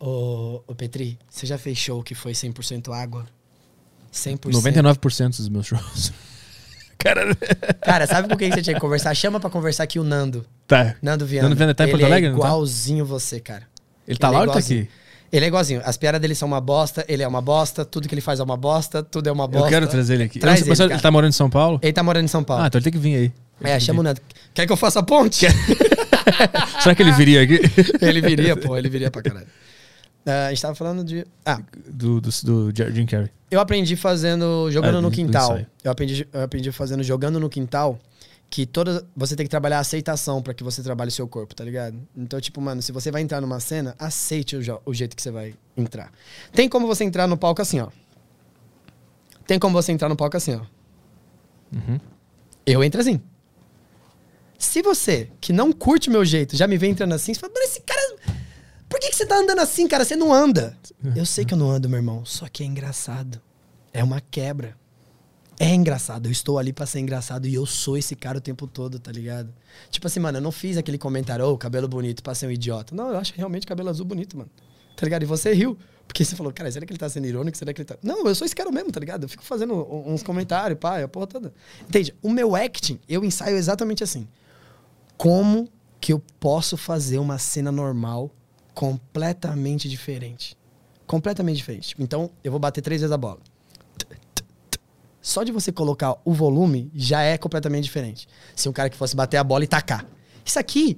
Ô, 0.00 0.62
ô, 0.66 0.74
Petri, 0.74 1.18
você 1.28 1.46
já 1.46 1.58
fez 1.58 1.76
show 1.78 2.02
que 2.02 2.14
foi 2.14 2.32
100% 2.32 2.92
água? 2.92 3.26
100%. 4.18 4.50
99% 4.50 5.36
dos 5.36 5.48
meus 5.48 5.66
shows. 5.66 6.12
Cara, 6.98 7.32
Cara, 7.80 8.06
sabe 8.08 8.28
com 8.28 8.36
quem 8.36 8.50
você 8.50 8.60
tinha 8.60 8.74
que 8.74 8.80
conversar? 8.80 9.14
Chama 9.14 9.38
pra 9.38 9.48
conversar 9.48 9.84
aqui 9.84 10.00
o 10.00 10.04
Nando. 10.04 10.44
tá. 10.66 10.96
Nando 11.00 11.24
Viana. 11.24 11.48
Nando 11.48 11.56
Viana 11.56 11.72
tá 11.74 11.84
em 11.84 11.86
ele 11.86 11.92
Porto 11.92 12.04
Alegre, 12.04 12.28
é 12.28 12.32
não 12.32 12.38
tá? 12.40 12.46
igualzinho 12.48 13.04
você, 13.06 13.38
cara. 13.38 13.62
Ele 14.06 14.18
tá 14.18 14.26
Ele 14.28 14.36
lá 14.36 14.38
é 14.38 14.40
ou 14.40 14.44
ele 14.46 14.52
tá 14.52 14.58
aqui? 14.58 14.88
Ele 15.30 15.44
é 15.44 15.48
igualzinho. 15.48 15.80
As 15.84 15.96
piadas 15.96 16.20
dele 16.20 16.34
são 16.34 16.48
uma 16.48 16.60
bosta, 16.60 17.04
ele 17.06 17.22
é 17.22 17.28
uma 17.28 17.40
bosta, 17.40 17.84
tudo 17.84 18.08
que 18.08 18.14
ele 18.14 18.20
faz 18.20 18.40
é 18.40 18.42
uma 18.42 18.56
bosta, 18.56 19.00
tudo 19.02 19.28
é 19.28 19.32
uma 19.32 19.46
bosta. 19.46 19.66
Eu 19.68 19.70
quero 19.70 19.86
trazer 19.86 20.14
ele 20.14 20.24
aqui. 20.24 20.40
Traz 20.40 20.62
ele, 20.66 20.92
ele, 20.92 21.00
tá 21.00 21.10
morando 21.10 21.30
em 21.30 21.34
São 21.34 21.48
Paulo? 21.48 21.78
Ele 21.82 21.92
tá 21.92 22.02
morando 22.02 22.24
em 22.24 22.28
São 22.28 22.42
Paulo. 22.42 22.64
Ah, 22.64 22.66
então 22.66 22.78
ele 22.80 22.84
tem 22.84 22.92
que 22.92 22.98
vir 22.98 23.14
aí. 23.14 23.32
é, 23.62 23.78
chama 23.78 24.00
o 24.00 24.02
Nando. 24.02 24.20
Quer 24.52 24.66
que 24.66 24.72
eu 24.72 24.76
faça 24.76 24.98
a 24.98 25.02
ponte? 25.02 25.46
Será 26.82 26.94
que 26.94 27.02
ele 27.02 27.12
viria 27.12 27.42
aqui? 27.42 27.60
ele 28.00 28.20
viria, 28.20 28.56
pô, 28.56 28.76
ele 28.76 28.88
viria 28.88 29.10
pra 29.10 29.22
caralho. 29.22 29.46
Ah, 30.28 30.46
a 30.46 30.48
gente 30.50 30.60
tava 30.60 30.74
falando 30.74 31.02
de. 31.02 31.26
Ah, 31.42 31.58
do, 31.88 32.20
do, 32.20 32.30
do 32.30 32.94
Jim 32.94 33.06
Carrey. 33.06 33.30
Eu 33.50 33.60
aprendi 33.60 33.96
fazendo 33.96 34.70
jogando 34.70 34.98
É, 34.98 35.00
no 35.00 35.10
quintal. 35.10 35.58
Eu 35.82 35.90
aprendi, 35.90 36.28
eu 36.30 36.42
aprendi 36.42 36.70
fazendo 36.70 37.02
jogando 37.02 37.40
no 37.40 37.48
quintal 37.48 37.98
que 38.50 38.66
toda 38.66 39.06
você 39.16 39.34
tem 39.34 39.46
que 39.46 39.50
trabalhar 39.50 39.78
a 39.78 39.80
aceitação 39.80 40.42
pra 40.42 40.52
que 40.52 40.62
você 40.62 40.82
trabalhe 40.82 41.08
o 41.08 41.12
seu 41.12 41.26
corpo, 41.26 41.54
tá 41.54 41.64
ligado? 41.64 41.96
Então, 42.14 42.38
tipo, 42.42 42.60
mano, 42.60 42.82
se 42.82 42.92
você 42.92 43.10
vai 43.10 43.22
entrar 43.22 43.40
numa 43.40 43.58
cena, 43.58 43.94
aceite 43.98 44.54
o, 44.54 44.80
o 44.84 44.92
jeito 44.92 45.16
que 45.16 45.22
você 45.22 45.30
vai 45.30 45.54
entrar. 45.74 46.12
Tem 46.52 46.68
como 46.68 46.86
você 46.86 47.04
entrar 47.04 47.26
no 47.26 47.36
palco 47.38 47.62
assim, 47.62 47.80
ó. 47.80 47.88
Tem 49.46 49.58
como 49.58 49.72
você 49.72 49.92
entrar 49.92 50.10
no 50.10 50.16
palco 50.16 50.36
assim, 50.36 50.56
ó. 50.56 50.60
Uhum. 51.74 51.98
Eu 52.66 52.84
entro 52.84 53.00
assim. 53.00 53.18
Se 54.58 54.82
você, 54.82 55.30
que 55.40 55.54
não 55.54 55.72
curte 55.72 56.10
o 56.10 56.12
meu 56.12 56.24
jeito, 56.24 56.54
já 56.54 56.66
me 56.66 56.76
vem 56.76 56.90
entrando 56.90 57.14
assim, 57.14 57.32
você 57.32 57.40
fala, 57.40 57.52
mas 57.54 57.70
esse 57.70 57.80
cara. 57.80 58.07
Por 58.88 58.98
que, 58.98 59.10
que 59.10 59.16
você 59.16 59.26
tá 59.26 59.36
andando 59.36 59.60
assim, 59.60 59.86
cara? 59.86 60.04
Você 60.04 60.16
não 60.16 60.32
anda. 60.32 60.76
Eu 61.14 61.26
sei 61.26 61.44
que 61.44 61.52
eu 61.52 61.58
não 61.58 61.70
ando, 61.70 61.88
meu 61.88 61.98
irmão. 61.98 62.24
Só 62.24 62.48
que 62.48 62.62
é 62.62 62.66
engraçado. 62.66 63.40
É 63.92 64.02
uma 64.02 64.20
quebra. 64.20 64.76
É 65.60 65.74
engraçado. 65.74 66.26
Eu 66.26 66.32
estou 66.32 66.58
ali 66.58 66.72
pra 66.72 66.86
ser 66.86 67.00
engraçado 67.00 67.46
e 67.46 67.54
eu 67.54 67.66
sou 67.66 67.98
esse 67.98 68.14
cara 68.14 68.38
o 68.38 68.40
tempo 68.40 68.66
todo, 68.66 68.98
tá 68.98 69.10
ligado? 69.10 69.52
Tipo 69.90 70.06
assim, 70.06 70.20
mano, 70.20 70.38
eu 70.38 70.42
não 70.42 70.52
fiz 70.52 70.76
aquele 70.76 70.96
comentário, 70.96 71.44
ô, 71.44 71.58
cabelo 71.58 71.88
bonito, 71.88 72.22
pra 72.22 72.34
ser 72.34 72.46
um 72.46 72.50
idiota. 72.50 72.94
Não, 72.94 73.10
eu 73.10 73.18
acho 73.18 73.34
realmente 73.36 73.66
cabelo 73.66 73.90
azul 73.90 74.06
bonito, 74.06 74.36
mano. 74.36 74.50
Tá 74.96 75.04
ligado? 75.04 75.22
E 75.24 75.26
você 75.26 75.52
riu. 75.52 75.76
Porque 76.06 76.24
você 76.24 76.34
falou, 76.34 76.52
cara, 76.52 76.70
será 76.72 76.86
que 76.86 76.92
ele 76.92 76.98
tá 76.98 77.08
sendo 77.08 77.26
irônico? 77.26 77.58
Será 77.58 77.72
que 77.72 77.82
ele 77.82 77.86
tá. 77.86 77.98
Não, 78.02 78.26
eu 78.26 78.34
sou 78.34 78.46
esse 78.46 78.54
cara 78.54 78.70
mesmo, 78.70 78.90
tá 78.90 78.98
ligado? 78.98 79.24
Eu 79.24 79.28
fico 79.28 79.44
fazendo 79.44 79.74
uns 80.06 80.22
comentários, 80.22 80.78
pá, 80.78 81.02
a 81.02 81.08
porra 81.08 81.26
toda. 81.26 81.52
Entende? 81.82 82.14
O 82.22 82.30
meu 82.30 82.56
acting, 82.56 82.98
eu 83.08 83.24
ensaio 83.24 83.56
exatamente 83.56 84.02
assim. 84.02 84.26
Como 85.16 85.68
que 86.00 86.12
eu 86.12 86.22
posso 86.40 86.76
fazer 86.76 87.18
uma 87.18 87.36
cena 87.36 87.70
normal 87.70 88.30
completamente 88.78 89.88
diferente? 89.88 90.56
Completamente 91.04 91.56
diferente. 91.56 91.96
Então, 91.98 92.30
eu 92.44 92.52
vou 92.52 92.60
bater 92.60 92.80
três 92.80 93.00
vezes 93.00 93.12
a 93.12 93.16
bola. 93.16 93.40
Só 95.20 95.42
de 95.42 95.50
você 95.50 95.72
colocar 95.72 96.14
o 96.24 96.32
volume 96.32 96.88
já 96.94 97.22
é 97.22 97.36
completamente 97.36 97.82
diferente. 97.82 98.28
Se 98.54 98.68
um 98.68 98.72
cara 98.72 98.88
que 98.88 98.96
fosse 98.96 99.16
bater 99.16 99.36
a 99.36 99.42
bola 99.42 99.64
e 99.64 99.66
tacar. 99.66 100.06
Isso 100.44 100.60
aqui, 100.60 100.96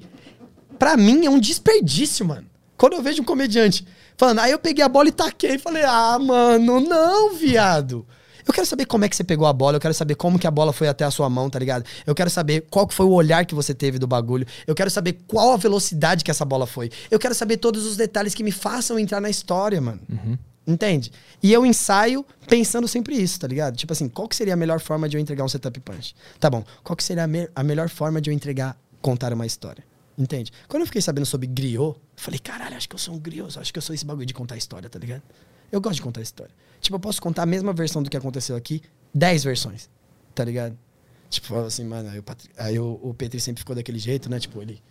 pra 0.78 0.94
mim, 0.94 1.24
é 1.24 1.31
um 1.31 1.40
desperdício, 1.40 2.27
mano. 2.27 2.47
Quando 2.77 2.93
eu 2.93 3.02
vejo 3.02 3.23
um 3.23 3.24
comediante 3.24 3.86
falando, 4.15 4.40
aí 4.40 4.51
eu 4.51 4.59
peguei 4.59 4.85
a 4.85 4.89
bola 4.89 5.09
e 5.09 5.12
taquei, 5.12 5.57
falei, 5.57 5.82
ah, 5.82 6.19
mano, 6.19 6.81
não, 6.81 7.32
viado. 7.32 8.07
Eu 8.46 8.52
quero 8.54 8.66
saber 8.66 8.86
como 8.86 9.04
é 9.04 9.08
que 9.08 9.16
você 9.16 9.24
pegou 9.24 9.46
a 9.46 9.52
bola, 9.52 9.76
eu 9.76 9.80
quero 9.80 9.94
saber 9.94 10.14
como 10.14 10.38
que 10.38 10.46
a 10.46 10.50
bola 10.50 10.72
foi 10.72 10.88
até 10.88 11.04
a 11.04 11.10
sua 11.10 11.28
mão, 11.28 11.48
tá 11.50 11.58
ligado? 11.58 11.84
Eu 12.06 12.14
quero 12.14 12.30
saber 12.30 12.66
qual 12.70 12.86
que 12.86 12.94
foi 12.94 13.06
o 13.06 13.10
olhar 13.12 13.44
que 13.46 13.54
você 13.54 13.74
teve 13.74 13.98
do 13.98 14.06
bagulho. 14.06 14.46
Eu 14.66 14.74
quero 14.74 14.90
saber 14.90 15.18
qual 15.26 15.52
a 15.52 15.56
velocidade 15.56 16.24
que 16.24 16.30
essa 16.30 16.44
bola 16.44 16.66
foi. 16.66 16.90
Eu 17.10 17.18
quero 17.18 17.34
saber 17.34 17.56
todos 17.58 17.84
os 17.86 17.96
detalhes 17.96 18.34
que 18.34 18.42
me 18.42 18.52
façam 18.52 18.98
entrar 18.98 19.20
na 19.20 19.30
história, 19.30 19.80
mano. 19.80 20.00
Entende? 20.66 21.10
E 21.42 21.52
eu 21.52 21.64
ensaio 21.66 22.24
pensando 22.46 22.86
sempre 22.86 23.16
isso, 23.16 23.40
tá 23.40 23.46
ligado? 23.48 23.76
Tipo 23.76 23.92
assim, 23.92 24.08
qual 24.08 24.28
que 24.28 24.36
seria 24.36 24.54
a 24.54 24.56
melhor 24.56 24.78
forma 24.78 25.08
de 25.08 25.16
eu 25.16 25.20
entregar 25.20 25.42
um 25.44 25.48
setup 25.48 25.80
punch? 25.80 26.14
Tá 26.38 26.48
bom, 26.50 26.62
qual 26.84 26.94
que 26.96 27.02
seria 27.02 27.24
a, 27.24 27.26
me- 27.26 27.48
a 27.56 27.62
melhor 27.64 27.88
forma 27.88 28.20
de 28.20 28.30
eu 28.30 28.34
entregar, 28.34 28.76
contar 29.00 29.32
uma 29.32 29.46
história? 29.46 29.82
Entende? 30.16 30.52
Quando 30.68 30.82
eu 30.82 30.86
fiquei 30.86 31.00
sabendo 31.00 31.24
sobre 31.26 31.46
griot, 31.46 31.96
falei, 32.14 32.38
caralho, 32.38 32.76
acho 32.76 32.88
que 32.88 32.94
eu 32.94 32.98
sou 32.98 33.14
um 33.14 33.18
griot, 33.18 33.58
acho 33.58 33.72
que 33.72 33.78
eu 33.78 33.82
sou 33.82 33.94
esse 33.94 34.04
bagulho 34.04 34.26
de 34.26 34.34
contar 34.34 34.56
história, 34.56 34.88
tá 34.88 34.98
ligado? 34.98 35.22
Eu 35.72 35.80
gosto 35.80 35.94
de 35.96 36.02
contar 36.02 36.20
história. 36.20 36.52
Tipo, 36.81 36.97
eu 36.97 37.01
posso 37.01 37.20
contar 37.20 37.43
a 37.43 37.47
mesma 37.47 37.73
versão 37.73 38.02
do 38.02 38.09
que 38.11 38.16
aconteceu 38.16 38.57
aqui, 38.57 38.82
10 39.15 39.44
versões, 39.44 39.89
tá 40.35 40.44
ligado? 40.44 40.77
Tipo, 41.28 41.55
assim, 41.61 41.85
mano, 41.85 42.09
aí, 42.11 42.19
o, 42.19 42.23
Patri- 42.23 42.51
aí 42.59 42.78
o, 42.78 42.98
o 43.02 43.15
Petri 43.15 43.40
sempre 43.40 43.61
ficou 43.61 43.77
daquele 43.77 43.98
jeito, 43.98 44.28
né? 44.31 44.40
Tipo, 44.40 44.61
ele 44.62 44.82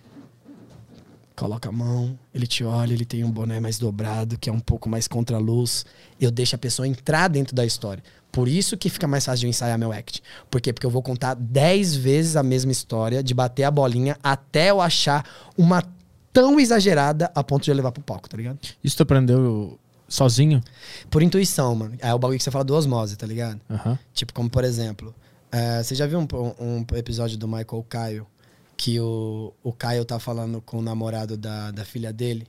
coloca 1.35 1.69
a 1.69 1.71
mão, 1.71 2.17
ele 2.33 2.45
te 2.45 2.63
olha, 2.63 2.93
ele 2.93 3.05
tem 3.05 3.23
um 3.23 3.31
boné 3.31 3.59
mais 3.59 3.77
dobrado, 3.77 4.37
que 4.37 4.49
é 4.49 4.53
um 4.53 4.59
pouco 4.59 4.89
mais 4.89 5.07
contra 5.07 5.37
a 5.37 5.39
luz. 5.39 5.85
Eu 6.19 6.31
deixo 6.31 6.55
a 6.55 6.59
pessoa 6.59 6.87
entrar 6.87 7.29
dentro 7.29 7.55
da 7.55 7.65
história. 7.65 8.03
Por 8.31 8.47
isso 8.47 8.77
que 8.77 8.89
fica 8.89 9.07
mais 9.07 9.25
fácil 9.25 9.39
de 9.41 9.45
eu 9.47 9.49
ensaiar 9.49 9.77
meu 9.79 9.91
act. 9.91 10.21
Por 10.51 10.61
quê? 10.61 10.71
Porque 10.73 10.85
eu 10.85 10.91
vou 10.91 11.01
contar 11.01 11.33
10 11.35 11.95
vezes 11.95 12.35
a 12.35 12.43
mesma 12.43 12.71
história, 12.71 13.23
de 13.23 13.33
bater 13.33 13.63
a 13.63 13.71
bolinha 13.71 14.17
até 14.21 14.69
eu 14.69 14.81
achar 14.81 15.25
uma 15.57 15.83
tão 16.31 16.59
exagerada 16.59 17.31
a 17.33 17.43
ponto 17.43 17.63
de 17.63 17.71
eu 17.71 17.75
levar 17.75 17.91
pro 17.91 18.03
palco, 18.03 18.29
tá 18.29 18.37
ligado? 18.37 18.59
Isso 18.83 18.95
tu 18.97 19.03
aprendeu 19.03 19.79
sozinho? 20.09 20.61
Por 21.09 21.21
intuição, 21.23 21.73
mano. 21.75 21.93
É 21.99 22.13
o 22.13 22.19
bagulho 22.19 22.37
que 22.37 22.43
você 22.43 22.51
fala 22.51 22.63
do 22.65 22.75
osmose, 22.75 23.15
tá 23.15 23.25
ligado? 23.27 23.61
Aham. 23.69 23.97
Tipo, 24.13 24.33
como 24.33 24.49
por 24.49 24.63
exemplo, 24.63 25.13
eh, 25.51 25.81
você 25.83 25.95
já 25.95 26.05
viu 26.07 26.19
um, 26.19 26.27
um 26.59 26.85
episódio 26.97 27.37
do 27.37 27.47
Michael 27.47 27.85
Caio 27.87 28.27
que 28.75 28.99
o, 28.99 29.53
o 29.63 29.71
Caio 29.73 30.03
tá 30.05 30.19
falando 30.19 30.61
com 30.61 30.77
o 30.79 30.81
namorado 30.81 31.37
da, 31.37 31.71
da 31.71 31.85
filha 31.85 32.11
dele? 32.11 32.47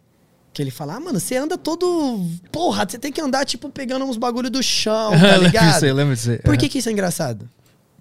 Que 0.53 0.63
ele 0.63 0.71
fala, 0.73 0.95
ah, 0.97 1.01
mano, 1.01 1.21
você 1.21 1.37
anda 1.37 1.57
todo. 1.57 2.25
Porra, 2.51 2.85
você 2.89 2.99
tem 2.99 3.13
que 3.13 3.21
andar, 3.21 3.45
tipo, 3.45 3.69
pegando 3.71 4.05
uns 4.05 4.17
bagulho 4.17 4.51
do 4.51 4.61
chão, 4.63 5.13
tá 5.19 5.37
ligado? 5.37 5.85
aí, 5.85 5.93
lembro 5.93 6.15
disso 6.15 6.31
aí. 6.33 6.39
Por 6.39 6.57
que, 6.57 6.69
que 6.69 6.79
isso 6.79 6.89
é 6.89 6.93
engraçado? 6.93 7.49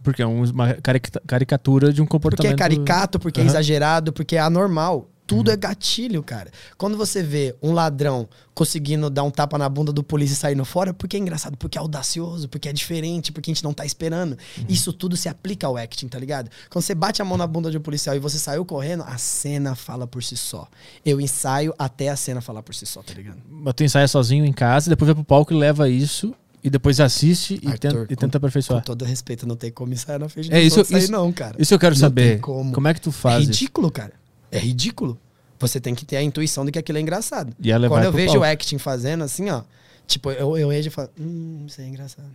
Porque 0.02 0.22
é 0.22 0.26
uma 0.26 0.74
carica- 0.76 1.22
caricatura 1.28 1.92
de 1.94 2.02
um 2.02 2.06
Porque 2.06 2.12
comportamento... 2.12 2.54
é 2.54 2.58
caricato, 2.58 3.20
porque 3.20 3.40
é 3.40 3.44
Aham. 3.44 3.50
exagerado, 3.52 4.14
porque 4.14 4.36
é 4.36 4.40
anormal. 4.40 5.08
Tudo 5.30 5.52
é 5.52 5.56
gatilho, 5.56 6.24
cara. 6.24 6.52
Quando 6.78 6.98
você 6.98 7.22
vê 7.24 7.56
um 7.62 7.72
ladrão 7.72 8.28
conseguindo 8.54 9.10
dar 9.10 9.24
um 9.24 9.32
tapa 9.32 9.58
na 9.58 9.70
bunda 9.70 9.92
do 9.94 10.04
polícia 10.04 10.34
e 10.34 10.38
saindo 10.38 10.66
fora, 10.66 10.94
porque 10.94 11.16
é 11.16 11.20
engraçado, 11.20 11.56
porque 11.56 11.78
é 11.78 11.82
audacioso, 11.82 12.50
porque 12.50 12.68
é 12.68 12.74
diferente, 12.74 13.32
porque 13.32 13.50
a 13.50 13.54
gente 13.54 13.64
não 13.64 13.74
tá 13.74 13.86
esperando. 13.86 14.38
Isso 14.68 14.92
tudo 14.92 15.16
se 15.16 15.30
aplica 15.30 15.68
ao 15.68 15.78
acting, 15.78 16.08
tá 16.08 16.20
ligado? 16.20 16.50
Quando 16.70 16.84
você 16.84 16.94
bate 16.96 17.22
a 17.22 17.26
mão 17.26 17.38
na 17.38 17.48
bunda 17.48 17.72
de 17.72 17.78
um 17.78 17.82
policial 17.82 18.16
e 18.16 18.20
você 18.20 18.38
saiu 18.38 18.66
correndo, 18.66 19.04
a 19.08 19.18
cena 19.18 19.76
fala 19.76 20.06
por 20.08 20.22
si 20.24 20.36
só. 20.36 20.68
Eu 21.06 21.22
ensaio 21.22 21.74
até 21.80 22.10
a 22.10 22.16
cena 22.16 22.42
falar 22.42 22.62
por 22.64 22.76
si 22.76 22.86
só, 22.86 23.02
tá 23.02 23.14
ligado? 23.14 23.38
Mas 23.50 23.74
tu 23.76 23.84
ensaia 23.84 24.08
sozinho 24.08 24.44
em 24.46 24.52
casa, 24.54 24.90
depois 24.90 25.08
vai 25.08 25.16
pro 25.16 25.24
palco 25.24 25.54
e 25.54 25.56
leva 25.58 25.88
isso, 25.90 26.34
e 26.62 26.70
depois 26.70 27.00
assiste 27.00 27.60
e, 27.64 27.68
Arthur, 27.68 27.78
tenta, 28.02 28.14
e 28.14 28.16
tenta 28.18 28.38
aperfeiçoar. 28.38 28.82
Com 28.82 28.86
todo 28.88 29.06
respeito, 29.06 29.48
não 29.48 29.56
tem 29.56 29.72
como 29.72 29.94
ensaiar 29.94 30.20
na 30.20 30.28
frente 30.28 30.52
É, 30.54 30.62
isso- 30.62 30.80
outros 30.80 30.94
aí 30.96 31.04
isso- 31.04 31.12
não, 31.12 31.32
cara. 31.32 31.56
Isso 31.58 31.74
eu 31.74 31.80
quero 31.80 31.96
Não 31.96 32.00
saber. 32.02 32.32
tem 32.34 32.40
como. 32.40 32.74
Como 32.74 32.88
é 32.88 32.94
que 32.94 33.00
tu 33.00 33.10
É 33.10 33.14
faz 33.14 33.44
isso? 33.44 33.52
ridículo, 33.54 33.90
cara. 33.90 34.12
É 34.52 34.58
ridículo. 34.60 35.20
Você 35.60 35.80
tem 35.80 35.94
que 35.94 36.06
ter 36.06 36.16
a 36.18 36.24
intuição 36.24 36.64
de 36.66 36.72
que 36.72 36.80
aquilo 36.80 36.98
é 36.98 37.02
engraçado. 37.02 37.54
E 37.60 37.72
ela 37.72 37.88
Quando 37.90 38.04
eu 38.06 38.12
vejo 38.12 38.34
palco. 38.34 38.42
o 38.42 38.44
acting 38.50 38.78
fazendo 38.78 39.24
assim, 39.24 39.50
ó. 39.50 39.64
Tipo, 40.08 40.32
eu, 40.32 40.58
eu 40.58 40.70
vejo 40.70 40.88
e 40.88 40.92
falo, 40.92 41.10
hum, 41.20 41.66
isso 41.68 41.82
é 41.82 41.86
engraçado. 41.88 42.32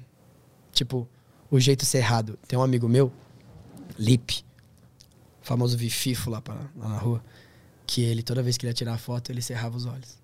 Tipo, 0.72 1.08
o 1.50 1.58
jeito 1.58 1.84
cerrado. 1.86 2.38
Tem 2.46 2.58
um 2.58 2.62
amigo 2.62 2.88
meu, 2.88 3.10
Lipe, 3.98 4.44
famoso 5.40 5.76
Vififo 5.76 6.30
lá, 6.30 6.40
pra, 6.40 6.54
lá 6.76 6.88
na 6.88 6.98
rua, 6.98 7.24
que 7.86 8.02
ele, 8.02 8.22
toda 8.22 8.42
vez 8.42 8.56
que 8.56 8.64
ele 8.66 8.70
ia 8.70 8.74
tirar 8.74 8.98
foto, 8.98 9.30
ele 9.32 9.40
cerrava 9.42 9.76
os 9.76 9.86
olhos. 9.86 10.18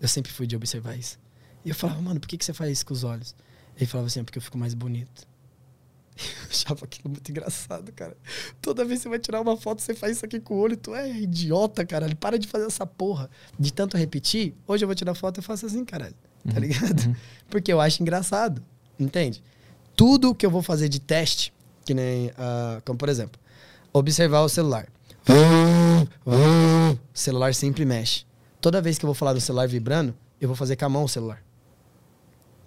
Eu 0.00 0.08
sempre 0.08 0.32
fui 0.32 0.46
de 0.46 0.56
observar 0.56 0.96
isso. 0.96 1.18
E 1.64 1.68
eu 1.70 1.74
falava, 1.74 2.00
mano, 2.02 2.20
por 2.20 2.26
que, 2.28 2.36
que 2.36 2.44
você 2.44 2.52
faz 2.52 2.70
isso 2.70 2.86
com 2.86 2.92
os 2.92 3.04
olhos? 3.04 3.34
Ele 3.76 3.86
falava 3.86 4.06
assim, 4.08 4.20
"É 4.20 4.24
porque 4.24 4.38
eu 4.38 4.42
fico 4.42 4.56
mais 4.58 4.74
bonito. 4.74 5.26
Eu 6.42 6.50
achava 6.50 6.84
aquilo 6.84 7.10
muito 7.10 7.28
engraçado, 7.30 7.92
cara. 7.92 8.16
Toda 8.60 8.84
vez 8.84 9.00
que 9.00 9.02
você 9.04 9.08
vai 9.08 9.18
tirar 9.18 9.40
uma 9.40 9.56
foto, 9.56 9.82
você 9.82 9.94
faz 9.94 10.16
isso 10.16 10.24
aqui 10.24 10.40
com 10.40 10.54
o 10.54 10.58
olho, 10.58 10.76
tu 10.76 10.94
é 10.94 11.10
idiota, 11.10 11.84
caralho. 11.84 12.16
Para 12.16 12.38
de 12.38 12.46
fazer 12.46 12.66
essa 12.66 12.86
porra. 12.86 13.30
De 13.58 13.72
tanto 13.72 13.96
repetir, 13.96 14.54
hoje 14.66 14.84
eu 14.84 14.88
vou 14.88 14.94
tirar 14.94 15.14
foto, 15.14 15.38
eu 15.38 15.42
faço 15.42 15.66
assim, 15.66 15.84
caralho. 15.84 16.14
Tá 16.52 16.58
ligado? 16.58 17.16
Porque 17.50 17.72
eu 17.72 17.80
acho 17.80 18.02
engraçado. 18.02 18.62
Entende? 18.98 19.42
Tudo 19.94 20.34
que 20.34 20.44
eu 20.44 20.50
vou 20.50 20.62
fazer 20.62 20.88
de 20.88 21.00
teste, 21.00 21.52
que 21.84 21.92
nem, 21.92 22.30
ah, 22.38 22.80
como 22.84 22.98
por 22.98 23.08
exemplo, 23.08 23.40
observar 23.92 24.40
o 24.40 24.48
celular. 24.48 24.88
O 26.24 26.98
celular 27.12 27.54
sempre 27.54 27.84
mexe. 27.84 28.24
Toda 28.60 28.80
vez 28.80 28.98
que 28.98 29.04
eu 29.04 29.08
vou 29.08 29.14
falar 29.14 29.32
do 29.32 29.40
celular 29.40 29.68
vibrando, 29.68 30.14
eu 30.40 30.48
vou 30.48 30.56
fazer 30.56 30.76
com 30.76 30.84
a 30.84 30.88
mão 30.88 31.04
o 31.04 31.08
celular. 31.08 31.42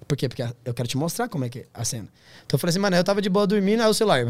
Por 0.09 0.17
quê? 0.17 0.27
Porque 0.27 0.41
eu 0.65 0.73
quero 0.73 0.89
te 0.89 0.97
mostrar 0.97 1.29
como 1.29 1.45
é 1.45 1.49
que 1.49 1.59
é 1.59 1.65
a 1.71 1.85
cena. 1.85 2.07
Então 2.43 2.55
eu 2.55 2.59
falei 2.59 2.71
assim, 2.71 2.79
mano, 2.79 2.95
eu 2.95 3.03
tava 3.03 3.21
de 3.21 3.29
boa 3.29 3.45
dormindo, 3.45 3.83
aí 3.83 3.87
o 3.87 3.93
celular. 3.93 4.25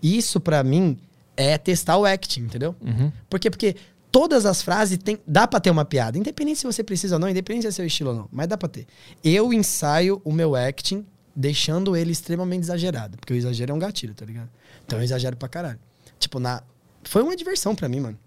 Isso 0.00 0.38
pra 0.38 0.62
mim 0.62 0.96
é 1.36 1.58
testar 1.58 1.96
o 1.98 2.04
acting, 2.04 2.42
entendeu? 2.42 2.76
Uhum. 2.80 3.10
Por 3.28 3.40
quê? 3.40 3.50
Porque 3.50 3.74
todas 4.12 4.46
as 4.46 4.62
frases 4.62 4.96
tem, 4.98 5.18
dá 5.26 5.48
pra 5.48 5.58
ter 5.58 5.70
uma 5.70 5.84
piada. 5.84 6.16
Independente 6.16 6.60
se 6.60 6.66
você 6.66 6.84
precisa 6.84 7.16
ou 7.16 7.18
não, 7.18 7.28
independente 7.28 7.62
se 7.62 7.68
é 7.68 7.70
seu 7.72 7.84
estilo 7.84 8.10
ou 8.10 8.16
não. 8.16 8.28
Mas 8.30 8.46
dá 8.46 8.56
pra 8.56 8.68
ter. 8.68 8.86
Eu 9.24 9.52
ensaio 9.52 10.22
o 10.24 10.30
meu 10.30 10.54
acting 10.54 11.04
deixando 11.34 11.96
ele 11.96 12.12
extremamente 12.12 12.62
exagerado. 12.62 13.18
Porque 13.18 13.32
o 13.32 13.36
exagero 13.36 13.72
é 13.72 13.74
um 13.74 13.78
gatilho, 13.80 14.14
tá 14.14 14.24
ligado? 14.24 14.48
Então 14.86 15.00
eu 15.00 15.02
exagero 15.02 15.36
pra 15.36 15.48
caralho. 15.48 15.80
Tipo, 16.20 16.38
na... 16.38 16.62
foi 17.02 17.22
uma 17.22 17.34
diversão 17.34 17.74
pra 17.74 17.88
mim, 17.88 17.98
mano. 17.98 18.18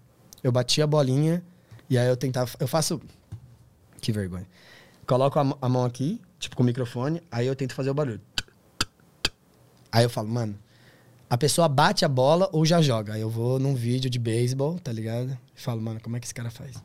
Eu 0.44 0.52
bati 0.52 0.82
a 0.82 0.86
bolinha 0.86 1.42
e 1.88 1.96
aí 1.96 2.06
eu 2.06 2.18
tentava... 2.18 2.50
Eu 2.60 2.68
faço... 2.68 3.00
Que 3.98 4.12
vergonha. 4.12 4.46
Coloco 5.10 5.40
a, 5.40 5.42
mão- 5.44 5.58
a 5.60 5.68
mão 5.68 5.84
aqui, 5.84 6.20
tipo 6.38 6.54
com 6.54 6.62
o 6.62 6.66
microfone, 6.66 7.20
aí 7.32 7.44
eu 7.48 7.56
tento 7.56 7.74
fazer 7.74 7.90
o 7.90 7.94
barulho. 7.94 8.20
Aí 9.90 10.04
eu 10.04 10.10
falo, 10.10 10.28
mano, 10.28 10.56
a 11.28 11.36
pessoa 11.36 11.68
bate 11.68 12.04
a 12.04 12.08
bola 12.08 12.48
ou 12.52 12.64
já 12.64 12.80
joga. 12.80 13.14
Aí 13.14 13.20
eu 13.20 13.28
vou 13.28 13.58
num 13.58 13.74
vídeo 13.74 14.08
de 14.08 14.20
beisebol, 14.20 14.78
tá 14.78 14.92
ligado? 14.92 15.36
E 15.56 15.60
falo, 15.60 15.80
mano, 15.82 15.98
como 16.00 16.16
é 16.16 16.20
que 16.20 16.26
esse 16.26 16.34
cara 16.34 16.48
faz? 16.48 16.76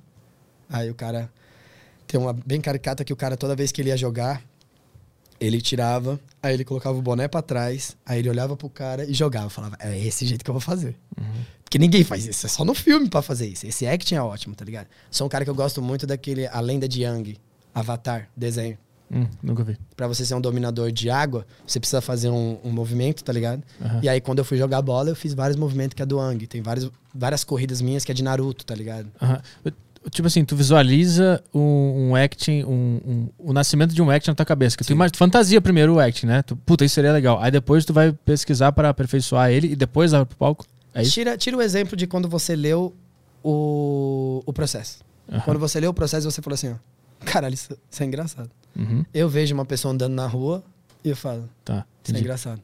Aí 0.67 0.89
o 0.89 0.95
cara. 0.95 1.31
Tem 2.07 2.19
uma 2.19 2.33
bem 2.33 2.59
caricata 2.59 3.05
que 3.05 3.13
o 3.13 3.15
cara, 3.15 3.37
toda 3.37 3.55
vez 3.55 3.71
que 3.71 3.79
ele 3.81 3.89
ia 3.89 3.97
jogar, 3.97 4.41
ele 5.39 5.61
tirava, 5.61 6.19
aí 6.41 6.53
ele 6.55 6.65
colocava 6.65 6.97
o 6.97 7.01
boné 7.03 7.27
pra 7.27 7.43
trás, 7.43 7.95
aí 8.05 8.19
ele 8.19 8.29
olhava 8.29 8.55
pro 8.57 8.69
cara 8.71 9.05
e 9.05 9.13
jogava. 9.13 9.51
Falava, 9.51 9.77
é 9.79 9.97
esse 9.99 10.25
jeito 10.25 10.43
que 10.43 10.49
eu 10.49 10.53
vou 10.53 10.61
fazer. 10.61 10.95
Porque 11.63 11.77
ninguém 11.77 12.03
faz 12.03 12.25
isso, 12.25 12.45
é 12.45 12.49
só 12.49 12.65
no 12.65 12.73
filme 12.73 13.07
pra 13.07 13.21
fazer 13.21 13.47
isso. 13.47 13.67
Esse 13.67 13.85
acting 13.85 14.15
é 14.15 14.21
ótimo, 14.21 14.55
tá 14.55 14.65
ligado? 14.65 14.87
Sou 15.11 15.27
um 15.27 15.29
cara 15.29 15.43
que 15.43 15.49
eu 15.51 15.55
gosto 15.55 15.79
muito 15.81 16.07
daquele 16.07 16.47
A 16.47 16.59
Lenda 16.59 16.87
de 16.87 17.01
Yang, 17.03 17.37
Avatar, 17.75 18.29
desenho. 18.35 18.77
Hum, 19.11 19.27
nunca 19.43 19.63
vi. 19.63 19.77
Pra 19.95 20.07
você 20.07 20.25
ser 20.25 20.33
um 20.33 20.41
dominador 20.41 20.91
de 20.91 21.11
água, 21.11 21.45
você 21.67 21.79
precisa 21.79 22.01
fazer 22.01 22.29
um, 22.29 22.57
um 22.63 22.71
movimento, 22.71 23.23
tá 23.23 23.31
ligado? 23.31 23.61
Aham. 23.79 23.99
E 24.01 24.09
aí, 24.09 24.19
quando 24.19 24.39
eu 24.39 24.45
fui 24.45 24.57
jogar 24.57 24.81
bola, 24.81 25.09
eu 25.09 25.15
fiz 25.15 25.33
vários 25.35 25.55
movimentos 25.57 25.93
que 25.93 26.01
é 26.01 26.05
do 26.05 26.19
Ang. 26.19 26.47
Tem 26.47 26.61
várias, 26.61 26.89
várias 27.13 27.43
corridas 27.43 27.81
minhas 27.81 28.03
que 28.03 28.11
é 28.11 28.15
de 28.15 28.23
Naruto, 28.23 28.65
tá 28.65 28.73
ligado? 28.73 29.11
Aham. 29.21 29.39
Tipo 30.11 30.27
assim, 30.27 30.45
tu 30.45 30.55
visualiza 30.55 31.43
um, 31.53 32.09
um 32.11 32.15
acting, 32.15 32.63
um, 32.63 32.99
um- 33.05 33.29
o 33.39 33.53
nascimento 33.53 33.93
de 33.93 34.01
um 34.01 34.09
acting 34.09 34.29
na 34.31 34.35
tua 34.35 34.45
cabeça. 34.45 34.77
Que 34.77 34.83
tu, 34.83 34.91
imag- 34.91 35.11
tu 35.11 35.17
fantasia 35.17 35.59
primeiro 35.59 35.95
o 35.95 35.99
acting, 35.99 36.27
né? 36.27 36.41
Tu, 36.43 36.55
puta, 36.55 36.85
isso 36.85 36.95
seria 36.95 37.11
legal. 37.11 37.39
Aí 37.41 37.49
depois 37.51 37.85
tu 37.85 37.91
vai 37.93 38.11
pesquisar 38.11 38.71
para 38.71 38.89
aperfeiçoar 38.89 39.49
ele 39.51 39.67
e 39.71 39.75
depois 39.75 40.11
vai 40.11 40.23
pro 40.25 40.35
palco. 40.37 40.65
É 40.93 41.01
isso? 41.01 41.11
Tira, 41.11 41.35
tira 41.37 41.57
o 41.57 41.61
exemplo 41.61 41.95
de 41.97 42.05
quando 42.07 42.29
você 42.29 42.55
leu 42.55 42.93
o, 43.43 44.41
o 44.45 44.53
processo. 44.53 44.99
Aham. 45.31 45.41
Quando 45.41 45.59
você 45.59 45.79
leu 45.79 45.89
o 45.91 45.93
processo, 45.93 46.29
você 46.29 46.41
falou 46.41 46.53
assim, 46.55 46.69
ó. 46.71 46.75
Caralho, 47.25 47.53
isso, 47.53 47.77
isso 47.89 48.03
é 48.03 48.05
engraçado. 48.05 48.49
Uhum, 48.75 49.05
Eu 49.13 49.29
vejo 49.29 49.53
uma 49.53 49.65
pessoa 49.65 49.93
andando 49.93 50.13
na 50.13 50.27
rua 50.27 50.63
e 51.03 51.09
eu 51.09 51.15
falo, 51.15 51.49
tá. 51.63 51.85
isso 52.03 52.15
é 52.15 52.19
engraçado. 52.19 52.61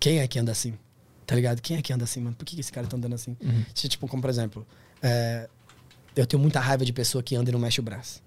Quem 0.00 0.18
é 0.20 0.28
que 0.28 0.38
anda 0.38 0.52
assim? 0.52 0.74
Tá 1.26 1.34
ligado? 1.34 1.60
Quem 1.62 1.76
é 1.76 1.82
que 1.82 1.92
anda 1.92 2.04
assim, 2.04 2.20
mano? 2.20 2.34
Por 2.36 2.44
que 2.44 2.58
esse 2.60 2.72
cara 2.72 2.86
tá 2.86 2.96
andando 2.96 3.14
assim? 3.14 3.36
Uhum. 3.42 3.64
Tipo, 3.74 4.06
como 4.08 4.20
por 4.22 4.30
exemplo, 4.30 4.66
é, 5.02 5.48
eu 6.16 6.26
tenho 6.26 6.40
muita 6.40 6.60
raiva 6.60 6.84
de 6.84 6.92
pessoa 6.92 7.22
que 7.22 7.34
anda 7.36 7.50
e 7.50 7.52
não 7.52 7.60
mexe 7.60 7.80
o 7.80 7.82
braço. 7.82 8.22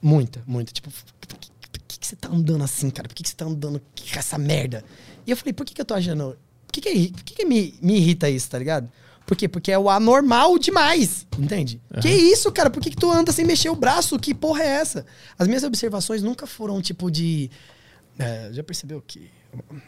Muita, 0.00 0.42
muita. 0.46 0.72
Tipo, 0.72 0.90
por 1.20 1.38
que, 1.38 1.50
por 1.50 1.80
que 1.80 2.06
você 2.06 2.16
tá 2.16 2.28
andando 2.28 2.62
assim, 2.62 2.90
cara? 2.90 3.08
Por 3.08 3.14
que 3.14 3.28
você 3.28 3.34
tá 3.34 3.44
andando 3.44 3.80
com 3.80 4.18
essa 4.18 4.38
merda? 4.38 4.84
E 5.26 5.30
eu 5.30 5.36
falei, 5.36 5.52
por 5.52 5.64
que, 5.66 5.74
que 5.74 5.80
eu 5.80 5.84
tô 5.84 5.94
achando. 5.94 6.36
Por 6.66 6.72
que, 6.72 6.80
que, 6.80 7.12
por 7.12 7.24
que, 7.24 7.34
que 7.34 7.44
me, 7.44 7.74
me 7.82 7.96
irrita 7.96 8.28
isso, 8.30 8.48
tá 8.48 8.58
ligado? 8.58 8.88
Por 9.26 9.36
quê? 9.36 9.48
Porque 9.48 9.72
é 9.72 9.78
o 9.78 9.90
anormal 9.90 10.56
demais, 10.58 11.26
entende? 11.36 11.80
Que 12.00 12.08
isso, 12.08 12.50
cara? 12.52 12.70
Por 12.70 12.80
que, 12.80 12.90
que 12.90 12.96
tu 12.96 13.10
anda 13.10 13.32
sem 13.32 13.44
mexer 13.44 13.68
o 13.70 13.74
braço? 13.74 14.18
Que 14.18 14.32
porra 14.32 14.62
é 14.62 14.66
essa? 14.68 15.04
As 15.38 15.48
minhas 15.48 15.64
observações 15.64 16.22
nunca 16.22 16.46
foram 16.46 16.80
tipo 16.80 17.10
de. 17.10 17.50
é, 18.18 18.50
já 18.52 18.62
percebeu 18.62 19.02
que 19.04 19.28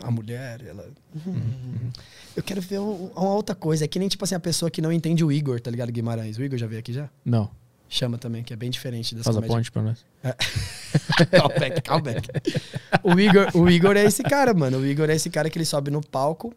a 0.03 0.11
mulher, 0.11 0.61
ela. 0.67 0.89
Hum, 1.27 1.91
Eu 2.37 2.43
quero 2.43 2.61
ver 2.61 2.81
um- 2.81 3.11
uma 3.15 3.35
outra 3.35 3.55
coisa. 3.55 3.85
É 3.85 3.89
que 3.89 3.99
nem 3.99 4.09
tipo 4.09 4.25
assim 4.25 4.35
a 4.35 4.41
pessoa 4.41 4.71
que 4.71 4.81
não 4.83 4.91
entende 4.93 5.25
o 5.25 5.31
Igor, 5.31 5.61
tá 5.61 5.71
ligado? 5.71 5.93
Guimarães. 5.93 6.37
O 6.39 6.43
Igor 6.43 6.59
já 6.59 6.67
veio 6.67 6.81
aqui 6.81 6.93
já? 6.93 7.09
Não, 7.25 7.49
Chama 7.91 8.19
também, 8.19 8.43
que 8.45 8.53
é 8.53 8.57
bem 8.57 8.69
diferente 8.71 9.15
dessa 9.15 9.25
faz 9.25 9.37
a 9.37 9.41
comédia. 9.41 9.57
ponte 9.57 9.73
pra 9.73 9.83
nós. 9.83 10.05
Callback, 11.31 11.81
callback. 11.83 12.29
O 13.03 13.19
Igor, 13.19 13.49
o 13.55 13.69
Igor 13.71 13.97
é 13.97 14.05
esse 14.05 14.23
cara, 14.23 14.53
mano. 14.53 14.79
O 14.79 14.87
Igor 14.87 15.09
é 15.09 15.15
esse 15.15 15.31
cara 15.31 15.49
que 15.49 15.57
ele 15.57 15.65
sobe 15.65 15.91
no 15.91 16.01
palco. 16.03 16.53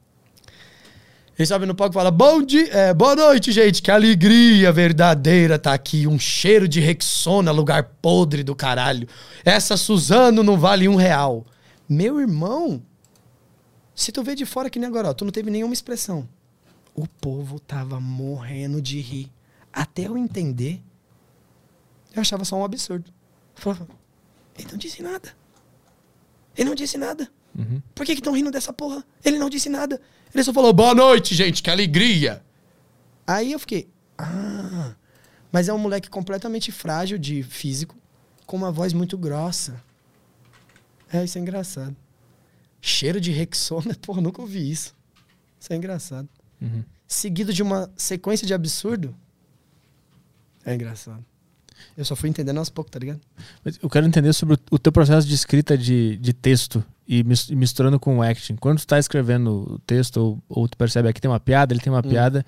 Ele 1.42 1.48
sobe 1.48 1.66
no 1.66 1.74
palco 1.74 1.92
e 1.92 1.96
fala: 1.96 2.12
Bom 2.12 2.44
dia, 2.44 2.72
é, 2.72 2.94
boa 2.94 3.16
noite, 3.16 3.52
gente. 3.52 3.82
Que 3.82 3.90
alegria 3.90 4.72
verdadeira 4.72 5.58
tá 5.58 5.74
aqui. 5.74 6.06
Um 6.06 6.20
cheiro 6.20 6.68
de 6.68 6.80
Rexona, 6.80 7.50
lugar 7.50 7.96
podre 8.00 8.44
do 8.44 8.56
caralho. 8.56 9.08
Essa 9.44 9.76
Suzano 9.76 10.44
não 10.44 10.56
vale 10.56 10.88
um 10.88 10.96
real. 10.96 11.44
Meu 11.90 12.20
irmão, 12.20 12.84
se 13.96 14.12
tu 14.12 14.22
vê 14.22 14.36
de 14.36 14.46
fora 14.46 14.70
que 14.70 14.78
nem 14.78 14.88
agora, 14.88 15.10
ó, 15.10 15.14
tu 15.16 15.26
não 15.26 15.32
teve 15.32 15.50
nenhuma 15.50 15.74
expressão. 15.74 16.30
O 16.94 17.08
povo 17.08 17.60
tava 17.60 18.00
morrendo 18.00 18.80
de 18.80 19.02
rir. 19.02 19.32
Até 19.74 20.06
eu 20.06 20.16
entender, 20.16 20.80
eu 22.14 22.22
achava 22.22 22.46
só 22.46 22.56
um 22.56 22.64
absurdo. 22.64 23.12
Falava, 23.56 23.88
ele 24.56 24.68
não 24.70 24.78
disse 24.78 25.02
nada. 25.02 25.36
Ele 26.56 26.70
não 26.70 26.76
disse 26.76 27.00
nada. 27.00 27.28
Uhum. 27.58 27.82
Por 27.96 28.06
que 28.06 28.12
estão 28.12 28.34
rindo 28.34 28.52
dessa 28.52 28.72
porra? 28.72 29.04
Ele 29.26 29.40
não 29.40 29.50
disse 29.50 29.70
nada. 29.70 30.00
Ele 30.34 30.44
só 30.44 30.54
falou, 30.54 30.74
boa 30.74 30.96
noite, 30.96 31.36
gente, 31.36 31.62
que 31.62 31.70
alegria. 31.70 32.44
Aí 33.28 33.52
eu 33.52 33.60
fiquei, 33.60 33.90
ah, 34.18 34.96
mas 35.52 35.68
é 35.68 35.74
um 35.74 35.78
moleque 35.78 36.10
completamente 36.10 36.72
frágil 36.72 37.18
de 37.18 37.44
físico, 37.44 37.96
com 38.46 38.58
uma 38.58 38.72
voz 38.72 38.94
muito 38.94 39.18
grossa. 39.18 39.82
É, 41.12 41.24
isso 41.24 41.38
é 41.38 41.42
engraçado. 41.42 41.96
Cheiro 42.80 43.20
de 43.20 43.32
Rexona, 43.32 43.96
porra, 44.02 44.22
nunca 44.22 44.42
ouvi 44.42 44.72
isso. 44.72 44.96
Isso 45.60 45.72
é 45.72 45.76
engraçado. 45.76 46.28
Uhum. 46.62 46.84
Seguido 47.08 47.54
de 47.54 47.62
uma 47.62 47.92
sequência 47.96 48.48
de 48.48 48.54
absurdo. 48.54 49.16
É 50.66 50.74
engraçado. 50.74 51.24
Eu 51.98 52.06
só 52.06 52.16
fui 52.16 52.30
entendendo 52.30 52.58
aos 52.58 52.70
poucos, 52.70 52.92
tá 52.92 53.00
ligado? 53.00 53.20
Mas 53.64 53.78
Eu 53.82 53.90
quero 53.90 54.06
entender 54.06 54.32
sobre 54.34 54.56
o, 54.56 54.60
o 54.72 54.80
teu 54.80 54.92
processo 54.92 55.28
de 55.28 55.34
escrita 55.34 55.78
de, 55.78 56.18
de 56.18 56.34
texto 56.34 56.84
e 57.08 57.24
mis- 57.24 57.50
misturando 57.50 58.00
com 58.00 58.18
o 58.18 58.22
acting. 58.22 58.56
Quando 58.56 58.80
tu 58.80 58.88
tá 58.88 58.98
escrevendo 59.00 59.74
o 59.74 59.80
texto, 59.80 60.18
ou, 60.18 60.40
ou 60.50 60.68
tu 60.68 60.78
percebe 60.78 61.10
aqui 61.10 61.20
tem 61.22 61.30
uma 61.30 61.40
piada, 61.40 61.74
ele 61.74 61.82
tem 61.82 61.92
uma 61.92 62.04
piada, 62.04 62.46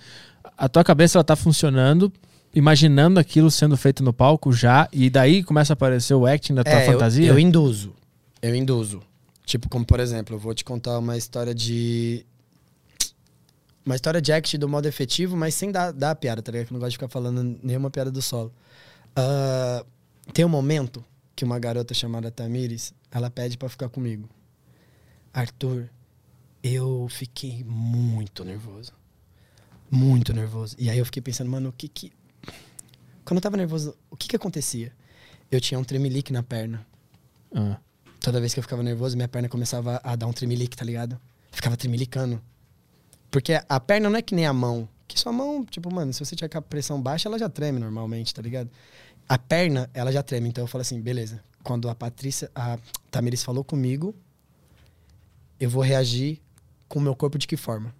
a 0.58 0.70
tua 0.70 0.84
cabeça 0.84 1.18
ela 1.18 1.24
tá 1.24 1.36
funcionando, 1.36 2.12
imaginando 2.56 3.20
aquilo 3.20 3.50
sendo 3.52 3.76
feito 3.76 4.04
no 4.04 4.14
palco 4.14 4.54
já, 4.54 4.88
e 4.94 5.10
daí 5.10 5.44
começa 5.44 5.74
a 5.74 5.76
aparecer 5.76 6.14
o 6.14 6.26
acting 6.26 6.54
da 6.54 6.64
tua 6.64 6.74
É, 6.74 6.88
eu- 6.88 6.92
fantasia? 6.94 7.28
Eu, 7.28 7.40
induzo. 7.40 7.94
Eu 8.42 8.56
induzo. 8.56 9.02
Tipo, 9.46 9.68
como 9.68 9.86
por 9.86 10.00
exemplo, 10.00 10.36
eu 10.36 10.40
vou 10.40 10.54
te 10.54 10.64
contar 10.64 10.98
uma 11.00 11.18
história 11.18 11.54
de. 11.54 12.26
Uma 13.86 13.96
história 13.96 14.22
de 14.22 14.32
act 14.32 14.58
do 14.58 14.70
modo 14.70 14.86
efetivo, 14.88 15.36
mas 15.36 15.54
sem 15.56 15.70
dar, 15.70 15.92
dar 15.92 16.12
a 16.12 16.16
piada, 16.16 16.42
tá 16.42 16.52
ligado? 16.52 16.68
Que 16.68 16.74
eu 16.74 16.76
não 16.76 16.80
gosto 16.80 16.92
de 16.92 16.96
ficar 16.98 17.10
falando 17.10 17.60
nenhuma 17.62 17.90
piada 17.92 18.10
do 18.10 18.22
solo. 18.22 18.54
Ah, 19.14 19.84
tem 20.34 20.46
um 20.46 20.50
momento 20.50 21.04
que 21.36 21.44
uma 21.44 21.60
garota 21.60 21.94
chamada 21.94 22.32
Tamires, 22.32 22.94
ela 23.12 23.30
pede 23.30 23.58
pra 23.58 23.68
ficar 23.68 23.90
comigo. 23.90 24.30
Arthur, 25.34 25.90
eu 26.62 27.08
fiquei 27.10 27.64
muito 27.64 28.46
nervoso. 28.46 28.94
Muito 29.90 30.34
nervoso. 30.34 30.76
E 30.80 30.90
aí 30.90 30.98
eu 30.98 31.06
fiquei 31.06 31.22
pensando, 31.22 31.50
mano, 31.50 31.70
o 31.70 31.74
que 31.74 31.88
que. 31.88 32.12
Quando 33.26 33.38
eu 33.38 33.42
tava 33.42 33.58
nervoso, 33.58 33.96
o 34.10 34.16
que 34.16 34.28
que 34.28 34.36
acontecia? 34.36 34.94
Eu 35.52 35.60
tinha 35.60 35.80
um 35.80 35.84
tremelique 35.84 36.32
na 36.32 36.44
perna. 36.44 36.86
Ah, 37.54 37.78
Toda 38.24 38.40
vez 38.40 38.54
que 38.54 38.60
eu 38.60 38.64
ficava 38.64 38.82
nervoso, 38.82 39.18
minha 39.18 39.28
perna 39.28 39.50
começava 39.50 40.00
a 40.02 40.16
dar 40.16 40.28
um 40.28 40.32
tremelique, 40.32 40.78
tá 40.78 40.86
ligado? 40.86 41.20
Ficava 41.52 41.76
tremelicando. 41.76 42.42
Porque 43.30 43.60
a 43.68 43.80
perna 43.82 44.10
não 44.10 44.18
é 44.18 44.22
que 44.22 44.34
nem 44.34 44.46
a 44.46 44.54
mão. 44.54 44.88
Que 45.10 45.20
sua 45.20 45.34
mão, 45.34 45.66
tipo, 45.66 45.94
mano, 45.94 46.14
se 46.14 46.24
você 46.24 46.34
tiver 46.34 46.48
com 46.48 46.58
a 46.58 46.62
pressão 46.62 47.02
baixa, 47.02 47.28
ela 47.28 47.38
já 47.38 47.50
treme 47.50 47.80
normalmente, 47.80 48.34
tá 48.34 48.42
ligado? 48.42 48.70
A 49.28 49.38
perna, 49.38 49.90
ela 49.94 50.10
já 50.10 50.24
treme. 50.24 50.48
Então 50.48 50.64
eu 50.64 50.68
falo 50.68 50.84
assim, 50.84 51.02
beleza. 51.02 51.44
Quando 51.64 51.90
a 51.90 51.96
Patrícia, 51.96 52.50
a 52.56 52.80
Tamiris 53.12 53.44
falou 53.44 53.62
comigo, 53.62 54.16
eu 55.64 55.70
vou 55.70 55.82
reagir 55.82 56.42
com 56.88 57.00
o 57.00 57.02
meu 57.02 57.16
corpo 57.16 57.38
de 57.38 57.48
que 57.48 57.56
forma? 57.56 57.96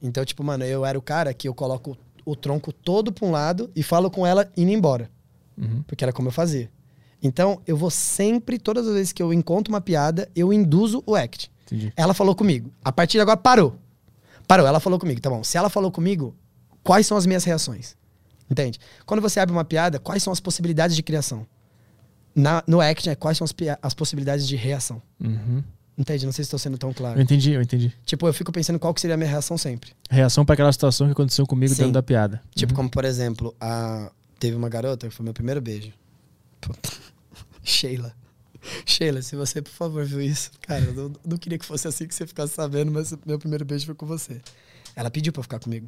Então, 0.00 0.24
tipo, 0.24 0.42
mano, 0.44 0.64
eu 0.64 0.86
era 0.86 0.98
o 0.98 1.02
cara 1.02 1.34
que 1.34 1.48
eu 1.48 1.54
coloco 1.54 1.96
o 2.24 2.36
tronco 2.36 2.72
todo 2.72 3.12
pra 3.12 3.26
um 3.26 3.30
lado 3.30 3.70
e 3.74 3.82
falo 3.82 4.10
com 4.10 4.26
ela 4.26 4.50
indo 4.56 4.70
embora. 4.70 5.10
uhum. 5.58 5.82
Porque 5.82 6.04
era 6.04 6.12
como 6.12 6.28
eu 6.28 6.32
fazia. 6.32 6.70
Então, 7.22 7.60
eu 7.66 7.76
vou 7.76 7.90
sempre, 7.90 8.58
todas 8.58 8.86
as 8.86 8.94
vezes 8.94 9.12
que 9.12 9.22
eu 9.22 9.32
encontro 9.34 9.72
uma 9.72 9.80
piada, 9.80 10.30
eu 10.34 10.52
induzo 10.52 11.02
o 11.06 11.14
act. 11.14 11.50
Entendi. 11.66 11.92
Ela 11.96 12.14
falou 12.14 12.34
comigo. 12.34 12.72
A 12.84 12.90
partir 12.90 13.18
de 13.18 13.22
agora, 13.22 13.36
parou. 13.36 13.76
Parou, 14.46 14.66
ela 14.66 14.80
falou 14.80 14.98
comigo. 14.98 15.20
Tá 15.20 15.28
bom. 15.28 15.42
Se 15.44 15.58
ela 15.58 15.68
falou 15.68 15.90
comigo, 15.90 16.34
quais 16.82 17.06
são 17.06 17.16
as 17.16 17.26
minhas 17.26 17.44
reações? 17.44 17.96
Entende? 18.48 18.78
Quando 19.04 19.20
você 19.20 19.38
abre 19.38 19.52
uma 19.52 19.64
piada, 19.64 19.98
quais 19.98 20.22
são 20.22 20.32
as 20.32 20.40
possibilidades 20.40 20.96
de 20.96 21.02
criação? 21.02 21.46
Na, 22.34 22.62
no 22.66 22.80
act, 22.80 23.08
né, 23.08 23.14
quais 23.14 23.36
são 23.36 23.44
as, 23.44 23.54
as 23.82 23.92
possibilidades 23.92 24.46
de 24.46 24.56
reação? 24.56 25.02
Uhum. 25.20 25.62
Entende? 26.00 26.24
Não 26.24 26.32
sei 26.32 26.42
se 26.42 26.46
estou 26.46 26.58
sendo 26.58 26.78
tão 26.78 26.88
Eu 26.88 26.94
claro. 26.94 27.20
entendi, 27.20 27.52
eu 27.52 27.60
entendi. 27.60 27.92
Tipo, 28.06 28.26
eu 28.26 28.32
fico 28.32 28.50
pensando 28.50 28.78
qual 28.78 28.94
que 28.94 29.02
seria 29.02 29.12
a 29.12 29.16
minha 29.18 29.28
reação 29.28 29.58
sempre. 29.58 29.90
Reação 30.08 30.46
para 30.46 30.54
aquela 30.54 30.72
situação 30.72 31.06
que 31.06 31.12
aconteceu 31.12 31.46
comigo 31.46 31.74
Sim. 31.74 31.82
dentro 31.82 31.92
da 31.92 32.02
piada. 32.02 32.40
Tipo, 32.54 32.72
como 32.72 32.88
por 32.88 33.04
exemplo, 33.04 33.54
a... 33.60 34.10
teve 34.38 34.56
uma 34.56 34.70
garota 34.70 35.06
que 35.06 35.14
foi 35.14 35.22
meu 35.22 35.34
primeiro 35.34 35.60
beijo. 35.60 35.92
Puta. 36.58 36.90
Sheila. 37.62 38.14
Sheila, 38.86 39.20
se 39.20 39.36
você, 39.36 39.60
por 39.60 39.72
favor, 39.72 40.02
viu 40.06 40.22
isso. 40.22 40.50
Cara, 40.62 40.82
eu 40.82 40.94
não, 40.94 41.12
não 41.22 41.36
queria 41.36 41.58
que 41.58 41.66
fosse 41.66 41.86
assim 41.86 42.06
que 42.06 42.14
você 42.14 42.26
ficasse 42.26 42.54
sabendo, 42.54 42.90
mas 42.90 43.14
meu 43.26 43.38
primeiro 43.38 43.66
beijo 43.66 43.84
foi 43.84 43.94
com 43.94 44.06
você. 44.06 44.40
Ela 44.96 45.10
pediu 45.10 45.34
pra 45.34 45.42
ficar 45.42 45.58
comigo. 45.58 45.86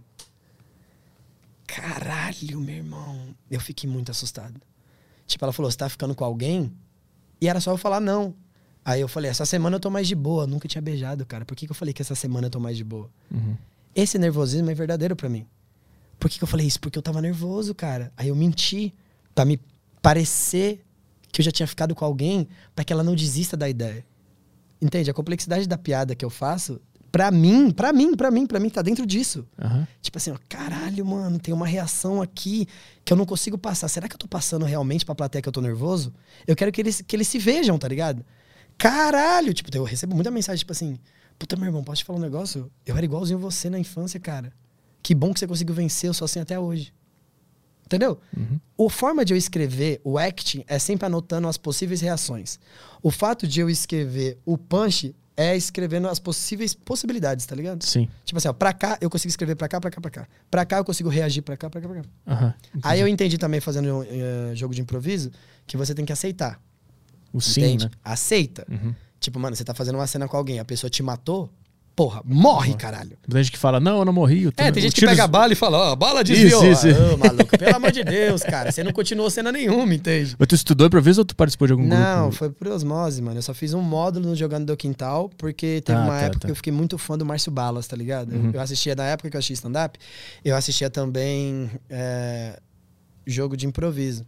Caralho, 1.66 2.60
meu 2.60 2.76
irmão. 2.76 3.34
Eu 3.50 3.60
fiquei 3.60 3.88
muito 3.88 4.10
assustado. 4.10 4.60
Tipo, 5.26 5.42
ela 5.46 5.54
falou: 5.54 5.70
você 5.70 5.78
tá 5.78 5.88
ficando 5.88 6.14
com 6.14 6.22
alguém? 6.22 6.70
E 7.40 7.48
era 7.48 7.62
só 7.62 7.70
eu 7.70 7.78
falar 7.78 7.98
não. 7.98 8.34
Aí 8.84 9.00
eu 9.00 9.08
falei: 9.08 9.30
essa 9.30 9.46
semana 9.46 9.76
eu 9.76 9.80
tô 9.80 9.90
mais 9.90 10.08
de 10.08 10.14
boa. 10.14 10.46
Nunca 10.46 10.66
tinha 10.68 10.82
beijado, 10.82 11.24
cara. 11.24 11.44
Por 11.44 11.56
que, 11.56 11.66
que 11.66 11.72
eu 11.72 11.76
falei 11.76 11.94
que 11.94 12.02
essa 12.02 12.14
semana 12.14 12.46
eu 12.46 12.50
tô 12.50 12.60
mais 12.60 12.76
de 12.76 12.84
boa? 12.84 13.08
Uhum. 13.30 13.56
Esse 13.94 14.18
nervosismo 14.18 14.70
é 14.70 14.74
verdadeiro 14.74 15.14
pra 15.14 15.28
mim. 15.28 15.46
Por 16.18 16.30
que, 16.30 16.38
que 16.38 16.44
eu 16.44 16.48
falei 16.48 16.66
isso? 16.66 16.80
Porque 16.80 16.98
eu 16.98 17.02
tava 17.02 17.20
nervoso, 17.20 17.74
cara. 17.74 18.12
Aí 18.16 18.28
eu 18.28 18.36
menti 18.36 18.94
pra 19.34 19.44
me 19.44 19.60
parecer 20.00 20.84
que 21.30 21.40
eu 21.40 21.44
já 21.44 21.50
tinha 21.50 21.66
ficado 21.66 21.94
com 21.94 22.04
alguém 22.04 22.48
pra 22.74 22.84
que 22.84 22.92
ela 22.92 23.02
não 23.02 23.14
desista 23.14 23.56
da 23.56 23.68
ideia. 23.68 24.04
Entende? 24.80 25.10
A 25.10 25.14
complexidade 25.14 25.66
da 25.66 25.78
piada 25.78 26.14
que 26.14 26.24
eu 26.24 26.30
faço, 26.30 26.80
pra 27.10 27.30
mim, 27.30 27.70
pra 27.70 27.92
mim, 27.92 28.16
pra 28.16 28.30
mim, 28.30 28.46
pra 28.46 28.58
mim, 28.58 28.68
tá 28.68 28.82
dentro 28.82 29.06
disso. 29.06 29.46
Aham. 29.60 29.86
Tipo 30.00 30.18
assim, 30.18 30.30
ó, 30.32 30.36
caralho, 30.48 31.04
mano, 31.04 31.38
tem 31.38 31.54
uma 31.54 31.66
reação 31.66 32.20
aqui 32.20 32.66
que 33.04 33.12
eu 33.12 33.16
não 33.16 33.24
consigo 33.24 33.56
passar. 33.56 33.88
Será 33.88 34.08
que 34.08 34.14
eu 34.14 34.18
tô 34.18 34.26
passando 34.26 34.64
realmente 34.64 35.04
pra 35.04 35.14
plateia 35.14 35.40
que 35.42 35.48
eu 35.48 35.52
tô 35.52 35.60
nervoso? 35.60 36.12
Eu 36.46 36.56
quero 36.56 36.72
que 36.72 36.80
eles, 36.80 37.02
que 37.06 37.14
eles 37.14 37.28
se 37.28 37.38
vejam, 37.38 37.78
tá 37.78 37.86
ligado? 37.86 38.24
Caralho! 38.82 39.54
Tipo, 39.54 39.70
eu 39.76 39.84
recebo 39.84 40.12
muita 40.12 40.28
mensagem, 40.28 40.58
tipo 40.58 40.72
assim, 40.72 40.98
puta, 41.38 41.54
meu 41.54 41.66
irmão, 41.66 41.84
posso 41.84 41.98
te 41.98 42.04
falar 42.04 42.18
um 42.18 42.22
negócio? 42.22 42.68
Eu 42.84 42.96
era 42.96 43.04
igualzinho 43.04 43.38
você 43.38 43.70
na 43.70 43.78
infância, 43.78 44.18
cara. 44.18 44.52
Que 45.00 45.14
bom 45.14 45.32
que 45.32 45.38
você 45.38 45.46
conseguiu 45.46 45.72
vencer, 45.72 46.10
eu 46.10 46.14
sou 46.14 46.24
assim 46.24 46.40
até 46.40 46.58
hoje. 46.58 46.92
Entendeu? 47.86 48.18
Uhum. 48.36 48.58
A 48.84 48.90
forma 48.90 49.24
de 49.24 49.32
eu 49.32 49.36
escrever 49.36 50.00
o 50.02 50.18
acting 50.18 50.64
é 50.66 50.80
sempre 50.80 51.06
anotando 51.06 51.46
as 51.46 51.56
possíveis 51.56 52.00
reações. 52.00 52.58
O 53.00 53.12
fato 53.12 53.46
de 53.46 53.60
eu 53.60 53.70
escrever 53.70 54.38
o 54.44 54.58
punch 54.58 55.14
é 55.36 55.56
escrevendo 55.56 56.08
as 56.08 56.18
possíveis 56.18 56.74
possibilidades, 56.74 57.46
tá 57.46 57.54
ligado? 57.54 57.84
Sim. 57.84 58.08
Tipo 58.24 58.38
assim, 58.38 58.48
ó, 58.48 58.52
pra 58.52 58.72
cá 58.72 58.98
eu 59.00 59.08
consigo 59.08 59.30
escrever 59.30 59.54
pra 59.54 59.68
cá, 59.68 59.80
pra 59.80 59.92
cá, 59.92 60.00
pra 60.00 60.10
cá. 60.10 60.28
Pra 60.50 60.66
cá 60.66 60.78
eu 60.78 60.84
consigo 60.84 61.08
reagir 61.08 61.42
pra 61.42 61.56
cá, 61.56 61.70
pra 61.70 61.80
cá, 61.80 61.88
pra 61.88 62.02
cá. 62.02 62.08
Aham. 62.26 62.54
Aí 62.82 62.98
eu 62.98 63.06
entendi 63.06 63.38
também, 63.38 63.60
fazendo 63.60 64.04
eh, 64.08 64.50
jogo 64.56 64.74
de 64.74 64.80
improviso, 64.80 65.30
que 65.68 65.76
você 65.76 65.94
tem 65.94 66.04
que 66.04 66.12
aceitar. 66.12 66.60
O 67.32 67.40
sim, 67.40 67.60
entende? 67.60 67.84
né? 67.86 67.90
Aceita. 68.04 68.66
Uhum. 68.70 68.94
Tipo, 69.20 69.38
mano, 69.38 69.54
você 69.56 69.64
tá 69.64 69.72
fazendo 69.74 69.94
uma 69.96 70.06
cena 70.06 70.26
com 70.28 70.36
alguém, 70.36 70.58
a 70.58 70.64
pessoa 70.64 70.90
te 70.90 71.02
matou, 71.02 71.48
porra, 71.94 72.22
morre, 72.24 72.74
caralho. 72.74 73.16
Tem 73.28 73.42
gente 73.44 73.52
que 73.52 73.58
fala, 73.58 73.78
não, 73.78 73.98
eu 73.98 74.04
não 74.04 74.12
morri. 74.12 74.44
eu 74.44 74.50
tô- 74.52 74.62
É, 74.62 74.72
tem 74.72 74.82
gente 74.82 74.94
que 74.94 75.06
pega 75.06 75.24
a 75.24 75.28
bala 75.28 75.52
e 75.52 75.54
fala, 75.56 75.78
ó, 75.78 75.92
a 75.92 75.96
bala 75.96 76.24
desviou. 76.24 76.64
Isso, 76.72 76.88
isso. 76.88 76.98
Ah, 77.00 77.14
ô, 77.14 77.16
maluco, 77.18 77.56
pelo 77.56 77.76
amor 77.76 77.92
de 77.92 78.02
Deus, 78.02 78.42
cara. 78.42 78.72
Você 78.72 78.82
não 78.82 78.92
continuou 78.92 79.30
cena 79.30 79.52
nenhuma, 79.52 79.94
entende? 79.94 80.34
Mas 80.38 80.48
tu 80.48 80.54
estudou 80.54 80.86
improviso 80.86 81.20
ou 81.20 81.24
tu 81.24 81.36
participou 81.36 81.66
de 81.68 81.72
algum 81.74 81.86
Não, 81.86 82.22
grupo? 82.22 82.36
foi 82.36 82.50
por 82.50 82.66
osmose, 82.68 83.22
mano. 83.22 83.38
Eu 83.38 83.42
só 83.42 83.54
fiz 83.54 83.74
um 83.74 83.80
módulo 83.82 84.30
no 84.30 84.34
Jogando 84.34 84.66
do 84.66 84.76
Quintal, 84.76 85.30
porque 85.38 85.82
teve 85.84 85.98
Ah, 85.98 86.02
uma 86.02 86.12
tá, 86.14 86.20
época 86.22 86.40
tá. 86.40 86.46
que 86.48 86.52
eu 86.52 86.56
fiquei 86.56 86.72
muito 86.72 86.96
fã 86.98 87.16
do 87.16 87.24
Márcio 87.26 87.52
Balas, 87.52 87.86
tá 87.86 87.94
ligado? 87.94 88.32
Uhum. 88.34 88.50
Eu 88.52 88.60
assistia, 88.60 88.94
na 88.96 89.04
época 89.04 89.30
que 89.30 89.36
eu 89.36 89.38
assistia 89.38 89.54
stand-up, 89.54 89.98
eu 90.44 90.56
assistia 90.56 90.88
também 90.90 91.70
é, 91.90 92.58
jogo 93.26 93.56
de 93.56 93.66
improviso. 93.66 94.26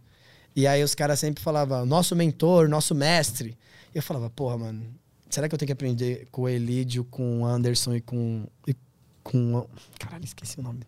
E 0.55 0.65
aí 0.65 0.83
os 0.83 0.95
caras 0.95 1.19
sempre 1.19 1.43
falavam, 1.43 1.85
nosso 1.85 2.15
mentor, 2.15 2.69
nosso 2.69 2.95
mestre. 2.95 3.57
E 3.93 3.97
eu 3.97 4.01
falava, 4.01 4.29
porra, 4.29 4.57
mano, 4.57 4.85
será 5.29 5.49
que 5.49 5.55
eu 5.55 5.59
tenho 5.59 5.67
que 5.67 5.73
aprender 5.73 6.27
com 6.31 6.43
o 6.43 6.49
Elídio, 6.49 7.03
com 7.03 7.41
o 7.41 7.45
Anderson 7.45 7.95
e 7.95 8.01
com. 8.01 8.45
E 8.65 8.75
com. 9.21 9.67
Caralho, 9.99 10.23
esqueci 10.23 10.59
o 10.59 10.63
nome. 10.63 10.81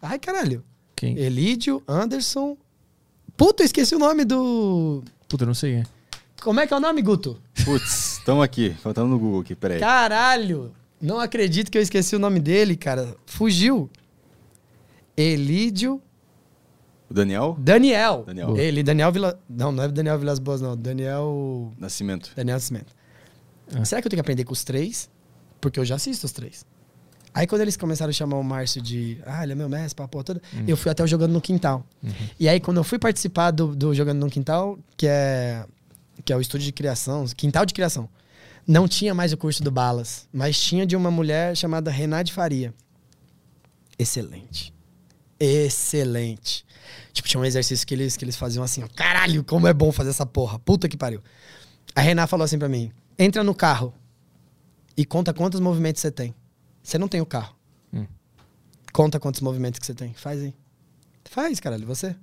Ai, 0.00 0.18
caralho. 0.18 0.64
Quem? 0.96 1.16
Elídio, 1.16 1.82
Anderson. 1.86 2.56
Puta, 3.36 3.62
eu 3.62 3.66
esqueci 3.66 3.94
o 3.94 3.98
nome 3.98 4.24
do. 4.24 5.04
Puta, 5.28 5.44
eu 5.44 5.46
não 5.46 5.54
sei. 5.54 5.74
É. 5.74 5.82
Como 6.42 6.58
é 6.58 6.66
que 6.66 6.74
é 6.74 6.76
o 6.76 6.80
nome, 6.80 7.02
Guto? 7.02 7.40
Putz, 7.64 8.18
estamos 8.18 8.42
aqui. 8.42 8.70
Faltando 8.82 9.08
no 9.08 9.18
Google 9.18 9.42
aqui, 9.42 9.54
peraí. 9.54 9.78
Caralho! 9.78 10.72
Não 11.00 11.20
acredito 11.20 11.70
que 11.70 11.78
eu 11.78 11.82
esqueci 11.82 12.16
o 12.16 12.18
nome 12.18 12.40
dele, 12.40 12.76
cara. 12.76 13.16
Fugiu. 13.26 13.88
Elídio 15.16 16.02
O 17.12 17.14
Daniel 17.14 17.56
Daniel. 17.60 18.24
Daniel. 18.26 18.56
Ele, 18.56 18.82
Daniel 18.82 19.12
Vila... 19.12 19.38
Não, 19.46 19.70
não 19.70 19.84
é 19.84 19.88
Daniel 19.88 20.18
Vilas 20.18 20.38
Boas, 20.38 20.62
não. 20.62 20.74
Daniel... 20.74 21.70
Nascimento. 21.78 22.32
Daniel 22.34 22.56
Nascimento. 22.56 22.94
Ah. 23.74 23.84
Será 23.84 24.00
que 24.00 24.06
eu 24.06 24.10
tenho 24.10 24.16
que 24.16 24.22
aprender 24.22 24.44
com 24.44 24.54
os 24.54 24.64
três? 24.64 25.10
Porque 25.60 25.78
eu 25.78 25.84
já 25.84 25.96
assisto 25.96 26.24
os 26.24 26.32
três. 26.32 26.64
Aí 27.34 27.46
quando 27.46 27.60
eles 27.60 27.76
começaram 27.76 28.08
a 28.08 28.14
chamar 28.14 28.38
o 28.38 28.42
Márcio 28.42 28.80
de... 28.80 29.18
Ah, 29.26 29.42
ele 29.42 29.52
é 29.52 29.54
meu 29.54 29.68
mestre, 29.68 29.94
pra 29.94 30.08
porra 30.08 30.24
toda. 30.24 30.42
Eu 30.66 30.74
fui 30.74 30.90
até 30.90 31.04
o 31.04 31.06
Jogando 31.06 31.32
no 31.32 31.40
Quintal. 31.40 31.84
E 32.40 32.48
aí 32.48 32.58
quando 32.58 32.78
eu 32.78 32.84
fui 32.84 32.98
participar 32.98 33.50
do, 33.50 33.76
do 33.76 33.94
Jogando 33.94 34.18
no 34.18 34.30
Quintal, 34.30 34.78
que 34.96 35.06
é, 35.06 35.66
que 36.24 36.32
é 36.32 36.36
o 36.36 36.40
estúdio 36.40 36.64
de 36.64 36.72
criação, 36.72 37.26
Quintal 37.36 37.66
de 37.66 37.74
Criação, 37.74 38.08
não 38.66 38.88
tinha 38.88 39.14
mais 39.14 39.34
o 39.34 39.36
curso 39.36 39.62
do 39.62 39.70
Balas, 39.70 40.26
mas 40.32 40.58
tinha 40.58 40.86
de 40.86 40.96
uma 40.96 41.10
mulher 41.10 41.54
chamada 41.56 41.90
Renate 41.90 42.32
Faria. 42.32 42.72
Excelente. 43.98 44.72
Excelente. 45.38 46.64
Tipo, 47.12 47.28
tinha 47.28 47.40
um 47.40 47.44
exercício 47.44 47.86
que 47.86 47.94
eles, 47.94 48.16
que 48.16 48.24
eles 48.24 48.36
faziam 48.36 48.62
assim, 48.64 48.82
ó, 48.82 48.88
caralho, 48.94 49.42
como 49.44 49.66
é 49.66 49.72
bom 49.72 49.90
fazer 49.92 50.10
essa 50.10 50.26
porra. 50.26 50.58
Puta 50.58 50.88
que 50.88 50.96
pariu. 50.96 51.20
A 51.94 52.00
Renata 52.00 52.28
falou 52.28 52.44
assim 52.44 52.58
pra 52.58 52.68
mim: 52.68 52.90
entra 53.18 53.42
no 53.44 53.54
carro 53.54 53.92
e 54.96 55.04
conta 55.04 55.32
quantos 55.32 55.60
movimentos 55.60 56.00
você 56.00 56.10
tem. 56.10 56.34
Você 56.82 56.98
não 56.98 57.08
tem 57.08 57.20
o 57.20 57.26
carro. 57.26 57.54
Hum. 57.92 58.06
Conta 58.92 59.20
quantos 59.20 59.40
movimentos 59.40 59.78
que 59.78 59.86
você 59.86 59.94
tem. 59.94 60.12
Faz 60.14 60.40
aí. 60.42 60.54
Faz, 61.24 61.60
caralho, 61.60 61.86
você. 61.86 62.14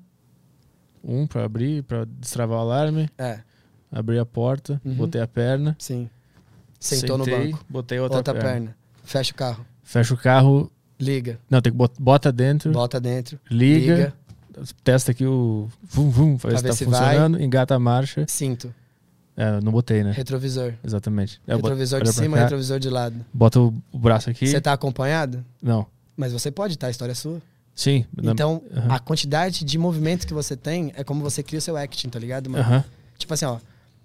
Um 1.03 1.25
pra 1.25 1.45
abrir, 1.45 1.83
pra 1.83 2.05
destravar 2.05 2.57
o 2.57 2.61
alarme, 2.61 3.09
É, 3.17 3.39
abrir 3.91 4.19
a 4.19 4.25
porta, 4.25 4.81
Uhum. 4.83 4.93
botei 4.95 5.21
a 5.21 5.27
perna. 5.27 5.75
sim. 5.79 6.09
Sentou 6.79 7.17
no 7.17 7.25
sentei, 7.25 7.51
banco. 7.51 7.65
Botei 7.69 7.99
outra, 7.99 8.17
Outra, 8.19 8.33
perna. 8.33 8.49
perna. 8.49 8.77
Fecha 9.03 9.31
o 9.33 9.35
carro. 9.35 9.65
Fecha 9.83 10.13
o 10.13 10.17
carro. 10.17 10.71
Liga. 10.97 11.37
Não, 11.49 11.61
tem 11.61 11.71
que 11.73 11.77
bot- 11.77 11.95
bota 12.01 12.31
dentro, 12.31 12.71
Bota 12.71 12.99
dentro. 13.01 13.39
liga, 13.49 14.13
testa 14.83 15.11
aqui 15.11 15.25
o 15.25 15.67
vum 15.83 16.09
vum, 16.09 16.37
Pra 16.37 16.57
se 16.57 16.63
ver 16.63 16.69
tá 16.69 16.75
se 16.75 16.85
funcionando, 16.85 17.41
engata 17.41 17.75
a 17.75 17.79
marcha. 17.79 18.25
Cinto. 18.27 18.73
É, 19.35 19.61
não 19.61 19.71
botei, 19.71 20.03
né? 20.03 20.11
Retrovisor. 20.11 20.73
Exatamente. 20.83 21.41
É, 21.47 21.55
retrovisor 21.55 22.03
de 22.03 22.11
cima, 22.11 22.35
cá, 22.35 22.43
retrovisor 22.43 22.77
de 22.77 22.89
lado. 22.89 23.25
Bota 23.33 23.59
o, 23.61 23.73
braço 23.93 24.29
aqui. 24.29 24.45
Você 24.45 24.59
tá 24.59 24.73
acompanhado? 24.73 25.45
Não. 25.61 25.87
Mas 26.17 26.33
você 26.33 26.51
pode, 26.51 26.77
tá? 26.77 26.87
A 26.87 26.89
história 26.89 27.13
é 27.13 27.15
sua. 27.15 27.41
Sim. 27.73 28.05
Então, 28.21 28.61
Aham. 28.75 28.95
a 28.95 28.99
quantidade 28.99 29.63
de 29.63 29.77
movimentos 29.77 30.25
que 30.25 30.33
você 30.33 30.57
tem 30.57 30.91
é 30.93 31.05
como 31.05 31.21
você 31.21 31.41
cria 31.41 31.59
o 31.59 31.61
seu 31.61 31.77
acting, 31.77 32.09
tá 32.09 32.19
ligado, 32.19 32.49
mano? 32.49 32.61
Aham. 32.61 32.83
Tipo 33.17 33.33
assim, 33.33 33.45
ó. 33.45 33.59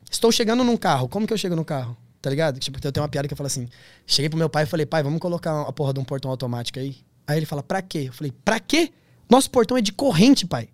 Estou 0.09 0.31
chegando 0.31 0.63
num 0.63 0.77
carro. 0.77 1.09
Como 1.09 1.27
que 1.27 1.33
eu 1.33 1.39
chego 1.39 1.57
no 1.57 1.65
carro? 1.65 1.97
Tá 2.23 2.31
ligado? 2.31 2.61
Tipo, 2.61 2.79
eu 2.83 2.93
tenho 2.93 3.03
uma 3.03 3.09
piada 3.09 3.27
que 3.27 3.35
eu 3.35 3.37
falo 3.37 3.49
assim. 3.49 3.69
Cheguei 4.07 4.29
pro 4.29 4.39
meu 4.39 4.49
pai 4.49 4.63
e 4.63 4.67
falei, 4.67 4.87
pai, 4.87 5.03
vamos 5.03 5.19
colocar 5.19 5.63
a 5.63 5.73
porra 5.73 5.93
de 5.93 5.99
um 5.99 6.05
portão 6.05 6.31
automático 6.31 6.79
aí. 6.79 6.97
Aí 7.27 7.39
ele 7.39 7.47
fala, 7.47 7.63
pra 7.63 7.83
quê? 7.83 8.05
Eu 8.07 8.13
falei, 8.13 8.33
pra 8.45 8.61
quê? 8.61 8.93
Nosso 9.29 9.51
portão 9.51 9.77
é 9.77 9.81
de 9.81 9.93
corrente, 9.93 10.47
pai. 10.47 10.69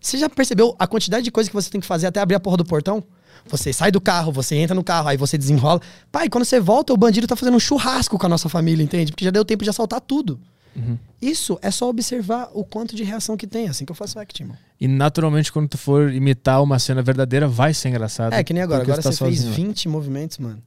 Você 0.00 0.16
já 0.16 0.28
percebeu 0.28 0.74
a 0.78 0.86
quantidade 0.86 1.24
de 1.24 1.30
coisa 1.30 1.48
que 1.48 1.54
você 1.54 1.70
tem 1.70 1.80
que 1.80 1.86
fazer 1.86 2.06
até 2.06 2.20
abrir 2.20 2.34
a 2.34 2.40
porra 2.40 2.56
do 2.56 2.64
portão? 2.64 3.04
Você 3.46 3.72
sai 3.72 3.90
do 3.90 4.00
carro, 4.00 4.32
você 4.32 4.56
entra 4.56 4.74
no 4.74 4.84
carro, 4.84 5.08
aí 5.08 5.16
você 5.16 5.36
desenrola. 5.36 5.80
Pai, 6.10 6.28
quando 6.28 6.44
você 6.44 6.60
volta, 6.60 6.92
o 6.92 6.96
bandido 6.96 7.26
tá 7.26 7.36
fazendo 7.36 7.56
um 7.56 7.60
churrasco 7.60 8.18
com 8.18 8.26
a 8.26 8.28
nossa 8.28 8.48
família, 8.48 8.82
entende? 8.82 9.12
Porque 9.12 9.24
já 9.24 9.30
deu 9.30 9.44
tempo 9.44 9.64
de 9.64 9.70
assaltar 9.70 10.00
tudo. 10.00 10.40
Uhum. 10.74 10.98
Isso 11.20 11.58
é 11.62 11.70
só 11.70 11.88
observar 11.88 12.48
o 12.54 12.64
quanto 12.64 12.94
de 12.94 13.02
reação 13.02 13.36
que 13.36 13.46
tem, 13.46 13.68
assim 13.68 13.84
que 13.84 13.92
eu 13.92 13.96
faço 13.96 14.18
acting, 14.18 14.44
irmão. 14.44 14.56
E 14.80 14.86
naturalmente, 14.86 15.52
quando 15.52 15.68
tu 15.68 15.78
for 15.78 16.12
imitar 16.12 16.62
uma 16.62 16.78
cena 16.78 17.02
verdadeira, 17.02 17.48
vai 17.48 17.74
ser 17.74 17.88
engraçado. 17.88 18.32
É, 18.32 18.44
que 18.44 18.52
nem 18.52 18.62
agora. 18.62 18.82
Agora 18.82 19.00
tu 19.00 19.04
tá 19.04 19.12
você 19.12 19.24
fez 19.24 19.40
sozinho. 19.40 19.54
20 19.54 19.88
movimentos, 19.88 20.38
mano. 20.38 20.62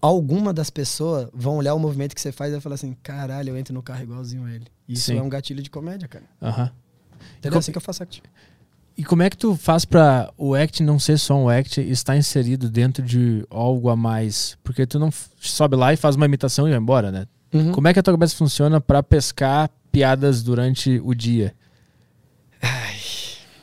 Alguma 0.00 0.52
das 0.52 0.70
pessoas 0.70 1.28
vão 1.32 1.56
olhar 1.56 1.74
o 1.74 1.78
movimento 1.78 2.14
que 2.14 2.20
você 2.20 2.30
faz 2.30 2.50
e 2.50 2.52
vai 2.52 2.60
falar 2.60 2.74
assim: 2.74 2.94
caralho, 3.02 3.50
eu 3.50 3.58
entro 3.58 3.74
no 3.74 3.82
carro 3.82 4.02
igualzinho 4.02 4.44
a 4.44 4.52
ele. 4.52 4.66
Isso 4.88 5.06
Sim. 5.06 5.18
é 5.18 5.22
um 5.22 5.28
gatilho 5.28 5.62
de 5.62 5.70
comédia, 5.70 6.06
cara. 6.08 6.24
Aham. 6.42 6.70
Entendeu? 7.38 7.52
como- 7.52 7.58
assim 7.58 7.72
que 7.72 7.78
eu 7.78 7.82
faço 7.82 8.02
acting. 8.02 8.22
E 8.98 9.04
como 9.04 9.22
é 9.22 9.28
que 9.28 9.36
tu 9.36 9.54
faz 9.56 9.84
pra 9.84 10.32
o 10.38 10.54
act 10.54 10.82
não 10.82 10.98
ser 10.98 11.18
só 11.18 11.34
um 11.36 11.48
act 11.50 11.80
e 11.80 11.90
estar 11.90 12.16
inserido 12.16 12.70
dentro 12.70 13.02
de 13.04 13.44
algo 13.50 13.90
a 13.90 13.96
mais? 13.96 14.56
Porque 14.64 14.86
tu 14.86 14.98
não 14.98 15.10
sobe 15.38 15.76
lá 15.76 15.92
e 15.92 15.96
faz 15.96 16.16
uma 16.16 16.24
imitação 16.24 16.66
e 16.66 16.70
vai 16.70 16.80
embora, 16.80 17.10
né? 17.12 17.26
Uhum. 17.52 17.72
Como 17.72 17.86
é 17.88 17.92
que 17.92 17.98
a 17.98 18.02
tua 18.02 18.14
cabeça 18.14 18.34
funciona 18.36 18.80
pra 18.80 19.02
pescar 19.02 19.70
piadas 19.92 20.42
durante 20.42 20.98
o 21.04 21.14
dia? 21.14 21.54
Ai, 22.60 22.96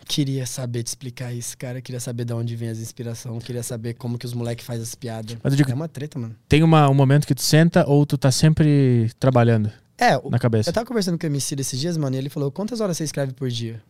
queria 0.07 0.45
saber 0.45 0.83
te 0.83 0.87
explicar 0.87 1.33
isso, 1.33 1.57
cara. 1.57 1.81
Queria 1.81 1.99
saber 1.99 2.25
de 2.25 2.33
onde 2.33 2.55
vem 2.55 2.69
as 2.69 2.77
inspirações. 2.79 3.43
Queria 3.43 3.63
saber 3.63 3.95
como 3.95 4.17
que 4.17 4.25
os 4.25 4.33
moleques 4.33 4.65
fazem 4.65 4.83
as 4.83 4.93
piadas. 4.95 5.37
Mas 5.43 5.53
eu 5.53 5.57
digo- 5.57 5.71
É 5.71 5.73
uma 5.73 5.87
treta, 5.87 6.19
mano. 6.19 6.35
Tem 6.47 6.61
uma- 6.63 6.87
um 6.89 6.93
momento 6.93 7.25
que 7.25 7.33
tu 7.35 7.41
senta 7.41 7.87
ou 7.89 8.05
tu 8.05 8.17
tá 8.17 8.31
sempre 8.31 9.09
trabalhando 9.19 9.71
É, 10.03 10.29
na 10.29 10.37
cabeça? 10.37 10.69
eu 10.69 10.73
tava 10.73 10.85
conversando 10.85 11.17
com 11.17 11.25
o 11.25 11.29
MC 11.29 11.55
desses 11.55 11.79
dias, 11.79 11.95
mano, 11.95 12.15
e 12.15 12.19
ele 12.19 12.29
falou: 12.29 12.51
quantas 12.51 12.81
horas 12.81 12.97
você 12.97 13.05
escreve 13.05 13.33
por 13.33 13.49
dia? 13.49 13.81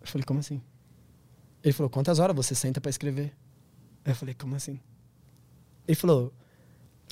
Eu 0.00 0.06
falei: 0.06 0.24
como 0.24 0.40
assim? 0.40 0.60
Ele 1.62 1.72
falou: 1.72 1.88
quantas 1.88 2.18
horas 2.18 2.34
você 2.34 2.54
senta 2.54 2.80
pra 2.80 2.90
escrever? 2.90 3.32
Eu 4.04 4.14
falei: 4.14 4.34
como 4.34 4.56
assim? 4.56 4.80
Ele 5.86 5.94
falou: 5.94 6.32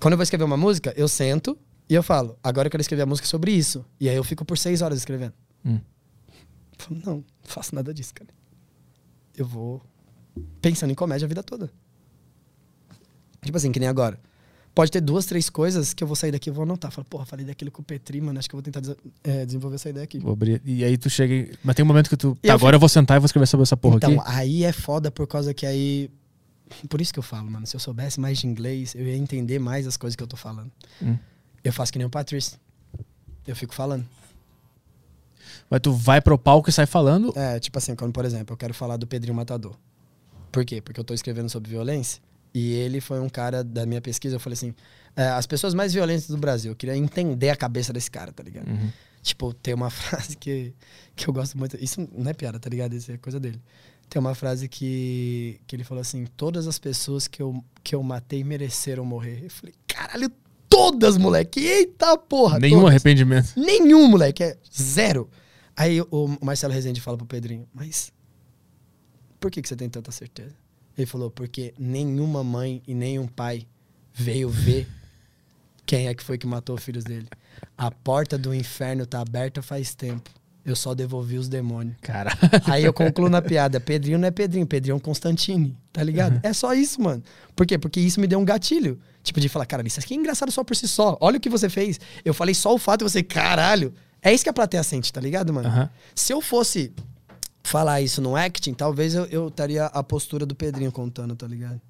quando 0.01 0.13
eu 0.15 0.19
vou 0.19 0.23
escrever 0.23 0.45
uma 0.45 0.57
música, 0.57 0.93
eu 0.97 1.07
sento 1.07 1.57
e 1.89 1.95
eu 1.95 2.03
falo: 2.03 2.37
agora 2.43 2.67
eu 2.67 2.71
quero 2.71 2.81
escrever 2.81 3.03
a 3.03 3.07
música 3.07 3.29
sobre 3.29 3.53
isso. 3.53 3.85
E 4.01 4.09
aí 4.09 4.17
eu 4.17 4.25
fico 4.25 4.45
por 4.45 4.59
seis 4.59 4.83
horas 4.83 4.99
escrevendo. 4.99 5.35
Hum. 5.65 5.81
Eu 6.29 6.85
falo, 6.85 7.01
não, 7.05 7.15
não 7.17 7.25
faço 7.45 7.75
nada 7.75 7.95
disso, 7.95 8.13
cara. 8.13 8.31
Eu 9.37 9.47
vou 9.47 9.81
pensando 10.61 10.91
em 10.91 10.95
comédia 10.95 11.27
a 11.27 11.29
vida 11.29 11.43
toda. 11.43 11.71
Tipo 13.43 13.57
assim, 13.57 13.71
que 13.71 13.79
nem 13.79 13.89
agora. 13.89 14.19
Pode 14.79 14.93
ter 14.93 15.01
duas, 15.01 15.27
três 15.27 15.51
coisas 15.51 15.93
que 15.93 16.05
eu 16.05 16.07
vou 16.07 16.15
sair 16.15 16.31
daqui 16.31 16.51
e 16.51 16.53
vou 16.53 16.63
anotar. 16.63 16.93
Falo, 16.93 17.05
porra, 17.05 17.27
falei 17.27 17.45
daquilo 17.45 17.69
com 17.69 17.83
o 17.83 17.85
Petri, 17.85 18.21
mano. 18.21 18.39
Acho 18.39 18.49
que 18.49 18.55
eu 18.55 18.59
vou 18.59 18.63
tentar 18.63 18.79
des- 18.79 18.95
é, 19.25 19.45
desenvolver 19.45 19.75
essa 19.75 19.91
ideia 19.91 20.05
aqui. 20.05 20.21
E 20.65 20.85
aí 20.85 20.97
tu 20.97 21.11
chega. 21.11 21.53
Mas 21.65 21.75
tem 21.75 21.85
um 21.85 21.89
momento 21.89 22.09
que 22.09 22.17
tu. 22.17 22.37
Tá, 22.37 22.47
eu 22.47 22.53
agora 22.55 22.77
eu 22.77 22.79
vou 22.79 22.89
sentar 22.89 23.17
e 23.17 23.19
vou 23.19 23.27
escrever 23.27 23.47
sobre 23.47 23.65
essa 23.65 23.77
porra 23.77 23.97
então, 23.97 24.21
aqui. 24.21 24.31
aí 24.31 24.63
é 24.63 24.71
foda 24.71 25.11
por 25.11 25.27
causa 25.27 25.53
que 25.53 25.67
aí. 25.67 26.09
Por 26.89 27.01
isso 27.01 27.13
que 27.13 27.19
eu 27.19 27.25
falo, 27.25 27.51
mano. 27.51 27.67
Se 27.67 27.75
eu 27.75 27.81
soubesse 27.81 28.21
mais 28.21 28.39
de 28.39 28.47
inglês, 28.47 28.95
eu 28.95 29.05
ia 29.05 29.17
entender 29.17 29.59
mais 29.59 29.85
as 29.85 29.97
coisas 29.97 30.15
que 30.15 30.23
eu 30.23 30.29
tô 30.29 30.37
falando. 30.37 30.71
Hum. 31.03 31.17
Eu 31.65 31.73
faço 31.73 31.91
que 31.91 31.99
nem 31.99 32.07
o 32.07 32.11
Patrício. 32.11 32.57
Eu 33.49 33.57
fico 33.57 33.75
falando. 33.75 34.07
Mas 35.69 35.81
tu 35.81 35.93
vai 35.93 36.21
pro 36.21 36.39
palco 36.39 36.71
e 36.71 36.73
sai 36.73 36.87
falando. 36.87 37.33
É, 37.35 37.59
tipo 37.59 37.77
assim, 37.79 37.97
quando, 37.97 38.13
por 38.13 38.25
exemplo, 38.25 38.53
eu 38.53 38.57
quero 38.57 38.73
falar 38.73 38.97
do 38.97 39.09
Pedrinho 39.09 39.35
Matador. 39.35 39.75
Por 40.53 40.65
quê? 40.65 40.81
Porque 40.81 41.01
eu 41.01 41.05
tô 41.05 41.15
escrevendo 41.15 41.51
sobre 41.51 41.69
violência 41.69 42.23
e 42.55 42.73
ele 42.73 43.01
foi 43.01 43.21
um 43.21 43.29
cara 43.29 43.63
da 43.63 43.87
minha 43.87 44.01
pesquisa. 44.01 44.37
Eu 44.37 44.41
falei 44.41 44.55
assim: 44.55 44.75
é, 45.17 45.29
as 45.29 45.47
pessoas 45.47 45.75
mais 45.75 45.93
violentas 45.93 46.29
do 46.29 46.37
Brasil. 46.37 46.73
Eu 46.73 46.77
queria 46.77 46.97
entender 46.97 47.51
a 47.51 47.57
cabeça 47.57 47.93
desse 47.93 48.11
cara, 48.11 48.33
tá 48.33 48.43
ligado? 48.43 48.69
Uhum. 48.69 48.91
Tipo, 49.23 49.53
tem 49.53 49.75
uma 49.75 49.91
frase 49.91 50.37
que, 50.37 50.73
que 51.17 51.29
eu 51.29 51.35
gosto 51.35 51.59
muito. 51.59 51.77
Isso 51.83 52.09
não 52.13 52.31
é 52.31 52.35
piada, 52.35 52.59
tá 52.59 52.71
ligado? 52.71 52.95
Isso 52.95 53.13
é 53.13 53.19
coisa 53.19 53.41
dele. 53.41 53.61
Tem 54.09 54.21
uma 54.21 54.35
frase 54.35 54.69
que, 54.69 55.61
que 55.67 55.77
ele 55.77 55.85
falou 55.85 56.01
assim: 56.01 56.27
Todas 56.37 56.67
as 56.67 56.79
pessoas 56.79 57.29
que 57.29 57.43
eu, 57.43 57.63
que 57.83 57.95
eu 57.95 58.03
matei 58.03 58.43
mereceram 58.45 59.05
morrer. 59.05 59.45
Eu 59.45 59.51
falei: 59.51 59.75
Caralho, 59.87 60.31
todas, 60.69 61.17
moleque! 61.17 61.61
Eita 61.61 62.17
porra! 62.17 62.59
Nenhum 62.59 62.79
todas. 62.79 62.91
arrependimento. 62.91 63.53
Nenhum, 63.57 64.09
moleque. 64.09 64.43
É 64.43 64.57
zero. 64.75 65.29
Aí 65.77 66.01
o 66.01 66.37
Marcelo 66.43 66.73
Rezende 66.73 67.01
fala 67.01 67.17
pro 67.17 67.27
Pedrinho: 67.27 67.69
Mas 67.75 68.13
por 69.41 69.51
que, 69.51 69.63
que 69.63 69.69
você 69.69 69.77
tem 69.77 69.89
tanta 69.89 70.11
certeza? 70.11 70.55
Ele 70.99 71.07
falou: 71.07 71.31
Porque 71.31 71.73
nenhuma 71.79 72.43
mãe 72.43 72.83
e 72.87 72.93
nenhum 72.93 73.29
pai 73.29 73.67
veio 74.13 74.51
ver 74.51 74.89
Quem 75.87 76.09
é 76.09 76.15
que 76.15 76.23
foi 76.23 76.37
que 76.37 76.47
matou 76.47 76.75
os 76.75 76.85
filhos 76.85 77.05
dele? 77.05 77.29
A 77.77 77.91
porta 77.91 78.37
do 78.37 78.53
inferno 78.53 79.07
tá 79.07 79.21
aberta 79.21 79.63
faz 79.63 79.95
tempo. 79.95 80.29
Eu 80.65 80.77
só 80.77 80.95
devolvi 80.95 81.39
os 81.39 81.49
demônios. 81.49 81.97
Cara. 82.03 82.31
Aí 82.67 82.85
eu 82.85 82.93
concluo 82.93 83.31
na 83.31 83.41
piada: 83.41 83.81
Pedrinho 83.81 84.19
não 84.19 84.29
é 84.29 84.31
Pedrinho, 84.31 84.67
Pedrinho 84.67 84.93
é 84.93 84.97
um 84.97 85.01
Constantine, 85.01 85.75
tá 85.91 86.03
ligado? 86.03 86.41
É 86.43 86.53
só 86.53 86.75
isso, 86.75 87.01
mano. 87.01 87.23
Por 87.57 87.65
quê? 87.65 87.79
Porque 87.79 88.01
isso 88.01 88.21
me 88.21 88.27
deu 88.27 88.39
um 88.39 88.45
gatilho. 88.45 89.01
Tipo, 89.23 89.41
de 89.41 89.49
falar, 89.49 89.65
cara, 89.65 89.87
isso 89.87 89.99
aqui 89.99 90.13
é 90.13 90.17
engraçado 90.17 90.53
só 90.53 90.63
por 90.63 90.77
si 90.77 90.87
só. 90.87 91.17
Olha 91.21 91.39
o 91.39 91.41
que 91.41 91.49
você 91.49 91.71
fez. 91.71 91.99
Eu 92.25 92.35
falei 92.35 92.55
só 92.55 92.75
o 92.75 92.79
fato 92.79 93.05
de 93.05 93.11
você, 93.11 93.23
caralho. 93.23 93.95
É 94.21 94.33
isso 94.33 94.45
que 94.45 94.51
a 94.51 94.53
plateia 94.53 94.83
sente, 94.83 95.13
tá 95.13 95.21
ligado, 95.21 95.55
mano? 95.55 95.69
Aham. 95.69 95.91
Se 96.15 96.33
eu 96.33 96.43
fosse 96.43 96.93
falar 97.63 98.01
isso 98.01 98.21
no 98.23 98.35
acting, 98.37 98.75
talvez 98.75 99.15
eu, 99.15 99.25
eu 99.27 99.49
estaria 99.49 99.87
a 99.87 100.03
postura 100.03 100.47
do 100.47 100.55
Pedrinho 100.55 100.91
contando, 100.93 101.35
tá 101.37 101.47
ligado? 101.47 101.81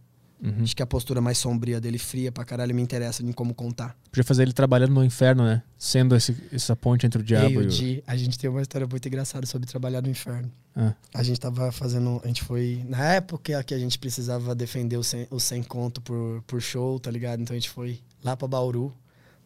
Uhum. 0.40 0.62
Acho 0.62 0.76
que 0.76 0.82
a 0.82 0.86
postura 0.86 1.20
mais 1.20 1.36
sombria 1.36 1.80
dele, 1.80 1.98
fria 1.98 2.30
pra 2.30 2.44
caralho, 2.44 2.72
me 2.72 2.80
interessa 2.80 3.24
em 3.24 3.32
como 3.32 3.52
contar. 3.52 3.96
Podia 4.08 4.22
fazer 4.22 4.42
ele 4.42 4.52
trabalhando 4.52 4.92
no 4.94 5.04
inferno, 5.04 5.42
né? 5.44 5.62
Sendo 5.76 6.14
esse- 6.14 6.36
essa 6.52 6.76
ponte 6.76 7.04
entre 7.04 7.20
o 7.20 7.24
diabo 7.24 7.48
e 7.48 7.54
e 7.54 7.58
o. 7.58 7.66
Di, 7.66 8.04
a 8.06 8.16
gente 8.16 8.38
tem 8.38 8.48
uma 8.48 8.62
história 8.62 8.86
muito 8.86 9.04
engraçada 9.08 9.44
sobre 9.46 9.66
trabalhar 9.68 10.00
no 10.00 10.08
inferno. 10.08 10.48
Ah, 10.76 10.94
A 11.12 11.24
gente 11.24 11.40
tava 11.40 11.72
fazendo. 11.72 12.20
A 12.22 12.28
gente 12.28 12.44
foi. 12.44 12.84
Na 12.88 13.14
época 13.14 13.64
que 13.64 13.74
a 13.74 13.78
gente 13.80 13.98
precisava 13.98 14.54
defender 14.54 14.96
o 14.96 15.02
100, 15.02 15.26
o 15.28 15.40
100 15.40 15.64
conto 15.64 16.00
por, 16.00 16.40
por 16.46 16.62
show, 16.62 17.00
tá 17.00 17.10
ligado? 17.10 17.40
Então 17.42 17.56
a 17.56 17.58
gente 17.58 17.70
foi 17.70 17.98
lá 18.22 18.36
pra 18.36 18.46
Bauru 18.46 18.94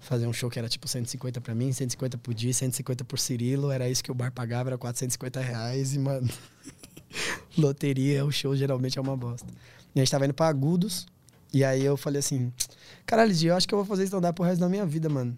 fazer 0.03 0.27
um 0.27 0.33
show 0.33 0.51
que 0.51 0.59
era 0.59 0.69
tipo 0.69 0.87
150 0.87 1.41
pra 1.41 1.55
mim, 1.55 1.73
150 1.73 2.19
pro 2.19 2.35
Di, 2.35 2.53
150 2.53 3.05
por 3.05 3.19
Cirilo. 3.19 3.71
Era 3.71 3.89
isso 3.89 4.03
que 4.03 4.11
o 4.11 4.15
bar 4.15 4.33
pagava, 4.33 4.71
era 4.71 4.79
450 4.79 5.41
reais. 5.41 5.95
E, 5.95 5.99
mano. 5.99 6.29
loteria, 7.57 8.25
o 8.25 8.33
show 8.33 8.57
geralmente 8.57 8.99
é 8.99 9.03
uma 9.03 9.17
bosta. 9.17 9.47
E 9.95 10.01
a 10.01 10.05
gente 10.05 10.11
tava 10.11 10.25
indo 10.25 10.35
pra 10.35 10.49
Agudos. 10.49 11.07
E 11.53 11.65
aí 11.65 11.85
eu 11.85 11.97
falei 11.97 12.19
assim: 12.21 12.53
caralho, 13.07 13.33
Di, 13.33 13.47
eu 13.47 13.57
acho 13.57 13.69
que 13.69 13.75
eu 13.75 13.79
vou 13.79 13.87
fazer 13.87 14.05
stand-up 14.05 14.35
pro 14.35 14.45
resto 14.45 14.61
da 14.61 14.69
minha 14.69 14.87
vida, 14.87 15.09
mano. 15.09 15.37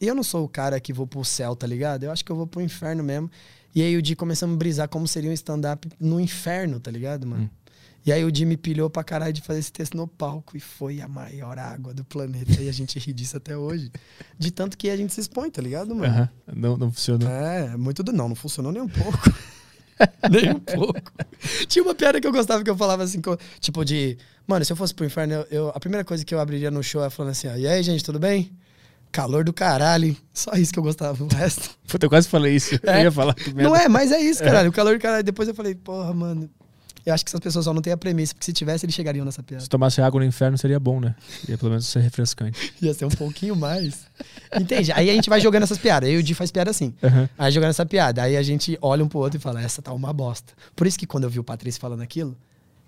E 0.00 0.06
eu 0.06 0.14
não 0.14 0.22
sou 0.22 0.44
o 0.44 0.48
cara 0.48 0.78
que 0.78 0.92
vou 0.92 1.06
pro 1.06 1.24
céu, 1.24 1.56
tá 1.56 1.66
ligado? 1.66 2.04
Eu 2.04 2.12
acho 2.12 2.24
que 2.24 2.30
eu 2.30 2.36
vou 2.36 2.46
pro 2.46 2.60
inferno 2.60 3.02
mesmo. 3.02 3.30
E 3.74 3.82
aí 3.82 3.96
o 3.96 4.02
Di 4.02 4.14
começamos 4.14 4.54
a 4.54 4.58
brisar 4.58 4.88
como 4.88 5.08
seria 5.08 5.30
um 5.30 5.34
stand-up 5.34 5.88
no 5.98 6.20
inferno, 6.20 6.78
tá 6.78 6.90
ligado, 6.90 7.26
mano? 7.26 7.44
Hum. 7.44 7.65
E 8.06 8.12
aí 8.12 8.24
o 8.24 8.30
me 8.46 8.56
pilhou 8.56 8.88
pra 8.88 9.02
caralho 9.02 9.32
de 9.32 9.42
fazer 9.42 9.58
esse 9.58 9.72
texto 9.72 9.96
no 9.96 10.06
palco. 10.06 10.56
E 10.56 10.60
foi 10.60 11.00
a 11.00 11.08
maior 11.08 11.58
água 11.58 11.92
do 11.92 12.04
planeta. 12.04 12.62
E 12.62 12.68
a 12.68 12.72
gente 12.72 12.96
ri 13.00 13.12
disso 13.12 13.36
até 13.36 13.56
hoje. 13.56 13.90
De 14.38 14.52
tanto 14.52 14.78
que 14.78 14.88
a 14.88 14.96
gente 14.96 15.12
se 15.12 15.20
expõe, 15.20 15.50
tá 15.50 15.60
ligado, 15.60 15.92
mano? 15.92 16.30
Não, 16.54 16.76
não 16.76 16.92
funcionou. 16.92 17.28
É, 17.28 17.76
muito 17.76 18.04
do. 18.04 18.12
Não, 18.12 18.28
não 18.28 18.36
funcionou 18.36 18.70
nem 18.70 18.80
um 18.80 18.88
pouco. 18.88 19.18
nem 20.30 20.50
um 20.52 20.60
pouco. 20.60 21.12
Tinha 21.66 21.82
uma 21.82 21.96
piada 21.96 22.20
que 22.20 22.26
eu 22.28 22.32
gostava 22.32 22.62
que 22.62 22.70
eu 22.70 22.76
falava 22.76 23.02
assim, 23.02 23.20
tipo 23.58 23.84
de. 23.84 24.16
Mano, 24.46 24.64
se 24.64 24.72
eu 24.72 24.76
fosse 24.76 24.94
pro 24.94 25.04
inferno, 25.04 25.34
eu, 25.34 25.46
eu- 25.50 25.68
a 25.74 25.80
primeira 25.80 26.04
coisa 26.04 26.24
que 26.24 26.32
eu 26.32 26.38
abriria 26.38 26.70
no 26.70 26.84
show 26.84 27.02
é 27.04 27.10
falando 27.10 27.32
assim, 27.32 27.48
ó, 27.48 27.56
e 27.56 27.66
aí, 27.66 27.82
gente, 27.82 28.04
tudo 28.04 28.20
bem? 28.20 28.52
Calor 29.10 29.42
do 29.42 29.52
caralho. 29.52 30.16
Só 30.32 30.52
isso 30.52 30.72
que 30.72 30.78
eu 30.78 30.82
gostava. 30.84 31.24
O 31.24 31.26
resto. 31.26 31.70
Puta, 31.88 32.06
eu 32.06 32.10
quase 32.10 32.28
falei 32.28 32.54
isso. 32.54 32.76
É. 32.84 33.00
Eu 33.00 33.04
ia 33.04 33.12
falar. 33.12 33.34
Não 33.54 33.74
é, 33.74 33.88
mas 33.88 34.12
é 34.12 34.20
isso, 34.20 34.44
caralho. 34.44 34.68
O 34.70 34.72
calor 34.72 34.94
do 34.96 35.00
caralho. 35.02 35.24
Depois 35.24 35.48
eu 35.48 35.54
falei, 35.54 35.74
porra, 35.74 36.12
mano. 36.14 36.48
Eu 37.06 37.14
acho 37.14 37.24
que 37.24 37.30
essas 37.30 37.38
pessoas 37.38 37.64
só 37.64 37.72
não 37.72 37.80
têm 37.80 37.92
a 37.92 37.96
premissa, 37.96 38.34
porque 38.34 38.44
se 38.44 38.52
tivesse, 38.52 38.84
eles 38.84 38.94
chegariam 38.94 39.24
nessa 39.24 39.40
piada. 39.40 39.62
Se 39.62 39.70
tomasse 39.70 40.02
água 40.02 40.20
no 40.20 40.26
inferno 40.26 40.58
seria 40.58 40.80
bom, 40.80 40.98
né? 40.98 41.14
Ia 41.48 41.56
pelo 41.56 41.70
menos 41.70 41.86
ser 41.86 42.00
refrescante. 42.00 42.74
Ia 42.82 42.92
ser 42.92 43.04
um 43.04 43.10
pouquinho 43.10 43.54
mais. 43.54 44.06
Entende? 44.60 44.90
Aí 44.90 45.08
a 45.08 45.14
gente 45.14 45.30
vai 45.30 45.40
jogando 45.40 45.62
essas 45.62 45.78
piadas. 45.78 46.08
Aí 46.08 46.16
o 46.16 46.22
Di 46.22 46.34
faz 46.34 46.50
piada 46.50 46.68
assim. 46.70 46.92
Aham. 47.00 47.28
Aí 47.38 47.52
jogando 47.52 47.70
essa 47.70 47.86
piada. 47.86 48.22
Aí 48.24 48.36
a 48.36 48.42
gente 48.42 48.76
olha 48.82 49.04
um 49.04 49.08
pro 49.08 49.20
outro 49.20 49.38
e 49.38 49.40
fala, 49.40 49.62
essa 49.62 49.80
tá 49.80 49.92
uma 49.92 50.12
bosta. 50.12 50.52
Por 50.74 50.84
isso 50.84 50.98
que 50.98 51.06
quando 51.06 51.22
eu 51.24 51.30
vi 51.30 51.38
o 51.38 51.44
Patrício 51.44 51.80
falando 51.80 52.02
aquilo, 52.02 52.36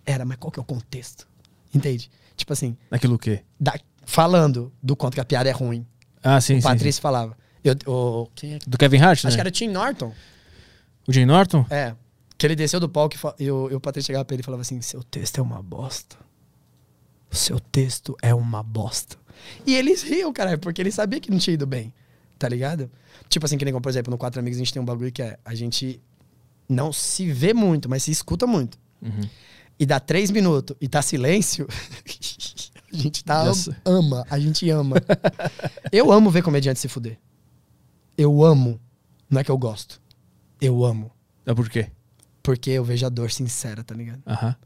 era, 0.05 0.25
mas 0.25 0.37
qual 0.37 0.51
que 0.51 0.59
é 0.59 0.63
o 0.63 0.65
contexto? 0.65 1.25
Entende? 1.73 2.11
Tipo 2.37 2.53
assim, 2.53 2.77
Naquilo 2.91 3.15
o 3.15 3.19
quê? 3.21 3.43
da- 3.61 3.79
falando 4.05 4.73
do 4.83 4.97
quanto 4.97 5.15
que 5.15 5.21
a 5.21 5.25
piada 5.25 5.49
é 5.49 5.53
ruim. 5.53 5.87
Ah, 6.25 6.41
sim, 6.41 6.55
o 6.55 6.57
sim, 6.57 6.63
Patrício 6.63 7.01
falava. 7.01 7.37
Eu, 7.63 7.77
o, 7.87 8.29
quem 8.35 8.55
é? 8.55 8.59
sim. 8.59 8.61
Do 8.67 8.77
Kevin 8.77 8.99
Hart, 8.99 9.23
né? 9.23 9.29
Acho 9.29 9.37
que 9.37 9.41
era 9.41 9.49
o 9.49 9.53
Tim 9.53 9.69
Norton. 9.69 10.13
O 11.07 11.13
Jay 11.13 11.25
Norton? 11.25 11.65
É. 11.71 11.95
Que 12.39 12.47
ele 12.47 12.55
desceu 12.55 12.79
do 12.79 12.89
palco 12.89 13.17
e, 13.39 13.51
o, 13.51 13.69
e 13.69 13.75
o 13.75 13.81
Patrício 13.81 14.07
chegava 14.07 14.25
pra 14.25 14.35
ele 14.35 14.43
e 14.43 14.45
falava 14.45 14.63
assim: 14.63 14.81
seu 14.81 15.03
texto 15.03 15.39
é 15.39 15.43
uma 15.43 15.61
bosta. 15.61 16.17
Seu 17.31 17.59
texto 17.59 18.17
é 18.23 18.33
uma 18.33 18.63
bosta. 18.63 19.17
E 19.67 19.75
eles 19.75 20.03
riam, 20.03 20.33
cara, 20.33 20.57
porque 20.57 20.81
ele 20.81 20.93
sabia 20.93 21.21
que 21.21 21.31
não 21.31 21.39
tinha 21.39 21.55
ido 21.55 21.67
bem. 21.67 21.93
Tá 22.39 22.49
ligado? 22.49 22.89
Tipo 23.29 23.45
assim, 23.45 23.59
que 23.59 23.65
nem, 23.65 23.75
como, 23.75 23.83
por 23.83 23.89
exemplo, 23.89 24.11
no 24.13 24.17
Quatro 24.17 24.39
Amigos 24.39 24.57
a 24.57 24.61
gente 24.61 24.73
tem 24.73 24.81
um 24.81 24.85
bagulho 24.85 25.11
que 25.11 25.21
é: 25.21 25.37
a 25.45 25.55
gente 25.55 26.01
não 26.69 26.93
se 26.93 27.31
vê 27.33 27.53
muito, 27.53 27.89
mas 27.89 28.05
se 28.05 28.13
escuta 28.13 28.47
muito. 28.47 28.79
Uhum. 29.03 29.29
E 29.77 29.85
dá 29.85 29.99
três 29.99 30.31
minutos 30.31 30.77
e 30.81 30.89
tá 30.89 31.03
silêncio. 31.03 31.67
a 32.93 32.97
gente 32.97 33.25
tá 33.25 33.53
sei. 33.53 33.75
ama, 33.85 34.25
a 34.31 34.39
gente 34.39 34.69
ama. 34.71 34.97
eu 35.91 36.13
amo 36.13 36.31
ver 36.31 36.43
comediante 36.43 36.79
se 36.79 36.89
fuder. 36.89 37.19
Eu 38.17 38.45
amo. 38.45 38.81
Não 39.29 39.41
é 39.41 39.45
que 39.45 39.51
eu 39.51 39.59
gosto. 39.59 40.01
Eu 40.61 40.85
amo. 40.85 41.11
É 41.45 41.55
por 41.55 41.69
quê? 41.69 41.91
Porque 42.49 42.71
eu 42.71 42.83
vejo 42.83 43.05
a 43.05 43.11
dor 43.11 43.31
sincera, 43.31 43.85
tá 43.85 43.95
ligado? 43.95 44.23
Aham. 44.27 44.57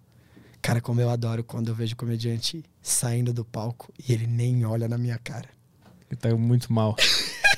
Cara, 0.62 0.80
como 0.80 1.00
eu 1.00 1.10
adoro 1.10 1.42
quando 1.42 1.66
eu 1.66 1.74
vejo 1.74 1.96
comediante 1.96 2.64
saindo 2.80 3.32
do 3.32 3.44
palco 3.44 3.92
e 3.98 4.12
ele 4.12 4.24
nem 4.24 4.64
olha 4.64 4.86
na 4.86 4.96
minha 4.96 5.18
cara. 5.18 5.48
Ele 6.08 6.16
tá 6.16 6.32
muito 6.36 6.72
mal. 6.72 6.94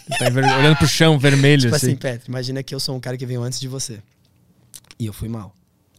Ele 0.09 0.19
tá 0.19 0.57
olhando 0.59 0.77
pro 0.79 0.89
chão, 0.89 1.19
vermelho, 1.19 1.65
Tipo 1.65 1.75
assim. 1.75 1.89
assim, 1.89 1.97
Petro, 1.97 2.31
imagina 2.31 2.63
que 2.63 2.75
eu 2.75 2.81
sou 2.81 2.97
um 2.97 3.01
cara 3.01 3.19
que 3.19 3.27
veio 3.27 3.43
antes 3.43 3.61
de 3.61 3.69
você. 3.69 4.03
E 4.99 5.05
eu 5.05 5.13
fui 5.13 5.29
mal. 5.29 5.55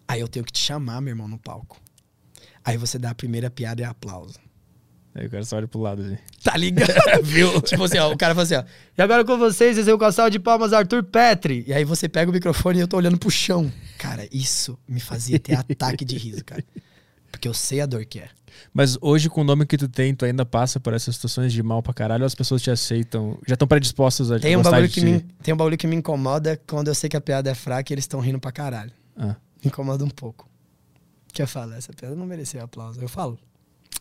Aí 0.07 0.21
eu 0.21 0.27
tenho 0.27 0.43
que 0.43 0.51
te 0.51 0.59
chamar, 0.59 1.01
meu 1.01 1.11
irmão, 1.11 1.27
no 1.27 1.37
palco. 1.37 1.79
Aí 2.63 2.77
você 2.77 2.97
dá 2.97 3.11
a 3.11 3.15
primeira 3.15 3.51
piada 3.51 3.83
e 3.83 3.85
aplauso. 3.85 4.39
Aí 5.15 5.27
o 5.27 5.29
cara 5.29 5.45
só 5.45 5.55
olha 5.55 5.67
pro 5.67 5.79
lado, 5.79 6.01
assim. 6.01 6.17
Tá 6.43 6.57
ligado? 6.57 6.91
Viu? 7.23 7.61
tipo 7.61 7.85
assim, 7.85 7.97
ó, 7.97 8.11
o 8.11 8.17
cara 8.17 8.35
fala 8.35 8.43
assim, 8.43 8.55
ó. 8.55 8.63
E 8.97 9.01
agora 9.01 9.23
com 9.23 9.37
vocês, 9.37 9.77
esse 9.77 9.89
é 9.89 9.93
o 9.93 9.97
casal 9.97 10.29
de 10.29 10.37
palmas 10.39 10.73
Arthur 10.73 11.03
Petri. 11.03 11.63
E 11.65 11.73
aí 11.73 11.85
você 11.85 12.09
pega 12.09 12.29
o 12.29 12.33
microfone 12.33 12.79
e 12.79 12.81
eu 12.81 12.87
tô 12.87 12.97
olhando 12.97 13.17
pro 13.17 13.31
chão. 13.31 13.71
Cara, 13.97 14.27
isso 14.29 14.77
me 14.85 14.99
fazia 14.99 15.39
ter 15.39 15.55
ataque 15.55 16.03
de 16.03 16.17
riso, 16.17 16.43
cara. 16.43 16.63
Porque 17.31 17.47
eu 17.47 17.53
sei 17.53 17.79
a 17.79 17.85
dor 17.85 18.03
que 18.05 18.19
é. 18.19 18.27
Mas 18.73 18.97
hoje, 19.01 19.29
com 19.29 19.41
o 19.41 19.43
nome 19.43 19.65
que 19.65 19.77
tu 19.77 19.87
tem, 19.87 20.13
tu 20.13 20.25
ainda 20.25 20.45
passa 20.45 20.79
por 20.79 20.93
essas 20.93 21.15
situações 21.15 21.53
de 21.53 21.63
mal 21.63 21.81
pra 21.81 21.93
caralho 21.93 22.23
ou 22.23 22.27
as 22.27 22.35
pessoas 22.35 22.61
te 22.61 22.69
aceitam? 22.69 23.37
Já 23.47 23.53
estão 23.53 23.67
predispostas 23.67 24.31
a 24.31 24.39
Tem 24.39 24.55
um, 24.55 24.61
bagulho 24.61 24.89
que 24.89 24.99
ti? 24.99 25.05
me, 25.05 25.19
tem 25.41 25.53
um 25.53 25.57
bagulho 25.57 25.77
que 25.77 25.87
me 25.87 25.95
incomoda 25.95 26.59
quando 26.67 26.89
eu 26.89 26.95
sei 26.95 27.09
que 27.09 27.17
a 27.17 27.21
piada 27.21 27.49
é 27.49 27.55
fraca 27.55 27.91
e 27.91 27.93
eles 27.93 28.03
estão 28.03 28.19
rindo 28.19 28.39
pra 28.39 28.51
caralho. 28.51 28.91
Ah. 29.17 29.35
Me 29.63 29.69
incomoda 29.69 30.03
um 30.03 30.09
pouco. 30.09 30.49
Que 31.31 31.41
eu 31.41 31.47
falo, 31.47 31.73
essa 31.73 31.93
piada 31.93 32.15
não 32.15 32.25
merecia 32.25 32.63
aplauso. 32.63 33.01
Eu 33.01 33.09
falo. 33.09 33.39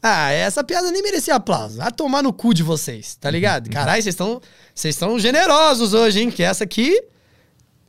Ah, 0.06 0.31
essa 0.31 0.62
piada 0.62 0.90
nem 0.90 1.02
merecia 1.02 1.35
aplauso. 1.35 1.78
Vai 1.78 1.90
tomar 1.90 2.22
no 2.22 2.31
cu 2.31 2.52
de 2.52 2.62
vocês, 2.62 3.14
tá 3.16 3.31
ligado? 3.31 3.70
Caralho, 3.70 4.02
vocês 4.02 4.12
estão 4.12 4.39
vocês 4.74 4.94
estão 4.94 5.18
generosos 5.18 5.94
hoje, 5.94 6.20
hein? 6.20 6.31
Que 6.31 6.43
essa 6.43 6.62
aqui. 6.64 7.02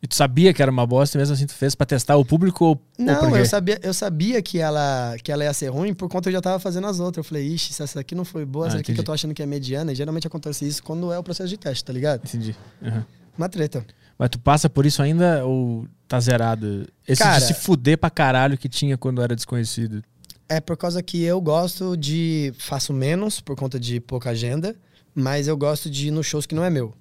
E 0.01 0.07
tu 0.07 0.15
sabia 0.15 0.53
que 0.53 0.61
era 0.61 0.71
uma 0.71 0.85
bosta 0.85 1.17
mesmo 1.17 1.33
assim 1.33 1.45
tu 1.47 1.53
fez 1.55 1.73
pra 1.75 1.85
testar 1.85 2.15
o 2.15 2.23
público 2.23 2.63
ou, 2.63 2.71
ou 2.71 2.81
Não, 3.05 3.31
quê? 3.33 3.39
eu 3.39 3.45
sabia, 3.45 3.79
eu 3.81 3.93
sabia 3.93 4.39
que 4.41 4.59
ela, 4.59 5.15
que 5.23 5.31
ela 5.31 5.43
ia 5.43 5.53
ser 5.53 5.69
ruim 5.69 5.93
por 5.95 6.07
conta 6.07 6.29
eu 6.29 6.33
já 6.33 6.41
tava 6.41 6.57
fazendo 6.59 6.87
as 6.87 6.99
outras. 6.99 7.25
Eu 7.25 7.27
falei, 7.27 7.47
ixi, 7.47 7.73
se 7.73 7.83
essa 7.83 7.99
aqui 7.99 8.15
não 8.15 8.23
foi 8.23 8.45
boa, 8.45 8.65
Ah, 8.65 8.67
essa 8.67 8.77
aqui 8.77 8.85
que 8.85 8.91
entendi. 8.91 9.01
eu 9.01 9.05
tô 9.05 9.11
achando 9.11 9.33
que 9.33 9.43
é 9.43 9.45
mediana. 9.45 9.91
E 9.91 9.95
geralmente 9.95 10.25
acontece 10.27 10.65
isso 10.65 10.81
quando 10.83 11.11
é 11.11 11.19
o 11.19 11.23
processo 11.23 11.49
de 11.49 11.57
teste, 11.57 11.83
tá 11.83 11.91
ligado? 11.91 12.21
Entendi. 12.23 12.55
Aham. 12.81 13.05
Uma 13.37 13.49
treta. 13.49 13.85
Mas 14.17 14.29
tu 14.29 14.39
passa 14.39 14.69
por 14.69 14.85
isso 14.85 15.01
ainda 15.01 15.43
ou 15.45 15.85
tá 16.07 16.17
zerado? 16.21 16.87
Esse 17.05 17.21
Cara- 17.21 17.39
de 17.39 17.47
se 17.47 17.53
fuder 17.53 17.97
pra 17.97 18.09
caralho 18.09 18.57
que 18.57 18.69
tinha 18.69 18.97
quando 18.97 19.21
era 19.21 19.35
desconhecido. 19.35 20.01
É 20.47 20.59
por 20.61 20.77
causa 20.77 21.01
que 21.01 21.23
eu 21.23 21.41
gosto 21.41 21.97
de. 21.97 22.53
Faço 22.57 22.93
menos 22.93 23.39
por 23.41 23.55
conta 23.55 23.79
de 23.79 23.99
pouca 23.99 24.29
agenda, 24.29 24.75
mas 25.13 25.47
eu 25.47 25.57
gosto 25.57 25.89
de 25.89 26.07
ir 26.07 26.11
nos 26.11 26.25
shows 26.27 26.45
que 26.45 26.53
não 26.53 26.63
é 26.63 26.69
meu, 26.69 26.93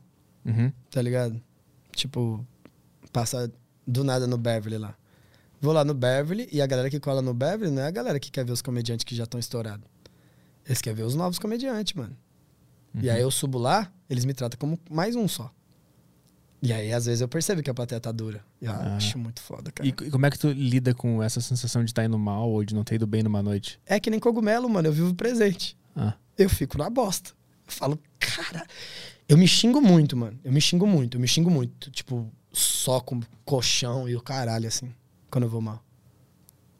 Uhum. 0.45 0.73
tá 0.91 1.03
ligado? 1.03 1.41
Tipo, 1.95 2.45
passa 3.13 3.53
do 3.87 4.03
nada 4.03 4.27
no 4.27 4.39
Beverly 4.39 4.79
lá. 4.79 4.97
Vou 5.61 5.73
lá 5.73 5.85
no 5.85 5.95
Beverly 5.95 6.49
e 6.53 6.61
a 6.61 6.67
galera 6.67 6.89
que 6.91 6.99
cola 7.01 7.21
no 7.23 7.33
Beverly 7.35 7.71
não 7.71 7.83
é 7.83 7.87
a 7.87 7.91
galera 7.91 8.19
que 8.19 8.31
quer 8.31 8.45
ver 8.45 8.53
os 8.53 8.63
comediantes 8.63 9.05
que 9.05 9.15
já 9.15 9.25
estão 9.25 9.39
estourados. 9.39 9.87
Eles 10.67 10.81
querem 10.81 10.97
ver 10.97 11.03
os 11.05 11.15
novos 11.15 11.39
comediantes, 11.39 11.93
mano. 11.95 12.17
E 12.95 13.09
Uhum. 13.09 13.15
aí 13.15 13.21
eu 13.21 13.31
subo 13.31 13.59
lá, 13.59 13.93
eles 14.09 14.25
me 14.25 14.33
tratam 14.33 14.59
como 14.59 14.79
mais 14.91 15.15
um 15.17 15.27
só. 15.29 15.53
E 16.65 16.73
aí, 16.73 16.93
às 16.95 17.05
vezes, 17.05 17.21
eu 17.21 17.29
percebo 17.29 17.63
que 17.63 17.69
a 17.69 17.75
plateia 17.75 18.01
tá 18.01 18.11
dura. 18.11 18.43
Eu 18.61 18.73
Ah. 18.73 18.97
acho 18.97 19.19
muito 19.19 19.41
foda, 19.43 19.71
cara. 19.71 19.87
E, 19.87 19.91
e 19.91 20.11
como 20.11 20.25
é 20.25 20.31
que 20.31 20.39
tu 20.39 20.51
lida 20.51 20.95
com 20.95 21.23
essa 21.23 21.39
sensação 21.41 21.85
de 21.85 21.91
estar 21.91 22.03
indo 22.05 22.19
mal 22.19 22.49
ou 22.51 22.65
de 22.65 22.75
não 22.75 22.83
ter 22.83 22.95
ido 22.95 23.07
bem 23.07 23.23
numa 23.23 23.43
noite? 23.43 23.79
É 23.85 24.01
que 24.01 24.09
nem 24.09 24.19
cogumelo, 24.19 24.67
mano. 24.69 24.89
Eu 24.89 24.93
vivo 24.93 25.15
presente. 25.15 25.77
Ah. 25.95 26.15
eu 26.39 26.49
fico 26.49 26.79
na 26.79 26.89
bosta. 26.91 27.31
Eu 27.67 27.73
falo, 27.73 27.99
cara, 28.19 28.67
eu 29.29 29.37
me 29.39 29.47
xingo 29.47 29.81
muito, 29.81 30.17
mano. 30.17 30.39
Eu 30.43 30.51
me 30.51 30.61
xingo 30.61 30.87
muito, 30.87 31.17
eu 31.17 31.21
me 31.21 31.29
xingo 31.29 31.51
muito. 31.51 31.91
Tipo, 31.91 32.29
só 32.53 32.99
com 32.99 33.21
colchão 33.45 34.09
e 34.09 34.17
o 34.17 34.21
caralho, 34.23 34.67
assim, 34.67 34.91
quando 35.31 35.45
eu 35.45 35.51
vou 35.51 35.61
mal. 35.61 35.85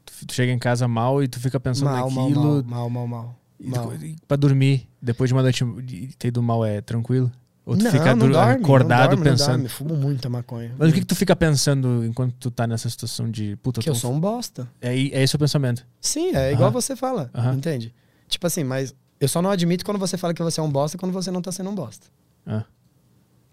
Tu, 0.05 0.27
tu 0.27 0.33
chega 0.35 0.51
em 0.53 0.59
casa 0.59 0.89
mal 0.89 1.23
e 1.23 1.29
tu 1.29 1.39
fica 1.39 1.61
pensando 1.61 1.91
Mal, 1.91 2.11
naquilo. 2.11 2.65
mal, 2.65 2.89
mal, 2.89 2.91
mal, 2.91 3.07
mal. 3.07 3.41
E, 3.61 3.69
mal. 3.69 3.87
tu- 3.89 4.05
e 4.05 4.17
pra 4.27 4.37
dormir, 4.37 4.89
depois 5.01 5.29
de 5.29 5.35
uma 5.35 5.43
noite 5.43 5.65
de 5.83 6.09
ter 6.17 6.29
ido 6.29 6.43
mal, 6.43 6.65
é 6.65 6.81
tranquilo? 6.81 7.31
Ou 7.67 7.77
tu 7.77 7.85
não, 7.85 7.91
fica 7.91 8.15
não 8.15 8.31
dorme, 8.31 8.53
acordado 8.63 9.17
não 9.17 9.17
dorme, 9.17 9.31
pensando? 9.31 9.49
Não 9.49 9.57
dorme. 9.57 9.69
Fumo 9.71 9.97
muita 9.97 10.29
maconha. 10.29 10.75
Mas 10.79 10.91
o 10.91 10.93
que, 10.93 11.01
que 11.01 11.07
tu 11.07 11.15
fica 11.15 11.35
pensando 11.35 12.05
enquanto 12.05 12.35
tu 12.39 12.51
tá 12.51 12.67
nessa 12.67 12.91
situação 12.91 13.31
de 13.31 13.57
puta, 13.57 13.81
Que 13.81 13.89
eu 13.89 13.95
tô- 13.95 14.01
sou 14.01 14.13
um 14.13 14.21
bosta. 14.21 14.69
É, 14.83 14.93
é 14.95 15.23
esse 15.23 15.35
o 15.35 15.39
pensamento. 15.39 15.87
Sim, 16.01 16.35
é 16.35 16.53
igual 16.53 16.69
Aham. 16.69 16.73
você 16.81 16.95
fala, 16.95 17.31
Aham. 17.35 17.55
entende? 17.55 17.95
Tipo 18.29 18.47
assim, 18.47 18.65
mas 18.65 18.95
Eu 19.21 19.29
só 19.29 19.41
não 19.41 19.49
admito 19.51 19.85
quando 19.85 19.99
você 19.99 20.19
fala 20.19 20.35
que 20.35 20.43
você 20.43 20.61
é 20.61 20.63
um 20.63 20.71
bosta 20.71 20.99
quando 20.99 21.13
você 21.13 21.31
não 21.31 21.41
tá 21.41 21.51
sendo 21.51 21.71
um 21.71 21.75
bosta. 21.75 22.07
Ah. 22.45 22.65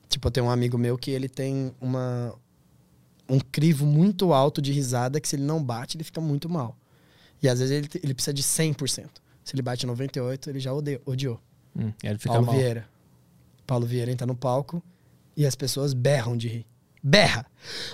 Tipo, 0.09 0.27
eu 0.27 0.31
tenho 0.31 0.45
um 0.47 0.51
amigo 0.51 0.77
meu 0.77 0.97
que 0.97 1.11
ele 1.11 1.29
tem 1.29 1.71
uma 1.79 2.33
um 3.29 3.39
crivo 3.39 3.85
muito 3.85 4.33
alto 4.33 4.61
de 4.61 4.73
risada 4.73 5.21
que 5.21 5.27
se 5.29 5.37
ele 5.37 5.43
não 5.43 5.63
bate, 5.63 5.95
ele 5.95 6.03
fica 6.03 6.19
muito 6.19 6.49
mal. 6.49 6.75
E 7.41 7.47
às 7.47 7.59
vezes 7.59 7.73
ele, 7.77 7.89
ele 8.03 8.13
precisa 8.13 8.33
de 8.33 8.43
100%. 8.43 9.05
Se 9.45 9.55
ele 9.55 9.61
bate 9.61 9.85
98, 9.85 10.49
ele 10.49 10.59
já 10.59 10.73
odeio, 10.73 10.99
odiou. 11.05 11.39
Hum, 11.73 11.93
ele 12.03 12.17
fica 12.17 12.33
Paulo 12.33 12.47
mal. 12.47 12.55
Vieira. 12.55 12.85
Paulo 13.65 13.85
Vieira 13.85 14.11
entra 14.11 14.27
no 14.27 14.35
palco 14.35 14.83
e 15.35 15.45
as 15.45 15.55
pessoas 15.55 15.93
berram 15.93 16.35
de 16.35 16.47
rir. 16.47 16.65
Berra! 17.03 17.45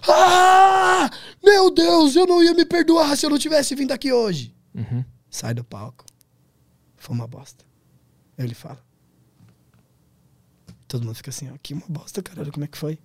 Ah! 0.07 1.09
Meu 1.43 1.71
Deus, 1.73 2.15
eu 2.15 2.25
não 2.27 2.43
ia 2.43 2.53
me 2.53 2.65
perdoar 2.65 3.15
se 3.15 3.25
eu 3.25 3.29
não 3.29 3.39
tivesse 3.39 3.73
vindo 3.75 3.91
aqui 3.91 4.11
hoje. 4.11 4.53
Uhum. 4.75 5.03
Sai 5.29 5.53
do 5.53 5.63
palco. 5.63 6.05
Foi 6.97 7.15
uma 7.15 7.27
bosta. 7.27 7.63
Ele 8.37 8.53
fala. 8.53 8.83
Todo 10.87 11.05
mundo 11.05 11.15
fica 11.15 11.29
assim, 11.29 11.49
ó, 11.51 11.57
que 11.61 11.73
uma 11.73 11.85
bosta, 11.87 12.21
caralho, 12.21 12.51
como 12.51 12.63
é 12.65 12.67
que 12.67 12.77
foi? 12.77 12.97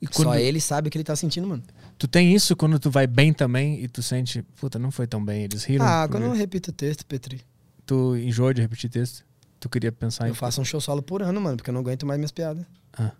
E 0.00 0.06
quando 0.06 0.28
Só 0.28 0.36
ele 0.36 0.60
sabe 0.60 0.88
o 0.88 0.90
que 0.90 0.96
ele 0.96 1.04
tá 1.04 1.16
sentindo, 1.16 1.46
mano. 1.48 1.62
tu 1.98 2.06
tem 2.06 2.34
isso 2.34 2.54
quando 2.54 2.78
tu 2.78 2.90
vai 2.90 3.06
bem 3.06 3.32
também 3.32 3.82
e 3.82 3.88
tu 3.88 4.02
sente, 4.02 4.42
puta, 4.60 4.78
não 4.78 4.90
foi 4.90 5.06
tão 5.06 5.24
bem, 5.24 5.42
eles 5.44 5.64
riram. 5.64 5.84
Ah, 5.84 6.06
quando 6.08 6.24
eu 6.24 6.32
repito 6.32 6.70
o 6.70 6.72
texto, 6.72 7.04
Petri, 7.04 7.40
Tu 7.84 8.16
enjoa 8.16 8.52
de 8.52 8.60
repetir 8.60 8.90
texto? 8.90 9.24
Tu 9.60 9.68
queria 9.68 9.90
pensar 9.92 10.26
em. 10.26 10.30
eu 10.30 10.34
faço 10.34 10.60
um 10.60 10.64
show 10.64 10.80
solo 10.80 11.02
por 11.02 11.22
ano, 11.22 11.40
mano, 11.40 11.56
porque 11.56 11.70
eu 11.70 11.74
não 11.74 11.80
aguento 11.80 12.06
mais 12.06 12.18
minhas 12.18 12.32
piadas. 12.32 12.64
Ah. 12.92 13.12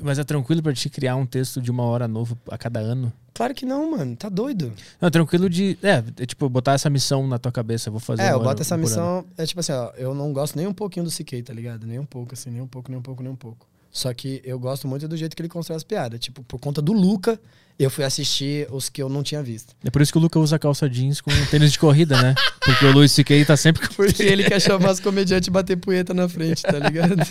Mas 0.00 0.18
é 0.18 0.24
tranquilo 0.24 0.62
pra 0.62 0.72
te 0.74 0.90
criar 0.90 1.16
um 1.16 1.24
texto 1.24 1.60
de 1.60 1.70
uma 1.70 1.84
hora 1.84 2.06
novo 2.06 2.36
a 2.50 2.58
cada 2.58 2.78
ano? 2.78 3.12
Claro 3.32 3.54
que 3.54 3.64
não, 3.64 3.92
mano, 3.92 4.14
tá 4.14 4.28
doido. 4.28 4.72
Não, 5.00 5.10
tranquilo 5.10 5.48
de. 5.48 5.78
É, 5.82 6.04
é 6.18 6.26
tipo, 6.26 6.48
botar 6.50 6.74
essa 6.74 6.90
missão 6.90 7.26
na 7.26 7.38
tua 7.38 7.50
cabeça. 7.50 7.90
Vou 7.90 8.00
fazer. 8.00 8.22
É, 8.22 8.32
eu 8.32 8.40
boto 8.40 8.60
essa 8.60 8.76
por 8.76 8.80
ano. 8.80 8.88
missão. 8.88 9.24
É 9.38 9.46
tipo 9.46 9.60
assim, 9.60 9.72
ó, 9.72 9.90
eu 9.96 10.14
não 10.14 10.32
gosto 10.32 10.56
nem 10.56 10.66
um 10.66 10.74
pouquinho 10.74 11.06
do 11.06 11.10
CK, 11.10 11.42
tá 11.42 11.54
ligado? 11.54 11.86
Nem 11.86 11.98
um 11.98 12.04
pouco, 12.04 12.34
assim, 12.34 12.50
nem 12.50 12.60
um 12.60 12.66
pouco, 12.66 12.90
nem 12.90 12.98
um 12.98 13.02
pouco, 13.02 13.22
nem 13.22 13.32
um 13.32 13.36
pouco. 13.36 13.66
Só 13.90 14.12
que 14.12 14.42
eu 14.44 14.58
gosto 14.58 14.86
muito 14.86 15.08
do 15.08 15.16
jeito 15.16 15.34
que 15.34 15.40
ele 15.40 15.48
constrói 15.48 15.76
as 15.76 15.84
piadas. 15.84 16.20
Tipo, 16.20 16.42
por 16.44 16.58
conta 16.58 16.82
do 16.82 16.92
Luca, 16.92 17.40
eu 17.78 17.90
fui 17.90 18.04
assistir 18.04 18.66
os 18.70 18.88
que 18.88 19.02
eu 19.02 19.08
não 19.08 19.22
tinha 19.22 19.42
visto. 19.42 19.74
É 19.84 19.90
por 19.90 20.02
isso 20.02 20.12
que 20.12 20.18
o 20.18 20.20
Luca 20.20 20.38
usa 20.38 20.58
calça 20.58 20.88
jeans 20.88 21.20
com 21.20 21.30
tênis 21.50 21.72
de 21.72 21.78
corrida, 21.78 22.20
né? 22.20 22.34
Porque 22.64 22.84
o 22.84 22.92
Luiz 22.92 23.12
C.K. 23.12 23.44
tá 23.44 23.56
sempre 23.56 23.88
com. 23.88 23.94
Porque 23.94 24.22
ele 24.22 24.44
quer 24.44 24.60
chamar 24.60 24.92
os 24.92 25.00
comediantes 25.00 25.48
e 25.48 25.50
bater 25.50 25.76
punheta 25.76 26.14
na 26.14 26.28
frente, 26.28 26.62
tá 26.62 26.78
ligado? 26.78 27.16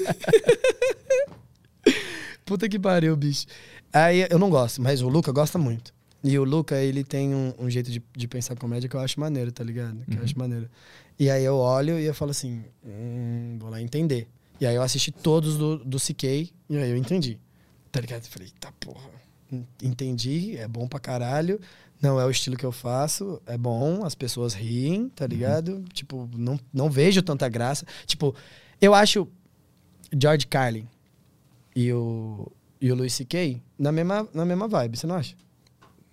Puta 2.45 2.67
que 2.67 2.77
pariu, 2.79 3.15
bicho. 3.15 3.45
Aí 3.93 4.27
eu 4.29 4.39
não 4.39 4.49
gosto, 4.49 4.81
mas 4.81 5.01
o 5.01 5.09
Luca 5.09 5.31
gosta 5.31 5.57
muito. 5.57 5.93
E 6.23 6.37
o 6.37 6.43
Luca, 6.43 6.75
ele 6.75 7.03
tem 7.03 7.33
um, 7.33 7.53
um 7.57 7.69
jeito 7.69 7.89
de, 7.89 8.01
de 8.15 8.27
pensar 8.27 8.55
comédia 8.55 8.87
que 8.87 8.95
eu 8.95 8.99
acho 8.99 9.19
maneiro, 9.19 9.51
tá 9.51 9.63
ligado? 9.63 9.97
Que 10.05 10.17
eu 10.17 10.23
acho 10.23 10.37
maneiro. 10.37 10.69
E 11.17 11.29
aí 11.29 11.43
eu 11.43 11.55
olho 11.55 11.99
e 11.99 12.05
eu 12.05 12.13
falo 12.13 12.31
assim, 12.31 12.63
hum, 12.85 13.57
vou 13.59 13.69
lá 13.69 13.81
entender. 13.81 14.27
E 14.59 14.65
aí 14.65 14.75
eu 14.75 14.81
assisti 14.83 15.11
todos 15.11 15.57
do, 15.57 15.77
do 15.77 15.97
CK 15.97 16.51
e 16.69 16.77
aí 16.77 16.91
eu 16.91 16.97
entendi. 16.97 17.39
Tá 17.91 17.99
ligado? 17.99 18.23
Eu 18.23 18.29
falei, 18.29 18.49
tá 18.59 18.71
porra. 18.79 19.20
En- 19.51 19.65
Entendi, 19.81 20.57
é 20.57 20.67
bom 20.67 20.87
pra 20.87 20.99
caralho. 20.99 21.59
Não 22.01 22.19
é 22.19 22.25
o 22.25 22.31
estilo 22.31 22.57
que 22.57 22.65
eu 22.65 22.71
faço, 22.71 23.39
é 23.45 23.55
bom, 23.57 24.03
as 24.03 24.15
pessoas 24.15 24.53
riem, 24.55 25.07
tá 25.09 25.27
ligado? 25.27 25.83
Tipo, 25.93 26.27
não, 26.35 26.59
não 26.73 26.89
vejo 26.89 27.21
tanta 27.21 27.47
graça. 27.47 27.85
Tipo, 28.07 28.33
eu 28.81 28.95
acho 28.95 29.27
George 30.19 30.47
Carlin 30.47 30.87
e 31.75 31.93
o, 31.93 32.51
e 32.81 32.91
o 32.91 32.95
Louis 32.95 33.13
C.K. 33.13 33.61
na 33.77 33.91
mesma, 33.91 34.27
na 34.33 34.43
mesma 34.45 34.67
vibe, 34.67 34.97
você 34.97 35.05
não 35.05 35.15
acha? 35.15 35.35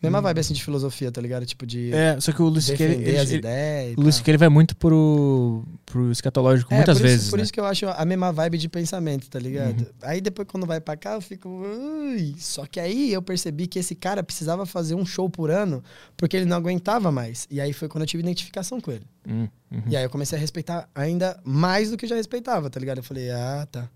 Mesma 0.00 0.20
vibe 0.20 0.38
assim 0.38 0.54
de 0.54 0.62
filosofia, 0.62 1.10
tá 1.10 1.20
ligado? 1.20 1.44
Tipo, 1.44 1.66
de 1.66 1.92
É, 1.92 2.20
só 2.20 2.30
que 2.30 2.40
o 2.40 2.48
Luiz 2.48 2.66
defender 2.66 3.08
ele- 3.08 3.18
as 3.18 3.28
ele- 3.30 3.38
ideias. 3.38 3.96
O 3.98 4.00
Luiz 4.00 4.22
ele 4.24 4.38
vai 4.38 4.48
muito 4.48 4.76
pro, 4.76 5.64
pro 5.84 6.12
escatológico, 6.12 6.72
É, 6.72 6.76
muitas 6.76 6.98
por 6.98 7.04
isso- 7.04 7.14
vezes. 7.16 7.30
Por 7.30 7.36
né? 7.38 7.42
isso 7.42 7.52
que 7.52 7.58
eu 7.58 7.64
acho 7.64 7.86
a 7.88 8.04
mesma 8.04 8.32
vibe 8.32 8.58
de 8.58 8.68
pensamento, 8.68 9.28
tá 9.28 9.40
ligado? 9.40 9.80
Uhum. 9.80 9.86
Aí 10.02 10.20
depois 10.20 10.46
quando 10.46 10.64
vai 10.66 10.80
pra 10.80 10.96
cá, 10.96 11.14
eu 11.14 11.20
fico. 11.20 11.48
Ui. 11.48 12.34
Só 12.38 12.64
que 12.64 12.78
aí 12.78 13.12
eu 13.12 13.20
percebi 13.20 13.66
que 13.66 13.78
esse 13.80 13.96
cara 13.96 14.22
precisava 14.22 14.64
fazer 14.64 14.94
um 14.94 15.04
show 15.04 15.28
por 15.28 15.50
ano 15.50 15.82
porque 16.16 16.36
ele 16.36 16.46
não 16.46 16.56
aguentava 16.58 17.10
mais. 17.10 17.48
E 17.50 17.60
aí 17.60 17.72
foi 17.72 17.88
quando 17.88 18.02
eu 18.02 18.06
tive 18.06 18.22
identificação 18.22 18.80
com 18.80 18.92
ele. 18.92 19.06
Hum, 19.28 19.48
uhum. 19.72 19.82
E 19.88 19.96
aí 19.96 20.04
eu 20.04 20.10
comecei 20.10 20.38
a 20.38 20.40
respeitar 20.40 20.88
ainda 20.94 21.40
mais 21.44 21.90
do 21.90 21.96
que 21.96 22.04
eu 22.04 22.08
já 22.08 22.14
respeitava, 22.14 22.70
tá 22.70 22.78
ligado? 22.78 22.98
Eu 22.98 23.02
falei, 23.04 23.30
ah, 23.32 23.66
tá. 23.70 23.88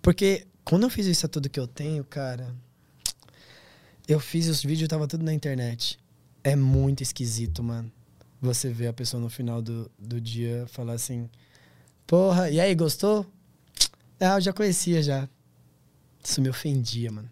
Porque 0.00 0.46
quando 0.64 0.84
eu 0.84 0.90
fiz 0.90 1.04
isso 1.06 1.28
tudo 1.28 1.48
que 1.50 1.60
eu 1.60 1.66
tenho, 1.66 2.02
cara. 2.04 2.54
Eu 4.06 4.20
fiz 4.20 4.46
os 4.48 4.62
vídeos, 4.62 4.88
tava 4.88 5.06
tudo 5.08 5.24
na 5.24 5.32
internet. 5.32 5.98
É 6.44 6.54
muito 6.54 7.02
esquisito, 7.02 7.62
mano. 7.62 7.90
Você 8.40 8.68
vê 8.70 8.86
a 8.86 8.92
pessoa 8.92 9.20
no 9.20 9.28
final 9.28 9.60
do, 9.60 9.90
do 9.98 10.20
dia 10.20 10.64
falar 10.68 10.92
assim: 10.92 11.28
Porra, 12.06 12.50
e 12.50 12.60
aí, 12.60 12.74
gostou? 12.74 13.26
Ah, 14.20 14.36
eu 14.36 14.40
já 14.40 14.52
conhecia 14.52 15.02
já. 15.02 15.28
Isso 16.22 16.40
me 16.40 16.48
ofendia, 16.48 17.10
mano. 17.10 17.30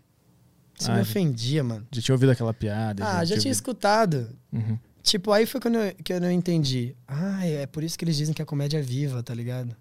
Isso 0.78 0.90
Ah, 0.90 0.94
me 0.96 1.02
já- 1.04 1.10
ofendia, 1.10 1.62
mano. 1.64 1.86
Já 1.92 2.02
tinha 2.02 2.14
ouvido 2.14 2.32
aquela 2.32 2.52
piada? 2.52 3.04
Ah, 3.06 3.18
já 3.24 3.36
tinha 3.36 3.36
ouvido. 3.38 3.52
escutado. 3.52 4.36
Uhum. 4.52 4.78
Tipo, 5.02 5.30
aí 5.32 5.46
foi 5.46 5.60
quando 5.60 5.76
eu, 5.76 5.94
que 6.02 6.12
eu 6.12 6.20
não 6.20 6.30
entendi. 6.30 6.96
Ah, 7.06 7.46
é 7.46 7.66
por 7.66 7.84
isso 7.84 7.96
que 7.98 8.04
eles 8.04 8.16
dizem 8.16 8.34
que 8.34 8.42
a 8.42 8.46
comédia 8.46 8.78
é 8.78 8.82
viva, 8.82 9.22
tá 9.22 9.34
ligado? 9.34 9.76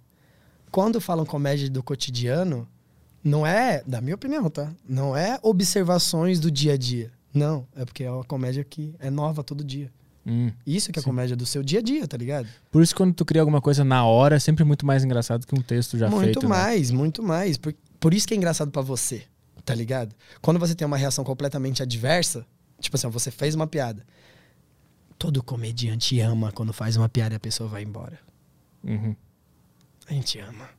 Quando 0.70 0.99
falam 0.99 1.26
comédia 1.26 1.70
do 1.70 1.82
cotidiano, 1.82 2.68
não 3.24 3.48
é, 3.48 3.82
da 3.88 4.02
minha 4.02 4.16
opinião, 4.16 4.50
tá? 4.50 4.72
Não 4.88 5.16
é 5.16 5.40
observações 5.41 6.40
do 6.40 6.52
dia 6.52 6.74
a 6.74 6.78
dia. 6.78 7.12
Não, 7.34 7.66
é 7.76 7.86
porque 7.86 8.04
é 8.04 8.12
uma 8.12 8.24
comédia 8.24 8.64
que 8.64 8.94
é 9.00 9.10
nova 9.10 9.44
todo 9.44 9.64
dia. 9.64 9.91
Hum. 10.26 10.52
Isso 10.66 10.91
que 10.91 11.00
é 11.00 11.02
a 11.02 11.04
Sim. 11.04 11.10
comédia 11.10 11.36
do 11.36 11.45
seu 11.45 11.64
dia 11.64 11.80
a 11.80 11.82
dia, 11.82 12.08
tá 12.08 12.16
ligado? 12.16 12.48
Por 12.72 12.82
isso, 12.82 12.95
quando 12.95 13.14
tu 13.14 13.26
cria 13.26 13.41
alguma 13.41 13.62
coisa 13.62 13.84
na 13.84 14.06
hora, 14.06 14.36
é 14.36 14.40
sempre 14.40 14.64
muito 14.64 14.86
mais 14.86 15.04
engraçado 15.04 15.45
que 15.45 15.56
um 15.58 15.62
texto 15.62 15.98
já 15.98 16.10
muito 16.10 16.24
feito. 16.24 16.44
né? 16.44 16.48
mais, 16.48 16.91
muito 16.91 17.24
mais. 17.24 17.58
Por, 17.58 17.74
por 18.00 18.14
isso 18.14 18.28
que 18.28 18.34
é 18.34 18.38
engraçado 18.38 18.72
pra 18.72 18.82
você, 18.82 19.24
tá 19.66 19.74
ligado? 19.74 20.16
Quando 20.41 20.60
você 20.60 20.76
tem 20.76 20.86
uma 20.86 20.98
reação 20.98 21.24
completamente 21.24 21.82
adversa, 21.82 22.45
tipo 22.80 22.95
assim, 22.95 23.10
você 23.10 23.32
fez 23.32 23.56
uma 23.56 23.68
piada. 23.68 24.06
Todo 25.18 25.41
comediante 25.44 26.20
ama 26.20 26.52
quando 26.52 26.72
faz 26.74 26.95
uma 26.95 27.10
piada 27.10 27.36
e 27.36 27.38
a 27.38 27.40
pessoa 27.40 27.70
vai 27.70 27.84
embora. 27.84 28.20
Uhum. 28.84 29.16
A 30.08 30.14
gente 30.14 30.40
ama. 30.40 30.70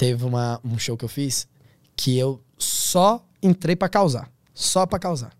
Teve 0.00 0.24
uma, 0.24 0.58
um 0.64 0.78
show 0.78 0.96
que 0.96 1.04
eu 1.04 1.10
fiz 1.10 1.46
que 1.94 2.16
eu 2.16 2.40
só 2.56 3.22
entrei 3.42 3.76
pra 3.76 3.86
causar. 3.86 4.32
Só 4.54 4.86
pra 4.86 4.98
causar. 4.98 5.30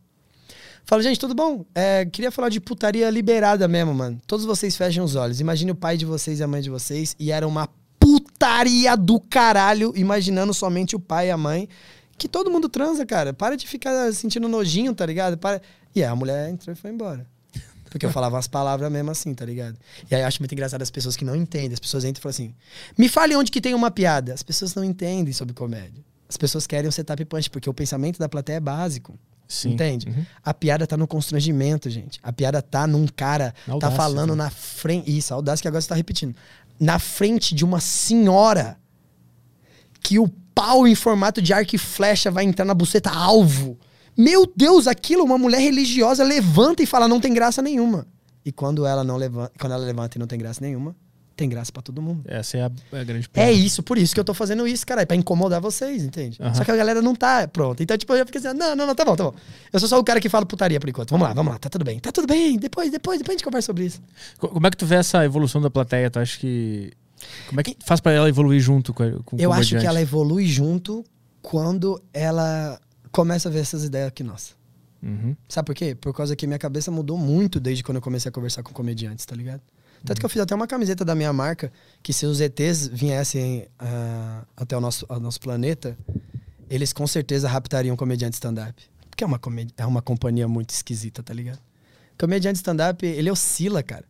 Falo, 0.84 1.00
gente, 1.00 1.18
tudo 1.18 1.34
bom? 1.34 1.64
É, 1.74 2.04
queria 2.04 2.30
falar 2.30 2.50
de 2.50 2.60
putaria 2.60 3.08
liberada 3.08 3.66
mesmo, 3.66 3.94
mano. 3.94 4.20
Todos 4.26 4.44
vocês 4.44 4.76
fechem 4.76 5.02
os 5.02 5.16
olhos. 5.16 5.40
Imagine 5.40 5.70
o 5.70 5.74
pai 5.74 5.96
de 5.96 6.04
vocês 6.04 6.40
e 6.40 6.42
a 6.42 6.46
mãe 6.46 6.60
de 6.60 6.68
vocês. 6.68 7.16
E 7.18 7.32
era 7.32 7.48
uma 7.48 7.70
putaria 7.98 8.94
do 8.98 9.18
caralho, 9.18 9.94
imaginando 9.96 10.52
somente 10.52 10.94
o 10.94 11.00
pai 11.00 11.28
e 11.28 11.30
a 11.30 11.38
mãe. 11.38 11.66
Que 12.18 12.28
todo 12.28 12.50
mundo 12.50 12.68
transa, 12.68 13.06
cara. 13.06 13.32
Para 13.32 13.56
de 13.56 13.66
ficar 13.66 14.12
sentindo 14.12 14.46
nojinho, 14.46 14.94
tá 14.94 15.06
ligado? 15.06 15.38
Para... 15.38 15.62
E 15.94 16.04
aí 16.04 16.10
a 16.10 16.14
mulher 16.14 16.50
entrou 16.50 16.74
e 16.74 16.76
foi 16.76 16.90
embora. 16.90 17.26
Porque 17.90 18.06
eu 18.06 18.10
falava 18.10 18.38
as 18.38 18.46
palavras 18.46 18.90
mesmo 18.90 19.10
assim, 19.10 19.34
tá 19.34 19.44
ligado? 19.44 19.76
E 20.08 20.14
aí 20.14 20.22
eu 20.22 20.26
acho 20.26 20.40
muito 20.40 20.52
engraçado 20.52 20.80
as 20.80 20.90
pessoas 20.90 21.16
que 21.16 21.24
não 21.24 21.34
entendem. 21.34 21.72
As 21.72 21.80
pessoas 21.80 22.04
entram 22.04 22.20
e 22.20 22.22
falam 22.22 22.30
assim: 22.30 22.54
me 22.96 23.08
fale 23.08 23.34
onde 23.34 23.50
que 23.50 23.60
tem 23.60 23.74
uma 23.74 23.90
piada. 23.90 24.32
As 24.32 24.42
pessoas 24.42 24.74
não 24.74 24.84
entendem 24.84 25.32
sobre 25.34 25.52
comédia. 25.52 26.02
As 26.28 26.36
pessoas 26.36 26.66
querem 26.66 26.88
o 26.88 26.92
setup 26.92 27.24
punch, 27.24 27.50
porque 27.50 27.68
o 27.68 27.74
pensamento 27.74 28.18
da 28.18 28.28
plateia 28.28 28.58
é 28.58 28.60
básico. 28.60 29.18
Sim. 29.48 29.72
Entende? 29.72 30.08
Uhum. 30.08 30.24
A 30.44 30.54
piada 30.54 30.86
tá 30.86 30.96
no 30.96 31.08
constrangimento, 31.08 31.90
gente. 31.90 32.20
A 32.22 32.32
piada 32.32 32.62
tá 32.62 32.86
num 32.86 33.04
cara, 33.08 33.52
Na 33.66 33.74
audácia, 33.74 33.96
tá 33.96 34.02
falando 34.02 34.36
né? 34.36 34.44
na 34.44 34.50
frente. 34.50 35.10
Isso, 35.10 35.34
a 35.34 35.36
audácia 35.36 35.60
que 35.60 35.66
agora 35.66 35.80
você 35.80 35.88
tá 35.88 35.96
repetindo. 35.96 36.36
Na 36.78 37.00
frente 37.00 37.52
de 37.52 37.64
uma 37.64 37.80
senhora 37.80 38.78
que 40.00 40.20
o 40.20 40.28
pau 40.54 40.86
em 40.86 40.94
formato 40.94 41.42
de 41.42 41.52
arco 41.52 41.74
e 41.74 41.78
flecha 41.78 42.30
vai 42.30 42.44
entrar 42.44 42.64
na 42.64 42.74
buceta 42.74 43.10
alvo. 43.10 43.76
Meu 44.20 44.50
Deus, 44.54 44.86
aquilo, 44.86 45.24
uma 45.24 45.38
mulher 45.38 45.60
religiosa 45.60 46.22
levanta 46.24 46.82
e 46.82 46.86
fala, 46.86 47.08
não 47.08 47.20
tem 47.20 47.32
graça 47.32 47.62
nenhuma. 47.62 48.06
E 48.44 48.52
quando 48.52 48.84
ela 48.86 49.02
não 49.04 49.16
levanta, 49.16 49.52
quando 49.58 49.72
ela 49.72 49.84
levanta 49.84 50.16
e 50.16 50.20
não 50.20 50.26
tem 50.26 50.38
graça 50.38 50.60
nenhuma, 50.62 50.94
tem 51.36 51.48
graça 51.48 51.72
pra 51.72 51.80
todo 51.82 52.02
mundo. 52.02 52.22
Essa 52.26 52.58
é 52.58 52.62
a, 52.64 52.70
é 52.92 53.00
a 53.00 53.04
grande 53.04 53.30
É 53.34 53.50
isso, 53.50 53.82
por 53.82 53.96
isso 53.96 54.12
que 54.12 54.20
eu 54.20 54.24
tô 54.24 54.34
fazendo 54.34 54.66
isso, 54.68 54.86
cara, 54.86 55.02
é 55.02 55.06
pra 55.06 55.16
incomodar 55.16 55.60
vocês, 55.60 56.02
entende? 56.04 56.36
Aham. 56.40 56.54
Só 56.54 56.64
que 56.64 56.70
a 56.70 56.76
galera 56.76 57.00
não 57.00 57.14
tá 57.14 57.48
pronta. 57.48 57.82
Então, 57.82 57.96
tipo, 57.96 58.12
eu 58.12 58.18
já 58.18 58.26
fico 58.26 58.36
assim, 58.38 58.48
não, 58.56 58.76
não, 58.76 58.86
não, 58.86 58.94
tá 58.94 59.04
bom, 59.04 59.16
tá 59.16 59.24
bom. 59.24 59.34
Eu 59.72 59.80
sou 59.80 59.88
só 59.88 59.98
o 59.98 60.04
cara 60.04 60.20
que 60.20 60.28
fala 60.28 60.44
putaria 60.44 60.78
por 60.78 60.88
enquanto. 60.88 61.10
Vamos 61.10 61.26
lá, 61.26 61.32
vamos 61.34 61.52
lá, 61.52 61.58
tá 61.58 61.68
tudo 61.70 61.84
bem. 61.84 61.98
Tá 61.98 62.12
tudo 62.12 62.26
bem, 62.26 62.58
depois, 62.58 62.90
depois, 62.90 63.18
depois 63.18 63.34
a 63.34 63.38
gente 63.38 63.44
conversa 63.44 63.66
sobre 63.66 63.84
isso. 63.86 64.00
Co- 64.38 64.48
Como 64.48 64.66
é 64.66 64.70
que 64.70 64.76
tu 64.76 64.84
vê 64.84 64.96
essa 64.96 65.24
evolução 65.24 65.60
da 65.62 65.70
plateia? 65.70 66.10
Tu 66.10 66.18
acha 66.18 66.38
que. 66.38 66.92
Como 67.48 67.60
é 67.60 67.64
que 67.64 67.76
faz 67.84 68.00
pra 68.00 68.12
ela 68.12 68.28
evoluir 68.28 68.60
junto 68.60 68.92
com, 68.94 69.22
com 69.24 69.36
eu 69.38 69.50
acho 69.52 69.76
que 69.78 69.86
ela 69.86 70.00
evolui 70.00 70.46
junto 70.46 71.04
quando 71.42 72.02
ela 72.12 72.78
começa 73.12 73.48
a 73.48 73.52
ver 73.52 73.60
essas 73.60 73.84
ideias 73.84 74.08
aqui, 74.08 74.22
nossa. 74.22 74.54
Uhum. 75.02 75.34
Sabe 75.48 75.66
por 75.66 75.74
quê? 75.74 75.94
Por 75.94 76.14
causa 76.14 76.36
que 76.36 76.46
minha 76.46 76.58
cabeça 76.58 76.90
mudou 76.90 77.16
muito 77.16 77.58
desde 77.58 77.82
quando 77.82 77.96
eu 77.96 78.02
comecei 78.02 78.28
a 78.28 78.32
conversar 78.32 78.62
com 78.62 78.72
comediantes, 78.72 79.24
tá 79.24 79.34
ligado? 79.34 79.62
Tanto 80.04 80.18
que 80.18 80.24
eu 80.24 80.30
fiz 80.30 80.40
até 80.40 80.54
uma 80.54 80.66
camiseta 80.66 81.04
da 81.04 81.14
minha 81.14 81.32
marca 81.32 81.70
que 82.02 82.12
se 82.12 82.24
os 82.24 82.40
ETs 82.40 82.86
viessem 82.88 83.66
ah, 83.78 84.44
até 84.56 84.76
o 84.76 84.80
nosso, 84.80 85.04
ao 85.08 85.20
nosso 85.20 85.38
planeta, 85.40 85.96
eles 86.70 86.92
com 86.92 87.06
certeza 87.06 87.48
raptariam 87.48 87.96
comediante 87.96 88.34
stand-up. 88.34 88.82
Porque 89.10 89.24
é 89.24 89.26
uma, 89.26 89.40
é 89.76 89.84
uma 89.84 90.00
companhia 90.00 90.48
muito 90.48 90.70
esquisita, 90.70 91.22
tá 91.22 91.34
ligado? 91.34 91.60
Comediante 92.18 92.56
stand-up, 92.56 93.04
ele 93.04 93.30
oscila, 93.30 93.82
cara. 93.82 94.04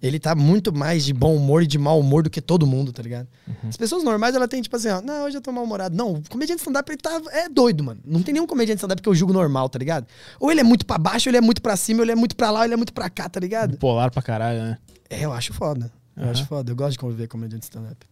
Ele 0.00 0.20
tá 0.20 0.34
muito 0.34 0.72
mais 0.72 1.04
de 1.04 1.12
bom 1.12 1.34
humor 1.34 1.64
e 1.64 1.66
de 1.66 1.76
mau 1.76 1.98
humor 1.98 2.22
do 2.22 2.30
que 2.30 2.40
todo 2.40 2.66
mundo, 2.66 2.92
tá 2.92 3.02
ligado? 3.02 3.26
Uhum. 3.46 3.68
As 3.68 3.76
pessoas 3.76 4.04
normais, 4.04 4.34
ela 4.34 4.46
tem 4.46 4.62
tipo 4.62 4.76
assim, 4.76 4.88
ó, 4.88 5.00
não, 5.00 5.24
hoje 5.24 5.36
eu 5.36 5.40
tô 5.40 5.50
mal-humorado. 5.50 5.96
Não, 5.96 6.14
o 6.14 6.22
comediante 6.28 6.60
stand-up, 6.60 6.88
ele 6.88 6.98
tá, 6.98 7.20
é 7.32 7.48
doido, 7.48 7.82
mano. 7.82 8.00
Não 8.04 8.22
tem 8.22 8.32
nenhum 8.32 8.46
comediante 8.46 8.78
stand-up 8.78 9.02
que 9.02 9.08
eu 9.08 9.14
julgo 9.14 9.32
normal, 9.32 9.68
tá 9.68 9.78
ligado? 9.78 10.06
Ou 10.38 10.52
ele 10.52 10.60
é 10.60 10.64
muito 10.64 10.86
pra 10.86 10.98
baixo, 10.98 11.28
ou 11.28 11.30
ele 11.30 11.38
é 11.38 11.40
muito 11.40 11.60
pra 11.60 11.76
cima, 11.76 12.00
ou 12.00 12.04
ele 12.04 12.12
é 12.12 12.14
muito 12.14 12.36
pra 12.36 12.50
lá, 12.52 12.60
ou 12.60 12.64
ele 12.64 12.74
é 12.74 12.76
muito 12.76 12.92
pra 12.92 13.10
cá, 13.10 13.28
tá 13.28 13.40
ligado? 13.40 13.76
Polar 13.76 14.10
pra 14.10 14.22
caralho, 14.22 14.62
né? 14.62 14.78
É, 15.10 15.24
eu 15.24 15.32
acho 15.32 15.52
foda. 15.52 15.90
Eu 16.16 16.30
acho 16.30 16.46
foda. 16.46 16.70
Eu 16.70 16.76
gosto 16.76 16.92
de 16.92 16.98
conviver 16.98 17.26
com 17.26 17.38
comediante 17.38 17.64
stand-up. 17.64 18.06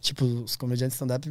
Tipo, 0.00 0.24
os 0.24 0.54
comediantes 0.54 0.94
stand-up 0.94 1.28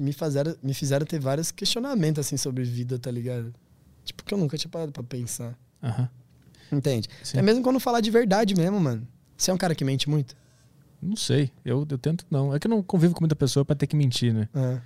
me 0.00 0.12
fizeram, 0.12 0.56
me 0.62 0.72
fizeram 0.72 1.04
ter 1.04 1.18
vários 1.18 1.50
questionamentos, 1.50 2.24
assim, 2.24 2.36
sobre 2.36 2.64
vida, 2.64 2.98
tá 2.98 3.10
ligado? 3.10 3.52
Tipo, 4.04 4.24
que 4.24 4.32
eu 4.32 4.38
nunca 4.38 4.56
tinha 4.56 4.70
parado 4.70 4.92
pra 4.92 5.02
pensar. 5.02 5.54
Aham. 5.82 6.08
Entende? 6.72 7.08
Sim. 7.22 7.38
É 7.38 7.42
mesmo 7.42 7.62
quando 7.62 7.80
falar 7.80 8.00
de 8.00 8.10
verdade 8.10 8.54
mesmo, 8.54 8.78
mano. 8.78 9.06
Você 9.38 9.50
é 9.52 9.54
um 9.54 9.56
cara 9.56 9.74
que 9.74 9.84
mente 9.84 10.10
muito? 10.10 10.36
Não 11.00 11.16
sei. 11.16 11.50
Eu, 11.64 11.86
eu 11.88 11.96
tento 11.96 12.26
não. 12.28 12.52
É 12.54 12.58
que 12.58 12.66
eu 12.66 12.70
não 12.70 12.82
convivo 12.82 13.14
com 13.14 13.20
muita 13.20 13.36
pessoa 13.36 13.64
pra 13.64 13.76
ter 13.76 13.86
que 13.86 13.94
mentir, 13.96 14.34
né? 14.34 14.48
É. 14.52 14.80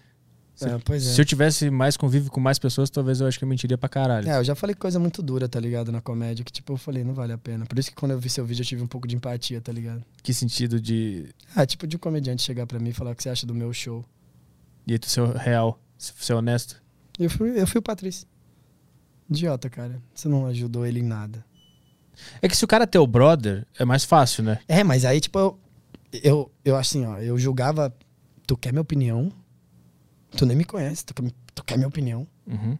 Se, 0.55 0.69
É, 0.69 0.79
pois 0.85 1.07
é. 1.07 1.13
se 1.15 1.19
eu 1.21 1.25
tivesse 1.25 1.71
mais 1.71 1.97
convívio 1.97 2.31
com 2.31 2.39
mais 2.39 2.59
pessoas, 2.59 2.91
talvez 2.91 3.21
eu 3.23 3.27
acho 3.27 3.39
que 3.39 3.45
eu 3.45 3.49
mentiria 3.49 3.79
pra 3.79 3.89
caralho. 3.89 4.29
É, 4.29 4.37
eu 4.37 4.45
já 4.45 4.55
falei 4.55 4.77
coisa 4.77 4.99
muito 4.99 5.23
dura, 5.23 5.49
tá 5.49 5.59
ligado? 5.59 5.91
Na 5.91 6.03
comédia, 6.03 6.45
que 6.45 6.53
tipo, 6.53 6.75
eu 6.75 6.77
falei, 6.77 7.03
não 7.03 7.15
vale 7.15 7.33
a 7.33 7.39
pena. 7.39 7.65
Por 7.65 7.79
isso 7.79 7.89
que 7.89 7.97
quando 7.97 8.13
eu 8.13 8.19
vi 8.19 8.29
seu 8.29 8.45
vídeo 8.45 8.61
eu 8.61 8.67
tive 8.67 8.83
um 8.83 8.87
pouco 8.87 9.09
de 9.09 9.17
empatia, 9.17 9.63
tá 9.63 9.73
ligado? 9.73 10.05
Que 10.23 10.35
sentido 10.35 10.79
de. 10.79 11.31
Ah, 11.57 11.65
tipo 11.65 11.87
de 11.87 11.97
um 11.97 11.99
comediante 11.99 12.43
chegar 12.43 12.67
pra 12.67 12.79
mim 12.79 12.91
e 12.91 12.93
falar 12.93 13.13
o 13.13 13.17
que 13.17 13.23
você 13.23 13.31
acha 13.31 13.47
do 13.47 13.55
meu 13.55 13.73
show. 13.73 14.05
E 14.87 14.93
aí 14.93 14.99
tu 14.99 15.09
ser 15.09 15.27
real, 15.37 15.81
ser 15.97 16.35
honesto. 16.35 16.83
Eu 17.19 17.31
fui, 17.31 17.59
eu 17.59 17.67
fui 17.67 17.79
o 17.79 17.83
Patrício. 17.83 18.27
Idiota, 19.31 19.71
cara. 19.71 20.03
Você 20.15 20.29
não 20.29 20.45
ajudou 20.47 20.85
ele 20.85 21.01
em 21.01 21.05
nada. 21.05 21.43
É 22.41 22.49
que 22.49 22.57
se 22.57 22.65
o 22.65 22.69
cara 22.69 22.85
é 22.85 22.87
teu 22.87 23.07
brother, 23.07 23.67
é 23.79 23.85
mais 23.85 24.05
fácil, 24.05 24.45
né? 24.45 24.59
É, 24.69 24.83
mas 24.85 25.05
aí, 25.05 25.21
tipo, 25.21 25.39
eu, 25.39 25.59
eu, 26.23 26.53
eu 26.65 26.77
assim, 26.77 27.05
ó, 27.07 27.19
eu 27.19 27.39
julgava, 27.39 27.95
tu 28.47 28.57
quer 28.57 28.73
minha 28.73 28.83
opinião? 28.83 29.31
Tu 30.37 30.47
nem 30.47 30.57
me 30.57 30.65
conhece, 30.65 31.05
tu 31.05 31.15
quer, 31.15 31.31
tu 31.55 31.65
quer 31.65 31.77
minha 31.77 31.89
opinião? 31.89 32.27
Uhum. 32.47 32.79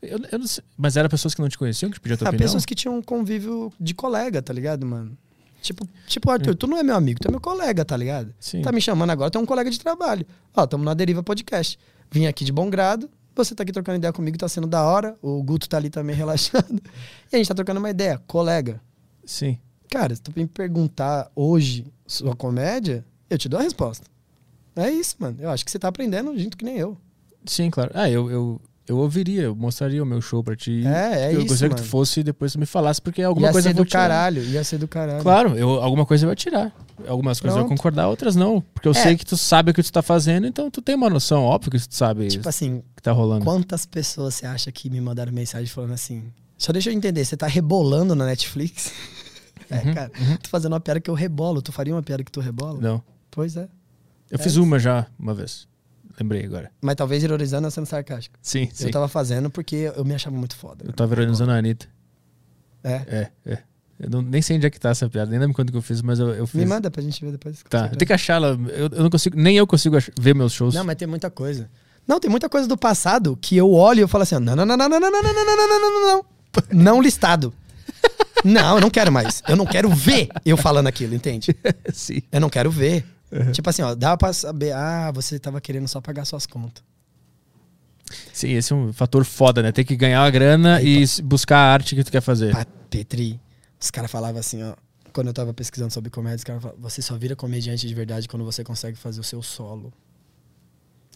Eu, 0.00 0.18
eu 0.30 0.46
sei, 0.46 0.62
mas 0.76 0.96
eram 0.96 1.08
pessoas 1.08 1.34
que 1.34 1.40
não 1.40 1.48
te 1.48 1.58
conheciam 1.58 1.90
que 1.90 1.96
te 1.98 2.00
pediam 2.00 2.14
a 2.14 2.18
tua 2.18 2.28
Ah, 2.28 2.30
opinião? 2.30 2.46
pessoas 2.46 2.64
que 2.64 2.74
tinham 2.74 2.96
um 2.96 3.02
convívio 3.02 3.72
de 3.78 3.94
colega, 3.94 4.40
tá 4.40 4.52
ligado, 4.52 4.86
mano? 4.86 5.16
Tipo, 5.60 5.86
tipo, 6.06 6.30
Arthur, 6.30 6.54
tu 6.54 6.68
não 6.68 6.78
é 6.78 6.82
meu 6.84 6.94
amigo, 6.94 7.18
tu 7.20 7.26
é 7.26 7.30
meu 7.30 7.40
colega, 7.40 7.84
tá 7.84 7.96
ligado? 7.96 8.32
Sim. 8.38 8.62
Tá 8.62 8.70
me 8.70 8.80
chamando 8.80 9.10
agora, 9.10 9.28
tu 9.30 9.38
é 9.38 9.40
um 9.40 9.46
colega 9.46 9.68
de 9.68 9.78
trabalho. 9.78 10.24
Ó, 10.56 10.64
tamo 10.66 10.84
na 10.84 10.94
Deriva 10.94 11.22
Podcast. 11.22 11.76
Vim 12.10 12.26
aqui 12.26 12.44
de 12.44 12.52
bom 12.52 12.70
grado, 12.70 13.10
você 13.44 13.54
tá 13.54 13.62
aqui 13.62 13.72
trocando 13.72 13.98
ideia 13.98 14.12
comigo, 14.12 14.36
tá 14.36 14.48
sendo 14.48 14.66
da 14.66 14.84
hora. 14.84 15.16
O 15.22 15.42
Guto 15.42 15.68
tá 15.68 15.76
ali 15.76 15.90
também 15.90 16.14
relaxado. 16.16 16.80
E 17.32 17.36
a 17.36 17.38
gente 17.38 17.48
tá 17.48 17.54
trocando 17.54 17.78
uma 17.78 17.90
ideia, 17.90 18.20
colega. 18.26 18.80
Sim. 19.24 19.58
Cara, 19.90 20.14
se 20.14 20.22
tu 20.22 20.32
me 20.36 20.46
perguntar 20.46 21.30
hoje 21.34 21.86
sua 22.06 22.36
comédia, 22.36 23.04
eu 23.30 23.38
te 23.38 23.48
dou 23.48 23.58
a 23.58 23.62
resposta. 23.62 24.06
É 24.76 24.90
isso, 24.90 25.16
mano. 25.18 25.38
Eu 25.40 25.50
acho 25.50 25.64
que 25.64 25.70
você 25.70 25.78
tá 25.78 25.88
aprendendo 25.88 26.38
junto 26.38 26.56
que 26.56 26.64
nem 26.64 26.76
eu. 26.76 26.96
Sim, 27.44 27.70
claro. 27.70 27.90
Ah, 27.94 28.08
eu, 28.10 28.30
eu, 28.30 28.60
eu 28.88 28.96
ouviria, 28.98 29.42
eu 29.42 29.54
mostraria 29.54 30.02
o 30.02 30.06
meu 30.06 30.20
show 30.20 30.42
pra 30.42 30.56
ti. 30.56 30.82
É, 30.86 31.26
é 31.26 31.34
eu 31.34 31.40
isso, 31.40 31.48
gostaria 31.48 31.74
que 31.76 31.82
tu 31.82 31.86
fosse 31.86 32.20
e 32.20 32.22
depois 32.22 32.52
tu 32.52 32.58
me 32.58 32.66
falasse, 32.66 33.00
porque 33.02 33.22
alguma 33.22 33.48
ia 33.48 33.52
coisa 33.52 33.68
ser 33.68 33.72
eu 33.72 33.76
vou 33.76 33.84
do 33.84 33.88
tirar. 33.88 34.00
caralho, 34.08 34.42
ia 34.42 34.64
ser 34.64 34.78
do 34.78 34.88
caralho. 34.88 35.22
Claro, 35.22 35.56
eu, 35.56 35.68
alguma 35.82 36.06
coisa 36.06 36.24
eu 36.24 36.28
vou 36.28 36.36
tirar. 36.36 36.72
Algumas 37.06 37.38
coisas 37.40 37.54
eu 37.56 37.60
vou 37.62 37.68
Pronto. 37.68 37.78
concordar, 37.78 38.08
outras 38.08 38.34
não. 38.34 38.60
Porque 38.74 38.88
eu 38.88 38.92
É. 38.92 38.94
sei 38.94 39.16
que 39.16 39.24
tu 39.26 39.36
sabe 39.36 39.70
o 39.70 39.74
que 39.74 39.82
tu 39.82 39.92
tá 39.92 40.02
fazendo, 40.02 40.46
então 40.46 40.70
tu 40.70 40.80
tem 40.82 40.94
uma 40.94 41.10
noção, 41.10 41.44
óbvio 41.44 41.70
que 41.70 41.78
tu 41.88 41.94
sabe 41.94 42.28
Tipo 42.28 42.48
assim, 42.48 42.82
que 42.96 43.02
tá 43.02 43.12
rolando. 43.12 43.44
quantas 43.44 43.84
pessoas 43.86 44.34
você 44.34 44.46
acha 44.46 44.72
que 44.72 44.88
me 44.90 45.00
mandaram 45.00 45.32
mensagem 45.32 45.66
falando 45.68 45.92
assim? 45.92 46.24
Só 46.56 46.72
deixa 46.72 46.90
eu 46.90 46.94
entender, 46.94 47.24
você 47.24 47.36
tá 47.36 47.46
rebolando 47.46 48.14
na 48.16 48.26
Netflix? 48.26 48.90
é, 49.70 49.76
Uhum, 49.86 49.94
cara, 49.94 50.10
tô 50.42 50.48
fazendo 50.48 50.72
uma 50.72 50.80
piada 50.80 50.98
que 51.00 51.08
eu 51.10 51.14
rebolo. 51.14 51.60
Tu 51.62 51.70
faria 51.72 51.94
uma 51.94 52.02
piada 52.02 52.24
que 52.24 52.32
tu 52.32 52.40
rebola? 52.40 52.80
Não. 52.80 53.02
Pois 53.30 53.56
é. 53.56 53.68
Eu 54.30 54.34
É 54.34 54.38
fiz 54.38 54.52
isso. 54.52 54.62
uma 54.62 54.78
já, 54.78 55.06
uma 55.18 55.34
vez. 55.34 55.68
Lembrei 56.20 56.44
agora. 56.44 56.70
Mas 56.80 56.96
talvez 56.96 57.22
ironizando 57.22 57.66
ou 57.66 57.70
sendo 57.70 57.86
sarcástico. 57.86 58.36
Sim, 58.42 58.68
sim. 58.72 58.86
Eu 58.86 58.90
tava 58.90 59.06
fazendo 59.08 59.48
porque 59.50 59.90
eu 59.94 60.04
me 60.04 60.14
achava 60.14 60.36
muito 60.36 60.56
foda. 60.56 60.84
Eu 60.86 60.92
tava 60.92 61.12
ironizando 61.14 61.52
a 61.52 61.56
Anitta. 61.56 61.86
É. 62.82 62.92
É, 63.06 63.30
é. 63.46 63.58
Eu 64.00 64.10
não, 64.10 64.22
nem 64.22 64.40
sei 64.40 64.56
onde 64.56 64.66
é 64.66 64.70
que 64.70 64.78
tá 64.78 64.90
essa 64.90 65.08
piada, 65.08 65.30
nem 65.30 65.40
lembro 65.40 65.54
quanto 65.56 65.72
que 65.72 65.76
eu 65.78 65.82
fiz, 65.82 66.00
mas 66.02 66.18
eu, 66.20 66.28
eu 66.30 66.46
fiz. 66.46 66.60
Me 66.60 66.66
manda 66.66 66.88
pra 66.90 67.02
gente 67.02 67.24
ver 67.24 67.32
depois. 67.32 67.62
Tá, 67.68 67.86
eu 67.92 67.96
tenho 67.96 68.06
que 68.06 68.12
achar 68.12 68.34
ela. 68.34 68.58
Eu, 68.68 68.88
eu 68.92 69.02
não 69.02 69.10
consigo, 69.10 69.36
nem 69.36 69.56
eu 69.56 69.66
consigo 69.66 69.96
ach- 69.96 70.10
ver 70.18 70.34
meus 70.34 70.52
shows. 70.52 70.74
Não, 70.74 70.84
mas 70.84 70.96
tem 70.96 71.06
muita 71.08 71.28
coisa. 71.30 71.68
Não, 72.06 72.20
tem 72.20 72.30
muita 72.30 72.48
coisa 72.48 72.66
do 72.68 72.76
passado 72.76 73.36
que 73.40 73.56
eu 73.56 73.72
olho 73.72 73.98
e 73.98 74.02
eu 74.02 74.08
falo 74.08 74.22
assim, 74.22 74.36
não, 74.38 74.54
não, 74.56 74.64
não, 74.64 74.76
não, 74.76 74.88
não, 74.88 75.00
não, 75.00 75.10
não, 75.10 75.22
não, 75.22 75.34
não, 75.34 75.44
não, 75.44 75.68
não, 75.68 75.80
não, 75.80 76.06
não. 76.16 76.24
Não 76.72 77.02
listado. 77.02 77.52
Não, 78.44 78.76
eu 78.76 78.80
não 78.80 78.88
quero 78.90 79.10
mais. 79.10 79.42
Eu 79.48 79.56
não 79.56 79.66
quero 79.66 79.88
ver 79.90 80.28
eu 80.44 80.56
falando 80.56 80.86
aquilo, 80.86 81.14
entende? 81.14 81.54
sim. 81.92 82.22
Eu 82.30 82.40
não 82.40 82.48
quero 82.48 82.70
ver. 82.70 83.04
Tipo 83.52 83.68
assim, 83.70 83.82
ó, 83.82 83.94
dá 83.94 84.16
pra 84.16 84.32
saber, 84.32 84.72
ah, 84.72 85.10
você 85.12 85.38
tava 85.38 85.60
querendo 85.60 85.86
só 85.88 86.00
pagar 86.00 86.24
suas 86.24 86.46
contas. 86.46 86.82
Sim, 88.32 88.52
esse 88.52 88.72
é 88.72 88.76
um 88.76 88.92
fator 88.92 89.24
foda, 89.24 89.62
né? 89.62 89.70
Tem 89.70 89.84
que 89.84 89.94
ganhar 89.96 90.22
a 90.22 90.30
grana 90.30 90.80
e 90.80 91.02
s- 91.02 91.20
buscar 91.20 91.58
a 91.58 91.72
arte 91.72 91.94
que 91.94 92.02
tu 92.02 92.10
quer 92.10 92.22
fazer. 92.22 92.54
Petri, 92.88 93.38
os 93.78 93.90
caras 93.90 94.10
falavam 94.10 94.40
assim, 94.40 94.62
ó, 94.62 94.74
quando 95.12 95.26
eu 95.26 95.34
tava 95.34 95.52
pesquisando 95.52 95.92
sobre 95.92 96.08
comédia, 96.10 96.36
os 96.36 96.44
caras 96.44 96.62
falavam, 96.62 96.80
você 96.80 97.02
só 97.02 97.16
vira 97.18 97.36
comediante 97.36 97.86
de 97.86 97.94
verdade 97.94 98.26
quando 98.26 98.44
você 98.46 98.64
consegue 98.64 98.96
fazer 98.96 99.20
o 99.20 99.24
seu 99.24 99.42
solo. 99.42 99.92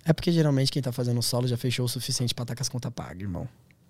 É 0.05 0.13
porque 0.13 0.31
geralmente 0.33 0.71
quem 0.71 0.83
tá 0.83 0.93
fazendo 0.93 1.23
solo 1.23 1.47
já 1.49 1.57
fechou 1.57 1.87
o 1.87 1.89
suficiente 1.89 2.35
pra 2.35 2.43
estar 2.43 2.55
com 2.57 2.63
as 2.63 2.69
contas 2.69 2.93
pagas, 2.95 3.23
irmão. 3.23 3.49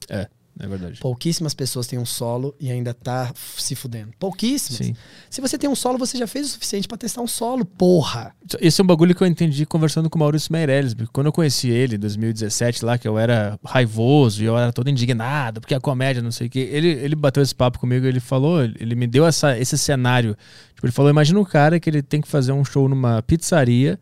É, 0.08 0.28
é 0.58 0.66
verdade. 0.66 1.00
Pouquíssimas 1.00 1.54
pessoas 1.54 1.86
têm 1.86 1.98
um 1.98 2.04
solo 2.04 2.54
e 2.60 2.70
ainda 2.70 2.92
tá 2.92 3.32
se 3.56 3.74
fudendo. 3.74 4.12
Pouquíssimas. 4.18 4.86
Sim. 4.86 4.96
Se 5.30 5.40
você 5.40 5.56
tem 5.56 5.68
um 5.68 5.74
solo, 5.74 5.98
você 5.98 6.18
já 6.18 6.26
fez 6.26 6.46
o 6.46 6.50
suficiente 6.50 6.86
pra 6.86 6.98
testar 6.98 7.22
um 7.22 7.26
solo, 7.26 7.64
porra. 7.64 8.34
Esse 8.60 8.80
é 8.80 8.84
um 8.84 8.86
bagulho 8.86 9.14
que 9.14 9.22
eu 9.22 9.26
entendi 9.26 9.64
conversando 9.64 10.10
com 10.10 10.18
o 10.18 10.20
Maurício 10.20 10.52
Meirelles. 10.52 10.94
Quando 11.12 11.28
eu 11.28 11.32
conheci 11.32 11.70
ele, 11.70 11.96
em 11.96 11.98
2017, 11.98 12.84
lá, 12.84 12.98
que 12.98 13.08
eu 13.08 13.18
era 13.18 13.58
raivoso 13.64 14.42
e 14.42 14.46
eu 14.46 14.56
era 14.56 14.72
todo 14.72 14.90
indignado, 14.90 15.60
porque 15.60 15.74
a 15.74 15.80
comédia, 15.80 16.22
não 16.22 16.30
sei 16.32 16.48
o 16.48 16.50
quê. 16.50 16.68
Ele, 16.70 16.88
ele 16.88 17.16
bateu 17.16 17.42
esse 17.42 17.54
papo 17.54 17.78
comigo, 17.78 18.06
ele 18.06 18.20
falou, 18.20 18.62
ele 18.62 18.94
me 18.94 19.06
deu 19.06 19.26
essa, 19.26 19.58
esse 19.58 19.78
cenário. 19.78 20.36
Tipo, 20.74 20.86
ele 20.86 20.92
falou: 20.92 21.10
imagina 21.10 21.40
um 21.40 21.44
cara 21.44 21.80
que 21.80 21.88
ele 21.88 22.02
tem 22.02 22.20
que 22.20 22.28
fazer 22.28 22.52
um 22.52 22.64
show 22.64 22.88
numa 22.88 23.22
pizzaria. 23.22 23.98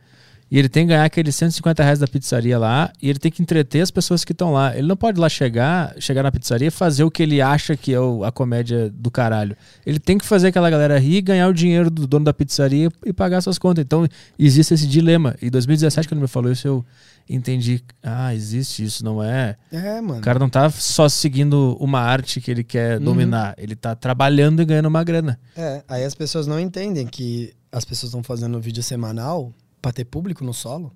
E 0.50 0.58
ele 0.58 0.68
tem 0.68 0.84
que 0.84 0.88
ganhar 0.88 1.04
aqueles 1.04 1.36
150 1.36 1.82
reais 1.82 1.98
da 2.00 2.08
pizzaria 2.08 2.58
lá, 2.58 2.92
e 3.00 3.08
ele 3.08 3.18
tem 3.20 3.30
que 3.30 3.40
entreter 3.40 3.82
as 3.82 3.90
pessoas 3.90 4.24
que 4.24 4.32
estão 4.32 4.52
lá. 4.52 4.76
Ele 4.76 4.88
não 4.88 4.96
pode 4.96 5.20
lá 5.20 5.28
chegar, 5.28 5.94
chegar 6.00 6.24
na 6.24 6.32
pizzaria 6.32 6.66
e 6.68 6.70
fazer 6.72 7.04
o 7.04 7.10
que 7.10 7.22
ele 7.22 7.40
acha 7.40 7.76
que 7.76 7.94
é 7.94 8.00
o- 8.00 8.24
a 8.24 8.32
comédia 8.32 8.90
do 8.90 9.10
caralho. 9.12 9.56
Ele 9.86 10.00
tem 10.00 10.18
que 10.18 10.26
fazer 10.26 10.48
aquela 10.48 10.68
galera 10.68 10.98
rir, 10.98 11.22
ganhar 11.22 11.46
o 11.48 11.54
dinheiro 11.54 11.88
do 11.88 12.06
dono 12.06 12.24
da 12.24 12.34
pizzaria 12.34 12.88
e 13.06 13.12
pagar 13.12 13.40
suas 13.42 13.58
contas. 13.58 13.84
Então, 13.84 14.08
existe 14.38 14.74
esse 14.74 14.86
dilema. 14.88 15.36
Em 15.40 15.50
2017, 15.50 16.08
quando 16.08 16.18
ele 16.18 16.22
me 16.22 16.28
falou 16.28 16.50
isso, 16.50 16.66
eu 16.66 16.84
entendi. 17.28 17.80
Ah, 18.02 18.34
existe 18.34 18.82
isso, 18.84 19.04
não 19.04 19.22
é? 19.22 19.56
É, 19.70 20.00
mano. 20.00 20.18
O 20.18 20.22
cara 20.22 20.38
não 20.40 20.48
tá 20.48 20.68
só 20.70 21.08
seguindo 21.08 21.76
uma 21.80 22.00
arte 22.00 22.40
que 22.40 22.50
ele 22.50 22.64
quer 22.64 22.98
Uhum. 22.98 23.04
dominar. 23.04 23.54
Ele 23.56 23.76
tá 23.76 23.94
trabalhando 23.94 24.60
e 24.60 24.64
ganhando 24.64 24.86
uma 24.86 25.04
grana. 25.04 25.38
É, 25.56 25.82
aí 25.88 26.04
as 26.04 26.14
pessoas 26.14 26.46
não 26.48 26.58
entendem 26.58 27.06
que 27.06 27.52
as 27.70 27.84
pessoas 27.84 28.10
estão 28.10 28.22
fazendo 28.24 28.60
vídeo 28.60 28.82
semanal 28.82 29.52
pra 29.80 29.92
ter 29.92 30.04
público 30.04 30.44
no 30.44 30.52
solo. 30.54 30.92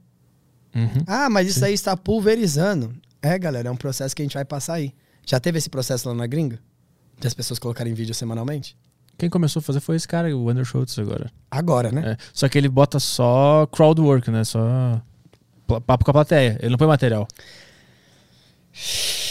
Uhum. 0.75 1.05
Ah, 1.07 1.31
mas 1.31 1.49
isso 1.49 1.65
aí 1.65 1.73
está 1.73 1.97
pulverizando. 1.97 2.95
É, 3.23 3.39
galera, 3.39 3.69
é 3.69 3.73
um 3.73 3.77
processo 3.77 4.15
que 4.15 4.23
a 4.23 4.25
gente 4.25 4.35
vai 4.35 4.45
passar 4.45 4.75
aí. 4.75 4.93
Já 5.25 5.41
teve 5.41 5.59
esse 5.59 5.71
processo 5.71 6.09
lá 6.09 6.15
na 6.15 6.27
gringa? 6.27 6.59
De 7.19 7.27
as 7.27 7.35
pessoas 7.35 7.59
colocarem 7.59 7.95
vídeo 7.95 8.15
semanalmente? 8.15 8.77
Quem 9.17 9.31
começou 9.31 9.61
a 9.61 9.63
fazer 9.63 9.81
foi 9.81 9.97
esse 9.97 10.09
cara, 10.09 10.37
o 10.37 10.45
Wander 10.45 10.65
Schultz 10.65 10.99
agora. 10.99 11.31
Agora, 11.51 11.93
né? 11.93 12.13
É, 12.13 12.17
Só 12.33 12.49
que 12.49 12.59
ele 12.59 12.69
bota 12.69 12.99
só 12.99 13.67
crowd 13.71 14.01
work, 14.01 14.31
né? 14.31 14.43
Só 14.43 15.01
papo 15.87 16.05
com 16.05 16.11
a 16.11 16.15
plateia. 16.15 16.59
Ele 16.61 16.71
não 16.71 16.79
põe 16.79 16.89
material. 16.89 17.27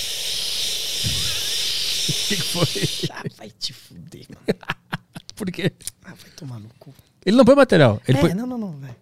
O 2.03 2.27
que, 2.27 2.35
que 2.35 2.41
foi? 2.41 2.67
Ah, 3.11 3.23
vai 3.37 3.49
te 3.49 3.71
fuder, 3.71 4.25
mano. 4.29 4.59
Por 5.35 5.49
quê? 5.51 5.71
Ah, 6.03 6.13
vai 6.13 6.29
tomar 6.35 6.59
no 6.59 6.69
cu. 6.79 6.93
Ele 7.25 7.37
não 7.37 7.45
põe 7.45 7.55
material. 7.55 8.01
Ele 8.07 8.17
é, 8.17 8.21
põe... 8.21 8.33
não, 8.33 8.45
não, 8.45 8.57
não, 8.57 8.77
velho. 8.77 8.95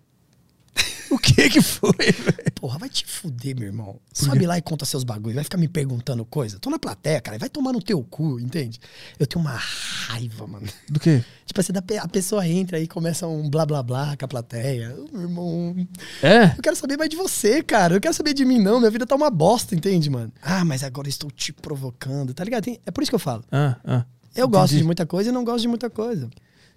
O 1.11 1.19
que 1.19 1.49
que 1.49 1.61
foi, 1.61 1.91
velho? 1.91 2.51
Porra, 2.55 2.79
vai 2.79 2.87
te 2.89 3.05
fuder, 3.05 3.53
meu 3.55 3.67
irmão. 3.67 3.99
Sobe 4.13 4.45
lá 4.45 4.57
e 4.57 4.61
conta 4.61 4.85
seus 4.85 5.03
bagulhos. 5.03 5.35
Vai 5.35 5.43
ficar 5.43 5.57
me 5.57 5.67
perguntando 5.67 6.23
coisa. 6.23 6.57
Tô 6.59 6.69
na 6.69 6.79
plateia, 6.79 7.19
cara. 7.19 7.37
Vai 7.37 7.49
tomar 7.49 7.73
no 7.73 7.81
teu 7.81 8.01
cu, 8.03 8.39
entende? 8.39 8.79
Eu 9.19 9.27
tenho 9.27 9.43
uma 9.43 9.55
raiva, 9.55 10.47
mano. 10.47 10.67
Do 10.89 10.99
quê? 10.99 11.23
Tipo 11.45 11.59
assim, 11.59 11.73
a 12.01 12.07
pessoa 12.07 12.47
entra 12.47 12.79
e 12.79 12.87
começa 12.87 13.27
um 13.27 13.49
blá 13.49 13.65
blá 13.65 13.83
blá 13.83 14.15
com 14.15 14.23
a 14.23 14.27
plateia. 14.27 14.95
Meu 15.11 15.21
irmão, 15.23 15.87
É? 16.23 16.45
eu 16.57 16.61
quero 16.63 16.75
saber 16.77 16.97
mais 16.97 17.09
de 17.09 17.17
você, 17.17 17.61
cara. 17.61 17.95
Eu 17.95 17.99
quero 18.01 18.13
saber 18.13 18.33
de 18.33 18.45
mim, 18.45 18.57
não. 18.59 18.79
Minha 18.79 18.91
vida 18.91 19.05
tá 19.05 19.15
uma 19.15 19.29
bosta, 19.29 19.75
entende, 19.75 20.09
mano? 20.09 20.31
Ah, 20.41 20.63
mas 20.63 20.81
agora 20.83 21.07
eu 21.07 21.11
estou 21.11 21.29
te 21.29 21.51
provocando, 21.51 22.33
tá 22.33 22.43
ligado? 22.43 22.69
É 22.85 22.91
por 22.91 23.01
isso 23.01 23.11
que 23.11 23.15
eu 23.15 23.19
falo. 23.19 23.43
Ah, 23.51 23.75
ah. 23.83 24.05
Eu 24.33 24.47
gosto 24.47 24.67
Entendi. 24.71 24.77
de 24.79 24.85
muita 24.85 25.05
coisa 25.05 25.29
e 25.29 25.33
não 25.33 25.43
gosto 25.43 25.61
de 25.63 25.67
muita 25.67 25.89
coisa. 25.89 26.29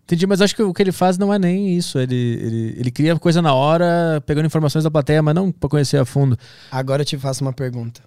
Entendi, 0.04 0.26
mas 0.26 0.42
acho 0.42 0.54
que 0.54 0.62
o 0.62 0.72
que 0.72 0.82
ele 0.82 0.92
faz 0.92 1.16
não 1.16 1.32
é 1.32 1.38
nem 1.38 1.76
isso. 1.76 1.98
Ele, 1.98 2.14
ele, 2.14 2.74
ele 2.78 2.90
cria 2.90 3.18
coisa 3.18 3.40
na 3.40 3.54
hora, 3.54 4.22
pegando 4.26 4.44
informações 4.46 4.84
da 4.84 4.90
plateia, 4.90 5.22
mas 5.22 5.34
não 5.34 5.50
pra 5.50 5.68
conhecer 5.68 5.96
a 5.96 6.04
fundo. 6.04 6.38
Agora 6.70 7.02
eu 7.02 7.06
te 7.06 7.16
faço 7.16 7.42
uma 7.42 7.52
pergunta. 7.52 8.02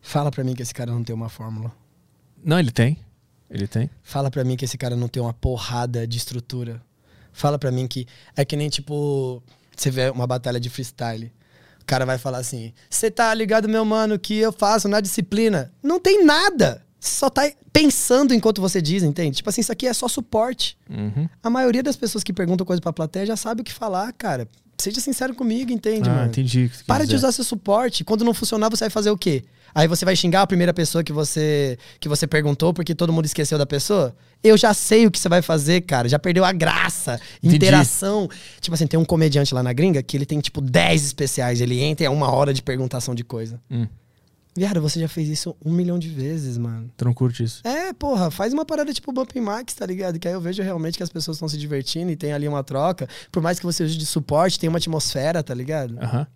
Fala 0.00 0.30
pra 0.30 0.44
mim 0.44 0.54
que 0.54 0.62
esse 0.62 0.74
cara 0.74 0.92
não 0.92 1.02
tem 1.02 1.14
uma 1.14 1.30
fórmula. 1.30 1.72
Não, 2.44 2.58
ele 2.58 2.70
tem. 2.70 2.98
Ele 3.50 3.66
tem? 3.66 3.88
Fala 4.02 4.30
pra 4.30 4.44
mim 4.44 4.56
que 4.56 4.64
esse 4.66 4.76
cara 4.76 4.94
não 4.94 5.08
tem 5.08 5.22
uma 5.22 5.32
porrada 5.32 6.06
de 6.06 6.18
estrutura. 6.18 6.82
Fala 7.32 7.58
pra 7.58 7.70
mim 7.70 7.86
que 7.86 8.06
é 8.36 8.44
que 8.44 8.56
nem 8.56 8.68
tipo, 8.68 9.42
você 9.74 9.90
vê 9.90 10.10
uma 10.10 10.26
batalha 10.26 10.60
de 10.60 10.68
freestyle. 10.68 11.32
O 11.80 11.84
cara 11.86 12.04
vai 12.04 12.18
falar 12.18 12.38
assim: 12.38 12.74
"Você 12.90 13.10
tá 13.10 13.32
ligado, 13.32 13.68
meu 13.68 13.84
mano, 13.86 14.18
que 14.18 14.36
eu 14.36 14.52
faço 14.52 14.86
na 14.86 15.00
disciplina?". 15.00 15.72
Não 15.82 15.98
tem 15.98 16.24
nada. 16.24 16.84
Só 17.00 17.30
tá 17.30 17.50
pensando 17.72 18.34
enquanto 18.34 18.60
você 18.60 18.82
diz, 18.82 19.02
entende? 19.02 19.36
Tipo 19.36 19.48
assim, 19.48 19.60
isso 19.60 19.70
aqui 19.70 19.86
é 19.86 19.92
só 19.92 20.08
suporte. 20.08 20.76
Uhum. 20.90 21.28
A 21.42 21.48
maioria 21.48 21.82
das 21.82 21.96
pessoas 21.96 22.24
que 22.24 22.32
perguntam 22.32 22.66
coisa 22.66 22.82
pra 22.82 22.92
plateia 22.92 23.26
já 23.26 23.36
sabe 23.36 23.60
o 23.60 23.64
que 23.64 23.72
falar, 23.72 24.12
cara. 24.12 24.48
Seja 24.76 25.00
sincero 25.00 25.34
comigo, 25.34 25.72
entende, 25.72 26.08
ah, 26.08 26.12
mano? 26.14 26.28
entendi. 26.28 26.68
que 26.68 26.84
Para 26.84 27.00
de 27.00 27.06
dizer. 27.06 27.16
usar 27.16 27.32
seu 27.32 27.44
suporte. 27.44 28.04
Quando 28.04 28.24
não 28.24 28.32
funcionar, 28.32 28.68
você 28.68 28.84
vai 28.84 28.90
fazer 28.90 29.10
o 29.10 29.18
quê? 29.18 29.44
Aí 29.74 29.86
você 29.86 30.04
vai 30.04 30.16
xingar 30.16 30.42
a 30.42 30.46
primeira 30.46 30.72
pessoa 30.72 31.04
que 31.04 31.12
você 31.12 31.78
que 32.00 32.08
você 32.08 32.26
perguntou 32.26 32.72
porque 32.72 32.94
todo 32.94 33.12
mundo 33.12 33.26
esqueceu 33.26 33.58
da 33.58 33.66
pessoa? 33.66 34.14
Eu 34.42 34.56
já 34.56 34.72
sei 34.72 35.06
o 35.06 35.10
que 35.10 35.18
você 35.18 35.28
vai 35.28 35.42
fazer, 35.42 35.82
cara. 35.82 36.08
Já 36.08 36.18
perdeu 36.18 36.44
a 36.44 36.52
graça, 36.52 37.20
Entendi. 37.38 37.56
interação. 37.56 38.28
Tipo 38.60 38.74
assim, 38.74 38.86
tem 38.86 38.98
um 38.98 39.04
comediante 39.04 39.52
lá 39.52 39.62
na 39.62 39.72
gringa 39.72 40.02
que 40.02 40.16
ele 40.16 40.24
tem 40.24 40.40
tipo 40.40 40.60
10 40.60 41.04
especiais. 41.04 41.60
Ele 41.60 41.80
entra 41.80 42.04
e 42.04 42.06
é 42.06 42.10
uma 42.10 42.30
hora 42.30 42.54
de 42.54 42.62
perguntação 42.62 43.14
de 43.14 43.24
coisa. 43.24 43.60
Hum. 43.70 43.86
Viado, 44.56 44.80
você 44.80 44.98
já 44.98 45.06
fez 45.08 45.28
isso 45.28 45.54
um 45.64 45.72
milhão 45.72 45.98
de 45.98 46.08
vezes, 46.08 46.58
mano. 46.58 46.90
Tu 46.96 47.04
não 47.04 47.14
curte 47.14 47.44
isso? 47.44 47.60
É, 47.66 47.92
porra, 47.92 48.30
faz 48.30 48.52
uma 48.52 48.64
parada 48.64 48.92
tipo 48.92 49.12
Bumping 49.12 49.40
Max, 49.40 49.72
tá 49.74 49.86
ligado? 49.86 50.18
Que 50.18 50.26
aí 50.26 50.34
eu 50.34 50.40
vejo 50.40 50.62
realmente 50.62 50.96
que 50.96 51.02
as 51.02 51.10
pessoas 51.10 51.36
estão 51.36 51.48
se 51.48 51.56
divertindo 51.56 52.10
e 52.10 52.16
tem 52.16 52.32
ali 52.32 52.48
uma 52.48 52.64
troca. 52.64 53.08
Por 53.30 53.40
mais 53.42 53.60
que 53.60 53.64
você 53.66 53.84
use 53.84 53.96
de 53.96 54.04
suporte, 54.06 54.58
tem 54.58 54.68
uma 54.68 54.78
atmosfera, 54.78 55.42
tá 55.42 55.54
ligado? 55.54 55.96
Aham. 56.02 56.26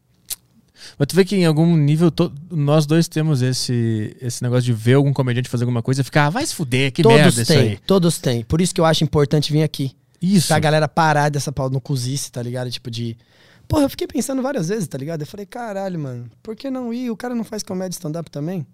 Mas 0.98 1.06
tu 1.06 1.14
vê 1.16 1.24
que 1.24 1.36
em 1.36 1.44
algum 1.46 1.76
nível 1.76 2.10
to- 2.10 2.32
nós 2.50 2.86
dois 2.86 3.06
temos 3.08 3.40
esse, 3.42 4.16
esse 4.20 4.42
negócio 4.42 4.64
de 4.64 4.72
ver 4.72 4.94
algum 4.94 5.12
comediante 5.12 5.48
fazer 5.48 5.64
alguma 5.64 5.82
coisa 5.82 6.00
e 6.00 6.04
ficar, 6.04 6.26
ah, 6.26 6.30
vai 6.30 6.44
se 6.46 6.54
fuder, 6.54 6.92
que 6.92 7.06
merda 7.06 7.24
todos 7.24 7.38
isso 7.38 7.52
aí. 7.52 7.78
todos 7.86 8.18
têm. 8.18 8.42
Por 8.44 8.60
isso 8.60 8.74
que 8.74 8.80
eu 8.80 8.84
acho 8.84 9.04
importante 9.04 9.52
vir 9.52 9.62
aqui. 9.62 9.92
Isso. 10.20 10.48
Pra 10.48 10.58
galera 10.58 10.88
parar 10.88 11.28
dessa 11.28 11.52
pau 11.52 11.68
no 11.70 11.80
cozice, 11.80 12.30
tá 12.32 12.42
ligado? 12.42 12.70
Tipo 12.70 12.90
de. 12.90 13.16
Porra, 13.72 13.84
eu 13.84 13.88
fiquei 13.88 14.06
pensando 14.06 14.42
várias 14.42 14.68
vezes, 14.68 14.86
tá 14.86 14.98
ligado? 14.98 15.22
Eu 15.22 15.26
falei, 15.26 15.46
caralho, 15.46 15.98
mano, 15.98 16.30
por 16.42 16.54
que 16.54 16.70
não 16.70 16.92
ir? 16.92 17.10
O 17.10 17.16
cara 17.16 17.34
não 17.34 17.42
faz 17.42 17.62
comédia 17.62 17.94
stand-up 17.96 18.30
também? 18.30 18.66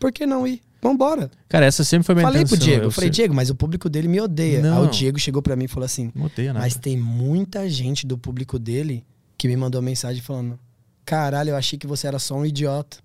Por 0.00 0.10
que 0.10 0.24
não 0.24 0.46
ir? 0.46 0.62
Vambora. 0.80 1.30
Cara, 1.50 1.66
essa 1.66 1.84
sempre 1.84 2.06
foi 2.06 2.14
minha 2.14 2.26
Falei 2.26 2.46
pro 2.46 2.54
intenção. 2.54 2.66
Diego, 2.66 2.84
eu 2.86 2.90
falei, 2.90 3.08
sei- 3.08 3.14
Diego, 3.14 3.34
mas 3.34 3.50
o 3.50 3.54
público 3.54 3.90
dele 3.90 4.08
me 4.08 4.18
odeia. 4.22 4.62
Não. 4.62 4.82
Aí 4.84 4.88
o 4.88 4.90
Diego 4.90 5.18
chegou 5.18 5.42
pra 5.42 5.54
mim 5.54 5.64
e 5.64 5.68
falou 5.68 5.84
assim: 5.84 6.10
Não 6.14 6.24
odeia 6.24 6.54
nada. 6.54 6.64
Mas 6.64 6.76
tem 6.76 6.96
muita 6.96 7.68
gente 7.68 8.06
do 8.06 8.16
público 8.16 8.58
dele 8.58 9.04
que 9.36 9.46
me 9.46 9.56
mandou 9.56 9.82
mensagem 9.82 10.22
falando: 10.22 10.58
Caralho, 11.04 11.50
eu 11.50 11.56
achei 11.56 11.78
que 11.78 11.86
você 11.86 12.06
era 12.06 12.18
só 12.18 12.36
um 12.36 12.46
idiota. 12.46 12.96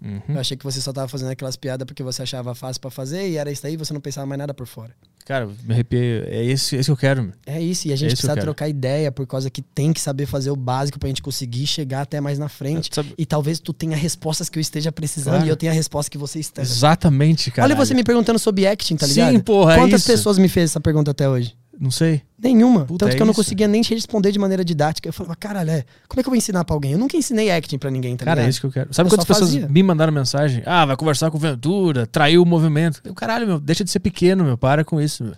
Uhum. 0.00 0.20
Eu 0.28 0.38
achei 0.38 0.56
que 0.56 0.64
você 0.64 0.80
só 0.80 0.92
tava 0.92 1.08
fazendo 1.08 1.30
aquelas 1.30 1.56
piadas 1.56 1.84
porque 1.84 2.02
você 2.02 2.22
achava 2.22 2.54
fácil 2.54 2.80
pra 2.80 2.90
fazer 2.90 3.28
e 3.28 3.36
era 3.38 3.50
isso 3.50 3.66
aí, 3.66 3.76
você 3.76 3.92
não 3.92 4.00
pensava 4.00 4.26
mais 4.26 4.38
nada 4.38 4.54
por 4.54 4.66
fora. 4.68 4.94
Cara, 5.24 5.46
me 5.46 5.72
arrepiei. 5.72 6.24
É 6.26 6.44
esse, 6.44 6.74
esse 6.76 6.86
que 6.86 6.90
eu 6.90 6.96
quero. 6.96 7.22
meu. 7.22 7.32
É 7.46 7.60
isso, 7.60 7.86
e 7.86 7.90
a 7.90 7.94
É 7.94 7.96
gente 7.96 8.08
isso 8.12 8.16
que 8.22 8.26
eu 8.26 8.28
precisa 8.28 8.34
quero. 8.34 8.46
trocar 8.46 8.68
ideia 8.68 9.10
por 9.12 9.26
causa 9.26 9.48
que 9.48 9.62
tem 9.62 9.92
que 9.92 10.00
saber 10.00 10.26
fazer 10.26 10.50
o 10.50 10.56
básico 10.56 10.98
pra 10.98 11.08
gente 11.08 11.22
conseguir 11.22 11.66
chegar 11.66 12.02
até 12.02 12.20
mais 12.20 12.38
na 12.38 12.48
frente. 12.48 12.90
Sabe- 12.92 13.14
E 13.16 13.24
talvez 13.24 13.60
tu 13.60 13.72
tenha 13.72 13.96
respostas 13.96 14.48
que 14.48 14.58
eu 14.58 14.60
esteja 14.60 14.90
precisando 14.90 15.34
Claro. 15.34 15.46
e 15.46 15.48
eu 15.50 15.56
tenha 15.56 15.70
a 15.72 15.74
resposta 15.74 16.10
que 16.10 16.18
você 16.18 16.40
esteja. 16.40 16.70
Exatamente, 16.70 17.50
cara. 17.50 17.66
Olha 17.66 17.76
você 17.76 17.94
me 17.94 18.02
perguntando 18.04 18.38
sobre 18.38 18.66
acting, 18.66 18.96
tá 18.96 19.06
Sim, 19.06 19.12
ligado? 19.26 19.44
porra, 19.44 19.74
é 19.74 19.76
Quantas 19.78 20.00
isso. 20.02 20.10
pessoas 20.10 20.38
me 20.38 20.48
fez 20.48 20.70
essa 20.70 20.80
pergunta 20.80 21.10
até 21.12 21.28
hoje? 21.28 21.54
Não 21.78 21.90
sei. 21.90 22.22
Nenhuma. 22.38 22.84
Puta, 22.84 23.06
Tanto 23.06 23.12
é 23.12 23.16
que 23.16 23.22
eu 23.22 23.26
não 23.26 23.32
isso. 23.32 23.40
conseguia 23.40 23.66
nem 23.68 23.82
te 23.82 23.94
responder 23.94 24.30
de 24.32 24.38
maneira 24.38 24.64
didática. 24.64 25.08
Eu 25.08 25.12
falava, 25.12 25.34
caralho, 25.36 25.70
é, 25.70 25.84
como 26.08 26.20
é 26.20 26.22
que 26.22 26.28
eu 26.28 26.30
vou 26.30 26.36
ensinar 26.36 26.64
pra 26.64 26.74
alguém? 26.74 26.92
Eu 26.92 26.98
nunca 26.98 27.16
ensinei 27.16 27.50
acting 27.50 27.78
pra 27.78 27.90
ninguém, 27.90 28.16
tá 28.16 28.24
Cara, 28.24 28.40
é 28.40 28.42
ligado? 28.42 28.50
isso 28.50 28.60
que 28.60 28.66
eu 28.66 28.70
quero. 28.72 28.92
Sabe 28.92 29.06
Eu 29.06 29.12
quantas 29.12 29.24
pessoas 29.24 29.50
fazia. 29.50 29.68
me 29.68 29.82
mandaram 29.82 30.12
mensagem? 30.12 30.62
Ah, 30.66 30.84
vai 30.84 30.96
conversar 30.96 31.30
com 31.30 31.36
o 31.36 31.40
Ventura, 31.40 32.06
traiu 32.06 32.42
o 32.42 32.46
movimento. 32.46 33.00
Eu, 33.04 33.14
caralho, 33.14 33.46
meu, 33.46 33.58
deixa 33.60 33.84
de 33.84 33.90
ser 33.90 34.00
pequeno, 34.00 34.44
meu. 34.44 34.58
Para 34.58 34.84
com 34.84 35.00
isso, 35.00 35.24
meu. 35.24 35.34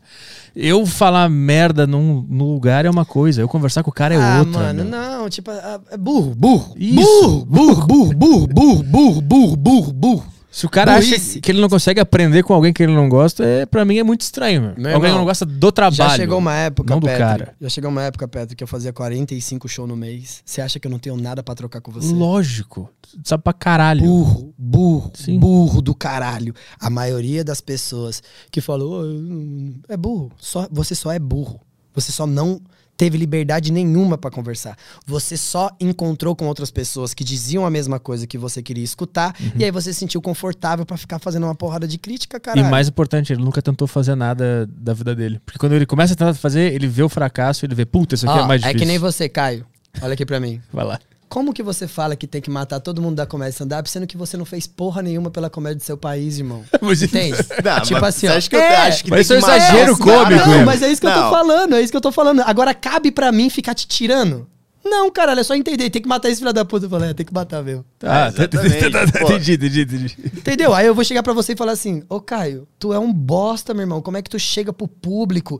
Eu 0.57 0.85
falar 0.87 1.29
merda 1.29 1.87
num, 1.87 2.27
num 2.29 2.53
lugar 2.53 2.85
é 2.85 2.91
uma 2.91 3.05
coisa, 3.05 3.41
eu 3.41 3.49
conversar 3.49 3.83
com 3.83 3.91
o 3.91 3.95
cara 3.95 4.15
é 4.15 4.19
ah, 4.19 4.39
outra. 4.41 4.61
mano, 4.61 4.85
meu. 4.85 4.91
não, 4.91 5.29
tipo, 5.29 5.51
ah, 5.51 5.81
é 5.91 5.97
burro, 5.97 6.35
burro. 6.35 6.75
Isso. 6.77 7.45
Burro, 7.47 7.87
burro, 7.87 7.87
burro, 7.87 8.15
burro, 8.15 8.47
burro, 8.49 8.83
burro, 8.83 9.23
burro, 9.23 9.57
burro, 9.57 9.93
burro. 9.93 10.34
Se 10.55 10.67
o 10.67 10.69
cara 10.69 10.95
acha 10.95 11.09
Burrice. 11.09 11.41
que 11.41 11.51
ele 11.51 11.61
não 11.61 11.69
consegue 11.69 11.99
aprender 11.99 12.45
com 12.45 12.55
alguém 12.55 12.73
que 12.73 12.81
ele 12.81 12.95
não 12.95 13.09
gosta, 13.09 13.45
é, 13.45 13.67
pra 13.67 13.85
mim 13.85 13.99
é 13.99 14.05
muito 14.05 14.21
estranho, 14.21 14.63
meu. 14.63 14.75
Meu 14.77 14.95
alguém 14.95 15.11
que 15.11 15.19
não 15.19 15.25
gosta 15.25 15.45
do 15.45 15.73
trabalho. 15.73 15.97
Já 15.97 16.17
chegou 16.17 16.39
uma 16.39 16.55
época, 16.55 16.95
não 16.95 17.01
do 17.01 17.09
cara. 17.09 17.57
Já 17.61 17.69
chegou 17.69 17.91
uma 17.91 18.05
época, 18.05 18.29
Petro, 18.29 18.55
que 18.55 18.63
eu 18.63 18.69
fazia 18.69 18.93
45 18.93 19.69
shows 19.69 19.89
no 19.89 19.97
mês. 19.97 20.43
Você 20.45 20.61
acha 20.61 20.79
que 20.79 20.87
eu 20.87 20.91
não 20.93 21.01
tenho 21.01 21.17
nada 21.17 21.43
pra 21.43 21.57
trocar 21.57 21.81
com 21.81 21.91
você? 21.91 22.15
Lógico. 22.15 22.89
Sabe 23.25 23.43
pra 23.43 23.53
caralho. 23.53 24.03
Burro, 24.03 24.55
burro, 24.57 25.11
Sim. 25.15 25.41
burro 25.41 25.83
do 25.83 25.93
caralho. 25.93 26.55
A 26.79 26.89
maioria 26.89 27.43
das 27.43 27.61
pessoas 27.61 28.23
que 28.53 28.61
falou 28.61 29.03
"Oh, 29.05 29.93
é 29.93 29.97
burro. 29.97 30.31
Só, 30.39 30.69
você 30.71 30.95
só 30.95 31.11
é 31.11 31.19
burro. 31.19 31.61
Você 31.97 32.13
só 32.13 32.29
não 32.29 32.61
teve 32.97 33.17
liberdade 33.19 33.73
nenhuma 33.73 34.17
pra 34.17 34.31
conversar. 34.31 34.77
Você 35.07 35.37
só 35.37 35.71
encontrou 35.81 36.35
com 36.37 36.47
outras 36.47 36.71
pessoas 36.71 37.13
que 37.15 37.25
diziam 37.25 37.65
a 37.67 37.71
mesma 37.71 37.99
coisa 37.99 38.27
que 38.27 38.39
você 38.39 38.63
queria 38.63 38.85
escutar 38.85 39.35
e 39.57 39.65
aí 39.65 39.71
você 39.71 39.93
se 39.93 39.99
sentiu 40.01 40.21
confortável 40.23 40.85
pra 40.87 40.97
ficar 40.97 41.19
fazendo 41.19 41.45
uma 41.45 41.55
porrada 41.55 41.87
de 41.89 41.99
crítica, 41.99 42.37
E 42.37 42.41
caralho. 42.41 42.71
mais 42.71 42.89
importante, 42.89 43.33
ele 43.33 43.43
nunca 43.43 43.61
tentou 43.63 43.87
fazer 43.89 44.15
nada 44.15 44.69
da 44.77 44.93
vida 44.95 45.15
dele. 45.15 45.41
Porque 45.45 45.59
quando 45.59 45.73
ele 45.73 45.87
começa 45.87 46.13
a 46.15 46.17
tentar 46.17 46.35
fazer, 46.35 46.73
ele 46.73 46.87
vê 46.87 47.03
o 47.03 47.09
fracasso, 47.09 47.65
ele 47.67 47.75
vê, 47.75 47.85
puta, 47.85 48.15
isso 48.15 48.29
aqui 48.29 48.39
Ó, 48.39 48.45
é 48.45 48.47
mais 48.49 48.63
é 48.63 48.67
difícil. 48.67 48.79
que 48.81 48.85
nem 48.87 48.99
você, 48.99 49.29
Caio. 49.29 49.67
Olha 50.03 50.15
aqui 50.15 50.25
pra 50.27 50.39
mim. 50.41 50.61
Vai 50.73 50.85
lá. 50.85 50.99
Como 51.29 51.53
que 51.53 51.63
você 51.63 51.89
fala 51.89 52.15
que 52.15 52.27
tem 52.27 52.41
que 52.41 52.51
matar 52.51 52.79
todo 52.81 53.03
mundo 53.03 53.17
da 53.17 53.27
comédia 53.27 53.51
stand-up, 53.53 53.91
sendo 53.91 54.07
que 54.07 54.17
você 54.17 54.37
não 54.37 54.45
fez 54.45 54.67
porra 54.67 55.03
nenhuma 55.03 55.31
pela 55.31 55.51
comédia 55.51 55.77
do 55.79 55.83
seu 55.83 55.97
país, 55.97 56.39
irmão? 56.39 56.63
Mas- 56.81 57.03
Entende? 57.03 57.37
Não, 57.65 57.81
tipo 57.81 58.01
mas 58.01 58.15
assim, 58.17 58.27
você 58.29 58.33
ó. 58.33 58.37
acha 58.37 58.51
que 58.51 58.57
eu 58.57 58.61
é, 58.61 58.77
acho 58.77 59.05
que 59.05 59.11
mas 59.11 59.27
tem 59.27 59.39
isso 59.39 59.47
que 59.47 59.51
é 59.51 59.55
um 59.55 59.59
matar 59.59 59.69
exagero 59.75 59.99
cômico, 59.99 60.29
caras? 60.31 60.47
Não, 60.47 60.65
mas 60.65 60.83
é 60.83 60.93
isso 60.93 61.01
que 61.01 61.07
eu 61.07 61.11
Não. 61.11 61.23
tô 61.25 61.31
falando, 61.31 61.75
é 61.75 61.81
isso 61.83 61.91
que 61.93 61.97
eu 61.97 62.01
tô 62.01 62.13
falando. 62.13 62.41
Agora 62.43 62.73
cabe 62.75 63.11
pra 63.11 63.33
mim 63.33 63.51
ficar 63.51 63.75
te 63.75 63.87
tirando? 63.89 64.47
Não, 64.85 65.11
caralho, 65.11 65.41
é 65.41 65.43
só 65.43 65.55
entender. 65.55 65.89
Tem 65.89 66.03
que 66.03 66.07
matar 66.07 66.29
esse 66.29 66.41
filho 66.43 66.53
da 66.53 66.63
puta. 66.65 66.85
Eu 66.85 66.91
falei, 66.91 67.09
é, 67.11 67.15
tem 67.15 67.25
que 67.25 67.33
matar 67.33 67.63
mesmo. 67.65 67.85
Ah, 68.03 68.27
É, 68.27 68.29
exatamente, 68.29 69.13
pô. 69.19 69.25
entendi, 69.25 69.53
entendi, 69.55 69.81
entendi. 69.81 70.17
Entendeu? 70.27 70.75
Aí 70.75 70.87
eu 70.87 70.95
vou 70.95 71.03
chegar 71.03 71.23
pra 71.23 71.33
você 71.33 71.55
e 71.55 71.57
falar 71.57 71.73
assim: 71.73 72.03
Ô 72.07 72.21
Caio, 72.21 72.69
tu 72.79 72.93
é 72.93 72.99
um 72.99 73.11
bosta, 73.11 73.73
meu 73.73 73.81
irmão. 73.85 74.03
Como 74.03 74.19
é 74.19 74.23
que 74.23 74.29
tu 74.29 74.39
chega 74.39 74.75
pro 74.75 74.87
público? 74.87 75.59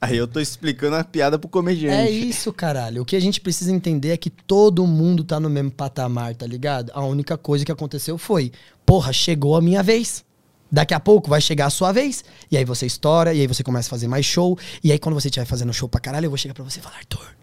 Aí 0.00 0.16
eu 0.16 0.26
tô 0.26 0.40
explicando 0.40 0.96
a 0.96 1.04
piada 1.04 1.38
pro 1.38 1.48
comediante. 1.48 1.94
É 1.94 2.10
isso, 2.10 2.52
caralho. 2.52 3.02
O 3.02 3.04
que 3.04 3.14
a 3.14 3.20
gente 3.20 3.38
precisa 3.40 3.70
entender 3.70 4.10
é 4.10 4.16
que 4.16 4.30
todo 4.30 4.86
mundo 4.86 5.22
tá 5.22 5.38
no 5.38 5.50
mesmo 5.50 5.70
patamar, 5.70 6.34
tá 6.34 6.46
ligado? 6.46 6.90
A 6.94 7.04
única 7.04 7.36
coisa 7.36 7.64
que 7.66 7.72
aconteceu 7.72 8.16
foi: 8.16 8.50
porra, 8.86 9.12
chegou 9.12 9.56
a 9.56 9.60
minha 9.60 9.82
vez. 9.82 10.24
Daqui 10.72 10.94
a 10.94 11.00
pouco 11.00 11.28
vai 11.28 11.40
chegar 11.40 11.66
a 11.66 11.70
sua 11.70 11.92
vez. 11.92 12.24
E 12.50 12.56
aí 12.56 12.64
você 12.64 12.86
estoura, 12.86 13.34
e 13.34 13.40
aí 13.40 13.46
você 13.46 13.62
começa 13.62 13.88
a 13.88 13.90
fazer 13.90 14.08
mais 14.08 14.24
show. 14.24 14.58
E 14.82 14.90
aí 14.90 14.98
quando 14.98 15.14
você 15.14 15.28
estiver 15.28 15.44
fazendo 15.44 15.72
show 15.72 15.88
pra 15.88 16.00
caralho, 16.00 16.26
eu 16.26 16.30
vou 16.30 16.38
chegar 16.38 16.54
pra 16.54 16.64
você 16.64 16.78
e 16.78 16.82
falar: 16.82 16.96
Arthur, 16.96 17.36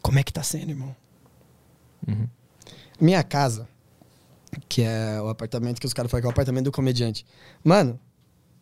como 0.00 0.18
é 0.18 0.22
que 0.22 0.32
tá 0.32 0.42
sendo, 0.42 0.70
irmão? 0.70 0.96
Minha 2.98 3.22
casa, 3.22 3.68
que 4.68 4.82
é 4.82 5.20
o 5.20 5.28
apartamento 5.28 5.78
que 5.78 5.86
os 5.86 5.92
caras 5.92 6.10
falam 6.10 6.22
que 6.22 6.26
é 6.26 6.30
o 6.30 6.32
apartamento 6.32 6.64
do 6.64 6.72
comediante. 6.72 7.26
Mano, 7.62 8.00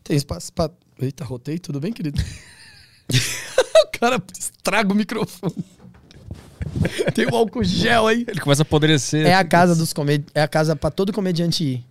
tem 0.05 0.17
espaço 0.17 0.53
pra. 0.53 0.71
Eita, 1.01 1.25
rotei, 1.25 1.59
tudo 1.59 1.81
bem, 1.81 1.93
querido? 1.93 2.21
o 3.85 3.99
cara 3.99 4.23
estraga 4.39 4.93
o 4.93 4.95
microfone. 4.95 5.65
Tem 7.15 7.27
um 7.27 7.35
álcool 7.35 7.65
gel 7.65 8.07
aí. 8.07 8.25
Ele 8.29 8.41
começa 8.41 8.63
a 8.63 8.65
apodrecer. 8.65 9.27
É 9.27 9.35
a 9.35 9.45
casa 9.45 9.75
dos 9.75 9.93
comedi 9.93 10.27
É 10.35 10.43
a 10.43 10.49
casa 10.49 10.77
pra 10.77 10.91
todo 10.91 11.13
comediante 11.13 11.65
ir. 11.65 11.87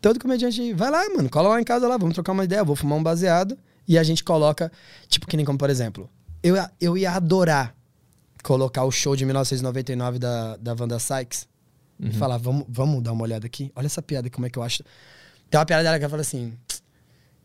Todo 0.00 0.18
comediante 0.18 0.62
ir. 0.62 0.74
Vai 0.74 0.90
lá, 0.90 1.06
mano. 1.14 1.28
Cola 1.28 1.50
lá 1.50 1.60
em 1.60 1.64
casa 1.64 1.86
lá. 1.88 1.96
Vamos 1.98 2.14
trocar 2.14 2.32
uma 2.32 2.44
ideia. 2.44 2.60
Eu 2.60 2.64
vou 2.64 2.76
fumar 2.76 2.98
um 2.98 3.02
baseado. 3.02 3.58
E 3.86 3.98
a 3.98 4.02
gente 4.02 4.22
coloca. 4.24 4.70
Tipo, 5.08 5.26
que 5.26 5.36
nem 5.36 5.44
como, 5.44 5.58
por 5.58 5.68
exemplo. 5.68 6.08
Eu, 6.42 6.54
ia- 6.56 6.70
eu 6.80 6.96
ia 6.96 7.10
adorar 7.12 7.74
colocar 8.42 8.84
o 8.84 8.90
show 8.90 9.14
de 9.14 9.24
1999 9.26 10.18
da, 10.18 10.56
da 10.56 10.74
Wanda 10.78 10.98
Sykes. 10.98 11.46
E 12.02 12.10
falar, 12.12 12.38
vamos, 12.38 12.64
vamos 12.66 13.02
dar 13.02 13.12
uma 13.12 13.24
olhada 13.24 13.44
aqui. 13.46 13.70
Olha 13.76 13.84
essa 13.84 14.00
piada, 14.00 14.30
como 14.30 14.46
é 14.46 14.50
que 14.50 14.58
eu 14.58 14.62
acho. 14.62 14.82
Tem 15.50 15.58
uma 15.58 15.66
piada 15.66 15.82
dela 15.82 15.98
que 15.98 16.04
ela 16.04 16.08
fala 16.10 16.22
assim. 16.22 16.54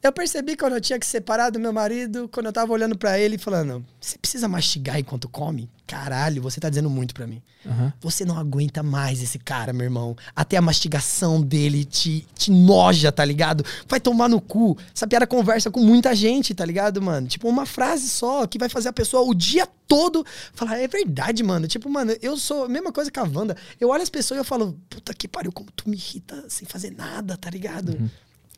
Eu 0.06 0.12
percebi 0.12 0.56
quando 0.56 0.74
eu 0.74 0.82
tinha 0.82 1.00
que 1.00 1.06
separar 1.06 1.50
do 1.50 1.60
meu 1.60 1.74
marido, 1.74 2.30
quando 2.32 2.46
eu 2.46 2.54
tava 2.54 2.72
olhando 2.72 2.96
pra 2.96 3.18
ele 3.18 3.38
e 3.38 3.40
falando: 3.40 3.84
Você 4.00 4.20
precisa 4.20 4.48
mastigar 4.48 5.00
enquanto 5.00 5.28
come? 5.28 5.68
Caralho, 5.88 6.44
você 6.44 6.60
tá 6.60 6.70
dizendo 6.70 6.92
muito 6.92 7.12
pra 7.16 7.26
mim. 7.26 7.42
Aham. 7.66 7.92
Você 8.02 8.24
não 8.24 8.38
aguenta 8.38 8.84
mais 8.84 9.24
esse 9.24 9.40
cara, 9.40 9.74
meu 9.74 9.84
irmão. 9.84 10.16
Até 10.36 10.58
a 10.58 10.62
mastigação 10.62 11.42
dele 11.42 11.84
te, 11.84 12.24
te 12.36 12.52
noja, 12.52 13.12
tá 13.12 13.26
ligado? 13.26 13.66
Vai 13.88 14.00
tomar 14.00 14.30
no 14.30 14.40
cu. 14.40 14.78
Essa 14.96 15.08
piada 15.08 15.26
conversa 15.26 15.72
com 15.72 15.80
muita 15.80 16.14
gente, 16.14 16.54
tá 16.54 16.64
ligado, 16.64 17.02
mano? 17.02 17.28
Tipo, 17.28 17.50
uma 17.50 17.66
frase 17.66 18.08
só 18.08 18.46
que 18.46 18.60
vai 18.60 18.70
fazer 18.70 18.90
a 18.90 18.94
pessoa 18.94 19.24
o 19.24 19.34
dia 19.34 19.68
todo 19.88 20.24
falar, 20.54 20.78
é 20.78 20.88
verdade, 20.88 21.42
mano. 21.42 21.68
Tipo, 21.68 21.90
mano, 21.90 22.16
eu 22.22 22.38
sou. 22.38 22.70
Mesma 22.70 22.92
coisa 22.92 23.10
com 23.10 23.22
a 23.22 23.24
Wanda. 23.24 23.58
Eu 23.82 23.90
olho 23.90 24.04
as 24.04 24.10
pessoas 24.12 24.38
e 24.38 24.42
eu 24.42 24.46
falo, 24.46 24.80
puta 24.88 25.16
que 25.16 25.28
pariu, 25.28 25.52
como 25.52 25.72
tu 25.76 25.90
me 25.90 25.96
irrita 25.98 26.46
sem 26.48 26.68
fazer 26.68 26.92
nada, 26.92 27.36
tá 27.36 27.50
ligado? 27.50 27.98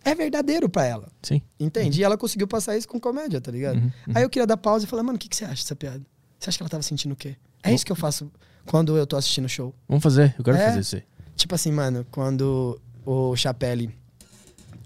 É 0.03 0.16
verdadeiro 0.16 0.69
pra 0.69 0.85
ela. 0.85 1.09
Sim. 1.22 1.42
Entende? 1.59 2.00
E 2.00 2.03
ela 2.03 2.17
conseguiu 2.17 2.48
passar 2.48 2.77
isso 2.77 2.88
com 2.88 3.00
comédia, 3.00 3.42
tá 3.42 3.51
ligado? 3.51 3.82
Aí 4.16 4.24
eu 4.24 4.30
queria 4.30 4.48
dar 4.48 4.58
pausa 4.58 4.85
e 4.85 4.88
falar, 4.88 5.03
mano, 5.03 5.16
o 5.17 5.19
que, 5.19 5.27
que 5.27 5.35
você 5.35 5.43
acha 5.45 5.56
dessa 5.64 5.76
piada? 5.76 6.01
Você 6.40 6.50
acha 6.50 6.58
que 6.58 6.64
ela 6.64 6.69
tava 6.69 6.84
sentindo 6.84 7.11
o 7.14 7.16
quê? 7.16 7.35
É 7.64 7.74
isso 7.74 7.85
que 7.85 7.92
eu 7.92 7.95
faço 7.95 8.32
quando 8.66 8.98
eu 8.98 9.06
tô 9.08 9.17
assistindo 9.17 9.45
o 9.45 9.50
show. 9.50 9.74
Vamos 9.88 10.03
fazer, 10.03 10.34
eu 10.38 10.43
quero 10.43 10.58
É. 10.58 10.66
fazer 10.67 10.80
isso 10.80 10.95
aí. 10.98 11.03
Tipo 11.35 11.56
assim, 11.56 11.72
mano, 11.72 12.06
quando 12.11 12.80
o 13.06 13.35
Chapelle 13.35 13.90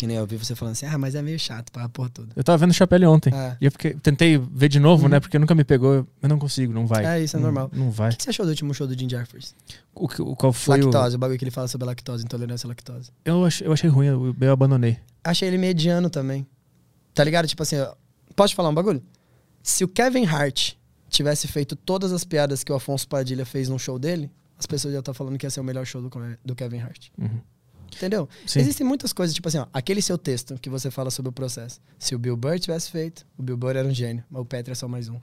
Que 0.01 0.07
nem 0.07 0.17
eu 0.17 0.25
vi 0.25 0.35
você 0.35 0.55
falando 0.55 0.71
assim, 0.71 0.87
ah, 0.87 0.97
mas 0.97 1.13
é 1.13 1.21
meio 1.21 1.37
chato 1.37 1.71
pra 1.71 1.87
porra 1.87 2.09
toda. 2.09 2.33
Eu 2.35 2.43
tava 2.43 2.57
vendo 2.57 2.71
o 2.71 2.73
Chapelle 2.73 3.05
ontem. 3.05 3.31
É. 3.31 3.55
E 3.61 3.65
eu 3.65 3.71
fiquei- 3.71 3.93
tentei 3.93 4.35
ver 4.35 4.67
de 4.67 4.79
novo, 4.79 5.07
né? 5.07 5.19
Porque 5.19 5.37
nunca 5.37 5.53
me 5.53 5.63
pegou. 5.63 6.07
Eu 6.19 6.27
não 6.27 6.39
consigo, 6.39 6.73
não 6.73 6.87
vai. 6.87 7.05
É, 7.05 7.23
isso 7.23 7.35
é 7.35 7.39
Não- 7.39 7.43
normal. 7.45 7.69
Não 7.71 7.91
vai. 7.91 8.09
O 8.09 8.17
que 8.17 8.23
você 8.23 8.31
achou 8.31 8.43
do 8.43 8.49
último 8.49 8.73
show 8.73 8.87
do 8.87 8.97
Jim 8.97 9.07
Jeffers? 9.07 9.53
O, 9.93 10.05
o 10.05 10.35
qual 10.35 10.51
foi 10.51 10.81
lactose, 10.81 11.15
o... 11.15 11.19
bagulho 11.19 11.37
que 11.37 11.43
ele 11.43 11.51
fala 11.51 11.67
sobre 11.67 11.85
lactose, 11.85 12.25
intolerância 12.25 12.65
à 12.65 12.69
lactose. 12.69 13.11
o... 13.11 13.13
Eu 13.29 13.45
achei, 13.45 13.67
eu 13.67 13.71
achei 13.73 13.89
ruim, 13.91 14.07
eu, 14.07 14.35
eu 14.41 14.51
abandonei. 14.51 14.97
Achei 15.23 15.47
ele 15.47 15.59
mediano 15.59 16.09
também. 16.09 16.47
Tá 17.13 17.23
ligado? 17.23 17.47
Tipo 17.47 17.61
assim, 17.61 17.75
posso 18.35 18.53
te 18.53 18.55
falar 18.55 18.69
um 18.69 18.73
bagulho? 18.73 19.03
Se 19.61 19.83
o 19.83 19.87
Kevin 19.87 20.25
Hart 20.25 20.71
tivesse 21.11 21.47
feito 21.47 21.75
todas 21.75 22.11
as 22.11 22.23
piadas 22.23 22.63
que 22.63 22.71
o 22.71 22.75
Afonso 22.75 23.07
Padilha 23.07 23.45
fez 23.45 23.69
no 23.69 23.77
show 23.77 23.99
dele, 23.99 24.31
as 24.57 24.65
pessoas 24.65 24.93
já 24.95 24.99
estão 24.99 25.13
falando 25.13 25.37
que 25.37 25.45
ia 25.45 25.49
ser 25.51 25.59
o 25.59 25.63
melhor 25.63 25.85
show 25.85 26.01
do, 26.01 26.09
do 26.43 26.55
Kevin 26.55 26.79
Hart. 26.79 27.09
Uhum. 27.19 27.39
Entendeu? 27.95 28.27
Sim. 28.45 28.59
Existem 28.59 28.85
muitas 28.85 29.13
coisas, 29.13 29.33
tipo 29.33 29.47
assim, 29.47 29.59
ó, 29.59 29.67
aquele 29.73 30.01
seu 30.01 30.17
texto 30.17 30.55
que 30.61 30.69
você 30.69 30.89
fala 30.89 31.11
sobre 31.11 31.29
o 31.29 31.31
processo. 31.31 31.79
Se 31.99 32.15
o 32.15 32.19
Bill 32.19 32.37
Burr 32.37 32.59
tivesse 32.59 32.89
feito, 32.89 33.25
o 33.37 33.43
Bill 33.43 33.57
Burr 33.57 33.75
era 33.75 33.87
um 33.87 33.93
gênio, 33.93 34.23
mas 34.29 34.41
o 34.41 34.45
Petri 34.45 34.71
é 34.71 34.75
só 34.75 34.87
mais 34.87 35.09
um. 35.09 35.17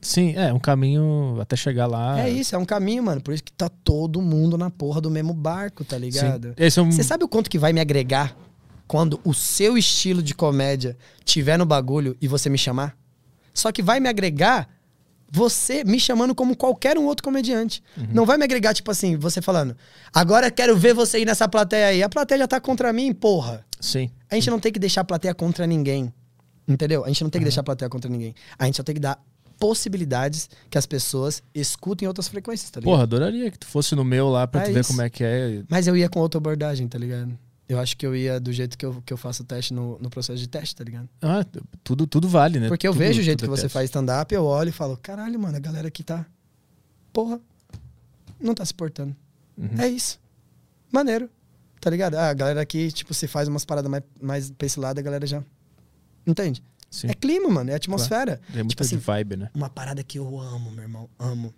Sim, 0.00 0.34
é 0.36 0.52
um 0.52 0.58
caminho 0.58 1.38
até 1.40 1.56
chegar 1.56 1.86
lá. 1.86 2.20
É 2.20 2.28
isso, 2.28 2.54
é 2.54 2.58
um 2.58 2.64
caminho, 2.64 3.02
mano. 3.02 3.22
Por 3.22 3.32
isso 3.32 3.42
que 3.42 3.52
tá 3.52 3.68
todo 3.68 4.20
mundo 4.20 4.58
na 4.58 4.70
porra 4.70 5.00
do 5.00 5.10
mesmo 5.10 5.32
barco, 5.32 5.82
tá 5.82 5.96
Sim. 5.96 6.02
ligado? 6.02 6.54
Esse 6.58 6.78
é 6.78 6.82
um... 6.82 6.92
Você 6.92 7.02
sabe 7.02 7.24
o 7.24 7.28
quanto 7.28 7.48
que 7.48 7.58
vai 7.58 7.72
me 7.72 7.80
agregar 7.80 8.36
quando 8.86 9.18
o 9.24 9.32
seu 9.32 9.78
estilo 9.78 10.22
de 10.22 10.34
comédia 10.34 10.96
tiver 11.24 11.56
no 11.56 11.64
bagulho 11.64 12.16
e 12.20 12.28
você 12.28 12.50
me 12.50 12.58
chamar? 12.58 12.96
Só 13.54 13.72
que 13.72 13.82
vai 13.82 13.98
me 13.98 14.08
agregar 14.08 14.68
você 15.34 15.82
me 15.82 15.98
chamando 15.98 16.32
como 16.32 16.56
qualquer 16.56 16.96
um 16.96 17.06
outro 17.06 17.24
comediante. 17.24 17.82
Não 18.12 18.24
vai 18.24 18.38
me 18.38 18.44
agregar, 18.44 18.72
tipo 18.72 18.88
assim, 18.88 19.16
você 19.16 19.42
falando, 19.42 19.76
agora 20.12 20.48
quero 20.48 20.76
ver 20.76 20.94
você 20.94 21.18
ir 21.18 21.24
nessa 21.24 21.48
plateia 21.48 21.88
aí. 21.88 22.04
A 22.04 22.08
plateia 22.08 22.38
já 22.38 22.46
tá 22.46 22.60
contra 22.60 22.92
mim, 22.92 23.12
porra. 23.12 23.66
Sim. 23.80 24.08
A 24.30 24.36
gente 24.36 24.48
não 24.48 24.60
tem 24.60 24.70
que 24.70 24.78
deixar 24.78 25.00
a 25.00 25.04
plateia 25.04 25.34
contra 25.34 25.66
ninguém. 25.66 26.12
Entendeu? 26.68 27.04
A 27.04 27.08
gente 27.08 27.24
não 27.24 27.30
tem 27.30 27.40
que 27.40 27.44
deixar 27.46 27.62
a 27.62 27.64
plateia 27.64 27.88
contra 27.88 28.08
ninguém. 28.08 28.32
A 28.56 28.66
gente 28.66 28.76
só 28.76 28.84
tem 28.84 28.94
que 28.94 29.00
dar 29.00 29.20
possibilidades 29.58 30.48
que 30.70 30.78
as 30.78 30.86
pessoas 30.86 31.42
escutem 31.52 32.06
outras 32.06 32.28
frequências, 32.28 32.70
tá 32.70 32.78
ligado? 32.78 32.92
Porra, 32.92 33.02
adoraria 33.02 33.50
que 33.50 33.58
tu 33.58 33.66
fosse 33.66 33.96
no 33.96 34.04
meu 34.04 34.28
lá 34.28 34.46
pra 34.46 34.62
É 34.62 34.64
tu 34.66 34.72
ver 34.72 34.80
isso. 34.80 34.88
como 34.90 35.02
é 35.02 35.10
que 35.10 35.24
é. 35.24 35.62
Mas 35.68 35.88
eu 35.88 35.96
ia 35.96 36.08
com 36.08 36.20
outra 36.20 36.38
abordagem, 36.38 36.86
tá 36.86 36.96
ligado? 36.96 37.36
Eu 37.68 37.78
acho 37.78 37.96
que 37.96 38.06
eu 38.06 38.14
ia 38.14 38.38
do 38.38 38.52
jeito 38.52 38.76
que 38.76 38.84
eu, 38.84 39.02
que 39.06 39.12
eu 39.12 39.16
faço 39.16 39.42
o 39.42 39.46
teste 39.46 39.72
no, 39.72 39.98
no 39.98 40.10
processo 40.10 40.38
de 40.38 40.46
teste, 40.48 40.76
tá 40.76 40.84
ligado? 40.84 41.08
Ah, 41.22 41.44
tudo, 41.82 42.06
tudo 42.06 42.28
vale, 42.28 42.60
né? 42.60 42.68
Porque 42.68 42.86
eu 42.86 42.92
Tudo- 42.92 42.98
vejo 43.00 43.20
o 43.20 43.24
jeito 43.24 43.38
tudo 43.40 43.48
que 43.48 43.54
é 43.54 43.56
você 43.56 43.62
teste. 43.62 43.72
faz 43.72 43.84
stand-up, 43.86 44.34
eu 44.34 44.44
olho 44.44 44.68
e 44.68 44.72
falo, 44.72 44.96
caralho, 44.98 45.38
mano, 45.40 45.56
a 45.56 45.60
galera 45.60 45.88
aqui 45.88 46.02
tá. 46.02 46.26
Porra, 47.12 47.40
não 48.38 48.54
tá 48.54 48.64
se 48.66 48.74
portando. 48.74 49.16
Uhum. 49.56 49.80
É 49.80 49.88
isso. 49.88 50.20
Maneiro. 50.92 51.30
Tá 51.80 51.88
ligado? 51.90 52.14
Ah, 52.16 52.28
a 52.28 52.34
galera 52.34 52.60
aqui, 52.60 52.90
tipo, 52.92 53.14
se 53.14 53.26
faz 53.26 53.48
umas 53.48 53.64
paradas 53.64 53.90
mais, 53.90 54.02
mais 54.20 54.50
pra 54.50 54.66
esse 54.66 54.78
lado, 54.78 54.98
a 54.98 55.02
galera 55.02 55.26
já. 55.26 55.42
Entende? 56.26 56.62
Sim. 56.90 57.08
É 57.08 57.14
clima, 57.14 57.48
mano, 57.48 57.70
é 57.70 57.74
atmosfera. 57.74 58.40
É 58.52 58.58
muito 58.58 58.70
tipo 58.70 58.82
assim, 58.82 58.96
vibe, 58.98 59.36
né? 59.36 59.50
uma 59.54 59.68
parada 59.68 60.02
que 60.04 60.18
eu 60.18 60.38
amo, 60.40 60.70
meu 60.70 60.82
irmão, 60.84 61.08
amo, 61.18 61.52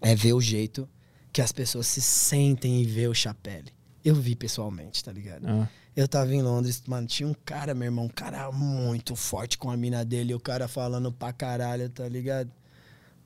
é 0.00 0.14
ver 0.14 0.34
o 0.34 0.40
jeito 0.40 0.88
que 1.32 1.40
as 1.42 1.50
pessoas 1.52 1.86
se 1.86 2.00
sentem 2.00 2.80
e 2.80 2.84
ver 2.84 3.08
o 3.08 3.14
Chapelle. 3.14 3.72
Eu 4.04 4.14
vi 4.14 4.34
pessoalmente, 4.34 5.02
tá 5.04 5.12
ligado? 5.12 5.46
Ah, 5.48 5.68
Eu 5.96 6.08
tava 6.08 6.34
em 6.34 6.42
Londres, 6.42 6.82
mano, 6.86 7.06
tinha 7.06 7.28
um 7.28 7.34
cara, 7.44 7.74
meu 7.74 7.86
irmão, 7.86 8.06
um 8.06 8.08
cara 8.08 8.50
muito 8.50 9.14
forte 9.14 9.56
com 9.58 9.70
a 9.70 9.76
mina 9.76 10.04
dele, 10.04 10.32
e 10.32 10.34
o 10.34 10.40
cara 10.40 10.66
falando 10.66 11.12
pra 11.12 11.32
caralho, 11.32 11.88
tá 11.88 12.08
ligado? 12.08 12.50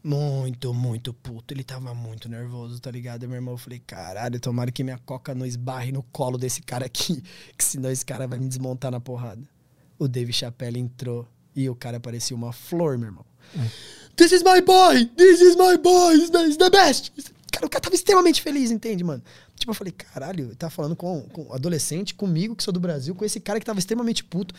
Muito, 0.04 0.72
muito 0.72 1.12
puto. 1.12 1.52
Ele 1.52 1.64
tava 1.64 1.92
muito 1.94 2.28
nervoso, 2.28 2.78
tá 2.78 2.90
ligado? 2.90 3.24
E 3.24 3.26
meu 3.26 3.36
irmão, 3.36 3.54
eu 3.54 3.58
falei, 3.58 3.80
caralho, 3.84 4.38
tomara 4.38 4.70
que 4.70 4.84
minha 4.84 4.98
coca 4.98 5.34
não 5.34 5.44
esbarre 5.46 5.90
no 5.90 6.02
colo 6.04 6.38
desse 6.38 6.62
cara 6.62 6.86
aqui, 6.86 7.22
que 7.56 7.64
senão 7.64 7.90
esse 7.90 8.04
cara 8.04 8.26
vai 8.28 8.38
me 8.38 8.46
desmontar 8.48 8.90
na 8.92 9.00
porrada. 9.00 9.42
O 9.98 10.06
Dave 10.06 10.32
Chappelle 10.32 10.78
entrou 10.78 11.26
e 11.54 11.68
o 11.70 11.74
cara 11.74 11.98
parecia 11.98 12.36
uma 12.36 12.52
flor, 12.52 12.98
meu 12.98 13.08
irmão. 13.08 13.24
This 14.16 14.32
is 14.32 14.42
my 14.42 14.60
boy! 14.60 15.06
This 15.16 15.40
is 15.40 15.56
my 15.56 15.76
boy! 15.78 16.14
He's 16.16 16.56
the 16.56 16.70
best! 16.70 17.12
Cara, 17.56 17.66
o 17.66 17.70
cara 17.70 17.80
tava 17.80 17.94
extremamente 17.94 18.42
feliz, 18.42 18.70
entende, 18.70 19.02
mano? 19.02 19.22
Tipo, 19.58 19.70
eu 19.70 19.74
falei, 19.74 19.90
caralho, 19.90 20.54
tá 20.56 20.68
falando 20.68 20.94
com, 20.94 21.22
com 21.22 21.44
um 21.44 21.52
adolescente, 21.54 22.14
comigo, 22.14 22.54
que 22.54 22.62
sou 22.62 22.70
do 22.72 22.78
Brasil, 22.78 23.14
com 23.14 23.24
esse 23.24 23.40
cara 23.40 23.58
que 23.58 23.64
tava 23.64 23.78
extremamente 23.78 24.22
puto. 24.22 24.54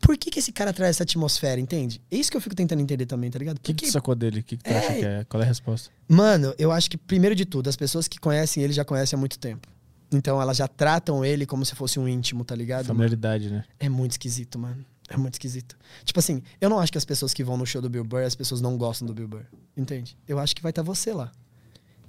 Por 0.00 0.16
que, 0.16 0.30
que 0.30 0.38
esse 0.38 0.52
cara 0.52 0.72
traz 0.72 0.90
essa 0.96 1.02
atmosfera, 1.02 1.60
entende? 1.60 2.00
É 2.10 2.16
isso 2.16 2.30
que 2.30 2.36
eu 2.36 2.40
fico 2.40 2.54
tentando 2.54 2.80
entender 2.80 3.06
também, 3.06 3.28
tá 3.28 3.40
ligado? 3.40 3.56
O 3.56 3.60
que, 3.60 3.74
que 3.74 3.86
tu 3.86 3.90
sacou 3.92 4.14
dele? 4.14 4.38
O 4.38 4.44
que, 4.44 4.56
que 4.56 4.62
tu 4.62 4.70
É. 4.70 4.78
acha 4.78 4.94
que 4.94 5.04
é? 5.04 5.24
Qual 5.24 5.40
é 5.42 5.44
a 5.44 5.48
resposta? 5.48 5.90
mano, 6.06 6.54
eu 6.58 6.70
acho 6.70 6.88
que, 6.88 6.96
primeiro 6.96 7.34
de 7.34 7.44
tudo, 7.44 7.68
as 7.68 7.74
pessoas 7.76 8.06
que 8.06 8.20
conhecem 8.20 8.62
ele 8.62 8.72
já 8.72 8.84
conhecem 8.84 9.16
há 9.16 9.20
muito 9.20 9.36
tempo. 9.38 9.66
Então 10.12 10.40
elas 10.40 10.56
já 10.58 10.68
tratam 10.68 11.24
ele 11.24 11.44
como 11.44 11.64
se 11.64 11.74
fosse 11.74 11.98
um 11.98 12.06
íntimo, 12.06 12.44
tá 12.44 12.54
ligado? 12.54 12.82
mano? 12.84 12.94
Familiaridade, 12.94 13.50
né? 13.50 13.64
É 13.80 13.88
muito 13.88 14.12
esquisito, 14.12 14.58
mano. 14.60 14.84
É 15.08 15.16
muito 15.16 15.34
esquisito. 15.34 15.76
Tipo 16.04 16.20
assim, 16.20 16.40
eu 16.60 16.70
não 16.70 16.78
acho 16.78 16.92
que 16.92 16.98
as 16.98 17.04
pessoas 17.04 17.34
que 17.34 17.42
vão 17.42 17.56
no 17.56 17.66
show 17.66 17.82
do 17.82 17.88
Bill 17.90 18.04
Burr, 18.04 18.22
as 18.22 18.34
pessoas 18.34 18.60
não 18.60 18.76
gostam 18.76 19.06
do 19.06 19.12
Bill 19.14 19.26
Burr. 19.28 19.44
Entende? 19.76 20.16
Eu 20.28 20.38
acho 20.38 20.54
que 20.54 20.62
vai 20.62 20.70
estar 20.70 20.82
você 20.82 21.12
lá. 21.12 21.32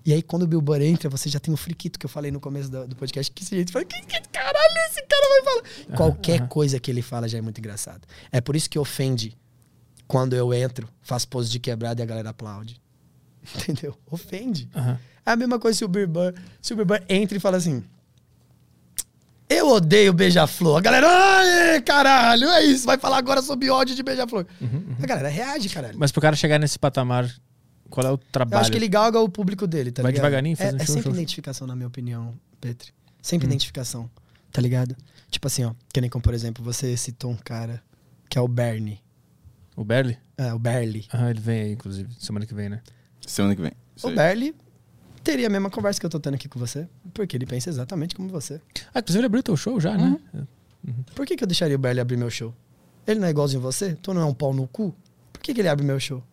E 0.05 0.11
aí, 0.11 0.21
quando 0.21 0.43
o 0.43 0.47
Bill 0.47 0.61
Burr 0.61 0.81
entra, 0.81 1.09
você 1.09 1.29
já 1.29 1.39
tem 1.39 1.53
o 1.53 1.57
friquito 1.57 1.97
que 1.97 2.05
eu 2.05 2.09
falei 2.09 2.29
no 2.29 2.39
começo 2.39 2.69
do, 2.69 2.87
do 2.87 2.95
podcast. 2.95 3.31
Que 3.31 3.43
esse 3.43 3.55
gente 3.57 3.71
fala, 3.71 3.85
que, 3.85 4.01
que 4.01 4.21
caralho 4.29 4.77
esse 4.89 5.01
cara 5.03 5.27
vai 5.29 5.43
falar? 5.43 5.97
Qualquer 5.97 6.47
coisa 6.47 6.79
que 6.79 6.91
ele 6.91 7.01
fala 7.01 7.27
já 7.27 7.37
é 7.37 7.41
muito 7.41 7.59
engraçado. 7.59 8.01
É 8.31 8.41
por 8.41 8.55
isso 8.55 8.69
que 8.69 8.77
ofende 8.77 9.37
quando 10.07 10.35
eu 10.35 10.53
entro, 10.53 10.89
faço 11.01 11.27
pose 11.27 11.49
de 11.49 11.59
quebrada 11.59 12.01
e 12.01 12.03
a 12.03 12.05
galera 12.05 12.31
aplaude. 12.31 12.81
Entendeu? 13.55 13.97
Ofende. 14.09 14.69
Aham. 14.75 14.99
É 15.25 15.31
a 15.31 15.35
mesma 15.37 15.57
coisa 15.57 15.77
se 15.77 15.85
o 15.85 15.87
Bill 15.87 16.07
Burr, 16.07 16.33
se 16.61 16.73
o 16.73 16.75
Bill 16.75 16.85
Burr 16.85 17.01
entra 17.07 17.37
e 17.37 17.39
fala 17.39 17.57
assim. 17.57 17.83
Eu 19.49 19.69
odeio 19.69 20.11
beija-flor. 20.11 20.79
A 20.79 20.81
galera, 20.81 21.07
ai, 21.09 21.81
caralho, 21.81 22.47
é 22.49 22.63
isso. 22.65 22.85
Vai 22.85 22.97
falar 22.97 23.17
agora 23.17 23.41
sobre 23.41 23.69
ódio 23.69 23.95
de 23.95 24.03
beija-flor. 24.03 24.45
A 25.01 25.05
galera 25.05 25.29
reage, 25.29 25.69
caralho. 25.69 25.97
Mas 25.97 26.11
pro 26.11 26.21
cara 26.21 26.35
chegar 26.35 26.59
nesse 26.59 26.77
patamar, 26.79 27.29
qual 27.93 28.07
é 28.07 28.09
o 28.09 28.13
Eu 28.13 28.17
trabalho? 28.31 28.61
acho 28.61 28.71
que 28.71 28.77
ele 28.77 28.87
galga 28.87 29.19
o 29.19 29.29
público 29.29 29.67
dele, 29.67 29.91
tá 29.91 30.01
Vai 30.01 30.11
ligado? 30.11 30.23
devagarinho, 30.23 30.53
É, 30.53 30.55
fazendo 30.57 30.81
é 30.81 30.85
show, 30.85 30.95
sempre 30.95 31.03
show. 31.11 31.13
identificação, 31.13 31.67
na 31.67 31.75
minha 31.75 31.87
opinião, 31.87 32.33
Petri. 32.59 32.91
Sempre 33.21 33.45
Hum. 33.47 33.51
identificação, 33.51 34.09
tá 34.51 34.61
ligado? 34.61 34.95
Tipo 35.29 35.47
assim, 35.47 35.63
ó. 35.63 35.73
Que 35.93 36.01
nem 36.01 36.09
como, 36.09 36.21
por 36.23 36.33
exemplo, 36.33 36.63
você 36.63 36.95
citou 36.97 37.31
um 37.31 37.35
cara 37.37 37.81
que 38.29 38.37
é 38.37 38.41
o 38.41 38.47
Bernie. 38.47 38.99
O 39.75 39.83
Berly? 39.83 40.17
É, 40.37 40.53
o 40.53 40.59
Berly. 40.59 41.07
Aham, 41.13 41.29
ele 41.31 41.39
vem 41.39 41.61
aí, 41.61 41.71
inclusive, 41.73 42.09
semana 42.19 42.45
que 42.45 42.53
vem, 42.53 42.69
né? 42.69 42.81
Semana 43.25 43.55
que 43.55 43.61
vem. 43.61 43.71
Isso 43.95 44.05
O 44.07 44.09
aí. 44.09 44.15
Berly 44.15 44.55
teria 45.23 45.47
a 45.47 45.49
mesma 45.49 45.69
conversa 45.69 45.99
que 45.99 46.05
eu 46.05 46.09
tô 46.09 46.19
tendo 46.19 46.35
aqui 46.35 46.47
com 46.49 46.59
você. 46.59 46.87
Porque 47.13 47.35
ele 47.37 47.45
pensa 47.45 47.69
exatamente 47.69 48.13
como 48.15 48.27
você. 48.29 48.59
Ah, 48.93 48.99
inclusive 48.99 49.19
ele 49.19 49.25
abriu 49.27 49.41
teu 49.41 49.55
show 49.57 49.79
já, 49.79 49.97
né? 49.97 50.17
Por 51.15 51.25
que, 51.25 51.35
que 51.37 51.43
eu 51.43 51.47
deixaria 51.47 51.75
o 51.75 51.79
Berly 51.79 51.99
abrir 52.01 52.17
meu 52.17 52.29
show? 52.29 52.53
Ele 53.07 53.19
não 53.19 53.27
é 53.27 53.31
igualzinho 53.31 53.61
a 53.61 53.63
você? 53.63 53.95
Tu 53.95 54.13
não 54.13 54.21
é 54.21 54.25
um 54.25 54.33
pau 54.33 54.53
no 54.53 54.67
cu? 54.67 54.93
Por 55.31 55.41
que, 55.41 55.53
que 55.53 55.61
ele 55.61 55.69
abre 55.69 55.85
meu 55.85 55.99
show? 55.99 56.23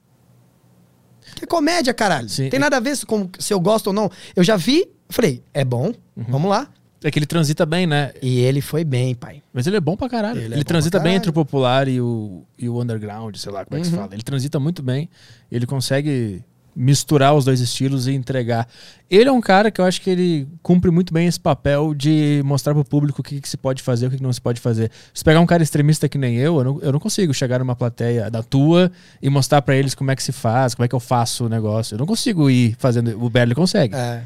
Que 1.37 1.47
comédia, 1.47 1.93
caralho. 1.95 2.29
Sim. 2.29 2.49
Tem 2.49 2.59
nada 2.61 2.77
a 2.77 2.81
ver 2.81 2.97
se, 2.97 3.05
com, 3.07 3.29
se 3.39 3.53
eu 3.53 3.61
gosto 3.61 3.89
ou 3.89 3.93
não. 3.93 4.11
Eu 4.35 4.43
já 4.45 4.57
vi, 4.57 4.89
falei, 5.09 5.43
é 5.55 5.65
bom, 5.65 5.93
Uhum. 6.17 6.25
vamos 6.29 6.51
lá. 6.51 6.69
É 7.03 7.11
que 7.11 7.19
ele 7.19 7.25
transita 7.25 7.65
bem, 7.65 7.87
né? 7.87 8.13
E 8.21 8.41
ele 8.41 8.61
foi 8.61 8.85
bem, 8.85 9.15
pai. 9.15 9.43
Mas 9.55 9.67
ele 9.67 9.77
é 9.79 9.81
bom 9.81 9.97
pra 9.97 10.07
caralho. 10.07 10.39
Ele 10.39 10.55
Ele, 10.55 10.61
é 10.61 10.65
transita 10.65 10.99
bem 10.99 11.05
caralho. 11.05 11.17
entre 11.17 11.31
o 11.31 11.33
popular 11.33 11.89
e 11.89 11.99
o, 11.99 12.45
e 12.59 12.69
o 12.69 12.79
underground, 12.79 13.35
sei 13.37 13.51
lá 13.51 13.65
como 13.65 13.79
é 13.79 13.81
que 13.81 13.87
se 13.87 13.93
Uhum. 13.95 14.01
fala. 14.03 14.15
Ele 14.15 14.23
transita 14.23 14.61
muito 14.61 14.83
bem. 14.83 15.09
Ele 15.51 15.65
consegue 15.65 16.45
misturar 16.75 17.35
os 17.35 17.45
dois 17.45 17.61
estilos 17.61 18.07
e 18.07 18.13
entregar. 18.13 18.69
Ele 19.11 19.29
é 19.29 19.33
um 19.33 19.41
cara 19.41 19.71
que 19.71 19.81
eu 19.81 19.85
acho 19.85 20.01
que 20.01 20.09
ele 20.09 20.49
cumpre 20.63 20.91
muito 20.91 21.13
bem 21.13 21.27
esse 21.27 21.39
papel 21.41 21.93
de 21.95 22.41
mostrar 22.45 22.73
pro 22.75 22.85
público 22.85 23.21
o 23.21 23.25
que, 23.25 23.41
que 23.41 23.49
se 23.49 23.57
pode 23.57 23.83
fazer 23.83 24.07
o 24.07 24.11
que, 24.11 24.17
que 24.17 24.23
não 24.23 24.33
se 24.33 24.41
pode 24.41 24.61
fazer. 24.61 24.91
Se 25.13 25.25
pegar 25.25 25.41
um 25.41 25.47
cara 25.47 25.63
extremista 25.63 26.09
que 26.09 26.17
nem 26.17 26.37
eu, 26.37 26.59
eu 26.59 26.65
não, 26.65 26.81
eu 26.81 26.93
não 26.93 27.01
consigo 27.01 27.35
chegar 27.35 27.59
numa 27.59 27.75
plateia 27.75 28.31
da 28.31 28.43
tua 28.43 28.91
e 29.21 29.29
mostrar 29.29 29.63
pra 29.63 29.75
eles 29.77 29.95
como 29.95 30.11
é 30.11 30.17
que 30.17 30.23
se 30.23 30.33
faz, 30.33 30.75
como 30.75 30.85
é 30.85 30.89
que 30.89 30.95
eu 30.95 31.01
faço 31.01 31.47
o 31.47 31.49
negócio. 31.49 31.95
Eu 31.95 31.99
não 31.99 32.07
consigo 32.07 32.49
ir 32.49 32.77
fazendo. 32.79 33.21
O 33.23 33.29
Berli 33.29 33.55
consegue. 33.55 33.95
É. 33.95 34.23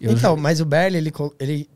Eu 0.00 0.12
então, 0.12 0.34
já- 0.34 0.42
mas 0.42 0.60
o 0.60 0.64
Berly, 0.64 0.96
ele, 0.98 1.12
ele. 1.38 1.68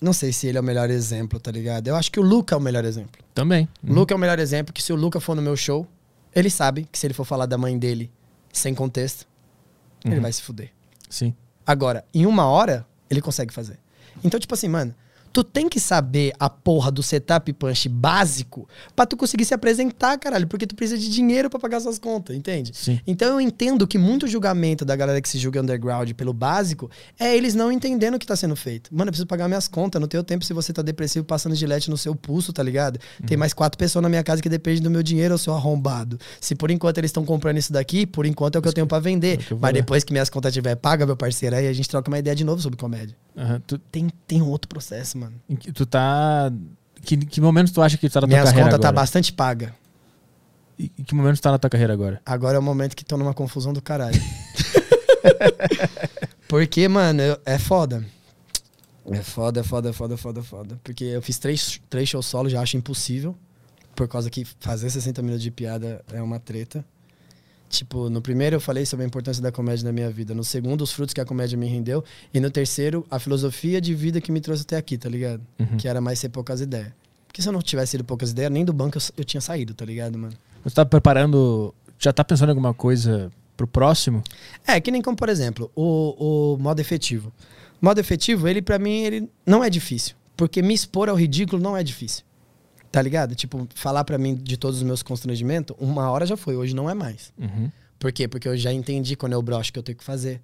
Não 0.00 0.12
sei 0.12 0.32
se 0.32 0.46
ele 0.46 0.58
é 0.58 0.60
o 0.60 0.64
melhor 0.64 0.90
exemplo, 0.90 1.40
tá 1.40 1.50
ligado? 1.50 1.88
Eu 1.88 1.96
acho 1.96 2.10
que 2.10 2.20
o 2.20 2.22
Luca 2.22 2.54
é 2.54 2.58
o 2.58 2.60
melhor 2.60 2.84
exemplo. 2.84 3.22
Também. 3.32 3.68
O 3.86 3.92
Luca 3.92 4.12
é 4.12 4.16
o 4.16 4.20
melhor 4.20 4.38
exemplo, 4.38 4.74
que 4.74 4.82
se 4.82 4.92
o 4.92 4.96
Luca 4.96 5.18
for 5.20 5.34
no 5.34 5.40
meu 5.40 5.56
show, 5.56 5.86
ele 6.34 6.50
sabe 6.50 6.86
que 6.92 6.98
se 6.98 7.06
ele 7.06 7.14
for 7.14 7.24
falar 7.24 7.46
da 7.46 7.56
mãe 7.56 7.78
dele 7.78 8.10
sem 8.58 8.74
contexto, 8.74 9.26
ele 10.04 10.16
Uhum. 10.16 10.22
vai 10.22 10.32
se 10.32 10.42
fuder. 10.42 10.70
Sim. 11.10 11.34
Agora, 11.66 12.04
em 12.14 12.26
uma 12.26 12.46
hora, 12.46 12.86
ele 13.10 13.20
consegue 13.20 13.52
fazer. 13.52 13.78
Então, 14.22 14.38
tipo 14.40 14.54
assim, 14.54 14.68
mano, 14.68 14.94
tu 15.34 15.42
tem 15.42 15.68
que 15.68 15.80
saber 15.80 16.32
a 16.38 16.48
porra 16.48 16.92
do 16.92 17.02
setup 17.02 17.52
punch 17.54 17.88
básico 17.88 18.68
pra 18.94 19.04
tu 19.04 19.16
conseguir 19.16 19.44
se 19.44 19.52
apresentar, 19.52 20.16
caralho, 20.16 20.46
porque 20.46 20.64
tu 20.64 20.76
precisa 20.76 20.96
de 20.96 21.10
dinheiro 21.10 21.50
pra 21.50 21.58
pagar 21.58 21.80
suas 21.80 21.98
contas, 21.98 22.36
entende? 22.36 22.70
Sim. 22.72 23.00
Então 23.04 23.28
eu 23.28 23.40
entendo 23.40 23.84
que 23.84 23.98
muito 23.98 24.28
julgamento 24.28 24.84
da 24.84 24.94
galera 24.94 25.20
que 25.20 25.28
se 25.28 25.36
julga 25.36 25.60
underground 25.60 26.08
pelo 26.12 26.32
básico 26.32 26.88
é 27.18 27.36
eles 27.36 27.52
não 27.52 27.72
entendendo 27.72 28.14
o 28.14 28.18
que 28.18 28.26
tá 28.26 28.36
sendo 28.36 28.54
feito. 28.54 28.94
Mano, 28.94 29.08
eu 29.08 29.12
preciso 29.12 29.26
pagar 29.26 29.48
minhas 29.48 29.66
contas, 29.66 30.00
não 30.00 30.06
tenho 30.06 30.22
tempo 30.22 30.44
se 30.44 30.52
você 30.52 30.72
tá 30.72 30.82
depressivo 30.82 31.24
passando 31.24 31.56
gilete 31.56 31.90
no 31.90 31.98
seu 31.98 32.14
pulso, 32.14 32.52
tá 32.52 32.62
ligado? 32.62 33.00
Uhum. 33.20 33.26
Tem 33.26 33.36
mais 33.36 33.52
quatro 33.52 33.76
pessoas 33.76 34.04
na 34.04 34.08
minha 34.08 34.22
casa 34.22 34.40
que 34.40 34.48
dependem 34.48 34.82
do 34.82 34.90
meu 34.90 35.02
dinheiro, 35.02 35.34
eu 35.34 35.38
sou 35.38 35.52
arrombado. 35.52 36.16
Se 36.40 36.54
por 36.54 36.70
enquanto 36.70 36.98
eles 36.98 37.08
estão 37.08 37.24
comprando 37.24 37.58
isso 37.58 37.72
daqui, 37.72 38.06
por 38.06 38.24
enquanto 38.24 38.54
é 38.54 38.58
o 38.60 38.62
que 38.62 38.68
eu 38.68 38.72
tenho 38.72 38.86
pra 38.86 39.00
vender. 39.00 39.40
é 39.50 39.54
Mas 39.58 39.72
depois 39.72 40.04
que 40.04 40.12
minhas 40.12 40.30
contas 40.30 40.52
tiver 40.54 40.76
paga, 40.76 41.04
meu 41.04 41.16
parceiro, 41.16 41.56
aí 41.56 41.66
a 41.66 41.72
gente 41.72 41.88
troca 41.88 42.08
uma 42.08 42.20
ideia 42.20 42.36
de 42.36 42.44
novo 42.44 42.62
sobre 42.62 42.78
comédia. 42.78 43.16
Aham. 43.36 43.60
Tu, 43.66 43.78
Tem, 43.78 44.08
tem 44.28 44.40
um 44.40 44.48
outro 44.48 44.68
processo, 44.68 45.18
mano. 45.18 45.23
Em 45.48 45.56
que 45.56 45.72
tu 45.72 45.84
tá 45.86 46.50
Que, 47.02 47.16
que 47.16 47.40
momento 47.40 47.72
tu 47.72 47.82
acha 47.82 47.96
que 47.98 48.08
tu 48.08 48.12
tá 48.12 48.20
na 48.22 48.26
tua 48.26 48.28
Minhas 48.28 48.44
carreira 48.48 48.70
contas 48.70 48.80
tá 48.80 48.92
bastante 48.92 49.32
paga. 49.32 49.74
E 50.78 50.90
e 50.98 51.02
que 51.04 51.14
momento 51.14 51.36
tu 51.36 51.42
tá 51.42 51.50
na 51.52 51.58
tua 51.58 51.70
carreira 51.70 51.92
agora? 51.92 52.20
Agora 52.26 52.56
é 52.56 52.58
o 52.58 52.62
momento 52.62 52.96
que 52.96 53.04
tô 53.04 53.16
numa 53.16 53.34
confusão 53.34 53.72
do 53.72 53.80
caralho. 53.82 54.20
Porque, 56.48 56.88
mano, 56.88 57.20
eu- 57.22 57.38
é 57.44 57.58
foda. 57.58 58.04
É 59.10 59.22
foda, 59.22 59.60
é 59.60 59.62
foda, 59.62 59.90
é 59.90 59.92
foda, 59.92 60.14
é 60.14 60.16
foda, 60.16 60.40
é 60.40 60.42
foda. 60.42 60.80
Porque 60.82 61.04
eu 61.04 61.20
fiz 61.20 61.38
três, 61.38 61.80
três 61.90 62.08
shows 62.08 62.24
solo, 62.26 62.48
já 62.48 62.60
acho 62.60 62.76
impossível. 62.76 63.36
Por 63.94 64.08
causa 64.08 64.30
que 64.30 64.44
fazer 64.60 64.88
60 64.90 65.20
minutos 65.22 65.42
de 65.42 65.50
piada 65.50 66.02
é 66.12 66.20
uma 66.22 66.38
treta. 66.40 66.84
Tipo, 67.68 68.08
no 68.08 68.22
primeiro 68.22 68.56
eu 68.56 68.60
falei 68.60 68.86
sobre 68.86 69.04
a 69.04 69.06
importância 69.06 69.42
da 69.42 69.50
comédia 69.50 69.84
na 69.84 69.92
minha 69.92 70.10
vida. 70.10 70.34
No 70.34 70.44
segundo, 70.44 70.82
os 70.82 70.92
frutos 70.92 71.12
que 71.12 71.20
a 71.20 71.24
comédia 71.24 71.58
me 71.58 71.66
rendeu. 71.66 72.04
E 72.32 72.38
no 72.38 72.50
terceiro, 72.50 73.04
a 73.10 73.18
filosofia 73.18 73.80
de 73.80 73.94
vida 73.94 74.20
que 74.20 74.30
me 74.30 74.40
trouxe 74.40 74.62
até 74.62 74.76
aqui, 74.76 74.96
tá 74.96 75.08
ligado? 75.08 75.42
Uhum. 75.58 75.76
Que 75.76 75.88
era 75.88 76.00
mais 76.00 76.18
ser 76.18 76.28
poucas 76.28 76.60
ideias. 76.60 76.92
Porque 77.26 77.42
se 77.42 77.48
eu 77.48 77.52
não 77.52 77.60
tivesse 77.60 77.96
ido 77.96 78.04
poucas 78.04 78.30
ideias, 78.30 78.52
nem 78.52 78.64
do 78.64 78.72
banco 78.72 78.96
eu, 78.96 79.02
eu 79.18 79.24
tinha 79.24 79.40
saído, 79.40 79.74
tá 79.74 79.84
ligado, 79.84 80.16
mano? 80.16 80.34
Você 80.62 80.74
tá 80.74 80.86
preparando. 80.86 81.74
Já 81.98 82.12
tá 82.12 82.22
pensando 82.22 82.48
em 82.48 82.52
alguma 82.52 82.72
coisa 82.72 83.32
pro 83.56 83.66
próximo? 83.66 84.22
É, 84.66 84.80
que 84.80 84.90
nem 84.90 85.02
como, 85.02 85.16
por 85.16 85.28
exemplo, 85.28 85.70
o, 85.74 86.54
o 86.54 86.58
modo 86.58 86.80
efetivo. 86.80 87.32
O 87.82 87.84
modo 87.84 87.98
efetivo, 87.98 88.46
ele 88.46 88.62
pra 88.62 88.78
mim, 88.78 89.02
ele 89.02 89.28
não 89.44 89.64
é 89.64 89.70
difícil. 89.70 90.14
Porque 90.36 90.62
me 90.62 90.74
expor 90.74 91.08
ao 91.08 91.16
ridículo 91.16 91.60
não 91.60 91.76
é 91.76 91.82
difícil. 91.82 92.24
Tá 92.94 93.02
ligado? 93.02 93.34
Tipo, 93.34 93.66
falar 93.74 94.04
pra 94.04 94.16
mim 94.16 94.36
de 94.36 94.56
todos 94.56 94.76
os 94.76 94.84
meus 94.84 95.02
constrangimentos, 95.02 95.74
uma 95.80 96.08
hora 96.12 96.24
já 96.24 96.36
foi, 96.36 96.54
hoje 96.54 96.76
não 96.76 96.88
é 96.88 96.94
mais. 96.94 97.32
Uhum. 97.36 97.68
Por 97.98 98.12
quê? 98.12 98.28
Porque 98.28 98.46
eu 98.46 98.56
já 98.56 98.72
entendi 98.72 99.16
quando 99.16 99.32
eu 99.32 99.42
broxo 99.42 99.72
que 99.72 99.78
eu 99.80 99.82
tenho 99.82 99.98
que 99.98 100.04
fazer. 100.04 100.40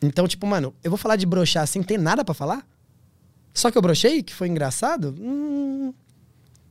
Então, 0.00 0.28
tipo, 0.28 0.46
mano, 0.46 0.72
eu 0.84 0.92
vou 0.92 0.96
falar 0.96 1.16
de 1.16 1.26
broxar 1.26 1.66
sem 1.66 1.82
ter 1.82 1.98
nada 1.98 2.24
pra 2.24 2.32
falar? 2.32 2.64
Só 3.52 3.68
que 3.68 3.76
eu 3.76 3.82
brochei, 3.82 4.22
que 4.22 4.32
foi 4.32 4.46
engraçado? 4.46 5.12
Hum, 5.18 5.92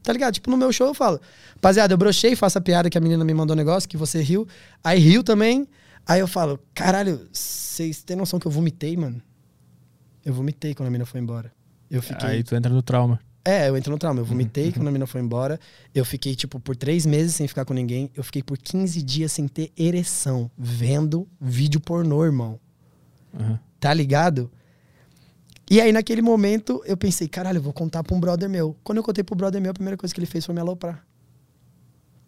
tá 0.02 0.14
ligado? 0.14 0.36
Tipo, 0.36 0.50
no 0.50 0.56
meu 0.56 0.72
show 0.72 0.88
eu 0.88 0.94
falo, 0.94 1.20
rapaziada, 1.56 1.94
eu 1.94 1.98
brochei, 1.98 2.34
faço 2.34 2.58
a 2.58 2.62
piada 2.62 2.90
que 2.90 2.98
a 2.98 3.02
menina 3.02 3.26
me 3.26 3.34
mandou 3.34 3.54
um 3.54 3.58
negócio, 3.58 3.90
que 3.90 3.98
você 3.98 4.22
riu. 4.22 4.48
Aí 4.82 4.98
riu 4.98 5.26
também. 5.26 5.68
Aí 6.08 6.22
eu 6.22 6.28
falo, 6.28 6.58
caralho, 6.74 7.28
vocês 7.34 8.02
têm 8.02 8.16
noção 8.16 8.40
que 8.40 8.48
eu 8.48 8.52
vomitei, 8.52 8.96
mano? 8.96 9.22
Eu 10.24 10.34
vomitei 10.34 10.74
quando 10.74 10.88
a 10.88 10.92
menina 10.92 11.06
foi 11.06 11.20
embora. 11.20 11.52
Eu 11.92 12.02
fiquei. 12.02 12.30
Aí 12.30 12.44
tu 12.46 12.56
entra 12.56 12.72
no 12.72 12.82
trauma. 12.82 13.20
É, 13.48 13.70
eu 13.70 13.78
entro 13.78 13.92
no 13.92 14.00
trauma. 14.00 14.20
Eu 14.20 14.26
vomitei 14.26 14.66
uhum. 14.66 14.72
quando 14.72 14.88
a 14.88 14.92
menina 14.92 15.06
foi 15.06 15.22
embora. 15.22 15.60
Eu 15.94 16.04
fiquei, 16.04 16.36
tipo, 16.36 16.60
por 16.60 16.76
três 16.76 17.06
meses 17.06 17.36
sem 17.36 17.48
ficar 17.48 17.64
com 17.64 17.76
ninguém. 17.76 18.10
Eu 18.16 18.24
fiquei 18.24 18.42
por 18.42 18.58
15 18.58 19.04
dias 19.04 19.32
sem 19.32 19.48
ter 19.48 19.72
ereção, 19.78 20.50
vendo 20.58 21.28
vídeo 21.40 21.80
pornô, 21.80 22.26
irmão. 22.26 22.60
Uhum. 23.32 23.60
Tá 23.80 23.94
ligado? 23.94 24.52
E 25.70 25.80
aí, 25.80 25.92
naquele 25.92 26.24
momento, 26.24 26.82
eu 26.86 26.98
pensei, 26.98 27.28
caralho, 27.28 27.60
eu 27.60 27.62
vou 27.62 27.74
contar 27.74 28.04
pra 28.04 28.16
um 28.16 28.20
brother 28.20 28.50
meu. 28.50 28.76
Quando 28.84 28.98
eu 28.98 29.04
contei 29.04 29.24
pro 29.24 29.36
brother 29.36 29.62
meu, 29.62 29.70
a 29.70 29.74
primeira 29.76 29.96
coisa 29.96 30.14
que 30.14 30.20
ele 30.20 30.26
fez 30.26 30.44
foi 30.44 30.56
me 30.56 30.62
aloprar. 30.62 31.06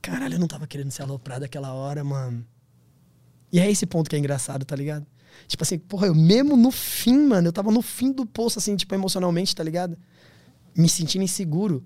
Caralho, 0.01 0.35
eu 0.35 0.39
não 0.39 0.47
tava 0.47 0.67
querendo 0.67 0.91
ser 0.91 1.01
aloprado 1.01 1.41
naquela 1.41 1.73
hora, 1.73 2.03
mano. 2.03 2.45
E 3.51 3.59
é 3.59 3.69
esse 3.69 3.85
ponto 3.85 4.09
que 4.09 4.15
é 4.15 4.19
engraçado, 4.19 4.65
tá 4.65 4.75
ligado? 4.75 5.05
Tipo 5.47 5.63
assim, 5.63 5.77
porra, 5.77 6.07
eu 6.07 6.15
mesmo 6.15 6.55
no 6.55 6.71
fim, 6.71 7.17
mano, 7.27 7.47
eu 7.47 7.53
tava 7.53 7.71
no 7.71 7.81
fim 7.81 8.11
do 8.11 8.25
poço, 8.25 8.59
assim, 8.59 8.75
tipo, 8.75 8.93
emocionalmente, 8.93 9.55
tá 9.55 9.63
ligado? 9.63 9.97
Me 10.77 10.87
sentindo 10.87 11.23
inseguro. 11.23 11.83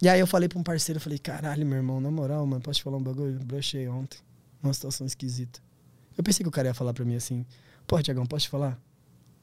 E 0.00 0.08
aí 0.08 0.20
eu 0.20 0.26
falei 0.26 0.48
pra 0.48 0.58
um 0.58 0.62
parceiro, 0.62 0.98
eu 0.98 1.00
falei, 1.00 1.18
caralho, 1.18 1.66
meu 1.66 1.76
irmão, 1.76 2.00
na 2.00 2.10
moral, 2.10 2.46
mano, 2.46 2.62
posso 2.62 2.78
te 2.78 2.82
falar 2.84 2.96
um 2.96 3.02
bagulho? 3.02 3.38
Eu 3.40 3.44
brochei 3.44 3.88
ontem. 3.88 4.18
Uma 4.62 4.72
situação 4.72 5.06
esquisita. 5.06 5.60
Eu 6.16 6.22
pensei 6.22 6.42
que 6.44 6.48
o 6.48 6.52
cara 6.52 6.68
ia 6.68 6.74
falar 6.74 6.94
pra 6.94 7.04
mim 7.04 7.16
assim, 7.16 7.44
pô, 7.86 8.00
Tiagão, 8.00 8.24
posso 8.24 8.44
te 8.44 8.50
falar? 8.50 8.78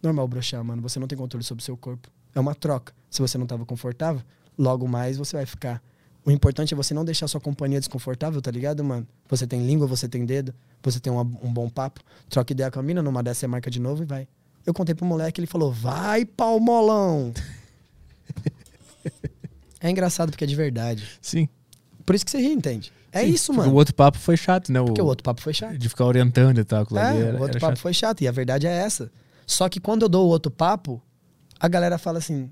Normal 0.01 0.27
brochar, 0.27 0.63
mano. 0.63 0.81
Você 0.81 0.99
não 0.99 1.07
tem 1.07 1.17
controle 1.17 1.43
sobre 1.43 1.61
o 1.61 1.65
seu 1.65 1.75
corpo. 1.75 2.09
É 2.33 2.39
uma 2.39 2.55
troca. 2.55 2.93
Se 3.09 3.21
você 3.21 3.37
não 3.37 3.45
tava 3.45 3.65
confortável, 3.65 4.21
logo 4.57 4.87
mais 4.87 5.17
você 5.17 5.35
vai 5.35 5.45
ficar. 5.45 5.83
O 6.23 6.31
importante 6.31 6.73
é 6.73 6.77
você 6.77 6.93
não 6.93 7.03
deixar 7.03 7.27
sua 7.27 7.41
companhia 7.41 7.79
desconfortável, 7.79 8.41
tá 8.41 8.51
ligado, 8.51 8.83
mano? 8.83 9.07
Você 9.27 9.45
tem 9.45 9.65
língua, 9.65 9.85
você 9.87 10.07
tem 10.07 10.25
dedo, 10.25 10.53
você 10.81 10.99
tem 10.99 11.11
uma- 11.11 11.23
um 11.23 11.51
bom 11.51 11.67
papo. 11.69 12.01
Troca 12.29 12.53
ideia 12.53 12.69
com 12.71 12.79
a 12.79 12.83
mina, 12.83 13.01
numa 13.01 13.21
dessa 13.23 13.41
você 13.41 13.47
marca 13.47 13.69
de 13.69 13.79
novo 13.79 14.03
e 14.03 14.05
vai. 14.05 14.27
Eu 14.65 14.73
contei 14.73 14.93
pro 14.93 15.05
moleque, 15.05 15.39
ele 15.41 15.47
falou, 15.47 15.71
vai, 15.71 16.23
palmolão! 16.23 17.33
É 19.81 19.89
engraçado 19.89 20.29
porque 20.31 20.43
é 20.43 20.47
de 20.47 20.55
verdade. 20.55 21.07
Sim. 21.21 21.47
Por 22.05 22.15
isso 22.15 22.23
que 22.25 22.31
você 22.31 22.39
ri, 22.39 22.51
entende? 22.53 22.91
É 23.11 23.21
Sim, 23.25 23.27
isso, 23.29 23.53
mano. 23.53 23.71
O 23.71 23.75
outro 23.75 23.93
papo 23.93 24.17
foi 24.17 24.37
chato, 24.37 24.71
né? 24.71 24.81
Porque 24.81 25.01
o 25.01 25.05
outro 25.05 25.23
papo 25.23 25.41
foi 25.41 25.53
chato. 25.53 25.77
De 25.77 25.89
ficar 25.89 26.05
orientando 26.05 26.57
e 26.59 26.63
tal. 26.63 26.85
É, 26.95 27.17
era- 27.27 27.37
o 27.37 27.41
outro 27.41 27.59
papo 27.59 27.73
chato. 27.75 27.79
foi 27.81 27.93
chato. 27.93 28.21
E 28.21 28.27
a 28.27 28.31
verdade 28.31 28.67
é 28.67 28.71
essa. 28.71 29.11
Só 29.45 29.67
que 29.67 29.79
quando 29.79 30.03
eu 30.03 30.09
dou 30.09 30.27
o 30.27 30.29
outro 30.29 30.49
papo, 30.51 31.01
a 31.59 31.67
galera 31.67 31.97
fala 31.97 32.19
assim: 32.19 32.49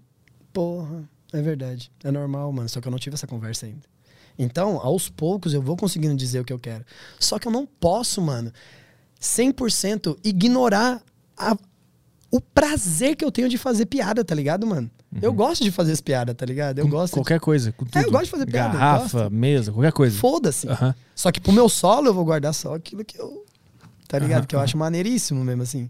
porra, 0.51 1.07
é 1.31 1.41
verdade. 1.41 1.89
É 2.03 2.11
normal, 2.11 2.51
mano. 2.51 2.67
Só 2.67 2.81
que 2.81 2.87
eu 2.87 2.91
não 2.91 2.99
tive 2.99 3.13
essa 3.13 3.25
conversa 3.27 3.65
ainda. 3.67 3.87
Então, 4.37 4.79
aos 4.81 5.07
poucos, 5.09 5.53
eu 5.53 5.61
vou 5.61 5.75
conseguindo 5.77 6.15
dizer 6.15 6.39
o 6.41 6.45
que 6.45 6.53
eu 6.53 6.59
quero. 6.59 6.85
Só 7.19 7.39
que 7.39 7.47
eu 7.47 7.51
não 7.51 7.65
posso, 7.65 8.21
mano, 8.21 8.51
100% 9.19 10.17
ignorar 10.23 11.01
a- 11.37 11.57
o 12.31 12.39
prazer 12.39 13.15
que 13.15 13.25
eu 13.25 13.31
tenho 13.31 13.49
de 13.49 13.57
fazer 13.57 13.85
piada, 13.85 14.23
tá 14.23 14.35
ligado, 14.35 14.65
mano? 14.67 14.89
Eu 15.21 15.33
gosto 15.33 15.63
de 15.63 15.71
fazer 15.71 15.91
as 15.91 16.01
piadas, 16.01 16.35
tá 16.35 16.45
ligado? 16.45 16.77
Eu 16.79 16.85
Com 16.85 16.91
gosto. 16.91 17.13
de- 17.13 17.19
Qualquer 17.19 17.39
coisa. 17.39 17.71
Com 17.71 17.85
tudo. 17.85 17.97
É, 17.97 18.03
eu 18.05 18.11
gosto 18.11 18.25
de 18.25 18.29
fazer 18.31 18.45
piada, 18.45 18.77
Garrafa, 18.77 19.29
mesa, 19.29 19.71
qualquer 19.71 19.91
coisa. 19.91 20.15
Foda-se. 20.17 20.67
Aham. 20.67 20.93
Só 21.15 21.31
que 21.31 21.39
pro 21.41 21.51
meu 21.51 21.67
solo 21.67 22.07
eu 22.07 22.13
vou 22.13 22.23
guardar 22.23 22.53
só 22.53 22.75
aquilo 22.75 23.03
que 23.03 23.19
eu. 23.19 23.43
Tá 24.07 24.19
ligado? 24.19 24.39
Aham, 24.39 24.47
que 24.47 24.55
eu 24.55 24.59
acho 24.59 24.77
maneiríssimo 24.77 25.43
mesmo 25.43 25.63
assim. 25.63 25.89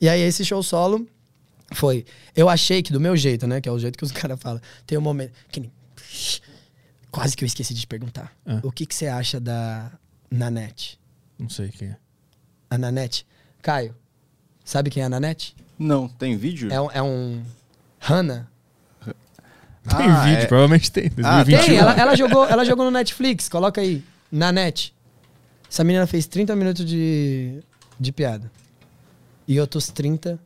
E 0.00 0.08
aí 0.08 0.20
esse 0.20 0.44
show 0.44 0.62
solo 0.62 1.06
foi. 1.72 2.04
Eu 2.36 2.48
achei 2.48 2.82
que 2.82 2.92
do 2.92 3.00
meu 3.00 3.16
jeito, 3.16 3.46
né? 3.46 3.60
Que 3.60 3.68
é 3.68 3.72
o 3.72 3.78
jeito 3.78 3.98
que 3.98 4.04
os 4.04 4.12
caras 4.12 4.38
falam. 4.40 4.60
Tem 4.86 4.96
um 4.96 5.00
momento. 5.02 5.32
Que 5.50 5.60
nem- 5.60 5.72
Quase 7.10 7.36
que 7.36 7.42
eu 7.42 7.46
esqueci 7.46 7.74
de 7.74 7.80
te 7.80 7.86
perguntar. 7.86 8.32
Ah. 8.46 8.60
O 8.62 8.70
que, 8.70 8.86
que 8.86 8.94
você 8.94 9.08
acha 9.08 9.40
da 9.40 9.90
Nanete? 10.30 10.98
Não 11.38 11.48
sei 11.48 11.68
quem 11.70 11.88
é. 11.88 11.96
A 12.70 12.78
Nanete? 12.78 13.26
Caio, 13.60 13.94
sabe 14.70 14.90
quem 14.90 15.02
é 15.02 15.06
a 15.06 15.08
Nanete? 15.08 15.54
Não, 15.78 16.08
tem 16.08 16.36
vídeo? 16.36 16.72
É 16.72 16.80
um. 16.80 16.90
É 16.92 17.02
um 17.02 17.42
Hannah. 17.98 18.46
Tem 19.04 20.06
Ah, 20.06 20.24
vídeo, 20.24 20.42
é- 20.42 20.46
provavelmente 20.46 20.92
tem. 20.92 21.06
Ah, 21.24 21.42
2021. 21.42 21.64
Tem, 21.66 21.76
ela, 21.78 21.92
ela 21.94 22.14
jogou, 22.14 22.46
ela 22.46 22.64
jogou 22.64 22.84
no 22.84 22.90
Netflix, 22.90 23.48
coloca 23.48 23.80
aí. 23.80 24.04
Nanete. 24.30 24.94
Essa 25.70 25.82
menina 25.82 26.06
fez 26.06 26.26
30 26.26 26.54
minutos 26.54 26.84
de, 26.84 27.60
de 27.98 28.12
piada. 28.12 28.50
E 29.48 29.58
outros 29.58 29.88
30 29.88 30.38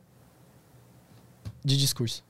de 1.63 1.77
discurso. 1.77 2.23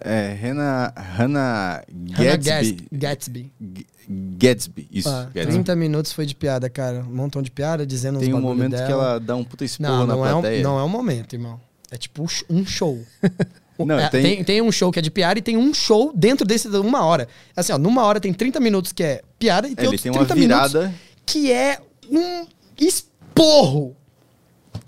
É, 0.00 0.34
Hannah, 0.40 0.92
Hannah 0.96 1.82
Hannah 2.12 2.36
Gatsby. 2.36 2.88
Gatsby. 2.92 3.52
Gatsby. 3.60 3.86
Gatsby, 4.08 4.88
isso. 4.92 5.08
Ah, 5.08 5.28
Gatsby. 5.34 5.52
30 5.54 5.74
minutos 5.76 6.12
foi 6.12 6.26
de 6.26 6.34
piada, 6.34 6.68
cara. 6.70 7.00
Um 7.00 7.14
montão 7.16 7.42
de 7.42 7.50
piada, 7.50 7.84
dizendo 7.86 8.18
Tem 8.20 8.32
uns 8.32 8.38
um 8.38 8.42
momento 8.42 8.72
dela. 8.72 8.86
que 8.86 8.92
ela 8.92 9.18
dá 9.20 9.34
um 9.34 9.42
puta 9.44 9.64
esporro 9.64 9.90
Não, 9.90 10.06
na 10.06 10.14
não 10.14 10.26
é, 10.26 10.34
um, 10.34 10.40
plateia. 10.40 10.62
não 10.62 10.78
é 10.78 10.84
um 10.84 10.88
momento, 10.88 11.32
irmão. 11.34 11.60
É 11.90 11.96
tipo 11.96 12.22
um 12.22 12.28
sh- 12.28 12.44
show. 12.66 13.00
Não, 13.78 13.98
É, 13.98 14.08
tem- 14.08 14.22
tem... 14.36 14.44
Tem, 14.44 14.62
um 14.62 14.72
show 14.72 14.90
que 14.90 14.98
é 14.98 15.02
de 15.02 15.10
piada 15.10 15.38
e 15.38 15.42
tem 15.42 15.58
um 15.58 15.74
show 15.74 16.10
dentro 16.16 16.46
desse 16.46 16.66
de 16.70 16.78
uma 16.78 17.04
hora. 17.04 17.28
Assim, 17.54 17.72
ó, 17.74 17.78
numa 17.78 18.04
hora 18.04 18.18
tem 18.18 18.32
30 18.32 18.58
minutos 18.58 18.90
que 18.90 19.02
é 19.02 19.20
piada 19.38 19.68
e 19.68 19.74
tem 19.76 19.84
outros 19.84 20.02
tem 20.02 20.10
uma 20.10 20.24
30 20.24 20.34
minutos 20.34 20.72
virada 20.72 20.94
que 21.26 21.52
é 21.52 21.78
um 22.10 22.46
esporro. 22.78 23.94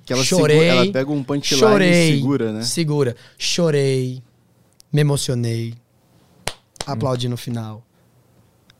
que 0.06 0.12
ela, 0.14 0.24
Chorei, 0.24 0.56
segura, 0.58 0.72
ela 0.84 0.92
pega 0.92 1.10
um 1.12 1.22
punchline 1.22 1.60
Chorei. 1.60 2.10
e 2.12 2.16
segura, 2.16 2.52
né? 2.52 2.62
Segura. 2.62 3.16
Chorei. 3.36 4.22
Me 4.92 5.00
emocionei. 5.00 5.74
Aplaudi 6.86 7.28
no 7.28 7.36
final. 7.36 7.84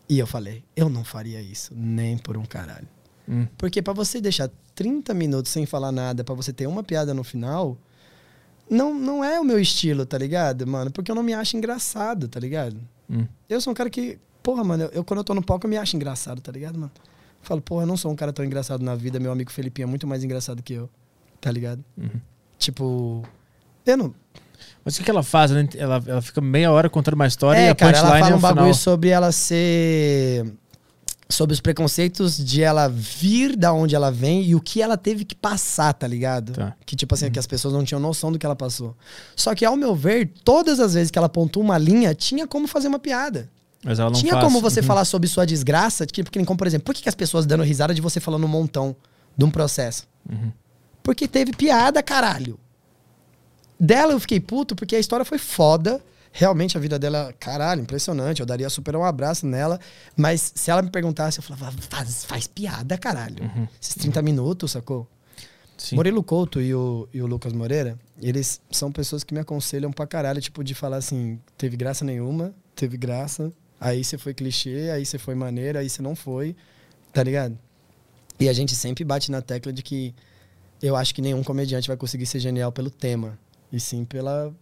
E 0.08 0.18
eu 0.18 0.26
falei, 0.26 0.64
eu 0.74 0.88
não 0.88 1.04
faria 1.04 1.40
isso 1.40 1.74
nem 1.76 2.16
por 2.16 2.36
um 2.36 2.44
caralho. 2.44 2.88
Hum. 3.28 3.46
Porque 3.58 3.82
pra 3.82 3.92
você 3.92 4.20
deixar 4.20 4.50
30 4.74 5.12
minutos 5.12 5.52
sem 5.52 5.66
falar 5.66 5.92
nada, 5.92 6.24
pra 6.24 6.34
você 6.34 6.52
ter 6.52 6.66
uma 6.66 6.82
piada 6.82 7.12
no 7.12 7.22
final, 7.22 7.76
não, 8.70 8.94
não 8.94 9.22
é 9.22 9.38
o 9.38 9.44
meu 9.44 9.58
estilo, 9.58 10.06
tá 10.06 10.16
ligado, 10.16 10.66
mano? 10.66 10.90
Porque 10.90 11.10
eu 11.10 11.14
não 11.14 11.22
me 11.22 11.34
acho 11.34 11.56
engraçado, 11.56 12.26
tá 12.26 12.40
ligado? 12.40 12.80
Hum. 13.10 13.26
Eu 13.48 13.60
sou 13.60 13.70
um 13.70 13.74
cara 13.74 13.90
que, 13.90 14.18
porra, 14.42 14.64
mano, 14.64 14.84
eu, 14.84 14.90
eu 14.90 15.04
quando 15.04 15.18
eu 15.18 15.24
tô 15.24 15.34
no 15.34 15.44
palco 15.44 15.66
eu 15.66 15.70
me 15.70 15.76
acho 15.76 15.94
engraçado, 15.94 16.40
tá 16.40 16.50
ligado, 16.50 16.78
mano? 16.78 16.92
Falo, 17.42 17.60
porra, 17.60 17.82
eu 17.82 17.86
não 17.86 17.96
sou 17.96 18.10
um 18.10 18.16
cara 18.16 18.32
tão 18.32 18.44
engraçado 18.44 18.82
na 18.82 18.94
vida, 18.94 19.20
meu 19.20 19.30
amigo 19.30 19.50
Felipinho 19.50 19.84
é 19.84 19.88
muito 19.88 20.06
mais 20.06 20.24
engraçado 20.24 20.62
que 20.62 20.72
eu, 20.72 20.88
tá 21.40 21.50
ligado? 21.50 21.84
Uhum. 21.96 22.20
Tipo, 22.58 23.22
eu 23.84 23.96
não. 23.96 24.14
Mas 24.84 24.94
o 24.94 24.98
que 24.98 25.04
que 25.04 25.10
ela 25.10 25.22
faz? 25.22 25.50
Ela, 25.50 25.68
ela, 25.76 26.02
ela 26.06 26.22
fica 26.22 26.40
meia 26.40 26.70
hora 26.72 26.88
contando 26.88 27.14
uma 27.14 27.26
história 27.26 27.60
e 27.60 27.64
É, 27.64 27.70
a 27.70 27.74
cara, 27.74 27.96
ela 27.98 28.08
fala 28.18 28.30
é 28.30 28.34
um 28.34 28.38
o 28.38 28.40
bagulho 28.40 28.60
final. 28.62 28.74
sobre 28.74 29.08
ela 29.10 29.30
ser. 29.32 30.52
Sobre 31.30 31.52
os 31.52 31.60
preconceitos 31.60 32.38
de 32.42 32.62
ela 32.62 32.88
vir 32.88 33.54
da 33.54 33.70
onde 33.70 33.94
ela 33.94 34.10
vem 34.10 34.42
e 34.44 34.54
o 34.54 34.60
que 34.62 34.80
ela 34.80 34.96
teve 34.96 35.26
que 35.26 35.34
passar, 35.34 35.92
tá 35.92 36.06
ligado? 36.06 36.52
Tá. 36.54 36.74
Que, 36.86 36.96
tipo 36.96 37.14
assim, 37.14 37.30
que 37.30 37.38
as 37.38 37.46
pessoas 37.46 37.74
não 37.74 37.84
tinham 37.84 38.00
noção 38.00 38.32
do 38.32 38.38
que 38.38 38.46
ela 38.46 38.56
passou. 38.56 38.96
Só 39.36 39.54
que, 39.54 39.62
ao 39.62 39.76
meu 39.76 39.94
ver, 39.94 40.32
todas 40.42 40.80
as 40.80 40.94
vezes 40.94 41.10
que 41.10 41.18
ela 41.18 41.28
pontua 41.28 41.62
uma 41.62 41.76
linha, 41.76 42.14
tinha 42.14 42.46
como 42.46 42.66
fazer 42.66 42.88
uma 42.88 42.98
piada. 42.98 43.50
Mas 43.84 43.98
ela 43.98 44.08
não 44.10 44.18
Tinha 44.18 44.32
faz. 44.32 44.44
como 44.44 44.58
você 44.62 44.80
Uhum. 44.80 44.86
falar 44.86 45.04
sobre 45.04 45.28
sua 45.28 45.44
desgraça, 45.46 46.06
tipo, 46.06 46.30
que 46.30 46.38
nem 46.38 46.46
como, 46.46 46.56
por 46.56 46.66
exemplo, 46.66 46.86
por 46.86 46.94
que, 46.94 47.02
que 47.02 47.08
as 47.10 47.14
pessoas 47.14 47.44
dando 47.44 47.62
risada 47.62 47.92
de 47.92 48.00
você 48.00 48.20
falando 48.20 48.44
um 48.44 48.48
montão 48.48 48.96
de 49.36 49.44
um 49.44 49.50
processo? 49.50 50.04
Uhum. 50.28 50.50
Porque 51.02 51.28
teve 51.28 51.52
piada, 51.52 52.02
caralho. 52.02 52.58
Dela 53.78 54.12
eu 54.12 54.20
fiquei 54.20 54.40
puto 54.40 54.74
porque 54.74 54.96
a 54.96 54.98
história 54.98 55.24
foi 55.24 55.38
foda, 55.38 56.02
Realmente 56.32 56.76
a 56.76 56.80
vida 56.80 56.98
dela, 56.98 57.34
caralho, 57.40 57.82
impressionante. 57.82 58.40
Eu 58.40 58.46
daria 58.46 58.68
super 58.70 58.94
um 58.94 59.04
abraço 59.04 59.46
nela. 59.46 59.80
Mas 60.16 60.52
se 60.54 60.70
ela 60.70 60.82
me 60.82 60.90
perguntasse, 60.90 61.38
eu 61.38 61.42
falava, 61.42 61.76
faz, 61.88 62.24
faz 62.24 62.46
piada, 62.46 62.96
caralho. 62.96 63.42
Esses 63.80 63.94
30 63.96 64.22
minutos, 64.22 64.72
sacou? 64.72 65.08
Sim. 65.76 65.96
Murilo 65.96 66.22
Couto 66.22 66.60
e 66.60 66.74
o, 66.74 67.08
e 67.14 67.22
o 67.22 67.26
Lucas 67.26 67.52
Moreira, 67.52 67.98
eles 68.20 68.60
são 68.70 68.90
pessoas 68.90 69.22
que 69.22 69.32
me 69.32 69.40
aconselham 69.40 69.92
pra 69.92 70.06
caralho, 70.08 70.40
tipo, 70.40 70.64
de 70.64 70.74
falar 70.74 70.96
assim, 70.96 71.40
teve 71.56 71.76
graça 71.76 72.04
nenhuma, 72.04 72.52
teve 72.74 72.96
graça, 72.96 73.52
aí 73.80 74.02
você 74.02 74.18
foi 74.18 74.34
clichê, 74.34 74.90
aí 74.92 75.06
você 75.06 75.18
foi 75.18 75.36
maneira, 75.36 75.78
aí 75.78 75.88
você 75.88 76.02
não 76.02 76.16
foi, 76.16 76.56
tá 77.12 77.22
ligado? 77.22 77.56
E 78.40 78.48
a 78.48 78.52
gente 78.52 78.74
sempre 78.74 79.04
bate 79.04 79.30
na 79.30 79.40
tecla 79.40 79.72
de 79.72 79.82
que 79.82 80.12
eu 80.82 80.96
acho 80.96 81.14
que 81.14 81.22
nenhum 81.22 81.44
comediante 81.44 81.86
vai 81.86 81.96
conseguir 81.96 82.26
ser 82.26 82.40
genial 82.40 82.72
pelo 82.72 82.90
tema, 82.90 83.38
e 83.72 83.78
sim 83.80 84.04
pela, 84.04 84.54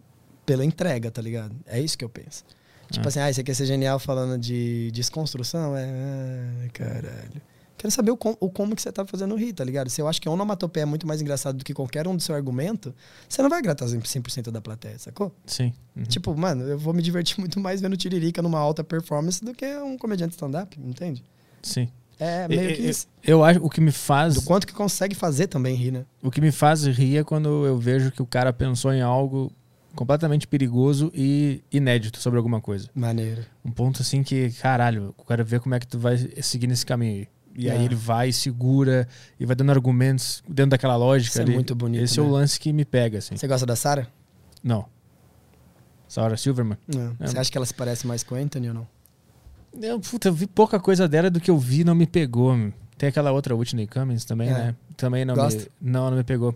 pela 0.45 0.63
entrega, 0.65 1.09
tá 1.11 1.21
ligado? 1.21 1.55
É 1.65 1.79
isso 1.79 1.97
que 1.97 2.03
eu 2.05 2.09
penso. 2.09 2.43
Tipo 2.91 3.05
É. 3.05 3.09
assim, 3.09 3.19
ah, 3.19 3.31
você 3.33 3.43
quer 3.43 3.53
ser 3.53 3.65
genial 3.65 3.99
falando 3.99 4.39
de 4.39 4.89
desconstrução? 4.91 5.75
É, 5.75 5.85
ah, 5.85 6.69
caralho. 6.73 7.41
Quero 7.77 7.91
saber 7.91 8.09
o, 8.09 8.17
com, 8.17 8.35
o 8.39 8.49
como 8.49 8.75
que 8.75 8.81
você 8.81 8.91
tá 8.91 9.05
fazendo 9.05 9.35
rir, 9.35 9.53
tá 9.53 9.63
ligado? 9.63 9.87
Se 9.89 10.01
eu 10.01 10.07
acho 10.07 10.19
que 10.19 10.27
a 10.27 10.31
onomatopeia 10.31 10.81
é 10.81 10.85
muito 10.85 11.05
mais 11.05 11.21
engraçado 11.21 11.57
do 11.57 11.63
que 11.63 11.75
qualquer 11.75 12.07
um 12.07 12.15
do 12.15 12.23
seu 12.23 12.33
argumento, 12.33 12.93
você 13.29 13.39
não 13.43 13.49
vai 13.51 13.59
agradar 13.59 13.87
100% 13.87 14.49
da 14.49 14.59
plateia, 14.59 14.97
sacou? 14.97 15.31
Sim. 15.45 15.71
Uhum. 15.95 16.03
Tipo, 16.05 16.35
mano, 16.35 16.63
eu 16.63 16.79
vou 16.79 16.91
me 16.91 17.03
divertir 17.03 17.37
muito 17.39 17.59
mais 17.59 17.79
vendo 17.79 17.95
Tiririca 17.95 18.41
numa 18.41 18.57
alta 18.57 18.83
performance 18.83 19.43
do 19.45 19.53
que 19.53 19.65
um 19.77 19.95
comediante 19.95 20.31
stand-up, 20.33 20.75
entende? 20.79 21.23
Sim. 21.61 21.87
É 22.19 22.47
meio 22.47 22.75
que 22.75 22.81
isso. 22.81 23.07
Eu 23.23 23.43
acho 23.43 23.63
o 23.63 23.69
que 23.69 23.79
me 23.81 23.91
faz 23.91 24.35
Do 24.35 24.41
quanto 24.43 24.65
que 24.65 24.73
consegue 24.73 25.13
fazer 25.15 25.47
também 25.47 25.75
rir, 25.75 25.91
né? 25.91 26.05
o 26.23 26.31
que 26.31 26.41
me 26.41 26.51
faz 26.51 26.83
rir 26.85 27.17
é 27.17 27.23
quando 27.23 27.65
eu 27.65 27.77
vejo 27.77 28.11
que 28.11 28.21
o 28.21 28.25
cara 28.25 28.51
pensou 28.51 28.91
em 28.93 29.01
algo 29.01 29.51
completamente 29.95 30.47
perigoso 30.47 31.11
e 31.13 31.61
inédito 31.71 32.19
sobre 32.19 32.37
alguma 32.37 32.61
coisa. 32.61 32.87
Maneiro. 32.93 33.43
Um 33.65 33.71
ponto 33.71 34.01
assim 34.01 34.21
que, 34.23 34.51
caralho, 34.51 35.13
eu 35.17 35.25
quero 35.25 35.43
ver 35.45 35.59
como 35.59 35.73
é 35.75 35.79
que 35.79 35.87
tu 35.87 35.97
vai 35.99 36.17
seguir 36.41 36.67
nesse 36.67 36.85
caminho 36.85 37.13
aí. 37.13 37.27
E 37.59 37.71
aí 37.71 37.79
É. 37.79 37.83
ele 37.83 37.95
vai, 37.95 38.31
segura 38.31 39.07
e 39.39 39.45
vai 39.45 39.55
dando 39.55 39.71
argumentos 39.71 40.43
dentro 40.47 40.71
daquela 40.71 40.95
lógica 40.95 41.31
Isso 41.31 41.39
é 41.39 41.43
ali. 41.43 41.53
muito 41.55 41.73
bonito, 41.73 42.03
Esse 42.03 42.19
é 42.19 42.21
o 42.21 42.25
né? 42.27 42.31
lance 42.33 42.59
que 42.59 42.71
me 42.71 42.85
pega, 42.85 43.17
assim. 43.17 43.35
Você 43.35 43.47
gosta 43.47 43.65
da 43.65 43.75
Sarah? 43.75 44.07
Não. 44.63 44.85
Sarah 46.07 46.37
Silverman. 46.37 46.77
Não. 46.87 47.15
É. 47.19 47.27
Você 47.27 47.37
acha 47.39 47.51
que 47.51 47.57
ela 47.57 47.65
se 47.65 47.73
parece 47.73 48.05
mais 48.05 48.21
com 48.23 48.35
o 48.35 48.37
Anthony 48.37 48.67
ou 48.69 48.73
não? 48.75 48.87
Eu, 49.81 49.99
puta, 49.99 50.29
eu 50.29 50.33
vi 50.33 50.47
pouca 50.47 50.79
coisa 50.79 51.07
dela 51.07 51.29
do 51.29 51.39
que 51.39 51.51
eu 51.51 51.57
vi 51.57 51.83
não 51.83 51.95
me 51.95 52.05
pegou. 52.07 52.55
meu. 52.55 52.73
Tem 52.97 53.09
aquela 53.09 53.31
outra 53.31 53.55
Whitney 53.55 53.85
Cummings 53.87 54.25
também, 54.25 54.49
É. 54.49 54.53
né? 54.53 54.75
Também 54.95 55.23
não 55.23 55.35
me, 55.35 55.41
Gosta? 55.41 55.67
não, 55.79 56.09
não 56.09 56.17
me 56.17 56.23
pegou. 56.23 56.55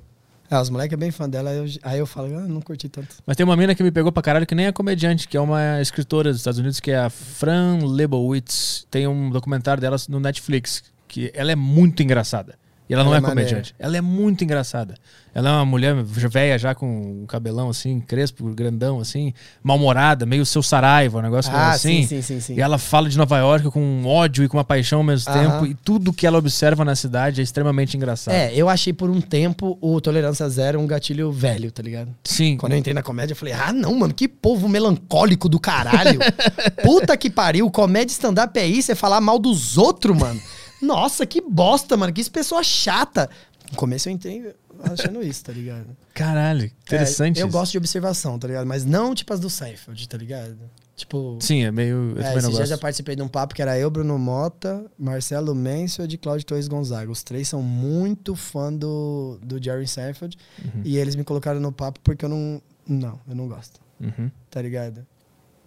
Ah, 0.49 0.59
os 0.61 0.69
moleques 0.69 0.93
é 0.93 0.97
bem 0.97 1.11
fã 1.11 1.29
dela, 1.29 1.51
eu- 1.53 1.65
aí 1.83 1.99
eu 1.99 2.05
falo, 2.05 2.35
ah, 2.37 2.41
não 2.41 2.59
curti 2.59 2.89
tanto. 2.89 3.15
Mas 3.25 3.37
tem 3.37 3.43
uma 3.45 3.55
mina 3.55 3.73
que 3.73 3.81
me 3.83 3.91
pegou 3.91 4.11
pra 4.11 4.21
caralho 4.21 4.45
que 4.45 4.53
nem 4.55 4.65
é 4.65 4.71
comediante, 4.71 5.27
que 5.27 5.37
é 5.37 5.39
uma 5.39 5.79
escritora 5.79 6.29
dos 6.29 6.39
Estados 6.41 6.59
Unidos, 6.59 6.79
que 6.81 6.91
é 6.91 6.97
a 6.97 7.09
Fran 7.09 7.77
Lebowitz. 7.85 8.85
Tem 8.91 9.07
um 9.07 9.29
documentário 9.29 9.79
dela 9.79 9.95
no 10.09 10.19
Netflix, 10.19 10.83
que 11.07 11.31
ela 11.33 11.51
é 11.51 11.55
muito 11.55 12.03
engraçada. 12.03 12.55
E 12.91 12.93
ela, 12.93 13.05
não 13.05 13.11
Ela 13.11 13.15
é, 13.15 13.19
é 13.19 13.21
maneira. 13.21 13.49
comediante. 13.49 13.75
Ela 13.79 13.95
é 13.95 14.01
muito 14.01 14.43
engraçada. 14.43 14.95
Ela 15.33 15.47
é 15.47 15.51
uma 15.53 15.65
mulher 15.65 15.95
velha 16.03 16.59
já 16.59 16.75
com 16.75 17.21
um 17.23 17.25
cabelão 17.25 17.69
assim, 17.69 18.01
crespo, 18.01 18.43
grandão 18.53 18.99
assim, 18.99 19.33
mal-humorada, 19.63 20.25
meio 20.25 20.45
seu 20.45 20.61
Saraiva, 20.61 21.19
um 21.19 21.21
negócio 21.21 21.49
Ah, 21.55 21.71
assim. 21.71 22.01
sim, 22.01 22.07
sim, 22.17 22.21
sim, 22.21 22.39
sim. 22.41 22.55
E 22.55 22.59
ela 22.61 22.77
fala 22.77 23.07
de 23.07 23.17
Nova 23.17 23.37
York 23.37 23.69
com 23.71 24.03
ódio 24.05 24.43
e 24.43 24.49
com 24.49 24.57
uma 24.57 24.65
paixão 24.65 24.99
ao 24.99 25.05
mesmo 25.05 25.31
Aham. 25.31 25.39
tempo. 25.61 25.65
E 25.67 25.73
tudo 25.73 26.11
que 26.11 26.27
ela 26.27 26.37
observa 26.37 26.83
na 26.83 26.93
cidade 26.93 27.39
é 27.39 27.43
extremamente 27.45 27.95
engraçado. 27.95 28.33
É, 28.33 28.53
eu 28.53 28.67
achei 28.67 28.91
por 28.91 29.09
um 29.09 29.21
tempo 29.21 29.77
o 29.79 30.01
Tolerância 30.01 30.49
Zero 30.49 30.77
um 30.77 30.85
gatilho 30.85 31.31
velho, 31.31 31.71
tá 31.71 31.81
ligado? 31.81 32.13
Sim. 32.25 32.57
Quando 32.57 32.73
eu 32.73 32.79
entrei 32.79 32.93
na 32.93 33.01
comédia, 33.01 33.31
eu 33.31 33.37
falei, 33.37 33.53
ah, 33.53 33.71
não, 33.71 33.95
mano, 33.97 34.13
que 34.13 34.27
povo 34.27 34.67
melancólico 34.67 35.47
do 35.47 35.61
caralho. 35.61 36.19
Puta 36.83 37.15
que 37.15 37.29
pariu, 37.29 37.71
comédia 37.71 38.11
stand-up 38.11 38.59
é 38.59 38.67
isso, 38.67 38.91
é 38.91 38.95
falar 38.95 39.21
mal 39.21 39.39
dos 39.39 39.77
outros, 39.77 40.17
mano. 40.17 40.41
Nossa, 40.81 41.25
que 41.25 41.41
bosta, 41.41 41.95
mano, 41.97 42.11
que 42.13 42.29
pessoa 42.29 42.63
chata. 42.63 43.29
No 43.71 43.77
começo 43.77 44.09
eu 44.09 44.13
entrei 44.13 44.53
achando 44.83 45.21
isso, 45.23 45.43
tá 45.45 45.51
ligado? 45.53 45.95
Caralho, 46.13 46.65
interessante. 46.83 47.39
É, 47.39 47.43
eu 47.43 47.47
isso. 47.47 47.57
gosto 47.57 47.71
de 47.73 47.77
observação, 47.77 48.37
tá 48.37 48.47
ligado? 48.47 48.65
Mas 48.67 48.83
não 48.83 49.13
tipo 49.15 49.33
as 49.33 49.39
do 49.39 49.49
Seinfeld, 49.49 50.09
tá 50.09 50.17
ligado? 50.17 50.57
Tipo... 50.95 51.37
Sim, 51.41 51.63
é 51.63 51.71
meio. 51.71 52.13
Eu 52.15 52.21
É, 52.21 52.37
esse 52.37 52.47
gosto. 52.51 52.65
já 52.65 52.77
participei 52.77 53.15
de 53.15 53.21
um 53.21 53.27
papo 53.27 53.55
que 53.55 53.61
era 53.61 53.77
eu, 53.79 53.89
Bruno 53.89 54.19
Mota, 54.19 54.85
Marcelo 54.99 55.55
Mansfield 55.55 56.13
e 56.13 56.17
Claudio 56.17 56.45
Torres 56.45 56.67
Gonzaga. 56.67 57.09
Os 57.11 57.23
três 57.23 57.47
são 57.47 57.61
muito 57.63 58.35
fã 58.35 58.71
do, 58.71 59.39
do 59.41 59.63
Jerry 59.63 59.87
Seinfeld. 59.87 60.37
Uhum. 60.63 60.81
E 60.83 60.97
eles 60.97 61.15
me 61.15 61.23
colocaram 61.23 61.59
no 61.59 61.71
papo 61.71 61.99
porque 62.03 62.25
eu 62.25 62.29
não... 62.29 62.61
Não, 62.87 63.19
eu 63.27 63.35
não 63.35 63.47
gosto, 63.47 63.79
Uhum. 63.99 64.29
tá 64.49 64.61
ligado? 64.61 65.05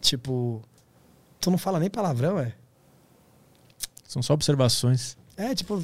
Tipo... 0.00 0.62
Tu 1.40 1.50
não 1.50 1.58
fala 1.58 1.80
nem 1.80 1.88
palavrão, 1.90 2.38
é? 2.38 2.52
São 4.14 4.22
só 4.22 4.32
observações. 4.34 5.16
É, 5.36 5.54
tipo... 5.54 5.82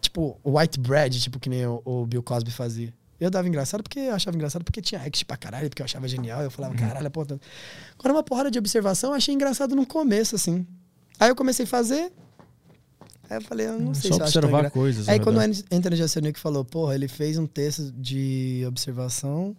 Tipo, 0.00 0.38
white 0.44 0.78
bread, 0.78 1.20
tipo 1.20 1.40
que 1.40 1.48
nem 1.48 1.66
o, 1.66 1.82
o 1.84 2.06
Bill 2.06 2.22
Cosby 2.22 2.50
fazia. 2.50 2.92
Eu 3.18 3.30
dava 3.30 3.48
engraçado 3.48 3.82
porque 3.82 3.98
eu 3.98 4.14
achava 4.14 4.36
engraçado 4.36 4.62
porque 4.64 4.82
tinha 4.82 5.00
act 5.00 5.24
pra 5.24 5.36
caralho, 5.36 5.68
porque 5.68 5.80
eu 5.82 5.84
achava 5.84 6.06
genial. 6.06 6.40
Eu 6.40 6.44
Uhum. 6.46 6.50
falava, 6.50 6.74
caralho, 6.74 7.10
pô. 7.10 7.24
tá- 7.24 7.36
Agora, 7.98 8.14
uma 8.14 8.22
porrada 8.22 8.50
de 8.50 8.58
observação, 8.58 9.10
eu 9.10 9.16
achei 9.16 9.34
engraçado 9.34 9.74
no 9.74 9.86
começo, 9.86 10.36
assim. 10.36 10.66
Aí 11.18 11.30
eu 11.30 11.34
comecei 11.36 11.64
a 11.64 11.68
fazer. 11.68 12.12
Aí 13.30 13.38
eu 13.38 13.40
falei, 13.42 13.66
eu 13.68 13.80
não 13.80 13.94
sei 13.94 14.10
só 14.10 14.16
se 14.16 14.20
eu 14.20 14.24
acho 14.26 14.38
observar 14.38 14.70
coisas. 14.70 15.08
Aí 15.08 15.18
quando 15.18 15.36
o 15.36 15.40
verdade. 15.40 15.64
Anthony 15.72 15.96
Jeselnik 15.96 16.38
falou, 16.38 16.64
porra, 16.64 16.94
ele 16.94 17.08
fez 17.08 17.38
um 17.38 17.46
texto 17.46 17.90
de 17.92 18.62
observação. 18.68 19.56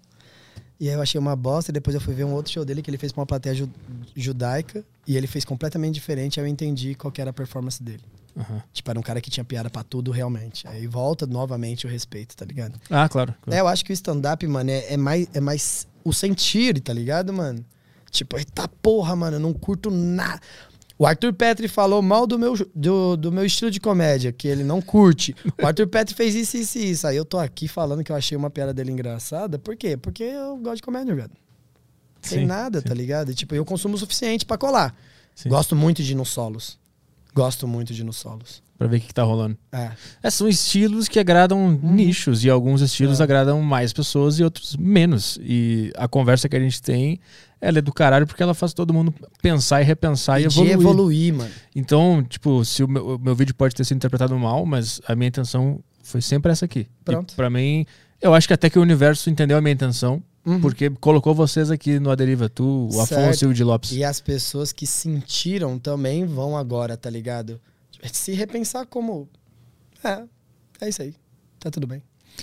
E 0.79 0.87
aí 0.87 0.93
eu 0.93 1.01
achei 1.01 1.19
uma 1.19 1.35
bosta. 1.35 1.71
E 1.71 1.73
depois 1.73 1.95
eu 1.95 2.01
fui 2.01 2.13
ver 2.13 2.25
um 2.25 2.33
outro 2.33 2.51
show 2.51 2.63
dele 2.63 2.81
que 2.81 2.89
ele 2.89 2.97
fez 2.97 3.11
pra 3.11 3.21
uma 3.21 3.25
plateia 3.25 3.55
ju- 3.55 3.69
judaica. 4.15 4.85
E 5.07 5.15
ele 5.15 5.27
fez 5.27 5.45
completamente 5.45 5.93
diferente. 5.93 6.39
Aí 6.39 6.45
eu 6.45 6.49
entendi 6.49 6.95
qual 6.95 7.11
que 7.11 7.21
era 7.21 7.29
a 7.29 7.33
performance 7.33 7.81
dele. 7.81 8.03
Aham. 8.37 8.61
Tipo, 8.73 8.91
era 8.91 8.99
um 8.99 9.03
cara 9.03 9.21
que 9.21 9.29
tinha 9.29 9.43
piada 9.43 9.69
pra 9.69 9.83
tudo 9.83 10.11
realmente. 10.11 10.67
Aí 10.67 10.87
volta 10.87 11.25
novamente 11.25 11.85
o 11.85 11.89
respeito, 11.89 12.35
tá 12.35 12.45
ligado? 12.45 12.79
Ah, 12.89 13.07
claro. 13.07 13.33
claro. 13.41 13.57
É, 13.57 13.61
eu 13.61 13.67
acho 13.67 13.85
que 13.85 13.91
o 13.91 13.93
stand-up, 13.93 14.45
mano, 14.47 14.69
é, 14.69 14.93
é 14.93 14.97
mais, 14.97 15.27
é 15.33 15.39
mais 15.39 15.87
o 16.03 16.13
sentir, 16.13 16.79
tá 16.81 16.93
ligado, 16.93 17.31
mano? 17.31 17.65
Tipo, 18.11 18.37
eita 18.37 18.67
porra, 18.67 19.15
mano, 19.15 19.37
eu 19.37 19.39
não 19.39 19.53
curto 19.53 19.89
nada. 19.89 20.39
O 20.97 21.05
Arthur 21.05 21.33
Petri 21.33 21.67
falou 21.67 22.01
mal 22.01 22.25
do 22.25 22.39
meu, 22.39 22.53
do, 22.73 23.17
do 23.17 23.31
meu 23.31 23.45
estilo 23.45 23.69
de 23.69 23.81
comédia, 23.81 24.31
que 24.31 24.47
ele 24.47 24.63
não 24.63 24.81
curte. 24.81 25.35
O 25.61 25.67
Arthur 25.67 25.87
Petri 25.87 26.15
fez 26.15 26.33
isso, 26.33 26.55
isso 26.55 26.77
e 26.77 26.91
isso. 26.91 27.07
Aí 27.07 27.17
eu 27.17 27.25
tô 27.25 27.37
aqui 27.37 27.67
falando 27.67 28.01
que 28.01 28.11
eu 28.11 28.15
achei 28.15 28.37
uma 28.37 28.49
piada 28.49 28.73
dele 28.73 28.91
engraçada. 28.91 29.59
Por 29.59 29.75
quê? 29.75 29.97
Porque 29.97 30.23
eu 30.23 30.55
gosto 30.57 30.77
de 30.77 30.83
comédia, 30.83 31.13
velho. 31.13 31.31
Sem 32.25 32.39
Sim, 32.39 32.45
nada, 32.45 32.79
sim. 32.81 32.87
tá 32.87 32.93
ligado? 32.93 33.31
E, 33.31 33.35
tipo, 33.35 33.53
eu 33.55 33.63
consumo 33.65 33.95
o 33.95 33.97
suficiente 33.97 34.45
pra 34.45 34.57
colar. 34.57 34.95
Sim. 35.35 35.49
Gosto 35.49 35.75
muito 35.75 36.01
de 36.03 36.11
ir 36.13 36.15
nos 36.15 36.29
solos. 36.29 36.77
Gosto 37.33 37.67
muito 37.67 37.93
de 37.93 38.01
ir 38.01 38.05
nos 38.05 38.17
solos. 38.17 38.63
Pra 38.77 38.87
ver 38.87 38.97
o 38.97 38.99
que, 38.99 39.07
que 39.07 39.13
tá 39.13 39.23
rolando. 39.23 39.57
É. 39.71 39.91
É, 40.23 40.29
são 40.29 40.47
estilos 40.47 41.07
que 41.07 41.19
agradam 41.19 41.71
nichos 41.81 42.43
e 42.43 42.49
alguns 42.49 42.81
estilos 42.81 43.19
É. 43.19 43.23
agradam 43.23 43.61
mais 43.61 43.93
pessoas 43.93 44.37
e 44.39 44.43
outros 44.43 44.75
menos. 44.75 45.37
E 45.41 45.91
a 45.97 46.07
conversa 46.07 46.49
que 46.49 46.55
a 46.55 46.59
gente 46.59 46.81
tem, 46.81 47.19
ela 47.61 47.79
é 47.79 47.81
do 47.81 47.93
caralho 47.93 48.25
porque 48.27 48.43
ela 48.43 48.53
faz 48.53 48.73
todo 48.73 48.93
mundo 48.93 49.13
pensar 49.41 49.81
e 49.81 49.85
repensar 49.85 50.39
e, 50.39 50.43
e 50.43 50.45
evoluir. 50.47 50.73
evoluir, 50.73 51.33
mano. 51.33 51.51
Então, 51.75 52.23
tipo, 52.27 52.63
se 52.65 52.83
o 52.83 52.87
meu, 52.87 53.15
o 53.15 53.19
meu 53.19 53.35
vídeo 53.35 53.55
pode 53.55 53.73
ter 53.75 53.83
sido 53.85 53.97
interpretado 53.97 54.37
mal, 54.37 54.65
mas 54.65 54.99
a 55.07 55.15
minha 55.15 55.27
intenção 55.29 55.79
foi 56.03 56.21
sempre 56.21 56.51
essa 56.51 56.65
aqui. 56.65 56.87
Pronto. 57.03 57.31
E 57.33 57.35
pra 57.35 57.49
mim, 57.49 57.85
eu 58.21 58.33
acho 58.33 58.45
que 58.47 58.53
até 58.53 58.69
que 58.69 58.77
o 58.79 58.81
universo 58.81 59.29
entendeu 59.29 59.57
a 59.57 59.61
minha 59.61 59.73
intenção, 59.73 60.21
Uhum. 60.45 60.61
porque 60.61 60.89
colocou 60.91 61.33
vocês 61.33 61.71
aqui 61.71 61.99
no 61.99 62.11
Aderiva, 62.11 62.47
tu, 62.47 62.87
o 62.87 62.91
Certo. 62.91 63.13
Afonso 63.19 63.45
e 63.45 63.47
o 63.47 63.53
de 63.53 63.63
Lopes. 63.63 63.91
E 63.91 64.03
as 64.03 64.21
pessoas 64.21 64.71
que 64.71 64.85
sentiram 64.85 65.79
também 65.79 66.25
vão 66.25 66.55
agora, 66.55 66.95
tá 66.95 67.09
ligado? 67.09 67.59
Se 68.11 68.33
repensar 68.33 68.85
como. 68.85 69.27
É, 70.03 70.23
é 70.81 70.89
isso 70.89 71.01
aí. 71.01 71.15
Tá 71.59 71.71
tudo 71.71 71.87
bem. 71.87 72.01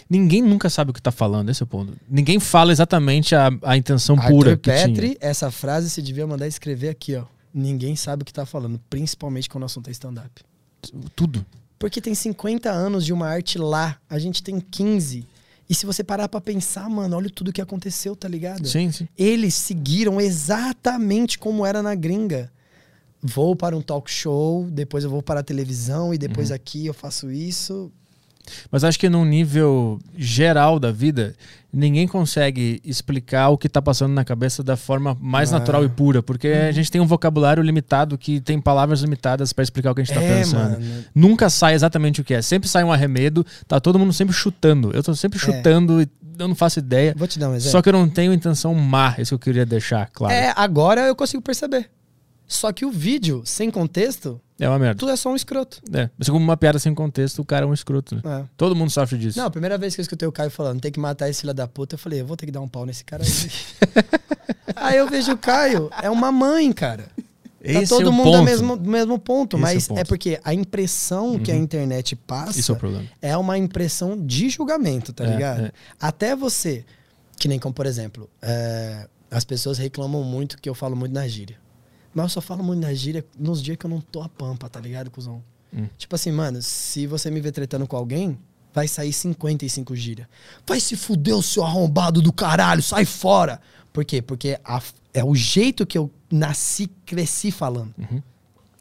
Ninguém 0.09 0.43
nunca 0.43 0.69
sabe 0.71 0.91
o 0.91 0.95
que 0.95 1.03
tá 1.03 1.13
falando, 1.13 1.51
esse 1.51 1.63
é 1.63 1.65
o 1.65 1.67
ponto. 1.67 1.93
Ninguém 2.09 2.41
fala 2.41 2.73
exatamente 2.73 3.35
a, 3.35 3.51
a 3.63 3.77
intenção 3.77 4.17
pura 4.17 4.53
Arthur 4.53 4.57
que 4.57 4.71
Petri, 4.71 5.09
tinha. 5.11 5.19
essa 5.21 5.51
frase 5.51 5.91
se 5.91 6.03
devia 6.03 6.27
mandar 6.27 6.47
escrever 6.47 6.89
aqui, 6.89 7.15
ó. 7.15 7.25
Ninguém 7.55 7.95
sabe 7.95 8.23
o 8.23 8.25
que 8.25 8.33
tá 8.33 8.47
falando, 8.47 8.81
principalmente 8.89 9.49
quando 9.49 9.63
o 9.63 9.67
assunto 9.67 9.89
é 9.89 9.91
stand-up. 9.93 10.43
Tudo. 11.15 11.45
Porque 11.79 12.01
tem 12.01 12.15
50 12.15 12.71
anos 12.71 13.05
de 13.05 13.13
uma 13.13 13.29
arte 13.29 13.59
lá, 13.59 13.99
a 14.09 14.19
gente 14.19 14.43
tem 14.43 14.59
15. 14.59 15.27
E 15.73 15.75
se 15.75 15.87
você 15.87 16.05
parar 16.05 16.29
pra 16.29 16.39
pensar, 16.39 16.87
mano, 16.91 17.17
olha 17.17 17.31
tudo 17.31 17.51
que 17.51 17.63
aconteceu, 17.63 18.15
tá 18.15 18.29
ligado? 18.29 18.69
Sim, 18.69 18.93
sim. 18.93 19.09
Eles 19.17 19.55
seguiram 19.55 20.21
exatamente 20.21 21.39
como 21.39 21.65
era 21.65 21.83
na 21.83 21.95
gringa. 21.95 22.53
Vou 23.23 23.57
para 23.57 23.75
um 23.75 23.81
talk 23.81 24.11
show, 24.11 24.69
depois 24.71 25.03
eu 25.03 25.09
vou 25.09 25.23
para 25.23 25.41
a 25.41 25.43
televisão 25.43 26.13
e 26.13 26.19
depois 26.19 26.51
Uhum. 26.51 26.57
aqui 26.57 26.85
eu 26.85 26.93
faço 26.93 27.31
isso. 27.33 27.91
Mas 28.71 28.85
acho 28.85 28.99
que 28.99 29.09
num 29.09 29.25
nível 29.25 29.99
geral 30.17 30.79
da 30.79 30.91
vida, 30.91 31.35
ninguém 31.73 32.07
consegue 32.09 32.81
explicar 32.85 33.49
o 33.49 33.57
que 33.59 33.69
tá 33.69 33.81
passando 33.81 34.13
na 34.13 34.25
cabeça 34.25 34.63
da 34.63 34.77
forma 34.77 35.17
mais 35.21 35.53
Ah. 35.53 35.59
natural 35.59 35.85
e 35.85 35.89
pura, 35.89 36.23
porque 36.23 36.49
a 36.49 36.73
gente 36.73 36.91
tem 36.91 37.01
um 37.01 37.07
vocabulário 37.07 37.63
limitado 37.63 38.19
que 38.19 38.41
tem 38.41 38.61
palavras 38.61 39.01
limitadas 39.01 39.53
pra 39.53 39.63
explicar 39.63 39.93
o 39.93 39.95
que 39.95 40.01
a 40.03 40.05
gente 40.05 40.15
tá 40.15 40.23
É, 40.23 40.39
pensando. 40.39 40.81
mano. 40.81 41.05
Nunca 41.15 41.49
sai 41.49 41.75
exatamente 41.75 42.21
o 42.21 42.25
que 42.25 42.35
é. 42.35 42.43
Sempre 42.43 42.69
sai 42.69 42.85
um 42.85 42.93
arremedo, 42.93 43.45
tá 43.67 43.81
todo 43.81 43.99
mundo 43.99 44.13
sempre 44.13 44.35
chutando. 44.35 44.91
Eu 44.93 45.03
tô 45.03 45.15
sempre 45.15 45.39
É. 45.39 45.41
chutando 45.41 46.03
e 46.03 46.09
eu 46.39 46.49
não 46.49 46.55
faço 46.55 46.79
ideia. 46.79 47.15
Vou 47.17 47.29
te 47.29 47.39
dar 47.39 47.49
um 47.49 47.55
exemplo. 47.55 47.71
Só 47.73 47.81
que 47.81 47.89
eu 47.89 47.93
não 47.93 48.09
tenho 48.09 48.33
intenção 48.33 48.75
má, 48.75 49.15
isso 49.19 49.31
que 49.31 49.35
eu 49.35 49.39
queria 49.53 49.65
deixar 49.67 50.09
claro. 50.13 50.35
É, 50.35 50.53
agora 50.57 51.03
eu 51.03 51.15
consigo 51.17 51.43
perceber. 51.43 51.89
Só 52.53 52.73
que 52.73 52.85
o 52.85 52.91
vídeo, 52.91 53.43
sem 53.45 53.71
contexto, 53.71 54.41
É 54.61 54.69
uma 54.69 54.79
merda. 54.79 54.99
tudo 54.99 55.11
é 55.11 55.17
só 55.17 55.31
um 55.31 55.37
escroto. 55.37 55.81
É. 55.93 56.11
Mas 56.19 56.29
como 56.29 56.45
uma 56.45 56.57
piada 56.57 56.79
sem 56.79 56.95
contexto, 56.95 57.41
o 57.41 57.45
cara 57.45 57.65
é 57.65 57.69
um 57.69 57.73
escroto, 57.75 58.15
né? 58.17 58.23
É. 58.25 58.45
Todo 58.57 58.77
mundo 58.77 58.91
sofre 58.91 59.17
disso. 59.19 59.39
Não, 59.39 59.47
a 59.47 59.51
primeira 59.51 59.79
vez 59.79 59.95
que 59.95 60.01
eu 60.01 60.03
escutei 60.03 60.29
o 60.29 60.33
Caio 60.33 60.51
falando, 60.51 60.81
tem 60.81 60.93
que 60.93 61.01
matar 61.01 61.29
esse 61.31 61.41
filho 61.41 61.55
da 61.55 61.67
puta, 61.67 61.95
eu 61.95 61.99
falei, 61.99 62.21
eu 62.21 62.27
vou 62.27 62.37
ter 62.37 62.47
que 62.47 62.53
dar 62.53 62.61
um 62.61 62.69
pau 62.69 62.85
nesse 62.87 63.05
cara 63.05 63.23
aí. 63.25 63.31
aí 64.77 64.97
eu 64.99 65.09
vejo 65.09 65.33
o 65.33 65.39
Caio, 65.39 65.91
é 66.03 66.11
uma 66.11 66.31
mãe, 66.31 66.71
cara. 66.73 67.05
Tá 67.65 67.71
Esse 67.81 67.89
todo 67.91 68.07
é 68.07 68.09
o 68.09 68.13
mundo 68.13 68.25
ponto. 68.25 68.39
no 68.39 68.43
mesmo, 68.45 68.77
do 68.77 68.91
mesmo 68.91 69.19
ponto, 69.19 69.57
Esse 69.57 69.63
é 69.63 69.75
mas 69.75 69.85
é, 69.85 69.89
ponto. 69.89 69.99
Uhum. 69.99 70.05
porque 70.05 70.41
a 70.43 70.53
impressão 70.53 71.39
que 71.39 71.51
a 71.53 71.57
internet 71.57 72.17
passa 72.17 72.77
é 73.23 73.31
é 73.31 73.37
uma 73.37 73.57
impressão 73.57 74.17
de 74.19 74.49
julgamento, 74.51 75.13
tá 75.13 75.25
É, 75.25 75.29
ligado? 75.29 75.61
é. 75.67 75.73
Até 76.01 76.35
você, 76.35 76.85
que 77.39 77.47
nem 77.47 77.61
como, 77.61 77.73
por 77.73 77.87
exemplo, 77.87 78.29
é, 78.43 79.07
as 79.31 79.45
pessoas 79.45 79.79
reclamam 79.79 80.25
muito 80.25 80.59
que 80.61 80.69
eu 80.69 80.75
falo 80.75 80.97
muito 80.97 81.13
na 81.13 81.27
gíria. 81.29 81.57
Mas 82.15 82.25
eu 82.25 82.29
só 82.29 82.41
falo 82.41 82.63
muito 82.63 82.81
na 82.81 82.93
gíria 82.93 83.25
nos 83.39 83.63
dias 83.63 83.77
que 83.77 83.87
eu 83.87 83.91
não 83.91 84.01
tô 84.01 84.21
a 84.23 84.29
pampa, 84.29 84.69
tá 84.69 84.79
ligado, 84.81 85.11
cuzão? 85.11 85.43
Hum. 85.75 85.87
Tipo 85.97 86.15
assim, 86.15 86.31
mano, 86.31 86.61
se 86.61 87.07
você 87.07 87.31
me 87.31 87.41
ver 87.41 87.53
tretando 87.53 87.87
com 87.87 87.97
alguém, 87.97 88.39
vai 88.75 88.87
sair 88.87 89.13
55 89.13 89.97
gíria. 89.97 90.29
Vai 90.67 90.79
se 90.81 90.97
fuder 90.97 91.35
o 91.37 91.43
seu 91.43 91.65
arrombado 91.65 92.21
do 92.21 92.33
caralho, 92.33 92.83
sai 92.83 93.05
fora! 93.05 93.61
Por 93.93 94.05
quê? 94.05 94.21
Porque 94.23 94.59
a- 94.65 94.83
é 95.15 95.23
o 95.25 95.35
jeito 95.35 95.87
que 95.87 95.97
eu 95.99 96.11
nasci, 96.31 96.87
cresci 97.05 97.51
falando. 97.51 97.95
Uhum. 97.99 98.23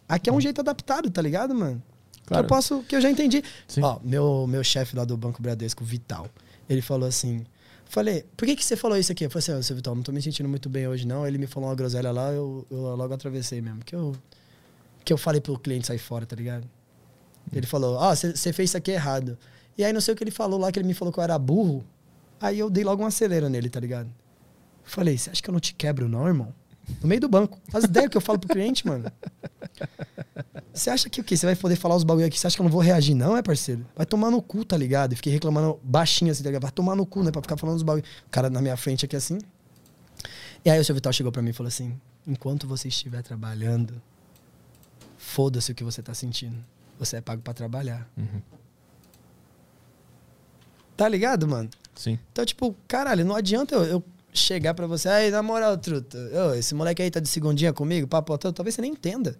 Aqui 0.08 0.30
é 0.30 0.34
um 0.34 0.40
jeito 0.42 0.60
adaptado, 0.62 1.10
tá 1.10 1.22
ligado, 1.22 1.54
mano? 1.56 1.82
Claro. 2.26 2.44
Que 2.44 2.46
eu 2.46 2.56
posso, 2.56 2.84
que 2.84 2.96
eu 2.96 3.02
já 3.02 3.10
entendi. 3.10 3.44
Sim. 3.68 3.82
Ó, 3.82 4.00
meu, 4.04 4.46
meu 4.48 4.64
chefe 4.64 4.96
lá 4.96 5.04
do 5.04 5.18
Banco 5.18 5.42
Bradesco, 5.42 5.84
Vital, 5.84 6.28
ele 6.70 6.82
falou 6.82 7.08
assim. 7.08 7.46
Falei, 7.92 8.24
por 8.38 8.46
que, 8.46 8.56
que 8.56 8.64
você 8.64 8.78
falou 8.78 8.98
isso 8.98 9.12
aqui? 9.12 9.26
Eu 9.26 9.30
falei 9.30 9.44
assim, 9.44 9.52
ó, 9.52 9.62
seu 9.62 9.76
Vital, 9.76 9.94
não 9.94 10.02
tô 10.02 10.14
me 10.14 10.22
sentindo 10.22 10.48
muito 10.48 10.70
bem 10.70 10.88
hoje, 10.88 11.06
não. 11.06 11.28
Ele 11.28 11.38
me 11.38 11.46
falou 11.46 11.68
uma 11.68 11.76
groselha 11.76 12.10
lá, 12.10 12.32
eu, 12.32 12.66
eu 12.72 12.96
logo 12.96 13.14
atravessei 13.14 13.60
mesmo. 13.60 13.84
Que 13.84 13.94
eu, 13.94 14.16
que 15.04 15.12
eu 15.12 15.18
falei 15.18 15.42
pro 15.42 15.60
cliente 15.60 15.88
sair 15.88 15.98
fora, 15.98 16.26
tá 16.26 16.34
ligado? 16.34 16.66
Ele 17.52 17.68
falou, 17.68 17.98
ó, 17.98 18.16
você 18.16 18.34
você 18.34 18.54
fez 18.54 18.70
isso 18.70 18.78
aqui 18.78 18.92
errado. 18.92 19.38
E 19.78 19.84
aí 19.84 19.92
não 19.92 20.00
sei 20.00 20.14
o 20.14 20.18
que 20.18 20.24
ele 20.24 20.32
falou 20.32 20.58
lá, 20.58 20.72
que 20.72 20.80
ele 20.80 20.88
me 20.88 20.94
falou 20.94 21.12
que 21.12 21.20
eu 21.20 21.24
era 21.24 21.38
burro. 21.38 21.84
Aí 22.40 22.60
eu 22.60 22.70
dei 22.70 22.82
logo 22.86 23.02
uma 23.02 23.10
acelera 23.10 23.50
nele, 23.50 23.70
tá 23.70 23.82
ligado? 23.82 24.10
Falei, 24.86 25.18
você 25.18 25.30
acha 25.30 25.44
que 25.44 25.50
eu 25.50 25.54
não 25.54 25.60
te 25.60 25.74
quebro, 25.74 26.08
não, 26.08 26.26
irmão? 26.26 26.56
No 27.02 27.08
meio 27.08 27.22
do 27.22 27.30
banco. 27.30 27.60
Faz 27.70 27.84
ideia 27.84 28.10
que 28.10 28.18
eu 28.18 28.22
falo 28.22 28.40
pro 28.40 28.50
cliente, 28.50 28.86
mano. 28.86 29.12
Você 30.74 30.90
acha 30.90 31.10
que 31.10 31.22
o 31.22 31.24
quê? 31.24 31.36
Você 31.36 31.46
vai 31.46 31.56
poder 31.56 31.76
falar 31.76 31.96
os 31.96 32.04
bagulho 32.04 32.26
aqui? 32.26 32.40
Você 32.40 32.48
acha 32.48 32.56
que 32.56 32.62
eu 32.62 32.66
não 32.66 32.72
vou 32.72 32.82
reagir, 32.82 33.14
não, 33.14 33.36
é, 33.36 33.42
parceiro? 33.42 33.86
Vai 33.96 34.06
tomar 34.06 34.32
no 34.32 34.42
cu, 34.42 34.64
tá 34.64 34.78
ligado? 34.78 35.14
E 35.14 35.16
fiquei 35.16 35.32
reclamando 35.34 35.80
baixinho 35.84 36.32
assim, 36.32 36.44
tá 36.44 36.50
ligado? 36.50 36.64
Vai 36.64 36.72
tomar 36.72 36.96
no 36.96 37.06
cu, 37.06 37.24
né? 37.24 37.32
Pra 37.32 37.42
ficar 37.42 37.58
falando 37.58 37.78
os 37.78 37.84
bagulho. 37.84 38.06
O 38.28 38.30
cara 38.30 38.50
na 38.50 38.62
minha 38.62 38.78
frente 38.78 39.06
aqui 39.06 39.16
assim. 39.16 39.38
E 40.64 40.70
aí 40.70 40.80
o 40.80 40.86
seu 40.86 40.94
Vital 40.94 41.12
chegou 41.12 41.32
pra 41.32 41.42
mim 41.42 41.50
e 41.50 41.54
falou 41.54 41.68
assim: 41.68 42.00
enquanto 42.26 42.68
você 42.68 42.88
estiver 42.88 43.22
trabalhando, 43.22 44.02
foda-se 45.18 45.72
o 45.72 45.76
que 45.76 45.84
você 45.84 46.02
tá 46.02 46.14
sentindo. 46.14 46.58
Você 47.00 47.18
é 47.18 47.22
pago 47.22 47.42
pra 47.42 47.54
trabalhar. 47.54 48.08
Uhum. 48.16 48.42
Tá 50.96 51.08
ligado, 51.08 51.48
mano? 51.48 51.70
Sim. 51.96 52.20
Então, 52.32 52.46
tipo, 52.46 52.76
caralho, 52.88 53.26
não 53.26 53.36
adianta 53.36 53.76
eu, 53.76 53.84
eu 53.84 54.04
chegar 54.34 54.74
pra 54.74 54.88
você, 54.88 55.10
aí, 55.10 55.32
na 55.32 55.44
moral, 55.44 55.78
truta, 55.78 56.18
ô, 56.18 56.54
esse 56.54 56.74
moleque 56.74 57.02
aí 57.02 57.12
tá 57.12 57.20
de 57.20 57.30
segundinha 57.30 57.74
comigo, 57.74 58.08
papo, 58.08 58.38
todo, 58.38 58.54
talvez 58.54 58.76
você 58.76 58.82
nem 58.82 58.92
entenda. 58.92 59.38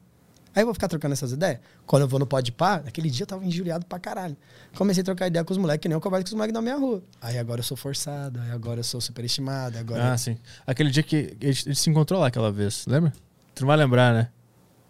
Aí 0.54 0.64
eu 0.64 0.66
vou 0.66 0.74
ficar 0.74 0.90
trocando 0.90 1.14
essas 1.14 1.32
ideias. 1.32 1.60
Quando 1.86 2.02
eu 2.02 2.08
vou 2.08 2.20
no 2.20 2.28
pode 2.28 2.52
pá, 2.52 2.82
naquele 2.84 3.10
dia 3.10 3.24
eu 3.24 3.28
tava 3.28 3.46
injuriado 3.46 3.86
pra 3.86 3.98
caralho. 3.98 4.36
Comecei 4.76 5.02
a 5.02 5.04
trocar 5.04 5.28
ideia 5.28 5.46
com 5.46 5.54
os 5.54 5.58
moleques, 5.58 5.82
que 5.82 5.88
nem 5.88 5.96
eu 5.96 6.02
converso 6.02 6.26
com 6.26 6.28
os 6.28 6.34
moleques 6.34 6.54
na 6.54 6.62
minha 6.62 6.76
rua. 6.76 7.02
Aí 7.22 7.38
agora 7.38 7.62
eu 7.62 7.64
sou 7.64 7.78
forçado, 7.78 8.40
aí 8.42 8.52
agora 8.52 8.82
eu 8.82 8.84
sou 8.84 9.00
superestimado, 9.00 9.78
agora. 9.78 10.12
Ah, 10.12 10.18
sim. 10.18 10.38
Aquele 10.68 10.92
dia 10.92 11.04
que 11.04 11.38
a 11.42 11.46
gente, 11.46 11.70
a 11.70 11.72
gente 11.72 11.80
se 11.80 11.90
encontrou 11.90 12.20
lá 12.20 12.28
aquela 12.28 12.52
vez, 12.52 12.86
lembra? 12.86 13.14
Tu 13.56 13.62
não 13.62 13.68
vai 13.68 13.78
lembrar, 13.78 14.14
né? 14.14 14.28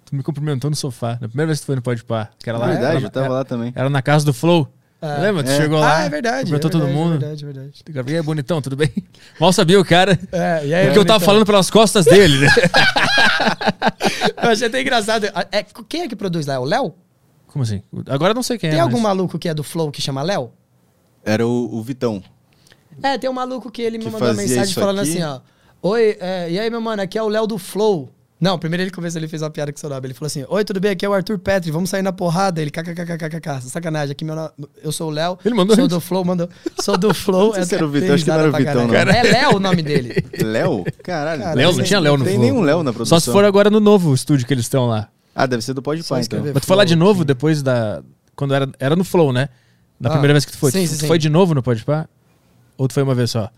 Tu 0.06 0.16
me 0.16 0.24
cumprimentou 0.24 0.70
no 0.70 0.76
sofá. 0.76 1.20
Na 1.22 1.28
primeira 1.28 1.48
vez 1.48 1.60
que 1.60 1.66
tu 1.66 1.68
foi 1.68 1.76
no 1.76 1.82
Pode 1.84 2.04
Par. 2.04 2.32
Que 2.40 2.50
era 2.50 2.58
lá. 2.58 2.68
Verdade, 2.68 2.98
era, 2.98 3.06
eu 3.06 3.10
tava 3.12 3.26
era, 3.28 3.34
lá 3.36 3.46
também. 3.46 3.72
era 3.76 3.90
na 3.90 4.02
casa 4.02 4.26
do 4.26 4.34
Flow. 4.34 4.68
Ah. 5.02 5.18
Lembra? 5.20 5.44
Tu 5.44 5.50
É. 5.50 5.58
chegou 5.58 5.80
lá. 5.80 5.98
Ah, 5.98 6.04
é 6.04 6.10
verdade. 6.10 6.38
Cumprimentou 6.52 6.70
é 6.70 6.72
todo 6.72 6.82
verdade, 6.86 7.00
mundo. 7.00 7.16
É 7.16 7.18
verdade, 7.18 7.44
é 7.44 7.92
verdade. 7.92 8.12
E 8.14 8.16
aí, 8.18 8.22
bonitão, 8.22 8.62
tudo 8.62 8.76
bem? 8.76 8.92
Mal 9.40 9.52
sabia 9.52 9.80
o 9.80 9.84
cara. 9.86 10.20
É, 10.32 10.66
e 10.68 10.74
aí, 10.74 10.86
Porque 10.86 11.00
eu 11.00 11.06
tava 11.06 11.20
falando 11.24 11.46
pelas 11.46 11.70
costas 11.72 12.06
dele, 12.06 12.38
né? 12.40 12.48
Eu 14.44 14.50
achei 14.50 14.68
até 14.68 14.82
engraçado. 14.82 15.26
É, 15.52 15.64
quem 15.88 16.02
é 16.02 16.08
que 16.08 16.16
produz 16.16 16.46
lá? 16.46 16.56
É 16.56 16.60
o 16.60 16.64
Léo? 16.66 16.94
Como 17.48 17.64
assim? 17.64 17.82
Agora 18.08 18.32
eu 18.32 18.36
não 18.36 18.44
sei 18.44 18.58
quem 18.58 18.70
Tem 18.70 18.80
é. 18.80 18.82
algum 18.82 18.94
mas- 18.98 19.04
maluco 19.04 19.38
que 19.38 19.50
é 19.50 19.54
do 19.54 19.64
Flow 19.64 19.92
que 19.92 20.02
chama 20.02 20.22
Léo? 20.22 20.52
Era 21.26 21.46
o, 21.46 21.76
o 21.76 21.82
Vitão. 21.84 22.24
É, 23.04 23.18
tem 23.18 23.30
um 23.30 23.34
maluco 23.34 23.70
que 23.72 23.82
ele 23.82 23.98
me 23.98 24.06
Que 24.06 24.12
mandou 24.12 24.34
mensagem 24.34 24.74
falando 24.74 25.00
aqui? 25.00 25.12
assim, 25.12 25.24
ó. 25.24 25.40
Oi, 25.82 26.18
é, 26.20 26.50
e 26.52 26.60
aí, 26.60 26.70
meu 26.70 26.80
mano, 26.82 27.02
aqui 27.02 27.18
é 27.18 27.24
o 27.24 27.28
Léo 27.28 27.48
do 27.48 27.58
Flow. 27.58 28.10
Não, 28.42 28.58
primeiro 28.58 28.82
ele 28.82 28.90
começou, 28.90 29.20
ele 29.20 29.28
fez 29.28 29.44
uma 29.44 29.52
piada 29.52 29.72
com 29.72 29.78
o 29.78 29.80
seu 29.80 29.88
nome. 29.88 30.08
Ele 30.08 30.14
falou 30.16 30.26
assim: 30.26 30.44
Oi, 30.50 30.66
tudo 30.66 30.80
bem? 30.80 30.90
Aqui 30.92 31.06
é 31.06 31.10
o 31.10 31.14
Arthur 31.14 31.38
Petri, 31.38 31.70
vamos 31.70 31.92
sair 31.92 32.02
na 32.02 32.12
porrada. 32.12 32.60
Ele, 32.60 32.72
kkkkkk, 32.72 33.62
sacanagem, 33.70 34.14
aqui 34.14 34.26
meu 34.26 34.34
nome, 34.36 34.50
eu 34.84 34.92
sou 34.92 35.10
o 35.10 35.12
Léo. 35.12 35.38
Ele 35.46 35.54
mandou 35.54 35.76
Sou 35.76 35.86
isso? 35.86 35.96
do 35.96 36.02
Flow, 36.02 36.26
mandou. 36.26 36.50
Sou 36.82 36.98
do 36.98 37.14
Flow. 37.14 37.50
Não 37.54 37.54
sei 37.54 37.66
se 37.66 37.76
era 37.76 37.86
o 37.86 37.90
Vitão, 37.90 38.16
acho 38.16 38.24
que 38.24 38.30
não 38.32 38.40
era 38.40 38.50
o 38.50 38.52
Vitão, 38.52 38.88
não. 38.88 38.96
É 38.96 39.24
Léo 39.24 39.56
o 39.58 39.60
nome 39.60 39.84
dele. 39.84 40.26
Léo? 40.44 40.84
Caralho. 41.04 41.44
Cara, 41.44 41.54
Léo, 41.56 41.68
não 41.70 41.76
Tem- 41.78 41.86
tinha 41.86 42.00
Léo 42.00 42.18
no 42.18 42.26
Tem 42.26 42.34
Flow. 42.34 42.46
nenhum 42.46 42.62
Léo 42.62 42.82
na 42.82 42.92
produção. 42.92 43.20
Só 43.20 43.24
se 43.26 43.32
for 43.32 43.46
agora 43.46 43.70
no 43.70 43.80
novo 43.80 44.12
estúdio 44.14 44.48
que 44.48 44.54
eles 44.54 44.66
estão 44.66 44.88
lá. 44.88 45.08
Ah, 45.36 45.46
deve 45.46 45.62
ser 45.64 45.74
do 45.76 45.82
Pode 45.84 46.04
Pá, 46.04 46.20
então. 46.20 46.42
Mas 46.54 46.64
tu 46.64 46.68
foi 46.68 46.76
lá 46.76 46.84
de 46.84 46.96
novo 46.96 47.24
depois 47.24 47.62
da. 47.62 48.02
Quando 48.36 48.56
era, 48.56 48.68
era 48.80 48.96
no 48.96 49.04
Flow, 49.04 49.32
né? 49.32 49.50
Na 50.00 50.10
Ah, 50.10 50.12
primeira 50.14 50.34
vez 50.34 50.46
que 50.46 50.52
tu 50.52 50.58
foi. 50.58 50.72
sim, 50.72 50.84
tu, 50.86 50.90
sim, 50.90 50.96
tu 50.98 51.02
sim. 51.02 51.08
foi 51.08 51.20
de 51.20 51.30
novo 51.30 51.54
no 51.54 51.62
Pode 51.62 51.86
Par? 51.86 52.10
Ou 52.76 52.88
tu 52.88 52.94
foi 52.96 53.04
uma 53.04 53.14
vez 53.14 53.30
só? 53.30 53.50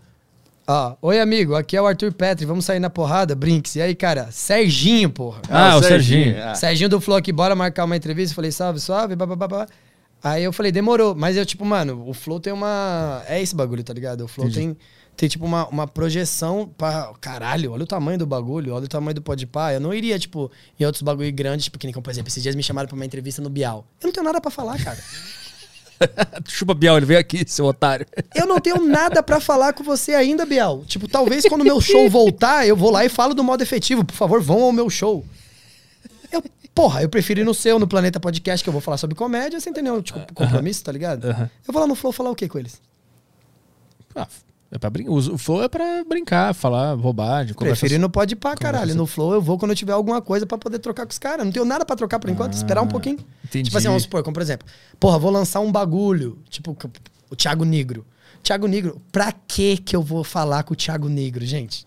Ó, 0.66 0.96
oi, 1.02 1.20
amigo, 1.20 1.54
aqui 1.54 1.76
é 1.76 1.82
o 1.82 1.86
Arthur 1.86 2.10
Petri, 2.12 2.46
vamos 2.46 2.64
sair 2.64 2.78
na 2.78 2.88
porrada, 2.88 3.34
Brinks. 3.34 3.76
E 3.76 3.82
aí, 3.82 3.94
cara, 3.94 4.28
Serginho, 4.30 5.10
porra. 5.10 5.42
Ah, 5.50 5.76
o 5.76 5.82
Serginho. 5.82 6.42
Ah. 6.42 6.54
Serginho 6.54 6.88
do 6.88 7.00
Flow 7.02 7.18
aqui, 7.18 7.32
bora 7.32 7.54
marcar 7.54 7.84
uma 7.84 7.94
entrevista. 7.94 8.32
Eu 8.32 8.36
falei, 8.36 8.50
salve, 8.50 8.80
salve, 8.80 9.14
babá. 9.14 9.66
Aí 10.22 10.42
eu 10.42 10.54
falei, 10.54 10.72
demorou. 10.72 11.14
Mas 11.14 11.36
eu, 11.36 11.44
tipo, 11.44 11.66
mano, 11.66 12.08
o 12.08 12.14
Flow 12.14 12.40
tem 12.40 12.50
uma. 12.50 13.22
É 13.28 13.42
esse 13.42 13.54
bagulho, 13.54 13.84
tá 13.84 13.92
ligado? 13.92 14.22
O 14.24 14.28
Flow 14.28 14.46
Entendi. 14.46 14.68
tem, 14.68 14.76
tem, 15.14 15.28
tipo, 15.28 15.44
uma, 15.44 15.68
uma 15.68 15.86
projeção 15.86 16.66
pra. 16.78 17.12
Caralho, 17.20 17.72
olha 17.72 17.82
o 17.82 17.86
tamanho 17.86 18.18
do 18.18 18.26
bagulho, 18.26 18.72
olha 18.72 18.86
o 18.86 18.88
tamanho 18.88 19.14
do 19.14 19.20
podpah. 19.20 19.74
Eu 19.74 19.80
não 19.80 19.92
iria, 19.92 20.18
tipo, 20.18 20.50
em 20.80 20.84
outros 20.86 21.02
bagulho 21.02 21.30
grandes, 21.30 21.64
tipo, 21.64 21.78
que 21.78 21.86
nem, 21.86 21.92
como, 21.92 22.02
por 22.02 22.10
exemplo, 22.10 22.28
esses 22.28 22.42
dias 22.42 22.54
me 22.54 22.62
chamaram 22.62 22.88
pra 22.88 22.96
uma 22.96 23.04
entrevista 23.04 23.42
no 23.42 23.50
Bial. 23.50 23.86
Eu 24.00 24.06
não 24.06 24.12
tenho 24.14 24.24
nada 24.24 24.40
pra 24.40 24.50
falar, 24.50 24.82
cara. 24.82 24.98
Chupa 26.48 26.74
Biel, 26.74 26.96
ele 26.96 27.06
veio 27.06 27.20
aqui, 27.20 27.44
seu 27.46 27.64
otário. 27.66 28.06
Eu 28.34 28.46
não 28.46 28.60
tenho 28.60 28.84
nada 28.84 29.22
pra 29.22 29.40
falar 29.40 29.72
com 29.72 29.82
você 29.82 30.14
ainda, 30.14 30.44
Bial. 30.44 30.84
Tipo, 30.84 31.08
talvez 31.08 31.44
quando 31.46 31.62
o 31.62 31.64
meu 31.64 31.80
show 31.80 32.08
voltar, 32.08 32.66
eu 32.66 32.76
vou 32.76 32.90
lá 32.90 33.04
e 33.04 33.08
falo 33.08 33.34
do 33.34 33.44
modo 33.44 33.62
efetivo. 33.62 34.04
Por 34.04 34.14
favor, 34.14 34.40
vão 34.42 34.62
ao 34.62 34.72
meu 34.72 34.88
show. 34.90 35.24
Eu, 36.30 36.42
porra, 36.74 37.02
eu 37.02 37.08
prefiro 37.08 37.40
ir 37.40 37.44
no 37.44 37.54
seu, 37.54 37.78
no 37.78 37.86
Planeta 37.86 38.18
Podcast, 38.18 38.62
que 38.62 38.68
eu 38.68 38.72
vou 38.72 38.82
falar 38.82 38.96
sobre 38.96 39.14
comédia, 39.16 39.60
você 39.60 39.70
entendeu? 39.70 40.02
Tipo, 40.02 40.20
compromisso, 40.34 40.82
tá 40.82 40.92
ligado? 40.92 41.26
Eu 41.66 41.72
vou 41.72 41.80
lá 41.80 41.86
no 41.86 41.94
Flow 41.94 42.12
falar 42.12 42.30
o 42.30 42.34
quê 42.34 42.48
com 42.48 42.58
eles? 42.58 42.80
Ah, 44.14 44.28
é 44.74 44.78
pra 44.78 44.90
brincar. 44.90 45.10
O 45.12 45.38
Flow 45.38 45.62
é 45.62 45.68
pra 45.68 46.04
brincar, 46.04 46.52
falar 46.54 46.96
bobagem, 46.96 47.54
conversar. 47.54 47.80
Prefiro 47.80 47.94
ir 47.98 48.02
no 48.02 48.10
Pode 48.10 48.34
Pá, 48.36 48.50
conversa 48.56 48.72
caralho. 48.72 48.94
No 48.94 49.06
Flow 49.06 49.32
eu 49.32 49.40
vou 49.40 49.56
quando 49.58 49.70
eu 49.70 49.76
tiver 49.76 49.92
alguma 49.92 50.20
coisa 50.20 50.44
pra 50.46 50.58
poder 50.58 50.78
trocar 50.80 51.06
com 51.06 51.12
os 51.12 51.18
caras. 51.18 51.44
Não 51.44 51.52
tenho 51.52 51.64
nada 51.64 51.84
pra 51.84 51.94
trocar 51.96 52.18
por 52.18 52.28
enquanto, 52.28 52.52
Ah, 52.54 52.56
esperar 52.56 52.82
um 52.82 52.88
pouquinho. 52.88 53.18
entendi. 53.44 53.64
Tipo 53.66 53.78
assim, 53.78 53.86
vamos 53.88 54.02
supor, 54.02 54.22
como 54.22 54.34
por 54.34 54.42
exemplo, 54.42 54.66
porra, 54.98 55.18
vou 55.18 55.30
lançar 55.30 55.60
um 55.60 55.70
bagulho, 55.72 56.38
tipo 56.50 56.76
o 57.30 57.36
Thiago 57.36 57.64
Negro. 57.64 58.04
Thiago 58.42 58.66
Negro, 58.66 59.00
pra 59.10 59.32
que 59.32 59.76
que 59.78 59.96
eu 59.96 60.02
vou 60.02 60.22
falar 60.22 60.64
com 60.64 60.74
o 60.74 60.76
Thiago 60.76 61.08
Negro, 61.08 61.44
gente? 61.46 61.86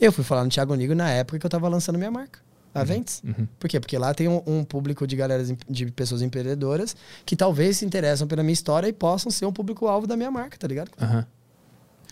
Eu 0.00 0.12
fui 0.12 0.24
falar 0.24 0.44
no 0.44 0.50
Thiago 0.50 0.74
Negro 0.74 0.94
na 0.94 1.10
época 1.10 1.38
que 1.38 1.44
eu 1.46 1.50
tava 1.50 1.68
lançando 1.68 1.96
minha 1.98 2.10
marca, 2.10 2.38
a 2.74 2.84
Ventes. 2.84 3.22
Uhum. 3.24 3.46
Por 3.58 3.68
quê? 3.68 3.80
Porque 3.80 3.96
lá 3.98 4.12
tem 4.14 4.28
um, 4.28 4.40
um 4.46 4.62
público 4.64 5.06
de 5.06 5.16
galera, 5.16 5.42
de 5.68 5.86
pessoas 5.92 6.22
empreendedoras 6.22 6.94
que 7.24 7.34
talvez 7.34 7.78
se 7.78 7.84
interessam 7.84 8.26
pela 8.26 8.42
minha 8.42 8.52
história 8.52 8.86
e 8.88 8.92
possam 8.92 9.30
ser 9.30 9.46
um 9.46 9.52
público-alvo 9.52 10.06
da 10.06 10.16
minha 10.16 10.30
marca, 10.30 10.56
tá 10.58 10.66
ligado? 10.68 10.90
Aham. 11.00 11.26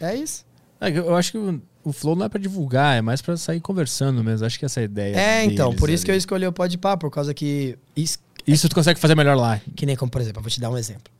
É 0.00 0.14
isso. 0.14 0.44
É, 0.80 0.90
eu 0.90 1.14
acho 1.16 1.32
que 1.32 1.38
o, 1.38 1.62
o 1.82 1.92
Flow 1.92 2.16
não 2.16 2.26
é 2.26 2.28
pra 2.28 2.40
divulgar, 2.40 2.96
é 2.96 3.00
mais 3.00 3.22
pra 3.22 3.36
sair 3.36 3.60
conversando 3.60 4.22
mesmo. 4.22 4.46
Acho 4.46 4.58
que 4.58 4.64
essa 4.64 4.80
é 4.80 4.82
a 4.82 4.84
ideia. 4.84 5.16
É, 5.16 5.44
então, 5.44 5.74
por 5.74 5.88
isso 5.90 6.04
que 6.04 6.10
eu 6.10 6.14
ali. 6.14 6.18
escolhi 6.18 6.46
o 6.46 6.52
Podpah, 6.52 6.96
por 6.96 7.10
causa 7.10 7.32
que... 7.32 7.78
Isso, 7.96 8.18
Isso 8.46 8.68
tu 8.68 8.74
consegue 8.74 9.00
fazer 9.00 9.14
melhor 9.14 9.36
lá. 9.36 9.60
Que 9.74 9.86
nem 9.86 9.96
como, 9.96 10.10
por 10.10 10.20
exemplo, 10.20 10.40
eu 10.40 10.42
vou 10.42 10.50
te 10.50 10.60
dar 10.60 10.70
um 10.70 10.76
exemplo. 10.76 11.12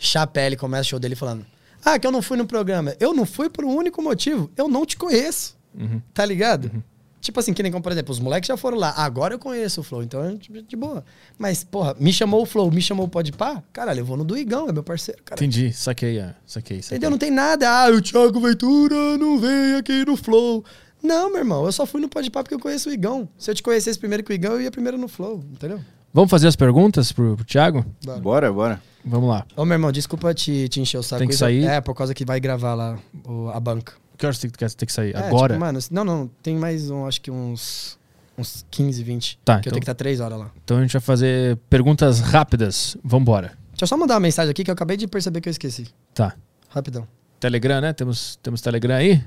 Chapelle 0.00 0.56
começa 0.56 0.82
o 0.82 0.84
show 0.86 0.98
dele 0.98 1.14
falando: 1.14 1.44
Ah, 1.84 1.98
que 1.98 2.06
eu 2.06 2.10
não 2.10 2.22
fui 2.22 2.38
no 2.38 2.46
programa. 2.46 2.96
Eu 2.98 3.12
não 3.12 3.26
fui 3.26 3.50
por 3.50 3.64
um 3.66 3.76
único 3.76 4.02
motivo. 4.02 4.50
Eu 4.56 4.66
não 4.66 4.86
te 4.86 4.96
conheço. 4.96 5.56
Uhum. 5.78 6.00
Tá 6.14 6.24
ligado? 6.24 6.82
Tipo 7.20 7.38
assim, 7.38 7.52
que 7.52 7.62
nem 7.62 7.70
como, 7.70 7.82
por 7.82 7.92
exemplo, 7.92 8.12
os 8.12 8.18
moleques 8.18 8.48
já 8.48 8.56
foram 8.56 8.78
lá. 8.78 8.94
Agora 8.96 9.34
eu 9.34 9.38
conheço 9.38 9.80
o 9.82 9.84
Flow, 9.84 10.02
então 10.02 10.24
é 10.24 10.34
de 10.34 10.62
de 10.62 10.76
boa. 10.76 11.04
Mas, 11.38 11.62
porra, 11.62 11.94
me 12.00 12.12
chamou 12.12 12.42
o 12.42 12.46
Flow, 12.46 12.70
me 12.70 12.80
chamou 12.80 13.06
o 13.06 13.08
Podpah, 13.08 13.62
caralho, 13.72 14.00
eu 14.00 14.04
vou 14.06 14.16
no 14.16 14.24
do 14.24 14.36
Igão, 14.38 14.68
é 14.68 14.72
meu 14.72 14.82
parceiro, 14.82 15.22
cara. 15.24 15.38
Entendi, 15.38 15.72
saquei, 15.72 16.18
é, 16.18 16.34
saquei, 16.46 16.80
saquei. 16.80 16.96
Entendeu? 16.96 17.10
Não 17.10 17.18
tem 17.18 17.30
nada. 17.30 17.68
Ah, 17.68 17.90
o 17.90 18.00
Thiago 18.00 18.40
Ventura 18.40 19.18
não 19.18 19.38
veio 19.38 19.78
aqui 19.78 20.04
no 20.04 20.16
Flow. 20.16 20.64
Não, 21.02 21.28
meu 21.30 21.38
irmão, 21.38 21.64
eu 21.64 21.72
só 21.72 21.84
fui 21.86 22.00
no 22.00 22.08
Podpah 22.08 22.42
porque 22.42 22.54
eu 22.54 22.60
conheço 22.60 22.88
o 22.88 22.92
Igão. 22.92 23.28
Se 23.38 23.50
eu 23.50 23.54
te 23.54 23.62
conhecesse 23.62 23.98
primeiro 23.98 24.22
que 24.24 24.32
o 24.32 24.34
Igão, 24.34 24.52
eu 24.52 24.62
ia 24.62 24.70
primeiro 24.70 24.96
no 24.98 25.08
Flow, 25.08 25.42
entendeu? 25.52 25.80
Vamos 26.12 26.30
fazer 26.30 26.48
as 26.48 26.56
perguntas 26.56 27.12
pro, 27.12 27.36
pro 27.36 27.44
Thiago? 27.44 27.84
Bora, 28.20 28.52
bora. 28.52 28.82
Vamos 29.04 29.28
lá. 29.30 29.46
Ô, 29.56 29.64
meu 29.64 29.74
irmão, 29.76 29.92
desculpa 29.92 30.34
te, 30.34 30.68
te 30.68 30.80
encher 30.80 30.98
o 30.98 31.02
saco. 31.02 31.20
Tem 31.20 31.28
que 31.28 31.34
Isso- 31.34 31.40
sair? 31.44 31.64
É, 31.64 31.80
por 31.80 31.94
causa 31.94 32.12
que 32.12 32.24
vai 32.24 32.38
gravar 32.40 32.74
lá 32.74 32.98
o- 33.24 33.48
a 33.48 33.58
banca. 33.60 33.94
Que 34.20 34.26
horas 34.26 34.38
tem 34.38 34.50
que, 34.50 34.58
tem 34.58 34.86
que 34.86 34.92
sair? 34.92 35.16
É, 35.16 35.18
Agora? 35.18 35.54
tipo, 35.54 35.60
mano, 35.64 35.78
não, 35.90 36.04
não, 36.04 36.30
tem 36.42 36.54
mais, 36.56 36.90
um, 36.90 37.06
acho 37.06 37.20
que 37.22 37.30
uns, 37.30 37.98
uns 38.36 38.64
15, 38.70 39.02
20. 39.02 39.38
Tá, 39.44 39.54
que 39.54 39.56
eu 39.56 39.60
então- 39.60 39.72
tenho 39.72 39.80
que 39.80 39.84
estar 39.84 39.94
3 39.94 40.20
horas 40.20 40.38
lá. 40.38 40.50
Então 40.62 40.76
a 40.76 40.82
gente 40.82 40.92
vai 40.92 41.00
fazer 41.00 41.56
perguntas 41.70 42.20
rápidas. 42.20 42.96
Vambora. 43.02 43.52
Deixa 43.70 43.84
eu 43.84 43.86
só 43.88 43.96
mandar 43.96 44.14
uma 44.14 44.20
mensagem 44.20 44.50
aqui 44.50 44.62
que 44.62 44.70
eu 44.70 44.74
acabei 44.74 44.96
de 44.98 45.06
perceber 45.06 45.40
que 45.40 45.48
eu 45.48 45.50
esqueci. 45.50 45.86
Tá. 46.14 46.34
Rapidão. 46.68 47.08
Telegram, 47.40 47.80
né? 47.80 47.94
Temos, 47.94 48.38
temos 48.42 48.60
Telegram 48.60 48.94
aí? 48.96 49.24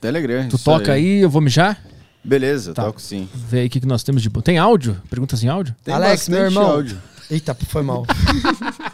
Telegram. 0.00 0.48
Tu 0.48 0.56
isso 0.56 0.64
toca 0.64 0.92
aí. 0.94 1.18
eu 1.20 1.28
vou 1.28 1.42
mijar? 1.42 1.78
Beleza, 2.24 2.72
Tá. 2.72 2.84
toco 2.84 3.00
sim. 3.00 3.28
Vê 3.34 3.60
aí 3.60 3.66
o 3.66 3.70
que, 3.70 3.78
que 3.80 3.86
nós 3.86 4.02
temos 4.02 4.22
de 4.22 4.30
bom. 4.30 4.40
Tem 4.40 4.56
áudio? 4.58 5.00
Perguntas 5.10 5.44
em 5.44 5.48
áudio? 5.48 5.76
Tem 5.84 5.92
Alex, 5.92 6.28
meu 6.30 6.40
irmão. 6.44 6.66
áudio. 6.70 6.98
Eita, 7.30 7.54
foi 7.54 7.82
mal. 7.82 8.04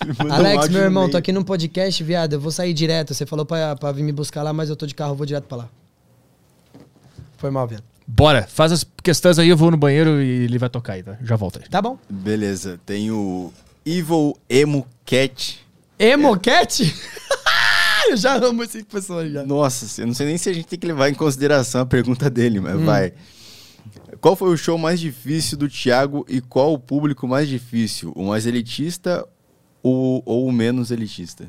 Um 0.24 0.32
Alex, 0.32 0.56
áudio 0.58 0.72
meu 0.72 0.82
irmão, 0.82 1.10
tô 1.10 1.16
aqui 1.16 1.32
num 1.32 1.42
podcast, 1.42 2.02
viado. 2.02 2.32
Eu 2.34 2.40
vou 2.40 2.50
sair 2.50 2.72
direto. 2.72 3.12
Você 3.14 3.26
falou 3.26 3.44
pra, 3.44 3.76
pra 3.76 3.92
vir 3.92 4.02
me 4.02 4.12
buscar 4.12 4.42
lá, 4.42 4.52
mas 4.52 4.68
eu 4.68 4.76
tô 4.76 4.86
de 4.86 4.94
carro, 4.94 5.12
eu 5.12 5.16
vou 5.16 5.26
direto 5.26 5.44
pra 5.44 5.58
lá. 5.58 5.68
Foi 7.36 7.50
mal, 7.50 7.66
viado. 7.66 7.84
Bora, 8.06 8.42
faz 8.48 8.72
as 8.72 8.86
questões 9.02 9.38
aí, 9.38 9.48
eu 9.48 9.56
vou 9.56 9.70
no 9.70 9.76
banheiro 9.76 10.20
e 10.20 10.44
ele 10.44 10.58
vai 10.58 10.68
tocar 10.68 10.94
aí, 10.94 11.02
tá? 11.02 11.16
Já 11.22 11.36
volta 11.36 11.60
aí. 11.62 11.68
Tá 11.68 11.80
bom. 11.80 11.98
Beleza, 12.08 12.80
tem 12.84 13.10
o 13.10 13.52
Evil 13.86 14.36
Emo 14.48 14.86
Cat. 15.04 15.64
Emocat? 15.98 16.82
eu 18.10 18.16
já 18.16 18.34
amo 18.36 18.62
esse 18.64 18.82
pessoa 18.82 19.28
já. 19.28 19.44
Nossa, 19.44 20.00
eu 20.00 20.06
não 20.06 20.14
sei 20.14 20.26
nem 20.26 20.38
se 20.38 20.48
a 20.48 20.52
gente 20.52 20.66
tem 20.66 20.78
que 20.78 20.86
levar 20.86 21.08
em 21.08 21.14
consideração 21.14 21.82
a 21.82 21.86
pergunta 21.86 22.28
dele, 22.28 22.58
Hum. 22.58 22.62
mas 22.62 22.80
vai. 22.80 23.12
Qual 24.20 24.34
foi 24.34 24.52
o 24.52 24.56
show 24.56 24.76
mais 24.76 24.98
difícil 24.98 25.56
do 25.56 25.68
Thiago 25.68 26.26
e 26.28 26.40
qual 26.40 26.72
o 26.74 26.78
público 26.78 27.28
mais 27.28 27.48
difícil? 27.48 28.12
O 28.16 28.28
mais 28.28 28.44
elitista 28.44 29.26
ou, 29.82 30.22
ou 30.24 30.46
o 30.46 30.52
menos 30.52 30.90
elitista? 30.90 31.48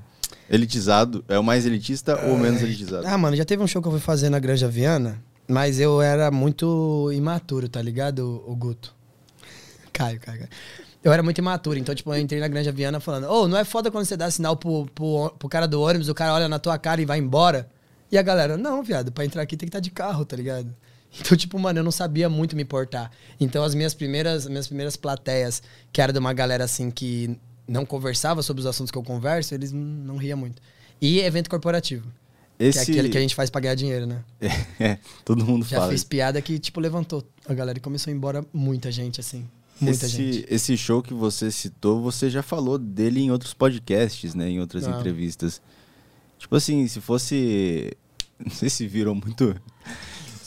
Elitizado? 0.50 1.24
É 1.28 1.40
o 1.40 1.44
mais 1.44 1.66
elitista 1.66 2.20
ou 2.26 2.36
o 2.36 2.40
menos 2.40 2.62
elitizado? 2.62 3.08
Ah, 3.08 3.18
mano, 3.18 3.36
já 3.36 3.46
teve 3.46 3.64
um 3.64 3.68
show 3.68 3.82
que 3.82 3.88
eu 3.88 3.92
fui 3.92 4.02
fazer 4.02 4.30
na 4.30 4.40
Granja 4.40 4.68
Viana, 4.68 5.22
mas 5.48 5.80
eu 5.80 6.02
era 6.02 6.30
muito 6.30 7.10
imaturo, 7.14 7.70
tá 7.70 7.82
ligado, 7.82 8.44
o 8.46 8.56
Guto? 8.56 8.94
Caio, 9.94 10.20
Caio, 10.20 10.40
Caio. 10.40 10.50
Eu 11.04 11.12
era 11.12 11.24
muito 11.24 11.40
imaturo, 11.40 11.80
então, 11.80 11.96
tipo, 11.96 12.14
eu 12.14 12.20
entrei 12.20 12.40
na 12.40 12.48
Granja 12.48 12.72
Viana 12.72 13.00
falando, 13.00 13.28
ô, 13.28 13.48
não 13.48 13.58
é 13.58 13.64
foda 13.64 13.90
quando 13.90 14.06
você 14.06 14.16
dá 14.16 14.30
sinal 14.30 14.56
pro, 14.56 14.86
pro, 14.94 15.34
pro 15.40 15.50
cara 15.50 15.68
do 15.68 15.82
ônibus, 15.82 16.10
o 16.10 16.14
cara 16.14 16.34
olha 16.34 16.48
na 16.48 16.60
tua 16.60 16.78
cara 16.78 17.02
e 17.02 17.06
vai 17.06 17.18
embora? 17.18 17.68
E 18.12 18.18
a 18.18 18.22
galera, 18.22 18.58
não, 18.58 18.84
viado, 18.84 19.12
pra 19.12 19.26
entrar 19.26 19.42
aqui 19.42 19.58
tem 19.58 19.68
que 19.68 19.70
estar 19.70 19.80
de 19.80 19.90
carro, 19.90 20.26
tá 20.26 20.36
ligado? 20.36 20.74
Então, 21.20 21.38
tipo, 21.38 21.60
mano, 21.60 21.80
eu 21.80 21.84
não 21.84 21.92
sabia 21.92 22.30
muito 22.30 22.56
me 22.56 22.64
portar. 22.64 23.12
Então, 23.38 23.66
as 23.66 23.76
minhas 23.76 23.94
primeiras, 23.94 24.48
minhas 24.48 24.68
primeiras 24.68 24.96
plateias, 24.96 25.62
que 25.92 26.02
era 26.02 26.14
de 26.14 26.20
uma 26.20 26.32
galera, 26.32 26.64
assim, 26.64 26.90
que 26.90 27.38
não 27.68 27.86
conversava 27.86 28.42
sobre 28.42 28.62
os 28.62 28.66
assuntos 28.66 28.92
que 28.92 28.98
eu 28.98 29.04
converso, 29.04 29.54
eles 29.54 29.72
não, 29.72 30.18
riam 30.18 30.38
muito. 30.38 30.62
E 31.02 31.20
evento 31.20 31.50
corporativo. 31.50 32.08
Que 32.58 32.66
é 32.78 32.82
aquele 32.82 33.10
que 33.10 33.18
a 33.18 33.22
gente 33.22 33.34
faz 33.34 33.50
pra 33.50 33.60
ganhar 33.60 33.76
dinheiro, 33.76 34.06
né? 34.06 34.24
É, 34.80 35.00
todo 35.26 35.44
mundo 35.44 35.66
Já 35.66 35.80
fala. 35.80 35.92
fiz 35.92 36.04
piada 36.04 36.40
que, 36.42 36.60
tipo, 36.60 36.80
levantou 36.80 37.24
a 37.48 37.54
galera 37.54 37.78
e 37.78 37.82
começou 37.82 38.12
a 38.12 38.14
ir 38.14 38.18
embora 38.18 38.46
muita 38.54 38.92
gente, 38.92 39.20
assim. 39.20 39.48
Muita 39.80 40.06
esse, 40.06 40.16
gente. 40.16 40.46
esse 40.48 40.78
show 40.78 41.02
que 41.02 41.12
você 41.14 41.50
citou, 41.52 42.02
você 42.02 42.30
já 42.30 42.44
falou 42.44 42.78
dele 42.78 43.20
em 43.22 43.32
outros 43.32 43.52
podcasts, 43.54 44.36
né? 44.36 44.48
Em 44.48 44.60
outras 44.60 44.88
Ah. 44.88 44.92
entrevistas. 45.00 45.60
Tipo 46.38 46.56
assim, 46.56 46.88
se 46.88 47.02
fosse. 47.02 47.92
Não 48.44 48.52
sei 48.52 48.70
se 48.70 48.86
viram 48.88 49.16
muito. 49.16 49.56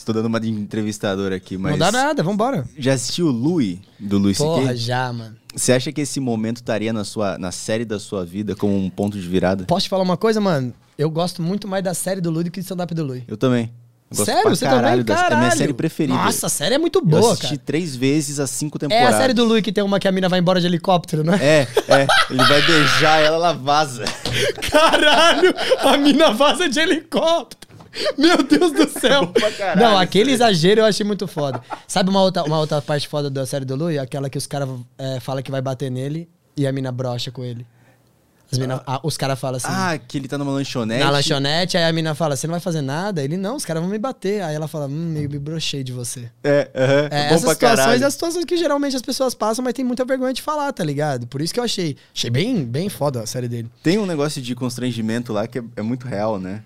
Estou 0.05 0.13
dando 0.13 0.27
uma 0.27 0.39
de 0.39 0.51
entrevistador 0.51 1.33
aqui, 1.33 1.57
mas. 1.57 1.71
Não 1.71 1.79
dá 1.79 1.91
nada, 1.91 2.21
vambora. 2.21 2.63
Já 2.77 2.93
assistiu 2.93 3.25
o 3.25 3.31
Louis, 3.31 3.79
do 3.99 4.19
Louis 4.19 4.37
Porra, 4.37 4.61
C.K.? 4.61 4.75
já, 4.75 5.11
mano. 5.11 5.35
Você 5.55 5.73
acha 5.73 5.91
que 5.91 5.99
esse 5.99 6.19
momento 6.19 6.57
estaria 6.57 6.93
na, 6.93 7.03
sua, 7.03 7.39
na 7.39 7.51
série 7.51 7.83
da 7.83 7.99
sua 7.99 8.23
vida 8.23 8.55
como 8.55 8.77
um 8.77 8.87
ponto 8.87 9.19
de 9.19 9.27
virada? 9.27 9.63
Posso 9.65 9.85
te 9.85 9.89
falar 9.89 10.03
uma 10.03 10.15
coisa, 10.15 10.39
mano? 10.39 10.71
Eu 10.95 11.09
gosto 11.09 11.41
muito 11.41 11.67
mais 11.67 11.83
da 11.83 11.95
série 11.95 12.21
do 12.21 12.29
Lui 12.29 12.43
do 12.43 12.51
que 12.51 12.59
do 12.59 12.63
stand-up 12.63 12.93
do 12.93 13.03
Lui. 13.03 13.23
Eu 13.27 13.35
também. 13.35 13.71
Eu 14.15 14.23
Sério? 14.23 14.47
Você 14.51 14.63
caralho 14.63 15.03
também? 15.03 15.23
Caralho. 15.23 15.35
É 15.43 15.47
minha 15.47 15.57
série 15.57 15.73
preferida. 15.73 16.19
Nossa, 16.19 16.45
a 16.45 16.49
série 16.49 16.75
é 16.75 16.77
muito 16.77 16.99
eu 16.99 17.05
boa, 17.05 17.33
assisti 17.33 17.55
cara. 17.55 17.61
três 17.65 17.95
vezes 17.95 18.39
as 18.39 18.51
cinco 18.51 18.77
É 18.77 18.81
temporadas. 18.81 19.15
a 19.15 19.17
série 19.17 19.33
do 19.33 19.43
Lui 19.43 19.63
que 19.63 19.71
tem 19.71 19.83
uma 19.83 19.99
que 19.99 20.07
a 20.07 20.11
mina 20.11 20.29
vai 20.29 20.39
embora 20.39 20.61
de 20.61 20.67
helicóptero, 20.67 21.23
né? 21.23 21.39
É, 21.41 21.67
é. 21.87 22.07
Ele 22.29 22.43
vai 22.43 22.61
beijar 22.61 23.19
ela, 23.23 23.37
ela 23.37 23.53
vaza. 23.53 24.05
Caralho, 24.71 25.51
a 25.79 25.97
mina 25.97 26.31
vaza 26.31 26.69
de 26.69 26.79
helicóptero. 26.79 27.64
Meu 28.17 28.43
Deus 28.43 28.71
do 28.71 28.87
céu. 28.99 29.27
pra 29.27 29.51
caralho, 29.51 29.79
Não, 29.81 29.97
aquele 29.97 30.31
exagero 30.31 30.81
eu 30.81 30.85
achei 30.85 31.05
muito 31.05 31.27
foda. 31.27 31.61
Sabe 31.87 32.09
uma 32.09 32.21
outra, 32.21 32.43
uma 32.43 32.59
outra 32.59 32.81
parte 32.81 33.07
foda 33.07 33.29
da 33.29 33.45
série 33.45 33.65
do 33.65 33.75
Lui? 33.75 33.97
Aquela 33.99 34.29
que 34.29 34.37
os 34.37 34.47
caras 34.47 34.69
é, 34.97 35.19
falam 35.19 35.41
que 35.41 35.51
vai 35.51 35.61
bater 35.61 35.89
nele 35.89 36.29
e 36.57 36.65
a 36.67 36.71
mina 36.71 36.91
brocha 36.91 37.31
com 37.31 37.43
ele. 37.43 37.65
As 38.51 38.59
mina, 38.59 38.81
ah, 38.85 38.99
os 39.01 39.17
caras 39.17 39.39
falam 39.39 39.57
assim. 39.57 39.67
Ah, 39.67 39.97
que 39.97 40.19
ele 40.19 40.27
tá 40.27 40.37
numa 40.37 40.51
lanchonete. 40.51 41.03
na 41.03 41.09
lanchonete, 41.09 41.77
aí 41.77 41.83
a 41.83 41.91
mina 41.91 42.13
fala, 42.13 42.35
você 42.35 42.45
não 42.45 42.51
vai 42.53 42.59
fazer 42.61 42.81
nada? 42.81 43.23
Ele, 43.23 43.35
não, 43.37 43.55
os 43.55 43.65
caras 43.65 43.81
vão 43.81 43.89
me 43.89 43.97
bater. 43.97 44.43
Aí 44.43 44.55
ela 44.55 44.67
fala, 44.67 44.85
hum, 44.85 45.15
eu 45.17 45.27
me 45.27 45.39
brochei 45.39 45.83
de 45.83 45.91
você. 45.91 46.29
É, 46.43 46.69
aham. 46.75 47.07
É, 47.11 47.25
É, 47.25 47.29
bom 47.29 47.35
essas 47.35 47.41
pra 47.43 47.53
situações 47.55 47.77
caralho. 47.79 48.03
é 48.03 48.05
as 48.05 48.13
situações 48.13 48.45
que 48.45 48.55
geralmente 48.55 48.95
as 48.95 49.01
pessoas 49.01 49.33
passam, 49.33 49.65
mas 49.65 49.73
tem 49.73 49.83
muita 49.83 50.05
vergonha 50.05 50.31
de 50.31 50.43
falar, 50.43 50.71
tá 50.71 50.83
ligado? 50.83 51.25
Por 51.25 51.41
isso 51.41 51.51
que 51.53 51.59
eu 51.59 51.63
achei. 51.63 51.97
Achei 52.15 52.29
bem, 52.29 52.63
bem 52.63 52.87
foda 52.87 53.21
a 53.23 53.25
série 53.25 53.47
dele. 53.47 53.67
Tem 53.81 53.97
um 53.97 54.05
negócio 54.05 54.39
de 54.41 54.53
constrangimento 54.53 55.33
lá 55.33 55.47
que 55.47 55.57
é, 55.57 55.63
é 55.77 55.81
muito 55.81 56.07
real, 56.07 56.39
né? 56.39 56.61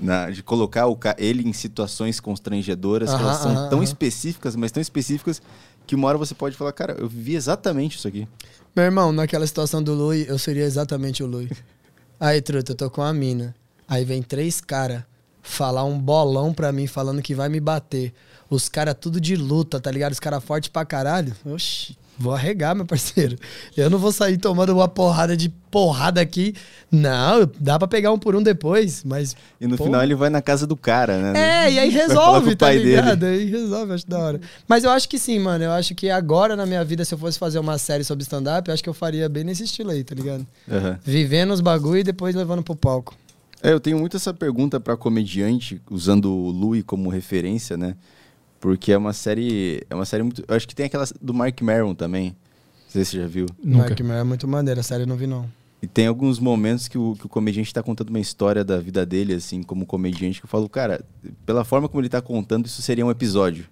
Na- 0.00 0.30
de 0.30 0.42
colocar 0.42 0.86
o 0.86 0.98
ele 1.18 1.46
em 1.46 1.52
situações 1.52 2.18
constrangedoras, 2.20 3.10
que 3.14 3.20
elas 3.20 3.36
são 3.38 3.68
tão 3.68 3.82
específicas, 3.82 4.56
mas 4.56 4.72
tão 4.72 4.80
específicas, 4.80 5.42
que 5.86 5.94
uma 5.94 6.08
hora 6.08 6.16
você 6.18 6.34
pode 6.34 6.56
falar, 6.56 6.72
cara, 6.72 6.96
eu 6.98 7.08
vivi 7.08 7.34
exatamente 7.34 7.96
isso 7.98 8.08
aqui. 8.08 8.26
Meu 8.74 8.84
irmão, 8.84 9.12
naquela 9.12 9.46
situação 9.46 9.82
do 9.82 9.92
Lui, 9.94 10.24
eu 10.28 10.38
seria 10.38 10.64
exatamente 10.64 11.22
o 11.22 11.26
Lui. 11.26 11.50
Aí, 12.18 12.40
truta, 12.40 12.72
eu 12.72 12.76
tô 12.76 12.88
com 12.90 13.02
a 13.02 13.12
mina. 13.12 13.54
Aí 13.88 14.04
vem 14.04 14.22
três 14.22 14.60
caras 14.60 15.02
falar 15.42 15.84
um 15.84 15.98
bolão 15.98 16.52
pra 16.54 16.70
mim, 16.70 16.86
falando 16.86 17.20
que 17.22 17.34
vai 17.34 17.48
me 17.48 17.58
bater. 17.60 18.12
Os 18.48 18.68
caras 18.68 18.94
tudo 19.00 19.20
de 19.20 19.34
luta, 19.36 19.80
tá 19.80 19.90
ligado? 19.90 20.12
Os 20.12 20.20
caras 20.20 20.42
fortes 20.44 20.68
pra 20.68 20.84
caralho. 20.84 21.34
Oxi, 21.44 21.96
vou 22.20 22.34
arregar, 22.34 22.74
meu 22.74 22.84
parceiro. 22.84 23.36
Eu 23.74 23.88
não 23.88 23.98
vou 23.98 24.12
sair 24.12 24.36
tomando 24.36 24.74
uma 24.74 24.86
porrada 24.86 25.34
de 25.34 25.48
porrada 25.48 26.20
aqui. 26.20 26.54
Não, 26.92 27.50
dá 27.58 27.78
pra 27.78 27.88
pegar 27.88 28.12
um 28.12 28.18
por 28.18 28.36
um 28.36 28.42
depois, 28.42 29.02
mas... 29.04 29.34
E 29.58 29.66
no 29.66 29.76
Pô. 29.76 29.84
final 29.84 30.02
ele 30.02 30.14
vai 30.14 30.28
na 30.28 30.42
casa 30.42 30.66
do 30.66 30.76
cara, 30.76 31.32
né? 31.32 31.66
É, 31.66 31.72
e 31.72 31.78
aí 31.78 31.88
resolve, 31.88 32.54
tá 32.54 32.70
ligado? 32.70 33.16
dele. 33.16 33.44
Aí 33.44 33.50
resolve, 33.50 33.94
acho 33.94 34.06
da 34.06 34.18
hora. 34.18 34.40
Mas 34.68 34.84
eu 34.84 34.90
acho 34.90 35.08
que 35.08 35.18
sim, 35.18 35.38
mano. 35.38 35.64
Eu 35.64 35.72
acho 35.72 35.94
que 35.94 36.10
agora 36.10 36.54
na 36.54 36.66
minha 36.66 36.84
vida, 36.84 37.04
se 37.04 37.14
eu 37.14 37.18
fosse 37.18 37.38
fazer 37.38 37.58
uma 37.58 37.78
série 37.78 38.04
sobre 38.04 38.22
stand-up, 38.22 38.68
eu 38.68 38.74
acho 38.74 38.82
que 38.82 38.88
eu 38.88 38.94
faria 38.94 39.28
bem 39.28 39.44
nesse 39.44 39.64
estilo 39.64 39.90
aí, 39.90 40.04
tá 40.04 40.14
ligado? 40.14 40.46
Aham. 40.70 40.98
Vivendo 41.02 41.52
os 41.52 41.60
bagulho 41.60 42.00
e 42.00 42.04
depois 42.04 42.34
levando 42.34 42.62
pro 42.62 42.76
palco. 42.76 43.14
É, 43.62 43.72
eu 43.72 43.80
tenho 43.80 43.98
muito 43.98 44.16
essa 44.16 44.34
pergunta 44.34 44.78
pra 44.78 44.96
comediante, 44.96 45.80
usando 45.90 46.30
o 46.30 46.50
Louis 46.50 46.82
como 46.84 47.08
referência, 47.08 47.76
né? 47.76 47.94
Porque 48.60 48.92
é 48.92 48.98
uma 48.98 49.12
série. 49.12 49.82
É 49.88 49.94
uma 49.94 50.04
série 50.04 50.22
muito. 50.22 50.44
Eu 50.46 50.54
acho 50.54 50.68
que 50.68 50.74
tem 50.74 50.86
aquela 50.86 51.04
do 51.20 51.32
Mark 51.32 51.60
Maron 51.62 51.94
também. 51.94 52.28
Não 52.84 52.90
sei 52.90 53.04
se 53.04 53.12
você 53.12 53.16
já 53.22 53.26
viu. 53.26 53.46
Nunca. 53.62 53.88
Mark 53.88 54.00
Maron 54.00 54.20
é 54.20 54.24
muito 54.24 54.46
maneiro, 54.46 54.78
a 54.80 54.82
série 54.82 55.04
eu 55.04 55.06
não 55.06 55.16
vi 55.16 55.26
não. 55.26 55.48
E 55.82 55.86
tem 55.86 56.06
alguns 56.06 56.38
momentos 56.38 56.86
que 56.88 56.98
o, 56.98 57.16
que 57.18 57.24
o 57.24 57.28
comediante 57.28 57.72
tá 57.72 57.82
contando 57.82 58.10
uma 58.10 58.20
história 58.20 58.62
da 58.62 58.78
vida 58.78 59.06
dele, 59.06 59.32
assim, 59.32 59.62
como 59.62 59.86
comediante, 59.86 60.38
que 60.38 60.44
eu 60.44 60.50
falo, 60.50 60.68
cara, 60.68 61.02
pela 61.46 61.64
forma 61.64 61.88
como 61.88 62.02
ele 62.02 62.08
tá 62.10 62.20
contando, 62.20 62.66
isso 62.66 62.82
seria 62.82 63.06
um 63.06 63.10
episódio. 63.10 63.64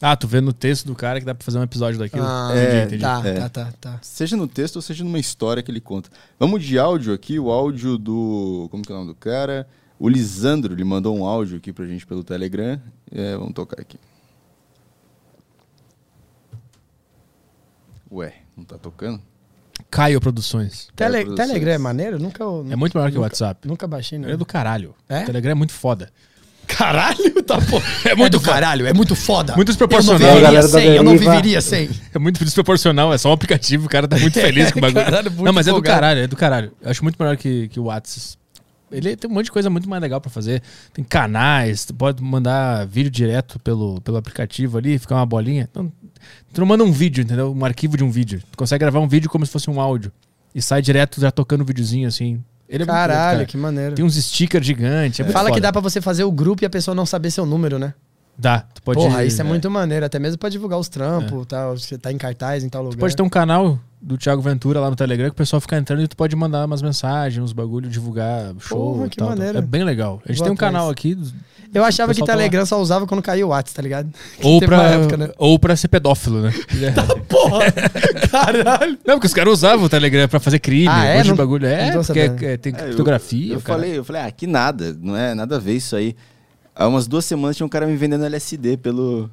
Ah, 0.00 0.16
tu 0.16 0.26
vê 0.26 0.40
no 0.40 0.54
texto 0.54 0.86
do 0.86 0.94
cara 0.94 1.20
que 1.20 1.26
dá 1.26 1.34
pra 1.34 1.44
fazer 1.44 1.58
um 1.58 1.62
episódio 1.62 1.98
daquilo. 1.98 2.24
Ah, 2.24 2.50
É, 2.54 2.84
entendi. 2.84 3.02
Tá, 3.02 3.22
É. 3.22 3.34
tá, 3.34 3.48
tá, 3.50 3.72
tá. 3.78 3.98
Seja 4.00 4.34
no 4.34 4.48
texto 4.48 4.76
ou 4.76 4.82
seja 4.82 5.04
numa 5.04 5.18
história 5.18 5.62
que 5.62 5.70
ele 5.70 5.80
conta. 5.80 6.08
Vamos 6.38 6.64
de 6.64 6.78
áudio 6.78 7.12
aqui, 7.12 7.38
o 7.38 7.50
áudio 7.50 7.98
do. 7.98 8.66
Como 8.70 8.82
que 8.82 8.90
é 8.90 8.94
o 8.94 8.98
nome 8.98 9.10
do 9.10 9.14
cara? 9.14 9.68
O 9.98 10.08
Lisandro, 10.08 10.72
ele 10.72 10.84
mandou 10.84 11.14
um 11.14 11.26
áudio 11.26 11.58
aqui 11.58 11.74
pra 11.74 11.84
gente 11.84 12.06
pelo 12.06 12.24
Telegram. 12.24 12.80
É, 13.12 13.36
vamos 13.36 13.52
tocar 13.54 13.80
aqui. 13.80 13.98
Ué, 18.12 18.34
não 18.56 18.64
tá 18.64 18.76
tocando? 18.76 19.20
Caio 19.90 20.20
Produções. 20.20 20.88
Tele, 20.94 21.24
produções. 21.24 21.48
Telegram 21.48 21.72
é 21.72 21.78
maneiro? 21.78 22.18
Nunca, 22.18 22.44
É 22.70 22.76
muito 22.76 22.96
melhor 22.96 23.10
que 23.10 23.16
o 23.16 23.20
nunca- 23.20 23.32
WhatsApp. 23.32 23.66
Nunca 23.68 23.86
baixei, 23.86 24.18
não. 24.18 24.28
é 24.28 24.36
do 24.36 24.44
caralho. 24.44 24.94
É? 25.08 25.22
O 25.22 25.26
Telegram 25.26 25.52
é 25.52 25.54
muito 25.54 25.72
foda. 25.72 26.10
Caralho, 26.66 27.42
tá 27.42 27.58
pô. 27.60 27.80
É 28.08 28.14
muito 28.14 28.38
do 28.38 28.40
caralho, 28.40 28.86
é 28.86 28.92
muito 28.92 29.16
foda. 29.16 29.56
Muito 29.56 29.68
desproporcional. 29.68 30.20
Eu 30.38 30.40
não 30.40 30.40
viveria 30.40 30.62
sem, 30.62 30.86
eu 30.96 31.02
não 31.02 31.18
viveria 31.18 31.60
sem. 31.60 31.90
É 32.14 32.18
muito 32.18 32.44
desproporcional, 32.44 33.12
é 33.12 33.18
só 33.18 33.30
um 33.30 33.32
aplicativo, 33.32 33.86
o 33.86 33.88
cara 33.88 34.06
tá 34.06 34.16
muito 34.18 34.34
feliz 34.40 34.70
com 34.70 34.78
o 34.78 34.82
bagulho. 34.82 35.04
Caralho, 35.04 35.30
muito 35.30 35.44
não, 35.44 35.52
mas 35.52 35.66
é 35.66 35.72
do 35.72 35.82
caralho, 35.82 36.20
é 36.20 36.26
do 36.28 36.36
caralho. 36.36 36.72
Eu 36.80 36.90
acho 36.90 37.02
muito 37.02 37.16
melhor 37.18 37.36
que, 37.36 37.68
que 37.68 37.80
o 37.80 37.84
WhatsApp. 37.84 38.39
Ele 38.90 39.16
tem 39.16 39.30
um 39.30 39.34
monte 39.34 39.46
de 39.46 39.52
coisa 39.52 39.70
muito 39.70 39.88
mais 39.88 40.02
legal 40.02 40.20
pra 40.20 40.30
fazer. 40.30 40.62
Tem 40.92 41.04
canais, 41.04 41.84
tu 41.84 41.94
pode 41.94 42.22
mandar 42.22 42.86
vídeo 42.86 43.10
direto 43.10 43.58
pelo, 43.60 44.00
pelo 44.00 44.16
aplicativo 44.16 44.78
ali, 44.78 44.98
ficar 44.98 45.16
uma 45.16 45.26
bolinha. 45.26 45.68
Então, 45.70 45.92
tu 46.52 46.60
não 46.60 46.66
manda 46.66 46.82
um 46.84 46.92
vídeo, 46.92 47.22
entendeu? 47.22 47.52
Um 47.54 47.64
arquivo 47.64 47.96
de 47.96 48.04
um 48.04 48.10
vídeo. 48.10 48.42
Tu 48.50 48.56
consegue 48.58 48.80
gravar 48.80 49.00
um 49.00 49.08
vídeo 49.08 49.30
como 49.30 49.44
se 49.46 49.52
fosse 49.52 49.70
um 49.70 49.80
áudio. 49.80 50.10
E 50.54 50.60
sai 50.60 50.82
direto 50.82 51.20
já 51.20 51.30
tocando 51.30 51.60
o 51.60 51.64
videozinho 51.64 52.08
assim. 52.08 52.42
Ele 52.68 52.84
é 52.84 52.86
muito 52.86 52.88
Caralho, 52.96 53.20
louco, 53.20 53.34
cara. 53.38 53.46
que 53.46 53.56
maneiro. 53.56 53.94
Tem 53.94 54.04
uns 54.04 54.14
stickers 54.16 54.64
gigantes. 54.66 55.20
É 55.20 55.24
Fala 55.24 55.48
que 55.48 55.54
foda. 55.56 55.60
dá 55.62 55.72
pra 55.72 55.80
você 55.80 56.00
fazer 56.00 56.24
o 56.24 56.30
grupo 56.32 56.62
e 56.62 56.66
a 56.66 56.70
pessoa 56.70 56.94
não 56.94 57.04
saber 57.06 57.30
seu 57.30 57.44
número, 57.46 57.78
né? 57.78 57.94
Dá. 58.38 58.60
Tu 58.60 58.80
pode, 58.82 58.98
Porra, 58.98 59.24
isso 59.24 59.40
é, 59.40 59.44
muito 59.44 59.70
maneiro, 59.70 60.06
até 60.06 60.18
mesmo 60.18 60.38
pra 60.38 60.48
divulgar 60.48 60.78
os 60.78 60.86
É. 60.86 60.90
trampos, 60.90 61.46
tal, 61.46 61.76
você 61.76 61.98
tá 61.98 62.10
em 62.12 62.16
cartaz 62.16 62.64
em 62.64 62.68
tal 62.68 62.82
lugar. 62.82 62.96
Tu 62.96 63.00
pode 63.00 63.14
ter 63.14 63.22
um 63.22 63.28
canal 63.28 63.78
do 64.02 64.16
Thiago 64.16 64.40
Ventura 64.40 64.80
lá 64.80 64.88
no 64.88 64.96
Telegram 64.96 65.26
que 65.28 65.32
o 65.32 65.36
pessoal 65.36 65.60
fica 65.60 65.76
entrando 65.76 66.02
e 66.02 66.08
tu 66.08 66.16
pode 66.16 66.34
mandar 66.34 66.64
umas 66.64 66.80
mensagens, 66.80 67.42
uns 67.42 67.52
bagulho, 67.52 67.88
divulgar 67.88 68.52
show 68.58 68.94
Porra, 68.94 69.08
que 69.08 69.16
tal, 69.16 69.36
tal. 69.36 69.46
É 69.46 69.60
bem 69.60 69.84
legal. 69.84 70.22
A 70.24 70.28
gente 70.28 70.38
Vou 70.38 70.44
tem 70.46 70.52
um 70.52 70.54
atrás. 70.54 70.72
canal 70.72 70.90
aqui. 70.90 71.18
Eu 71.72 71.84
achava 71.84 72.12
que 72.12 72.20
tá. 72.20 72.26
Telegram 72.26 72.66
só 72.66 72.80
usava 72.80 73.06
quando 73.06 73.22
caiu 73.22 73.46
o 73.48 73.50
WhatsApp, 73.50 73.76
tá 73.76 73.82
ligado? 73.82 74.08
Ou 74.42 74.58
pra, 74.60 74.82
época, 74.90 75.16
né? 75.16 75.30
ou 75.38 75.58
pra 75.58 75.76
ser 75.76 75.86
pedófilo, 75.88 76.40
né? 76.42 76.52
Porra! 77.28 77.60
Caralho! 78.30 78.98
Não, 79.06 79.14
porque 79.14 79.26
os 79.26 79.34
caras 79.34 79.52
usavam 79.52 79.84
o 79.84 79.88
Telegram 79.88 80.26
pra 80.28 80.40
fazer 80.40 80.58
crime, 80.58 80.88
Ah, 80.88 80.96
um 81.00 81.04
é? 81.04 81.14
monte 81.14 81.22
de 81.24 81.28
não- 81.30 81.36
bagulho. 81.36 81.66
É, 81.66 81.92
porque 81.92 82.18
é- 82.18 82.24
é- 82.24 82.56
tem 82.56 82.72
É, 82.74 82.76
eu- 82.76 82.84
criptografia. 82.86 83.54
Eu, 83.54 83.60
cara. 83.60 83.78
falei, 83.78 83.98
eu 83.98 84.04
falei, 84.04 84.22
ah, 84.22 84.30
que 84.30 84.46
nada, 84.46 84.96
não 85.00 85.16
é 85.16 85.34
nada 85.34 85.56
a 85.56 85.58
ver 85.58 85.74
isso 85.76 85.94
aí. 85.94 86.16
Há 86.74 86.88
umas 86.88 87.06
duas 87.06 87.24
semanas 87.24 87.56
tinha 87.56 87.66
um 87.66 87.70
cara 87.70 87.86
me 87.86 87.94
vendendo 87.96 88.24
LSD 88.24 88.76
pelo. 88.78 89.30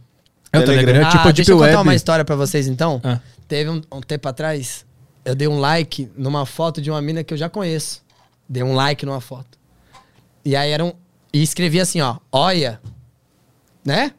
É 0.51 0.59
o 0.59 0.63
Telegram, 0.65 1.01
é 1.01 1.05
tipo 1.05 1.17
a 1.17 1.21
ah, 1.21 1.23
Deep 1.25 1.35
deixa 1.35 1.51
eu 1.51 1.57
contar 1.57 1.81
uma 1.81 1.95
história 1.95 2.23
pra 2.25 2.35
vocês 2.35 2.67
então. 2.67 3.01
Ah. 3.03 3.19
Teve 3.47 3.69
um, 3.69 3.81
um 3.91 4.01
tempo 4.01 4.27
atrás, 4.27 4.85
eu 5.23 5.35
dei 5.35 5.47
um 5.47 5.59
like 5.59 6.11
numa 6.17 6.45
foto 6.45 6.81
de 6.81 6.89
uma 6.89 7.01
mina 7.01 7.23
que 7.23 7.33
eu 7.33 7.37
já 7.37 7.49
conheço. 7.49 8.03
Dei 8.47 8.63
um 8.63 8.73
like 8.73 9.05
numa 9.05 9.21
foto. 9.21 9.57
E 10.43 10.55
aí 10.55 10.71
era 10.71 10.83
um. 10.83 10.93
E 11.33 11.43
escrevi 11.43 11.79
assim, 11.79 12.01
ó, 12.01 12.17
olha. 12.31 12.79
Né? 13.83 14.13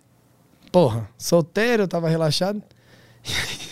Porra, 0.71 1.09
solteiro, 1.17 1.89
tava 1.89 2.09
relaxado. 2.09 2.63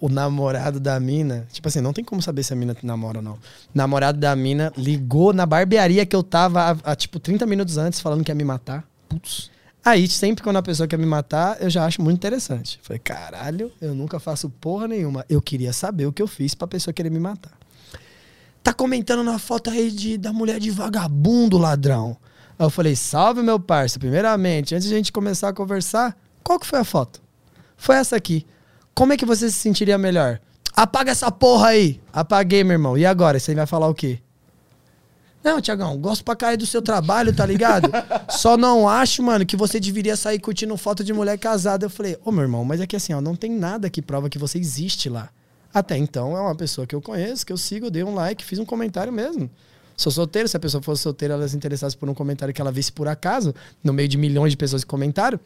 o 0.00 0.08
namorado 0.08 0.78
da 0.78 0.98
mina, 1.00 1.46
tipo 1.50 1.68
assim, 1.68 1.80
não 1.80 1.92
tem 1.92 2.04
como 2.04 2.20
saber 2.20 2.42
se 2.42 2.52
a 2.52 2.56
mina 2.56 2.76
namora 2.82 3.18
ou 3.18 3.24
não. 3.24 3.38
Namorado 3.74 4.18
da 4.18 4.34
mina 4.36 4.72
ligou 4.76 5.32
na 5.32 5.46
barbearia 5.46 6.04
que 6.04 6.14
eu 6.14 6.22
tava 6.22 6.76
há, 6.84 6.96
tipo 6.96 7.18
30 7.18 7.46
minutos 7.46 7.78
antes 7.78 8.00
falando 8.00 8.24
que 8.24 8.30
ia 8.30 8.34
me 8.34 8.44
matar. 8.44 8.84
Putz. 9.08 9.50
Aí, 9.86 10.08
sempre 10.08 10.42
quando 10.42 10.56
a 10.56 10.62
pessoa 10.62 10.88
quer 10.88 10.98
me 10.98 11.06
matar, 11.06 11.62
eu 11.62 11.70
já 11.70 11.86
acho 11.86 12.02
muito 12.02 12.16
interessante. 12.16 12.80
Falei, 12.82 12.98
caralho, 12.98 13.70
eu 13.80 13.94
nunca 13.94 14.18
faço 14.18 14.50
porra 14.50 14.88
nenhuma. 14.88 15.24
Eu 15.28 15.40
queria 15.40 15.72
saber 15.72 16.06
o 16.06 16.12
que 16.12 16.20
eu 16.20 16.26
fiz 16.26 16.56
pra 16.56 16.66
pessoa 16.66 16.92
querer 16.92 17.08
me 17.08 17.20
matar. 17.20 17.52
Tá 18.64 18.72
comentando 18.72 19.22
na 19.22 19.38
foto 19.38 19.70
aí 19.70 19.92
de, 19.92 20.18
da 20.18 20.32
mulher 20.32 20.58
de 20.58 20.72
vagabundo, 20.72 21.56
ladrão. 21.56 22.16
Aí 22.58 22.66
eu 22.66 22.70
falei, 22.70 22.96
salve 22.96 23.44
meu 23.44 23.60
parça. 23.60 23.96
Primeiramente, 23.96 24.74
antes 24.74 24.88
de 24.88 24.92
a 24.92 24.96
gente 24.96 25.12
começar 25.12 25.50
a 25.50 25.52
conversar, 25.52 26.16
qual 26.42 26.58
que 26.58 26.66
foi 26.66 26.80
a 26.80 26.84
foto? 26.84 27.22
Foi 27.76 27.94
essa 27.94 28.16
aqui. 28.16 28.44
Como 28.92 29.12
é 29.12 29.16
que 29.16 29.24
você 29.24 29.48
se 29.48 29.56
sentiria 29.56 29.96
melhor? 29.96 30.40
Apaga 30.74 31.12
essa 31.12 31.30
porra 31.30 31.68
aí. 31.68 32.00
Apaguei, 32.12 32.64
meu 32.64 32.72
irmão. 32.72 32.98
E 32.98 33.06
agora? 33.06 33.38
Você 33.38 33.54
vai 33.54 33.66
falar 33.66 33.86
o 33.86 33.94
quê? 33.94 34.18
Não, 35.46 35.60
Tiagão, 35.60 35.96
gosto 35.96 36.24
pra 36.24 36.34
cair 36.34 36.56
do 36.56 36.66
seu 36.66 36.82
trabalho, 36.82 37.32
tá 37.32 37.46
ligado? 37.46 37.88
Só 38.28 38.56
não 38.56 38.88
acho, 38.88 39.22
mano, 39.22 39.46
que 39.46 39.56
você 39.56 39.78
deveria 39.78 40.16
sair 40.16 40.40
curtindo 40.40 40.76
foto 40.76 41.04
de 41.04 41.12
mulher 41.12 41.38
casada. 41.38 41.86
Eu 41.86 41.90
falei, 41.90 42.18
ô 42.24 42.32
meu 42.32 42.42
irmão, 42.42 42.64
mas 42.64 42.80
é 42.80 42.86
que 42.86 42.96
assim, 42.96 43.12
ó, 43.12 43.20
não 43.20 43.36
tem 43.36 43.52
nada 43.52 43.88
que 43.88 44.02
prova 44.02 44.28
que 44.28 44.40
você 44.40 44.58
existe 44.58 45.08
lá. 45.08 45.28
Até 45.72 45.96
então 45.96 46.36
é 46.36 46.40
uma 46.40 46.56
pessoa 46.56 46.84
que 46.84 46.96
eu 46.96 47.00
conheço, 47.00 47.46
que 47.46 47.52
eu 47.52 47.56
sigo, 47.56 47.86
eu 47.86 47.90
dei 47.92 48.02
um 48.02 48.12
like, 48.12 48.44
fiz 48.44 48.58
um 48.58 48.64
comentário 48.64 49.12
mesmo. 49.12 49.48
Sou 49.96 50.10
solteiro, 50.10 50.48
se 50.48 50.56
a 50.56 50.60
pessoa 50.60 50.82
fosse 50.82 51.04
solteira, 51.04 51.34
ela 51.34 51.46
se 51.46 51.56
interessasse 51.56 51.96
por 51.96 52.10
um 52.10 52.14
comentário 52.14 52.52
que 52.52 52.60
ela 52.60 52.72
visse 52.72 52.90
por 52.90 53.06
acaso, 53.06 53.54
no 53.84 53.92
meio 53.92 54.08
de 54.08 54.18
milhões 54.18 54.50
de 54.50 54.56
pessoas 54.56 54.82
que 54.82 54.90
comentaram, 54.90 55.38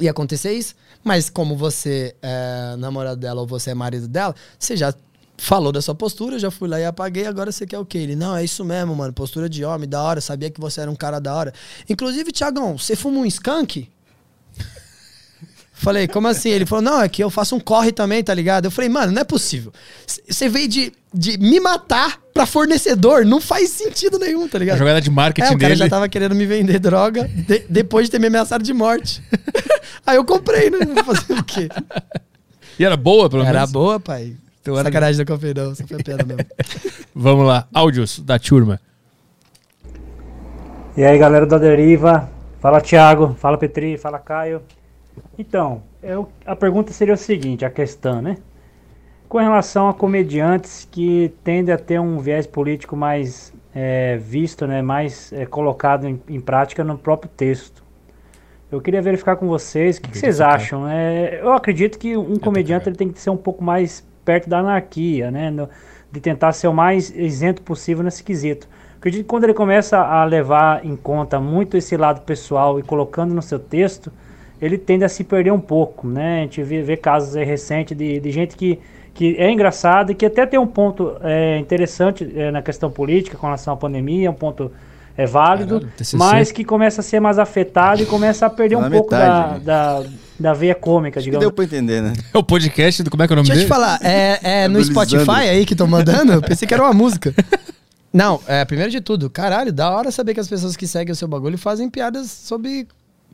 ia 0.00 0.10
acontecer 0.10 0.54
isso. 0.54 0.74
Mas 1.04 1.30
como 1.30 1.56
você 1.56 2.16
é 2.20 2.74
namorado 2.78 3.20
dela 3.20 3.42
ou 3.42 3.46
você 3.46 3.70
é 3.70 3.74
marido 3.74 4.08
dela, 4.08 4.34
você 4.58 4.76
já 4.76 4.92
falou 5.40 5.72
da 5.72 5.80
sua 5.80 5.94
postura, 5.94 6.36
eu 6.36 6.38
já 6.38 6.50
fui 6.50 6.68
lá 6.68 6.78
e 6.78 6.84
apaguei, 6.84 7.26
agora 7.26 7.50
você 7.50 7.66
quer 7.66 7.78
o 7.78 7.84
quê? 7.84 7.98
Ele, 7.98 8.14
não, 8.14 8.36
é 8.36 8.44
isso 8.44 8.64
mesmo, 8.64 8.94
mano, 8.94 9.12
postura 9.12 9.48
de 9.48 9.64
homem, 9.64 9.88
da 9.88 10.02
hora, 10.02 10.20
sabia 10.20 10.50
que 10.50 10.60
você 10.60 10.80
era 10.82 10.90
um 10.90 10.94
cara 10.96 11.18
da 11.18 11.34
hora. 11.34 11.52
Inclusive, 11.88 12.30
Tiagão, 12.30 12.76
você 12.78 12.94
fuma 12.94 13.18
um 13.18 13.26
skunk? 13.26 13.88
Falei, 15.72 16.06
como 16.06 16.28
assim? 16.28 16.50
Ele 16.50 16.66
falou, 16.66 16.82
não, 16.82 17.00
é 17.00 17.08
que 17.08 17.24
eu 17.24 17.30
faço 17.30 17.56
um 17.56 17.60
corre 17.60 17.90
também, 17.90 18.22
tá 18.22 18.34
ligado? 18.34 18.66
Eu 18.66 18.70
falei, 18.70 18.90
mano, 18.90 19.12
não 19.12 19.22
é 19.22 19.24
possível. 19.24 19.72
Você 20.28 20.46
veio 20.46 20.68
de, 20.68 20.92
de 21.12 21.38
me 21.38 21.58
matar 21.58 22.20
pra 22.34 22.44
fornecedor, 22.44 23.24
não 23.24 23.40
faz 23.40 23.70
sentido 23.70 24.18
nenhum, 24.18 24.46
tá 24.46 24.58
A 24.58 24.60
ligado? 24.60 24.76
jogada 24.78 25.00
de 25.00 25.08
marketing 25.10 25.52
É, 25.52 25.54
o 25.54 25.58
cara 25.58 25.68
dele. 25.70 25.76
já 25.76 25.88
tava 25.88 26.06
querendo 26.06 26.34
me 26.34 26.44
vender 26.44 26.78
droga 26.78 27.24
de- 27.26 27.64
depois 27.66 28.06
de 28.06 28.10
ter 28.10 28.18
me 28.18 28.26
ameaçado 28.26 28.62
de 28.62 28.74
morte. 28.74 29.22
Aí 30.06 30.16
eu 30.16 30.24
comprei, 30.24 30.68
né? 30.68 30.80
Vou 30.84 31.02
fazer 31.14 31.32
o 31.32 31.42
quê? 31.44 31.70
E 32.78 32.84
era 32.84 32.96
boa, 32.96 33.30
pelo 33.30 33.42
Era 33.42 33.60
menos. 33.60 33.72
boa, 33.72 33.98
pai. 33.98 34.36
Era- 34.66 34.82
Sacanagem 34.84 35.24
da 35.24 35.32
comprei, 35.32 35.54
não. 35.54 35.74
Só 35.74 35.86
foi 35.86 36.02
piada 36.02 36.24
mesmo. 36.24 36.44
Vamos 37.14 37.46
lá. 37.46 37.66
Áudios 37.72 38.20
da 38.20 38.38
turma. 38.38 38.80
E 40.96 41.04
aí 41.04 41.16
galera 41.18 41.46
da 41.46 41.56
Deriva, 41.56 42.28
fala 42.60 42.80
Thiago, 42.80 43.34
fala 43.38 43.56
Petri, 43.56 43.96
fala 43.96 44.18
Caio. 44.18 44.60
Então, 45.38 45.82
eu, 46.02 46.28
a 46.44 46.54
pergunta 46.56 46.92
seria 46.92 47.14
o 47.14 47.16
seguinte, 47.16 47.64
a 47.64 47.70
questão, 47.70 48.20
né? 48.20 48.36
Com 49.28 49.38
relação 49.38 49.88
a 49.88 49.94
comediantes 49.94 50.86
que 50.90 51.32
tendem 51.44 51.72
a 51.72 51.78
ter 51.78 52.00
um 52.00 52.18
viés 52.18 52.46
político 52.46 52.96
mais 52.96 53.52
é, 53.72 54.16
visto, 54.16 54.66
né, 54.66 54.82
mais 54.82 55.32
é, 55.32 55.46
colocado 55.46 56.06
em, 56.08 56.20
em 56.28 56.40
prática 56.40 56.82
no 56.82 56.98
próprio 56.98 57.30
texto. 57.36 57.84
Eu 58.70 58.80
queria 58.80 59.00
verificar 59.00 59.36
com 59.36 59.46
vocês 59.46 59.98
o 59.98 60.02
que, 60.02 60.10
que 60.10 60.18
vocês 60.18 60.38
Verificar. 60.38 60.60
acham. 60.60 60.88
É, 60.88 61.40
eu 61.40 61.52
acredito 61.52 61.98
que 61.98 62.16
um 62.16 62.36
comediante 62.36 62.88
ele 62.88 62.96
tem 62.96 63.08
que 63.08 63.20
ser 63.20 63.30
um 63.30 63.36
pouco 63.36 63.62
mais 63.62 64.04
perto 64.30 64.48
da 64.48 64.60
anarquia, 64.60 65.28
né? 65.28 65.50
no- 65.50 65.68
de 66.12 66.20
tentar 66.20 66.52
ser 66.52 66.68
o 66.68 66.72
mais 66.72 67.10
isento 67.10 67.62
possível 67.62 68.04
nesse 68.04 68.22
quesito. 68.22 68.68
Acredito 68.96 69.22
que 69.22 69.28
quando 69.28 69.44
ele 69.44 69.54
começa 69.54 69.98
a 69.98 70.24
levar 70.24 70.84
em 70.84 70.94
conta 70.94 71.40
muito 71.40 71.76
esse 71.76 71.96
lado 71.96 72.20
pessoal 72.20 72.78
e 72.78 72.82
colocando 72.82 73.34
no 73.34 73.42
seu 73.42 73.58
texto, 73.58 74.12
ele 74.62 74.76
tende 74.78 75.04
a 75.04 75.08
se 75.08 75.24
perder 75.24 75.52
um 75.52 75.60
pouco, 75.60 76.06
né? 76.06 76.38
A 76.38 76.42
gente 76.42 76.62
vê, 76.62 76.82
vê 76.82 76.96
casos 76.96 77.34
recentes 77.34 77.96
de, 77.96 78.20
de 78.20 78.30
gente 78.30 78.56
que, 78.56 78.78
que 79.14 79.36
é 79.36 79.50
engraçada 79.50 80.12
e 80.12 80.14
que 80.14 80.26
até 80.26 80.44
tem 80.46 80.60
um 80.60 80.66
ponto 80.66 81.16
é, 81.22 81.58
interessante 81.58 82.30
é, 82.36 82.50
na 82.50 82.60
questão 82.62 82.90
política 82.90 83.36
com 83.36 83.46
relação 83.46 83.74
à 83.74 83.76
pandemia, 83.76 84.30
um 84.30 84.34
ponto 84.34 84.70
é 85.16 85.26
válido, 85.26 85.80
Caralho, 85.80 86.18
mas 86.18 86.52
que 86.52 86.62
começa 86.64 87.00
a 87.00 87.04
ser 87.04 87.20
mais 87.20 87.38
afetado 87.38 88.02
e 88.02 88.06
começa 88.06 88.46
a 88.46 88.50
perder 88.50 88.76
um 88.76 88.90
pouco 88.90 89.12
metade, 89.14 89.60
da, 89.64 90.00
da, 90.00 90.08
da 90.40 90.54
veia 90.54 90.74
cômica, 90.74 91.20
digamos. 91.20 91.40
deu 91.40 91.52
pra 91.52 91.64
entender, 91.64 92.00
né? 92.00 92.14
É 92.32 92.38
o 92.38 92.42
podcast 92.42 93.02
do. 93.02 93.10
Como 93.10 93.22
é 93.22 93.26
que 93.26 93.32
é 93.32 93.34
o 93.34 93.36
nome 93.36 93.48
Deixa 93.48 93.62
eu 93.62 93.66
te 93.66 93.68
dele? 93.68 93.80
falar, 93.80 94.00
é, 94.02 94.62
é 94.62 94.68
no 94.68 94.82
Spotify 94.82 95.48
aí 95.50 95.66
que 95.66 95.74
estão 95.74 95.86
mandando? 95.86 96.32
Eu 96.32 96.42
pensei 96.42 96.66
que 96.66 96.72
era 96.72 96.82
uma 96.82 96.94
música. 96.94 97.34
Não, 98.12 98.40
é, 98.46 98.64
primeiro 98.64 98.90
de 98.90 99.00
tudo, 99.00 99.30
caralho, 99.30 99.72
da 99.72 99.90
hora 99.90 100.10
saber 100.10 100.34
que 100.34 100.40
as 100.40 100.48
pessoas 100.48 100.76
que 100.76 100.86
seguem 100.86 101.12
o 101.12 101.16
seu 101.16 101.28
bagulho 101.28 101.56
fazem 101.56 101.88
piadas 101.88 102.30
sobre. 102.30 102.88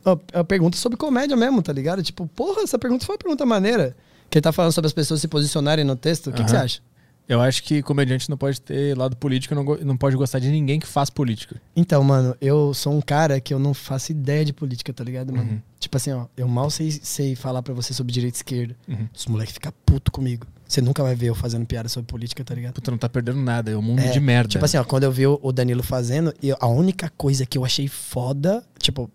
ó, 0.05 0.17
ó, 0.33 0.43
perguntas 0.43 0.79
sobre 0.79 0.97
comédia 0.97 1.35
mesmo, 1.35 1.61
tá 1.61 1.73
ligado? 1.73 2.03
Tipo, 2.03 2.27
porra, 2.35 2.61
essa 2.61 2.77
pergunta 2.77 3.05
foi 3.05 3.15
uma 3.15 3.19
pergunta 3.19 3.45
maneira. 3.45 3.95
Que 4.29 4.37
ele 4.37 4.43
tá 4.43 4.51
falando 4.51 4.73
sobre 4.73 4.87
as 4.87 4.93
pessoas 4.93 5.21
se 5.21 5.27
posicionarem 5.27 5.85
no 5.85 5.95
texto. 5.95 6.29
O 6.29 6.33
que, 6.33 6.43
que 6.43 6.51
você 6.51 6.57
acha? 6.57 6.81
Eu 7.29 7.41
acho 7.41 7.61
que 7.63 7.81
comediante 7.81 8.29
não 8.29 8.37
pode 8.37 8.61
ter 8.61 8.97
lado 8.97 9.15
político, 9.17 9.53
não, 9.53 9.63
não 9.63 9.97
pode 9.97 10.15
gostar 10.15 10.39
de 10.39 10.49
ninguém 10.49 10.79
que 10.79 10.87
faz 10.87 11.09
política. 11.09 11.61
Então, 11.75 12.01
mano, 12.03 12.33
eu 12.39 12.73
sou 12.73 12.93
um 12.93 13.01
cara 13.01 13.41
que 13.41 13.53
eu 13.53 13.59
não 13.59 13.73
faço 13.73 14.11
ideia 14.13 14.45
de 14.45 14.53
política, 14.53 14.93
tá 14.93 15.03
ligado, 15.03 15.33
mano? 15.35 15.51
Uhum. 15.51 15.61
Tipo 15.77 15.97
assim, 15.97 16.11
ó, 16.13 16.25
eu 16.37 16.47
mal 16.47 16.69
sei, 16.69 16.89
sei 16.89 17.35
falar 17.35 17.61
pra 17.61 17.73
você 17.73 17.93
sobre 17.93 18.13
direita 18.13 18.37
e 18.37 18.39
esquerda. 18.39 18.75
Uhum. 18.87 19.09
Os 19.13 19.25
moleques 19.25 19.53
ficam 19.53 19.73
puto 19.85 20.09
comigo. 20.11 20.47
Você 20.65 20.79
nunca 20.81 21.03
vai 21.03 21.15
ver 21.15 21.27
eu 21.27 21.35
fazendo 21.35 21.65
piada 21.65 21.89
sobre 21.89 22.07
política, 22.07 22.43
tá 22.45 22.55
ligado? 22.55 22.73
Puta, 22.75 22.91
não 22.91 22.97
tá 22.97 23.09
perdendo 23.09 23.39
nada. 23.41 23.71
É 23.71 23.77
um 23.77 23.81
mundo 23.81 23.99
É, 23.99 24.09
de 24.11 24.19
merda. 24.21 24.49
Tipo 24.49 24.63
assim, 24.63 24.77
ó, 24.77 24.83
quando 24.85 25.03
eu 25.03 25.11
vi 25.11 25.27
o 25.27 25.51
Danilo 25.51 25.83
fazendo, 25.83 26.33
eu- 26.41 26.57
a 26.61 26.67
única 26.67 27.09
coisa 27.17 27.45
que 27.45 27.57
eu 27.57 27.65
achei 27.65 27.87
foda, 27.89 28.63
tipo, 28.79 29.11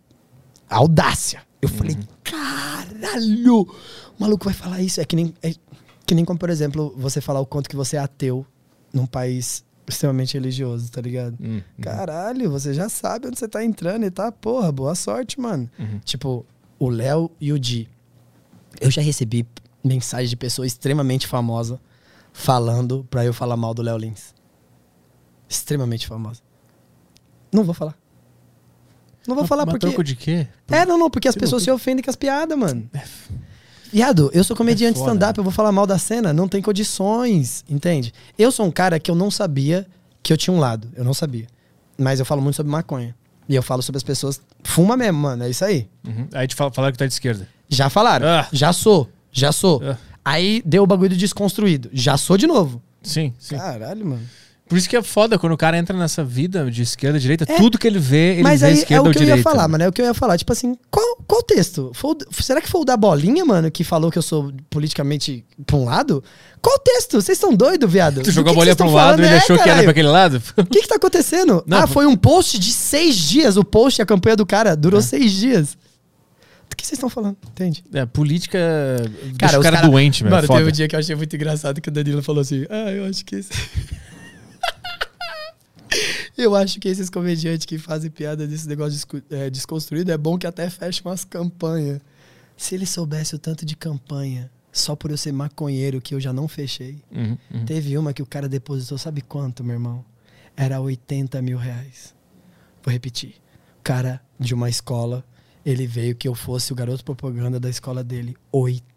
audácia. 0.69 1.41
Eu 1.63 1.69
falei, 1.69 1.97
caralho, 2.23 3.63
o 3.63 3.69
maluco 4.19 4.45
vai 4.45 4.55
falar 4.55 4.81
isso. 4.83 5.01
É 5.01 5.05
que 5.05 5.17
nem, 5.17 5.33
é 5.43 5.55
que 6.13 6.15
nem 6.15 6.27
como, 6.27 6.39
por 6.39 6.51
exemplo, 6.51 6.93
você 6.95 7.23
falar 7.23 7.41
o 7.41 7.47
quanto 7.47 7.71
que 7.71 7.75
você 7.75 7.97
é 7.97 7.99
ateu 8.01 8.45
num 8.93 9.07
país 9.07 9.65
extremamente 9.89 10.35
religioso, 10.35 10.93
tá 10.93 11.01
ligado? 11.01 11.39
Hum, 11.41 11.57
hum. 11.57 11.63
Caralho, 11.81 12.51
você 12.51 12.75
já 12.75 12.87
sabe 12.91 13.29
onde 13.29 13.39
você 13.39 13.49
tá 13.49 13.65
entrando 13.65 14.05
e 14.05 14.11
tá, 14.11 14.31
porra, 14.31 14.71
boa 14.71 14.95
sorte, 14.95 15.41
mano. 15.41 15.71
Uhum. 15.79 16.01
Tipo, 16.05 16.45
o 16.79 16.91
Léo 16.91 17.31
e 17.41 17.51
o 17.51 17.59
Di. 17.59 17.89
Eu 18.79 18.91
já 18.91 19.01
recebi 19.01 19.47
mensagem 19.83 20.29
de 20.29 20.37
pessoa 20.37 20.67
extremamente 20.67 21.27
famosa 21.27 21.81
falando 22.31 23.07
pra 23.09 23.25
eu 23.25 23.33
falar 23.33 23.57
mal 23.57 23.73
do 23.73 23.81
Léo 23.81 23.97
Lins. 23.97 24.35
Extremamente 25.49 26.07
famosa. 26.07 26.43
Não 27.51 27.65
vou 27.65 27.73
falar. 27.75 27.97
Não 29.27 29.35
vou 29.35 29.45
Mas- 29.45 29.49
falar 29.49 29.65
mas 29.65 29.73
porque. 29.73 29.87
troco 29.87 30.05
de 30.05 30.15
quê? 30.15 30.47
É, 30.69 30.85
não, 30.85 30.99
não, 30.99 31.09
porque 31.09 31.29
as 31.29 31.35
pessoas 31.37 31.63
se 31.63 31.71
ofendem 31.71 32.05
com 32.05 32.11
as 32.11 32.17
piadas, 32.17 32.59
mano. 32.59 32.91
Viado, 33.93 34.31
eu 34.33 34.43
sou 34.43 34.57
comediante 34.57 34.99
É 34.99 35.03
stand-up, 35.03 35.37
eu 35.39 35.45
vou 35.45 35.53
falar 35.53 35.71
mal 35.73 35.87
da 35.87 35.99
cena, 35.99 36.33
não 36.33 36.49
tem 36.49 36.63
condições, 36.63 37.65
entende? 37.69 38.13
Eu 38.39 38.51
sou 38.51 38.65
um 38.67 38.71
cara 38.71 38.99
que 38.99 39.11
eu 39.11 39.15
não 39.15 39.31
sabia 39.31 39.87
que 40.23 40.33
eu 40.33 40.37
tinha 40.37 40.55
um 40.55 40.59
lado. 40.59 40.89
Eu 40.95 41.05
não 41.05 41.13
sabia. 41.13 41.47
Mas 41.99 42.19
eu 42.19 42.25
falo 42.25 42.41
muito 42.41 42.57
sobre 42.57 42.71
maconha. 42.73 43.15
E 43.49 43.55
eu 43.55 43.63
falo 43.63 43.83
sobre 43.83 43.97
as 43.99 44.03
pessoas. 44.03 44.41
Fuma 44.65 44.97
mesmo, 44.97 45.19
mano. 45.19 45.45
É 45.45 45.51
isso 45.51 45.65
aí. 45.65 45.89
Uhum. 46.07 46.27
Aí 46.33 46.47
te 46.47 46.55
fala- 46.55 46.73
falaram 46.73 46.93
que 46.93 46.99
tá 46.99 47.07
de 47.07 47.13
esquerda. 47.13 47.47
Já 47.69 47.91
falaram. 47.91 48.27
Ah. 48.27 48.47
Já 48.53 48.73
sou. 48.73 49.09
Já 49.31 49.53
sou. 49.53 49.83
Ah. 49.85 49.97
Aí 50.25 50.63
deu 50.65 50.85
o 50.85 50.87
bagulho 50.87 51.11
do 51.11 51.17
desconstruído. 51.17 51.91
Já 51.93 52.17
sou 52.17 52.37
de 52.39 52.47
novo. 52.47 52.81
Sim, 53.03 53.35
sim. 53.39 53.57
Caralho, 53.57 54.07
mano. 54.07 54.23
Por 54.73 54.79
isso 54.79 54.89
que 54.89 54.97
é 54.97 55.03
foda 55.03 55.39
quando 55.39 55.53
o 55.53 55.57
cara 55.59 55.77
entra 55.77 55.95
nessa 55.95 56.25
vida 56.25 56.71
de 56.71 56.81
esquerda, 56.81 57.19
direita, 57.21 57.45
tudo 57.45 57.77
que 57.77 57.87
ele 57.87 57.99
vê, 57.99 58.33
ele 58.37 58.43
Mas 58.43 58.63
vê 58.63 58.69
aí 58.69 58.73
é 58.73 58.77
esquerda 58.77 59.03
o 59.03 59.07
ou 59.09 59.13
que 59.13 59.19
eu 59.19 59.23
direita. 59.27 59.39
ia 59.41 59.43
falar, 59.43 59.69
mano. 59.69 59.85
É 59.85 59.89
o 59.89 59.93
que 59.93 60.01
eu 60.01 60.07
ia 60.07 60.15
falar. 60.15 60.39
Tipo 60.39 60.51
assim, 60.55 60.75
qual, 60.91 61.17
qual 61.27 61.43
texto? 61.43 61.91
Foi 61.93 62.13
o- 62.13 62.43
será 62.43 62.59
que 62.59 62.71
foi 62.71 62.81
o 62.81 62.85
da 62.87 62.97
bolinha, 62.97 63.45
mano, 63.45 63.71
que 63.71 63.85
falou 63.85 64.11
que 64.11 64.17
eu 64.17 64.23
sou 64.23 64.51
politicamente 64.71 65.45
pra 65.67 65.77
um 65.77 65.85
lado? 65.85 66.25
Qual 66.63 66.79
texto? 66.79 67.21
Vocês 67.21 67.37
estão 67.37 67.55
doidos, 67.55 67.93
viado? 67.93 68.23
Tu 68.23 68.31
jogou 68.31 68.53
a 68.53 68.55
bolinha 68.55 68.75
pra 68.75 68.87
um 68.87 68.95
lado 68.95 69.21
e 69.21 69.25
ele 69.27 69.29
falando? 69.29 69.43
achou 69.43 69.57
É, 69.57 69.59
que 69.59 69.63
era 69.63 69.69
caralho. 69.71 69.85
pra 69.85 69.91
aquele 69.91 70.09
lado? 70.09 70.43
O 70.57 70.65
que 70.65 70.81
que 70.81 70.89
tá 70.89 70.95
acontecendo? 70.95 71.63
Não, 71.67 71.79
ah, 71.79 71.87
foi 71.87 72.07
um 72.07 72.17
post 72.17 72.59
de 72.59 72.73
seis 72.73 73.17
dias. 73.17 73.59
O 73.59 73.65
post, 73.65 74.01
a 74.01 74.07
campanha 74.07 74.37
do 74.37 74.47
cara, 74.47 74.75
durou 74.75 75.03
seis 75.03 75.33
dias. 75.33 75.77
Do 76.71 76.75
que 76.77 76.87
vocês 76.87 76.97
estão 76.97 77.11
falando? 77.11 77.37
Entende? 77.51 77.85
É, 77.93 78.07
política 78.07 78.59
Cara, 79.39 79.61
o 79.61 79.63
cara 79.63 79.77
cara- 79.77 79.89
doente, 79.89 80.23
velho. 80.23 80.35
Mano, 80.35 80.47
foda. 80.47 80.61
teve 80.61 80.71
um 80.71 80.73
dia 80.73 80.89
que 80.89 80.97
eu 80.97 81.01
achei 81.01 81.15
muito 81.15 81.37
engraçado 81.37 81.83
que 81.83 81.91
o 81.91 81.93
Danilo 81.93 82.23
falou 82.23 82.41
assim: 82.41 82.65
Ah, 82.71 82.91
eu 82.91 83.05
acho 83.05 83.23
que 83.27 83.37
esse. 83.37 83.51
eu 86.43 86.55
acho 86.55 86.81
que 86.81 86.89
esses 86.89 87.09
comediantes 87.09 87.67
que 87.67 87.79
fazem 87.79 88.11
piada 88.11 88.47
desse 88.47 88.69
negócio 88.69 89.23
é, 89.31 89.49
desconstruído 89.49 90.11
é 90.11 90.19
bom 90.19 90.39
que 90.39 90.47
até 90.47 90.69
fecham 90.69 91.11
umas 91.11 91.25
campanhas. 91.25 92.01
Se 92.57 92.75
ele 92.75 92.87
soubesse 92.87 93.35
o 93.35 93.39
tanto 93.39 93.65
de 93.65 93.77
campanha, 93.77 94.51
só 94.73 94.97
por 94.97 95.11
eu 95.11 95.17
ser 95.17 95.33
maconheiro, 95.33 96.01
que 96.01 96.15
eu 96.15 96.21
já 96.21 96.33
não 96.33 96.49
fechei. 96.49 97.03
Uhum, 97.11 97.37
uhum. 97.53 97.65
Teve 97.65 97.97
uma 97.99 98.13
que 98.13 98.23
o 98.23 98.27
cara 98.27 98.49
depositou, 98.49 98.97
sabe 98.99 99.21
quanto, 99.21 99.63
meu 99.63 99.75
irmão? 99.75 100.05
Era 100.57 100.81
80 100.81 101.41
mil 101.43 101.59
reais. 101.59 102.15
Vou 102.83 102.93
repetir. 102.93 103.35
O 103.79 103.83
cara 103.83 104.21
de 104.39 104.55
uma 104.55 104.69
escola, 104.69 105.25
ele 105.65 105.87
veio 105.87 106.15
que 106.15 106.27
eu 106.27 106.35
fosse 106.35 106.73
o 106.73 106.77
garoto 106.77 107.05
propaganda 107.05 107.61
da 107.61 107.69
escola 107.69 108.03
dele. 108.03 108.37
80 108.51 108.92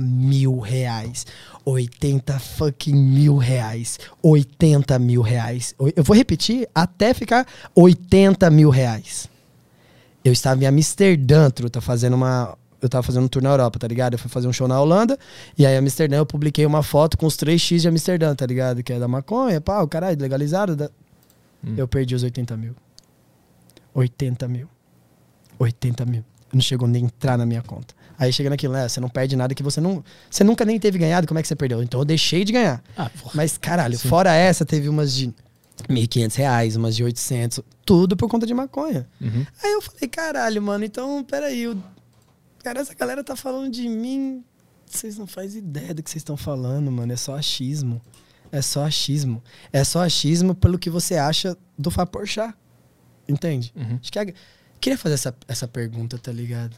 mil 0.00 0.58
reais. 0.58 1.26
80 1.64 2.38
fucking 2.38 2.94
mil 2.94 3.36
reais. 3.36 3.98
80 4.22 4.98
mil 4.98 5.22
reais. 5.22 5.74
Eu 5.96 6.02
vou 6.02 6.16
repetir 6.16 6.68
até 6.74 7.14
ficar 7.14 7.46
80 7.74 8.50
mil 8.50 8.70
reais. 8.70 9.28
Eu 10.24 10.32
estava 10.32 10.62
em 10.62 10.66
Amsterdã, 10.66 11.48
truta, 11.50 11.80
fazendo 11.80 12.14
uma. 12.14 12.56
Eu 12.82 12.88
tava 12.88 13.02
fazendo 13.02 13.24
um 13.24 13.28
tour 13.28 13.42
na 13.42 13.50
Europa, 13.50 13.78
tá 13.78 13.86
ligado? 13.86 14.14
Eu 14.14 14.18
fui 14.18 14.30
fazer 14.30 14.48
um 14.48 14.52
show 14.52 14.66
na 14.66 14.80
Holanda. 14.80 15.18
E 15.56 15.66
aí, 15.66 15.74
em 15.74 15.78
Amsterdã, 15.78 16.16
eu 16.16 16.26
publiquei 16.26 16.64
uma 16.64 16.82
foto 16.82 17.16
com 17.18 17.26
os 17.26 17.36
3x 17.36 17.78
de 17.80 17.88
Amsterdã, 17.88 18.34
tá 18.34 18.46
ligado? 18.46 18.82
Que 18.82 18.94
é 18.94 18.98
da 18.98 19.06
maconha, 19.08 19.60
pá, 19.60 19.80
o 19.82 19.88
caralho, 19.88 20.18
legalizado. 20.20 20.74
da- 20.76 20.90
Eu 21.76 21.86
perdi 21.86 22.14
os 22.14 22.22
80 22.22 22.56
mil. 22.56 22.74
80 23.94 24.48
mil. 24.48 24.66
80 25.58 26.06
mil. 26.06 26.24
Não 26.52 26.60
chegou 26.60 26.88
nem 26.88 27.02
a 27.02 27.06
entrar 27.06 27.36
na 27.36 27.44
minha 27.44 27.62
conta. 27.62 27.94
Aí 28.20 28.30
chega 28.30 28.50
naquilo, 28.50 28.74
né? 28.74 28.86
Você 28.86 29.00
não 29.00 29.08
perde 29.08 29.34
nada 29.34 29.54
que 29.54 29.62
você 29.62 29.80
não. 29.80 30.04
Você 30.30 30.44
nunca 30.44 30.62
nem 30.62 30.78
teve 30.78 30.98
ganhado, 30.98 31.26
como 31.26 31.40
é 31.40 31.42
que 31.42 31.48
você 31.48 31.56
perdeu? 31.56 31.82
Então 31.82 31.98
eu 31.98 32.04
deixei 32.04 32.44
de 32.44 32.52
ganhar. 32.52 32.84
Ah. 32.94 33.10
Mas, 33.32 33.56
caralho, 33.56 33.98
fora 33.98 34.34
essa, 34.34 34.62
teve 34.62 34.90
umas 34.90 35.14
de 35.14 35.28
1.500 35.88 36.34
reais, 36.34 36.76
umas 36.76 36.94
de 36.94 37.02
800, 37.02 37.60
tudo 37.82 38.18
por 38.18 38.28
conta 38.28 38.46
de 38.46 38.52
maconha. 38.52 39.08
Uhum. 39.18 39.46
Aí 39.62 39.72
eu 39.72 39.80
falei, 39.80 40.06
caralho, 40.06 40.60
mano, 40.60 40.84
então, 40.84 41.24
peraí, 41.24 41.66
o... 41.66 41.82
cara, 42.62 42.80
essa 42.80 42.94
galera 42.94 43.24
tá 43.24 43.34
falando 43.34 43.72
de 43.72 43.88
mim, 43.88 44.44
vocês 44.84 45.16
não 45.16 45.26
fazem 45.26 45.60
ideia 45.60 45.94
do 45.94 46.02
que 46.02 46.10
vocês 46.10 46.20
estão 46.20 46.36
falando, 46.36 46.92
mano, 46.92 47.14
é 47.14 47.16
só 47.16 47.34
achismo. 47.34 48.02
É 48.52 48.60
só 48.60 48.84
achismo. 48.84 49.42
É 49.72 49.82
só 49.82 50.02
achismo 50.02 50.54
pelo 50.54 50.78
que 50.78 50.90
você 50.90 51.14
acha 51.16 51.56
do 51.78 51.90
Faporchá. 51.90 52.52
Entende? 53.26 53.72
Uhum. 53.74 53.98
Acho 53.98 54.12
que 54.12 54.18
a... 54.18 54.26
Queria 54.78 54.98
fazer 54.98 55.14
essa, 55.14 55.34
essa 55.48 55.66
pergunta, 55.66 56.18
tá 56.18 56.30
ligado? 56.30 56.76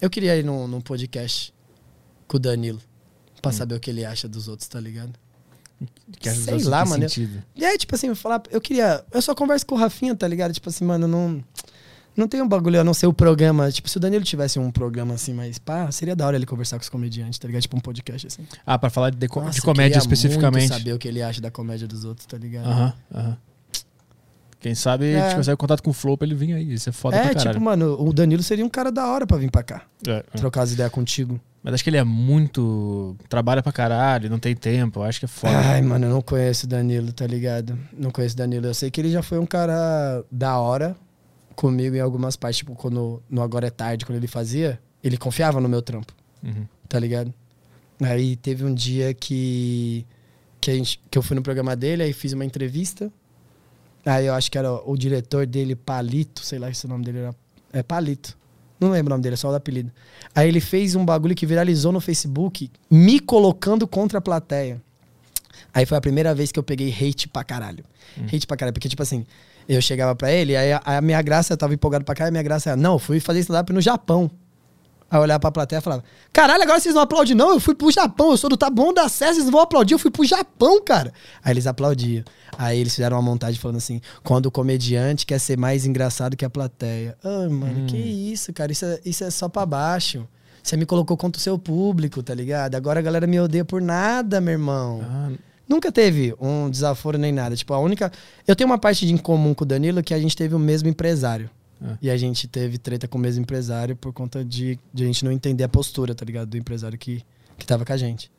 Eu 0.00 0.10
queria 0.10 0.36
ir 0.36 0.44
num, 0.44 0.66
num 0.68 0.80
podcast 0.80 1.52
com 2.28 2.36
o 2.36 2.40
Danilo, 2.40 2.80
pra 3.40 3.50
saber 3.52 3.74
o 3.74 3.80
que 3.80 3.90
ele 3.90 4.04
acha 4.04 4.28
dos 4.28 4.48
outros, 4.48 4.68
tá 4.68 4.80
ligado? 4.80 5.12
Que 6.18 6.30
Sei 6.30 6.54
lá, 6.64 6.84
mano. 6.86 7.06
E 7.54 7.64
aí, 7.64 7.76
tipo 7.76 7.94
assim, 7.94 8.06
eu 8.08 8.16
falar, 8.16 8.42
eu 8.50 8.60
queria. 8.60 9.04
Eu 9.12 9.20
só 9.20 9.34
converso 9.34 9.66
com 9.66 9.74
o 9.74 9.78
Rafinha, 9.78 10.14
tá 10.16 10.26
ligado? 10.26 10.52
Tipo 10.52 10.68
assim, 10.68 10.84
mano, 10.84 11.06
não. 11.06 11.42
Não 12.16 12.26
tem 12.26 12.40
um 12.40 12.48
bagulho 12.48 12.80
a 12.80 12.84
não 12.84 12.94
ser 12.94 13.06
o 13.06 13.12
programa. 13.12 13.70
Tipo, 13.70 13.90
se 13.90 13.98
o 13.98 14.00
Danilo 14.00 14.24
tivesse 14.24 14.58
um 14.58 14.70
programa 14.70 15.12
assim, 15.12 15.34
mais 15.34 15.58
pá, 15.58 15.90
seria 15.92 16.16
da 16.16 16.26
hora 16.26 16.34
ele 16.36 16.46
conversar 16.46 16.78
com 16.78 16.82
os 16.82 16.88
comediantes, 16.88 17.38
tá 17.38 17.46
ligado? 17.46 17.60
Tipo 17.60 17.76
um 17.76 17.80
podcast 17.80 18.26
assim. 18.26 18.46
Ah, 18.64 18.78
pra 18.78 18.88
falar 18.88 19.10
de, 19.10 19.18
deco- 19.18 19.38
Nossa, 19.40 19.52
de 19.52 19.60
comédia 19.60 20.00
queria 20.00 20.08
muito 20.08 20.14
especificamente. 20.14 20.68
saber 20.68 20.94
o 20.94 20.98
que 20.98 21.08
ele 21.08 21.20
acha 21.20 21.42
da 21.42 21.50
comédia 21.50 21.86
dos 21.86 22.04
outros, 22.06 22.26
tá 22.26 22.38
ligado? 22.38 22.66
Aham, 22.68 22.94
aham. 23.14 23.36
Quem 24.66 24.74
sabe 24.74 25.04
a 25.14 25.18
É. 25.18 25.22
gente 25.28 25.36
consegue 25.36 25.56
contato 25.56 25.80
com 25.80 25.90
o 25.90 25.92
Flow 25.92 26.18
pra 26.18 26.26
ele 26.26 26.34
vir 26.34 26.52
aí. 26.54 26.72
Isso 26.74 26.88
é 26.88 26.92
foda 26.92 27.16
é, 27.16 27.20
pra 27.20 27.28
tipo, 27.30 27.44
caralho. 27.44 27.60
mano, 27.60 27.96
o 28.00 28.12
Danilo 28.12 28.42
seria 28.42 28.64
um 28.64 28.68
cara 28.68 28.90
da 28.90 29.06
hora 29.06 29.24
pra 29.24 29.36
vir 29.36 29.48
pra 29.48 29.62
cá. 29.62 29.82
É, 30.06 30.10
é. 30.10 30.22
Trocar 30.36 30.62
as 30.62 30.72
ideias 30.72 30.90
contigo. 30.90 31.40
Mas 31.62 31.74
acho 31.74 31.84
que 31.84 31.90
ele 31.90 31.96
é 31.98 32.02
muito. 32.04 33.16
Trabalha 33.28 33.62
pra 33.62 33.70
caralho, 33.70 34.28
não 34.28 34.40
tem 34.40 34.56
tempo. 34.56 35.02
Acho 35.02 35.20
que 35.20 35.24
é 35.24 35.28
foda. 35.28 35.56
Ai, 35.56 35.82
mano, 35.82 36.06
eu 36.06 36.10
não 36.10 36.20
conheço 36.20 36.66
o 36.66 36.68
Danilo, 36.68 37.12
tá 37.12 37.26
ligado? 37.28 37.78
Não 37.96 38.10
conheço 38.10 38.34
o 38.34 38.38
Danilo. 38.38 38.66
Eu 38.66 38.74
sei 38.74 38.90
que 38.90 39.00
ele 39.00 39.10
já 39.12 39.22
foi 39.22 39.38
um 39.38 39.46
cara 39.46 40.24
da 40.30 40.58
hora 40.58 40.96
comigo 41.54 41.94
em 41.94 42.00
algumas 42.00 42.34
partes. 42.34 42.58
Tipo, 42.58 42.74
quando 42.74 43.22
no 43.30 43.42
Agora 43.42 43.68
é 43.68 43.70
Tarde, 43.70 44.04
quando 44.04 44.16
ele 44.18 44.26
fazia, 44.26 44.80
ele 45.02 45.16
confiava 45.16 45.60
no 45.60 45.68
meu 45.68 45.80
trampo. 45.82 46.12
Uhum. 46.42 46.66
tá 46.88 46.98
ligado? 46.98 47.32
Aí 48.00 48.36
teve 48.36 48.64
um 48.64 48.74
dia 48.74 49.14
que, 49.14 50.04
que, 50.60 50.70
a 50.70 50.74
gente, 50.74 51.00
que 51.10 51.16
eu 51.16 51.22
fui 51.22 51.34
no 51.36 51.42
programa 51.42 51.74
dele, 51.76 52.02
aí 52.02 52.12
fiz 52.12 52.32
uma 52.32 52.44
entrevista. 52.44 53.10
Aí 54.06 54.26
eu 54.26 54.34
acho 54.34 54.50
que 54.50 54.56
era 54.56 54.72
o, 54.72 54.96
diretor 54.96 55.46
dele, 55.46 55.74
Palito, 55.74 56.44
sei 56.44 56.60
lá 56.60 56.72
se 56.72 56.86
o 56.86 56.88
nome 56.88 57.04
dele 57.04 57.18
era. 57.18 57.34
É 57.72 57.82
Palito. 57.82 58.38
Não 58.78 58.90
lembro 58.90 59.08
o 59.08 59.14
nome 59.14 59.22
dele, 59.22 59.34
é 59.34 59.36
só 59.36 59.50
o 59.50 59.54
apelido. 59.54 59.90
Aí 60.34 60.48
ele 60.48 60.60
fez 60.60 60.94
um 60.94 61.04
bagulho 61.04 61.34
que 61.34 61.44
viralizou 61.44 61.90
no 61.90 62.00
Facebook, 62.00 62.70
me 62.88 63.18
colocando 63.18 63.86
contra 63.86 64.18
a 64.18 64.20
plateia. 64.20 64.80
Aí 65.74 65.84
foi 65.84 65.98
a 65.98 66.00
primeira 66.00 66.34
vez 66.34 66.52
que 66.52 66.58
eu 66.58 66.62
peguei 66.62 66.88
hate 66.90 67.26
pra 67.26 67.42
caralho. 67.42 67.84
Hate 68.32 68.46
pra 68.46 68.56
caralho. 68.56 68.72
Porque, 68.72 68.88
tipo 68.88 69.02
assim, 69.02 69.26
eu 69.68 69.82
chegava 69.82 70.14
pra 70.14 70.30
ele, 70.30 70.54
aí 70.54 70.72
a, 70.72 70.80
a 70.84 71.00
minha 71.00 71.20
graça, 71.20 71.52
eu 71.52 71.56
tava 71.56 71.74
empolgado 71.74 72.04
pra 72.04 72.14
e 72.18 72.28
a 72.28 72.30
minha 72.30 72.42
graça 72.42 72.70
era, 72.70 72.76
não, 72.76 72.94
eu 72.94 72.98
fui 72.98 73.18
fazer 73.18 73.40
stand-up 73.40 73.72
no 73.72 73.80
Japão. 73.80 74.30
Aí 75.10 75.18
eu 75.18 75.22
olhava 75.22 75.40
pra 75.40 75.52
plateia 75.52 75.78
e 75.78 75.82
falava: 75.82 76.02
Caralho, 76.32 76.62
agora 76.62 76.80
vocês 76.80 76.94
não 76.94 77.02
aplaudem, 77.02 77.34
não? 77.34 77.50
Eu 77.50 77.60
fui 77.60 77.74
pro 77.74 77.90
Japão, 77.90 78.30
eu 78.32 78.36
sou 78.36 78.50
do 78.50 78.58
Bom 78.70 78.92
da 78.92 79.08
Sé, 79.08 79.32
vocês 79.32 79.48
vão 79.48 79.60
aplaudir, 79.60 79.94
eu 79.94 79.98
fui 79.98 80.10
pro 80.10 80.24
Japão, 80.24 80.82
cara. 80.82 81.12
Aí 81.44 81.52
eles 81.52 81.66
aplaudiam. 81.66 82.24
Aí 82.58 82.80
eles 82.80 82.94
fizeram 82.94 83.16
uma 83.16 83.22
montagem 83.22 83.60
falando 83.60 83.76
assim: 83.76 84.00
quando 84.24 84.46
o 84.46 84.50
comediante 84.50 85.24
quer 85.24 85.38
ser 85.38 85.56
mais 85.56 85.86
engraçado 85.86 86.36
que 86.36 86.44
a 86.44 86.50
plateia. 86.50 87.16
Ai, 87.22 87.48
mano, 87.48 87.86
que 87.86 87.96
isso, 87.96 88.52
cara? 88.52 88.72
Isso 88.72 88.84
é, 88.84 89.00
isso 89.04 89.24
é 89.24 89.30
só 89.30 89.48
pra 89.48 89.64
baixo. 89.64 90.26
Você 90.62 90.76
me 90.76 90.84
colocou 90.84 91.16
contra 91.16 91.38
o 91.38 91.42
seu 91.42 91.56
público, 91.56 92.20
tá 92.24 92.34
ligado? 92.34 92.74
Agora 92.74 92.98
a 92.98 93.02
galera 93.02 93.24
me 93.24 93.38
odeia 93.38 93.64
por 93.64 93.80
nada, 93.80 94.40
meu 94.40 94.52
irmão. 94.52 95.00
Ah, 95.04 95.30
Nunca 95.68 95.90
teve 95.90 96.34
um 96.40 96.70
desaforo 96.70 97.18
nem 97.18 97.32
nada. 97.32 97.56
Tipo, 97.56 97.74
a 97.74 97.78
única. 97.78 98.10
Eu 98.46 98.54
tenho 98.54 98.68
uma 98.70 98.78
parte 98.78 99.06
de 99.06 99.12
em 99.12 99.16
comum 99.16 99.54
com 99.54 99.64
o 99.64 99.66
Danilo 99.66 100.02
que 100.02 100.14
a 100.14 100.18
gente 100.18 100.36
teve 100.36 100.54
o 100.54 100.58
mesmo 100.58 100.88
empresário. 100.88 101.50
Ah. 101.82 101.96
E 102.00 102.10
a 102.10 102.16
gente 102.16 102.48
teve 102.48 102.78
treta 102.78 103.06
com 103.06 103.18
o 103.18 103.20
mesmo 103.20 103.42
empresário 103.42 103.96
por 103.96 104.12
conta 104.12 104.44
de, 104.44 104.78
de 104.92 105.04
a 105.04 105.06
gente 105.06 105.24
não 105.24 105.32
entender 105.32 105.64
a 105.64 105.68
postura, 105.68 106.14
tá 106.14 106.24
ligado? 106.24 106.48
Do 106.48 106.56
empresário 106.56 106.98
que, 106.98 107.22
que 107.58 107.66
tava 107.66 107.84
com 107.84 107.92
a 107.92 107.96
gente. 107.96 108.30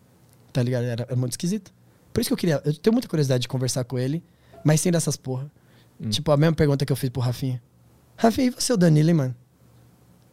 Tá 0.51 0.63
ligado? 0.63 0.85
Era, 0.85 1.03
era 1.03 1.15
muito 1.15 1.33
esquisito. 1.33 1.71
Por 2.11 2.21
isso 2.21 2.29
que 2.29 2.33
eu 2.33 2.37
queria. 2.37 2.61
Eu 2.65 2.73
tenho 2.73 2.93
muita 2.93 3.07
curiosidade 3.07 3.43
de 3.43 3.47
conversar 3.47 3.83
com 3.83 3.97
ele, 3.99 4.23
mas 4.63 4.81
sem 4.81 4.91
dessas 4.91 5.15
porra. 5.15 5.51
Hum. 5.99 6.09
Tipo, 6.09 6.31
a 6.31 6.37
mesma 6.37 6.55
pergunta 6.55 6.85
que 6.85 6.91
eu 6.91 6.95
fiz 6.95 7.09
pro 7.09 7.21
Rafinha. 7.21 7.61
Rafinha, 8.15 8.47
e 8.47 8.49
você, 8.49 8.73
o 8.73 8.77
Danilo, 8.77 9.09
hein, 9.09 9.15
mano? 9.15 9.35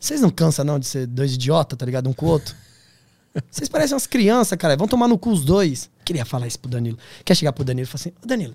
Vocês 0.01 0.21
não 0.21 0.31
cansam, 0.31 0.65
não, 0.65 0.79
de 0.79 0.87
ser 0.87 1.07
dois 1.07 1.35
idiotas, 1.35 1.79
tá 1.79 1.85
ligado? 1.85 2.09
Um 2.09 2.13
com 2.13 2.27
o 2.27 2.29
outro? 2.29 2.55
Vocês 3.51 3.69
parecem 3.69 3.95
umas 3.95 4.07
crianças, 4.07 4.57
cara. 4.57 4.77
Vão 4.77 4.87
tomar 4.87 5.09
no 5.09 5.19
cu 5.19 5.31
os 5.31 5.45
dois. 5.45 5.91
Queria 6.05 6.25
falar 6.25 6.47
isso 6.47 6.59
pro 6.59 6.71
Danilo. 6.71 6.99
Quer 7.25 7.35
chegar 7.35 7.53
pro 7.53 7.65
Danilo 7.65 7.85
e 7.85 7.87
falar 7.87 8.01
assim: 8.01 8.13
Ô 8.23 8.27
Danilo, 8.27 8.55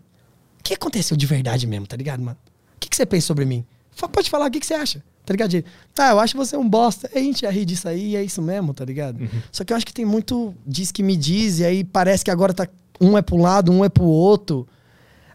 o 0.60 0.64
que 0.64 0.74
aconteceu 0.74 1.18
de 1.18 1.26
verdade 1.26 1.68
mesmo, 1.68 1.86
tá 1.86 1.98
ligado, 1.98 2.22
mano? 2.22 2.38
O 2.76 2.80
que, 2.80 2.88
que 2.88 2.96
você 2.96 3.06
pensa 3.06 3.28
sobre 3.28 3.46
mim? 3.46 3.66
Pode 4.08 4.30
falar 4.30 4.48
o 4.48 4.52
que, 4.52 4.60
que 4.60 4.66
você 4.66 4.74
acha, 4.76 5.04
tá 5.26 5.34
ligado? 5.34 5.50
De, 5.50 5.66
Tá, 5.94 6.12
eu 6.12 6.20
acho 6.20 6.38
você 6.38 6.56
um 6.56 6.68
bosta. 6.68 7.10
A 7.14 7.20
gente 7.20 7.42
ia 7.44 7.52
rir 7.52 7.66
disso 7.66 7.88
aí 7.88 8.12
e 8.12 8.16
é 8.16 8.24
isso 8.24 8.42
mesmo, 8.42 8.74
tá 8.74 8.86
ligado? 8.86 9.20
Só 9.52 9.64
que 9.64 9.74
eu 9.74 9.78
acho 9.78 9.86
que 9.86 9.94
tem 9.94 10.06
muito 10.06 10.54
diz 10.66 10.92
que 10.92 11.04
me 11.04 11.18
diz, 11.18 11.60
e 11.60 11.66
aí 11.66 11.84
parece 11.84 12.24
que 12.24 12.32
agora 12.32 12.54
tá. 12.54 12.68
Um 13.02 13.18
é 13.18 13.22
pro 13.22 13.38
lado, 13.38 13.72
um 13.72 13.84
é 13.84 13.90
pro 13.90 14.04
outro. 14.04 14.68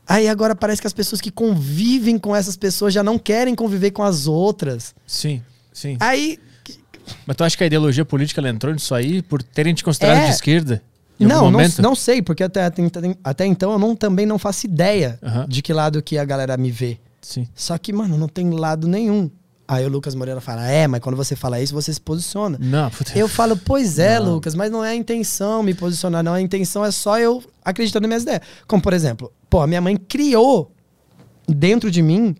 Aí 0.07 0.29
agora 0.29 0.55
parece 0.55 0.81
que 0.83 0.87
as 0.87 0.93
pessoas 0.93 1.21
que 1.21 1.31
convivem 1.31 2.19
com 2.19 2.37
essas 2.37 2.57
pessoas 2.57 2.93
já 2.93 3.03
não 3.03 3.19
querem 3.19 3.55
conviver 3.55 3.91
com 3.91 4.03
as 4.03 4.27
outras. 4.27 4.95
sim, 5.07 5.43
sim. 5.73 5.97
Aí. 6.01 6.39
Mas 7.27 7.37
tu 7.37 7.45
acha 7.45 7.57
que 7.57 7.65
a 7.65 7.67
ideologia 7.67 8.05
política 8.05 8.41
ela 8.41 8.49
entrou 8.49 8.73
nisso 8.73 8.95
aí 8.95 9.21
por 9.23 9.43
terem 9.43 9.75
te 9.75 9.85
considerado 9.85 10.19
É. 10.23 10.25
de 10.27 10.31
esquerda? 10.33 10.83
Não, 11.19 11.51
não, 11.51 11.61
não 11.81 11.95
sei, 11.95 12.21
porque 12.21 12.43
até, 12.43 12.65
até, 12.65 12.83
até 13.23 13.47
então 13.47 13.73
eu 13.73 13.79
não, 13.79 13.95
também 13.95 14.27
não 14.27 14.39
faço 14.39 14.67
ideia 14.67 15.19
Aham. 15.23 15.47
de 15.49 15.63
que 15.63 15.73
lado 15.73 16.03
que 16.03 16.19
a 16.19 16.25
galera 16.25 16.57
me 16.57 16.71
vê. 16.71 16.99
Sim. 17.25 17.49
Só 17.55 17.77
que, 17.79 17.93
mano, 17.93 18.19
não 18.19 18.29
tem 18.29 18.51
lado 18.51 18.87
nenhum. 18.87 19.31
Aí 19.67 19.85
o 19.87 19.89
Lucas 19.89 20.15
Moreira 20.15 20.41
fala: 20.41 20.69
É, 20.69 20.87
mas 20.87 21.01
quando 21.01 21.17
você 21.17 21.35
fala 21.35 21.61
isso, 21.61 21.73
você 21.73 21.93
se 21.93 22.01
posiciona. 22.01 22.59
Não, 22.61 22.91
puta. 22.91 23.19
Eu 23.19 23.27
falo, 23.27 23.57
pois 23.57 23.99
é, 23.99 24.21
Não. 24.21 24.35
Lucas, 24.35 24.55
mas 24.55 24.71
não 24.71 24.85
é 24.85 24.91
a 24.91 24.95
intenção 24.95 25.63
me 25.63 25.73
posicionar, 25.73 26.23
não. 26.23 26.35
A 26.35 26.41
intenção 26.41 26.85
é 26.85 26.91
só 26.91 27.19
eu 27.19 27.43
acreditando 27.65 28.03
nas 28.03 28.09
minhas 28.09 28.23
ideias. 28.25 28.43
Como, 28.69 28.83
por 28.83 28.93
exemplo, 28.93 29.33
pô, 29.49 29.63
a 29.63 29.67
minha 29.67 29.81
mãe 29.81 29.97
criou 29.97 30.71
dentro 31.49 31.91
de 31.91 32.03
mim 32.03 32.37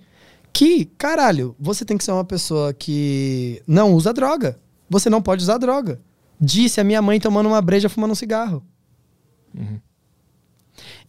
que, 0.53 0.85
caralho, 0.99 1.57
você 1.59 1.85
tem 1.85 1.97
que 1.97 2.05
ser 2.05 2.13
uma 2.13 2.25
pessoa 2.25 2.75
que 2.75 3.63
não 3.67 3.95
usa 3.95 4.13
droga. 4.13 4.59
Você 4.91 5.09
não 5.09 5.23
pode 5.23 5.43
usar 5.43 5.57
droga. 5.57 6.01
Disse 6.39 6.79
a 6.81 6.85
minha 6.85 7.01
mãe 7.01 7.19
tomando 7.19 7.47
uma 7.47 7.63
breja 7.63 7.89
fumando 7.89 8.13
um 8.13 8.15
cigarro. 8.15 8.63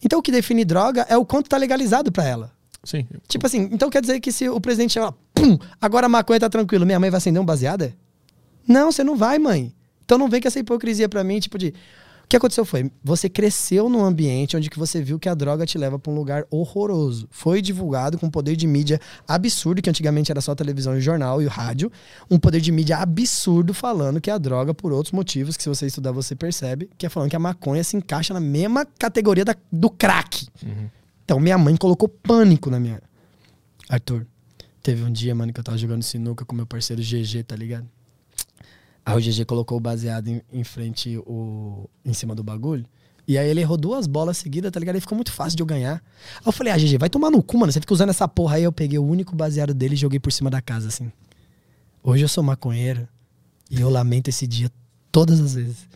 Então 0.02 0.18
o 0.18 0.22
que 0.22 0.32
define 0.32 0.64
droga 0.64 1.04
é 1.08 1.16
o 1.16 1.26
quanto 1.26 1.48
tá 1.50 1.56
legalizado 1.56 2.10
pra 2.10 2.24
ela. 2.24 2.55
Sim. 2.84 3.06
Tipo 3.28 3.46
assim, 3.46 3.68
então 3.72 3.90
quer 3.90 4.00
dizer 4.00 4.20
que 4.20 4.30
se 4.30 4.48
o 4.48 4.60
presidente 4.60 4.92
chegar 4.92 5.06
lá, 5.06 5.14
pum, 5.34 5.58
agora 5.80 6.06
a 6.06 6.08
maconha 6.08 6.38
tá 6.40 6.48
tranquilo, 6.48 6.86
minha 6.86 7.00
mãe 7.00 7.10
vai 7.10 7.18
acender 7.18 7.40
um 7.42 7.44
baseado? 7.46 7.82
é? 7.82 7.92
Não, 8.66 8.90
você 8.92 9.02
não 9.04 9.16
vai, 9.16 9.38
mãe. 9.38 9.72
Então 10.04 10.18
não 10.18 10.28
vem 10.28 10.40
com 10.40 10.48
essa 10.48 10.58
hipocrisia 10.58 11.08
pra 11.08 11.22
mim, 11.24 11.38
tipo 11.40 11.58
de. 11.58 11.68
O 12.24 12.28
que 12.28 12.36
aconteceu 12.36 12.64
foi, 12.64 12.90
você 13.04 13.28
cresceu 13.28 13.88
num 13.88 14.04
ambiente 14.04 14.56
onde 14.56 14.68
que 14.68 14.76
você 14.80 15.00
viu 15.00 15.16
que 15.16 15.28
a 15.28 15.34
droga 15.34 15.64
te 15.64 15.78
leva 15.78 15.96
pra 15.96 16.10
um 16.12 16.16
lugar 16.16 16.44
horroroso. 16.50 17.28
Foi 17.30 17.62
divulgado 17.62 18.18
com 18.18 18.26
um 18.26 18.30
poder 18.30 18.56
de 18.56 18.66
mídia 18.66 19.00
absurdo, 19.28 19.80
que 19.80 19.88
antigamente 19.88 20.32
era 20.32 20.40
só 20.40 20.50
a 20.50 20.56
televisão 20.56 20.98
e 20.98 21.00
jornal 21.00 21.40
e 21.40 21.46
o 21.46 21.48
rádio, 21.48 21.90
um 22.28 22.36
poder 22.36 22.60
de 22.60 22.72
mídia 22.72 22.96
absurdo 22.96 23.72
falando 23.72 24.20
que 24.20 24.28
a 24.28 24.38
droga, 24.38 24.74
por 24.74 24.92
outros 24.92 25.12
motivos, 25.12 25.56
que 25.56 25.62
se 25.62 25.68
você 25.68 25.86
estudar 25.86 26.10
você 26.10 26.34
percebe, 26.34 26.90
que 26.98 27.06
é 27.06 27.08
falando 27.08 27.30
que 27.30 27.36
a 27.36 27.38
maconha 27.38 27.84
se 27.84 27.96
encaixa 27.96 28.34
na 28.34 28.40
mesma 28.40 28.84
categoria 28.84 29.44
da- 29.44 29.54
do 29.70 29.88
crack. 29.88 30.48
Então 31.26 31.40
minha 31.40 31.58
mãe 31.58 31.76
colocou 31.76 32.08
pânico 32.08 32.70
na 32.70 32.78
minha. 32.78 33.02
Arthur, 33.88 34.24
teve 34.80 35.02
um 35.02 35.10
dia, 35.10 35.34
mano, 35.34 35.52
que 35.52 35.58
eu 35.58 35.64
tava 35.64 35.76
jogando 35.76 36.04
sinuca 36.04 36.44
com 36.44 36.54
meu 36.54 36.64
parceiro 36.64 37.02
GG, 37.02 37.42
tá 37.42 37.56
ligado? 37.56 37.84
Aí 39.04 39.16
o 39.16 39.20
GG 39.20 39.44
colocou 39.44 39.76
o 39.76 39.80
baseado 39.80 40.28
em, 40.28 40.40
em 40.52 40.62
frente, 40.62 41.18
o, 41.18 41.90
em 42.04 42.12
cima 42.12 42.32
do 42.32 42.44
bagulho. 42.44 42.86
E 43.26 43.36
aí 43.36 43.48
ele 43.48 43.60
errou 43.60 43.76
duas 43.76 44.06
bolas 44.06 44.38
seguidas, 44.38 44.70
tá 44.70 44.78
ligado? 44.78 44.94
Aí 44.94 45.00
ficou 45.00 45.16
muito 45.16 45.32
fácil 45.32 45.56
de 45.56 45.62
eu 45.64 45.66
ganhar. 45.66 45.94
Aí 46.36 46.46
eu 46.46 46.52
falei, 46.52 46.72
ah, 46.72 46.78
GG, 46.78 46.96
vai 46.96 47.10
tomar 47.10 47.28
no 47.28 47.42
cu, 47.42 47.58
mano. 47.58 47.72
Você 47.72 47.80
fica 47.80 47.92
usando 47.92 48.10
essa 48.10 48.28
porra 48.28 48.54
aí. 48.54 48.62
Eu 48.62 48.70
peguei 48.70 48.98
o 49.00 49.04
único 49.04 49.34
baseado 49.34 49.74
dele 49.74 49.94
e 49.94 49.96
joguei 49.96 50.20
por 50.20 50.30
cima 50.30 50.48
da 50.48 50.62
casa, 50.62 50.86
assim. 50.86 51.10
Hoje 52.04 52.22
eu 52.22 52.28
sou 52.28 52.44
maconheiro 52.44 53.08
e 53.68 53.80
eu 53.80 53.90
lamento 53.90 54.28
esse 54.28 54.46
dia 54.46 54.70
todas 55.10 55.40
as 55.40 55.54
vezes. 55.54 55.88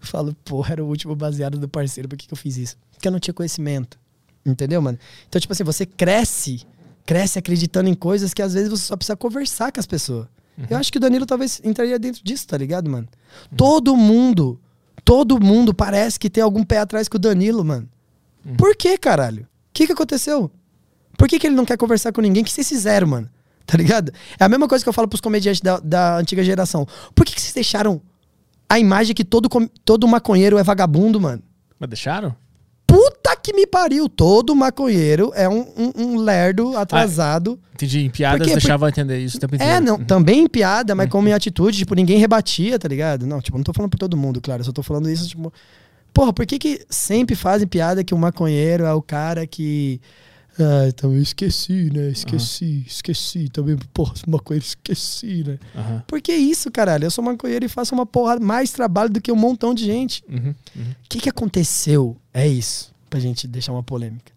Eu 0.00 0.08
falo, 0.08 0.34
porra, 0.44 0.72
era 0.72 0.84
o 0.84 0.88
último 0.88 1.14
baseado 1.14 1.56
do 1.56 1.68
parceiro, 1.68 2.08
por 2.08 2.16
que, 2.16 2.26
que 2.26 2.34
eu 2.34 2.38
fiz 2.38 2.56
isso? 2.56 2.76
Porque 2.90 3.06
eu 3.06 3.12
não 3.12 3.20
tinha 3.20 3.32
conhecimento. 3.32 4.01
Entendeu, 4.44 4.82
mano? 4.82 4.98
Então, 5.28 5.40
tipo 5.40 5.52
assim, 5.52 5.64
você 5.64 5.86
cresce, 5.86 6.66
cresce 7.06 7.38
acreditando 7.38 7.88
em 7.88 7.94
coisas 7.94 8.34
que 8.34 8.42
às 8.42 8.54
vezes 8.54 8.68
você 8.68 8.84
só 8.84 8.96
precisa 8.96 9.16
conversar 9.16 9.72
com 9.72 9.80
as 9.80 9.86
pessoas. 9.86 10.26
Eu 10.68 10.76
acho 10.76 10.92
que 10.92 10.98
o 10.98 11.00
Danilo 11.00 11.24
talvez 11.24 11.60
entraria 11.64 11.98
dentro 11.98 12.22
disso, 12.22 12.46
tá 12.46 12.56
ligado, 12.56 12.88
mano? 12.90 13.08
Todo 13.56 13.96
mundo, 13.96 14.60
todo 15.04 15.42
mundo 15.42 15.72
parece 15.72 16.18
que 16.18 16.28
tem 16.28 16.42
algum 16.42 16.62
pé 16.62 16.78
atrás 16.78 17.08
com 17.08 17.16
o 17.16 17.20
Danilo, 17.20 17.64
mano. 17.64 17.88
Por 18.56 18.76
que, 18.76 18.98
caralho? 18.98 19.42
O 19.42 19.46
que, 19.72 19.86
que 19.86 19.92
aconteceu? 19.92 20.50
Por 21.16 21.28
que, 21.28 21.38
que 21.38 21.46
ele 21.46 21.56
não 21.56 21.64
quer 21.64 21.76
conversar 21.76 22.12
com 22.12 22.20
ninguém? 22.20 22.42
O 22.42 22.44
que 22.44 22.52
vocês 22.52 22.68
fizeram, 22.68 23.06
mano? 23.06 23.30
Tá 23.64 23.78
ligado? 23.78 24.12
É 24.38 24.44
a 24.44 24.48
mesma 24.48 24.68
coisa 24.68 24.84
que 24.84 24.88
eu 24.88 24.92
falo 24.92 25.08
pros 25.08 25.20
comediantes 25.20 25.60
da, 25.60 25.78
da 25.78 26.16
antiga 26.18 26.42
geração. 26.42 26.86
Por 27.14 27.24
que, 27.24 27.34
que 27.34 27.40
vocês 27.40 27.54
deixaram 27.54 28.02
a 28.68 28.78
imagem 28.78 29.14
que 29.14 29.24
todo, 29.24 29.48
todo 29.84 30.08
maconheiro 30.08 30.58
é 30.58 30.62
vagabundo, 30.62 31.20
mano? 31.20 31.42
Mas 31.78 31.88
deixaram? 31.88 32.34
Puta 32.86 33.31
que 33.42 33.52
me 33.52 33.66
pariu! 33.66 34.08
Todo 34.08 34.54
maconheiro 34.54 35.32
é 35.34 35.48
um, 35.48 35.66
um, 35.76 35.92
um 35.96 36.16
lerdo 36.18 36.76
atrasado. 36.76 37.58
Entendi. 37.74 38.00
Em 38.00 38.10
piadas 38.10 38.38
Por 38.38 38.46
quê? 38.46 38.52
deixava 38.52 38.88
entender 38.88 39.18
isso 39.18 39.36
o 39.36 39.40
tempo 39.40 39.54
inteiro. 39.54 39.72
É, 39.72 39.80
não, 39.80 40.02
também 40.02 40.44
em 40.44 40.48
piada, 40.48 40.94
mas 40.94 41.08
como 41.08 41.28
em 41.28 41.32
atitude, 41.32 41.78
tipo, 41.78 41.94
ninguém 41.94 42.18
rebatia, 42.18 42.78
tá 42.78 42.88
ligado? 42.88 43.26
Não, 43.26 43.40
tipo, 43.40 43.56
não 43.56 43.64
tô 43.64 43.72
falando 43.72 43.90
pra 43.90 43.98
todo 43.98 44.16
mundo, 44.16 44.40
claro, 44.40 44.60
eu 44.60 44.64
só 44.64 44.72
tô 44.72 44.82
falando 44.82 45.10
isso, 45.10 45.28
tipo. 45.28 45.52
Porra, 46.14 46.32
por 46.32 46.44
que 46.46 46.58
que 46.58 46.84
sempre 46.90 47.34
fazem 47.34 47.66
piada 47.66 48.04
que 48.04 48.14
o 48.14 48.18
maconheiro 48.18 48.84
é 48.84 48.92
o 48.92 49.02
cara 49.02 49.46
que. 49.46 50.00
Ah, 50.58 50.92
também 50.94 51.22
esqueci, 51.22 51.90
né? 51.90 52.10
Esqueci, 52.10 52.84
esqueci. 52.86 53.48
Também, 53.48 53.76
porra, 53.94 54.12
maconheiro, 54.26 54.64
esqueci, 54.64 55.42
né? 55.46 55.58
Aham. 55.74 56.04
Por 56.06 56.20
que 56.20 56.32
isso, 56.32 56.70
caralho? 56.70 57.04
Eu 57.04 57.10
sou 57.10 57.24
maconheiro 57.24 57.64
e 57.64 57.68
faço 57.68 57.94
uma 57.94 58.04
porra 58.04 58.38
mais 58.38 58.70
trabalho 58.70 59.08
do 59.08 59.20
que 59.20 59.32
um 59.32 59.36
montão 59.36 59.72
de 59.72 59.84
gente. 59.84 60.22
Uhum. 60.28 60.54
Uhum. 60.76 60.90
O 60.90 61.08
que, 61.08 61.20
que 61.20 61.28
aconteceu? 61.28 62.16
É 62.34 62.46
isso, 62.46 62.91
pra 63.12 63.20
gente 63.20 63.46
deixar 63.46 63.72
uma 63.72 63.82
polêmica. 63.82 64.32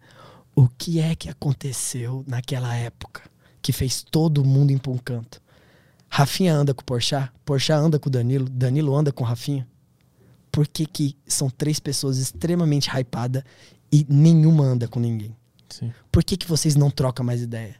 O 0.54 0.68
que 0.68 1.00
é 1.00 1.14
que 1.14 1.30
aconteceu 1.30 2.22
naquela 2.26 2.74
época 2.74 3.22
que 3.62 3.72
fez 3.72 4.02
todo 4.02 4.44
mundo 4.44 4.70
ir 4.70 4.78
pra 4.78 4.92
um 4.92 4.98
canto? 4.98 5.40
Rafinha 6.10 6.54
anda 6.54 6.74
com 6.74 6.82
o 6.82 6.84
Porchat, 6.84 7.32
Porchat 7.42 7.78
anda 7.78 7.98
com 7.98 8.10
o 8.10 8.12
Danilo, 8.12 8.46
Danilo 8.46 8.94
anda 8.94 9.10
com 9.10 9.24
o 9.24 9.26
Rafinha. 9.26 9.66
Por 10.52 10.68
que, 10.68 10.84
que 10.84 11.16
são 11.26 11.48
três 11.48 11.80
pessoas 11.80 12.18
extremamente 12.18 12.90
hypadas 12.90 13.42
e 13.90 14.06
nenhuma 14.10 14.64
anda 14.64 14.86
com 14.86 15.00
ninguém? 15.00 15.34
Sim. 15.70 15.90
Por 16.12 16.22
que, 16.22 16.36
que 16.36 16.46
vocês 16.46 16.76
não 16.76 16.90
trocam 16.90 17.24
mais 17.24 17.40
ideia? 17.40 17.76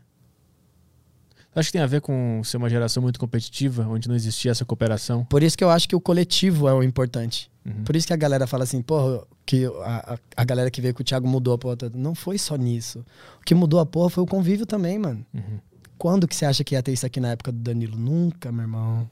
Acho 1.55 1.69
que 1.69 1.73
tem 1.73 1.83
a 1.83 1.87
ver 1.87 2.01
com 2.01 2.43
ser 2.43 2.57
uma 2.57 2.69
geração 2.71 3.03
muito 3.03 3.21
competitiva, 3.21 3.87
onde 3.87 4.09
não 4.09 4.15
existia 4.15 4.51
essa 4.51 4.65
cooperação. 4.65 5.25
Por 5.27 5.43
isso 5.43 5.57
que 5.57 5.65
eu 5.65 5.71
acho 5.71 5.89
que 5.89 5.97
o 5.97 6.01
coletivo 6.01 6.69
é 6.69 6.75
o 6.75 6.83
importante. 6.83 7.51
Uhum. 7.65 7.85
Por 7.85 7.97
isso 7.97 8.07
que 8.07 8.13
a 8.13 8.17
galera 8.17 8.47
fala 8.47 8.65
assim, 8.65 8.83
porra, 8.83 9.27
que 9.47 9.65
a, 9.65 10.19
a, 10.37 10.45
galera 10.45 10.71
que 10.71 10.81
veio 10.81 10.93
com 10.93 11.03
o 11.03 11.05
Thiago 11.05 11.29
mudou 11.29 11.55
a 11.55 11.59
porra 11.59 11.77
toda. 11.77 11.97
Não 11.97 12.15
foi 12.15 12.37
só 12.37 12.57
nisso. 12.57 13.05
O 13.41 13.45
que 13.45 13.55
mudou 13.55 13.79
a 13.79 13.87
porra 13.87 14.11
foi 14.11 14.25
o 14.25 14.27
convívio 14.27 14.67
também, 14.67 14.99
mano. 14.99 15.25
Uhum. 15.33 15.61
Quando 15.97 16.27
que 16.27 16.35
você 16.35 16.45
acha 16.45 16.65
que 16.65 16.75
ia 16.75 16.83
ter 16.83 16.93
isso 16.93 17.07
aqui 17.07 17.21
na 17.21 17.31
época 17.31 17.53
do 17.53 17.59
Danilo? 17.59 17.97
Nunca, 17.97 18.51
meu 18.51 18.63
irmão. 18.63 19.09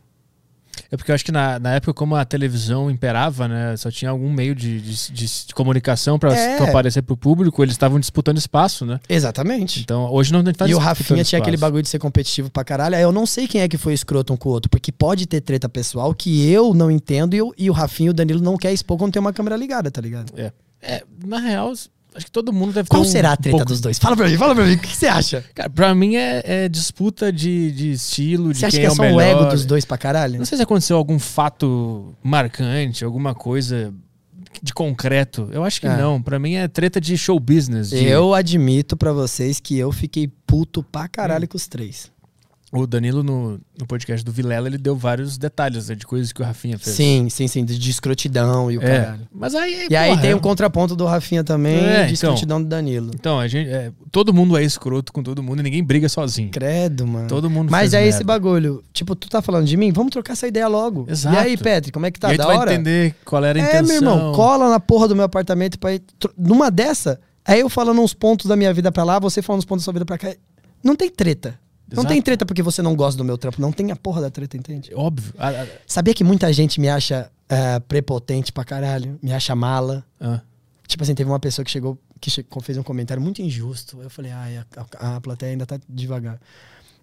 É 0.91 0.97
porque 0.97 1.11
eu 1.11 1.15
acho 1.15 1.25
que 1.25 1.33
na, 1.33 1.59
na 1.59 1.75
época, 1.75 1.93
como 1.95 2.15
a 2.17 2.25
televisão 2.25 2.91
imperava, 2.91 3.47
né? 3.49 3.77
Só 3.77 3.91
tinha 3.91 4.11
algum 4.11 4.33
meio 4.33 4.55
de, 4.55 4.81
de, 4.81 5.13
de- 5.13 5.47
de 5.47 5.55
comunicação 5.55 6.19
para 6.19 6.35
É. 6.35 6.59
aparecer 6.69 7.03
pro 7.03 7.17
público, 7.17 7.63
eles 7.63 7.75
estavam 7.75 7.99
disputando 8.01 8.39
espaço, 8.39 8.85
né? 8.87 8.99
Exatamente. 9.09 9.81
Então, 9.81 10.11
hoje 10.13 10.33
não 10.33 10.43
tá 10.45 10.49
e 10.51 10.53
o 10.75 10.79
disputando 10.79 10.85
Rafinha 10.85 11.07
tinha 11.07 11.23
espaço. 11.23 11.37
aquele 11.43 11.57
bagulho 11.57 11.83
de 11.83 11.89
ser 11.89 11.99
competitivo 11.99 12.51
pra 12.51 12.65
caralho. 12.65 12.97
Aí 12.97 13.03
eu 13.03 13.13
não 13.13 13.27
sei 13.27 13.47
quem 13.49 13.61
é 13.61 13.69
que 13.69 13.77
foi 13.79 13.93
escroto 13.95 14.33
um 14.33 14.37
com 14.37 14.49
o 14.49 14.53
outro, 14.53 14.71
porque 14.71 14.91
pode 14.93 15.27
ter 15.27 15.41
treta 15.41 15.69
pessoal 15.69 16.15
que 16.15 16.49
eu 16.51 16.75
não 16.75 16.91
entendo 16.91 17.35
e, 17.35 17.39
eu- 17.39 17.55
e 17.57 17.71
o 17.71 17.73
Rafinha 17.73 18.09
e 18.09 18.11
o 18.11 18.15
Danilo 18.15 18.41
não 18.41 18.57
quer 18.57 18.73
expor 18.73 18.97
quando 18.99 19.13
tem 19.13 19.21
uma 19.21 19.33
câmera 19.33 19.57
ligada, 19.57 19.91
tá 19.91 20.01
ligado? 20.01 20.33
É. 20.37 20.53
É, 20.87 21.03
na 21.25 21.39
real, 21.39 21.73
acho 22.15 22.27
que 22.27 22.31
todo 22.33 22.53
mundo 22.53 22.73
deve 22.73 22.89
Qual 22.89 23.03
ter 23.03 23.09
um 23.09 23.11
será 23.11 23.33
a 23.33 23.37
treta 23.37 23.57
pouco- 23.59 23.67
dos 23.73 23.81
dois? 23.81 23.99
Fala 23.99 24.17
pra 24.17 24.29
mim, 24.29 24.37
fala 24.37 24.55
pra 24.55 24.65
mim. 24.65 24.75
O 24.75 24.79
que 24.79 24.89
que 24.89 24.97
você 24.97 25.07
acha? 25.07 25.45
Cara, 25.55 25.69
pra 25.71 25.95
mim 25.95 26.17
é, 26.17 26.43
é 26.45 26.69
disputa 26.69 27.33
de, 27.33 27.71
de 27.73 27.93
estilo, 27.93 28.53
de 28.53 28.59
Você 28.61 28.67
acha 28.67 28.79
que 28.79 28.87
é 28.87 28.91
o 28.91 28.95
só 28.95 29.03
melhor. 29.03 29.17
o 29.17 29.21
ego 29.21 29.45
dos 29.51 29.65
dois 29.67 29.85
pra 29.85 29.99
caralho? 29.99 30.39
Não 30.39 30.45
sei 30.45 30.57
se 30.57 30.63
aconteceu 30.63 30.97
algum 30.97 31.19
fato 31.19 32.15
marcante, 32.23 33.05
alguma 33.05 33.35
coisa 33.35 33.93
de 34.63 34.73
concreto. 34.73 35.49
Eu 35.53 35.65
acho 35.65 35.81
que 35.81 35.87
É. 35.87 35.97
não. 35.97 36.23
Pra 36.23 36.39
mim 36.39 36.55
é 36.55 36.69
treta 36.69 37.01
de 37.01 37.19
show 37.19 37.39
business. 37.41 37.91
de- 37.91 38.05
Eu 38.05 38.33
admito 38.35 38.97
pra 38.97 39.13
vocês 39.13 39.59
que 39.61 39.77
eu 39.77 39.91
fiquei 39.91 40.29
puto 40.47 40.83
pra 40.83 41.03
Hum. 41.05 41.09
caralho 41.11 41.49
com 41.49 41.57
os 41.57 41.67
três. 41.67 42.11
O 42.77 42.89
Danilo, 42.89 43.23
no, 43.23 43.61
no 43.79 43.87
podcast 43.87 44.25
do 44.25 44.33
Vilela, 44.33 44.67
ele 44.67 44.77
deu 44.77 44.97
vários 44.97 45.39
detalhes 45.39 45.89
né, 45.89 45.95
de 45.95 46.05
coisas 46.05 46.33
que 46.33 46.43
o 46.43 46.45
Rafinha 46.45 46.77
fez. 46.77 46.97
Sim, 46.97 47.29
sim, 47.31 47.47
sim, 47.47 47.65
de 47.65 47.79
de 47.79 47.91
escrotidão 47.91 48.69
e 48.69 48.77
o 48.79 48.83
É. 48.83 49.01
caralho. 49.01 49.29
Mas 49.33 49.55
aí. 49.55 49.87
E 49.89 49.95
aí 49.95 50.11
porra, 50.11 50.21
tem 50.23 50.31
é- 50.33 50.35
um 50.35 50.41
contraponto 50.41 50.97
do 50.97 51.05
Rafinha 51.05 51.45
também, 51.45 51.77
É, 51.77 52.07
de 52.07 52.15
então. 52.15 52.31
escrotidão 52.31 52.61
do 52.61 52.69
Danilo. 52.69 53.13
Então, 53.15 53.39
a 53.39 53.47
gente, 53.47 53.71
é, 53.71 53.93
todo 54.11 54.35
mundo 54.35 54.57
é 54.57 54.65
escroto 54.65 55.13
com 55.13 55.23
todo 55.23 55.41
mundo 55.41 55.61
e 55.61 55.63
ninguém 55.63 55.85
briga 55.85 56.09
sozinho. 56.09 56.51
Credo, 56.51 57.07
mano. 57.07 57.29
Todo 57.29 57.49
mundo 57.49 57.71
Mas 57.71 57.95
é 57.95 57.99
merda. 58.01 58.09
esse 58.17 58.25
bagulho. 58.25 58.83
Tipo, 58.93 59.15
tu 59.15 59.29
tá 59.29 59.41
falando 59.41 59.67
de 59.67 59.77
mim? 59.77 59.93
Vamos 59.93 60.11
trocar 60.11 60.33
essa 60.33 60.49
ideia 60.49 60.67
logo. 60.67 61.07
Exato. 61.09 61.37
E 61.37 61.39
aí, 61.39 61.57
Petri, 61.57 61.93
como 61.93 62.07
é 62.07 62.11
que 62.11 62.19
tá? 62.19 62.29
e 62.29 62.33
aí 62.33 62.37
da 62.39 62.45
tu 62.45 62.49
vai 62.49 62.57
hora? 62.57 62.75
entender 62.75 63.15
qual 63.25 63.45
era 63.45 63.57
a 63.57 63.63
é, 63.63 63.69
intenção. 63.69 63.87
meu 63.87 63.97
irmão, 63.97 64.33
cola 64.33 64.69
na 64.69 64.81
porra 64.81 65.07
do 65.07 65.15
meu 65.15 65.25
apartamento 65.25 65.79
pra 65.79 65.95
ir. 65.95 66.03
Numa 66.37 66.73
dessa, 66.73 67.21
é 67.47 67.57
eu 67.59 67.69
falando 67.69 68.01
uns 68.01 68.13
pontos 68.15 68.47
da 68.47 68.57
minha 68.57 68.75
vida 68.75 68.91
pra 68.91 69.05
lá, 69.05 69.21
você 69.21 69.41
falando 69.41 69.61
uns 69.61 69.65
pontos 69.65 69.83
da 69.83 69.85
sua 69.85 69.93
vida 69.93 70.05
pra 70.05 70.19
cá. 70.19 70.35
Não 70.83 70.97
tem 70.97 71.09
treta. 71.09 71.57
Não 71.91 71.97
Exato. 72.03 72.09
tem 72.09 72.23
treta 72.23 72.47
porque 72.47 72.63
você 72.63 72.81
não 72.83 72.97
gosta 72.97 73.17
do 73.19 73.25
meu 73.25 73.37
trampo. 73.39 73.61
Não 73.61 73.71
tem 73.71 73.91
a 73.91 73.97
porra 73.97 74.21
da 74.23 74.31
treta, 74.31 74.57
entende? 74.57 74.91
Óbvio. 74.95 75.33
Ah, 75.39 75.51
ah, 75.51 75.67
Sabia 75.87 76.15
que 76.15 76.25
muita 76.25 76.53
gente 76.53 76.81
me 76.81 76.89
acha 76.89 77.31
eh, 77.49 77.79
prepotente 77.81 78.51
pra 78.53 78.65
caralho, 78.65 79.19
me 79.23 79.33
acha 79.33 79.55
mala. 79.55 80.05
ah. 80.21 80.41
Tipo 80.87 81.03
assim, 81.03 81.15
teve 81.15 81.31
uma 81.31 81.41
pessoa 81.41 81.65
que 81.65 81.71
chegou, 81.71 81.99
que 82.21 82.31
fez 82.63 82.77
um 82.79 82.83
comentário 82.83 83.23
muito 83.23 83.41
injusto. 83.43 84.01
Eu 84.03 84.11
falei, 84.11 84.33
ai, 84.33 84.57
a, 84.59 84.67
a- 84.99 85.17
a 85.17 85.21
plateia 85.21 85.53
ainda 85.53 85.65
tá 85.67 85.79
devagar. 85.89 86.39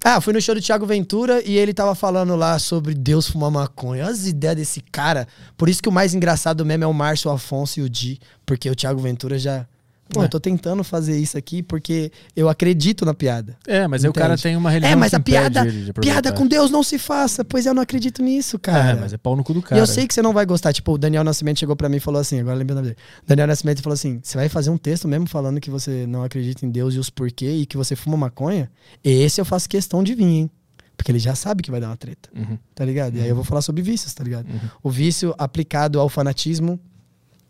Ah, 0.03 0.19
fui 0.19 0.33
no 0.33 0.41
show 0.41 0.55
do 0.55 0.61
Thiago 0.61 0.85
Ventura 0.85 1.43
e 1.47 1.55
ele 1.57 1.73
tava 1.75 1.93
falando 1.93 2.35
lá 2.35 2.57
sobre 2.57 2.93
Deus 2.95 3.27
fumar 3.27 3.51
maconha. 3.51 4.03
Olha 4.05 4.11
as 4.11 4.25
ideias 4.25 4.55
desse 4.55 4.81
cara. 4.81 5.27
Por 5.57 5.69
isso 5.69 5.81
que 5.81 5.89
o 5.89 5.91
mais 5.91 6.13
engraçado 6.15 6.65
mesmo 6.65 6.83
é 6.83 6.87
o 6.87 6.93
Márcio 6.93 7.29
Afonso 7.29 7.79
e 7.79 7.83
o 7.83 7.89
Di. 7.89 8.19
Porque 8.45 8.67
o 8.69 8.75
Thiago 8.75 8.99
Ventura 8.99 9.37
já. 9.37 9.67
Pô, 10.13 10.21
É. 10.21 10.25
eu 10.25 10.29
tô 10.29 10.39
tentando 10.39 10.83
fazer 10.83 11.17
isso 11.17 11.37
aqui 11.37 11.63
porque 11.63 12.11
eu 12.35 12.49
acredito 12.49 13.05
na 13.05 13.13
piada. 13.13 13.57
É, 13.65 13.87
mas 13.87 14.03
aí 14.03 14.09
o 14.09 14.13
cara 14.13 14.37
tem 14.37 14.55
uma 14.57 14.69
religião 14.69 14.91
É, 14.93 14.95
mas 14.95 15.09
que 15.11 15.15
a 15.15 15.19
piada, 15.19 15.65
piada 16.01 16.31
com 16.33 16.45
Deus 16.45 16.69
não 16.69 16.83
se 16.83 16.99
faça. 16.99 17.45
Pois 17.45 17.65
eu 17.65 17.73
não 17.73 17.81
acredito 17.81 18.21
nisso, 18.21 18.59
cara. 18.59 18.91
É, 18.91 18.95
mas 18.99 19.13
é 19.13 19.17
pau 19.17 19.35
no 19.35 19.43
cu 19.43 19.53
do 19.53 19.59
E 19.59 19.63
cara. 19.63 19.81
eu 19.81 19.87
sei 19.87 20.05
que 20.05 20.13
você 20.13 20.21
não 20.21 20.33
vai 20.33 20.45
gostar. 20.45 20.73
Tipo, 20.73 20.93
o 20.93 20.97
Daniel 20.97 21.23
Nascimento 21.23 21.59
chegou 21.59 21.75
pra 21.75 21.87
mim 21.87 21.97
e 21.97 21.99
falou 22.01 22.19
assim, 22.19 22.39
agora 22.39 22.55
lembrando 22.57 22.81
dele. 22.83 22.97
Daniel 23.25 23.47
Nascimento 23.47 23.81
falou 23.81 23.93
assim: 23.93 24.19
você 24.21 24.37
vai 24.37 24.49
fazer 24.49 24.69
um 24.69 24.77
texto 24.77 25.07
mesmo 25.07 25.27
falando 25.27 25.59
que 25.61 25.69
você 25.69 26.05
não 26.05 26.23
acredita 26.23 26.65
em 26.65 26.69
Deus 26.69 26.93
e 26.93 26.99
os 26.99 27.09
porquê 27.09 27.49
e 27.49 27.65
que 27.65 27.77
você 27.77 27.95
fuma 27.95 28.17
maconha? 28.17 28.69
Esse 29.03 29.39
eu 29.39 29.45
faço 29.45 29.69
questão 29.69 30.03
de 30.03 30.13
vir, 30.13 30.25
hein? 30.25 30.51
Porque 30.97 31.11
ele 31.11 31.19
já 31.19 31.33
sabe 31.33 31.63
que 31.63 31.71
vai 31.71 31.79
dar 31.81 31.87
uma 31.87 31.97
treta, 31.97 32.29
Uhum. 32.35 32.59
tá 32.75 32.85
ligado? 32.85 33.17
E 33.17 33.21
aí 33.21 33.27
eu 33.29 33.33
vou 33.35 33.43
falar 33.43 33.61
sobre 33.63 33.81
vícios, 33.81 34.13
tá 34.13 34.23
ligado? 34.23 34.45
O 34.83 34.89
vício 34.91 35.33
aplicado 35.37 35.99
ao 35.99 36.07
fanatismo, 36.07 36.79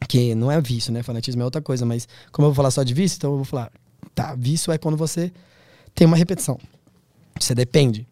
que 0.08 0.36
não 0.36 0.52
é 0.52 0.60
vício, 0.60 0.92
né? 0.92 1.04
Fanatismo 1.04 1.42
é 1.42 1.46
outra 1.46 1.62
coisa, 1.62 1.86
mas 1.86 2.08
como 2.32 2.46
eu 2.46 2.50
vou 2.52 2.56
falar 2.56 2.72
só 2.72 2.84
de 2.84 2.94
vício, 2.94 3.18
então 3.18 3.32
eu 3.32 3.38
vou 3.38 3.46
falar, 3.46 3.72
tá, 4.14 4.36
vício 4.36 4.72
é 4.72 4.78
quando 4.78 4.98
você 4.98 5.32
tem 5.94 6.08
uma 6.08 6.18
repetição. 6.18 6.60
Você 7.40 7.56
depende. 7.56 8.08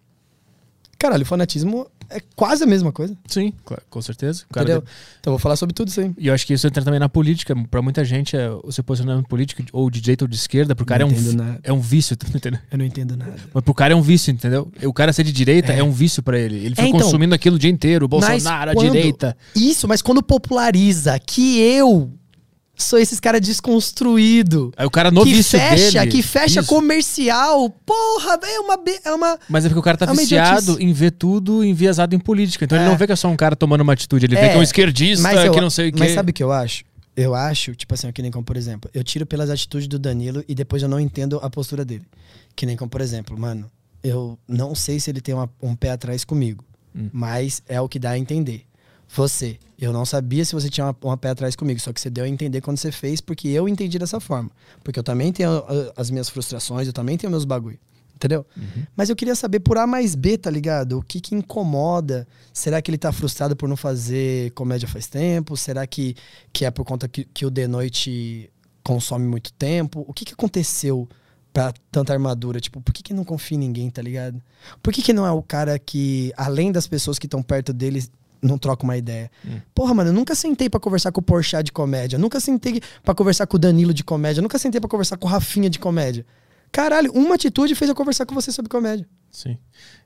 Caralho, 0.97 1.23
o 1.23 1.25
fanatismo 1.25 1.87
é 2.09 2.21
quase 2.35 2.63
a 2.63 2.67
mesma 2.67 2.91
coisa, 2.91 3.15
Sim, 3.27 3.53
claro, 3.65 3.83
com 3.89 4.01
certeza. 4.01 4.43
Entendeu? 4.49 4.81
de- 4.81 4.87
Então 5.19 5.31
vou 5.31 5.39
falar 5.39 5.55
sobre 5.55 5.73
tudo 5.73 5.89
isso 5.89 6.01
aí. 6.01 6.11
E 6.17 6.27
eu 6.27 6.33
acho 6.33 6.45
que 6.45 6.53
isso 6.53 6.65
entra 6.67 6.83
também 6.83 6.99
na 6.99 7.09
política. 7.09 7.55
Pra 7.69 7.81
muita 7.81 8.03
gente, 8.03 8.35
é, 8.35 8.49
o 8.63 8.71
seu 8.71 8.83
posicionamento 8.83 9.27
político, 9.27 9.63
ou 9.71 9.89
de 9.89 10.01
direita 10.01 10.23
ou 10.25 10.27
de 10.27 10.35
esquerda, 10.35 10.75
pro 10.75 10.85
cara 10.85 11.03
é 11.03 11.05
Não 11.05 11.13
um, 11.13 11.15
vi- 11.17 11.35
nada. 11.35 11.59
é 11.63 11.71
um 11.73 11.79
vício, 11.79 12.15
tá 12.17 12.27
entendendo? 12.27 12.59
Eu 12.71 12.77
não 12.77 12.85
entendo 12.85 13.15
nada. 13.15 13.35
Mas 13.53 13.63
pro 13.63 13.73
cara 13.73 13.93
é 13.93 13.95
um 13.95 14.01
vício, 14.01 14.31
entendeu? 14.31 14.71
O 14.83 14.93
cara 14.93 15.13
ser 15.13 15.23
de 15.23 15.31
direita 15.31 15.71
é, 15.73 15.83
um 15.83 15.91
vício 15.91 16.23
pra 16.23 16.37
ele. 16.39 16.55
Ele 16.57 16.75
fica 16.75 16.87
então, 16.87 16.99
consumindo 17.01 17.33
aquilo 17.35 17.55
o 17.55 17.59
dia 17.59 17.69
inteiro. 17.69 18.05
O 18.05 18.07
Bolsonaro, 18.09 18.71
a 18.71 18.73
quando- 18.73 18.91
direita. 18.91 19.35
Isso, 19.55 19.87
mas 19.87 20.01
quando 20.01 20.21
populariza 20.23 21.17
que 21.19 21.59
eu 21.59 22.11
sou 22.79 22.97
esses 22.97 23.19
caras 23.19 23.41
desconstruído. 23.41 24.71
Aí 24.77 24.85
o 24.85 24.89
cara 24.89 25.11
no 25.11 25.23
que 25.23 25.33
vício 25.33 25.59
fecha, 25.59 25.99
dele. 25.99 26.11
que 26.11 26.21
fecha 26.23 26.59
Isso. 26.61 26.69
comercial. 26.69 27.69
Porra, 27.69 28.39
é 28.43 28.59
uma, 28.59 28.79
é 29.05 29.11
uma 29.13 29.39
Mas 29.49 29.65
é 29.65 29.69
porque 29.69 29.79
o 29.79 29.83
cara 29.83 29.97
tá 29.97 30.05
É 30.05 30.13
viciado 30.15 30.61
idiotice. 30.73 30.83
em 30.85 30.93
ver 30.93 31.11
tudo 31.11 31.63
enviesado 31.63 32.15
em 32.15 32.19
política. 32.19 32.65
Então 32.65 32.77
ele 32.77 32.85
É. 32.85 32.89
não 32.89 32.97
vê 32.97 33.05
que 33.05 33.13
é 33.13 33.15
só 33.15 33.27
um 33.27 33.35
cara 33.35 33.55
tomando 33.55 33.81
uma 33.81 33.93
atitude. 33.93 34.25
Ele 34.25 34.35
vê 34.35 34.41
É, 34.41 34.49
que 34.49 34.55
é 34.55 34.59
um 34.59 34.63
esquerdista, 34.63 35.21
mas 35.23 35.45
eu- 35.45 35.51
que 35.51 35.61
não 35.61 35.69
sei 35.69 35.89
o 35.89 35.91
quê. 35.93 35.99
Mas 35.99 36.13
sabe 36.13 36.31
o 36.31 36.33
que 36.33 36.43
eu 36.43 36.51
acho? 36.51 36.83
Eu 37.15 37.35
acho, 37.35 37.75
tipo 37.75 37.93
assim, 37.93 38.11
que 38.11 38.21
nem 38.21 38.31
como, 38.31 38.45
por 38.45 38.55
exemplo, 38.55 38.89
eu 38.93 39.03
tiro 39.03 39.25
pelas 39.25 39.49
atitudes 39.49 39.87
do 39.87 39.99
Danilo 39.99 40.43
e 40.47 40.55
depois 40.55 40.81
eu 40.81 40.87
não 40.87 40.99
entendo 40.99 41.37
a 41.43 41.49
postura 41.49 41.83
dele. 41.83 42.05
Que 42.55 42.65
nem 42.65 42.77
como, 42.77 42.89
por 42.89 43.01
exemplo, 43.01 43.37
mano, 43.37 43.69
eu 44.01 44.39
não 44.47 44.73
sei 44.73 44.99
se 44.99 45.09
ele 45.09 45.19
tem 45.19 45.35
uma- 45.35 45.49
um 45.61 45.75
pé 45.75 45.91
atrás 45.91 46.23
comigo, 46.23 46.63
Hum. 46.95 47.09
mas 47.11 47.61
é 47.67 47.81
o 47.81 47.89
que 47.89 47.99
dá 47.99 48.11
a 48.11 48.17
entender. 48.17 48.63
Você, 49.15 49.57
eu 49.77 49.91
não 49.91 50.05
sabia 50.05 50.45
se 50.45 50.53
você 50.53 50.69
tinha 50.69 50.85
uma, 50.85 50.95
uma 51.03 51.17
pé 51.17 51.29
atrás 51.29 51.55
comigo, 51.55 51.79
só 51.79 51.91
que 51.91 51.99
você 51.99 52.09
deu 52.09 52.25
a 52.25 52.29
entender 52.29 52.61
quando 52.61 52.77
você 52.77 52.91
fez, 52.91 53.19
porque 53.19 53.47
eu 53.47 53.67
entendi 53.67 53.97
dessa 53.97 54.19
forma. 54.19 54.51
Porque 54.83 54.99
eu 54.99 55.03
também 55.03 55.31
tenho 55.31 55.49
ah, 55.49 55.93
as 55.97 56.11
minhas 56.11 56.29
frustrações, 56.29 56.87
eu 56.87 56.93
também 56.93 57.17
tenho 57.17 57.31
meus 57.31 57.45
bagulho. 57.45 57.79
Entendeu? 58.19 58.45
Mas 58.97 59.09
eu 59.09 59.15
queria 59.15 59.33
saber 59.33 59.61
por 59.61 59.77
A 59.77 59.87
mais 59.87 60.13
B, 60.13 60.37
tá 60.37 60.51
ligado? 60.51 60.97
O 60.97 61.01
que 61.01 61.21
que 61.21 61.33
incomoda? 61.33 62.27
Será 62.51 62.81
que 62.81 62.91
ele 62.91 62.97
tá 62.97 63.13
frustrado 63.13 63.55
por 63.55 63.69
não 63.69 63.77
fazer 63.77 64.51
comédia 64.51 64.89
faz 64.89 65.07
tempo? 65.07 65.55
Será 65.55 65.87
que, 65.87 66.17
que 66.51 66.65
é 66.65 66.71
por 66.71 66.83
conta 66.83 67.07
que, 67.07 67.23
que 67.23 67.45
o 67.45 67.51
The 67.51 67.65
Noite 67.65 68.51
consome 68.83 69.25
muito 69.25 69.53
tempo? 69.53 70.03
O 70.05 70.13
que 70.13 70.25
que 70.25 70.33
aconteceu 70.33 71.07
pra 71.53 71.73
tanta 71.89 72.11
armadura? 72.11 72.59
Tipo, 72.59 72.81
por 72.81 72.93
que 72.93 73.01
que 73.01 73.13
não 73.13 73.23
confia 73.23 73.55
em 73.55 73.59
ninguém, 73.61 73.89
tá 73.89 74.01
ligado? 74.01 74.41
Por 74.83 74.91
que 74.91 75.01
que 75.01 75.13
não 75.13 75.25
é 75.25 75.31
o 75.31 75.41
cara 75.41 75.79
que, 75.79 76.33
além 76.35 76.73
das 76.73 76.87
pessoas 76.87 77.17
que 77.17 77.25
estão 77.25 77.41
perto 77.41 77.71
dele, 77.71 78.03
não 78.41 78.57
troca 78.57 78.83
uma 78.83 78.97
ideia? 78.97 79.29
Porra, 79.73 79.93
mano, 79.93 80.09
eu 80.09 80.13
nunca 80.13 80.35
sentei 80.35 80.69
pra 80.69 80.79
conversar 80.79 81.11
com 81.11 81.19
o 81.19 81.23
Porchat 81.23 81.63
de 81.63 81.71
comédia. 81.71 82.17
Nunca 82.17 82.39
sentei 82.39 82.81
pra 83.03 83.13
conversar 83.13 83.47
com 83.47 83.57
o 83.57 83.59
Danilo 83.59 83.93
de 83.93 84.03
comédia. 84.03 84.41
Nunca 84.41 84.57
sentei 84.57 84.79
pra 84.79 84.89
conversar 84.89 85.17
com 85.17 85.27
o 85.27 85.29
Rafinha 85.29 85.69
de 85.69 85.79
comédia. 85.79 86.25
Caralho, 86.71 87.11
uma 87.13 87.35
atitude 87.35 87.75
fez 87.75 87.89
eu 87.89 87.95
conversar 87.95 88.25
com 88.25 88.35
você 88.35 88.51
sobre 88.51 88.69
comédia. 88.69 89.07
Sim. 89.31 89.57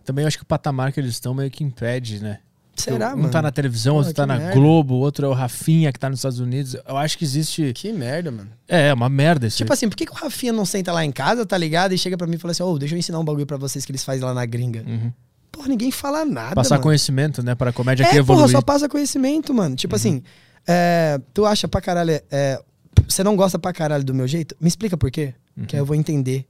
Também 0.03 0.23
eu 0.23 0.27
acho 0.27 0.37
que 0.37 0.43
o 0.43 0.47
patamar 0.47 0.91
que 0.91 0.99
eles 0.99 1.11
estão 1.11 1.33
meio 1.33 1.51
que 1.51 1.63
impede, 1.63 2.21
né? 2.21 2.39
Será, 2.75 3.13
um 3.13 3.17
mano? 3.17 3.29
tá 3.29 3.41
na 3.41 3.51
televisão, 3.51 3.97
outro 3.97 4.13
tá 4.13 4.25
na 4.25 4.37
merda. 4.37 4.53
Globo, 4.53 4.95
outro 4.95 5.27
é 5.27 5.29
o 5.29 5.33
Rafinha 5.33 5.93
que 5.93 5.99
tá 5.99 6.09
nos 6.09 6.19
Estados 6.19 6.39
Unidos. 6.39 6.75
Eu 6.87 6.97
acho 6.97 7.17
que 7.17 7.23
existe. 7.23 7.71
Que 7.73 7.93
merda, 7.93 8.31
mano. 8.31 8.49
É, 8.67 8.87
é 8.87 8.93
uma 8.93 9.09
merda 9.09 9.45
isso. 9.45 9.57
Tipo 9.57 9.71
aí. 9.71 9.75
assim, 9.75 9.87
por 9.87 9.95
que, 9.95 10.05
que 10.05 10.11
o 10.11 10.15
Rafinha 10.15 10.51
não 10.51 10.65
senta 10.65 10.91
lá 10.91 11.05
em 11.05 11.11
casa, 11.11 11.45
tá 11.45 11.57
ligado? 11.57 11.93
E 11.93 11.97
chega 11.97 12.17
pra 12.17 12.25
mim 12.25 12.35
e 12.35 12.39
fala 12.39 12.51
assim, 12.51 12.63
ô, 12.63 12.77
deixa 12.79 12.95
eu 12.95 12.99
ensinar 12.99 13.19
um 13.19 13.23
bagulho 13.23 13.45
pra 13.45 13.57
vocês 13.57 13.85
que 13.85 13.91
eles 13.91 14.03
fazem 14.03 14.23
lá 14.23 14.33
na 14.33 14.45
gringa. 14.45 14.83
Uhum. 14.87 15.11
Porra, 15.53 15.67
ninguém 15.69 15.91
fala 15.91 16.25
nada, 16.25 16.55
Passar 16.55 16.75
mano. 16.75 16.83
conhecimento, 16.83 17.43
né? 17.43 17.53
Para 17.53 17.69
a 17.69 17.73
comédia 17.73 18.03
que 18.09 18.15
É, 18.15 18.19
evoluir. 18.19 18.45
porra, 18.47 18.51
só 18.51 18.61
passa 18.61 18.89
conhecimento, 18.89 19.53
mano. 19.53 19.75
Tipo 19.75 19.95
assim, 19.95 20.23
é, 20.67 21.21
tu 21.33 21.45
acha 21.45 21.67
pra 21.67 21.79
caralho... 21.79 22.11
é, 22.31 22.61
você 23.07 23.23
não 23.23 23.35
gosta 23.35 23.59
pra 23.59 23.71
caralho 23.71 24.03
do 24.03 24.13
meu 24.15 24.27
jeito? 24.27 24.55
Me 24.59 24.67
explica 24.67 24.97
por 24.97 25.11
quê. 25.11 25.33
Que 25.67 25.75
aí 25.75 25.79
eu 25.81 25.85
vou 25.85 25.95
entender 25.95 26.47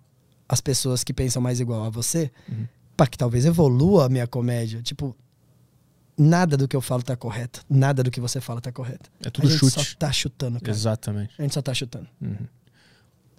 as 0.48 0.62
pessoas 0.62 1.04
que 1.04 1.14
pensam 1.14 1.42
mais 1.42 1.60
igual 1.60 1.84
a 1.84 1.90
você, 1.90 2.32
pra 2.96 3.06
que 3.06 3.18
talvez 3.18 3.46
evolua 3.46 4.06
a 4.06 4.10
minha 4.10 4.26
comédia. 4.26 4.82
Tipo, 4.82 5.14
nada 6.18 6.56
do 6.56 6.66
que 6.68 6.76
eu 6.76 6.82
falo 6.82 7.04
tá 7.04 7.16
correto. 7.18 7.62
Nada 7.70 8.02
do 8.04 8.10
que 8.10 8.22
você 8.22 8.40
fala 8.40 8.62
tá 8.62 8.72
correto. 8.72 9.12
É 9.26 9.30
tudo 9.30 9.48
a 9.48 9.52
gente 9.52 9.60
chute. 9.60 9.74
só 9.74 9.96
tá 10.00 10.12
chutando, 10.14 10.60
cara. 10.62 10.72
Exatamente. 10.72 11.34
A 11.38 11.42
gente 11.42 11.54
só 11.54 11.62
tá 11.62 11.74
chutando. 11.74 12.08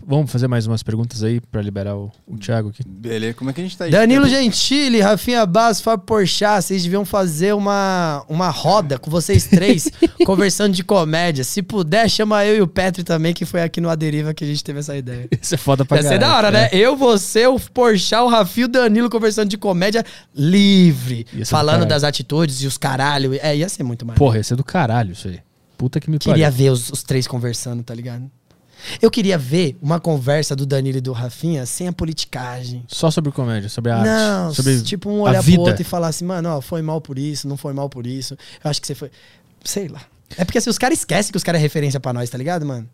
Vamos 0.07 0.31
fazer 0.31 0.47
mais 0.49 0.67
umas 0.67 0.83
perguntas 0.83 1.23
aí 1.23 1.41
pra 1.41 1.63
liberar 1.63 1.97
o, 1.97 2.11
o 2.27 2.37
Thiago 2.37 2.69
aqui. 2.69 2.83
Beleza, 2.87 3.35
como 3.35 3.51
é 3.51 3.53
que 3.53 3.61
a 3.61 3.65
gente 3.65 3.77
tá 3.77 3.85
aí? 3.85 3.91
Danilo 3.91 4.29
Gentili, 4.29 5.01
Rafinha 5.01 5.47
Bass, 5.47 5.81
Fábio 5.81 6.05
Porchat, 6.05 6.63
vocês 6.63 6.83
deviam 6.83 7.05
fazer 7.05 7.55
uma, 7.55 8.25
uma 8.29 8.51
roda 8.51 8.99
com 8.99 9.11
vocês 9.11 9.47
três, 9.47 9.91
conversando 10.27 10.75
de 10.75 10.85
comédia. 10.85 11.43
Se 11.45 11.63
puder, 11.63 12.09
chama 12.11 12.45
eu 12.45 12.57
e 12.57 12.61
o 12.61 12.67
Petri 12.67 13.03
também, 13.03 13.33
que 13.33 13.45
foi 13.45 13.63
aqui 13.63 13.81
no 13.81 13.89
Aderiva 13.89 14.35
que 14.35 14.45
a 14.45 14.47
gente 14.47 14.63
teve 14.63 14.81
essa 14.81 14.97
ideia. 14.97 15.29
Isso 15.41 15.55
é 15.55 15.59
foda 15.59 15.85
pra 15.85 15.97
Ia 15.99 16.03
ser 16.03 16.19
da 16.19 16.37
hora, 16.37 16.51
né? 16.51 16.69
É. 16.71 16.77
Eu, 16.77 16.97
você, 16.97 17.47
o 17.47 17.59
Porchat, 17.59 18.21
o 18.23 18.29
Rafinha 18.29 18.65
e 18.65 18.69
o 18.69 18.69
Danilo 18.69 19.09
conversando 19.09 19.49
de 19.49 19.57
comédia 19.57 20.05
livre. 20.35 21.27
Falando 21.47 21.87
das 21.87 22.05
atitudes 22.05 22.63
e 22.63 22.67
os 22.67 22.77
caralho. 22.77 23.35
É, 23.41 23.57
ia 23.57 23.69
ser 23.69 23.83
muito 23.83 24.05
mais. 24.05 24.19
Porra, 24.19 24.37
ia 24.37 24.45
ser 24.45 24.57
do 24.57 24.65
caralho 24.65 25.13
isso 25.13 25.29
aí. 25.29 25.41
Puta 25.77 25.99
que 26.01 26.11
me 26.11 26.19
Queria 26.19 26.47
pariu. 26.47 26.59
ver 26.59 26.71
os, 26.71 26.91
os 26.91 27.03
três 27.03 27.27
conversando, 27.27 27.83
tá 27.83 27.95
ligado? 27.95 28.31
Eu 29.01 29.11
queria 29.11 29.37
ver 29.39 29.77
uma 29.81 30.01
conversa 30.01 30.55
do 30.55 30.67
Danilo 30.67 30.99
e 30.99 31.01
do 31.01 31.13
Rafinha 31.13 31.67
sem 31.67 31.89
a 31.89 31.93
politicagem. 31.93 32.85
Só 32.89 33.11
sobre 33.11 33.31
comédia, 33.33 33.69
sobre 33.69 33.91
a 33.93 34.03
Não, 34.03 34.47
arte. 34.47 34.57
Sobre 34.57 34.81
tipo, 34.83 35.11
um 35.11 35.21
olhar 35.21 35.41
vida. 35.43 35.59
pro 35.59 35.69
outro 35.69 35.83
e 35.83 35.85
falar 35.85 36.09
assim, 36.09 36.25
mano, 36.25 36.49
ó, 36.49 36.61
foi 36.61 36.83
mal 36.83 37.01
por 37.01 37.19
isso, 37.19 37.49
não 37.49 37.57
foi 37.57 37.73
mal 37.73 37.89
por 37.89 38.07
isso. 38.07 38.37
Eu 38.63 38.71
acho 38.71 38.81
que 38.81 38.87
você 38.87 38.95
foi. 38.95 39.11
Sei 39.65 39.89
lá. 39.89 40.03
É 40.37 40.45
porque 40.45 40.59
assim, 40.59 40.71
os 40.71 40.79
caras 40.79 40.99
esquecem 40.99 41.31
que 41.31 41.37
os 41.37 41.45
caras 41.45 41.61
é 41.61 41.63
referência 41.63 42.01
pra 42.01 42.13
nós, 42.13 42.29
tá 42.29 42.39
ligado, 42.39 42.67
mano? 42.67 42.89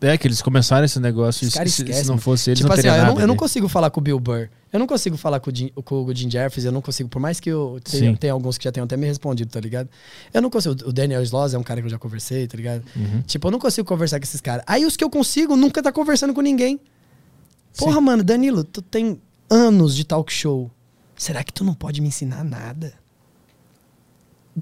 É 0.00 0.18
que 0.18 0.26
eles 0.28 0.42
começaram 0.42 0.84
esse 0.84 1.00
negócio 1.00 1.46
e 1.46 1.50
se, 1.50 1.70
se- 1.70 2.06
não 2.06 2.18
fosse 2.18 2.50
eles, 2.50 2.58
tipo 2.58 2.68
não 2.68 2.78
assim, 2.78 2.88
ó, 2.88 2.94
eu, 2.96 3.02
não, 3.06 3.20
eu 3.20 3.26
não 3.26 3.32
ali. 3.32 3.36
consigo 3.38 3.66
falar 3.66 3.88
com 3.90 3.98
o 3.98 4.02
Bill 4.02 4.20
Burr. 4.20 4.48
Eu 4.70 4.78
não 4.78 4.86
consigo 4.86 5.16
falar 5.16 5.40
com 5.40 5.50
o 5.50 5.54
Jim, 5.56 5.70
com 5.84 6.04
o 6.04 6.14
Jim 6.14 6.30
Jeffries, 6.30 6.66
eu 6.66 6.72
não 6.72 6.82
consigo, 6.82 7.08
por 7.08 7.18
mais 7.18 7.40
que 7.40 7.48
eu 7.48 7.80
tenha, 7.82 8.10
Sim. 8.10 8.14
tenha 8.16 8.32
alguns 8.34 8.58
que 8.58 8.64
já 8.64 8.70
tenham 8.72 8.84
até 8.84 8.94
me 8.94 9.06
respondido, 9.06 9.50
tá 9.50 9.58
ligado? 9.58 9.88
Eu 10.34 10.42
não 10.42 10.50
consigo. 10.50 10.74
O 10.86 10.92
Daniel 10.92 11.22
Sloss 11.22 11.54
é 11.54 11.58
um 11.58 11.62
cara 11.62 11.80
que 11.80 11.86
eu 11.86 11.90
já 11.90 11.98
conversei, 11.98 12.46
tá 12.46 12.56
ligado? 12.58 12.84
Uhum. 12.94 13.22
Tipo, 13.22 13.46
eu 13.48 13.52
não 13.52 13.58
consigo 13.58 13.88
conversar 13.88 14.18
com 14.20 14.24
esses 14.24 14.40
caras. 14.42 14.62
Aí 14.66 14.84
os 14.84 14.96
que 14.98 15.02
eu 15.04 15.08
consigo 15.08 15.56
nunca 15.56 15.82
tá 15.82 15.90
conversando 15.90 16.34
com 16.34 16.42
ninguém. 16.42 16.78
Porra, 17.78 17.98
mano, 18.00 18.22
Danilo, 18.22 18.64
tu 18.64 18.82
tem 18.82 19.18
anos 19.48 19.96
de 19.96 20.04
talk 20.04 20.30
show. 20.30 20.70
Será 21.16 21.42
que 21.42 21.52
tu 21.54 21.64
não 21.64 21.72
pode 21.72 22.02
me 22.02 22.08
ensinar 22.08 22.44
nada? 22.44 22.92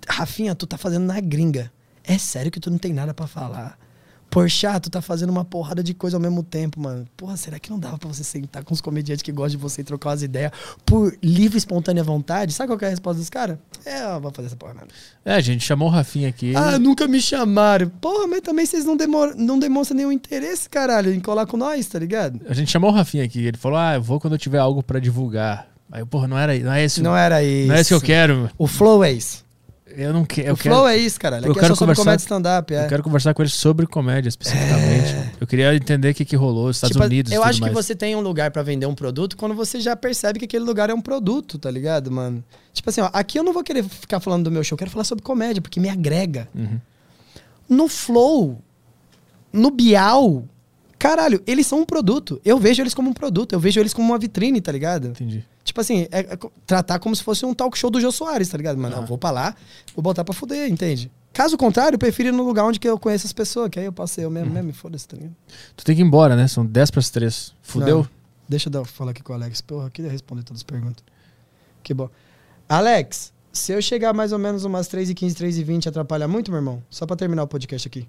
Rafinha, 0.09 0.55
tu 0.55 0.67
tá 0.67 0.77
fazendo 0.77 1.05
na 1.07 1.21
gringa. 1.21 1.73
É 2.03 2.19
sério 2.19 2.51
que 2.51 2.61
tu 2.61 2.71
não 2.71 2.79
tem 2.79 2.93
nada 2.93 3.15
pra 3.15 3.27
falar? 3.27 3.79
Porchat, 4.35 4.81
tu 4.83 4.91
tá 4.91 5.01
fazendo 5.01 5.31
uma 5.31 5.45
porrada 5.45 5.83
de 5.83 5.95
coisa 5.95 6.17
ao 6.17 6.21
mesmo 6.21 6.43
tempo, 6.43 6.81
mano. 6.81 7.07
Porra, 7.17 7.37
será 7.37 7.59
que 7.59 7.71
não 7.71 7.79
dava 7.79 7.97
pra 7.97 8.09
você 8.09 8.23
sentar 8.25 8.65
com 8.65 8.75
os 8.75 8.81
comediantes 8.81 9.23
que 9.23 9.31
gostam 9.33 9.51
de 9.53 9.57
você 9.57 9.81
e 9.81 9.85
trocar 9.85 10.11
umas 10.11 10.23
ideias 10.23 10.51
por 10.85 11.17
livre 11.23 11.57
e 11.57 11.59
espontânea 11.59 12.03
vontade? 12.03 12.53
Sabe 12.53 12.69
qual 12.69 12.79
que 12.79 12.85
é 12.85 12.89
a 12.89 12.91
resposta 12.91 13.19
dos 13.21 13.31
caras? 13.31 13.57
É, 13.87 14.03
eu 14.15 14.21
vou 14.21 14.31
fazer 14.33 14.49
essa 14.49 14.57
porra 14.57 14.75
nada. 14.75 14.89
É, 15.25 15.35
a 15.35 15.41
gente 15.41 15.65
chamou 15.65 15.89
o 15.89 15.91
Rafinha 15.91 16.29
aqui. 16.29 16.53
Ah, 16.57 16.79
nunca 16.79 17.07
me 17.07 17.21
chamaram. 17.21 17.89
Porra, 18.01 18.27
mas 18.27 18.41
também 18.41 18.67
vocês 18.67 18.85
não, 18.85 18.97
demor- 18.97 19.35
não 19.37 19.59
demonstram 19.59 19.97
nenhum 19.97 20.13
interesse, 20.13 20.69
caralho, 20.69 21.15
em 21.15 21.21
colar 21.21 21.47
com 21.47 21.57
nós, 21.57 21.87
tá 21.87 21.99
ligado? 21.99 22.41
A 22.49 22.55
gente 22.55 22.71
chamou 22.71 22.91
o 22.91 22.93
Rafinha 22.93 23.25
aqui. 23.25 23.45
Ele 23.47 23.57
falou: 23.57 23.79
Ah, 23.79 23.95
eu 23.95 24.03
vou 24.03 24.19
quando 24.19 24.33
eu 24.35 24.39
tiver 24.39 24.59
algo 24.59 24.83
pra 24.83 24.99
divulgar. 24.99 25.69
Aí, 25.93 26.05
porra, 26.05 26.27
não 26.27 26.37
era 26.39 26.59
não 26.59 26.73
é 26.73 26.83
esse. 26.83 27.01
Não 27.03 27.17
era 27.17 27.43
isso. 27.45 27.69
não 27.69 27.75
é 27.77 27.81
esse 27.81 27.89
que 27.89 27.95
eu 27.95 28.01
quero. 28.01 28.51
O 28.59 28.67
flow 28.67 29.05
é 29.05 29.13
isso. 29.13 29.44
Eu 29.97 30.13
não 30.13 30.25
que, 30.25 30.41
eu 30.41 30.55
o 30.55 30.57
quero. 30.57 30.75
flow 30.75 30.89
é 30.89 30.97
isso, 30.97 31.19
caralho. 31.21 31.47
eu 31.47 31.51
Aqui 31.53 31.59
é 31.61 31.63
quero 31.63 31.75
só 31.75 31.79
sobre 31.81 31.95
conversar- 31.95 32.05
comédia 32.05 32.23
stand-up, 32.25 32.75
é. 32.75 32.85
Eu 32.85 32.89
quero 32.89 33.03
conversar 33.03 33.35
com 33.35 33.43
ele 33.43 33.51
sobre 33.51 33.87
comédia, 33.87 34.29
especificamente. 34.29 35.33
Eu 35.41 35.47
queria 35.47 35.75
entender 35.75 36.11
o 36.11 36.15
que, 36.15 36.25
que 36.25 36.37
rolou 36.37 36.67
nos 36.69 36.77
Estados 36.77 36.95
Tipo, 36.95 37.05
Unidos. 37.07 37.33
eu 37.33 37.43
acho 37.43 37.59
que 37.59 37.71
mais. 37.71 37.75
você 37.75 37.95
tem 37.95 38.15
um 38.17 38.21
lugar 38.21 38.51
pra 38.51 38.63
vender 38.63 38.87
um 38.87 38.95
produto 38.95 39.37
quando 39.37 39.55
você 39.55 39.81
já 39.81 39.95
percebe 39.97 40.39
que 40.39 40.45
aquele 40.45 40.65
lugar 40.65 40.91
é 40.91 40.95
um 40.95 41.01
produto, 41.01 41.59
tá 41.59 41.71
ligado, 41.71 42.11
mano? 42.11 42.43
Tipo 42.73 42.91
assim, 42.91 43.01
ó, 43.01 43.11
aqui 43.13 43.39
eu 43.39 43.45
não 43.45 43.53
vou 43.53 43.63
querer 43.63 43.85
ficar 43.85 44.21
falando 44.21 44.45
do 44.45 44.51
meu 44.51 44.65
show, 44.65 44.75
eu 44.75 44.79
quero 44.79 44.91
falar 44.91 45.05
sobre 45.05 45.23
comédia, 45.23 45.63
porque 45.63 45.79
me 45.79 45.89
agrega. 45.89 46.49
Uhum. 46.55 46.81
No 47.69 47.89
Flow, 47.89 48.59
no 49.53 49.71
Bial, 49.71 50.45
caralho, 51.05 51.42
eles 51.47 51.66
são 51.66 51.81
um 51.81 51.84
produto. 51.84 52.41
Eu 52.42 52.58
vejo 52.58 52.83
eles 52.83 52.94
como 52.94 53.10
um 53.10 53.12
produto, 53.12 53.52
eu 53.52 53.60
vejo 53.60 53.78
eles 53.78 53.92
como 53.92 54.08
uma 54.08 54.18
vitrine, 54.18 54.58
tá 54.58 54.73
ligado? 54.73 55.08
Entendi. 55.08 55.44
Tipo 55.62 55.83
assim, 55.83 56.07
é, 56.10 56.20
é 56.20 56.39
tratar 56.66 56.99
como 56.99 57.15
se 57.15 57.23
fosse 57.23 57.44
um 57.44 57.52
talk 57.52 57.76
show 57.76 57.91
do 57.91 58.00
Jô 58.00 58.10
Soares, 58.10 58.49
tá 58.49 58.57
ligado? 58.57 58.78
Mano, 58.78 58.97
eu 58.97 59.07
vou 59.07 59.18
pra 59.18 59.31
lá, 59.31 59.55
vou 59.94 60.02
botar 60.02 60.24
pra 60.24 60.33
fuder, 60.33 60.66
entende? 60.70 61.12
Caso 61.31 61.58
contrário, 61.58 61.97
eu 61.97 61.99
prefiro 61.99 62.31
ir 62.31 62.33
no 62.33 62.42
lugar 62.42 62.65
onde 62.65 62.81
que 62.81 62.89
eu 62.89 62.99
conheço 62.99 63.26
as 63.26 63.34
pessoas, 63.34 63.68
que 63.68 63.78
aí 63.78 63.84
eu 63.84 63.92
passo 63.92 64.18
eu 64.18 64.31
mesmo, 64.31 64.50
mesmo, 64.50 64.70
e 64.70 64.73
foda-se, 64.73 65.07
tá 65.07 65.15
ligado? 65.15 65.34
Tu 65.76 65.84
tem 65.84 65.94
que 65.94 66.00
ir 66.00 66.07
embora, 66.07 66.36
né? 66.36 66.49
São 66.49 66.65
10 66.65 66.91
pras 66.91 67.10
3. 67.10 67.52
Fudeu? 67.60 67.99
Não. 67.99 68.08
Deixa 68.49 68.70
eu 68.73 68.84
falar 68.86 69.10
aqui 69.10 69.23
com 69.23 69.34
o 69.34 69.36
Alex. 69.36 69.60
Porra, 69.60 69.86
eu 69.86 69.91
queria 69.91 70.10
responder 70.10 70.42
todas 70.42 70.60
as 70.60 70.62
perguntas. 70.62 71.05
Que 71.83 71.92
bom. 71.92 72.08
Alex, 72.66 73.31
se 73.52 73.73
eu 73.73 73.83
chegar 73.83 74.15
mais 74.15 74.33
ou 74.33 74.39
menos 74.39 74.65
umas 74.65 74.89
3h15, 74.89 75.34
3h20, 75.34 75.86
atrapalha 75.86 76.26
muito, 76.26 76.50
meu 76.50 76.58
irmão? 76.58 76.83
Só 76.89 77.05
pra 77.05 77.15
terminar 77.15 77.42
o 77.42 77.49
podcast 77.49 77.89
aqui. 77.89 78.08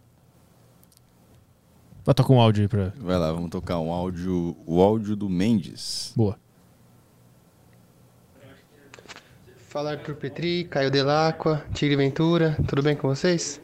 Vai 2.06 2.14
tocar 2.14 2.34
um 2.34 2.40
áudio 2.40 2.61
aí 2.61 2.67
pra. 2.67 2.93
Vai 2.98 3.17
lá, 3.17 3.32
vamos 3.32 3.50
tocar 3.50 3.80
um 3.80 3.92
áudio, 3.92 4.56
o 4.67 4.80
áudio 4.80 5.16
do 5.16 5.27
Mendes. 5.27 6.14
Boa. 6.16 6.38
Fala 9.67 9.93
Arthur 9.93 10.14
Petri, 10.14 10.66
Caio 10.66 10.92
Delacqua, 10.92 11.66
Tigre 11.74 11.95
Ventura, 11.95 12.56
tudo 12.67 12.84
bem 12.84 12.95
com 12.95 13.08
vocês? 13.08 13.59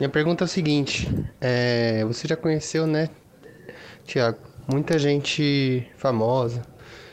Minha 0.00 0.08
pergunta 0.08 0.44
é 0.44 0.46
o 0.46 0.48
seguinte: 0.48 1.06
é, 1.38 2.02
você 2.06 2.26
já 2.26 2.36
conheceu, 2.36 2.86
né, 2.86 3.10
Tiago, 4.06 4.38
muita 4.66 4.98
gente 4.98 5.86
famosa, 5.98 6.62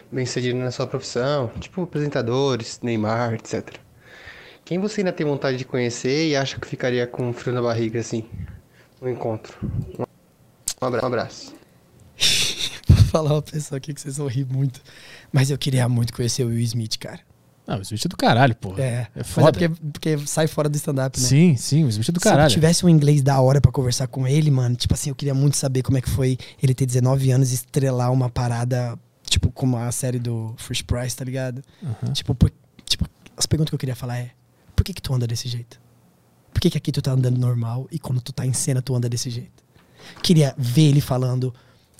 bem 0.09 0.25
sucedida 0.25 0.57
na 0.57 0.71
sua 0.71 0.87
profissão, 0.87 1.51
tipo 1.59 1.83
apresentadores, 1.83 2.79
Neymar, 2.81 3.33
etc. 3.33 3.75
Quem 4.63 4.79
você 4.79 5.01
ainda 5.01 5.11
tem 5.11 5.27
vontade 5.27 5.57
de 5.57 5.65
conhecer 5.65 6.29
e 6.29 6.35
acha 6.35 6.57
que 6.57 6.65
ficaria 6.65 7.05
com 7.05 7.27
um 7.27 7.33
frio 7.33 7.53
na 7.53 7.61
barriga 7.61 7.99
assim, 7.99 8.23
no 9.01 9.09
encontro? 9.09 9.59
Um 10.81 10.85
abraço. 10.87 11.03
Um 11.03 11.07
abraço. 11.07 11.53
Vou 12.87 12.97
falar 13.05 13.33
uma 13.33 13.41
pessoa 13.41 13.77
aqui 13.77 13.93
que 13.93 14.01
vocês 14.01 14.17
vão 14.17 14.27
rir 14.27 14.45
muito. 14.45 14.81
Mas 15.31 15.49
eu 15.49 15.57
queria 15.57 15.87
muito 15.89 16.13
conhecer 16.13 16.43
o 16.43 16.47
Will 16.47 16.59
Smith, 16.61 16.97
cara. 16.97 17.19
Ah, 17.67 17.77
o 17.77 17.81
Smith 17.81 18.05
é 18.05 18.09
do 18.09 18.17
caralho, 18.17 18.55
porra. 18.55 18.81
É. 18.81 18.85
É 18.85 19.09
Mas 19.15 19.27
foda. 19.27 19.47
é 19.63 19.67
porque, 19.69 19.69
porque 19.93 20.17
sai 20.27 20.47
fora 20.47 20.67
do 20.67 20.75
stand-up, 20.75 21.19
né? 21.19 21.27
Sim, 21.27 21.55
sim, 21.55 21.83
o 21.85 21.89
Smith 21.89 22.09
é 22.09 22.11
do 22.11 22.19
Se 22.19 22.27
eu 22.27 22.31
caralho. 22.31 22.51
tivesse 22.51 22.85
um 22.85 22.89
inglês 22.89 23.21
da 23.21 23.39
hora 23.39 23.61
pra 23.61 23.71
conversar 23.71 24.07
com 24.07 24.27
ele, 24.27 24.49
mano, 24.49 24.75
tipo 24.75 24.93
assim, 24.93 25.09
eu 25.09 25.15
queria 25.15 25.33
muito 25.33 25.55
saber 25.57 25.83
como 25.83 25.97
é 25.97 26.01
que 26.01 26.09
foi 26.09 26.37
ele 26.61 26.73
ter 26.73 26.85
19 26.85 27.31
anos 27.31 27.51
e 27.51 27.55
estrelar 27.55 28.11
uma 28.11 28.29
parada, 28.29 28.97
tipo, 29.23 29.51
como 29.51 29.77
a 29.77 29.91
série 29.91 30.19
do 30.19 30.53
First 30.57 30.83
Price, 30.85 31.15
tá 31.15 31.23
ligado? 31.23 31.61
Tipo, 32.13 32.33
por- 32.35 32.51
tipo, 32.85 33.05
as 33.37 33.45
perguntas 33.45 33.69
que 33.69 33.75
eu 33.75 33.79
queria 33.79 33.95
falar 33.95 34.17
é: 34.17 34.31
por 34.75 34.83
que 34.83 34.93
que 34.93 35.01
tu 35.01 35.13
anda 35.13 35.27
desse 35.27 35.47
jeito? 35.47 35.79
Por 36.51 36.59
que 36.59 36.69
que 36.71 36.77
aqui 36.77 36.91
tu 36.91 37.01
tá 37.01 37.11
andando 37.11 37.37
normal 37.37 37.87
e 37.91 37.99
quando 37.99 38.19
tu 38.21 38.33
tá 38.33 38.45
em 38.45 38.53
cena 38.53 38.81
tu 38.81 38.93
anda 38.95 39.07
desse 39.07 39.29
jeito? 39.29 39.60
Queria 40.21 40.53
ver 40.57 40.89
ele 40.89 41.01
falando 41.01 41.53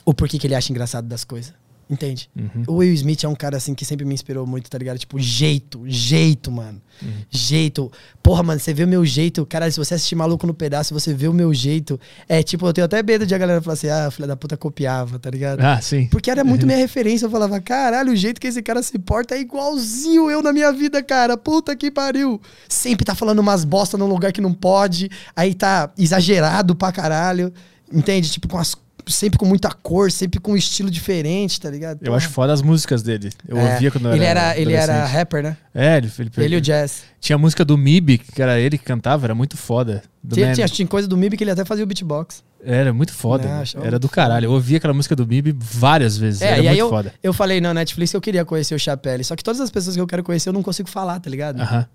o 0.06 0.14
porquê 0.14 0.38
que 0.38 0.48
ele 0.48 0.56
acha 0.56 0.72
engraçado 0.72 1.08
das 1.08 1.24
coisas. 1.24 1.54
Entende? 1.92 2.30
Uhum. 2.34 2.64
O 2.68 2.74
Will 2.76 2.94
Smith 2.94 3.22
é 3.26 3.28
um 3.28 3.36
cara 3.36 3.58
assim 3.58 3.76
que 3.76 3.84
sempre 3.84 4.06
me 4.06 4.14
inspirou 4.14 4.48
muito, 4.48 4.70
tá 4.70 4.78
ligado? 4.78 4.98
Tipo, 4.98 5.20
jeito, 5.20 5.84
jeito, 5.86 6.50
mano. 6.50 6.82
Uhum. 7.02 7.12
Jeito. 7.30 7.92
Porra, 8.24 8.42
mano, 8.42 8.62
você 8.62 8.74
vê 8.74 8.86
o 8.86 8.88
meu 8.88 9.06
jeito. 9.06 9.46
Cara, 9.46 9.70
se 9.70 9.78
você 9.78 9.96
assistir 9.96 10.16
Maluco 10.16 10.48
no 10.48 10.54
Pedaço, 10.54 10.94
você 10.94 11.14
vê 11.14 11.28
o 11.28 11.34
meu 11.34 11.54
jeito. 11.54 12.00
É 12.30 12.42
tipo, 12.42 12.66
eu 12.66 12.72
tenho 12.72 12.86
até 12.86 13.04
medo 13.04 13.26
de 13.26 13.36
a 13.36 13.38
galera 13.38 13.62
falar 13.62 13.74
assim, 13.74 13.90
ah, 13.90 14.10
filha 14.10 14.26
da 14.26 14.38
puta 14.38 14.56
copiava, 14.56 15.20
tá 15.20 15.30
ligado? 15.30 15.60
Ah, 15.60 15.82
sim. 15.82 16.08
Porque 16.08 16.32
era 16.32 16.46
muito 16.46 16.64
minha 16.66 16.78
referência. 16.78 17.26
Eu 17.26 17.30
falava, 17.30 17.60
caralho, 17.60 18.14
o 18.14 18.16
jeito 18.16 18.40
que 18.40 18.48
esse 18.48 18.62
cara 18.62 18.82
se 18.82 18.98
porta 18.98 19.36
é 19.36 19.42
igualzinho 19.42 20.32
eu 20.32 20.42
na 20.42 20.54
minha 20.54 20.72
vida, 20.72 21.04
cara. 21.04 21.36
Puta 21.36 21.76
que 21.76 21.92
pariu. 21.92 22.40
Sempre 22.70 23.04
tá 23.04 23.14
falando 23.14 23.40
umas 23.40 23.66
bosta 23.66 23.98
num 23.98 24.08
lugar 24.08 24.32
que 24.32 24.40
não 24.40 24.54
pode. 24.54 25.12
Aí 25.36 25.54
tá 25.54 25.92
exagerado 25.98 26.74
pra 26.74 26.90
caralho. 26.94 27.52
Entende? 27.92 28.30
Tipo, 28.30 28.48
com 28.48 28.58
as. 28.58 28.76
Sempre 29.08 29.40
com 29.40 29.46
muita 29.48 29.72
cor, 29.72 30.12
sempre 30.12 30.40
com 30.40 30.52
um 30.52 30.56
estilo 30.56 30.90
diferente, 30.90 31.60
tá 31.60 31.72
ligado? 31.72 32.00
Eu 32.04 32.14
acho 32.14 32.30
foda 32.30 32.54
as 32.54 32.62
músicas 32.62 33.02
dele. 33.02 33.32
Eu 33.48 33.58
É, 33.58 33.74
ouvia 33.74 33.90
quando 33.90 34.08
eu 34.08 34.16
ele 34.16 34.24
era. 34.24 34.42
era 34.42 34.60
Ele 34.60 34.74
era 34.74 35.06
rapper, 35.08 35.42
né? 35.42 35.58
É, 35.74 35.98
ele, 35.98 36.12
ele, 36.20 36.32
Ele 36.38 36.56
e 36.56 36.58
o 36.60 36.62
Jazz. 36.62 37.02
Tinha 37.20 37.36
a 37.36 37.40
música 37.40 37.66
do 37.66 37.76
Mib, 37.76 38.20
que 38.20 38.42
era 38.42 38.60
ele 38.60 38.78
que 38.78 38.86
cantava, 38.86 39.26
era 39.26 39.34
muito 39.34 39.58
foda. 39.58 40.04
Tinha, 40.32 40.54
tinha, 40.54 40.68
tinha 40.68 40.88
coisa 40.88 41.08
do 41.08 41.18
MIB 41.18 41.36
que 41.36 41.44
ele 41.44 41.50
até 41.50 41.66
fazia 41.66 41.84
o 41.84 41.88
beatbox. 41.88 42.44
Era 42.64 42.94
muito 42.94 43.12
foda. 43.12 43.44
Não, 43.48 43.82
né? 43.82 43.88
era 43.88 43.98
do 43.98 44.08
caralho. 44.08 44.46
Eu 44.46 44.52
ouvia 44.52 44.78
aquela 44.78 44.94
música 44.94 45.16
do 45.16 45.26
Mib 45.26 45.48
várias 45.58 46.16
vezes. 46.16 46.44
É, 46.44 46.52
era 46.52 46.58
e 46.58 46.60
aí 46.60 46.68
muito 46.68 46.80
eu, 46.80 46.90
foda. 46.90 47.14
eu 47.24 47.34
falei 47.34 47.60
na 47.60 47.74
Netflix 47.74 48.12
que 48.12 48.18
eu 48.18 48.22
queria 48.22 48.46
conhecer 48.46 48.76
o 48.76 48.80
Chapelle. 48.80 49.24
Só 49.24 49.36
que 49.36 49.44
todas 49.44 49.60
as 49.60 49.72
pessoas 49.72 49.96
que 49.96 50.02
eu 50.02 50.06
quero 50.06 50.24
conhecer 50.24 50.50
eu 50.50 50.54
não 50.54 50.62
consigo 50.62 50.88
falar, 50.88 51.20
tá 51.20 51.28
ligado? 51.30 51.60
Aham. 51.60 51.88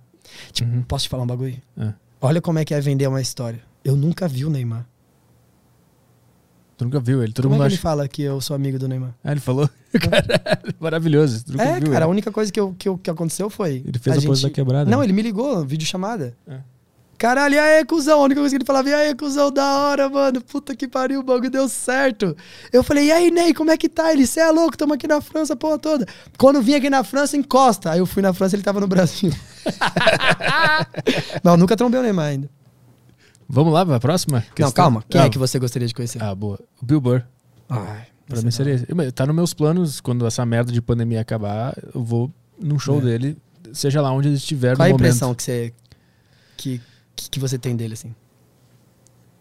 Tipo, 0.52 0.82
posso 0.88 1.04
te 1.04 1.08
falar 1.08 1.22
um 1.22 1.26
bagulho? 1.26 1.56
Ah. 1.78 1.92
Olha 2.20 2.40
como 2.40 2.58
é 2.58 2.64
que 2.64 2.74
é 2.74 2.80
vender 2.80 3.06
uma 3.06 3.20
história. 3.20 3.60
Eu 3.84 3.94
nunca 3.94 4.26
vi 4.26 4.44
o 4.44 4.50
Neymar. 4.50 4.84
Tu 6.76 6.84
nunca 6.84 7.00
viu 7.00 7.22
ele. 7.22 7.32
Todo 7.32 7.44
como 7.44 7.54
é 7.54 7.58
mundo 7.58 7.66
que 7.66 7.68
ele 7.72 7.74
acha. 7.74 7.82
fala 7.82 8.06
que 8.08 8.22
eu 8.22 8.40
sou 8.40 8.54
amigo 8.54 8.78
do 8.78 8.86
Neymar? 8.86 9.14
Ah, 9.24 9.32
ele 9.32 9.40
falou. 9.40 9.68
Caralho, 9.98 10.74
maravilhoso. 10.78 11.44
Tu 11.44 11.52
nunca 11.52 11.64
É, 11.64 11.80
viu 11.80 11.90
cara, 11.90 12.04
a 12.04 12.08
ele. 12.08 12.12
única 12.12 12.30
coisa 12.30 12.52
que, 12.52 12.60
eu, 12.60 12.74
que, 12.78 12.88
eu- 12.88 12.98
que 12.98 13.08
aconteceu 13.10 13.48
foi. 13.48 13.82
Ele 13.86 13.98
fez 13.98 14.18
a 14.18 14.22
pose 14.26 14.42
da 14.42 14.50
quebrada, 14.50 14.90
Não, 14.90 14.98
né? 14.98 15.04
ele 15.06 15.12
me 15.14 15.22
ligou, 15.22 15.64
vídeo 15.64 15.86
chamada. 15.86 16.36
É. 16.46 16.58
Caralho, 17.18 17.54
e 17.54 17.58
aí, 17.58 17.82
cuzão? 17.86 18.20
A 18.20 18.24
única 18.24 18.40
coisa 18.42 18.54
que 18.54 18.58
ele 18.58 18.66
falava, 18.66 18.90
e 18.90 18.92
aí, 18.92 19.14
cuzão, 19.14 19.50
da 19.50 19.64
hora, 19.78 20.06
mano. 20.10 20.38
Puta 20.42 20.76
que 20.76 20.86
pariu, 20.86 21.20
o 21.20 21.22
bagulho 21.22 21.48
deu 21.48 21.66
certo. 21.66 22.36
Eu 22.70 22.82
falei, 22.84 23.06
e 23.06 23.10
aí, 23.12 23.30
Ney, 23.30 23.54
como 23.54 23.70
é 23.70 23.76
que 23.78 23.88
tá? 23.88 24.12
Ele, 24.12 24.26
cê 24.26 24.40
é 24.40 24.50
louco, 24.50 24.76
tamo 24.76 24.92
aqui 24.92 25.08
na 25.08 25.22
França, 25.22 25.54
a 25.54 25.56
porra 25.56 25.78
toda. 25.78 26.04
Quando 26.36 26.60
vim 26.60 26.74
aqui 26.74 26.90
na 26.90 27.02
França, 27.02 27.34
encosta. 27.38 27.90
Aí 27.92 28.00
eu 28.00 28.04
fui 28.06 28.20
na 28.22 28.34
França, 28.34 28.54
ele 28.54 28.62
tava 28.62 28.80
no 28.80 28.86
Brasil. 28.86 29.32
Não, 31.42 31.56
nunca 31.56 31.74
trombei 31.74 32.00
o 32.00 32.02
Neymar 32.02 32.26
ainda. 32.26 32.50
Vamos 33.48 33.72
lá 33.72 33.84
pra 33.86 34.00
próxima? 34.00 34.38
Não, 34.40 34.54
questão? 34.54 34.72
calma. 34.72 35.04
Quem 35.08 35.20
Ah, 35.20 35.24
é 35.26 35.30
que 35.30 35.38
você 35.38 35.58
gostaria 35.58 35.86
de 35.86 35.94
conhecer? 35.94 36.22
Ah, 36.22 36.34
boa. 36.34 36.58
O 36.82 36.84
Bill 36.86 37.00
Burr. 37.00 37.22
Ai, 37.68 38.06
Pra 38.28 38.42
mim 38.42 38.50
seria. 38.50 38.84
Mas 38.94 39.12
Tá 39.12 39.24
nos 39.26 39.34
meus 39.36 39.54
planos, 39.54 40.00
quando 40.00 40.26
essa 40.26 40.44
merda 40.44 40.72
de 40.72 40.82
pandemia 40.82 41.20
acabar, 41.20 41.76
eu 41.94 42.02
vou 42.02 42.32
num 42.60 42.78
show 42.78 42.98
É. 42.98 43.02
dele, 43.02 43.36
seja 43.72 44.00
lá 44.00 44.10
onde 44.12 44.28
ele 44.28 44.36
estiver 44.36 44.74
Qual 44.76 44.84
a 44.84 44.88
no 44.88 44.94
momento. 44.94 45.06
impressão 45.06 45.34
que 45.34 45.42
você, 45.44 45.72
que, 46.56 46.80
que, 47.14 47.38
você 47.38 47.56
tem 47.58 47.76
dele, 47.76 47.92
assim? 47.94 48.12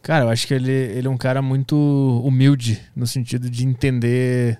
Cara, 0.03 0.25
eu 0.25 0.29
acho 0.29 0.45
que 0.45 0.53
ele, 0.53 0.71
ele 0.71 1.07
é 1.07 1.09
um 1.09 1.17
cara 1.17 1.41
muito 1.41 1.75
humilde, 2.23 2.79
no 2.95 3.07
sentido 3.07 3.49
de 3.49 3.65
entender 3.65 4.59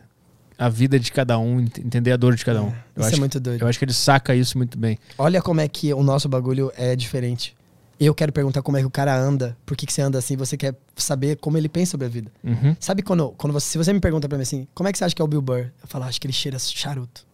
a 0.58 0.70
vida 0.70 1.00
de 1.00 1.12
cada 1.12 1.38
um, 1.38 1.60
ent- 1.60 1.78
entender 1.78 2.12
a 2.12 2.18
dor 2.18 2.36
de 2.36 2.44
cada 2.44 2.64
um. 2.64 2.70
Eu, 2.70 3.02
Isso 3.02 3.08
acho, 3.10 3.16
é 3.16 3.20
muito 3.20 3.40
doido. 3.40 3.62
eu 3.62 3.68
acho 3.68 3.78
que 3.78 3.86
ele 3.86 3.94
saca 3.94 4.34
isso 4.36 4.58
muito 4.58 4.76
bem. 4.78 4.98
Olha 5.20 5.40
como 5.42 5.62
é 5.62 5.68
que 5.68 5.94
o 5.94 6.02
nosso 6.02 6.28
bagulho 6.28 6.72
é 6.76 6.96
diferente. 6.96 7.56
Eu 8.00 8.14
quero 8.14 8.32
perguntar 8.32 8.62
como 8.62 8.76
é 8.78 8.82
que 8.82 8.86
o 8.86 8.90
cara 8.92 9.16
anda, 9.18 9.56
por 9.66 9.78
que, 9.78 9.86
que 9.86 9.94
você 9.94 10.02
anda 10.02 10.18
assim, 10.18 10.36
você 10.36 10.58
quer 10.58 10.76
saber 10.98 11.38
como 11.38 11.58
ele 11.58 11.70
pensa 11.70 11.92
sobre 11.92 12.08
a 12.08 12.10
vida. 12.10 12.30
Uhum. 12.44 12.76
Sabe 12.80 13.02
quando, 13.02 13.30
quando 13.38 13.54
você, 13.54 13.68
se 13.70 13.78
você 13.78 13.94
me 13.94 14.00
pergunta 14.02 14.28
pra 14.28 14.38
mim 14.38 14.42
assim, 14.42 14.68
como 14.74 14.90
é 14.90 14.92
que 14.92 14.98
você 14.98 15.06
acha 15.06 15.16
que 15.16 15.22
é 15.22 15.26
o 15.26 15.28
Bill 15.28 15.42
Burr? 15.42 15.68
Eu 15.82 15.88
falo, 15.88 16.04
"Ah, 16.04 16.08
acho 16.08 16.20
que 16.20 16.28
ele 16.28 16.34
cheira 16.34 16.60
charuto. 16.60 17.26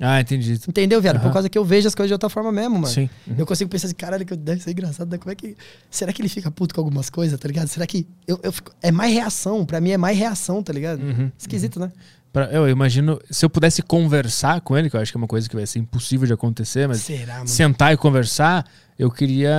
Ah, 0.00 0.20
entendi. 0.20 0.52
Entendeu, 0.68 1.02
viado? 1.02 1.16
Por 1.18 1.24
Aham. 1.24 1.32
causa 1.32 1.48
que 1.48 1.58
eu 1.58 1.64
vejo 1.64 1.88
as 1.88 1.94
coisas 1.94 2.08
de 2.08 2.14
outra 2.14 2.28
forma 2.28 2.52
mesmo, 2.52 2.76
mano. 2.76 2.86
Sim. 2.86 3.10
Uhum. 3.26 3.34
Eu 3.38 3.44
consigo 3.44 3.68
pensar 3.68 3.86
assim, 3.88 3.96
caralho, 3.96 4.24
que 4.24 4.36
deve 4.36 4.62
ser 4.62 4.70
engraçado, 4.70 5.10
né? 5.10 5.18
Como 5.18 5.32
é 5.32 5.34
que. 5.34 5.56
Será 5.90 6.12
que 6.12 6.22
ele 6.22 6.28
fica 6.28 6.48
puto 6.52 6.72
com 6.72 6.80
algumas 6.80 7.10
coisas, 7.10 7.36
tá 7.40 7.48
ligado? 7.48 7.66
Será 7.66 7.84
que. 7.84 8.06
Eu, 8.24 8.38
eu 8.44 8.52
fico- 8.52 8.70
é 8.80 8.92
mais 8.92 9.12
reação, 9.12 9.66
pra 9.66 9.80
mim 9.80 9.90
é 9.90 9.96
mais 9.98 10.16
reação, 10.16 10.62
tá 10.62 10.72
ligado? 10.72 11.02
Uhum. 11.02 11.32
Esquisito, 11.36 11.80
né? 11.80 11.90
Pra- 12.32 12.44
eu 12.52 12.68
imagino, 12.68 13.18
se 13.28 13.44
eu 13.44 13.50
pudesse 13.50 13.82
conversar 13.82 14.60
com 14.60 14.78
ele, 14.78 14.88
que 14.88 14.94
eu 14.94 15.00
acho 15.00 15.10
que 15.10 15.18
é 15.18 15.20
uma 15.20 15.26
coisa 15.26 15.48
que 15.48 15.56
vai 15.56 15.66
ser 15.66 15.80
impossível 15.80 16.28
de 16.28 16.32
acontecer, 16.32 16.86
mas 16.86 16.98
Será, 17.00 17.34
mano? 17.38 17.48
sentar 17.48 17.92
e 17.92 17.96
conversar, 17.96 18.64
eu 18.98 19.10
queria, 19.10 19.50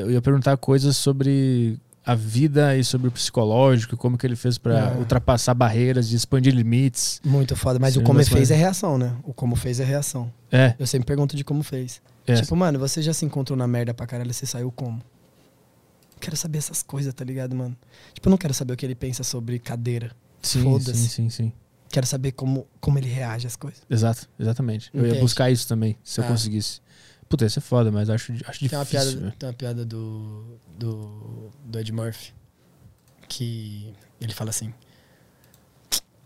eu 0.00 0.10
ia 0.10 0.22
perguntar 0.22 0.56
coisas 0.56 0.96
sobre 0.96 1.78
a 2.04 2.14
vida 2.14 2.76
e 2.76 2.84
sobre 2.84 3.08
o 3.08 3.10
psicológico, 3.10 3.96
como 3.96 4.16
que 4.16 4.24
ele 4.26 4.36
fez 4.36 4.58
pra 4.58 4.90
Ah. 4.92 4.98
ultrapassar 4.98 5.54
barreiras 5.54 6.12
e 6.12 6.14
expandir 6.14 6.54
limites. 6.54 7.20
Muito 7.24 7.56
foda. 7.56 7.78
Mas 7.80 7.94
Sim, 7.94 8.00
o 8.00 8.02
como 8.04 8.18
mas- 8.18 8.28
fez 8.28 8.50
é 8.50 8.54
reação, 8.54 8.96
né? 8.96 9.12
O 9.24 9.34
como 9.34 9.56
fez 9.56 9.80
é 9.80 9.84
reação. 9.84 10.32
É, 10.52 10.74
Eu 10.78 10.86
sempre 10.86 11.04
pergunto 11.06 11.36
de 11.36 11.42
como 11.42 11.62
fez. 11.64 12.00
é. 12.26 12.34
Tipo, 12.34 12.54
mano, 12.54 12.78
você 12.78 13.02
já 13.02 13.12
se 13.12 13.24
encontrou 13.24 13.56
na 13.56 13.66
merda 13.66 13.92
pra 13.92 14.06
caralho, 14.06 14.32
você 14.32 14.46
saiu 14.46 14.70
como? 14.70 15.02
Quero 16.20 16.36
saber 16.36 16.58
essas 16.58 16.82
coisas, 16.82 17.12
tá 17.12 17.24
ligado, 17.24 17.54
mano? 17.54 17.76
Tipo, 18.14 18.28
eu 18.28 18.30
não 18.30 18.38
quero 18.38 18.54
saber 18.54 18.72
o 18.72 18.76
que 18.76 18.86
ele 18.86 18.94
pensa 18.94 19.22
sobre 19.22 19.58
cadeira. 19.58 20.12
sim, 20.42 20.78
sim, 20.80 20.94
sim, 20.94 21.30
sim. 21.30 21.52
Quero 21.88 22.06
saber 22.06 22.32
como, 22.32 22.66
como 22.80 22.98
ele 22.98 23.08
reage 23.08 23.46
às 23.48 23.56
coisas. 23.56 23.80
Exato, 23.90 24.28
exatamente. 24.38 24.90
Eu 24.94 25.06
ia 25.06 25.20
buscar 25.20 25.50
isso 25.50 25.66
também, 25.68 25.96
se 26.04 26.20
eu 26.20 26.24
Ah. 26.24 26.28
conseguisse. 26.28 26.80
Puta, 27.28 27.44
ia 27.44 27.50
ser 27.50 27.60
foda, 27.60 27.90
mas 27.90 28.08
acho, 28.08 28.32
acho 28.46 28.68
Tem 28.68 28.78
uma 28.78 28.84
difícil. 28.84 28.86
piada, 29.12 29.26
né? 29.26 29.32
tem 29.38 29.48
uma 29.48 29.52
piada 29.54 29.84
do, 29.84 30.58
do, 30.78 31.50
do 31.64 31.78
Ed 31.78 31.90
Murphy 31.92 32.32
que 33.28 33.92
ele 34.20 34.32
fala 34.32 34.50
assim. 34.50 34.72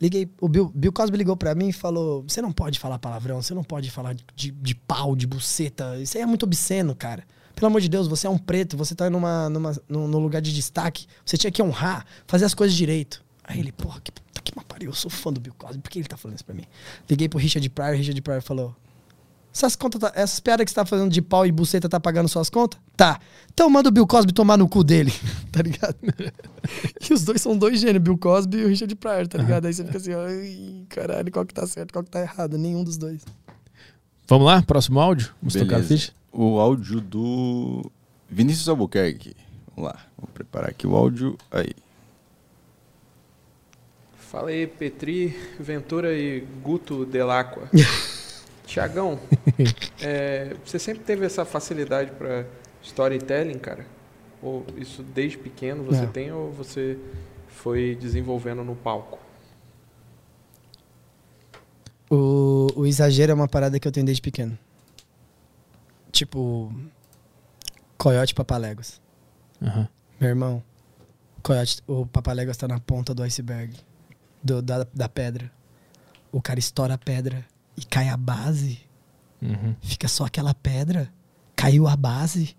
Liguei, 0.00 0.30
o 0.40 0.48
Bill, 0.48 0.72
Bill 0.74 0.92
Cosby 0.92 1.16
ligou 1.18 1.36
pra 1.36 1.54
mim 1.54 1.68
e 1.68 1.72
falou: 1.72 2.22
Você 2.26 2.40
não 2.40 2.52
pode 2.52 2.78
falar 2.78 2.98
palavrão, 2.98 3.40
você 3.42 3.52
não 3.54 3.62
pode 3.64 3.90
falar 3.90 4.14
de, 4.34 4.50
de 4.50 4.74
pau, 4.74 5.14
de 5.14 5.26
buceta. 5.26 5.98
Isso 6.00 6.16
aí 6.16 6.22
é 6.22 6.26
muito 6.26 6.44
obsceno, 6.44 6.94
cara. 6.94 7.22
Pelo 7.54 7.66
amor 7.66 7.80
de 7.82 7.88
Deus, 7.88 8.08
você 8.08 8.26
é 8.26 8.30
um 8.30 8.38
preto, 8.38 8.76
você 8.76 8.94
tá 8.94 9.10
numa, 9.10 9.50
numa, 9.50 9.72
num, 9.86 10.08
num 10.08 10.18
lugar 10.18 10.40
de 10.40 10.54
destaque. 10.54 11.06
Você 11.24 11.36
tinha 11.36 11.50
que 11.50 11.62
honrar, 11.62 12.06
fazer 12.26 12.46
as 12.46 12.54
coisas 12.54 12.74
direito. 12.74 13.22
Aí 13.44 13.58
ele, 13.60 13.72
porra, 13.72 14.00
que 14.00 14.10
puta 14.10 14.40
que 14.42 14.52
pariu, 14.64 14.88
eu 14.88 14.94
sou 14.94 15.10
fã 15.10 15.30
do 15.30 15.38
Bill 15.38 15.52
Cosby, 15.58 15.82
por 15.82 15.90
que 15.90 15.98
ele 15.98 16.08
tá 16.08 16.16
falando 16.16 16.36
isso 16.36 16.44
pra 16.46 16.54
mim? 16.54 16.64
Liguei 17.08 17.28
pro 17.28 17.38
Richard 17.38 17.68
Pryor, 17.68 17.94
Richard 17.94 18.22
Pryor 18.22 18.40
falou: 18.40 18.74
essas, 19.52 19.74
contas 19.74 20.00
tá- 20.00 20.12
essas 20.14 20.38
piadas 20.40 20.64
que 20.64 20.70
você 20.70 20.74
tá 20.76 20.86
fazendo 20.86 21.10
de 21.10 21.20
pau 21.20 21.44
e 21.44 21.50
buceta 21.52 21.88
tá 21.88 21.98
pagando 21.98 22.28
suas 22.28 22.48
contas? 22.48 22.80
Tá. 22.96 23.18
Então 23.52 23.68
manda 23.68 23.88
o 23.88 23.92
Bill 23.92 24.06
Cosby 24.06 24.32
tomar 24.32 24.56
no 24.56 24.68
cu 24.68 24.84
dele, 24.84 25.12
tá 25.50 25.60
ligado? 25.62 25.96
e 27.10 27.12
os 27.12 27.24
dois 27.24 27.40
são 27.42 27.56
dois 27.56 27.80
gênios, 27.80 28.02
Bill 28.02 28.16
Cosby 28.16 28.58
e 28.58 28.64
o 28.64 28.68
Richard 28.68 28.94
Pryor, 28.96 29.26
tá 29.26 29.38
ligado? 29.38 29.66
Aí 29.66 29.74
você 29.74 29.84
fica 29.84 29.98
assim, 29.98 30.12
ai, 30.14 30.84
caralho, 30.88 31.30
qual 31.32 31.44
que 31.44 31.52
tá 31.54 31.66
certo, 31.66 31.92
qual 31.92 32.04
que 32.04 32.10
tá 32.10 32.20
errado? 32.20 32.56
Nenhum 32.56 32.84
dos 32.84 32.96
dois. 32.96 33.22
Vamos 34.28 34.46
lá, 34.46 34.62
próximo 34.62 35.00
áudio? 35.00 35.30
Vamos 35.42 35.54
tocar 35.54 35.64
a 35.76 35.78
Beleza. 35.80 35.88
ficha? 35.88 36.12
O 36.32 36.60
áudio 36.60 37.00
do 37.00 37.90
Vinícius 38.28 38.68
Albuquerque. 38.68 39.34
Vamos 39.74 39.90
lá, 39.90 39.98
vou 40.16 40.28
preparar 40.32 40.70
aqui 40.70 40.86
o 40.86 40.94
áudio. 40.94 41.36
Aí. 41.50 41.70
Fala 44.16 44.50
aí, 44.50 44.64
Petri, 44.64 45.36
Ventura 45.58 46.16
e 46.16 46.40
Guto 46.62 47.04
Delacqua. 47.04 47.68
Tiagão, 48.70 49.18
é, 50.00 50.54
você 50.64 50.78
sempre 50.78 51.02
teve 51.02 51.26
essa 51.26 51.44
facilidade 51.44 52.12
para 52.12 52.46
storytelling, 52.84 53.58
cara? 53.58 53.84
Ou 54.40 54.64
isso 54.76 55.02
desde 55.02 55.36
pequeno 55.38 55.82
você 55.82 56.02
Não. 56.02 56.12
tem 56.12 56.30
ou 56.30 56.52
você 56.52 56.96
foi 57.48 57.96
desenvolvendo 58.00 58.62
no 58.62 58.76
palco? 58.76 59.18
O, 62.08 62.68
o 62.76 62.86
exagero 62.86 63.32
é 63.32 63.34
uma 63.34 63.48
parada 63.48 63.78
que 63.80 63.86
eu 63.88 63.92
tenho 63.92 64.06
desde 64.06 64.22
pequeno. 64.22 64.56
tipo. 66.12 66.72
Coyote 67.98 68.34
Papaléguas. 68.34 69.00
Aham. 69.60 69.86
Meu 70.20 70.30
irmão, 70.30 70.62
Coyote, 71.42 71.82
o 71.88 72.06
Papaléguas 72.06 72.56
tá 72.56 72.66
na 72.68 72.78
ponta 72.80 73.12
do 73.12 73.22
iceberg, 73.22 73.76
do- 74.42 74.62
da, 74.62 74.86
da 74.94 75.08
pedra. 75.08 75.50
O 76.32 76.40
cara 76.40 76.58
estoura 76.60 76.94
a 76.94 76.98
pedra 76.98 77.44
e 77.80 77.86
cai 77.86 78.08
a 78.08 78.16
base. 78.16 78.78
Uhum. 79.40 79.74
Fica 79.80 80.08
só 80.08 80.24
aquela 80.26 80.54
pedra. 80.54 81.08
Caiu 81.56 81.86
a 81.86 81.96
base. 81.96 82.56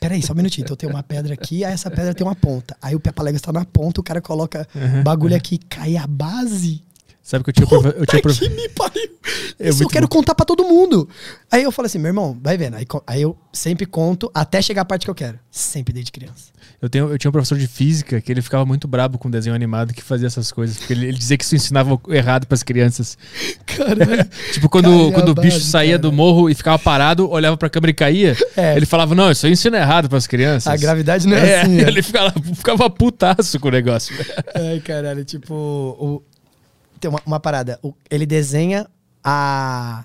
Peraí, 0.00 0.22
só 0.22 0.32
um 0.32 0.36
minutinho. 0.36 0.64
Então 0.64 0.76
tem 0.76 0.88
uma 0.88 1.02
pedra 1.02 1.34
aqui, 1.34 1.64
aí 1.64 1.72
essa 1.72 1.90
pedra 1.90 2.14
tem 2.14 2.26
uma 2.26 2.34
ponta. 2.34 2.76
Aí 2.80 2.94
o 2.94 3.00
Papaléguas 3.00 3.42
tá 3.42 3.52
na 3.52 3.64
ponta, 3.64 4.00
o 4.00 4.04
cara 4.04 4.20
coloca 4.20 4.66
bagulho 5.04 5.36
aqui, 5.36 5.58
cai 5.58 5.96
a 5.96 6.06
base. 6.06 6.82
Sabe 7.30 7.44
que 7.44 7.50
eu 7.50 7.54
tinha, 7.54 7.66
profe- 7.68 7.88
eu 7.88 7.92
tinha 8.06 8.20
Puta 8.20 8.22
profe- 8.22 8.48
que 8.48 8.54
me 8.56 8.68
pariu. 8.70 9.10
É 9.60 9.68
Isso 9.68 9.82
eu 9.84 9.88
quero 9.88 10.08
bom. 10.08 10.16
contar 10.16 10.34
pra 10.34 10.46
todo 10.46 10.64
mundo. 10.64 11.06
Aí 11.52 11.62
eu 11.62 11.70
falo 11.70 11.84
assim, 11.84 11.98
meu 11.98 12.08
irmão, 12.08 12.36
vai 12.42 12.56
vendo. 12.56 12.76
Aí, 12.76 12.86
aí 13.06 13.20
eu 13.22 13.36
sempre 13.52 13.84
conto 13.84 14.30
até 14.32 14.62
chegar 14.62 14.82
a 14.82 14.84
parte 14.86 15.04
que 15.04 15.10
eu 15.10 15.14
quero. 15.14 15.38
Sempre 15.50 15.92
desde 15.92 16.10
criança. 16.10 16.50
Eu, 16.80 16.88
tenho, 16.88 17.10
eu 17.10 17.18
tinha 17.18 17.28
um 17.28 17.32
professor 17.32 17.58
de 17.58 17.66
física 17.66 18.22
que 18.22 18.32
ele 18.32 18.40
ficava 18.40 18.64
muito 18.64 18.88
brabo 18.88 19.18
com 19.18 19.30
desenho 19.30 19.54
animado 19.54 19.92
que 19.92 20.02
fazia 20.02 20.26
essas 20.26 20.50
coisas. 20.50 20.78
Porque 20.78 20.94
ele, 20.94 21.06
ele 21.08 21.18
dizia 21.18 21.36
que 21.36 21.44
isso 21.44 21.54
ensinava 21.54 22.00
errado 22.08 22.46
pras 22.46 22.62
crianças. 22.62 23.18
Caralho. 23.66 24.26
Tipo, 24.54 24.68
quando, 24.70 25.12
quando 25.12 25.28
o 25.28 25.34
bicho 25.34 25.60
saía 25.60 25.90
cara. 25.92 26.02
do 26.02 26.10
morro 26.12 26.48
e 26.48 26.54
ficava 26.54 26.78
parado, 26.78 27.30
olhava 27.30 27.56
pra 27.58 27.68
câmera 27.68 27.90
e 27.90 27.94
caía, 27.94 28.34
É. 28.56 28.76
ele 28.78 28.86
falava, 28.86 29.14
não, 29.14 29.30
isso 29.30 29.44
aí 29.44 29.52
ensina 29.52 29.76
errado 29.76 30.08
pras 30.08 30.26
crianças. 30.26 30.72
A 30.72 30.76
gravidade 30.76 31.26
não 31.28 31.36
é, 31.36 31.50
É, 31.50 31.60
assim. 31.60 31.80
ele 31.80 32.02
ficava, 32.02 32.32
ficava 32.54 32.88
putaço 32.90 33.60
com 33.60 33.68
o 33.68 33.72
negócio. 33.72 34.16
Ai, 34.54 34.80
caralho, 34.80 35.22
tipo. 35.24 35.54
O... 35.54 36.22
Tem 37.00 37.08
uma, 37.10 37.20
uma 37.24 37.40
parada. 37.40 37.80
Ele 38.10 38.26
desenha 38.26 38.86
a. 39.24 40.04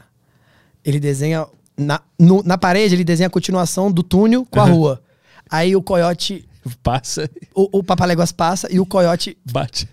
Ele 0.83 0.99
desenha. 0.99 1.45
Na, 1.77 1.99
no- 2.17 2.41
na 2.43 2.57
parede, 2.57 2.95
ele 2.95 3.03
desenha 3.03 3.27
a 3.27 3.30
continuação 3.30 3.91
do 3.91 4.01
túnel 4.01 4.45
com 4.49 4.61
a 4.61 4.65
rua. 4.65 5.01
Aí 5.49 5.75
o 5.75 5.82
coiote. 5.82 6.48
Passa, 6.82 7.30
O, 7.53 7.80
o 7.80 7.83
Papaléguas 7.83 8.32
passa 8.32 8.67
e 8.72 8.80
o 8.80 8.85
coiote. 8.88 9.38
bate. 9.51 9.88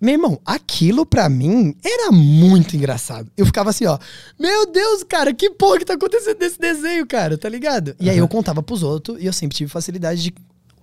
Meu 0.00 0.12
irmão, 0.14 0.40
aquilo 0.44 1.06
pra 1.06 1.28
mim 1.28 1.74
era 1.84 2.10
muito 2.12 2.76
engraçado. 2.76 3.30
Eu 3.36 3.46
ficava 3.46 3.70
assim, 3.70 3.86
ó. 3.86 3.98
Meu 4.38 4.66
Deus, 4.70 5.02
cara, 5.04 5.32
que 5.32 5.50
porra 5.50 5.78
que 5.78 5.84
tá 5.84 5.94
acontecendo 5.94 6.38
nesse 6.40 6.58
desenho, 6.60 7.06
cara, 7.06 7.38
tá 7.38 7.48
ligado? 7.48 7.94
E 8.00 8.10
aí 8.10 8.18
eu 8.18 8.26
contava 8.28 8.62
pros 8.62 8.82
outros 8.82 9.20
e 9.20 9.26
eu 9.26 9.32
sempre 9.32 9.56
tive 9.56 9.70
facilidade 9.70 10.22
de. 10.22 10.34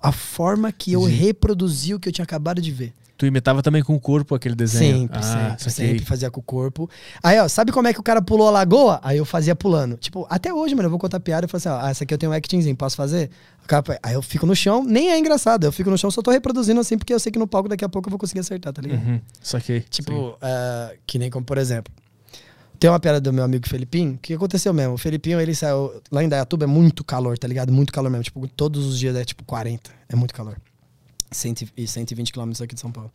A 0.01 0.11
forma 0.11 0.71
que 0.71 0.91
eu 0.93 1.03
reproduzi 1.03 1.93
o 1.93 1.99
que 1.99 2.09
eu 2.09 2.13
tinha 2.13 2.23
acabado 2.23 2.59
de 2.61 2.71
ver. 2.71 2.93
Tu 3.21 3.27
imitava 3.27 3.61
também 3.61 3.83
com 3.83 3.93
o 3.93 3.99
corpo 3.99 4.33
aquele 4.33 4.55
desenho. 4.55 5.01
Sempre, 5.01 5.19
ah, 5.19 5.55
sempre, 5.59 5.71
sempre 5.73 6.05
fazia 6.05 6.31
com 6.31 6.39
o 6.39 6.43
corpo. 6.43 6.89
Aí, 7.21 7.39
ó, 7.39 7.47
sabe 7.47 7.71
como 7.71 7.87
é 7.87 7.93
que 7.93 7.99
o 7.99 8.03
cara 8.03 8.19
pulou 8.19 8.47
a 8.47 8.49
lagoa? 8.49 8.99
Aí 9.03 9.19
eu 9.19 9.25
fazia 9.25 9.55
pulando. 9.55 9.95
Tipo, 9.95 10.25
até 10.27 10.51
hoje, 10.51 10.73
mano, 10.73 10.87
eu 10.87 10.89
vou 10.89 10.97
contar 10.97 11.19
piada 11.19 11.45
e 11.45 11.47
falo 11.47 11.59
assim, 11.59 11.69
ó, 11.69 11.85
ah, 11.85 11.91
essa 11.91 12.03
aqui 12.03 12.15
eu 12.15 12.17
tenho 12.17 12.31
um 12.31 12.35
actingzinho, 12.35 12.75
posso 12.75 12.95
fazer? 12.95 13.29
Cara- 13.67 13.99
aí 14.01 14.15
eu 14.15 14.23
fico 14.23 14.47
no 14.47 14.55
chão, 14.55 14.83
nem 14.83 15.11
é 15.11 15.19
engraçado, 15.19 15.65
eu 15.65 15.71
fico 15.71 15.91
no 15.91 15.99
chão, 15.99 16.09
só 16.09 16.19
tô 16.23 16.31
reproduzindo 16.31 16.79
assim, 16.81 16.97
porque 16.97 17.13
eu 17.13 17.19
sei 17.19 17.31
que 17.31 17.37
no 17.37 17.45
palco 17.45 17.69
daqui 17.69 17.85
a 17.85 17.89
pouco 17.89 18.07
eu 18.07 18.09
vou 18.09 18.17
conseguir 18.17 18.39
acertar, 18.39 18.73
tá 18.73 18.81
ligado? 18.81 19.05
Uhum, 19.05 19.21
saquei. 19.39 19.81
Tipo, 19.81 20.35
ah, 20.41 20.91
que 21.05 21.19
nem 21.19 21.29
como, 21.29 21.45
por 21.45 21.59
exemplo, 21.59 21.93
tem 22.79 22.89
uma 22.89 22.99
piada 22.99 23.21
do 23.21 23.31
meu 23.31 23.43
amigo 23.43 23.69
Felipinho, 23.69 24.17
que 24.19 24.33
aconteceu 24.33 24.73
mesmo. 24.73 24.95
O 24.95 24.97
Felipinho, 24.97 25.39
ele 25.39 25.53
saiu, 25.53 26.01
lá 26.11 26.23
em 26.23 26.27
Dayatuba 26.27 26.63
é 26.63 26.67
muito 26.67 27.03
calor, 27.03 27.37
tá 27.37 27.47
ligado? 27.47 27.71
Muito 27.71 27.93
calor 27.93 28.09
mesmo, 28.09 28.23
tipo, 28.23 28.47
todos 28.47 28.83
os 28.87 28.97
dias 28.97 29.15
é 29.15 29.23
tipo 29.23 29.43
40, 29.45 29.91
é 30.09 30.15
muito 30.15 30.33
calor. 30.33 30.57
100 31.31 31.55
e 31.77 31.87
120 31.87 32.31
quilômetros 32.31 32.61
aqui 32.61 32.75
de 32.75 32.81
São 32.81 32.91
Paulo. 32.91 33.11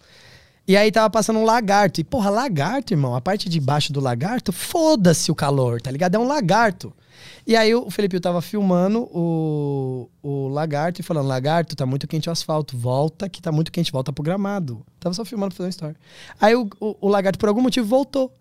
E 0.69 0.77
aí 0.77 0.91
tava 0.91 1.09
passando 1.09 1.39
um 1.39 1.45
lagarto. 1.45 2.01
E, 2.01 2.05
porra, 2.05 2.28
lagarto, 2.28 2.93
irmão, 2.93 3.15
a 3.15 3.20
parte 3.20 3.49
de 3.49 3.61
baixo 3.61 3.93
do 3.93 4.01
lagarto, 4.01 4.53
foda-se 4.53 5.31
o 5.31 5.35
calor, 5.35 5.81
tá 5.81 5.91
ligado? 5.91 6.17
É 6.17 6.19
um 6.19 6.27
lagarto. 6.27 6.93
E 7.47 7.55
aí 7.55 7.73
o 7.73 7.89
Felipe 7.89 8.19
tava 8.19 8.43
filmando 8.43 9.09
o, 9.12 10.09
o 10.23 10.49
lagarto 10.49 11.01
e 11.01 11.05
falando, 11.05 11.28
lagarto, 11.28 11.77
tá 11.77 11.86
muito 11.86 12.09
quente 12.09 12.28
o 12.28 12.33
asfalto, 12.33 12.77
volta 12.77 13.28
que 13.28 13.41
tá 13.41 13.53
muito 13.53 13.70
quente, 13.70 13.93
volta 13.93 14.12
pro 14.12 14.25
gramado. 14.25 14.85
Tava 14.99 15.15
só 15.15 15.25
filmando 15.25 15.55
pra 15.55 15.59
fazer 15.59 15.67
uma 15.67 15.70
story. 15.70 15.97
Aí 16.41 16.57
o, 16.57 16.69
o, 16.81 16.97
o 17.03 17.09
lagarto, 17.09 17.39
por 17.39 17.49
algum 17.49 17.62
motivo, 17.62 17.86
voltou. 17.86 18.33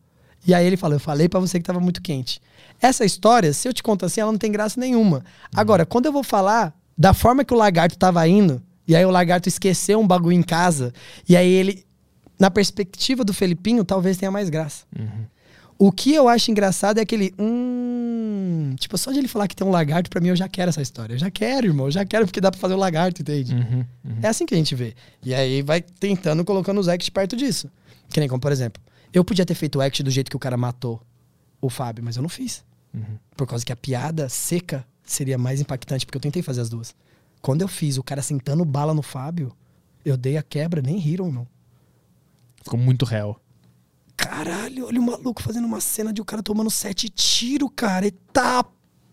E 0.48 0.54
aí 0.54 0.66
ele 0.66 0.78
falou, 0.78 0.96
eu 0.96 1.00
falei 1.00 1.30
pra 1.30 1.40
você 1.40 1.60
que 1.60 1.66
tava 1.66 1.80
muito 1.80 2.02
quente. 2.02 2.42
Essa 2.82 3.06
história, 3.06 3.54
se 3.54 3.68
eu 3.68 3.74
te 3.74 3.84
conto 3.84 4.06
assim, 4.06 4.22
ela 4.22 4.32
não 4.32 4.40
tem 4.40 4.52
graça 4.52 4.80
nenhuma. 4.80 5.24
Agora, 5.56 5.86
quando 5.86 6.08
eu 6.08 6.12
vou 6.12 6.24
falar 6.24 6.74
da 6.98 7.14
forma 7.14 7.46
que 7.46 7.54
o 7.54 7.58
lagarto 7.58 7.98
tava 7.98 8.28
indo, 8.28 8.62
e 8.88 8.96
aí 8.96 9.06
o 9.06 9.12
lagarto 9.12 9.50
esqueceu 9.50 10.00
um 10.00 10.08
bagulho 10.08 10.34
em 10.34 10.44
casa, 10.44 10.94
e 11.28 11.36
aí 11.36 11.52
ele, 11.52 11.86
na 12.40 12.52
perspectiva 12.52 13.24
do 13.24 13.34
Felipinho, 13.34 13.84
talvez 13.84 14.18
tenha 14.18 14.32
mais 14.32 14.50
graça. 14.50 14.86
O 15.78 15.92
que 15.92 16.14
eu 16.14 16.30
acho 16.30 16.52
engraçado 16.52 17.00
é 17.00 17.02
aquele. 17.02 17.34
Hum. 17.38 18.76
Tipo, 18.80 18.98
só 18.98 19.12
de 19.12 19.20
ele 19.20 19.28
falar 19.28 19.48
que 19.48 19.56
tem 19.56 19.68
um 19.68 19.72
lagarto, 19.72 20.10
pra 20.10 20.22
mim 20.22 20.30
eu 20.30 20.36
já 20.36 20.48
quero 20.48 20.70
essa 20.70 20.82
história. 20.82 21.14
Eu 21.16 21.18
já 21.18 21.30
quero, 21.30 21.68
irmão. 21.68 21.88
Eu 21.88 21.92
já 21.92 22.06
quero 22.06 22.26
porque 22.26 22.40
dá 22.40 22.50
pra 22.50 22.60
fazer 22.60 22.76
o 22.76 22.78
lagarto, 22.78 23.22
entende? 23.22 23.54
Uhum, 23.54 23.86
uhum. 24.06 24.20
É 24.22 24.28
assim 24.28 24.46
que 24.46 24.54
a 24.54 24.58
gente 24.58 24.74
vê. 24.74 24.96
E 25.22 25.34
aí 25.34 25.62
vai 25.62 25.82
tentando 25.82 26.46
colocando 26.46 26.80
os 26.80 26.88
acts 26.88 27.10
perto 27.10 27.36
disso. 27.36 27.70
Que 28.10 28.22
nem 28.22 28.30
como, 28.30 28.40
por 28.40 28.54
exemplo, 28.54 28.82
eu 29.14 29.24
podia 29.26 29.46
ter 29.46 29.54
feito 29.54 29.78
o 29.78 29.82
act 29.82 30.02
do 30.02 30.10
jeito 30.10 30.30
que 30.30 30.38
o 30.38 30.40
cara 30.40 30.56
matou 30.56 31.02
o 31.60 31.70
Fábio, 31.70 32.04
mas 32.04 32.16
eu 32.16 32.22
não 32.22 32.30
fiz. 32.30 32.64
Por 33.36 33.46
causa 33.46 33.66
que 33.66 33.74
a 33.74 33.76
piada 33.76 34.30
seca 34.30 34.86
seria 35.04 35.38
mais 35.38 35.60
impactante, 35.60 36.06
porque 36.06 36.18
eu 36.18 36.22
tentei 36.22 36.42
fazer 36.42 36.62
as 36.62 36.70
duas. 36.70 36.96
Quando 37.46 37.62
eu 37.62 37.68
fiz 37.68 37.96
o 38.00 38.04
cara 38.04 38.24
sentando 38.24 38.66
bala 38.66 38.92
no 38.92 39.04
Fábio, 39.04 39.56
eu 40.04 40.18
dei 40.18 40.36
a 40.36 40.42
quebra, 40.42 40.82
nem 40.82 40.98
riram, 40.98 41.32
não. 41.32 41.48
Ficou 42.64 42.80
muito 42.80 43.06
real. 43.06 43.40
Caralho, 44.18 44.88
olha 44.88 45.00
o 45.00 45.04
maluco 45.04 45.44
fazendo 45.44 45.66
uma 45.66 45.80
cena 45.80 46.12
de 46.12 46.20
o 46.20 46.26
cara 46.26 46.42
tomando 46.42 46.72
sete 46.72 47.08
tiros, 47.08 47.70
cara. 47.76 48.06
Eita 48.06 48.66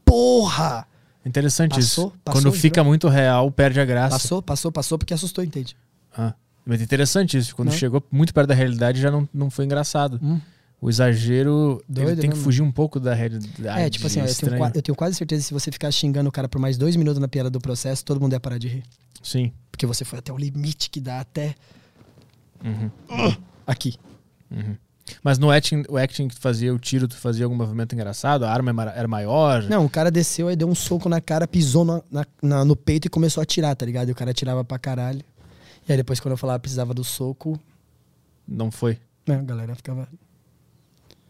porra! 0.03 0.87
Interessante 1.27 1.75
Passou? 1.75 2.07
isso. 2.09 2.19
Passou, 2.25 2.41
Quando 2.41 2.53
fica 2.55 2.81
juro. 2.81 2.89
muito 2.89 3.07
real, 3.07 3.51
perde 3.51 3.79
a 3.81 3.85
graça. 3.85 4.13
Passou, 4.17 4.41
passou, 4.41 4.73
passou 4.73 4.99
porque 4.99 5.13
assustou, 5.13 5.45
entende? 5.45 5.77
Ah, 6.17 6.33
mas 6.65 6.81
é 6.81 6.85
interessante 6.85 7.37
isso. 7.37 7.55
Quando 7.55 7.69
Não. 7.69 7.77
chegou 7.77 8.03
muito 8.11 8.33
perto 8.33 8.49
da 8.49 8.55
realidade, 8.55 8.99
já 8.99 9.11
não, 9.11 9.29
não 9.35 9.51
foi 9.51 9.67
engraçado. 9.67 10.19
Hum. 10.23 10.41
O 10.85 10.91
exagero 10.91 11.81
ele 11.89 12.05
Doido, 12.07 12.21
tem 12.21 12.29
né, 12.31 12.35
que 12.37 12.43
fugir 12.43 12.61
um 12.61 12.73
pouco 12.73 12.99
da 12.99 13.15
realidade. 13.15 13.81
é, 13.81 13.89
tipo 13.89 14.05
assim, 14.05 14.21
ó, 14.21 14.25
eu, 14.25 14.35
tenho, 14.35 14.65
eu 14.75 14.83
tenho 14.83 14.97
quase 14.97 15.15
certeza 15.15 15.41
que 15.43 15.47
se 15.47 15.55
você 15.55 15.71
ficar 15.71 15.91
xingando 15.93 16.29
o 16.29 16.33
cara 16.33 16.49
por 16.49 16.59
mais 16.61 16.77
dois 16.77 16.97
minutos 16.97 17.21
na 17.21 17.29
piada 17.29 17.49
do 17.49 17.61
processo, 17.61 18.05
todo 18.05 18.21
mundo 18.21 18.33
ia 18.33 18.41
parar 18.41 18.59
de 18.59 18.67
rir. 18.67 18.83
Sim. 19.23 19.53
Porque 19.71 19.87
você 19.87 20.05
foi 20.05 20.19
até 20.19 20.33
o 20.33 20.37
limite 20.37 20.91
que 20.91 21.01
dá 21.01 21.21
até 21.21 21.55
Uhum. 22.65 22.91
aqui. 23.65 23.95
Mas 25.23 25.39
no 25.39 25.51
acting, 25.51 25.85
o 25.89 25.97
acting 25.97 26.29
que 26.29 26.35
tu 26.35 26.41
fazia 26.41 26.73
o 26.75 26.79
tiro, 26.79 27.07
tu 27.07 27.17
fazia 27.17 27.45
algum 27.45 27.57
movimento 27.57 27.95
engraçado? 27.95 28.45
A 28.45 28.53
arma 28.53 28.71
é 28.93 28.99
era 28.99 29.07
maior? 29.09 29.63
Não, 29.65 29.85
o 29.85 29.89
cara 29.91 30.11
desceu 30.11 30.49
aí 30.49 30.57
deu 30.57 30.69
um 30.69 30.75
soco 30.75 31.09
na 31.09 31.21
cara, 31.21 31.47
pisou 31.47 31.85
na- 31.85 32.03
na- 32.11 32.27
na- 32.43 32.65
no 32.65 32.75
peito 32.77 33.07
e 33.07 33.09
começou 33.11 33.41
a 33.41 33.45
atirar, 33.45 33.75
tá 33.77 33.85
ligado? 33.87 34.09
E 34.09 34.13
o 34.13 34.15
cara 34.15 34.31
atirava 34.33 34.65
pra 34.65 34.79
caralho. 34.79 35.23
E 35.89 35.93
aí 35.93 35.97
depois, 35.97 36.19
quando 36.21 36.33
eu 36.33 36.37
falava 36.39 36.59
precisava 36.59 36.93
do 36.95 37.03
soco, 37.05 37.59
Não 38.47 38.71
foi. 38.71 38.99
né, 39.27 39.37
a 39.37 39.43
galera 39.43 39.75
ficava. 39.75 40.09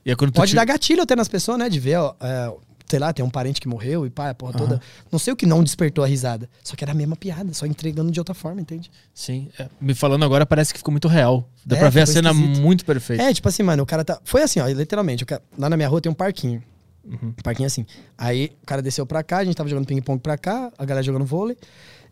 Tu 0.04 0.32
Pode 0.32 0.50
ti- 0.50 0.56
dar 0.56 0.64
gatilho 0.64 1.02
até 1.02 1.14
nas 1.16 1.28
pessoas, 1.28 1.58
né? 1.58 1.68
De 1.68 1.78
ver, 1.78 1.96
ó, 1.96 2.14
é, 2.20 2.52
sei 2.88 2.98
lá, 2.98 3.12
tem 3.12 3.24
um 3.24 3.30
parente 3.30 3.60
que 3.60 3.68
morreu 3.68 4.04
e 4.04 4.10
pá, 4.10 4.30
a 4.30 4.34
porra 4.34 4.52
Aham. 4.52 4.58
toda. 4.58 4.80
Não 5.10 5.18
sei 5.18 5.32
o 5.32 5.36
que 5.36 5.46
não 5.46 5.62
despertou 5.62 6.02
a 6.04 6.06
risada. 6.06 6.48
Só 6.62 6.74
que 6.76 6.84
era 6.84 6.90
a 6.92 6.94
mesma 6.94 7.16
piada, 7.16 7.52
só 7.54 7.64
entregando 7.66 8.10
de 8.10 8.18
outra 8.20 8.34
forma, 8.34 8.60
entende? 8.60 8.90
Sim. 9.14 9.48
é, 9.58 9.68
me 9.80 9.94
falando 9.94 10.24
agora, 10.24 10.44
parece 10.44 10.72
que 10.72 10.78
ficou 10.78 10.90
muito 10.92 11.08
real. 11.08 11.48
Dá 11.64 11.76
É, 11.76 11.78
pra 11.78 11.88
ver 11.90 12.00
a 12.02 12.06
cena 12.06 12.30
esquisito. 12.32 12.60
muito 12.60 12.84
perfeita. 12.84 13.22
É, 13.22 13.32
tipo 13.32 13.48
assim, 13.48 13.62
mano, 13.62 13.82
o 13.82 13.86
cara 13.86 14.04
tá. 14.04 14.20
Foi 14.24 14.42
assim, 14.42 14.60
ó, 14.60 14.66
literalmente. 14.66 15.22
o 15.22 15.26
ca- 15.26 15.40
Lá 15.56 15.70
na 15.70 15.76
minha 15.76 15.88
rua 15.88 16.00
tem 16.00 16.10
um 16.10 16.14
parquinho. 16.14 16.62
Uhum. 17.04 17.28
Um 17.30 17.42
parquinho 17.42 17.66
assim. 17.66 17.84
Aí 18.18 18.52
o 18.62 18.66
cara 18.66 18.80
desceu 18.82 19.04
pra 19.06 19.22
cá, 19.22 19.38
a 19.38 19.44
gente 19.44 19.54
tava 19.56 19.68
jogando 19.68 19.86
ping-pong 19.86 20.20
pra 20.20 20.36
cá, 20.36 20.70
a 20.76 20.84
galera 20.84 21.02
jogando 21.04 21.24
vôlei. 21.24 21.56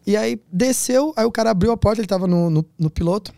E 0.07 0.17
aí 0.17 0.41
desceu, 0.51 1.13
aí 1.17 1.25
o 1.27 1.31
cara 1.31 1.51
abriu 1.51 1.71
a 1.73 1.77
porta, 1.77 2.01
ele 2.01 2.09
tava 2.09 2.27
no, 2.27 2.49
no, 2.49 2.65
no 2.79 2.89
piloto. 2.91 3.33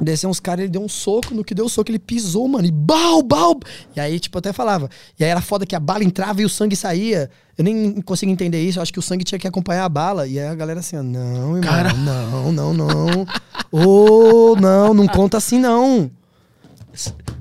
Desceu 0.00 0.28
uns 0.28 0.40
caras, 0.40 0.64
ele 0.64 0.72
deu 0.72 0.82
um 0.82 0.88
soco, 0.88 1.32
no 1.32 1.44
que 1.44 1.54
deu 1.54 1.66
o 1.66 1.68
soco, 1.68 1.90
ele 1.90 2.00
pisou, 2.00 2.48
mano, 2.48 2.66
e 2.66 2.70
bau, 2.72 3.22
bau. 3.22 3.60
E 3.94 4.00
aí, 4.00 4.18
tipo, 4.18 4.36
eu 4.36 4.40
até 4.40 4.52
falava. 4.52 4.90
E 5.18 5.24
aí 5.24 5.30
era 5.30 5.40
foda 5.40 5.64
que 5.64 5.74
a 5.74 5.80
bala 5.80 6.02
entrava 6.02 6.42
e 6.42 6.44
o 6.44 6.48
sangue 6.48 6.74
saía. 6.74 7.30
Eu 7.56 7.62
nem 7.62 8.00
consigo 8.00 8.32
entender 8.32 8.60
isso, 8.60 8.78
eu 8.78 8.82
acho 8.82 8.92
que 8.92 8.98
o 8.98 9.02
sangue 9.02 9.24
tinha 9.24 9.38
que 9.38 9.46
acompanhar 9.46 9.84
a 9.84 9.88
bala. 9.88 10.26
E 10.26 10.38
aí 10.38 10.48
a 10.48 10.54
galera 10.54 10.80
assim, 10.80 10.96
não, 10.96 11.56
irmão, 11.56 11.60
Cara. 11.60 11.92
não, 11.92 12.52
não, 12.52 12.74
não. 12.74 13.26
Ô, 13.70 14.56
não, 14.56 14.92
não 14.92 15.06
conta 15.06 15.36
assim, 15.36 15.60
não. 15.60 16.10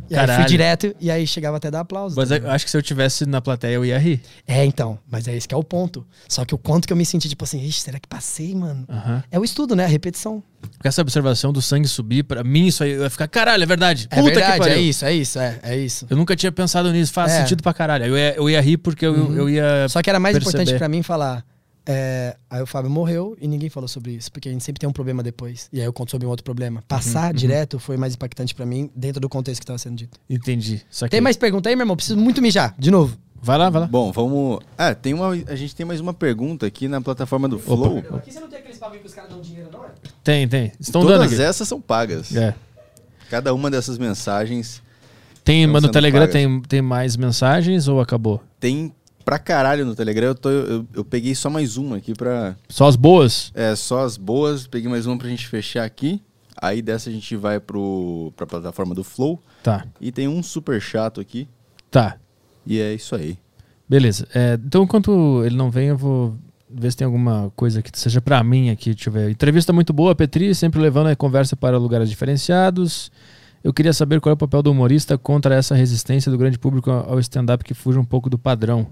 E 0.09 0.15
aí 0.15 0.27
eu 0.29 0.35
fui 0.35 0.45
direto, 0.45 0.95
e 0.99 1.09
aí 1.09 1.25
chegava 1.25 1.57
até 1.57 1.71
dar 1.71 1.79
aplauso. 1.79 2.15
Mas 2.15 2.29
tá 2.29 2.37
eu 2.37 2.51
acho 2.51 2.65
que 2.65 2.71
se 2.71 2.77
eu 2.77 2.81
tivesse 2.83 3.25
na 3.25 3.41
plateia, 3.41 3.73
eu 3.75 3.85
ia 3.85 3.97
rir. 3.97 4.21
É, 4.47 4.63
então, 4.65 4.99
mas 5.09 5.27
é 5.27 5.35
esse 5.35 5.47
que 5.47 5.55
é 5.55 5.57
o 5.57 5.63
ponto. 5.63 6.05
Só 6.27 6.45
que 6.45 6.53
o 6.53 6.57
quanto 6.57 6.85
que 6.87 6.93
eu 6.93 6.97
me 6.97 7.05
senti, 7.05 7.27
tipo 7.29 7.43
assim, 7.43 7.63
ixi, 7.63 7.81
será 7.81 7.99
que 7.99 8.07
passei, 8.07 8.53
mano? 8.53 8.85
É 9.31 9.39
o 9.39 9.43
estudo, 9.43 9.75
né? 9.75 9.85
A 9.85 9.87
repetição. 9.87 10.43
Porque 10.61 10.87
essa 10.87 11.01
observação 11.01 11.51
do 11.51 11.61
sangue 11.61 11.87
subir, 11.87 12.23
pra 12.23 12.43
mim, 12.43 12.67
isso 12.67 12.83
aí 12.83 12.91
eu 12.91 13.03
ia 13.03 13.09
ficar, 13.09 13.27
caralho, 13.27 13.63
é 13.63 13.65
verdade. 13.65 14.07
É 14.11 14.15
Puta 14.17 14.29
que 14.31 14.35
verdade, 14.39 14.59
pariu. 14.59 14.75
é 14.75 14.79
isso, 14.81 15.05
é 15.05 15.13
isso, 15.13 15.39
é, 15.39 15.59
é 15.63 15.77
isso. 15.77 16.05
Eu 16.09 16.15
nunca 16.17 16.35
tinha 16.35 16.51
pensado 16.51 16.91
nisso, 16.91 17.11
faz 17.11 17.31
É. 17.31 17.39
sentido 17.41 17.63
pra 17.63 17.73
caralho. 17.73 18.05
Eu 18.05 18.17
ia, 18.17 18.35
eu 18.35 18.49
ia 18.49 18.61
rir 18.61 18.77
porque 18.77 19.05
eu, 19.05 19.35
eu 19.35 19.49
ia. 19.49 19.87
Só 19.89 20.01
que 20.01 20.09
era 20.09 20.19
mais 20.19 20.35
perceber. 20.37 20.61
importante 20.63 20.77
pra 20.77 20.87
mim 20.87 21.01
falar, 21.01 21.43
É, 21.85 22.37
aí 22.49 22.61
o 22.61 22.65
Fábio 22.65 22.89
morreu 22.89 23.35
e 23.41 23.47
ninguém 23.47 23.69
falou 23.69 23.87
sobre 23.87 24.11
isso, 24.11 24.31
porque 24.31 24.47
a 24.47 24.51
gente 24.51 24.63
sempre 24.63 24.79
tem 24.79 24.89
um 24.89 24.93
problema 24.93 25.21
depois. 25.21 25.67
E 25.71 25.79
aí 25.79 25.85
eu 25.85 25.93
conto 25.93 26.11
sobre 26.11 26.25
um 26.25 26.29
outro 26.29 26.43
problema. 26.43 26.81
Passar 26.87 27.33
direto 27.33 27.77
foi 27.79 27.97
mais 27.97 28.15
impactante 28.15 28.55
pra 28.55 28.65
mim, 28.65 28.89
dentro 28.95 29.19
do 29.19 29.27
contexto 29.27 29.59
que 29.59 29.65
tava 29.65 29.77
sendo 29.77 29.97
dito. 29.97 30.19
Entendi. 30.29 30.81
Só 30.89 31.05
que... 31.05 31.11
Tem 31.11 31.21
mais 31.21 31.35
pergunta 31.35 31.69
aí, 31.69 31.75
meu 31.75 31.83
irmão? 31.83 31.95
Preciso 31.95 32.17
muito 32.17 32.41
mijar, 32.41 32.73
de 32.77 32.89
novo. 32.89 33.17
Vai 33.45 33.57
lá, 33.57 33.69
vai 33.69 33.81
lá. 33.81 33.87
Bom, 33.87 34.09
vamos. 34.09 34.61
Ah, 34.77 34.95
tem 34.95 35.13
uma. 35.13 35.31
A 35.31 35.55
gente 35.55 35.75
tem 35.75 35.85
mais 35.85 35.99
uma 35.99 36.13
pergunta 36.13 36.65
aqui 36.65 36.87
na 36.87 37.01
plataforma 37.01 37.49
do 37.49 37.59
Flow. 37.59 37.97
Aqui 38.15 38.31
você 38.31 38.39
não 38.39 38.47
tem 38.47 38.59
aqueles 38.59 38.77
bagulho 38.77 39.01
que 39.01 39.07
os 39.07 39.13
caras 39.13 39.29
dão 39.31 39.41
dinheiro, 39.41 39.69
não 39.69 39.83
é? 39.83 39.89
Tem, 40.23 40.47
tem. 40.47 40.71
Estão 40.79 41.05
dando 41.05 41.23
Todas 41.23 41.37
essas 41.37 41.67
são 41.67 41.81
pagas. 41.81 42.33
É. 42.33 42.55
Cada 43.29 43.53
uma 43.53 43.69
dessas 43.69 43.97
mensagens 43.97 44.81
Tem, 45.43 45.67
mas 45.67 45.83
no 45.83 45.89
Telegram 45.89 46.21
pagas. 46.21 46.33
tem, 46.33 46.61
tem 46.61 46.81
mais 46.81 47.17
mensagens 47.17 47.89
ou 47.89 47.99
acabou? 47.99 48.41
tem 48.59 48.93
pra 49.23 49.39
caralho 49.39 49.85
no 49.85 49.95
Telegram. 49.95 50.27
Eu, 50.27 50.35
tô, 50.35 50.49
eu, 50.49 50.87
eu 50.93 51.05
peguei 51.05 51.33
só 51.35 51.49
mais 51.49 51.77
uma 51.77 51.97
aqui 51.97 52.13
pra. 52.13 52.55
Só 52.69 52.87
as 52.87 52.95
boas? 52.95 53.51
É, 53.55 53.75
só 53.75 54.03
as 54.03 54.17
boas. 54.17 54.67
Peguei 54.67 54.89
mais 54.89 55.05
uma 55.05 55.17
pra 55.17 55.27
gente 55.29 55.47
fechar 55.47 55.83
aqui. 55.83 56.21
Aí 56.61 56.81
dessa 56.81 57.09
a 57.09 57.13
gente 57.13 57.35
vai 57.35 57.59
pro, 57.59 58.31
pra 58.35 58.45
plataforma 58.45 58.93
do 58.95 59.03
Flow. 59.03 59.41
Tá, 59.63 59.85
E 59.99 60.11
tem 60.11 60.27
um 60.27 60.41
super 60.43 60.81
chato 60.81 61.19
aqui. 61.21 61.47
tá. 61.89 62.17
E 62.65 62.79
é 62.79 62.93
isso 62.93 63.13
aí. 63.13 63.37
Beleza. 63.89 64.25
É, 64.33 64.53
então, 64.63 64.83
enquanto 64.83 65.43
ele 65.45 65.57
não 65.57 65.69
vem, 65.69 65.89
eu 65.89 65.97
vou 65.97 66.33
ver 66.69 66.89
se 66.91 66.95
tem 66.97 67.05
alguma 67.05 67.51
coisa 67.57 67.81
que 67.81 67.89
seja 67.99 68.21
pra 68.21 68.41
mim 68.41 68.69
aqui. 68.69 68.93
Deixa 68.93 69.09
eu 69.09 69.13
ver. 69.13 69.29
Entrevista 69.29 69.73
muito 69.73 69.91
boa, 69.91 70.15
Petri, 70.15 70.55
sempre 70.55 70.79
levando 70.79 71.07
a 71.07 71.15
conversa 71.15 71.57
para 71.57 71.77
lugares 71.77 72.09
diferenciados. 72.09 73.11
Eu 73.61 73.73
queria 73.73 73.91
saber 73.91 74.21
qual 74.21 74.31
é 74.31 74.33
o 74.33 74.37
papel 74.37 74.63
do 74.63 74.71
humorista 74.71 75.17
contra 75.17 75.55
essa 75.55 75.75
resistência 75.75 76.31
do 76.31 76.37
grande 76.37 76.57
público 76.57 76.89
ao 76.89 77.19
stand-up 77.19 77.63
que 77.65 77.73
fuja 77.73 77.99
um 77.99 78.05
pouco 78.05 78.29
do 78.29 78.37
padrão. 78.37 78.87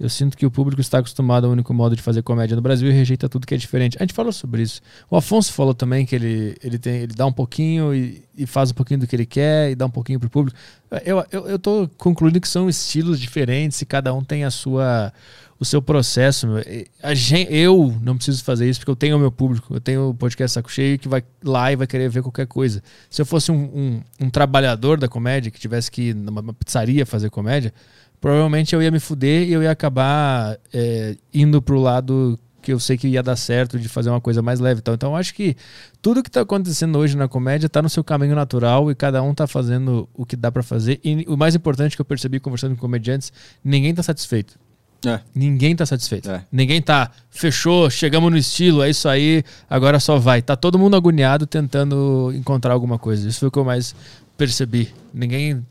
Eu 0.00 0.08
sinto 0.08 0.34
que 0.34 0.46
o 0.46 0.50
público 0.50 0.80
está 0.80 0.98
acostumado 0.98 1.44
ao 1.46 1.52
único 1.52 1.74
modo 1.74 1.94
de 1.94 2.00
fazer 2.00 2.22
comédia 2.22 2.56
no 2.56 2.62
Brasil 2.62 2.88
e 2.88 2.92
rejeita 2.92 3.28
tudo 3.28 3.46
que 3.46 3.54
é 3.54 3.58
diferente. 3.58 3.98
A 3.98 4.02
gente 4.02 4.14
falou 4.14 4.32
sobre 4.32 4.62
isso. 4.62 4.80
O 5.10 5.16
Afonso 5.16 5.52
falou 5.52 5.74
também 5.74 6.06
que 6.06 6.14
ele, 6.16 6.56
ele, 6.64 6.78
tem, 6.78 6.94
ele 7.02 7.12
dá 7.14 7.26
um 7.26 7.32
pouquinho 7.32 7.94
e, 7.94 8.24
e 8.34 8.46
faz 8.46 8.70
um 8.70 8.74
pouquinho 8.74 9.00
do 9.00 9.06
que 9.06 9.14
ele 9.14 9.26
quer 9.26 9.70
e 9.70 9.74
dá 9.74 9.84
um 9.84 9.90
pouquinho 9.90 10.18
pro 10.18 10.30
público. 10.30 10.58
Eu, 11.04 11.22
eu, 11.30 11.46
eu 11.46 11.58
tô 11.58 11.86
concluindo 11.98 12.40
que 12.40 12.48
são 12.48 12.66
estilos 12.68 13.20
diferentes 13.20 13.82
e 13.82 13.84
cada 13.84 14.14
um 14.14 14.24
tem 14.24 14.42
a 14.44 14.50
sua 14.50 15.12
o 15.58 15.64
seu 15.66 15.82
processo. 15.82 16.46
meu. 16.46 16.60
E 16.60 16.86
A 17.02 17.12
gen- 17.14 17.46
eu 17.50 17.94
não 18.00 18.16
preciso 18.16 18.42
fazer 18.42 18.66
isso 18.66 18.80
porque 18.80 18.90
eu 18.90 18.96
tenho 18.96 19.14
o 19.18 19.20
meu 19.20 19.30
público. 19.30 19.74
Eu 19.74 19.80
tenho 19.82 20.08
o 20.08 20.14
podcast 20.14 20.54
Saco 20.54 20.72
Cheio 20.72 20.98
que 20.98 21.06
vai 21.06 21.22
lá 21.44 21.70
e 21.70 21.76
vai 21.76 21.86
querer 21.86 22.08
ver 22.08 22.22
qualquer 22.22 22.46
coisa. 22.46 22.82
Se 23.10 23.20
eu 23.20 23.26
fosse 23.26 23.52
um, 23.52 23.64
um, 23.64 24.00
um 24.18 24.30
trabalhador 24.30 24.98
da 24.98 25.06
comédia 25.06 25.50
que 25.50 25.60
tivesse 25.60 25.90
que 25.90 26.08
ir 26.08 26.14
numa 26.14 26.54
pizzaria 26.54 27.04
fazer 27.04 27.28
comédia, 27.28 27.74
provavelmente 28.20 28.74
eu 28.74 28.82
ia 28.82 28.90
me 28.90 29.00
fuder 29.00 29.48
e 29.48 29.52
eu 29.52 29.62
ia 29.62 29.70
acabar 29.70 30.58
é, 30.72 31.16
indo 31.32 31.60
pro 31.62 31.80
lado 31.80 32.38
que 32.60 32.72
eu 32.72 32.78
sei 32.78 32.96
que 32.96 33.08
ia 33.08 33.22
dar 33.22 33.36
certo 33.36 33.78
de 33.78 33.88
fazer 33.88 34.10
uma 34.10 34.20
coisa 34.20 34.42
mais 34.42 34.60
leve 34.60 34.80
e 34.80 34.82
tal. 34.82 34.94
Então 34.94 35.10
eu 35.10 35.16
acho 35.16 35.34
que 35.34 35.56
tudo 36.02 36.22
que 36.22 36.30
tá 36.30 36.42
acontecendo 36.42 36.98
hoje 36.98 37.16
na 37.16 37.26
comédia 37.26 37.68
tá 37.68 37.80
no 37.80 37.88
seu 37.88 38.04
caminho 38.04 38.34
natural 38.34 38.90
e 38.90 38.94
cada 38.94 39.22
um 39.22 39.34
tá 39.34 39.46
fazendo 39.46 40.08
o 40.14 40.26
que 40.26 40.36
dá 40.36 40.52
pra 40.52 40.62
fazer. 40.62 41.00
E 41.02 41.24
o 41.26 41.36
mais 41.36 41.54
importante 41.54 41.96
que 41.96 42.02
eu 42.02 42.04
percebi 42.04 42.38
conversando 42.38 42.74
com 42.74 42.80
comediantes, 42.80 43.32
ninguém 43.64 43.94
tá 43.94 44.02
satisfeito. 44.02 44.58
É. 45.06 45.20
Ninguém 45.34 45.74
tá 45.74 45.86
satisfeito. 45.86 46.30
É. 46.30 46.44
Ninguém 46.52 46.82
tá, 46.82 47.10
fechou, 47.30 47.88
chegamos 47.88 48.30
no 48.30 48.36
estilo, 48.36 48.82
é 48.82 48.90
isso 48.90 49.08
aí, 49.08 49.42
agora 49.68 49.98
só 49.98 50.18
vai. 50.18 50.42
Tá 50.42 50.54
todo 50.54 50.78
mundo 50.78 50.94
agoniado 50.94 51.46
tentando 51.46 52.30
encontrar 52.34 52.74
alguma 52.74 52.98
coisa. 52.98 53.26
Isso 53.26 53.40
foi 53.40 53.48
o 53.48 53.50
que 53.50 53.58
eu 53.58 53.64
mais 53.64 53.94
percebi. 54.36 54.90
Ninguém 55.14 55.64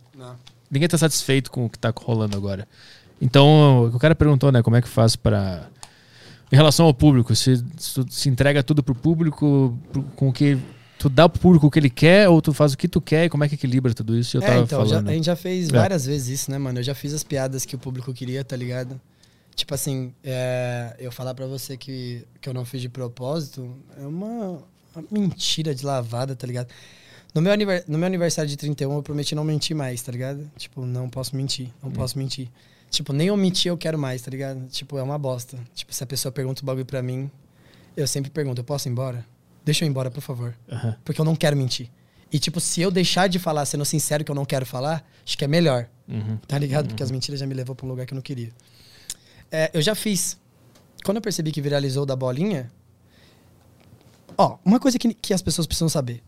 ninguém 0.69 0.87
tá 0.87 0.97
satisfeito 0.97 1.51
com 1.51 1.65
o 1.65 1.69
que 1.69 1.77
tá 1.79 1.93
rolando 1.95 2.35
agora. 2.37 2.67
Então, 3.21 3.85
o 3.93 3.99
cara 3.99 4.15
perguntou, 4.15 4.51
né, 4.51 4.61
como 4.61 4.75
é 4.77 4.81
que 4.81 4.87
faz 4.87 5.15
pra 5.15 5.67
em 6.51 6.55
relação 6.55 6.85
ao 6.87 6.93
público, 6.93 7.35
se, 7.35 7.57
se 7.77 8.03
se 8.09 8.27
entrega 8.29 8.63
tudo 8.63 8.81
pro 8.81 8.95
público, 8.95 9.77
pro- 9.91 10.01
com 10.15 10.29
o 10.29 10.33
que 10.33 10.57
tu 10.97 11.07
dá 11.07 11.29
pro 11.29 11.39
público 11.39 11.67
o 11.67 11.71
que 11.71 11.77
ele 11.79 11.89
quer 11.91 12.27
ou 12.27 12.41
tu 12.41 12.51
faz 12.53 12.73
o 12.73 12.77
que 12.77 12.87
tu 12.87 12.99
quer 12.99 13.25
e 13.25 13.29
como 13.29 13.43
é 13.43 13.47
que 13.49 13.55
equilibra 13.55 13.93
tudo 13.93 14.17
isso? 14.17 14.35
Eu 14.37 14.41
é, 14.41 14.45
tava 14.47 14.59
então, 14.61 14.83
já- 14.85 14.89
falando. 14.95 15.09
a 15.09 15.13
gente 15.13 15.25
já 15.25 15.35
fez 15.35 15.69
É. 15.69 15.71
várias 15.71 16.05
vezes 16.05 16.27
isso, 16.41 16.51
né, 16.51 16.57
mano? 16.57 16.79
Eu 16.79 16.83
já 16.83 16.95
fiz 16.95 17.13
as 17.13 17.23
piadas 17.23 17.65
que 17.65 17.75
o 17.75 17.79
público 17.79 18.11
queria, 18.13 18.43
tá 18.43 18.55
ligado? 18.55 18.99
Tipo 19.55 19.75
assim, 19.75 20.11
é, 20.23 20.95
eu 20.97 21.11
falar 21.11 21.33
pra 21.35 21.45
você 21.45 21.77
que, 21.77 22.25
que 22.41 22.47
eu 22.49 22.53
não 22.53 22.65
fiz 22.65 22.81
de 22.81 22.89
propósito 22.89 23.69
é 24.01 24.05
uma, 24.07 24.63
uma 24.95 25.03
mentira 25.11 25.75
de 25.75 25.85
lavada, 25.85 26.35
tá 26.35 26.47
ligado? 26.47 26.69
No 27.33 27.41
meu, 27.41 27.51
aniver- 27.53 27.83
no 27.87 27.97
meu 27.97 28.07
aniversário 28.07 28.49
de 28.49 28.57
31, 28.57 28.91
eu 28.93 29.03
prometi 29.03 29.35
não 29.35 29.43
mentir 29.43 29.75
mais, 29.75 30.01
tá 30.01 30.11
ligado? 30.11 30.49
Tipo, 30.57 30.85
não 30.85 31.09
posso 31.09 31.35
mentir, 31.35 31.69
não 31.81 31.91
posso 31.91 32.17
mentir. 32.17 32.49
Tipo, 32.89 33.13
nem 33.13 33.29
omitir 33.29 33.69
eu 33.69 33.77
quero 33.77 33.99
mais, 33.99 34.21
tá 34.23 34.31
ligado? 34.31 34.67
Tipo, 34.69 34.97
é 34.97 35.03
uma 35.03 35.17
bosta. 35.17 35.57
Tipo, 35.75 35.93
se 35.93 36.03
a 36.03 36.07
pessoa 36.07 36.31
pergunta 36.31 36.63
o 36.63 36.65
bagulho 36.65 36.85
pra 36.85 37.03
mim, 37.03 37.29
eu 37.95 38.07
sempre 38.07 38.31
pergunto, 38.31 38.59
eu 38.61 38.65
posso 38.65 38.87
ir 38.87 38.91
embora? 38.91 39.23
Deixa 39.63 39.83
eu 39.83 39.87
ir 39.87 39.91
embora, 39.91 40.09
por 40.09 40.21
favor. 40.21 40.55
Porque 41.05 41.21
eu 41.21 41.25
não 41.25 41.35
quero 41.35 41.55
mentir. 41.55 41.89
E, 42.31 42.39
tipo, 42.39 42.59
se 42.59 42.81
eu 42.81 42.89
deixar 42.89 43.27
de 43.27 43.37
falar 43.37 43.65
sendo 43.67 43.85
sincero 43.85 44.23
que 44.23 44.31
eu 44.31 44.35
não 44.35 44.45
quero 44.45 44.65
falar, 44.65 45.07
acho 45.25 45.37
que 45.37 45.45
é 45.45 45.47
melhor. 45.47 45.87
Uhum. 46.07 46.37
Tá 46.47 46.57
ligado? 46.57 46.87
Porque 46.87 47.03
as 47.03 47.11
mentiras 47.11 47.39
já 47.39 47.45
me 47.45 47.53
levou 47.53 47.75
pra 47.75 47.85
um 47.85 47.89
lugar 47.89 48.05
que 48.07 48.13
eu 48.13 48.15
não 48.15 48.21
queria. 48.23 48.49
É, 49.51 49.69
eu 49.73 49.81
já 49.83 49.93
fiz. 49.93 50.37
Quando 51.03 51.17
eu 51.17 51.21
percebi 51.21 51.51
que 51.51 51.61
viralizou 51.61 52.05
da 52.07 52.15
bolinha. 52.15 52.71
Ó, 54.37 54.57
uma 54.63 54.79
coisa 54.79 54.97
que, 54.97 55.13
que 55.13 55.33
as 55.33 55.41
pessoas 55.41 55.67
precisam 55.67 55.89
saber. 55.89 56.23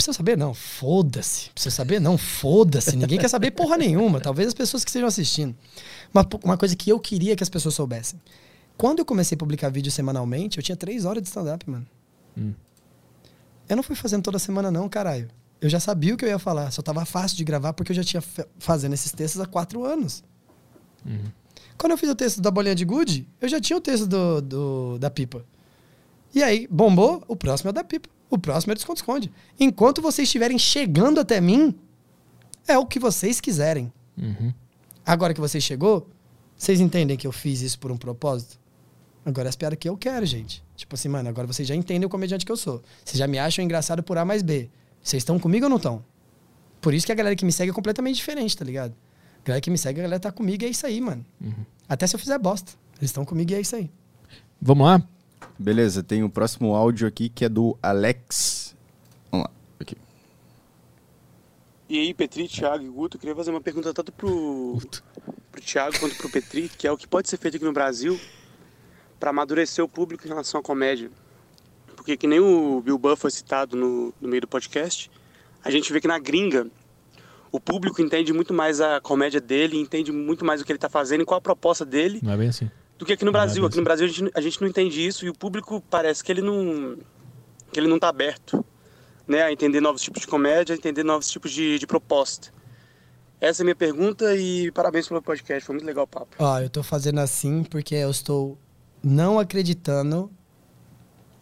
Precisa 0.00 0.16
saber? 0.16 0.36
Não, 0.36 0.54
foda-se. 0.54 1.50
Precisa 1.50 1.74
saber? 1.74 2.00
Não, 2.00 2.16
foda-se. 2.16 2.96
Ninguém 2.96 3.18
quer 3.18 3.28
saber 3.28 3.50
porra 3.50 3.76
nenhuma. 3.76 4.20
Talvez 4.20 4.48
as 4.48 4.54
pessoas 4.54 4.82
que 4.84 4.90
estejam 4.90 5.06
assistindo. 5.08 5.54
Uma, 6.12 6.26
uma 6.42 6.56
coisa 6.56 6.74
que 6.74 6.90
eu 6.90 6.98
queria 6.98 7.36
que 7.36 7.42
as 7.42 7.48
pessoas 7.48 7.74
soubessem. 7.74 8.20
Quando 8.76 9.00
eu 9.00 9.04
comecei 9.04 9.36
a 9.36 9.38
publicar 9.38 9.68
vídeo 9.68 9.92
semanalmente, 9.92 10.56
eu 10.58 10.62
tinha 10.62 10.74
três 10.76 11.04
horas 11.04 11.22
de 11.22 11.28
stand-up, 11.28 11.68
mano. 11.68 11.86
Eu 13.68 13.76
não 13.76 13.82
fui 13.82 13.94
fazendo 13.94 14.22
toda 14.22 14.38
semana, 14.38 14.70
não, 14.70 14.88
caralho. 14.88 15.28
Eu 15.60 15.68
já 15.68 15.78
sabia 15.78 16.14
o 16.14 16.16
que 16.16 16.24
eu 16.24 16.28
ia 16.30 16.38
falar. 16.38 16.70
Só 16.70 16.80
tava 16.80 17.04
fácil 17.04 17.36
de 17.36 17.44
gravar 17.44 17.72
porque 17.74 17.92
eu 17.92 17.96
já 17.96 18.02
tinha 18.02 18.22
fa- 18.22 18.46
fazendo 18.58 18.94
esses 18.94 19.12
textos 19.12 19.40
há 19.40 19.46
quatro 19.46 19.84
anos. 19.84 20.24
Quando 21.76 21.92
eu 21.92 21.98
fiz 21.98 22.08
o 22.08 22.14
texto 22.14 22.40
da 22.40 22.50
bolinha 22.50 22.74
de 22.74 22.84
gude, 22.84 23.28
eu 23.40 23.48
já 23.48 23.60
tinha 23.60 23.76
o 23.76 23.80
texto 23.80 24.06
do, 24.06 24.40
do- 24.40 24.98
da 24.98 25.10
pipa. 25.10 25.44
E 26.34 26.42
aí, 26.42 26.66
bombou, 26.70 27.22
o 27.28 27.36
próximo 27.36 27.68
é 27.68 27.70
o 27.70 27.74
da 27.74 27.84
pipa. 27.84 28.08
O 28.30 28.38
próximo 28.38 28.72
é 28.72 28.74
do 28.74 28.78
esconde-esconde. 28.78 29.30
Enquanto 29.58 30.00
vocês 30.00 30.28
estiverem 30.28 30.58
chegando 30.58 31.18
até 31.18 31.40
mim, 31.40 31.74
é 32.66 32.78
o 32.78 32.86
que 32.86 33.00
vocês 33.00 33.40
quiserem. 33.40 33.92
Uhum. 34.16 34.54
Agora 35.04 35.34
que 35.34 35.40
você 35.40 35.60
chegou, 35.60 36.08
vocês 36.56 36.80
entendem 36.80 37.16
que 37.16 37.26
eu 37.26 37.32
fiz 37.32 37.60
isso 37.60 37.78
por 37.78 37.90
um 37.90 37.96
propósito? 37.96 38.60
Agora 39.24 39.48
é 39.48 39.50
as 39.50 39.56
piadas 39.56 39.78
que 39.78 39.88
eu 39.88 39.96
quero, 39.96 40.24
gente. 40.24 40.64
Tipo 40.76 40.94
assim, 40.94 41.08
mano, 41.08 41.28
agora 41.28 41.46
vocês 41.46 41.66
já 41.66 41.74
entendem 41.74 42.06
o 42.06 42.08
comediante 42.08 42.46
que 42.46 42.52
eu 42.52 42.56
sou. 42.56 42.82
Vocês 43.04 43.18
já 43.18 43.26
me 43.26 43.38
acham 43.38 43.64
engraçado 43.64 44.02
por 44.02 44.16
A 44.16 44.24
mais 44.24 44.42
B. 44.42 44.70
Vocês 45.02 45.22
estão 45.22 45.38
comigo 45.38 45.66
ou 45.66 45.70
não 45.70 45.76
estão? 45.76 46.04
Por 46.80 46.94
isso 46.94 47.04
que 47.04 47.12
a 47.12 47.14
galera 47.14 47.34
que 47.34 47.44
me 47.44 47.52
segue 47.52 47.70
é 47.70 47.74
completamente 47.74 48.16
diferente, 48.16 48.56
tá 48.56 48.64
ligado? 48.64 48.94
A 49.42 49.46
galera 49.46 49.60
que 49.60 49.70
me 49.70 49.76
segue, 49.76 50.00
a 50.00 50.02
galera 50.04 50.20
tá 50.20 50.30
comigo 50.30 50.62
e 50.62 50.66
é 50.66 50.70
isso 50.70 50.86
aí, 50.86 51.00
mano. 51.00 51.24
Até 51.88 52.06
se 52.06 52.14
eu 52.14 52.20
fizer 52.20 52.38
bosta. 52.38 52.72
Eles 52.98 53.10
estão 53.10 53.24
comigo 53.24 53.50
e 53.50 53.54
é 53.54 53.60
isso 53.60 53.76
aí. 53.76 53.90
Vamos 54.60 54.86
lá? 54.86 55.02
Beleza, 55.58 56.02
tem 56.02 56.22
o 56.22 56.30
próximo 56.30 56.74
áudio 56.74 57.06
aqui 57.06 57.28
que 57.28 57.44
é 57.44 57.48
do 57.48 57.76
Alex. 57.82 58.74
Vamos 59.30 59.46
lá. 59.46 59.52
Aqui. 59.78 59.96
E 61.88 61.98
aí, 61.98 62.14
Petri, 62.14 62.48
Thiago 62.48 62.84
e 62.84 62.88
Guto, 62.88 63.16
eu 63.16 63.20
queria 63.20 63.36
fazer 63.36 63.50
uma 63.50 63.60
pergunta 63.60 63.92
tanto 63.92 64.12
pro, 64.12 64.78
pro 65.50 65.60
Thiago 65.60 65.98
quanto 65.98 66.16
pro 66.16 66.30
Petri, 66.30 66.68
que 66.68 66.86
é 66.86 66.92
o 66.92 66.96
que 66.96 67.06
pode 67.06 67.28
ser 67.28 67.36
feito 67.36 67.56
aqui 67.56 67.64
no 67.64 67.72
Brasil 67.72 68.18
para 69.18 69.30
amadurecer 69.30 69.84
o 69.84 69.88
público 69.88 70.24
em 70.24 70.28
relação 70.28 70.60
à 70.60 70.62
comédia. 70.62 71.10
Porque 71.94 72.16
que 72.16 72.26
nem 72.26 72.40
o 72.40 72.80
Bill 72.80 72.96
Burr 72.96 73.16
foi 73.16 73.30
citado 73.30 73.76
no, 73.76 74.14
no 74.18 74.28
meio 74.28 74.40
do 74.40 74.48
podcast, 74.48 75.10
a 75.62 75.70
gente 75.70 75.92
vê 75.92 76.00
que 76.00 76.08
na 76.08 76.18
gringa 76.18 76.66
o 77.52 77.60
público 77.60 78.00
entende 78.00 78.32
muito 78.32 78.54
mais 78.54 78.80
a 78.80 79.00
comédia 79.00 79.40
dele, 79.40 79.76
entende 79.78 80.10
muito 80.10 80.44
mais 80.44 80.60
o 80.60 80.64
que 80.64 80.72
ele 80.72 80.78
tá 80.78 80.88
fazendo 80.88 81.22
e 81.22 81.26
qual 81.26 81.38
a 81.38 81.42
proposta 81.42 81.84
dele 81.84 82.20
Não 82.22 82.32
é 82.32 82.36
bem 82.36 82.48
assim. 82.48 82.70
Do 83.00 83.06
que 83.06 83.14
aqui 83.14 83.24
no 83.24 83.32
Brasil. 83.32 83.64
Aqui 83.64 83.78
no 83.78 83.82
Brasil 83.82 84.06
a 84.06 84.08
gente, 84.08 84.30
a 84.34 84.40
gente 84.42 84.60
não 84.60 84.68
entende 84.68 85.04
isso 85.04 85.24
e 85.24 85.30
o 85.30 85.34
público 85.34 85.82
parece 85.88 86.22
que 86.22 86.30
ele 86.30 86.42
não 86.42 86.98
que 87.72 87.80
ele 87.80 87.88
não 87.88 87.98
tá 87.98 88.08
aberto, 88.08 88.64
né, 89.26 89.42
a 89.42 89.52
entender 89.52 89.80
novos 89.80 90.02
tipos 90.02 90.22
de 90.22 90.26
comédia, 90.26 90.74
a 90.74 90.76
entender 90.76 91.04
novos 91.04 91.30
tipos 91.30 91.52
de, 91.52 91.78
de 91.78 91.86
proposta. 91.86 92.52
Essa 93.40 93.62
é 93.62 93.64
a 93.64 93.64
minha 93.64 93.76
pergunta 93.76 94.36
e 94.36 94.70
parabéns 94.72 95.08
pelo 95.08 95.22
podcast, 95.22 95.64
foi 95.64 95.76
muito 95.76 95.86
legal 95.86 96.04
o 96.04 96.06
papo. 96.06 96.34
Ó, 96.38 96.58
eu 96.58 96.68
tô 96.68 96.82
fazendo 96.82 97.20
assim 97.20 97.62
porque 97.62 97.94
eu 97.94 98.10
estou 98.10 98.58
não 99.02 99.38
acreditando 99.38 100.30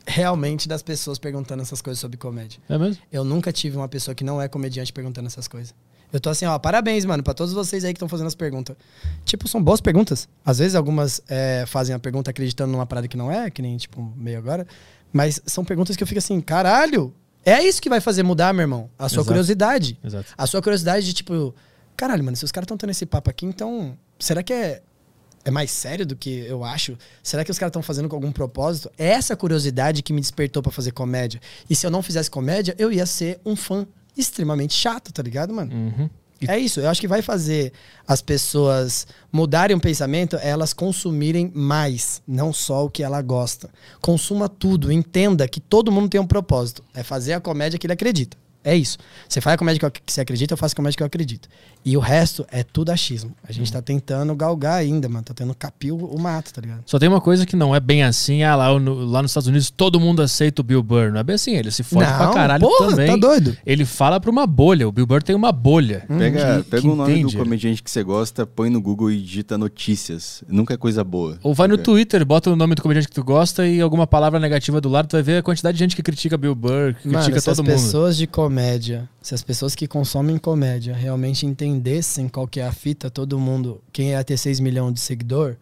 realmente 0.06 0.68
das 0.68 0.82
pessoas 0.82 1.18
perguntando 1.18 1.62
essas 1.62 1.82
coisas 1.82 1.98
sobre 1.98 2.16
comédia. 2.18 2.60
É 2.68 2.78
mesmo? 2.78 3.02
Eu 3.10 3.24
nunca 3.24 3.50
tive 3.52 3.76
uma 3.76 3.88
pessoa 3.88 4.14
que 4.14 4.22
não 4.22 4.40
é 4.40 4.48
comediante 4.48 4.92
perguntando 4.92 5.26
essas 5.26 5.48
coisas. 5.48 5.74
Eu 6.12 6.20
tô 6.20 6.30
assim, 6.30 6.46
ó, 6.46 6.58
parabéns, 6.58 7.04
mano, 7.04 7.22
pra 7.22 7.34
todos 7.34 7.52
vocês 7.52 7.84
aí 7.84 7.92
que 7.92 7.96
estão 7.96 8.08
fazendo 8.08 8.28
as 8.28 8.34
perguntas. 8.34 8.76
Tipo, 9.24 9.46
são 9.46 9.62
boas 9.62 9.80
perguntas. 9.80 10.28
Às 10.44 10.58
vezes 10.58 10.74
algumas 10.74 11.20
é, 11.28 11.64
fazem 11.66 11.94
a 11.94 11.98
pergunta 11.98 12.30
acreditando 12.30 12.72
numa 12.72 12.86
parada 12.86 13.06
que 13.06 13.16
não 13.16 13.30
é, 13.30 13.50
que 13.50 13.60
nem, 13.60 13.76
tipo, 13.76 14.12
meio 14.16 14.38
agora. 14.38 14.66
Mas 15.12 15.40
são 15.46 15.64
perguntas 15.64 15.96
que 15.96 16.02
eu 16.02 16.06
fico 16.06 16.18
assim, 16.18 16.40
caralho, 16.40 17.14
é 17.44 17.62
isso 17.62 17.80
que 17.80 17.88
vai 17.88 18.00
fazer 18.00 18.22
mudar, 18.22 18.52
meu 18.52 18.62
irmão. 18.62 18.90
A 18.98 19.08
sua 19.08 19.16
Exato. 19.16 19.26
curiosidade. 19.26 19.98
Exato. 20.02 20.34
A 20.36 20.46
sua 20.46 20.62
curiosidade 20.62 21.06
de, 21.06 21.12
tipo, 21.12 21.54
caralho, 21.96 22.24
mano, 22.24 22.36
se 22.36 22.44
os 22.44 22.52
caras 22.52 22.64
estão 22.64 22.76
tendo 22.76 22.90
esse 22.90 23.04
papo 23.06 23.28
aqui, 23.28 23.44
então, 23.44 23.96
será 24.18 24.42
que 24.42 24.52
é, 24.52 24.82
é 25.44 25.50
mais 25.50 25.70
sério 25.70 26.06
do 26.06 26.16
que 26.16 26.40
eu 26.46 26.64
acho? 26.64 26.96
Será 27.22 27.44
que 27.44 27.50
os 27.50 27.58
caras 27.58 27.70
estão 27.70 27.82
fazendo 27.82 28.08
com 28.08 28.16
algum 28.16 28.32
propósito? 28.32 28.90
É 28.98 29.08
essa 29.08 29.36
curiosidade 29.36 30.02
que 30.02 30.12
me 30.12 30.20
despertou 30.20 30.62
pra 30.62 30.72
fazer 30.72 30.92
comédia. 30.92 31.40
E 31.68 31.76
se 31.76 31.86
eu 31.86 31.90
não 31.90 32.02
fizesse 32.02 32.30
comédia, 32.30 32.74
eu 32.78 32.92
ia 32.92 33.06
ser 33.06 33.40
um 33.44 33.54
fã 33.56 33.86
extremamente 34.18 34.74
chato, 34.74 35.12
tá 35.12 35.22
ligado, 35.22 35.54
mano? 35.54 35.72
Uhum. 35.72 36.10
É 36.46 36.56
isso, 36.56 36.78
eu 36.78 36.88
acho 36.88 37.00
que 37.00 37.08
vai 37.08 37.20
fazer 37.20 37.72
as 38.06 38.22
pessoas 38.22 39.08
mudarem 39.32 39.76
o 39.76 39.80
pensamento, 39.80 40.36
é 40.36 40.50
elas 40.50 40.72
consumirem 40.72 41.50
mais, 41.52 42.22
não 42.28 42.52
só 42.52 42.84
o 42.84 42.90
que 42.90 43.02
ela 43.02 43.20
gosta. 43.20 43.68
Consuma 44.00 44.48
tudo, 44.48 44.92
entenda 44.92 45.48
que 45.48 45.58
todo 45.58 45.90
mundo 45.90 46.08
tem 46.08 46.20
um 46.20 46.26
propósito. 46.26 46.84
É 46.94 47.02
fazer 47.02 47.32
a 47.32 47.40
comédia 47.40 47.78
que 47.78 47.86
ele 47.86 47.92
acredita. 47.92 48.36
É 48.62 48.76
isso. 48.76 48.98
Você 49.28 49.40
faz 49.40 49.54
a 49.54 49.58
comédia 49.58 49.90
que 49.90 50.12
você 50.12 50.20
acredita, 50.20 50.52
eu 50.52 50.58
faço 50.58 50.74
a 50.74 50.76
comédia 50.76 50.96
que 50.96 51.02
eu 51.02 51.06
acredito. 51.06 51.48
E 51.88 51.96
o 51.96 52.00
resto 52.00 52.44
é 52.52 52.62
tudo 52.62 52.90
achismo. 52.90 53.32
A 53.48 53.50
gente 53.50 53.72
tá 53.72 53.80
tentando 53.80 54.34
galgar 54.36 54.74
ainda, 54.74 55.08
mano. 55.08 55.24
Tá 55.24 55.32
tendo 55.32 55.54
capir 55.54 55.90
o, 55.90 56.18
mato, 56.18 56.52
tá 56.52 56.60
ligado? 56.60 56.82
Só 56.84 56.98
tem 56.98 57.08
uma 57.08 57.20
coisa 57.20 57.46
que 57.46 57.56
não 57.56 57.74
é 57.74 57.80
bem 57.80 58.02
assim. 58.02 58.42
Ah, 58.42 58.54
lá, 58.54 58.78
no- 58.78 59.06
lá 59.06 59.22
nos 59.22 59.30
Estados 59.30 59.46
Unidos 59.46 59.70
todo 59.70 59.98
mundo 59.98 60.20
aceita 60.20 60.60
o 60.60 60.64
Bill 60.64 60.82
Burr. 60.82 61.10
Não 61.12 61.20
é 61.20 61.22
bem 61.22 61.34
assim. 61.36 61.54
Ele 61.56 61.70
se 61.70 61.82
fode 61.82 62.04
pra 62.04 62.28
caralho 62.30 62.60
porra, 62.68 62.90
também. 62.90 63.06
tá 63.08 63.16
doido? 63.16 63.56
Ele 63.64 63.86
fala 63.86 64.20
pra 64.20 64.30
uma 64.30 64.46
bolha. 64.46 64.86
O 64.86 64.92
Bill 64.92 65.06
Burr 65.06 65.22
tem 65.22 65.34
uma 65.34 65.50
bolha. 65.50 66.04
Pega, 66.06 66.58
que- 66.62 66.70
pega 66.70 66.82
que 66.82 66.88
o 66.88 66.94
nome 66.94 67.12
entende. 67.20 67.32
do 67.36 67.42
comediante 67.42 67.82
que 67.82 67.90
você 67.90 68.02
gosta, 68.02 68.46
põe 68.46 68.68
no 68.68 68.82
Google 68.82 69.10
e 69.10 69.18
digita 69.20 69.56
notícias. 69.56 70.42
Nunca 70.46 70.74
é 70.74 70.76
coisa 70.76 71.02
boa. 71.02 71.38
Ou 71.42 71.54
vai 71.54 71.68
no 71.68 71.72
Nunca. 71.74 71.84
Twitter, 71.84 72.24
bota 72.26 72.50
o 72.50 72.56
nome 72.56 72.74
do 72.74 72.82
comediante 72.82 73.08
que 73.08 73.14
tu 73.14 73.24
gosta 73.24 73.66
e 73.66 73.80
alguma 73.80 74.06
palavra 74.06 74.38
negativa 74.38 74.78
do 74.80 74.90
lado, 74.90 75.08
tu 75.08 75.12
vai 75.16 75.22
ver 75.22 75.38
a 75.38 75.42
quantidade 75.42 75.78
de 75.78 75.84
gente 75.84 75.96
que 75.96 76.02
critica 76.02 76.36
Bill 76.36 76.54
Burr, 76.54 76.94
que 77.00 77.08
Mano, 77.08 77.24
critica 77.24 77.40
todo 77.40 77.64
mundo. 77.64 77.72
pessoas 77.72 78.16
de 78.16 78.26
comédia, 78.26 79.08
se 79.20 79.34
as 79.34 79.42
pessoas 79.42 79.74
que 79.74 79.86
consomem 79.86 80.38
comédia 80.38 80.94
realmente 80.94 81.44
entendessem 81.44 82.28
qual 82.28 82.46
que 82.46 82.60
é 82.60 82.66
a 82.66 82.72
fita, 82.72 83.10
todo 83.10 83.38
mundo, 83.38 83.82
quem 83.92 84.10
ia 84.10 84.24
ter 84.24 84.36
6 84.36 84.60
milhões 84.60 84.94
de 84.94 85.00
seguidor, 85.00 85.56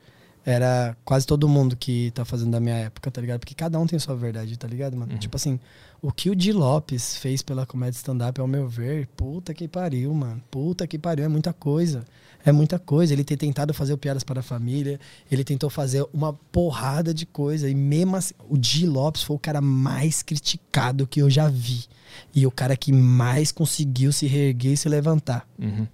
era 0.45 0.97
quase 1.05 1.27
todo 1.27 1.49
mundo 1.49 1.77
que 1.77 2.13
tá 2.13 2.25
fazendo 2.25 2.53
da 2.53 2.61
minha 2.61 2.77
época, 2.77 3.11
tá 3.11 3.21
ligado? 3.21 3.41
Porque 3.41 3.55
cada 3.55 3.81
um 3.81 3.87
tem 3.87 3.99
sua 3.99 4.15
verdade, 4.15 4.57
tá 4.57 4.69
ligado, 4.69 4.97
mano? 4.97 5.19
Tipo 5.19 5.37
assim, 5.37 5.59
o 6.01 6.13
que 6.13 6.31
o 6.31 6.37
Di 6.37 6.53
Lopes 6.53 7.17
fez 7.17 7.43
pela 7.43 7.67
comédia 7.67 7.97
stand-up, 7.97 8.41
ao 8.41 8.47
meu 8.47 8.69
ver, 8.69 9.09
puta 9.17 9.53
que 9.53 9.67
pariu, 9.67 10.15
mano. 10.15 10.41
Puta 10.49 10.87
que 10.87 10.99
pariu, 10.99 11.25
é 11.25 11.29
muita 11.29 11.53
coisa. 11.53 12.05
É 12.47 12.53
muita 12.53 12.79
coisa. 12.79 13.13
Ele 13.13 13.25
tem 13.25 13.37
tentado 13.37 13.75
fazer 13.75 13.93
o 13.93 13.99
Piadas 13.99 14.23
para 14.23 14.39
a 14.39 14.43
Família, 14.43 15.01
ele 15.29 15.43
tentou 15.43 15.69
fazer 15.69 16.07
uma 16.15 16.33
porrada 16.33 17.13
de 17.13 17.27
coisa. 17.27 17.69
E 17.69 17.75
mesmo 17.75 18.15
assim, 18.15 18.35
o 18.49 18.57
Di 18.57 18.87
Lopes 18.87 19.25
foi 19.25 19.35
o 19.35 19.39
cara 19.39 19.61
mais 19.61 20.23
criticado 20.23 21.09
que 21.09 21.21
eu 21.21 21.29
já 21.29 21.49
vi. 21.49 21.85
E 22.33 22.47
o 22.47 22.51
cara 22.53 22.77
que 22.77 22.93
mais 22.93 23.51
conseguiu 23.51 24.13
se 24.13 24.29
reerguer 24.29 24.75
e 24.75 24.77
se 24.77 24.89
levantar. 24.89 25.47
Uhum. 25.59 25.89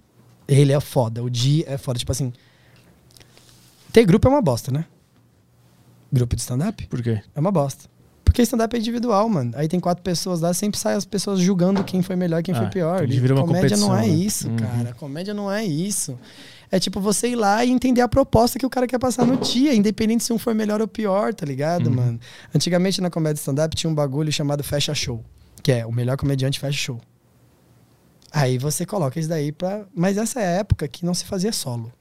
Ele 0.47 0.72
é 0.72 0.81
foda. 0.81 1.22
O 1.24 1.31
Di 1.31 1.64
é 1.66 1.78
foda. 1.78 1.98
Tipo 1.98 2.12
assim. 2.12 2.31
Ter 3.90 4.05
grupo 4.05 4.28
é 4.28 4.31
uma 4.31 4.42
bosta, 4.42 4.70
né? 4.70 4.84
Grupo 6.12 6.36
de 6.36 6.42
stand-up? 6.42 6.86
Por 6.86 7.02
quê? 7.02 7.22
É 7.34 7.40
uma 7.40 7.50
bosta. 7.50 7.89
Porque 8.33 8.41
stand-up 8.41 8.75
é 8.75 8.78
individual, 8.78 9.28
mano. 9.28 9.52
Aí 9.55 9.69
tem 9.69 9.78
quatro 9.78 10.02
pessoas 10.02 10.41
lá, 10.41 10.55
sempre 10.55 10.81
sai 10.81 10.94
as 10.94 11.05
pessoas 11.05 11.39
julgando 11.39 11.85
quem 11.85 12.01
foi 12.01 12.17
melhor 12.17 12.41
e 12.41 12.43
quem 12.43 12.55
Ah, 12.55 12.59
foi 12.62 12.67
pior. 12.70 13.05
E 13.07 13.20
vira 13.20 13.35
uma 13.35 13.44
comédia 13.47 13.77
não 13.77 13.94
é 13.94 14.01
né? 14.01 14.09
isso, 14.09 14.49
Uhum. 14.49 14.57
cara. 14.57 14.94
Comédia 14.94 15.35
não 15.35 15.52
é 15.52 15.62
isso. 15.62 16.19
É 16.70 16.81
tipo 16.81 16.99
você 16.99 17.28
ir 17.28 17.35
lá 17.36 17.62
e 17.62 17.70
entender 17.70 18.01
a 18.01 18.09
proposta 18.09 18.59
que 18.59 18.65
o 18.65 18.70
cara 18.70 18.86
quer 18.86 18.99
passar 18.99 19.27
no 19.27 19.36
dia, 19.36 19.75
independente 19.75 20.25
se 20.25 20.33
um 20.33 20.39
for 20.39 20.55
melhor 20.55 20.81
ou 20.81 20.89
pior, 20.89 21.35
tá 21.35 21.44
ligado, 21.44 21.89
Uhum. 21.91 21.94
mano? 21.97 22.20
Antigamente 22.55 23.02
na 23.02 23.11
comédia 23.11 23.39
stand-up 23.39 23.77
tinha 23.77 23.91
um 23.91 23.94
bagulho 23.94 24.33
chamado 24.33 24.65
fecha 24.65 24.94
show, 24.94 25.23
que 25.62 25.70
é 25.70 25.85
o 25.85 25.93
melhor 25.93 26.17
comediante 26.17 26.59
fecha 26.59 26.78
show. 26.78 27.01
Aí 28.33 28.57
você 28.57 28.86
coloca 28.86 29.20
isso 29.20 29.28
daí 29.28 29.52
pra. 29.52 29.85
Mas 29.94 30.17
essa 30.17 30.41
é 30.41 30.47
a 30.47 30.51
época 30.61 30.89
que 30.89 31.05
não 31.05 31.12
se 31.12 31.27
fazia 31.27 31.52
solo. 31.52 31.93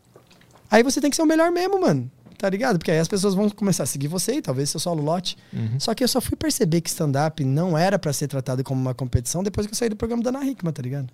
Aí 0.71 0.81
você 0.81 1.01
tem 1.01 1.09
que 1.09 1.17
ser 1.17 1.23
o 1.23 1.25
melhor 1.25 1.51
mesmo, 1.51 1.81
mano. 1.81 2.09
Tá 2.41 2.49
ligado? 2.49 2.79
Porque 2.79 2.89
aí 2.89 2.97
as 2.97 3.07
pessoas 3.07 3.35
vão 3.35 3.47
começar 3.51 3.83
a 3.83 3.85
seguir 3.85 4.07
você 4.07 4.37
e 4.37 4.41
talvez 4.41 4.67
seu 4.71 4.79
solo 4.79 5.03
lote. 5.03 5.37
Uhum. 5.53 5.79
Só 5.79 5.93
que 5.93 6.03
eu 6.03 6.07
só 6.07 6.19
fui 6.19 6.35
perceber 6.35 6.81
que 6.81 6.89
stand-up 6.89 7.43
não 7.45 7.77
era 7.77 7.99
pra 7.99 8.11
ser 8.11 8.27
tratado 8.27 8.63
como 8.63 8.81
uma 8.81 8.95
competição 8.95 9.43
depois 9.43 9.67
que 9.67 9.73
eu 9.73 9.77
saí 9.77 9.89
do 9.89 9.95
programa 9.95 10.23
da 10.23 10.31
Ana 10.31 10.43
Hickman, 10.43 10.73
tá 10.73 10.81
ligado? 10.81 11.09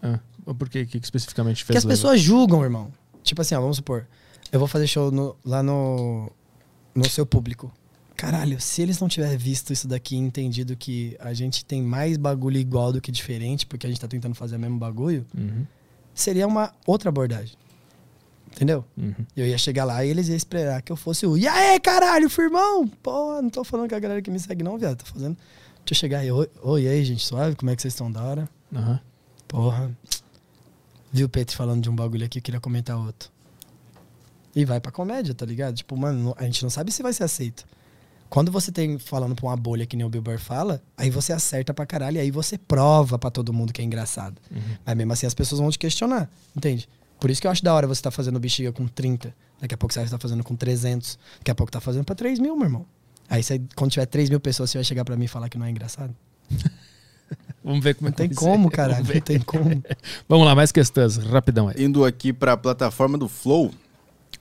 Ah, 0.00 0.20
por 0.56 0.68
que, 0.68 0.86
que 0.86 0.96
especificamente 0.98 1.64
Porque 1.64 1.72
fez? 1.72 1.78
as 1.78 1.84
levar? 1.84 1.94
pessoas 1.96 2.20
julgam, 2.20 2.62
irmão. 2.62 2.92
Tipo 3.24 3.42
assim, 3.42 3.56
ó, 3.56 3.60
vamos 3.60 3.78
supor. 3.78 4.06
Eu 4.52 4.60
vou 4.60 4.68
fazer 4.68 4.86
show 4.86 5.10
no- 5.10 5.34
lá 5.44 5.60
no, 5.60 6.30
no 6.94 7.10
seu 7.10 7.26
público. 7.26 7.72
Caralho, 8.14 8.60
se 8.60 8.80
eles 8.80 9.00
não 9.00 9.08
tiverem 9.08 9.36
visto 9.36 9.72
isso 9.72 9.88
daqui 9.88 10.14
e 10.14 10.18
entendido 10.18 10.76
que 10.76 11.16
a 11.18 11.34
gente 11.34 11.64
tem 11.64 11.82
mais 11.82 12.16
bagulho 12.16 12.58
igual 12.58 12.92
do 12.92 13.00
que 13.00 13.10
diferente, 13.10 13.66
porque 13.66 13.88
a 13.88 13.90
gente 13.90 14.00
tá 14.00 14.06
tentando 14.06 14.36
fazer 14.36 14.54
o 14.54 14.60
mesmo 14.60 14.78
bagulho, 14.78 15.26
Uhum, 15.36 15.66
seria 16.14 16.46
uma 16.46 16.72
outra 16.86 17.08
abordagem. 17.08 17.56
Entendeu? 18.54 18.84
uhum. 18.96 19.14
Eu 19.36 19.46
ia 19.46 19.58
chegar 19.58 19.84
lá 19.84 20.04
e 20.04 20.10
eles 20.10 20.28
iam 20.28 20.36
esperar 20.36 20.80
que 20.80 20.92
eu 20.92 20.96
fosse 20.96 21.26
o. 21.26 21.36
E 21.36 21.46
aí, 21.46 21.78
caralho, 21.80 22.30
firmão? 22.30 22.86
Pô, 22.86 23.42
não 23.42 23.50
tô 23.50 23.64
falando 23.64 23.88
com 23.88 23.96
a 23.96 23.98
galera 23.98 24.22
que 24.22 24.30
me 24.30 24.38
segue, 24.38 24.62
não, 24.62 24.78
viado. 24.78 24.98
Tô 24.98 25.06
fazendo. 25.06 25.36
Deixa 25.84 25.92
eu 25.92 25.96
chegar 25.96 26.18
aí. 26.20 26.30
Oi, 26.30 26.48
oi, 26.62 26.86
aí, 26.86 27.04
gente, 27.04 27.24
suave? 27.24 27.56
Como 27.56 27.70
é 27.70 27.76
que 27.76 27.82
vocês 27.82 27.92
estão 27.92 28.10
da 28.10 28.22
hora? 28.22 28.48
Aham. 28.72 29.00
Porra. 29.48 29.90
Vi 31.12 31.24
o 31.24 31.28
Petri 31.28 31.56
falando 31.56 31.82
de 31.82 31.90
um 31.90 31.94
bagulho 31.94 32.24
aqui, 32.24 32.38
eu 32.38 32.42
queria 32.42 32.60
comentar 32.60 32.96
outro. 32.96 33.30
E 34.54 34.64
vai 34.64 34.80
pra 34.80 34.92
comédia, 34.92 35.34
tá 35.34 35.44
ligado? 35.44 35.74
Tipo, 35.74 35.96
mano, 35.96 36.34
a 36.38 36.44
gente 36.44 36.62
não 36.62 36.70
sabe 36.70 36.92
se 36.92 37.02
vai 37.02 37.12
ser 37.12 37.24
aceito. 37.24 37.66
Quando 38.30 38.50
você 38.50 38.72
tem 38.72 38.98
falando 38.98 39.34
pra 39.34 39.46
uma 39.46 39.56
bolha 39.56 39.86
que 39.86 39.96
nem 39.96 40.06
o 40.06 40.08
Bill 40.08 40.22
Burr 40.22 40.38
fala, 40.38 40.82
aí 40.96 41.10
você 41.10 41.32
acerta 41.32 41.74
pra 41.74 41.86
caralho 41.86 42.16
e 42.16 42.20
aí 42.20 42.30
você 42.30 42.56
prova 42.56 43.18
pra 43.18 43.30
todo 43.30 43.52
mundo 43.52 43.72
que 43.72 43.80
é 43.80 43.84
engraçado. 43.84 44.40
Mas 44.84 44.96
mesmo 44.96 45.12
assim 45.12 45.26
as 45.26 45.34
pessoas 45.34 45.60
vão 45.60 45.70
te 45.70 45.78
questionar, 45.78 46.28
entende? 46.56 46.88
Por 47.20 47.30
isso 47.30 47.40
que 47.40 47.46
eu 47.46 47.50
acho 47.50 47.62
da 47.62 47.72
hora 47.72 47.86
você 47.86 48.02
tá 48.02 48.10
fazendo 48.10 48.38
bexiga 48.38 48.72
com 48.72 48.86
30. 48.86 49.34
Daqui 49.60 49.74
a 49.74 49.78
pouco 49.78 49.92
você 49.92 50.00
vai 50.00 50.06
estar 50.06 50.18
fazendo 50.18 50.44
com 50.44 50.54
300. 50.54 51.18
Daqui 51.38 51.50
a 51.50 51.54
pouco 51.54 51.72
tá 51.72 51.80
fazendo 51.80 52.04
pra 52.04 52.14
3 52.14 52.38
mil, 52.38 52.56
meu 52.56 52.66
irmão. 52.66 52.86
Aí 53.28 53.42
você, 53.42 53.60
quando 53.74 53.90
tiver 53.90 54.06
3 54.06 54.28
mil 54.28 54.40
pessoas, 54.40 54.70
você 54.70 54.78
vai 54.78 54.84
chegar 54.84 55.04
pra 55.04 55.16
mim 55.16 55.24
e 55.24 55.28
falar 55.28 55.48
que 55.48 55.56
não 55.56 55.66
é 55.66 55.70
engraçado? 55.70 56.14
Vamos 57.64 57.82
ver 57.82 57.94
como 57.94 58.08
Não 58.08 58.10
é 58.10 58.12
que 58.12 58.28
tem 58.28 58.34
como, 58.34 58.68
ver. 58.68 59.14
Não 59.14 59.20
tem 59.22 59.40
como. 59.40 59.82
Vamos 60.28 60.46
lá, 60.46 60.54
mais 60.54 60.70
questões, 60.70 61.16
rapidão 61.16 61.68
aí. 61.68 61.82
Indo 61.82 62.04
aqui 62.04 62.30
para 62.30 62.52
a 62.52 62.56
plataforma 62.56 63.16
do 63.16 63.26
Flow, 63.26 63.72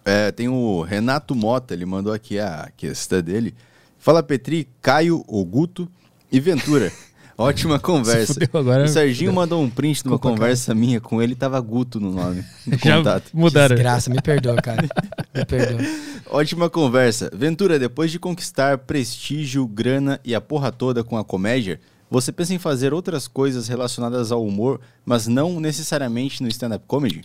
é, 0.04 0.32
tem 0.32 0.50
o 0.50 0.82
Renato 0.82 1.34
Mota, 1.34 1.74
ele 1.74 1.86
mandou 1.86 2.12
aqui 2.12 2.38
a 2.38 2.70
questão 2.76 3.22
dele. 3.22 3.56
Fala 3.98 4.22
Petri, 4.22 4.68
Caio, 4.82 5.24
Oguto 5.28 5.90
e 6.30 6.40
Ventura. 6.40 6.92
Ótima 7.38 7.80
conversa. 7.80 8.40
agora. 8.54 8.84
O 8.86 8.88
Serginho 8.88 9.34
mandou 9.34 9.62
um 9.62 9.70
print 9.70 10.04
de 10.04 10.10
uma 10.10 10.20
conversa 10.20 10.74
minha 10.76 11.02
com 11.02 11.22
ele, 11.22 11.36
tava 11.36 11.60
Guto 11.60 12.00
no 12.00 12.12
nome 12.12 12.44
do 12.66 12.78
Já 12.78 12.98
contato. 12.98 13.32
mudaram. 13.34 13.76
Desgraça, 13.76 14.10
me 14.10 14.22
perdoa, 14.22 14.56
cara. 14.58 14.88
Me 15.34 15.46
perdoa. 15.46 15.82
Ótima 16.30 16.70
conversa. 16.70 17.30
Ventura, 17.34 17.78
depois 17.80 18.12
de 18.12 18.20
conquistar 18.20 18.78
prestígio, 18.80 19.66
grana 19.68 20.20
e 20.24 20.34
a 20.36 20.42
porra 20.42 20.72
toda 20.72 21.04
com 21.04 21.18
a 21.18 21.24
comédia, 21.24 21.80
você 22.10 22.32
pensa 22.32 22.54
em 22.54 22.60
fazer 22.60 22.94
outras 22.94 23.28
coisas 23.28 23.68
relacionadas 23.68 24.32
ao 24.32 24.46
humor, 24.46 24.80
mas 25.06 25.26
não 25.28 25.60
necessariamente 25.60 26.42
no 26.44 26.50
stand-up 26.50 26.86
comedy? 26.88 27.22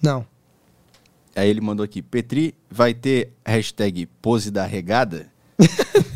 Não. 0.00 0.24
Aí 1.34 1.48
ele 1.50 1.60
mandou 1.60 1.84
aqui, 1.84 2.00
Petri 2.00 2.54
vai 2.70 2.94
ter 2.94 3.32
hashtag 3.44 4.06
pose 4.22 4.50
da 4.50 4.64
regada? 4.64 5.26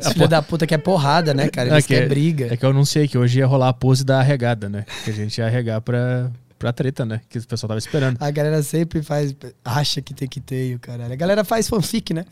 Esse 0.00 0.12
filho 0.14 0.28
da 0.28 0.40
puta 0.42 0.66
que 0.66 0.74
é 0.74 0.78
porrada, 0.78 1.32
né, 1.34 1.48
cara? 1.48 1.68
Eles 1.70 1.84
É 1.84 1.86
que 1.86 1.94
é- 1.94 2.06
briga. 2.06 2.48
É 2.52 2.56
que 2.56 2.64
eu 2.64 2.70
anunciei 2.70 3.06
que 3.08 3.16
hoje 3.18 3.38
ia 3.38 3.46
rolar 3.46 3.68
a 3.68 3.72
pose 3.72 4.04
da 4.04 4.18
arregada, 4.20 4.68
né? 4.68 4.84
Que 5.04 5.10
a 5.10 5.14
gente 5.14 5.38
ia 5.38 5.46
arregar 5.46 5.80
pra, 5.80 6.30
pra 6.60 6.74
treta, 6.74 7.06
né? 7.06 7.22
Que 7.26 7.38
o 7.38 7.46
pessoal 7.46 7.68
tava 7.68 7.78
esperando. 7.78 8.18
A 8.20 8.30
galera 8.30 8.62
sempre 8.62 9.02
faz, 9.02 9.34
acha 9.64 10.02
que 10.02 10.12
tem 10.12 10.28
que 10.28 10.40
ter, 10.40 10.76
o 10.76 10.78
caralho. 10.78 11.10
A 11.10 11.16
galera 11.16 11.42
faz 11.42 11.66
fanfic, 11.66 12.12
né? 12.12 12.26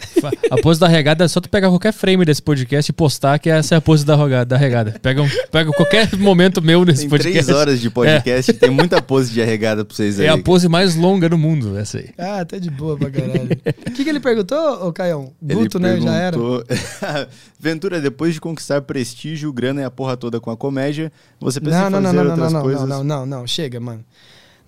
A 0.50 0.60
pose 0.60 0.78
da 0.78 0.86
regada 0.86 1.24
é 1.24 1.28
só 1.28 1.40
tu 1.40 1.48
pegar 1.48 1.70
qualquer 1.70 1.94
frame 1.94 2.26
desse 2.26 2.42
podcast 2.42 2.90
e 2.90 2.92
postar 2.92 3.39
que 3.39 3.48
essa 3.48 3.74
é 3.74 3.78
a 3.78 3.81
pose 3.81 4.05
da 4.05 4.15
regada. 4.15 4.44
Da 4.44 4.57
regada. 4.58 4.94
Pega, 5.00 5.23
um, 5.23 5.28
pega 5.50 5.73
qualquer 5.73 6.15
momento 6.18 6.60
meu 6.60 6.84
nesse 6.84 7.00
Tem 7.00 7.08
podcast. 7.08 7.42
três 7.42 7.48
horas 7.58 7.81
de 7.81 7.89
podcast, 7.89 8.52
tem 8.52 8.68
muita 8.70 9.00
pose 9.00 9.32
de 9.32 9.40
arregada 9.40 9.82
pra 9.82 9.97
vocês 9.97 10.20
aí. 10.20 10.26
É 10.26 10.28
a 10.28 10.36
pose 10.36 10.68
mais 10.68 10.94
longa 10.94 11.26
do 11.31 11.39
mundo, 11.39 11.78
essa 11.78 11.97
aí. 11.97 12.10
Ah, 12.18 12.44
tá 12.44 12.58
de 12.58 12.68
boa 12.70 12.98
pra 12.98 13.10
caralho. 13.10 13.48
O 13.86 13.90
que, 13.92 14.05
que 14.05 14.10
ele 14.10 14.20
perguntou, 14.20 14.86
ô 14.86 14.92
Caião? 14.92 15.32
Ele 15.42 15.55
Guto, 15.60 15.78
né? 15.78 15.98
Já 16.02 16.15
era. 16.15 16.36
perguntou- 16.36 16.65
Ventura, 17.58 17.98
depois 18.00 18.34
de 18.34 18.40
conquistar 18.42 18.82
prestígio, 18.82 19.50
grana 19.52 19.81
e 19.81 19.84
a 19.84 19.90
porra 19.90 20.16
toda 20.18 20.39
com 20.39 20.50
a 20.50 20.57
comédia, 20.57 21.10
você 21.40 21.60
pensa 21.60 21.89
Não, 21.90 21.98
em 21.98 22.02
não, 22.02 22.02
fazer 22.02 22.16
não, 22.16 22.24
não, 22.24 22.24
não, 22.24 22.31
outras 22.34 22.52
não, 22.52 22.62
coisas? 22.62 22.81
não, 22.89 23.05
não, 23.05 23.05
não, 23.05 23.26
não, 23.40 23.47
chega, 23.47 23.81
mano. 23.81 24.05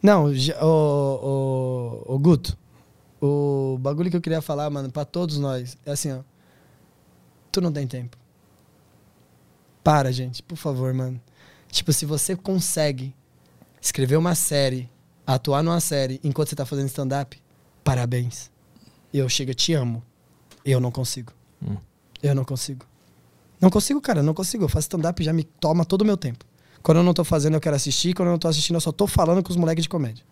Não, 0.02 0.26
ô, 0.62 2.04
ô, 2.06 2.14
ô, 2.14 2.18
Guto, 2.18 2.56
o 3.20 3.78
bagulho 3.80 4.10
que 4.10 4.16
eu 4.16 4.20
queria 4.20 4.40
falar, 4.40 4.70
mano, 4.70 4.90
pra 4.90 5.04
todos 5.04 5.38
nós, 5.38 5.76
é 5.84 5.92
assim, 5.92 6.12
ó. 6.12 6.20
Tu 7.52 7.60
não 7.60 7.72
tem 7.72 7.86
tempo. 7.86 8.16
Para, 9.84 10.10
gente, 10.12 10.42
por 10.42 10.56
favor, 10.56 10.94
mano. 10.94 11.20
Tipo, 11.68 11.92
se 11.92 12.06
você 12.06 12.34
consegue 12.34 13.14
escrever 13.80 14.16
uma 14.16 14.34
série, 14.34 14.88
atuar 15.26 15.62
numa 15.62 15.80
série 15.80 16.20
enquanto 16.22 16.48
você 16.48 16.56
tá 16.56 16.64
fazendo 16.64 16.86
stand-up, 16.86 17.40
parabéns. 17.84 18.50
Eu 19.12 19.28
chego, 19.28 19.52
te 19.54 19.72
amo. 19.74 20.02
Eu 20.64 20.80
não 20.80 20.90
consigo. 20.90 21.32
Hum. 21.62 21.76
Eu 22.22 22.34
não 22.34 22.44
consigo. 22.44 22.86
Não 23.60 23.70
consigo, 23.70 24.00
cara, 24.00 24.22
não 24.22 24.34
consigo. 24.34 24.64
Eu 24.64 24.68
faço 24.68 24.86
stand-up 24.86 25.20
e 25.20 25.24
já 25.24 25.32
me 25.32 25.44
toma 25.44 25.84
todo 25.84 26.02
o 26.02 26.04
meu 26.04 26.16
tempo. 26.16 26.44
Quando 26.82 26.98
eu 26.98 27.04
não 27.04 27.12
tô 27.14 27.24
fazendo, 27.24 27.54
eu 27.54 27.60
quero 27.60 27.76
assistir. 27.76 28.14
Quando 28.14 28.28
eu 28.28 28.32
não 28.32 28.38
tô 28.38 28.48
assistindo, 28.48 28.76
eu 28.76 28.80
só 28.80 28.92
tô 28.92 29.06
falando 29.06 29.42
com 29.42 29.50
os 29.50 29.56
moleques 29.56 29.82
de 29.84 29.88
comédia. 29.88 30.24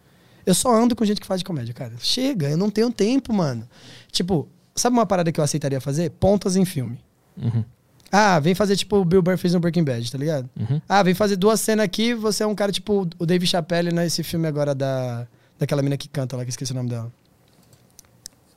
Eu 0.46 0.54
só 0.54 0.74
ando 0.74 0.96
com 0.96 1.04
gente 1.04 1.20
que 1.20 1.26
faz 1.26 1.40
de 1.40 1.44
comédia, 1.44 1.74
cara. 1.74 1.92
Chega, 1.98 2.48
eu 2.48 2.56
não 2.56 2.70
tenho 2.70 2.90
tempo, 2.90 3.32
mano. 3.34 3.68
Tipo, 4.10 4.48
sabe 4.74 4.96
uma 4.96 5.04
parada 5.04 5.30
que 5.30 5.38
eu 5.38 5.44
aceitaria 5.44 5.80
fazer? 5.80 6.10
Pontas 6.10 6.56
em 6.56 6.64
filme. 6.64 6.98
Uhum. 7.36 7.64
Ah, 8.10 8.40
vem 8.40 8.54
fazer 8.54 8.74
tipo 8.74 8.96
o 8.96 9.04
Bill 9.04 9.20
Burr 9.20 9.36
fez 9.36 9.52
no 9.52 9.60
Breaking 9.60 9.84
Bad, 9.84 10.10
tá 10.10 10.16
ligado? 10.16 10.48
Uhum. 10.58 10.80
Ah, 10.88 11.02
vem 11.02 11.12
fazer 11.12 11.36
duas 11.36 11.60
cenas 11.60 11.84
aqui, 11.84 12.14
você 12.14 12.42
é 12.42 12.46
um 12.46 12.54
cara 12.54 12.72
tipo 12.72 13.06
o 13.18 13.26
Dave 13.26 13.46
Chappelle 13.46 13.92
nesse 13.92 14.22
filme 14.22 14.46
agora 14.48 14.74
da 14.74 15.26
daquela 15.58 15.82
mina 15.82 15.96
que 15.96 16.08
canta 16.08 16.34
lá, 16.36 16.44
que 16.44 16.50
esqueci 16.50 16.72
o 16.72 16.74
nome 16.74 16.88
dela. 16.88 17.12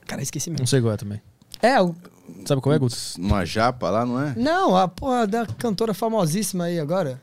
Cara, 0.08 0.22
esqueci 0.22 0.50
Não 0.50 0.54
mesmo. 0.54 0.68
sei 0.68 0.80
qual 0.82 0.94
é 0.94 0.98
também. 0.98 1.22
É, 1.62 1.82
o, 1.82 1.94
Sabe 2.46 2.62
qual 2.62 2.74
é, 2.74 2.80
Guto? 2.80 2.96
Numa 3.18 3.46
japa 3.46 3.90
lá, 3.90 4.06
não 4.06 4.22
é? 4.22 4.34
não, 4.38 4.76
a 4.78 4.88
porra 4.88 5.28
da 5.28 5.46
cantora 5.46 5.94
famosíssima 5.94 6.66
aí 6.66 6.80
agora. 6.80 7.22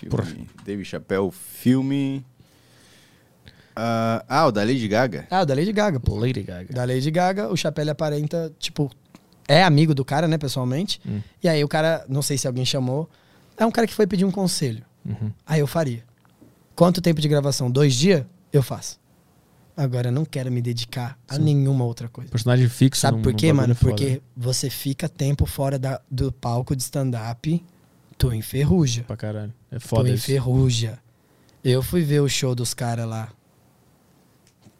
Filme. 0.00 0.10
Porra. 0.16 0.28
David 0.64 0.84
Chappelle, 0.86 1.30
filme. 1.30 2.24
Ah, 3.74 4.24
ah, 4.28 4.46
o 4.46 4.52
da 4.52 4.62
Lady 4.64 4.86
Gaga. 4.88 5.26
Ah, 5.30 5.42
o 5.42 5.46
da 5.46 5.54
Lady 5.54 5.72
Gaga, 5.72 6.00
pô. 6.00 6.16
Lady 6.16 6.42
Gaga. 6.42 6.72
Da 6.74 6.84
Lady 6.84 7.10
Gaga, 7.10 7.48
o 7.50 7.56
Chappelle 7.56 7.90
aparenta, 7.90 8.52
tipo, 8.58 8.90
é 9.48 9.62
amigo 9.62 9.94
do 9.94 10.04
cara, 10.04 10.26
né, 10.28 10.36
pessoalmente. 10.36 11.00
Hum. 11.06 11.20
E 11.42 11.48
aí 11.48 11.62
o 11.64 11.68
cara, 11.68 12.04
não 12.08 12.20
sei 12.22 12.36
se 12.36 12.46
alguém 12.46 12.64
chamou, 12.64 13.08
é 13.56 13.64
um 13.64 13.70
cara 13.70 13.86
que 13.86 13.94
foi 13.94 14.06
pedir 14.06 14.24
um 14.24 14.30
conselho. 14.30 14.84
Uhum. 15.04 15.30
Aí 15.46 15.60
eu 15.60 15.66
faria. 15.66 16.04
Quanto 16.74 17.00
tempo 17.00 17.20
de 17.20 17.28
gravação? 17.28 17.70
Dois 17.70 17.94
dias? 17.94 18.24
Eu 18.52 18.62
faço. 18.62 18.98
Agora 19.76 20.08
eu 20.08 20.12
não 20.12 20.24
quero 20.26 20.50
me 20.52 20.60
dedicar 20.60 21.16
a 21.28 21.38
nenhuma 21.38 21.84
outra 21.84 22.08
coisa. 22.08 22.30
Personagem 22.30 22.68
fixo. 22.68 23.00
Sabe 23.00 23.16
num- 23.18 23.22
por 23.22 23.32
quê, 23.32 23.52
mano? 23.52 23.74
foda. 23.74 23.90
Porque 23.92 24.20
você 24.36 24.68
fica 24.68 25.08
tempo 25.08 25.46
fora 25.46 25.78
da- 25.78 26.00
do 26.10 26.30
palco 26.32 26.76
de 26.76 26.82
stand-up, 26.82 27.64
tu 28.18 28.34
enferruja. 28.34 29.04
Pra 29.04 29.16
caralho. 29.16 29.54
É 29.70 29.78
foda 29.78 30.08
isso. 30.10 30.24
enferruja. 30.30 30.98
Eu 31.62 31.82
fui 31.82 32.02
ver 32.02 32.20
o 32.20 32.28
show 32.28 32.54
dos 32.54 32.74
caras 32.74 33.06
lá. 33.06 33.28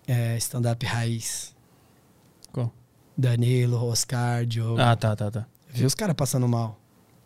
É, 0.06 0.36
stand-up 0.38 0.84
raiz. 0.84 1.54
Qual? 2.52 2.72
Danilo, 3.16 3.76
Oscar, 3.86 4.44
Diogo. 4.46 4.80
Ah, 4.80 4.96
tá, 4.96 5.14
tá, 5.14 5.30
tá. 5.30 5.46
Vi 5.68 5.84
os 5.84 5.94
caras 5.94 6.14
passando 6.16 6.48
mal. 6.48 6.80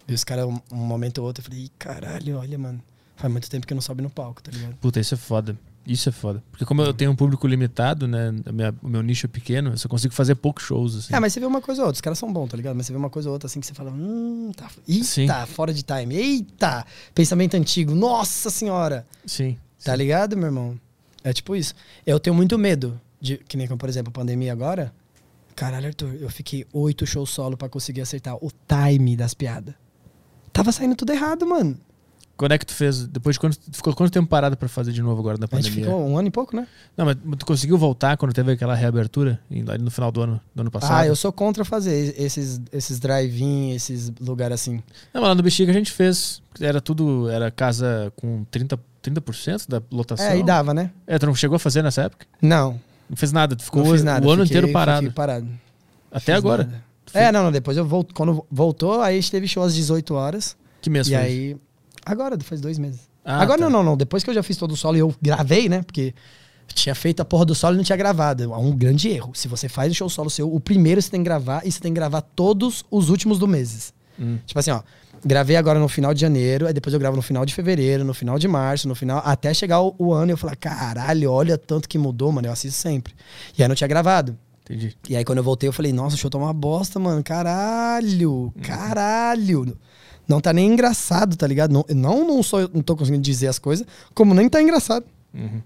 Vi 0.07 0.15
os 0.15 0.25
caras 0.25 0.45
um, 0.45 0.59
um 0.73 0.77
momento 0.85 1.19
ou 1.19 1.27
outro. 1.27 1.41
Eu 1.41 1.45
falei, 1.45 1.65
"Ih, 1.65 1.71
caralho, 1.79 2.37
olha, 2.39 2.59
mano. 2.59 2.83
Faz 3.17 3.33
muito 3.33 3.49
tempo 3.49 3.67
que 3.67 3.73
eu 3.73 3.77
não 3.77 3.83
sobe 3.83 4.03
no 4.03 4.11
palco, 4.11 4.43
tá 4.43 4.51
ligado? 4.51 4.75
Puta, 4.77 5.01
isso 5.01 5.15
é 5.15 5.17
foda. 5.17 5.57
Isso 5.87 6.09
é 6.09 6.13
foda. 6.13 6.43
Porque 6.51 6.65
como 6.65 6.81
eu 6.83 6.95
tenho 6.95 7.11
um 7.11 7.17
público 7.17 7.47
limitado, 7.47 8.09
né? 8.09 8.33
minha- 8.53 8.75
o 8.83 8.89
meu 8.89 9.03
nicho 9.03 9.27
é 9.27 9.29
pequeno, 9.29 9.71
eu 9.73 9.77
só 9.79 9.89
consigo 9.89 10.15
fazer 10.15 10.35
poucos 10.35 10.65
shows, 10.65 10.97
assim. 10.97 11.15
É, 11.15 11.21
mas 11.21 11.33
você 11.33 11.41
vê 11.41 11.47
uma 11.47 11.61
coisa 11.61 11.83
ou 11.83 11.87
outra. 11.89 11.97
Os 11.97 12.01
caras 12.01 12.19
são 12.19 12.33
bons, 12.33 12.49
tá 12.49 12.57
ligado? 12.57 12.75
Mas 12.75 12.87
você 12.87 12.93
vê 12.93 12.99
uma 12.99 13.11
coisa 13.11 13.29
ou 13.29 13.35
outra 13.35 13.47
assim 13.47 13.61
que 13.61 13.67
você 13.67 13.75
fala, 13.75 13.91
hum, 13.91 14.51
tá. 14.57 14.71
Eita, 14.89 15.05
Sim. 15.05 15.27
fora 15.49 15.75
de 15.75 15.83
time. 15.83 16.15
Eita, 16.17 16.87
pensamento 17.15 17.55
antigo. 17.55 17.95
Nossa 17.95 18.49
senhora. 18.49 19.07
Sim. 19.27 19.59
Tá 19.85 19.95
ligado, 19.95 20.37
meu 20.37 20.47
irmão? 20.47 20.81
É 21.23 21.33
tipo 21.33 21.55
isso. 21.55 21.75
Eu 22.07 22.19
tenho 22.19 22.35
muito 22.35 22.59
medo 22.59 22.99
de, 23.21 23.37
que 23.39 23.57
nem 23.57 23.67
como, 23.67 23.79
por 23.79 23.89
exemplo, 23.89 24.09
a 24.11 24.13
pandemia 24.13 24.53
agora. 24.53 24.93
Caralho, 25.55 25.87
Arthur, 25.89 26.15
eu 26.21 26.31
fiquei 26.31 26.67
oito 26.73 27.07
shows 27.07 27.31
solo 27.31 27.57
pra 27.57 27.69
conseguir 27.69 28.01
acertar 28.01 28.37
o 28.37 28.51
time 28.67 29.17
das 29.17 29.35
piadas. 29.35 29.75
Tava 30.53 30.73
saindo 30.73 30.95
tudo 30.97 31.13
errado, 31.13 31.47
mano. 31.47 31.79
Quando 32.37 32.51
é 32.53 32.59
que 32.59 32.67
tu 32.67 32.73
fez? 32.75 33.07
Depois 33.07 33.35
de 33.37 33.41
quando 33.41 33.57
ficou 33.73 33.95
quanto 33.95 34.11
tempo 34.13 34.27
parado 34.29 34.57
pra 34.57 34.69
fazer 34.69 34.91
de 34.93 35.01
novo 35.01 35.21
agora 35.21 35.39
na 35.39 35.47
A 35.51 35.57
gente 35.57 35.69
pandemia? 35.71 35.85
ficou 35.85 36.09
um 36.09 36.19
ano 36.19 36.27
e 36.27 36.31
pouco, 36.33 36.57
né? 36.57 36.67
Não, 36.97 37.07
mas 37.07 37.17
tu 37.39 37.47
conseguiu 37.47 37.79
voltar 37.79 38.17
quando 38.17 38.33
teve 38.33 38.51
aquela 38.53 38.75
reabertura? 38.75 39.39
No 39.81 39.91
final 39.91 40.11
do 40.11 40.21
ano, 40.23 40.41
do 40.55 40.63
ano 40.63 40.71
passado? 40.71 40.93
Ah, 40.99 41.07
eu 41.07 41.15
sou 41.15 41.33
contra 41.33 41.65
fazer 41.65 42.13
esses, 42.19 42.61
esses 42.73 42.99
drive-in, 42.99 43.71
esses 43.73 44.13
lugares 44.21 44.55
assim. 44.61 44.83
Não, 45.13 45.21
mas 45.21 45.29
lá 45.29 45.35
no 45.37 45.43
Bexiga 45.45 45.71
a 45.71 45.75
gente 45.75 45.93
fez. 45.93 46.43
Era 46.61 46.81
tudo. 46.81 47.29
Era 47.31 47.51
casa 47.53 48.13
com 48.17 48.45
30%, 48.53 48.79
30 49.01 49.23
da 49.69 49.83
lotação. 49.93 50.27
É, 50.27 50.37
e 50.39 50.43
dava, 50.43 50.75
né? 50.75 50.91
É, 51.07 51.19
tu 51.19 51.27
não 51.27 51.35
chegou 51.37 51.55
a 51.57 51.59
fazer 51.61 51.83
nessa 51.83 52.03
época? 52.03 52.27
Não, 52.43 52.81
Não 53.09 53.17
fez 53.17 53.31
nada, 53.33 53.55
tu 53.55 53.63
ficou 53.65 53.85
não 53.85 53.93
fiz 53.93 54.03
nada. 54.03 54.27
o 54.27 54.31
ano 54.31 54.43
fiquei- 54.45 54.59
inteiro 54.59 54.73
parado. 54.73 55.13
parado. 55.13 55.47
Até 56.11 56.33
Fiz 56.33 56.35
agora. 56.35 56.83
É, 57.13 57.31
não, 57.31 57.45
não, 57.45 57.53
depois 57.53 57.77
eu 57.77 57.85
volto. 57.87 58.13
Quando 58.13 58.45
voltou, 58.51 59.01
aí 59.01 59.17
a 59.17 59.21
gente 59.21 59.31
teve 59.31 59.47
show 59.47 59.63
às 59.63 59.73
18 59.75 60.15
horas. 60.15 60.57
Que 60.81 60.91
mês 60.91 61.07
e 61.07 61.11
foi? 61.11 61.19
aí. 61.19 61.57
Agora, 62.05 62.39
faz 62.41 62.61
dois 62.61 62.79
meses. 62.79 63.09
Ah, 63.25 63.41
agora 63.41 63.59
tá. 63.59 63.65
não, 63.65 63.71
não, 63.71 63.83
não. 63.91 63.97
Depois 63.97 64.23
que 64.23 64.31
eu 64.31 64.35
já 64.35 64.43
fiz 64.43 64.57
todo 64.57 64.73
o 64.73 64.77
solo 64.77 64.97
e 64.97 65.01
eu 65.01 65.15
gravei, 65.21 65.69
né? 65.69 65.83
Porque 65.83 66.15
tinha 66.73 66.95
feito 66.95 67.21
a 67.21 67.25
porra 67.25 67.45
do 67.45 67.55
solo 67.55 67.75
e 67.75 67.77
não 67.79 67.85
tinha 67.85 67.97
gravado. 67.97 68.45
É 68.45 68.57
um 68.57 68.77
grande 68.77 69.09
erro. 69.09 69.33
Se 69.35 69.49
você 69.49 69.69
faz 69.69 69.91
o 69.93 69.95
show 69.95 70.09
solo 70.09 70.31
seu, 70.31 70.53
o 70.53 70.61
primeiro 70.61 71.01
você 71.01 71.11
tem 71.11 71.21
que 71.21 71.25
gravar 71.25 71.67
e 71.67 71.73
você 71.73 71.81
tem 71.81 71.93
que 71.93 71.97
gravar 71.97 72.21
todos 72.21 72.85
os 72.91 73.11
últimos 73.11 73.39
do 73.39 73.47
meses. 73.47 73.93
Hum. 74.19 74.39
Tipo 74.47 74.61
assim, 74.61 74.71
ó. 74.71 74.83
Gravei 75.27 75.57
agora 75.57 75.79
no 75.79 75.89
final 75.89 76.13
de 76.13 76.21
janeiro, 76.21 76.67
aí 76.67 76.75
depois 76.75 76.93
eu 76.93 77.01
gravo 77.01 77.17
no 77.17 77.23
final 77.23 77.47
de 77.47 77.55
fevereiro, 77.55 78.05
no 78.05 78.13
final 78.13 78.39
de 78.39 78.47
março, 78.47 78.87
no 78.87 78.95
final. 78.95 79.23
Até 79.25 79.55
chegar 79.55 79.81
o, 79.81 79.95
o 79.99 80.13
ano 80.13 80.31
e 80.31 80.35
eu 80.35 80.37
falar, 80.37 80.55
caralho, 80.55 81.33
olha 81.33 81.57
tanto 81.57 81.89
que 81.89 81.97
mudou, 81.97 82.31
mano. 82.31 82.47
Eu 82.47 82.53
assisto 82.53 82.79
sempre. 82.79 83.15
E 83.57 83.63
aí 83.63 83.69
não 83.69 83.75
tinha 83.75 83.89
gravado. 83.89 84.37
Entendi. 84.65 84.95
E 85.09 85.17
aí 85.17 85.25
quando 85.25 85.39
eu 85.39 85.45
voltei, 85.45 85.69
eu 85.69 85.73
falei, 85.73 85.93
nossa, 85.95 86.15
o 86.17 86.19
show 86.19 86.31
tá 86.31 86.37
uma 86.37 86.53
bosta, 86.53 86.99
mano. 86.99 87.23
Caralho, 87.23 88.53
caralho. 88.63 89.79
Não 90.27 90.41
tá 90.41 90.53
nem 90.53 90.73
engraçado, 90.73 91.37
tá 91.37 91.47
ligado? 91.47 91.73
Não, 91.73 91.85
não, 91.91 92.27
não, 92.27 92.43
sou, 92.43 92.69
não 92.73 92.83
tô 92.83 92.97
conseguindo 92.97 93.23
dizer 93.23 93.49
as 93.49 93.59
coisas, 93.59 93.87
como 94.15 94.33
nem 94.35 94.49
tá 94.49 94.61
engraçado. 94.63 95.05
Uhum. 95.35 95.61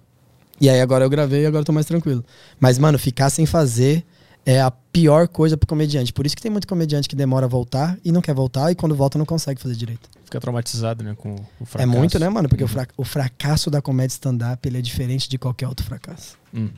E 0.61 0.69
aí 0.69 0.81
agora 0.81 1.05
eu 1.05 1.11
gravei 1.11 1.43
e 1.43 1.47
agora 1.47 1.61
eu 1.61 1.65
tô 1.67 1.73
mais 1.73 1.87
tranquilo. 1.87 2.25
Mas, 2.59 2.79
mano, 2.79 2.99
ficar 2.99 3.31
sem 3.31 3.47
fazer 3.47 4.05
é 4.45 4.61
a 4.61 4.71
pior 4.71 5.29
coisa 5.29 5.57
pro 5.57 5.67
comediante. 5.69 6.13
Por 6.13 6.27
isso 6.27 6.35
que 6.35 6.43
tem 6.43 6.51
muito 6.51 6.67
comediante 6.67 7.09
que 7.09 7.15
demora 7.15 7.47
a 7.47 7.49
voltar 7.49 7.97
e 8.05 8.11
não 8.11 8.21
quer 8.21 8.35
voltar, 8.35 8.73
e 8.73 8.75
quando 8.75 8.95
volta 8.97 9.17
não 9.19 9.27
consegue 9.27 9.61
fazer 9.61 9.75
direito. 9.77 10.09
Fica 10.25 10.41
traumatizado, 10.41 11.05
né? 11.05 11.15
Com 11.17 11.35
o 11.61 11.65
fracasso. 11.65 11.83
É 11.83 11.87
muito, 11.87 12.19
né, 12.19 12.29
mano? 12.29 12.49
Porque 12.49 12.65
Uhum. 12.65 12.69
o, 12.69 12.73
fra- 12.73 12.89
o 12.97 13.05
fracasso 13.05 13.71
da 13.71 13.81
comédia 13.81 14.15
stand-up 14.15 14.67
ele 14.69 14.79
é 14.79 14.83
diferente 14.83 15.29
de 15.29 15.39
qualquer 15.39 15.69
outro 15.69 15.87
fracasso. 15.87 16.37
Hum. 16.53 16.71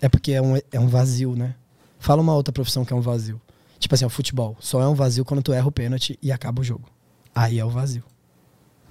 É 0.00 0.08
porque 0.08 0.32
é 0.32 0.42
um, 0.42 0.56
é 0.72 0.80
um 0.80 0.88
vazio, 0.88 1.34
né? 1.36 1.54
Fala 1.98 2.20
uma 2.20 2.34
outra 2.34 2.52
profissão 2.52 2.84
que 2.84 2.92
é 2.92 2.96
um 2.96 3.00
vazio. 3.00 3.40
Tipo 3.84 3.94
assim, 3.96 4.06
o 4.06 4.08
futebol. 4.08 4.56
Só 4.60 4.80
é 4.80 4.88
um 4.88 4.94
vazio 4.94 5.26
quando 5.26 5.42
tu 5.42 5.52
erra 5.52 5.68
o 5.68 5.70
pênalti 5.70 6.18
e 6.22 6.32
acaba 6.32 6.62
o 6.62 6.64
jogo. 6.64 6.88
Aí 7.34 7.58
é 7.58 7.64
o 7.66 7.68
vazio. 7.68 8.02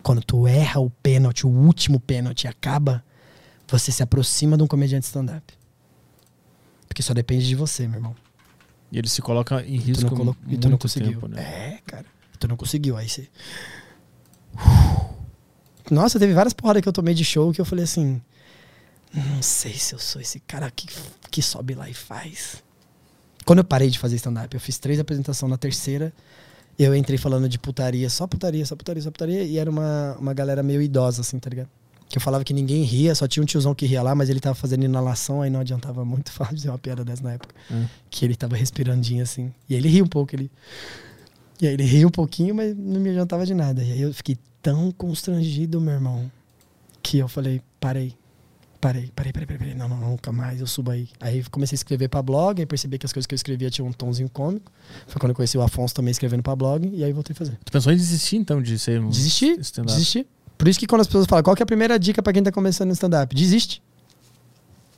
Quando 0.03 0.22
tu 0.22 0.45
erra 0.47 0.80
o 0.80 0.91
pênalti, 0.91 1.47
o 1.47 1.49
último 1.49 1.99
pênalti 1.99 2.43
e 2.43 2.47
acaba, 2.47 3.03
você 3.67 3.91
se 3.91 4.03
aproxima 4.03 4.55
de 4.55 4.61
um 4.61 4.67
comediante 4.67 5.07
stand-up. 5.07 5.51
Porque 6.88 7.01
só 7.01 7.11
depende 7.11 7.47
de 7.47 7.55
você, 7.55 7.88
meu 7.88 7.97
irmão. 7.97 8.15
E 8.91 8.99
ele 8.99 9.09
se 9.09 9.19
coloca 9.19 9.65
em 9.65 9.80
Tu 9.80 9.83
risco 9.83 10.11
não, 10.11 10.15
colo... 10.15 10.38
e 10.47 10.57
tu 10.59 10.69
não 10.69 10.77
conseguiu. 10.77 11.13
tempo, 11.13 11.27
né? 11.27 11.41
É, 11.41 11.80
cara. 11.88 12.05
Tu 12.39 12.47
não 12.47 12.55
conseguiu. 12.55 12.95
Aí 12.95 13.09
você. 13.09 13.27
Nossa, 15.89 16.19
teve 16.19 16.33
várias 16.33 16.53
porradas 16.53 16.83
que 16.83 16.88
eu 16.88 16.93
tomei 16.93 17.15
de 17.15 17.25
show 17.25 17.51
que 17.51 17.59
eu 17.59 17.65
falei 17.65 17.83
assim. 17.83 18.22
Não 19.11 19.41
sei 19.41 19.73
se 19.73 19.95
eu 19.95 19.99
sou 19.99 20.22
esse 20.22 20.39
cara 20.41 20.69
que, 20.69 20.85
que 21.31 21.41
sobe 21.41 21.73
lá 21.73 21.89
e 21.89 21.95
faz. 21.95 22.63
Quando 23.45 23.59
eu 23.59 23.65
parei 23.65 23.89
de 23.89 23.99
fazer 23.99 24.15
stand-up, 24.15 24.53
eu 24.53 24.59
fiz 24.59 24.77
três 24.77 24.99
apresentações 24.99 25.49
na 25.49 25.57
terceira. 25.57 26.13
Eu 26.77 26.95
entrei 26.95 27.17
falando 27.17 27.47
de 27.47 27.59
putaria, 27.59 28.09
só 28.09 28.25
putaria, 28.25 28.65
só 28.65 28.75
putaria, 28.75 29.01
só 29.01 29.11
putaria. 29.11 29.43
E 29.43 29.57
era 29.57 29.69
uma, 29.69 30.15
uma 30.19 30.33
galera 30.33 30.63
meio 30.63 30.81
idosa, 30.81 31.22
assim, 31.22 31.38
tá 31.38 31.49
ligado? 31.49 31.69
Que 32.09 32.17
eu 32.17 32.22
falava 32.22 32.43
que 32.43 32.53
ninguém 32.53 32.83
ria, 32.83 33.13
só 33.15 33.27
tinha 33.27 33.43
um 33.43 33.45
tiozão 33.45 33.73
que 33.73 33.85
ria 33.85 34.01
lá, 34.01 34.13
mas 34.15 34.30
ele 34.30 34.39
tava 34.39 34.55
fazendo 34.55 34.83
inalação, 34.83 35.41
aí 35.41 35.49
não 35.49 35.59
adiantava 35.59 36.03
muito 36.03 36.31
falar 36.33 36.53
de 36.53 36.67
uma 36.67 36.77
piada 36.77 37.03
dessa 37.03 37.23
na 37.23 37.33
época. 37.33 37.53
Hum. 37.72 37.85
Que 38.09 38.25
ele 38.25 38.35
tava 38.35 38.55
respirandinho 38.55 39.23
assim. 39.23 39.51
E 39.69 39.73
aí 39.73 39.80
ele 39.80 39.89
ria 39.89 40.03
um 40.03 40.07
pouco, 40.07 40.35
ele. 40.35 40.51
E 41.61 41.67
aí 41.67 41.73
ele 41.73 41.83
ria 41.83 42.07
um 42.07 42.11
pouquinho, 42.11 42.55
mas 42.55 42.75
não 42.75 42.99
me 42.99 43.09
adiantava 43.09 43.45
de 43.45 43.53
nada. 43.53 43.83
E 43.83 43.91
aí 43.91 44.01
eu 44.01 44.13
fiquei 44.13 44.38
tão 44.61 44.91
constrangido, 44.91 45.80
meu 45.80 45.93
irmão, 45.93 46.31
que 47.01 47.19
eu 47.19 47.27
falei, 47.27 47.61
parei. 47.80 48.15
Parei, 48.84 49.10
parei, 49.16 49.32
parei, 49.32 49.48
parei. 49.58 49.74
Não, 49.74 49.88
não, 49.88 49.95
nunca 49.95 50.30
mais, 50.34 50.60
eu 50.60 50.68
subo 50.68 50.92
aí. 50.92 51.08
Aí 51.22 51.42
comecei 51.50 51.74
a 51.74 51.78
escrever 51.78 52.10
pra 52.10 52.22
blog, 52.22 52.60
aí 52.60 52.66
percebi 52.66 52.98
que 52.98 53.06
as 53.06 53.14
coisas 53.14 53.26
que 53.26 53.34
eu 53.34 53.38
escrevia 53.38 53.70
tinham 53.70 53.88
um 53.88 53.94
tomzinho 53.94 54.28
cômico. 54.30 54.70
Foi 55.08 55.22
quando 55.22 55.30
eu 55.30 55.36
conheci 55.38 55.58
o 55.58 55.62
Afonso 55.62 55.95
também 55.95 56.12
escrevendo 56.12 56.44
pra 56.44 56.53
blog, 56.53 56.92
e 56.94 57.02
aí 57.02 57.14
voltei 57.14 57.32
a 57.32 57.36
fazer. 57.38 57.58
Tu 57.64 57.72
pensou 57.72 57.94
em 57.94 57.95
desistir, 57.95 58.36
então, 58.36 58.62
de 58.62 58.78
ser 58.78 59.00
um 59.00 59.08
Desisti, 59.08 59.56
stand-up? 59.62 59.94
desisti. 59.94 60.28
Por 60.58 60.68
isso 60.68 60.78
que 60.78 60.86
quando 60.86 61.00
as 61.00 61.08
pessoas 61.08 61.26
falam, 61.28 61.42
qual 61.42 61.56
que 61.56 61.62
é 61.62 61.64
a 61.64 61.66
primeira 61.66 61.98
dica 61.98 62.22
pra 62.22 62.34
quem 62.34 62.44
tá 62.44 62.52
começando 62.52 62.90
no 62.90 62.94
stand-up? 62.94 63.34
Desiste. 63.34 63.82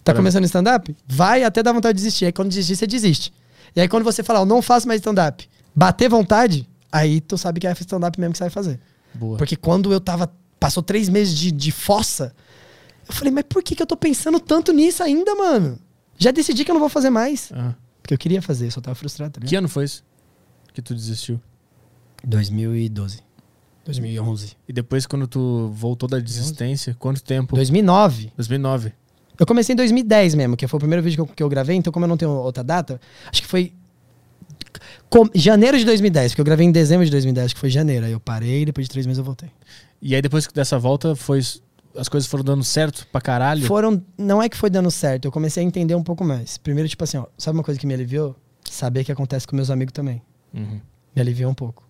Tá 0.04 0.16
começando 0.16 0.42
no 0.42 0.48
stand-up? 0.48 0.96
Vai 1.08 1.44
até 1.44 1.62
dar 1.62 1.72
vontade 1.72 1.96
de 1.96 2.04
desistir. 2.04 2.26
Aí 2.26 2.32
quando 2.32 2.50
desistir, 2.50 2.76
você 2.76 2.88
desiste. 2.88 3.32
E 3.76 3.82
aí 3.82 3.88
quando 3.88 4.04
você 4.04 4.24
falar, 4.24 4.40
eu 4.40 4.46
não 4.48 4.64
faço 4.64 4.88
mais 4.88 5.00
stand-up, 5.00 5.48
bater 5.76 6.10
vontade, 6.10 6.68
aí 6.92 7.22
tu 7.22 7.38
sabe 7.38 7.60
que 7.60 7.68
é 7.68 7.72
stand-up 7.72 8.20
mesmo 8.20 8.32
que 8.32 8.40
você 8.40 8.46
vai 8.46 8.50
fazer. 8.50 8.80
Boa. 9.14 9.38
Porque 9.38 9.56
quando 9.56 9.94
eu 9.94 10.00
tava. 10.00 10.32
Passou 10.58 10.82
três 10.82 11.10
meses 11.10 11.38
de, 11.38 11.52
de 11.52 11.70
fossa, 11.70 12.34
eu 13.08 13.14
falei, 13.14 13.32
mas 13.32 13.44
por 13.48 13.62
que, 13.64 13.76
que 13.76 13.82
eu 13.82 13.88
tô 13.88 13.96
pensando 13.98 14.40
tanto 14.40 14.72
nisso 14.74 15.04
ainda, 15.04 15.34
mano? 15.36 15.80
Já 16.18 16.32
decidi 16.32 16.64
que 16.64 16.72
eu 16.72 16.74
não 16.74 16.80
vou 16.80 16.90
fazer 16.90 17.10
mais. 17.10 17.52
Ah. 17.54 17.74
Porque 18.02 18.14
eu 18.14 18.18
queria 18.18 18.42
fazer, 18.42 18.72
só 18.72 18.80
tava 18.82 18.96
frustrado, 18.96 19.40
tá 19.40 19.46
Que 19.46 19.56
ano 19.56 19.68
foi 19.68 19.86
isso 19.86 20.04
que 20.74 20.82
tu 20.82 20.94
desistiu? 20.94 21.40
2012. 22.24 23.20
2011. 23.86 24.58
E 24.68 24.74
depois, 24.74 25.06
quando 25.06 25.28
tu 25.28 25.70
voltou 25.74 26.10
da 26.10 26.20
desistência, 26.20 26.96
quanto 27.00 27.24
tempo? 27.24 27.56
2009. 27.56 28.32
2009. 28.36 28.94
Eu 29.40 29.46
comecei 29.46 29.74
em 29.74 29.76
2010 29.76 30.36
mesmo, 30.36 30.58
que 30.58 30.68
foi 30.68 30.78
o 30.78 30.80
primeiro 30.80 31.04
vídeo 31.04 31.18
que 31.18 31.32
eu, 31.32 31.36
que 31.36 31.44
eu 31.44 31.50
gravei, 31.50 31.76
então 31.76 31.92
como 31.92 32.06
eu 32.06 32.10
não 32.10 32.18
tenho 32.18 32.32
outra 32.32 32.64
data, 32.64 33.00
acho 33.32 33.42
que 33.42 33.48
foi 33.48 33.74
com- 35.10 35.30
janeiro 35.36 35.78
de 35.78 35.86
2010, 35.86 36.32
porque 36.32 36.42
eu 36.42 36.46
gravei 36.46 36.66
em 36.66 36.72
dezembro 36.72 37.06
de 37.06 37.12
2010, 37.12 37.46
acho 37.46 37.56
que 37.56 37.60
foi 37.62 37.70
janeiro. 37.70 38.06
Aí 38.06 38.12
eu 38.12 38.20
parei, 38.20 38.66
depois 38.66 38.86
de 38.88 38.92
três 38.92 39.06
meses 39.06 39.18
eu 39.20 39.24
voltei. 39.26 39.50
E 40.02 40.16
aí, 40.16 40.22
depois 40.22 40.48
dessa 40.48 40.78
volta, 40.80 41.16
foi 41.16 41.40
as 41.98 42.10
coisas 42.10 42.30
foram 42.30 42.44
dando 42.44 42.64
certo 42.64 43.08
pra 43.12 43.22
caralho. 43.22 43.66
Foram. 43.66 44.04
Não 44.18 44.42
é 44.42 44.50
que 44.50 44.58
foi 44.58 44.70
dando 44.70 44.90
certo, 44.92 45.26
eu 45.26 45.32
comecei 45.32 45.64
a 45.64 45.66
entender 45.66 45.96
um 45.96 46.04
pouco 46.04 46.24
mais. 46.24 46.58
Primeiro, 46.58 46.88
tipo 46.88 47.04
assim, 47.04 47.18
ó, 47.18 47.26
sabe 47.38 47.58
uma 47.58 47.64
coisa 47.64 47.80
que 47.80 47.88
me 47.88 47.94
aliviou? 47.94 48.36
Saber 48.70 49.04
que 49.04 49.12
acontece 49.12 49.48
com 49.48 49.56
meus 49.56 49.70
amigos 49.70 49.94
também. 49.94 50.22
Uhum. 50.54 50.82
Me 51.16 51.22
aliviou 51.22 51.52
um 51.52 51.54
pouco. 51.54 51.88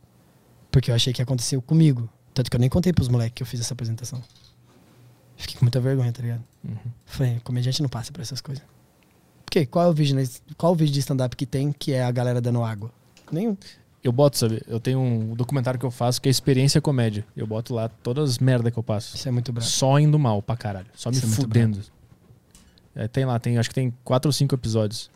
Porque 0.71 0.91
eu 0.91 0.95
achei 0.95 1.13
que 1.13 1.21
aconteceu 1.21 1.61
comigo. 1.61 2.09
Tanto 2.33 2.51
que 2.51 2.57
eu 2.57 2.59
nem 2.59 2.69
contei 2.69 2.91
pros 2.91 3.07
moleques 3.07 3.33
que 3.35 3.43
eu 3.43 3.47
fiz 3.47 3.61
essa 3.61 3.73
apresentação. 3.73 4.21
Fiquei 5.37 5.57
com 5.57 5.65
muita 5.65 5.79
vergonha, 5.79 6.11
tá 6.11 6.21
ligado? 6.21 6.43
Falei, 7.05 7.39
comediante 7.43 7.81
não 7.81 7.89
passa 7.89 8.11
por 8.11 8.21
essas 8.21 8.41
coisas. 8.41 8.63
Porque 9.45 9.65
qual 9.65 9.85
é 9.85 9.87
o 9.87 9.93
vídeo, 9.93 10.17
qual 10.57 10.73
é 10.73 10.75
o 10.75 10.77
vídeo 10.77 10.93
de 10.93 10.99
stand-up 10.99 11.35
que 11.35 11.45
tem 11.45 11.71
que 11.71 11.93
é 11.93 12.03
a 12.03 12.11
galera 12.11 12.41
dando 12.41 12.63
água? 12.63 12.91
Nenhum. 13.31 13.55
Eu 14.05 14.11
boto, 14.11 14.37
sabe? 14.37 14.61
Eu 14.67 14.79
tenho 14.79 14.99
um 14.99 15.33
documentário 15.33 15.79
que 15.79 15.85
eu 15.85 15.89
faço 15.89 16.21
que 16.21 16.29
é 16.29 16.31
Experiência 16.31 16.79
Comédia. 16.79 17.25
Eu 17.35 17.47
boto 17.47 17.73
lá 17.73 17.89
todas 17.89 18.29
as 18.29 18.37
merda 18.37 18.69
que 18.69 18.77
eu 18.77 18.83
passo. 18.83 19.15
Isso 19.15 19.27
é 19.27 19.31
muito 19.31 19.51
bravo. 19.51 19.67
Só 19.67 19.97
indo 19.97 20.19
mal 20.19 20.43
pra 20.43 20.55
caralho. 20.55 20.85
Só 20.93 21.09
me 21.09 21.15
Isso 21.15 21.25
é 21.25 21.27
muito 21.27 21.41
fudendo. 21.41 21.79
É, 22.93 23.07
tem 23.07 23.25
lá, 23.25 23.39
tem, 23.39 23.57
acho 23.57 23.67
que 23.67 23.73
tem 23.73 23.91
quatro 24.03 24.29
ou 24.29 24.31
cinco 24.31 24.53
episódios. 24.53 25.09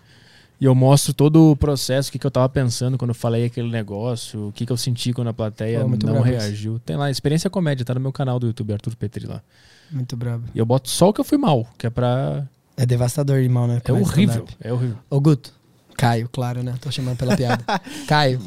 E 0.59 0.65
eu 0.65 0.73
mostro 0.73 1.13
todo 1.13 1.51
o 1.51 1.55
processo, 1.55 2.09
o 2.09 2.11
que, 2.11 2.17
que 2.17 2.25
eu 2.25 2.31
tava 2.31 2.49
pensando 2.49 2.97
quando 2.97 3.11
eu 3.11 3.15
falei 3.15 3.45
aquele 3.45 3.69
negócio, 3.69 4.47
o 4.47 4.51
que, 4.51 4.65
que 4.65 4.71
eu 4.71 4.77
senti 4.77 5.13
quando 5.13 5.27
a 5.27 5.33
plateia 5.35 5.81
Pô, 5.81 5.89
não 5.89 5.95
brabo 5.95 6.17
isso. 6.17 6.25
reagiu. 6.25 6.79
Tem 6.79 6.95
lá, 6.95 7.11
Experiência 7.11 7.47
Comédia, 7.47 7.85
tá 7.85 7.93
no 7.93 7.99
meu 7.99 8.11
canal 8.11 8.39
do 8.39 8.47
YouTube, 8.47 8.73
Arthur 8.73 8.95
Petri 8.95 9.27
lá. 9.27 9.43
Muito 9.91 10.17
brabo. 10.17 10.45
E 10.55 10.57
eu 10.57 10.65
boto 10.65 10.89
só 10.89 11.09
o 11.09 11.13
que 11.13 11.21
eu 11.21 11.25
fui 11.25 11.37
mal, 11.37 11.67
que 11.77 11.85
é 11.85 11.91
pra. 11.91 12.43
É 12.75 12.87
devastador, 12.87 13.37
irmão, 13.37 13.67
né? 13.67 13.79
É 13.85 13.93
horrível. 13.93 14.47
É 14.59 14.73
horrível. 14.73 14.97
Ô, 15.11 15.21
Guto. 15.21 15.58
Caio, 15.99 16.29
claro, 16.31 16.63
né? 16.63 16.75
Tô 16.81 16.89
chamando 16.91 17.17
pela 17.17 17.35
piada. 17.35 17.63
Caio, 18.07 18.39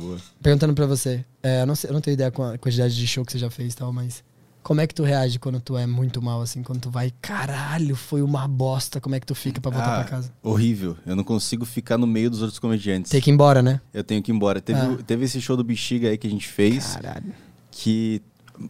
perguntando 0.42 0.74
pra 0.74 0.86
você. 0.86 1.24
É, 1.42 1.62
eu, 1.62 1.66
não 1.66 1.74
sei, 1.74 1.90
eu 1.90 1.94
não 1.94 2.00
tenho 2.00 2.14
ideia 2.14 2.30
com 2.30 2.42
a 2.42 2.56
quantidade 2.58 2.94
de 2.96 3.06
show 3.06 3.24
que 3.24 3.32
você 3.32 3.38
já 3.38 3.50
fez 3.50 3.72
e 3.72 3.76
tal, 3.76 3.92
mas 3.92 4.22
como 4.62 4.80
é 4.80 4.86
que 4.86 4.94
tu 4.94 5.02
reage 5.02 5.38
quando 5.40 5.60
tu 5.60 5.76
é 5.76 5.86
muito 5.86 6.22
mal, 6.22 6.40
assim? 6.40 6.62
Quando 6.62 6.80
tu 6.80 6.90
vai, 6.90 7.12
caralho, 7.20 7.96
foi 7.96 8.22
uma 8.22 8.46
bosta. 8.46 9.00
Como 9.00 9.14
é 9.14 9.20
que 9.20 9.26
tu 9.26 9.34
fica 9.34 9.60
pra 9.60 9.70
voltar 9.72 9.92
Ah, 9.92 10.00
pra 10.02 10.10
casa? 10.10 10.32
Horrível. 10.42 10.96
Eu 11.04 11.16
não 11.16 11.24
consigo 11.24 11.64
ficar 11.64 11.98
no 11.98 12.06
meio 12.06 12.30
dos 12.30 12.40
outros 12.42 12.58
comediantes. 12.60 13.10
Tem 13.10 13.20
que 13.20 13.28
ir 13.30 13.34
embora, 13.34 13.60
né? 13.60 13.80
Eu 13.92 14.04
tenho 14.04 14.22
que 14.22 14.30
ir 14.30 14.34
embora. 14.34 14.60
Teve, 14.60 14.80
Ah. 14.80 14.98
teve 15.06 15.24
esse 15.24 15.40
show 15.40 15.56
do 15.56 15.64
Bexiga 15.64 16.08
aí 16.08 16.16
que 16.16 16.26
a 16.26 16.30
gente 16.30 16.46
fez. 16.48 16.94
Caralho. 16.96 17.32
que 17.72 18.22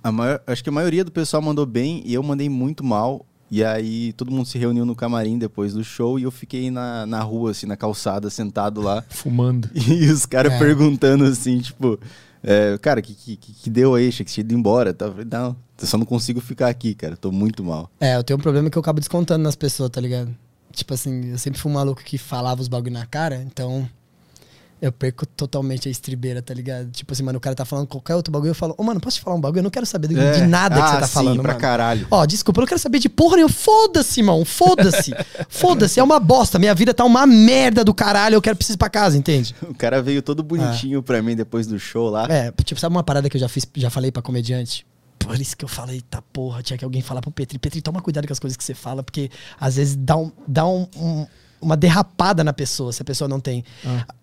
a 0.03 0.11
maior, 0.13 0.41
acho 0.47 0.63
que 0.63 0.69
a 0.71 0.73
maioria 0.73 1.05
do 1.05 1.11
pessoal 1.13 1.43
mandou 1.43 1.67
bem 1.67 2.03
e 2.07 2.15
eu 2.15 2.23
mandei 2.23 2.49
muito 2.49 2.83
mal. 2.83 3.27
E 3.55 3.63
aí 3.63 4.15
todo 4.15 4.31
mundo 4.33 4.47
se 4.47 4.57
reuniu 4.57 4.87
no 4.87 4.97
camarim 4.97 5.37
depois 5.39 5.75
do 5.75 5.85
show 5.85 6.19
e 6.19 6.23
eu 6.23 6.31
fiquei 6.31 6.71
na, 6.71 7.05
na 7.05 7.21
rua, 7.21 7.51
assim, 7.51 7.67
na 7.67 7.77
calçada, 7.77 8.31
sentado 8.31 8.81
lá. 8.81 9.05
Fumando. 9.11 9.69
E 9.77 10.07
os 10.11 10.25
caras 10.25 10.55
É. 10.55 10.59
perguntando 10.59 11.25
assim, 11.25 11.61
tipo, 11.61 12.01
é, 12.43 12.79
cara, 12.81 13.01
o 13.01 13.03
que, 13.03 13.15
que, 13.15 13.37
que 13.37 13.69
deu 13.69 13.95
aí? 13.95 14.09
Achei 14.09 14.25
que 14.25 14.33
tinha 14.33 14.43
ido 14.43 14.55
embora. 14.55 14.95
tá? 14.95 15.05
Eu 15.05 15.11
falei, 15.13 15.27
não, 15.31 15.55
eu 15.79 15.87
só 15.87 15.99
não 15.99 16.07
consigo 16.07 16.41
ficar 16.41 16.69
aqui, 16.69 16.95
cara. 16.95 17.15
Tô 17.15 17.31
muito 17.31 17.63
mal. 17.63 17.91
É, 18.01 18.17
eu 18.17 18.25
tenho 18.25 18.39
um 18.39 18.43
problema 18.43 18.71
que 18.71 18.79
eu 18.79 18.81
acabo 18.81 18.99
descontando 19.01 19.45
nas 19.45 19.55
pessoas, 19.55 19.91
tá 19.91 20.01
ligado? 20.01 20.35
Tipo 20.73 20.95
assim, 20.95 21.33
eu 21.33 21.37
sempre 21.39 21.61
fui 21.61 21.71
um 21.71 21.75
maluco 21.75 22.03
que 22.03 22.17
falava 22.17 22.63
os 22.63 22.69
bagulho 22.69 22.95
na 22.95 23.05
cara, 23.05 23.43
então 23.47 23.87
eu 24.83 24.91
perco 24.91 25.25
totalmente 25.25 25.87
a 25.87 25.91
estribeira, 25.93 26.43
tá 26.43 26.53
ligado? 26.53 26.91
Tipo 26.91 27.13
assim, 27.13 27.23
mano, 27.23 27.39
o 27.39 27.41
cara 27.41 27.55
tá 27.55 27.65
falando 27.65 27.87
qualquer 27.87 28.17
outro 28.17 28.33
bagulho, 28.33 28.51
eu 28.51 28.55
falo, 28.55 28.75
ô, 28.77 28.83
mano, 28.83 29.01
posso 29.01 29.17
te 29.17 29.23
falar 29.23 29.37
um 29.37 29.41
bagulho? 29.41 29.61
Eu 29.61 29.63
não 29.63 29.71
quero 29.71 29.87
saber 29.87 30.09
de, 30.09 30.19
É. 30.19 30.33
de 30.33 30.43
nada 30.47 30.75
que 30.75 30.83
Ah, 30.83 30.89
você 30.89 30.99
tá 31.01 31.07
sim, 31.07 31.13
falando, 31.15 31.41
pra 31.41 31.53
mano. 31.53 31.61
caralho. 31.61 32.07
Ó, 32.11 32.27
desculpa, 32.27 32.59
eu 32.59 32.63
não 32.63 32.67
quero 32.69 32.81
saber 32.81 32.99
de 32.99 33.09
porra 33.09 33.37
nenhuma. 33.37 33.55
Foda-se, 33.55 34.19
irmão. 34.21 34.45
Foda-se. 34.45 35.13
Foda-se, 35.49 36.01
é 36.01 36.03
uma 36.03 36.19
bosta. 36.19 36.59
Minha 36.59 36.75
vida 36.75 36.93
tá 36.93 37.05
uma 37.05 37.25
merda 37.27 37.85
do 37.85 37.95
caralho. 37.95 38.35
Eu 38.35 38.43
quero 38.43 38.57
preciso 38.57 38.77
ir 38.77 38.79
pra 38.79 38.91
casa, 38.91 39.17
entende? 39.17 39.55
O 39.63 39.75
cara 39.75 40.03
veio 40.03 40.21
todo 40.21 40.43
bonitinho 40.43 41.03
pra 41.03 41.23
mim 41.23 41.37
depois 41.37 41.67
do 41.67 41.79
show 41.79 42.11
lá. 42.11 42.27
É, 42.29 42.53
tipo, 42.65 42.81
sabe 42.81 42.95
uma 42.95 43.05
parada 43.05 43.31
que 43.31 43.37
eu 43.37 43.41
já 43.41 43.49
fiz, 43.49 43.65
já 43.77 43.89
falei 43.89 44.11
pra 44.13 44.21
comediante? 44.21 44.85
Por 45.19 45.41
isso 45.41 45.57
que 45.57 45.65
eu 45.65 45.69
falei, 45.69 46.01
tá 46.03 46.21
porra, 46.33 46.61
tinha 46.63 46.77
que 46.77 46.85
alguém 46.85 47.01
falar 47.01 47.21
pro 47.21 47.31
Petri. 47.31 47.57
Petri, 47.57 47.81
toma 47.81 48.01
cuidado 48.03 48.27
com 48.27 48.33
as 48.33 48.41
coisas 48.41 48.57
que 48.57 48.65
você 48.65 48.75
fala, 48.75 49.05
porque 49.05 49.31
às 49.61 49.77
vezes 49.77 49.95
dá, 49.95 50.17
um, 50.17 50.33
dá 50.49 50.67
um- 50.67 50.89
um- 50.97 51.27
uma 51.63 51.77
derrapada 51.77 52.43
na 52.43 52.53
pessoa, 52.53 52.93
se 52.93 53.01
a 53.01 53.05
pessoa 53.05 53.29
não 53.29 53.41
tem. 53.41 53.65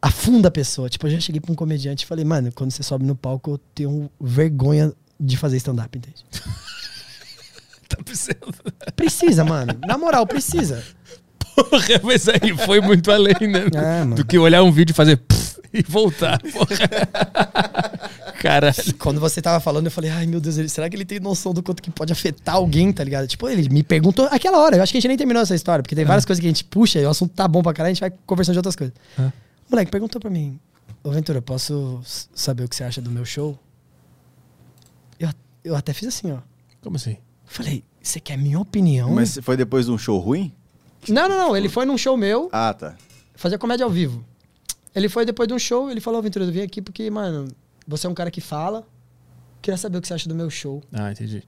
Afunda 0.02 0.50
a 0.50 0.52
pessoa. 0.52 0.90
Tipo, 0.90 1.08
eu 1.08 1.12
já 1.12 1.20
cheguei 1.20 1.40
pra 1.40 1.52
um 1.52 1.56
comediante 1.56 2.04
e 2.04 2.08
falei, 2.08 2.26
mano, 2.26 2.52
quando 2.54 2.72
você 2.72 2.84
sobe 2.84 3.06
no 3.06 3.16
palco, 3.16 3.52
eu 3.52 3.58
tenho 3.74 4.12
vergonha 4.20 4.94
de 5.20 5.38
fazer 5.38 5.58
stand-up, 5.58 5.98
entende? 5.98 6.26
Tá 7.90 7.98
precisando. 8.04 8.54
Precisa, 8.96 9.44
mano. 9.44 9.74
Na 9.88 9.98
moral, 9.98 10.28
precisa. 10.28 10.84
Porra, 11.56 12.00
mas 12.04 12.30
aí 12.30 12.56
foi 12.64 12.80
muito 12.80 13.12
além, 13.12 13.34
né? 13.48 13.66
É. 13.74 14.06
Do 14.06 14.24
que 14.24 14.38
olhar 14.38 14.62
um 14.62 14.72
vídeo 14.72 14.94
e 14.94 14.96
fazer 14.96 15.20
e 15.74 15.82
voltar. 15.82 16.40
Porra. 16.40 17.89
Caralho. 18.40 18.76
Quando 18.98 19.20
você 19.20 19.42
tava 19.42 19.60
falando, 19.60 19.86
eu 19.88 19.92
falei, 19.92 20.10
ai 20.10 20.26
meu 20.26 20.40
Deus, 20.40 20.58
ele- 20.58 20.70
será 20.70 20.90
que 20.90 20.96
ele 20.96 21.06
tem 21.06 21.20
noção 21.20 21.54
do 21.54 21.62
quanto 21.62 21.82
que 21.84 21.92
pode 21.92 22.12
afetar 22.14 22.56
alguém, 22.56 22.92
tá 22.92 23.04
ligado? 23.04 23.28
Tipo, 23.28 23.48
ele 23.50 23.68
me 23.70 23.84
perguntou 23.84 24.26
aquela 24.32 24.58
hora, 24.60 24.78
eu 24.78 24.84
acho 24.84 24.92
que 24.92 24.98
a 24.98 25.02
gente 25.02 25.08
nem 25.10 25.18
terminou 25.18 25.42
essa 25.44 25.54
história, 25.56 25.84
porque 25.84 25.96
tem 25.96 26.06
várias 26.06 26.26
coisas 26.26 26.40
que 26.42 26.48
a 26.48 26.50
gente 26.50 26.64
puxa 26.64 27.00
e 27.00 27.06
o 27.06 27.10
assunto 27.10 27.34
tá 27.34 27.48
bom 27.48 27.62
pra 27.62 27.74
caralho, 27.74 27.92
a 27.92 27.94
gente 27.94 28.02
vai 28.02 28.12
conversando 28.26 28.54
de 28.54 28.60
outras 28.60 28.76
coisas. 28.76 28.94
Ah. 29.18 29.32
O 29.68 29.72
moleque 29.72 29.92
perguntou 29.92 30.20
pra 30.22 30.30
mim, 30.30 30.60
ô 31.04 31.12
Ventura, 31.12 31.42
posso 31.42 32.02
saber 32.34 32.64
o 32.64 32.68
que 32.70 32.76
você 32.76 32.84
acha 32.84 33.02
do 33.02 33.12
meu 33.12 33.24
show? 33.26 33.58
Eu, 35.20 35.30
eu 35.64 35.76
até 35.76 35.94
fiz 35.94 36.08
assim, 36.08 36.32
ó. 36.32 36.38
Como 36.82 36.96
assim? 36.96 37.18
Falei, 37.46 37.84
você 38.02 38.20
quer 38.20 38.38
minha 38.38 38.60
opinião? 38.60 39.12
Mas 39.14 39.38
foi 39.42 39.58
depois 39.58 39.86
de 39.86 39.92
um 39.92 39.98
show 39.98 40.18
ruim? 40.20 40.54
Não, 41.08 41.28
não, 41.30 41.38
não, 41.38 41.58
ele 41.58 41.70
foi 41.70 41.86
num 41.86 41.98
show 41.98 42.16
meu, 42.18 42.50
Ah, 42.52 42.74
tá. 42.74 42.96
fazia 43.36 43.58
comédia 43.58 43.84
ao 43.86 43.90
vivo. 43.90 44.24
Ele 44.96 45.08
foi 45.08 45.26
depois 45.26 45.48
de 45.48 45.54
um 45.54 45.60
show, 45.60 45.90
ele 45.90 46.02
falou, 46.02 46.22
Ventura, 46.22 46.46
eu 46.46 46.52
vim 46.52 46.62
aqui 46.62 46.82
porque, 46.82 47.10
mano, 47.10 47.48
você 47.90 48.06
é 48.06 48.10
um 48.10 48.14
cara 48.14 48.30
que 48.30 48.40
fala, 48.40 48.88
queria 49.62 49.78
saber 49.78 49.98
o 49.98 50.02
que 50.02 50.08
você 50.08 50.14
acha 50.14 50.30
do 50.30 50.36
meu 50.36 50.50
show. 50.50 50.84
Ah, 50.94 51.12
entendi. 51.12 51.44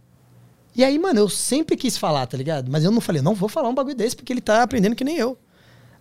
E 0.75 0.83
aí, 0.83 0.97
mano, 0.97 1.19
eu 1.19 1.29
sempre 1.29 1.77
quis 1.77 1.97
falar, 1.97 2.25
tá 2.25 2.35
ligado? 2.35 2.71
Mas 2.71 2.83
eu 2.83 2.91
não 2.91 2.99
falei, 2.99 3.21
não 3.21 3.35
vou 3.35 3.47
falar 3.47 3.69
um 3.69 3.75
bagulho 3.75 3.95
desse 3.95 4.15
porque 4.15 4.33
ele 4.33 4.41
tá 4.41 4.63
aprendendo 4.63 4.95
que 4.95 5.03
nem 5.03 5.17
eu. 5.17 5.37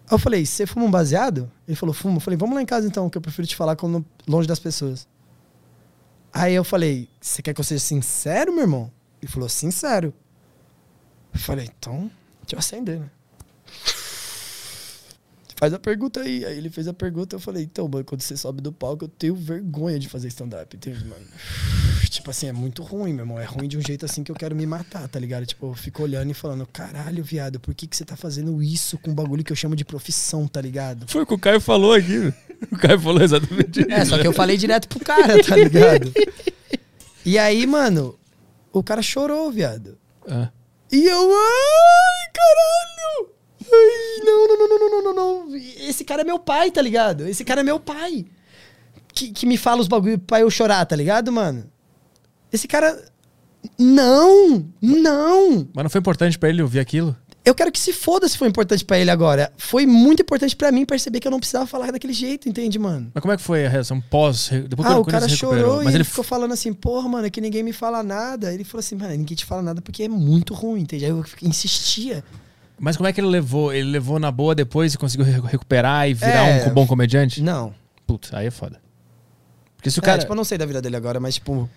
Aí 0.06 0.14
eu 0.14 0.18
falei, 0.18 0.46
você 0.46 0.66
fuma 0.66 0.86
um 0.86 0.90
baseado? 0.90 1.50
Ele 1.68 1.76
falou, 1.76 1.92
fumo. 1.92 2.16
Eu 2.16 2.20
falei, 2.20 2.38
vamos 2.38 2.54
lá 2.54 2.62
em 2.62 2.66
casa 2.66 2.86
então, 2.86 3.10
que 3.10 3.18
eu 3.18 3.22
prefiro 3.22 3.46
te 3.46 3.54
falar 3.54 3.76
quando 3.76 4.04
longe 4.26 4.48
das 4.48 4.58
pessoas. 4.58 5.06
Aí 6.32 6.54
eu 6.54 6.64
falei, 6.64 7.08
você 7.20 7.42
quer 7.42 7.52
que 7.52 7.60
eu 7.60 7.64
seja 7.64 7.80
sincero, 7.80 8.52
meu 8.52 8.62
irmão? 8.62 8.90
Ele 9.20 9.30
falou, 9.30 9.48
sincero. 9.48 10.14
Eu 11.34 11.40
falei, 11.40 11.68
então, 11.76 12.10
deixa 12.42 12.54
eu 12.54 12.58
acender, 12.58 13.00
né? 13.00 13.10
Faz 15.60 15.74
a 15.74 15.78
pergunta 15.78 16.22
aí. 16.22 16.42
Aí 16.42 16.56
ele 16.56 16.70
fez 16.70 16.88
a 16.88 16.94
pergunta, 16.94 17.36
eu 17.36 17.40
falei, 17.40 17.64
então, 17.64 17.86
mano, 17.86 18.02
quando 18.02 18.22
você 18.22 18.34
sobe 18.34 18.62
do 18.62 18.72
palco, 18.72 19.04
eu 19.04 19.08
tenho 19.08 19.34
vergonha 19.34 19.98
de 19.98 20.08
fazer 20.08 20.28
stand-up, 20.28 20.74
mano? 21.04 21.26
Tipo 22.08 22.30
assim, 22.30 22.46
é 22.48 22.52
muito 22.52 22.82
ruim, 22.82 23.12
meu 23.12 23.24
irmão. 23.24 23.38
É 23.38 23.44
ruim 23.44 23.68
de 23.68 23.76
um 23.76 23.82
jeito 23.82 24.06
assim 24.06 24.24
que 24.24 24.32
eu 24.32 24.34
quero 24.34 24.56
me 24.56 24.66
matar, 24.66 25.06
tá 25.06 25.18
ligado? 25.20 25.44
Tipo, 25.44 25.66
eu 25.66 25.74
fico 25.74 26.02
olhando 26.02 26.30
e 26.30 26.34
falando, 26.34 26.66
caralho, 26.66 27.22
viado, 27.22 27.60
por 27.60 27.74
que, 27.74 27.86
que 27.86 27.94
você 27.94 28.06
tá 28.06 28.16
fazendo 28.16 28.62
isso 28.62 28.98
com 28.98 29.10
um 29.10 29.14
bagulho 29.14 29.44
que 29.44 29.52
eu 29.52 29.56
chamo 29.56 29.76
de 29.76 29.84
profissão, 29.84 30.48
tá 30.48 30.62
ligado? 30.62 31.06
Foi 31.06 31.22
o 31.22 31.26
que 31.26 31.34
o 31.34 31.38
Caio 31.38 31.60
falou 31.60 31.92
aqui. 31.92 32.32
O 32.72 32.76
Caio 32.78 32.98
falou 32.98 33.22
exatamente 33.22 33.80
isso. 33.80 33.90
É, 33.90 34.04
só 34.04 34.18
que 34.18 34.26
eu 34.26 34.32
falei 34.32 34.56
direto 34.56 34.88
pro 34.88 34.98
cara, 35.00 35.42
tá 35.42 35.56
ligado? 35.56 36.12
E 37.24 37.38
aí, 37.38 37.66
mano, 37.66 38.18
o 38.72 38.82
cara 38.82 39.02
chorou, 39.02 39.52
viado. 39.52 39.98
Ah. 40.26 40.50
E 40.90 41.04
eu, 41.04 41.30
ai, 41.30 42.30
caralho! 42.32 43.34
Ai, 43.72 44.24
não, 44.24 44.48
não, 44.48 44.58
não, 44.58 44.68
não, 44.68 44.90
não, 44.90 45.02
não, 45.02 45.14
não. 45.14 45.56
Esse 45.56 46.04
cara 46.04 46.22
é 46.22 46.24
meu 46.24 46.38
pai, 46.38 46.70
tá 46.70 46.82
ligado? 46.82 47.26
Esse 47.26 47.44
cara 47.44 47.60
é 47.60 47.64
meu 47.64 47.78
pai. 47.78 48.26
Que, 49.12 49.30
que 49.30 49.46
me 49.46 49.56
fala 49.56 49.80
os 49.80 49.88
bagulho 49.88 50.18
pra 50.18 50.40
eu 50.40 50.50
chorar, 50.50 50.84
tá 50.86 50.96
ligado, 50.96 51.30
mano? 51.32 51.64
Esse 52.52 52.66
cara. 52.66 53.02
Não! 53.78 54.66
Não! 54.80 55.68
Mas 55.74 55.82
não 55.84 55.90
foi 55.90 55.98
importante 55.98 56.38
para 56.38 56.48
ele 56.48 56.62
ouvir 56.62 56.80
aquilo? 56.80 57.14
Eu 57.44 57.54
quero 57.54 57.72
que 57.72 57.80
se 57.80 57.92
foda 57.92 58.28
se 58.28 58.36
foi 58.36 58.48
importante 58.48 58.84
para 58.84 58.98
ele 58.98 59.10
agora. 59.10 59.52
Foi 59.56 59.86
muito 59.86 60.20
importante 60.20 60.54
para 60.54 60.70
mim 60.70 60.84
perceber 60.84 61.20
que 61.20 61.26
eu 61.26 61.30
não 61.30 61.38
precisava 61.38 61.66
falar 61.66 61.90
daquele 61.90 62.12
jeito, 62.12 62.48
entende, 62.48 62.78
mano? 62.78 63.10
Mas 63.14 63.22
como 63.22 63.32
é 63.32 63.36
que 63.36 63.42
foi 63.42 63.64
a 63.64 63.68
reação 63.68 64.00
pós? 64.00 64.50
Depois 64.68 64.86
ah, 64.86 64.98
o 64.98 65.04
cara 65.04 65.26
chorou 65.28 65.82
mas 65.82 65.94
e 65.94 65.96
ele, 65.96 66.04
ficou 66.04 66.22
falando 66.22 66.52
assim, 66.52 66.72
porra, 66.72 67.08
mano, 67.08 67.26
é 67.26 67.30
que 67.30 67.40
ninguém 67.40 67.62
me 67.62 67.72
fala 67.72 68.02
nada. 68.02 68.52
Ele 68.52 68.62
falou 68.62 68.80
assim, 68.80 68.94
mano, 68.94 69.16
ninguém 69.16 69.36
te 69.36 69.46
fala 69.46 69.62
nada 69.62 69.80
porque 69.80 70.02
é 70.02 70.08
muito 70.08 70.52
ruim, 70.52 70.82
entende? 70.82 71.06
Aí 71.06 71.10
eu 71.10 71.24
insistia. 71.42 72.22
Mas 72.82 72.96
como 72.96 73.06
é 73.06 73.12
que 73.12 73.20
ele 73.20 73.28
levou? 73.28 73.72
Ele 73.72 73.90
levou 73.90 74.18
na 74.18 74.30
boa 74.32 74.54
depois 74.54 74.94
e 74.94 74.98
conseguiu 74.98 75.26
re- 75.26 75.40
recuperar 75.40 76.08
e 76.08 76.14
virar 76.14 76.46
É. 76.48 76.66
um 76.68 76.72
bom 76.72 76.86
comediante? 76.86 77.42
Não. 77.42 77.74
Putz, 78.06 78.32
aí 78.32 78.46
é 78.46 78.50
foda. 78.50 78.80
Porque 79.76 79.90
se 79.90 79.98
o 79.98 80.00
É, 80.00 80.04
cara. 80.04 80.18
tipo, 80.18 80.32
eu 80.32 80.36
não 80.36 80.44
sei 80.44 80.56
da 80.56 80.64
vida 80.66 80.80
dele 80.80 80.96
agora, 80.96 81.20
mas 81.20 81.34
tipo. 81.34 81.68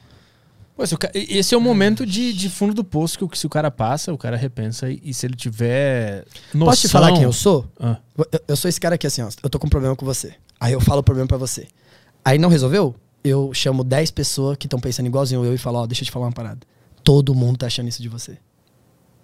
Pô, 0.76 0.84
ca- 0.98 1.12
Esse 1.14 1.54
é 1.54 1.58
o 1.58 1.62
momento 1.62 2.06
de, 2.06 2.34
de 2.34 2.50
fundo 2.50 2.74
do 2.74 2.84
poço 2.84 3.18
que 3.18 3.24
o- 3.24 3.30
se 3.36 3.46
o 3.46 3.50
cara 3.50 3.70
passa, 3.70 4.12
o 4.14 4.18
cara 4.18 4.36
repensa 4.38 4.90
e, 4.90 5.00
e 5.04 5.14
se 5.14 5.26
ele 5.26 5.36
tiver 5.36 6.26
noção... 6.54 6.68
Posso 6.72 6.82
te 6.82 6.88
falar 6.90 7.12
quem 7.12 7.24
eu 7.24 7.34
sou? 7.34 7.68
Ah. 7.80 7.98
Eu, 8.18 8.42
eu 8.48 8.56
sou 8.56 8.68
esse 8.70 8.80
cara 8.80 8.96
aqui 8.96 9.06
assim, 9.06 9.22
ó. 9.22 9.30
Eu 9.44 9.50
tô 9.50 9.60
com 9.60 9.68
um 9.68 9.70
problema 9.70 9.96
com 9.96 10.06
você. 10.06 10.34
Aí 10.60 10.74
eu 10.74 10.82
falo 10.82 11.02
o 11.02 11.04
problema 11.04 11.28
pra 11.28 11.38
você. 11.38 11.68
Aí 12.26 12.38
não 12.40 12.50
resolveu? 12.50 12.96
Eu 13.24 13.54
chamo 13.54 13.84
10 13.84 14.10
pessoas 14.12 14.58
que 14.58 14.66
estão 14.66 14.80
pensando 14.80 15.06
igualzinho 15.06 15.46
eu 15.46 15.54
e 15.54 15.58
falo, 15.58 15.80
ó, 15.80 15.86
deixa 15.86 16.02
eu 16.02 16.06
te 16.06 16.12
falar 16.12 16.26
uma 16.26 16.32
parada. 16.32 16.60
Todo 17.04 17.36
mundo 17.36 17.58
tá 17.58 17.68
achando 17.68 17.88
isso 17.90 18.02
de 18.02 18.10
você. 18.10 18.38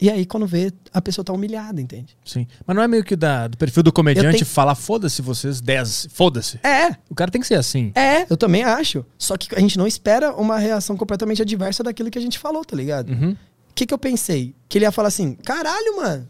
E 0.01 0.09
aí, 0.09 0.25
quando 0.25 0.47
vê, 0.47 0.71
a 0.93 1.01
pessoa 1.01 1.25
tá 1.25 1.33
humilhada, 1.33 1.81
entende? 1.81 2.17
Sim. 2.23 2.47
Mas 2.65 2.73
não 2.75 2.81
é 2.81 2.87
meio 2.87 3.03
que 3.03 3.15
da, 3.17 3.47
do 3.49 3.57
perfil 3.57 3.83
do 3.83 3.91
comediante 3.91 4.37
tenho- 4.39 4.45
falar 4.45 4.73
foda-se 4.75 5.21
vocês 5.21 5.59
10, 5.59 6.07
foda-se. 6.11 6.57
É, 6.63 6.95
O 7.09 7.15
cara 7.15 7.29
tem 7.29 7.41
que 7.41 7.47
ser 7.47 7.55
assim. 7.55 7.91
é, 7.95 8.25
eu 8.31 8.37
também 8.37 8.63
acho. 8.63 9.05
Só 9.17 9.35
que 9.35 9.53
a 9.53 9.59
gente 9.59 9.77
não 9.77 9.85
espera 9.85 10.33
uma 10.33 10.57
reação 10.57 10.95
completamente 10.95 11.41
adversa 11.41 11.83
daquilo 11.83 12.09
que 12.09 12.17
a 12.17 12.21
gente 12.21 12.39
falou, 12.39 12.63
tá 12.63 12.75
ligado? 12.77 13.09
Uhum. 13.11 13.31
O 13.31 13.73
que, 13.75 13.85
que 13.85 13.93
eu 13.93 13.97
pensei? 13.97 14.55
Que 14.69 14.77
ele 14.77 14.85
ia 14.85 14.91
falar 14.91 15.09
assim: 15.09 15.33
caralho, 15.35 15.97
mano. 15.97 16.27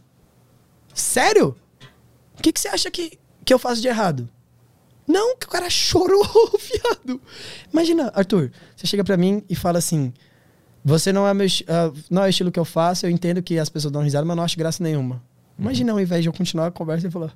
Sério? 0.93 1.56
O 2.38 2.41
que, 2.41 2.51
que 2.51 2.59
você 2.59 2.67
acha 2.69 2.89
que, 2.89 3.17
que 3.45 3.53
eu 3.53 3.59
faço 3.59 3.81
de 3.81 3.88
errado? 3.88 4.30
Não, 5.07 5.35
que 5.38 5.45
o 5.45 5.49
cara 5.49 5.69
chorou, 5.72 6.23
viado. 6.59 7.22
Imagina, 7.72 8.11
Arthur, 8.15 8.51
você 8.75 8.88
chega 8.88 9.03
pra 9.03 9.17
mim 9.17 9.43
e 9.49 9.56
fala 9.56 9.77
assim: 9.77 10.14
Você 10.83 11.11
não 11.11 11.27
é, 11.27 11.33
meu, 11.33 11.48
ah, 11.67 11.91
não 12.09 12.24
é 12.24 12.27
o 12.27 12.30
estilo 12.30 12.51
que 12.51 12.59
eu 12.59 12.66
faço, 12.66 13.06
eu 13.06 13.09
entendo 13.09 13.41
que 13.41 13.59
as 13.59 13.69
pessoas 13.69 13.91
dão 13.91 14.01
risada, 14.01 14.25
mas 14.25 14.38
não 14.38 14.43
acho 14.43 14.58
graça 14.58 14.83
nenhuma. 14.83 15.22
Imagina, 15.58 15.91
ao 15.91 15.99
invés 15.99 16.24
de 16.24 16.30
eu 16.30 16.33
continuar 16.33 16.67
a 16.67 16.72
conversa 16.72 17.08
e 17.08 17.11
falar: 17.11 17.35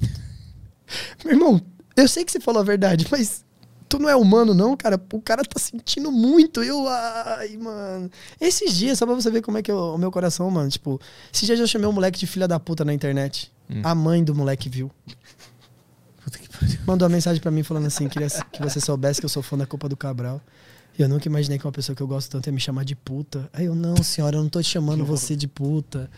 Meu 1.24 1.34
irmão, 1.34 1.60
eu 1.96 2.06
sei 2.06 2.24
que 2.24 2.30
você 2.30 2.40
falou 2.40 2.60
a 2.60 2.64
verdade, 2.64 3.06
mas 3.10 3.44
tu 3.88 3.98
não 3.98 4.08
é 4.08 4.16
humano, 4.16 4.52
não, 4.52 4.76
cara. 4.76 5.00
O 5.12 5.20
cara 5.20 5.42
tá 5.42 5.58
sentindo 5.58 6.10
muito. 6.10 6.62
Eu, 6.62 6.86
ai, 6.88 7.56
mano. 7.56 8.10
Esses 8.40 8.74
dias, 8.74 8.98
só 8.98 9.06
pra 9.06 9.14
você 9.14 9.30
ver 9.30 9.40
como 9.40 9.56
é 9.56 9.62
que 9.62 9.70
é 9.70 9.74
o 9.74 9.96
meu 9.96 10.10
coração, 10.10 10.50
mano. 10.50 10.68
Tipo, 10.68 11.00
esses 11.32 11.46
dias 11.46 11.58
eu 11.58 11.66
chamei 11.66 11.88
um 11.88 11.92
moleque 11.92 12.18
de 12.18 12.26
filha 12.26 12.46
da 12.46 12.60
puta 12.60 12.84
na 12.84 12.92
internet. 12.92 13.52
A 13.82 13.94
mãe 13.94 14.22
do 14.22 14.34
moleque 14.34 14.68
viu. 14.68 14.90
Puta 16.22 16.38
que 16.38 16.48
pariu. 16.48 16.78
Mandou 16.86 17.06
uma 17.08 17.14
mensagem 17.14 17.40
pra 17.40 17.50
mim 17.50 17.62
falando 17.62 17.86
assim: 17.86 18.08
queria 18.08 18.28
que 18.28 18.60
você 18.60 18.80
soubesse 18.80 19.20
que 19.20 19.24
eu 19.24 19.30
sou 19.30 19.42
fã 19.42 19.56
da 19.56 19.66
Copa 19.66 19.88
do 19.88 19.96
Cabral. 19.96 20.40
Eu 20.98 21.08
nunca 21.08 21.26
imaginei 21.26 21.58
que 21.58 21.66
uma 21.66 21.72
pessoa 21.72 21.96
que 21.96 22.02
eu 22.02 22.06
gosto 22.06 22.30
tanto 22.30 22.46
ia 22.46 22.52
me 22.52 22.60
chamar 22.60 22.84
de 22.84 22.94
puta. 22.94 23.48
Aí 23.52 23.66
eu, 23.66 23.74
não, 23.74 23.96
senhora, 23.96 24.36
eu 24.36 24.42
não 24.42 24.48
tô 24.48 24.62
te 24.62 24.68
chamando 24.68 25.04
você 25.04 25.34
de 25.34 25.48
puta. 25.48 26.08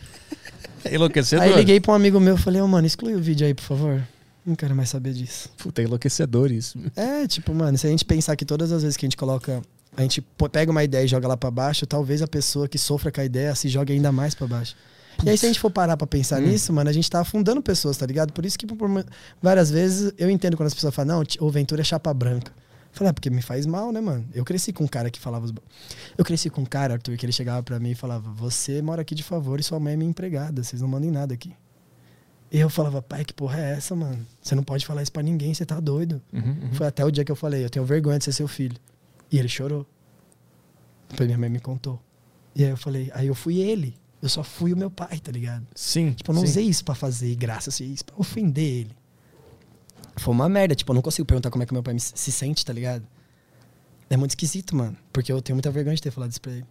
É 0.85 0.95
enlouquecedor. 0.95 1.45
Aí 1.45 1.55
liguei 1.55 1.81
pra 1.81 1.93
um 1.93 1.95
amigo 1.95 2.21
meu 2.21 2.35
e 2.35 2.39
falei, 2.39 2.61
ô, 2.61 2.69
mano, 2.69 2.87
exclui 2.87 3.15
o 3.15 3.21
vídeo 3.21 3.47
aí, 3.47 3.55
por 3.55 3.65
favor. 3.65 4.07
Não 4.45 4.55
quero 4.55 4.77
mais 4.77 4.91
saber 4.91 5.13
disso. 5.13 5.49
Puta, 5.57 5.83
é 5.83 5.85
enlouquecedor 5.85 6.53
isso. 6.53 6.79
É, 6.95 7.27
tipo, 7.27 7.53
mano, 7.55 7.77
se 7.77 7.87
a 7.87 7.91
gente 7.91 8.05
pensar 8.05 8.37
que 8.37 8.45
todas 8.45 8.71
as 8.71 8.83
vezes 8.83 8.97
que 8.97 9.05
a 9.05 9.09
gente 9.09 9.17
coloca. 9.17 9.63
A 9.97 10.03
gente 10.03 10.21
pega 10.53 10.71
uma 10.71 10.85
ideia 10.85 11.05
e 11.05 11.09
joga 11.09 11.27
lá 11.27 11.39
pra 11.39 11.51
baixo, 11.51 11.87
talvez 11.87 12.21
a 12.21 12.29
pessoa 12.29 12.69
que 12.69 12.77
sofra 12.77 13.11
com 13.11 13.19
a 13.19 13.25
ideia 13.25 13.55
se 13.55 13.67
jogue 13.67 13.95
ainda 13.95 14.13
mais 14.13 14.35
pra 14.35 14.47
baixo. 14.47 14.77
E 15.25 15.31
aí, 15.31 15.39
se 15.39 15.47
a 15.47 15.49
gente 15.49 15.59
for 15.59 15.71
parar 15.71 15.97
pra 15.97 16.07
pensar 16.07 16.39
nisso, 16.43 16.71
mano, 16.71 16.91
a 16.91 16.93
gente 16.93 17.11
tá 17.11 17.21
afundando 17.21 17.63
pessoas, 17.63 17.97
tá 17.97 18.05
ligado? 18.05 18.31
Por 18.31 18.45
isso 18.45 18.59
que 18.59 18.67
por 18.67 19.05
várias 19.43 19.71
vezes 19.71 20.13
eu 20.19 20.29
entendo 20.29 20.55
quando 20.55 20.67
as 20.67 20.75
pessoas 20.75 20.95
falam, 20.95 21.17
não, 21.17 21.25
o 21.41 21.51
Ventura 21.51 21.81
é 21.81 21.85
chapa 21.85 22.13
branca. 22.13 22.53
Falei, 22.97 23.11
ah, 23.11 23.13
porque 23.13 23.29
me 23.29 23.43
faz 23.43 23.67
mal, 23.67 23.93
né, 23.93 24.01
mano? 24.01 24.27
Eu 24.33 24.43
cresci 24.43 24.73
com 24.73 24.85
um 24.85 24.89
cara 24.89 25.11
que 25.11 25.21
falava. 25.21 25.45
Os... 25.45 25.53
Eu 26.17 26.25
cresci 26.25 26.49
com 26.49 26.63
um 26.63 26.65
cara, 26.65 26.95
Arthur, 26.95 27.15
que 27.19 27.27
ele 27.27 27.33
chegava 27.33 27.63
pra 27.63 27.79
mim 27.79 27.91
e 27.91 27.95
falava: 27.95 28.31
Você 28.33 28.81
mora 28.81 29.03
aqui 29.03 29.15
de 29.15 29.23
favor 29.23 29.61
e 29.61 29.63
sua 29.63 29.79
mãe 29.79 29.93
é 29.93 29.97
minha 29.97 30.09
empregada, 30.09 30.65
vocês 30.65 30.81
não 30.81 30.89
mandam 30.89 31.11
em 31.11 31.13
nada 31.13 31.35
aqui. 31.35 31.55
E 32.51 32.59
eu 32.59 32.71
falava, 32.71 33.03
pai, 33.03 33.23
que 33.23 33.35
porra 33.35 33.61
é 33.61 33.73
essa, 33.73 33.95
mano? 33.95 34.25
Você 34.41 34.55
não 34.55 34.63
pode 34.63 34.87
falar 34.87 35.03
isso 35.03 35.13
pra 35.13 35.23
ninguém, 35.23 35.53
você 35.53 35.67
tá 35.67 35.79
doido. 35.79 36.23
Uhum, 36.33 36.73
Foi 36.73 36.87
até 36.87 37.05
o 37.05 37.11
dia 37.11 37.25
que 37.25 37.31
eu 37.31 37.37
falei, 37.37 37.65
eu 37.65 37.69
tenho 37.69 37.85
vergonha 37.85 38.19
de 38.19 38.25
ser 38.25 38.33
seu 38.33 38.49
filho. 38.49 38.77
E 39.31 39.39
ele 39.39 39.49
chorou. 39.49 39.85
Depois 41.11 41.27
minha 41.27 41.39
mãe 41.39 41.51
me 41.51 41.61
contou. 41.61 42.01
E 42.55 42.65
aí 42.65 42.71
eu 42.71 42.77
falei, 42.77 43.11
aí 43.15 43.27
eu 43.27 43.35
fui 43.35 43.59
ele. 43.59 43.95
Eu 44.23 44.29
só 44.31 44.43
fui 44.43 44.73
o 44.73 44.77
meu 44.77 44.91
pai, 44.91 45.19
tá 45.19 45.31
ligado? 45.31 45.67
Sim. 45.75 46.13
Tipo, 46.13 46.31
eu 46.31 46.35
não 46.35 46.43
sim. 46.43 46.49
usei 46.49 46.65
isso 46.65 46.85
pra 46.85 46.95
fazer 46.95 47.35
graça, 47.35 47.69
usei 47.69 47.89
isso 47.89 48.05
pra 48.05 48.15
ofender 48.17 48.65
ele. 48.65 48.96
Foi 50.17 50.33
uma 50.33 50.49
merda, 50.49 50.75
tipo, 50.75 50.91
eu 50.93 50.95
não 50.95 51.03
consigo 51.03 51.27
perguntar 51.27 51.51
como 51.51 51.63
é 51.63 51.67
que 51.67 51.73
meu 51.73 51.83
pai 51.83 51.95
me- 51.95 52.01
se 52.01 52.33
sente, 52.33 52.65
tá 52.65 52.73
ligado? 52.73 53.07
É 54.09 54.17
muito 54.17 54.31
esquisito, 54.31 54.75
mano. 54.75 54.97
Porque 55.13 55.31
eu 55.33 55.41
tenho 55.43 55.57
muita 55.57 55.71
vergonha 55.71 55.97
de 55.97 56.03
ter 56.03 56.11
falado 56.11 56.31
isso 56.31 56.41
pra 56.41 56.53
ele. 56.53 56.65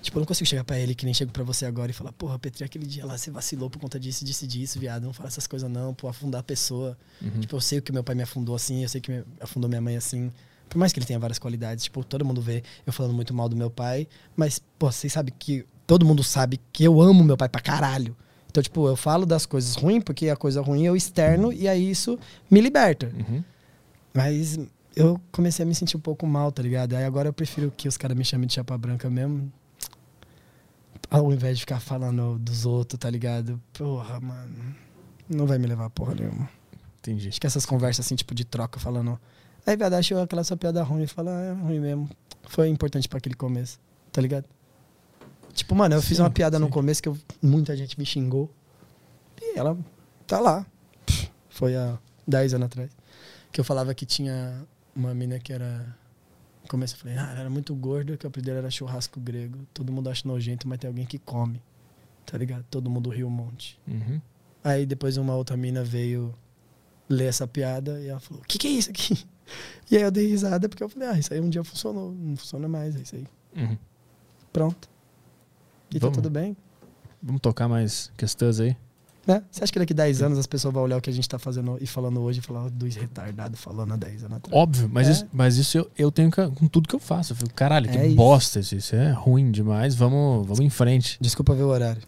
Tipo, 0.00 0.16
eu 0.18 0.20
não 0.20 0.26
consigo 0.26 0.46
chegar 0.48 0.62
pra 0.62 0.78
ele 0.78 0.94
que 0.94 1.04
nem 1.04 1.12
chego 1.12 1.32
pra 1.32 1.42
você 1.42 1.66
agora 1.66 1.90
e 1.90 1.94
falar, 1.94 2.12
porra, 2.12 2.38
Petri, 2.38 2.62
aquele 2.64 2.86
dia 2.86 3.04
lá 3.04 3.18
você 3.18 3.30
vacilou 3.32 3.68
por 3.68 3.80
conta 3.80 3.98
disso, 3.98 4.24
disso 4.24 4.44
e 4.44 4.48
disso, 4.48 4.78
viado. 4.78 5.02
Não 5.02 5.12
fala 5.12 5.28
essas 5.28 5.46
coisas 5.46 5.68
não, 5.68 5.92
pô, 5.92 6.06
afundar 6.08 6.40
a 6.40 6.44
pessoa. 6.44 6.96
Tipo, 7.40 7.56
eu 7.56 7.60
sei 7.60 7.80
que 7.80 7.90
meu 7.92 8.04
pai 8.04 8.14
me 8.14 8.22
afundou 8.22 8.54
assim, 8.54 8.82
eu 8.84 8.88
sei 8.88 9.00
que 9.00 9.10
me 9.10 9.24
afundou 9.40 9.68
minha 9.68 9.80
mãe 9.80 9.96
assim. 9.96 10.30
Por 10.68 10.78
mais 10.78 10.92
que 10.92 10.98
ele 11.00 11.06
tenha 11.06 11.18
várias 11.18 11.38
qualidades, 11.38 11.84
tipo, 11.84 12.04
todo 12.04 12.24
mundo 12.24 12.40
vê 12.40 12.62
eu 12.86 12.92
falando 12.92 13.12
muito 13.12 13.34
mal 13.34 13.48
do 13.48 13.56
meu 13.56 13.70
pai, 13.70 14.06
mas, 14.36 14.60
pô, 14.78 14.90
vocês 14.90 15.12
sabem 15.12 15.34
que. 15.38 15.66
Todo 15.86 16.04
mundo 16.04 16.22
sabe 16.22 16.60
que 16.72 16.84
eu 16.84 17.00
amo 17.00 17.24
meu 17.24 17.36
pai 17.36 17.48
pra 17.48 17.60
caralho. 17.62 18.14
Então, 18.50 18.62
tipo, 18.62 18.88
eu 18.88 18.96
falo 18.96 19.26
das 19.26 19.46
coisas 19.46 19.74
ruins, 19.76 20.02
porque 20.02 20.28
a 20.28 20.36
coisa 20.36 20.60
ruim 20.60 20.84
eu 20.84 20.96
externo 20.96 21.52
e 21.52 21.68
aí 21.68 21.90
isso 21.90 22.18
me 22.50 22.60
liberta. 22.60 23.12
Uhum. 23.14 23.44
Mas 24.12 24.58
eu 24.96 25.20
comecei 25.30 25.62
a 25.62 25.66
me 25.66 25.74
sentir 25.74 25.96
um 25.96 26.00
pouco 26.00 26.26
mal, 26.26 26.50
tá 26.50 26.62
ligado? 26.62 26.94
Aí 26.94 27.04
agora 27.04 27.28
eu 27.28 27.32
prefiro 27.32 27.72
que 27.76 27.86
os 27.86 27.96
caras 27.96 28.16
me 28.16 28.24
chamem 28.24 28.46
de 28.46 28.54
chapa 28.54 28.76
branca 28.76 29.08
mesmo. 29.08 29.52
Ao 31.10 31.32
invés 31.32 31.56
de 31.56 31.62
ficar 31.62 31.80
falando 31.80 32.38
dos 32.38 32.66
outros, 32.66 32.98
tá 32.98 33.08
ligado? 33.08 33.60
Porra, 33.72 34.18
mano. 34.20 34.74
Não 35.28 35.46
vai 35.46 35.58
me 35.58 35.66
levar 35.66 35.86
a 35.86 35.90
porra 35.90 36.14
nenhuma. 36.14 36.48
Entendi. 36.98 37.28
Acho 37.28 37.40
que 37.40 37.46
essas 37.46 37.64
conversas 37.64 38.04
assim, 38.04 38.16
tipo, 38.16 38.34
de 38.34 38.44
troca, 38.44 38.80
falando. 38.80 39.18
Aí, 39.66 39.76
viado, 39.76 39.94
achou 39.94 40.20
aquela 40.20 40.42
sua 40.42 40.56
piada 40.56 40.82
ruim. 40.82 41.06
Fala, 41.06 41.30
ah, 41.30 41.42
é 41.44 41.52
ruim 41.52 41.78
mesmo. 41.78 42.10
Foi 42.48 42.68
importante 42.68 43.08
pra 43.08 43.18
aquele 43.18 43.34
começo, 43.34 43.78
tá 44.10 44.20
ligado? 44.20 44.46
Tipo, 45.58 45.74
mano, 45.74 45.94
eu 45.96 46.02
fiz 46.02 46.16
Sim, 46.18 46.22
uma 46.22 46.30
piada 46.30 46.58
no 46.58 46.66
sim. 46.66 46.72
começo 46.72 47.02
que 47.02 47.08
eu- 47.08 47.18
muita 47.42 47.76
gente 47.76 47.98
me 47.98 48.06
xingou. 48.06 48.48
E 49.42 49.58
ela 49.58 49.76
tá 50.26 50.38
lá. 50.38 50.64
Foi 51.48 51.74
há 51.76 51.98
10 52.26 52.54
anos 52.54 52.66
atrás. 52.66 52.90
Que 53.50 53.60
eu 53.60 53.64
falava 53.64 53.92
que 53.94 54.06
tinha 54.06 54.64
uma 54.94 55.12
mina 55.14 55.38
que 55.38 55.52
era. 55.52 55.96
No 56.62 56.68
começo 56.68 56.94
eu 56.94 56.98
falei, 57.00 57.16
ah, 57.18 57.30
ela 57.32 57.40
era 57.40 57.50
muito 57.50 57.74
gorda, 57.74 58.16
que 58.16 58.24
o 58.24 58.28
apelido 58.28 58.52
era 58.52 58.70
churrasco 58.70 59.18
grego. 59.18 59.58
Todo 59.74 59.92
mundo 59.92 60.08
acha 60.08 60.26
nojento, 60.28 60.68
mas 60.68 60.78
tem 60.78 60.86
alguém 60.88 61.04
que 61.06 61.18
come. 61.18 61.60
Tá 62.24 62.36
ligado? 62.38 62.64
Todo 62.70 62.88
mundo 62.90 63.10
riu 63.10 63.26
um 63.26 63.30
monte. 63.30 63.80
Uhum. 63.88 64.20
Aí 64.62 64.86
depois 64.86 65.16
uma 65.16 65.34
outra 65.34 65.56
mina 65.56 65.82
veio 65.82 66.32
ler 67.08 67.26
essa 67.26 67.46
piada 67.48 68.00
e 68.00 68.08
ela 68.08 68.20
falou: 68.20 68.42
O 68.42 68.46
que, 68.46 68.58
que 68.58 68.68
é 68.68 68.70
isso 68.70 68.90
aqui? 68.90 69.24
E 69.90 69.96
aí 69.96 70.02
eu 70.02 70.10
dei 70.10 70.26
risada 70.26 70.68
porque 70.68 70.84
eu 70.84 70.90
falei: 70.90 71.08
Ah, 71.08 71.18
isso 71.18 71.32
aí 71.32 71.40
um 71.40 71.48
dia 71.48 71.64
funcionou, 71.64 72.12
não 72.12 72.36
funciona 72.36 72.68
mais, 72.68 72.94
é 72.94 73.00
isso 73.00 73.16
aí. 73.16 73.26
Uhum. 73.56 73.78
Pronto. 74.52 74.90
E 75.94 75.98
Vamos. 75.98 76.16
tá 76.16 76.22
tudo 76.22 76.30
bem. 76.32 76.56
Vamos 77.22 77.40
tocar 77.40 77.68
mais 77.68 78.10
questões 78.16 78.60
aí? 78.60 78.76
Né? 79.26 79.42
Você 79.50 79.62
acha 79.62 79.70
que 79.72 79.78
daqui 79.78 79.92
a 79.92 79.96
10 79.96 80.22
anos 80.22 80.38
as 80.38 80.46
pessoas 80.46 80.72
vão 80.72 80.82
olhar 80.82 80.96
o 80.96 81.02
que 81.02 81.10
a 81.10 81.12
gente 81.12 81.28
tá 81.28 81.38
fazendo 81.38 81.76
e 81.80 81.86
falando 81.86 82.18
hoje 82.22 82.38
e 82.38 82.42
falar 82.42 82.64
"Ó, 82.64 82.70
dois 82.70 82.96
retardados 82.96 83.60
falando 83.60 83.92
há 83.92 83.96
10 83.96 84.24
anos 84.24 84.38
atrás? 84.38 84.56
Óbvio, 84.62 84.88
mas, 84.90 85.06
É. 85.06 85.10
isso, 85.12 85.26
mas 85.30 85.56
isso 85.58 85.76
eu, 85.76 85.90
eu 85.98 86.10
tenho 86.10 86.30
com 86.30 86.66
tudo 86.66 86.88
que 86.88 86.94
eu 86.94 87.00
faço. 87.00 87.32
Eu 87.32 87.36
fico, 87.36 87.52
caralho, 87.52 87.90
que 87.90 87.98
É 87.98 88.08
bosta 88.10 88.60
isso. 88.60 88.74
Isso 88.74 88.96
é 88.96 89.10
ruim 89.10 89.50
demais. 89.50 89.94
Vamos, 89.94 90.46
vamos 90.46 90.60
em 90.60 90.70
frente. 90.70 91.18
Desculpa 91.20 91.54
ver 91.54 91.64
o 91.64 91.68
horário. 91.68 92.00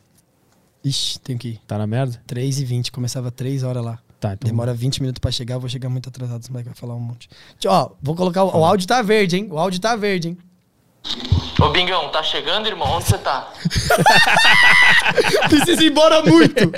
Ixi, 0.83 1.21
tenho 1.21 1.39
que 1.39 1.49
ir. 1.49 1.61
Tá 1.67 1.77
na 1.77 1.87
merda? 1.87 2.23
3 2.27 2.59
e 2.59 2.65
20 2.65 2.91
começava 2.91 3.31
3 3.31 3.65
horas 3.65 3.85
lá. 3.85 3.99
Tá, 4.19 4.33
então. 4.33 4.49
Demora 4.51 4.73
20 4.73 5.01
minutos 5.03 5.19
pra 5.19 5.31
chegar, 5.31 5.57
eu 5.57 5.61
vou 5.61 5.69
chegar 5.69 5.89
muito 5.91 6.09
atrasado, 6.09 6.43
moleque 6.51 6.69
vai 6.71 6.77
falar 6.77 6.95
um 6.95 7.01
monte. 7.01 7.29
Ó, 7.67 7.91
vou 8.03 8.15
colocar. 8.15 8.45
O, 8.45 8.61
o 8.61 8.65
áudio 8.65 8.87
tá 8.87 9.03
verde, 9.03 9.37
hein? 9.37 9.49
O 9.51 9.59
áudio 9.59 9.79
tá 9.81 9.95
verde, 9.95 10.29
hein? 10.29 10.39
Ô 11.63 11.69
Bingão, 11.71 12.09
tá 12.09 12.23
chegando, 12.23 12.67
irmão? 12.67 12.89
Onde 12.97 13.05
você 13.07 13.19
tá? 13.19 13.53
Precisa 15.49 15.83
ir 15.85 15.91
embora 15.91 16.23
muito! 16.23 16.73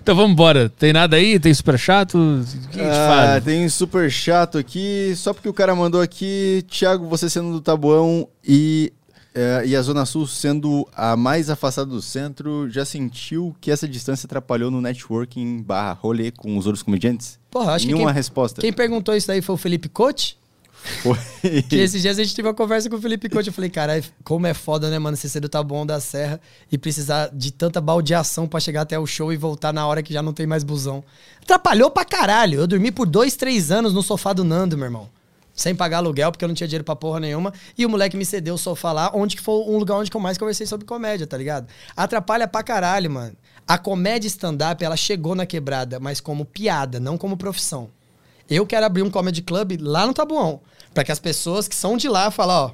Então 0.00 0.14
vamos 0.14 0.32
embora. 0.32 0.68
Tem 0.68 0.92
nada 0.92 1.16
aí? 1.16 1.40
Tem 1.40 1.52
super 1.52 1.76
chato? 1.78 2.16
O 2.16 2.68
que 2.68 2.80
a 2.80 2.84
gente 2.84 2.96
Ah, 2.96 3.08
faz? 3.08 3.44
tem 3.44 3.64
um 3.64 3.68
super 3.70 4.08
chato 4.10 4.56
aqui, 4.56 5.12
só 5.16 5.32
porque 5.34 5.48
o 5.48 5.52
cara 5.54 5.74
mandou 5.74 6.00
aqui, 6.00 6.64
Thiago, 6.68 7.06
você 7.08 7.28
sendo 7.28 7.50
do 7.52 7.60
Tabuão 7.60 8.28
e, 8.46 8.92
eh, 9.34 9.62
e 9.66 9.74
a 9.76 9.82
Zona 9.82 10.04
Sul 10.06 10.26
sendo 10.26 10.86
a 10.94 11.16
mais 11.16 11.50
afastada 11.50 11.90
do 11.90 12.00
centro, 12.00 12.70
já 12.70 12.84
sentiu 12.84 13.56
que 13.60 13.72
essa 13.72 13.88
distância 13.88 14.26
atrapalhou 14.26 14.70
no 14.70 14.80
networking 14.80 15.62
barra 15.62 15.94
rolê 15.94 16.30
com 16.30 16.56
os 16.56 16.64
outros 16.66 16.82
comediantes? 16.84 17.40
Porra, 17.50 17.72
acho 17.72 17.86
que 17.86 17.92
Nenhuma 17.92 18.10
quem, 18.12 18.16
resposta. 18.16 18.60
quem 18.60 18.72
perguntou 18.72 19.16
isso 19.16 19.26
daí 19.26 19.42
foi 19.42 19.54
o 19.56 19.58
Felipe 19.58 19.88
Coach. 19.88 20.38
Que 21.68 21.76
esses 21.76 22.02
dias 22.02 22.18
a 22.18 22.22
gente 22.22 22.34
teve 22.34 22.48
uma 22.48 22.54
conversa 22.54 22.88
com 22.88 22.96
o 22.96 23.00
Felipe 23.00 23.28
Coach. 23.28 23.46
Eu 23.46 23.52
falei, 23.52 23.70
caralho, 23.70 24.04
como 24.24 24.46
é 24.46 24.54
foda, 24.54 24.90
né, 24.90 24.98
mano? 24.98 25.16
Você 25.16 25.28
ser 25.28 25.40
do 25.40 25.48
Taboão 25.48 25.86
da 25.86 26.00
Serra 26.00 26.40
e 26.70 26.78
precisar 26.78 27.30
de 27.32 27.52
tanta 27.52 27.80
baldeação 27.80 28.46
pra 28.46 28.60
chegar 28.60 28.82
até 28.82 28.98
o 28.98 29.06
show 29.06 29.32
e 29.32 29.36
voltar 29.36 29.72
na 29.72 29.86
hora 29.86 30.02
que 30.02 30.12
já 30.12 30.22
não 30.22 30.32
tem 30.32 30.46
mais 30.46 30.64
busão. 30.64 31.02
Atrapalhou 31.42 31.90
pra 31.90 32.04
caralho. 32.04 32.60
Eu 32.60 32.66
dormi 32.66 32.90
por 32.90 33.06
dois, 33.06 33.36
três 33.36 33.70
anos 33.70 33.92
no 33.92 34.02
sofá 34.02 34.32
do 34.32 34.44
Nando, 34.44 34.76
meu 34.76 34.86
irmão. 34.86 35.08
Sem 35.54 35.74
pagar 35.74 35.98
aluguel, 35.98 36.30
porque 36.30 36.44
eu 36.44 36.48
não 36.48 36.54
tinha 36.54 36.68
dinheiro 36.68 36.84
pra 36.84 36.94
porra 36.94 37.18
nenhuma. 37.18 37.52
E 37.76 37.84
o 37.84 37.88
moleque 37.88 38.16
me 38.16 38.24
cedeu 38.24 38.54
o 38.54 38.58
sofá 38.58 38.92
lá, 38.92 39.10
onde 39.12 39.36
que 39.36 39.42
foi 39.42 39.54
um 39.54 39.76
lugar 39.76 39.96
onde 39.96 40.10
eu 40.14 40.20
mais 40.20 40.38
conversei 40.38 40.66
sobre 40.66 40.86
comédia, 40.86 41.26
tá 41.26 41.36
ligado? 41.36 41.66
Atrapalha 41.96 42.46
pra 42.46 42.62
caralho, 42.62 43.10
mano. 43.10 43.34
A 43.66 43.76
comédia 43.76 44.28
stand-up, 44.28 44.82
ela 44.84 44.96
chegou 44.96 45.34
na 45.34 45.44
quebrada, 45.44 45.98
mas 45.98 46.20
como 46.20 46.44
piada, 46.44 47.00
não 47.00 47.18
como 47.18 47.36
profissão. 47.36 47.90
Eu 48.48 48.66
quero 48.66 48.86
abrir 48.86 49.02
um 49.02 49.10
comedy 49.10 49.42
club 49.42 49.78
lá 49.80 50.06
no 50.06 50.14
Tabuão. 50.14 50.60
Pra 50.94 51.04
que 51.04 51.12
as 51.12 51.18
pessoas 51.18 51.68
que 51.68 51.74
são 51.74 51.96
de 51.96 52.08
lá 52.08 52.30
falem, 52.30 52.54
ó. 52.54 52.70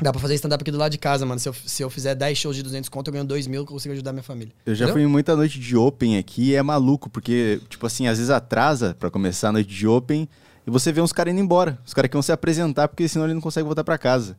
Dá 0.00 0.12
pra 0.12 0.20
fazer 0.20 0.34
stand-up 0.34 0.62
aqui 0.62 0.70
do 0.70 0.78
lado 0.78 0.92
de 0.92 0.98
casa, 0.98 1.26
mano. 1.26 1.40
Se 1.40 1.48
eu, 1.48 1.54
se 1.54 1.82
eu 1.82 1.90
fizer 1.90 2.14
10 2.14 2.38
shows 2.38 2.54
de 2.54 2.62
200 2.62 2.88
conto, 2.88 3.08
eu 3.08 3.12
ganho 3.12 3.24
2 3.24 3.46
mil, 3.48 3.62
eu 3.62 3.66
consigo 3.66 3.92
ajudar 3.94 4.12
minha 4.12 4.22
família. 4.22 4.52
Eu 4.64 4.74
já 4.74 4.84
Entendeu? 4.84 4.94
fui 4.94 5.02
em 5.02 5.10
muita 5.10 5.34
noite 5.34 5.58
de 5.58 5.76
Open 5.76 6.18
aqui 6.18 6.50
e 6.50 6.54
é 6.54 6.62
maluco, 6.62 7.10
porque, 7.10 7.60
tipo 7.68 7.84
assim, 7.86 8.06
às 8.06 8.18
vezes 8.18 8.30
atrasa 8.30 8.94
pra 8.98 9.10
começar 9.10 9.48
a 9.48 9.52
noite 9.52 9.74
de 9.74 9.88
Open 9.88 10.28
e 10.64 10.70
você 10.70 10.92
vê 10.92 11.00
uns 11.00 11.12
caras 11.12 11.32
indo 11.32 11.40
embora. 11.42 11.78
Os 11.84 11.92
caras 11.94 12.08
que 12.10 12.14
vão 12.14 12.22
se 12.22 12.30
apresentar, 12.30 12.86
porque 12.86 13.08
senão 13.08 13.24
ele 13.26 13.34
não 13.34 13.40
consegue 13.40 13.64
voltar 13.66 13.82
pra 13.82 13.98
casa. 13.98 14.36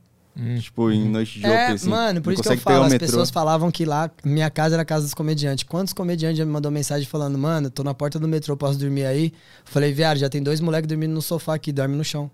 Tipo, 0.61 0.89
em 0.89 1.09
noite 1.09 1.39
de 1.39 1.45
É, 1.45 1.63
Open, 1.63 1.75
assim. 1.75 1.89
mano, 1.89 2.21
por 2.21 2.27
não 2.29 2.33
isso 2.33 2.43
que 2.43 2.49
eu 2.49 2.57
falo, 2.59 2.83
as 2.85 2.91
metrô. 2.93 3.07
pessoas 3.07 3.29
falavam 3.29 3.69
que 3.69 3.83
lá, 3.83 4.09
minha 4.23 4.49
casa 4.49 4.75
era 4.75 4.83
a 4.83 4.85
casa 4.85 5.03
dos 5.03 5.13
comediantes. 5.13 5.65
Quantos 5.65 5.91
comediantes 5.93 6.37
já 6.37 6.45
me 6.45 6.51
mandou 6.51 6.71
mensagem 6.71 7.05
falando, 7.05 7.37
mano, 7.37 7.69
tô 7.69 7.83
na 7.83 7.93
porta 7.93 8.17
do 8.17 8.27
metrô, 8.27 8.55
posso 8.55 8.79
dormir 8.79 9.05
aí? 9.05 9.33
Falei, 9.65 9.91
viado, 9.91 10.17
já 10.17 10.29
tem 10.29 10.41
dois 10.41 10.61
moleques 10.61 10.87
dormindo 10.87 11.11
no 11.13 11.21
sofá 11.21 11.55
aqui, 11.55 11.73
dorme 11.73 11.95
no 11.97 12.03
chão. 12.05 12.31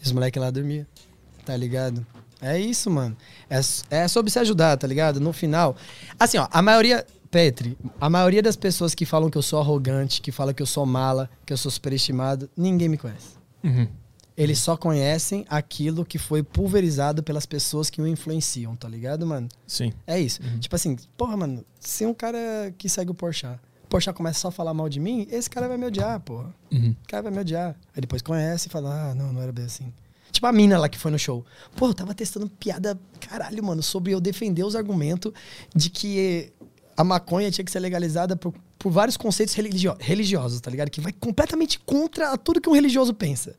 E 0.00 0.04
os 0.04 0.10
moleques 0.10 0.40
lá 0.42 0.50
dormiam, 0.50 0.84
tá 1.44 1.56
ligado? 1.56 2.04
É 2.42 2.58
isso, 2.58 2.90
mano. 2.90 3.16
É, 3.48 3.60
é 3.90 4.08
sobre 4.08 4.32
se 4.32 4.38
ajudar, 4.40 4.76
tá 4.76 4.86
ligado? 4.86 5.20
No 5.20 5.32
final. 5.32 5.76
Assim, 6.18 6.38
ó, 6.38 6.48
a 6.50 6.60
maioria. 6.62 7.06
Petri, 7.30 7.76
a 8.00 8.08
maioria 8.08 8.40
das 8.40 8.54
pessoas 8.54 8.94
que 8.94 9.04
falam 9.04 9.28
que 9.28 9.36
eu 9.36 9.42
sou 9.42 9.58
arrogante, 9.58 10.20
que 10.22 10.30
falam 10.30 10.54
que 10.54 10.62
eu 10.62 10.66
sou 10.66 10.86
mala, 10.86 11.28
que 11.44 11.52
eu 11.52 11.56
sou 11.56 11.68
superestimado, 11.68 12.48
ninguém 12.56 12.88
me 12.88 12.96
conhece. 12.96 13.30
Uhum. 13.64 13.88
Eles 14.36 14.58
só 14.58 14.76
conhecem 14.76 15.44
aquilo 15.48 16.04
que 16.04 16.18
foi 16.18 16.42
pulverizado 16.42 17.22
pelas 17.22 17.46
pessoas 17.46 17.88
que 17.88 18.02
o 18.02 18.06
influenciam, 18.06 18.74
tá 18.74 18.88
ligado, 18.88 19.24
mano? 19.24 19.48
Sim. 19.66 19.92
É 20.06 20.18
isso. 20.18 20.40
Tipo 20.58 20.74
assim, 20.74 20.96
porra, 21.16 21.36
mano, 21.36 21.64
se 21.78 22.04
um 22.04 22.12
cara 22.12 22.74
que 22.76 22.88
segue 22.88 23.12
o 23.12 23.14
Porchat, 23.14 23.60
o 23.84 23.86
Porchat 23.88 24.16
começa 24.16 24.40
só 24.40 24.48
a 24.48 24.50
falar 24.50 24.74
mal 24.74 24.88
de 24.88 24.98
mim, 24.98 25.26
esse 25.30 25.48
cara 25.48 25.68
vai 25.68 25.76
me 25.76 25.86
odiar, 25.86 26.18
porra. 26.18 26.52
Uhum. 26.72 26.96
O 27.04 27.08
cara 27.08 27.22
vai 27.22 27.30
me 27.32 27.38
odiar. 27.38 27.76
Aí 27.94 28.00
depois 28.00 28.22
conhece 28.22 28.66
e 28.66 28.70
fala, 28.70 29.10
ah, 29.10 29.14
não, 29.14 29.32
não 29.32 29.40
era 29.40 29.52
bem 29.52 29.66
assim. 29.66 29.92
Tipo 30.32 30.48
a 30.48 30.52
mina 30.52 30.76
lá 30.78 30.88
que 30.88 30.98
foi 30.98 31.12
no 31.12 31.18
show. 31.18 31.46
Pô, 31.76 31.86
eu 31.86 31.94
tava 31.94 32.12
testando 32.12 32.48
piada, 32.48 32.98
caralho, 33.20 33.62
mano, 33.62 33.84
sobre 33.84 34.12
eu 34.12 34.20
defender 34.20 34.64
os 34.64 34.74
argumentos 34.74 35.32
de 35.72 35.88
que 35.90 36.52
a 36.96 37.04
maconha 37.04 37.52
tinha 37.52 37.64
que 37.64 37.70
ser 37.70 37.78
legalizada 37.78 38.34
por, 38.34 38.52
por 38.76 38.90
vários 38.90 39.16
conceitos 39.16 39.54
religio- 39.54 39.96
religiosos, 40.00 40.60
tá 40.60 40.72
ligado? 40.72 40.90
Que 40.90 41.00
vai 41.00 41.12
completamente 41.12 41.78
contra 41.78 42.36
tudo 42.36 42.60
que 42.60 42.68
um 42.68 42.72
religioso 42.72 43.14
pensa. 43.14 43.54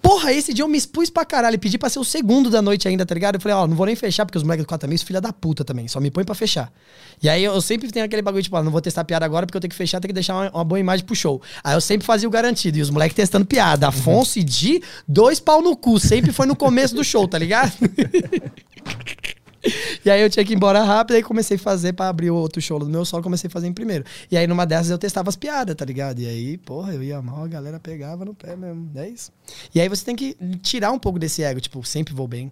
Porra, 0.00 0.32
esse 0.32 0.54
dia 0.54 0.62
eu 0.62 0.68
me 0.68 0.78
expus 0.78 1.10
pra 1.10 1.24
caralho 1.24 1.56
e 1.56 1.58
pedi 1.58 1.76
pra 1.76 1.88
ser 1.88 1.98
o 1.98 2.04
segundo 2.04 2.48
da 2.48 2.62
noite 2.62 2.86
ainda, 2.86 3.04
tá 3.04 3.14
ligado? 3.14 3.34
Eu 3.34 3.40
falei, 3.40 3.56
ó, 3.56 3.66
não 3.66 3.74
vou 3.74 3.84
nem 3.84 3.96
fechar, 3.96 4.24
porque 4.24 4.38
os 4.38 4.44
moleques 4.44 4.64
do 4.64 4.68
4 4.68 4.86
amigos, 4.86 5.02
filha 5.02 5.20
da 5.20 5.32
puta 5.32 5.64
também, 5.64 5.88
só 5.88 6.00
me 6.00 6.10
põe 6.10 6.24
pra 6.24 6.34
fechar. 6.34 6.72
E 7.20 7.28
aí 7.28 7.42
eu 7.42 7.60
sempre 7.60 7.90
tenho 7.90 8.06
aquele 8.06 8.22
bagulho, 8.22 8.42
tipo, 8.42 8.56
ó, 8.56 8.62
não 8.62 8.70
vou 8.70 8.80
testar 8.80 9.04
piada 9.04 9.24
agora 9.24 9.44
porque 9.44 9.56
eu 9.56 9.60
tenho 9.60 9.70
que 9.70 9.76
fechar, 9.76 10.00
tenho 10.00 10.10
que 10.10 10.14
deixar 10.14 10.34
uma, 10.34 10.50
uma 10.50 10.64
boa 10.64 10.78
imagem 10.78 11.04
pro 11.04 11.16
show. 11.16 11.42
Aí 11.64 11.74
eu 11.74 11.80
sempre 11.80 12.06
fazia 12.06 12.28
o 12.28 12.30
garantido, 12.30 12.78
e 12.78 12.82
os 12.82 12.90
moleques 12.90 13.16
testando 13.16 13.44
piada. 13.44 13.88
Afonso 13.88 14.38
e 14.38 14.44
Di, 14.44 14.82
dois 15.06 15.40
pau 15.40 15.60
no 15.60 15.76
cu, 15.76 15.98
sempre 15.98 16.32
foi 16.32 16.46
no 16.46 16.54
começo 16.54 16.94
do 16.94 17.02
show, 17.02 17.26
tá 17.26 17.38
ligado? 17.38 17.72
E 20.04 20.10
aí 20.10 20.22
eu 20.22 20.30
tinha 20.30 20.44
que 20.44 20.52
ir 20.52 20.56
embora 20.56 20.82
rápido, 20.82 21.16
aí 21.16 21.22
comecei 21.22 21.56
a 21.56 21.60
fazer 21.60 21.92
pra 21.92 22.08
abrir 22.08 22.30
o 22.30 22.34
outro 22.34 22.60
show 22.60 22.78
do 22.78 22.86
meu 22.86 23.04
solo, 23.04 23.22
comecei 23.22 23.48
a 23.48 23.50
fazer 23.50 23.66
em 23.66 23.72
primeiro. 23.72 24.04
E 24.30 24.36
aí 24.36 24.46
numa 24.46 24.64
dessas 24.64 24.90
eu 24.90 24.98
testava 24.98 25.28
as 25.28 25.36
piadas, 25.36 25.74
tá 25.74 25.84
ligado? 25.84 26.20
E 26.20 26.26
aí, 26.26 26.56
porra, 26.58 26.94
eu 26.94 27.02
ia 27.02 27.20
mal, 27.20 27.44
a 27.44 27.48
galera 27.48 27.78
pegava 27.78 28.24
no 28.24 28.34
pé 28.34 28.56
mesmo. 28.56 28.90
É 28.94 29.08
isso. 29.08 29.32
E 29.74 29.80
aí 29.80 29.88
você 29.88 30.04
tem 30.04 30.16
que 30.16 30.36
tirar 30.62 30.92
um 30.92 30.98
pouco 30.98 31.18
desse 31.18 31.42
ego, 31.42 31.60
tipo, 31.60 31.84
sempre 31.84 32.14
vou 32.14 32.28
bem. 32.28 32.50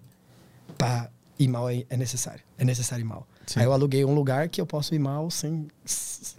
Pá, 0.77 1.09
ir 1.39 1.47
mal 1.47 1.69
é, 1.69 1.83
é 1.89 1.97
necessário. 1.97 2.41
É 2.57 2.65
necessário 2.65 3.03
ir 3.03 3.05
mal. 3.05 3.27
Sim. 3.45 3.59
Aí 3.61 3.65
eu 3.65 3.71
aluguei 3.71 4.03
um 4.03 4.13
lugar 4.13 4.49
que 4.49 4.59
eu 4.59 4.65
posso 4.65 4.93
ir 4.93 4.99
mal 4.99 5.29
sem. 5.31 5.67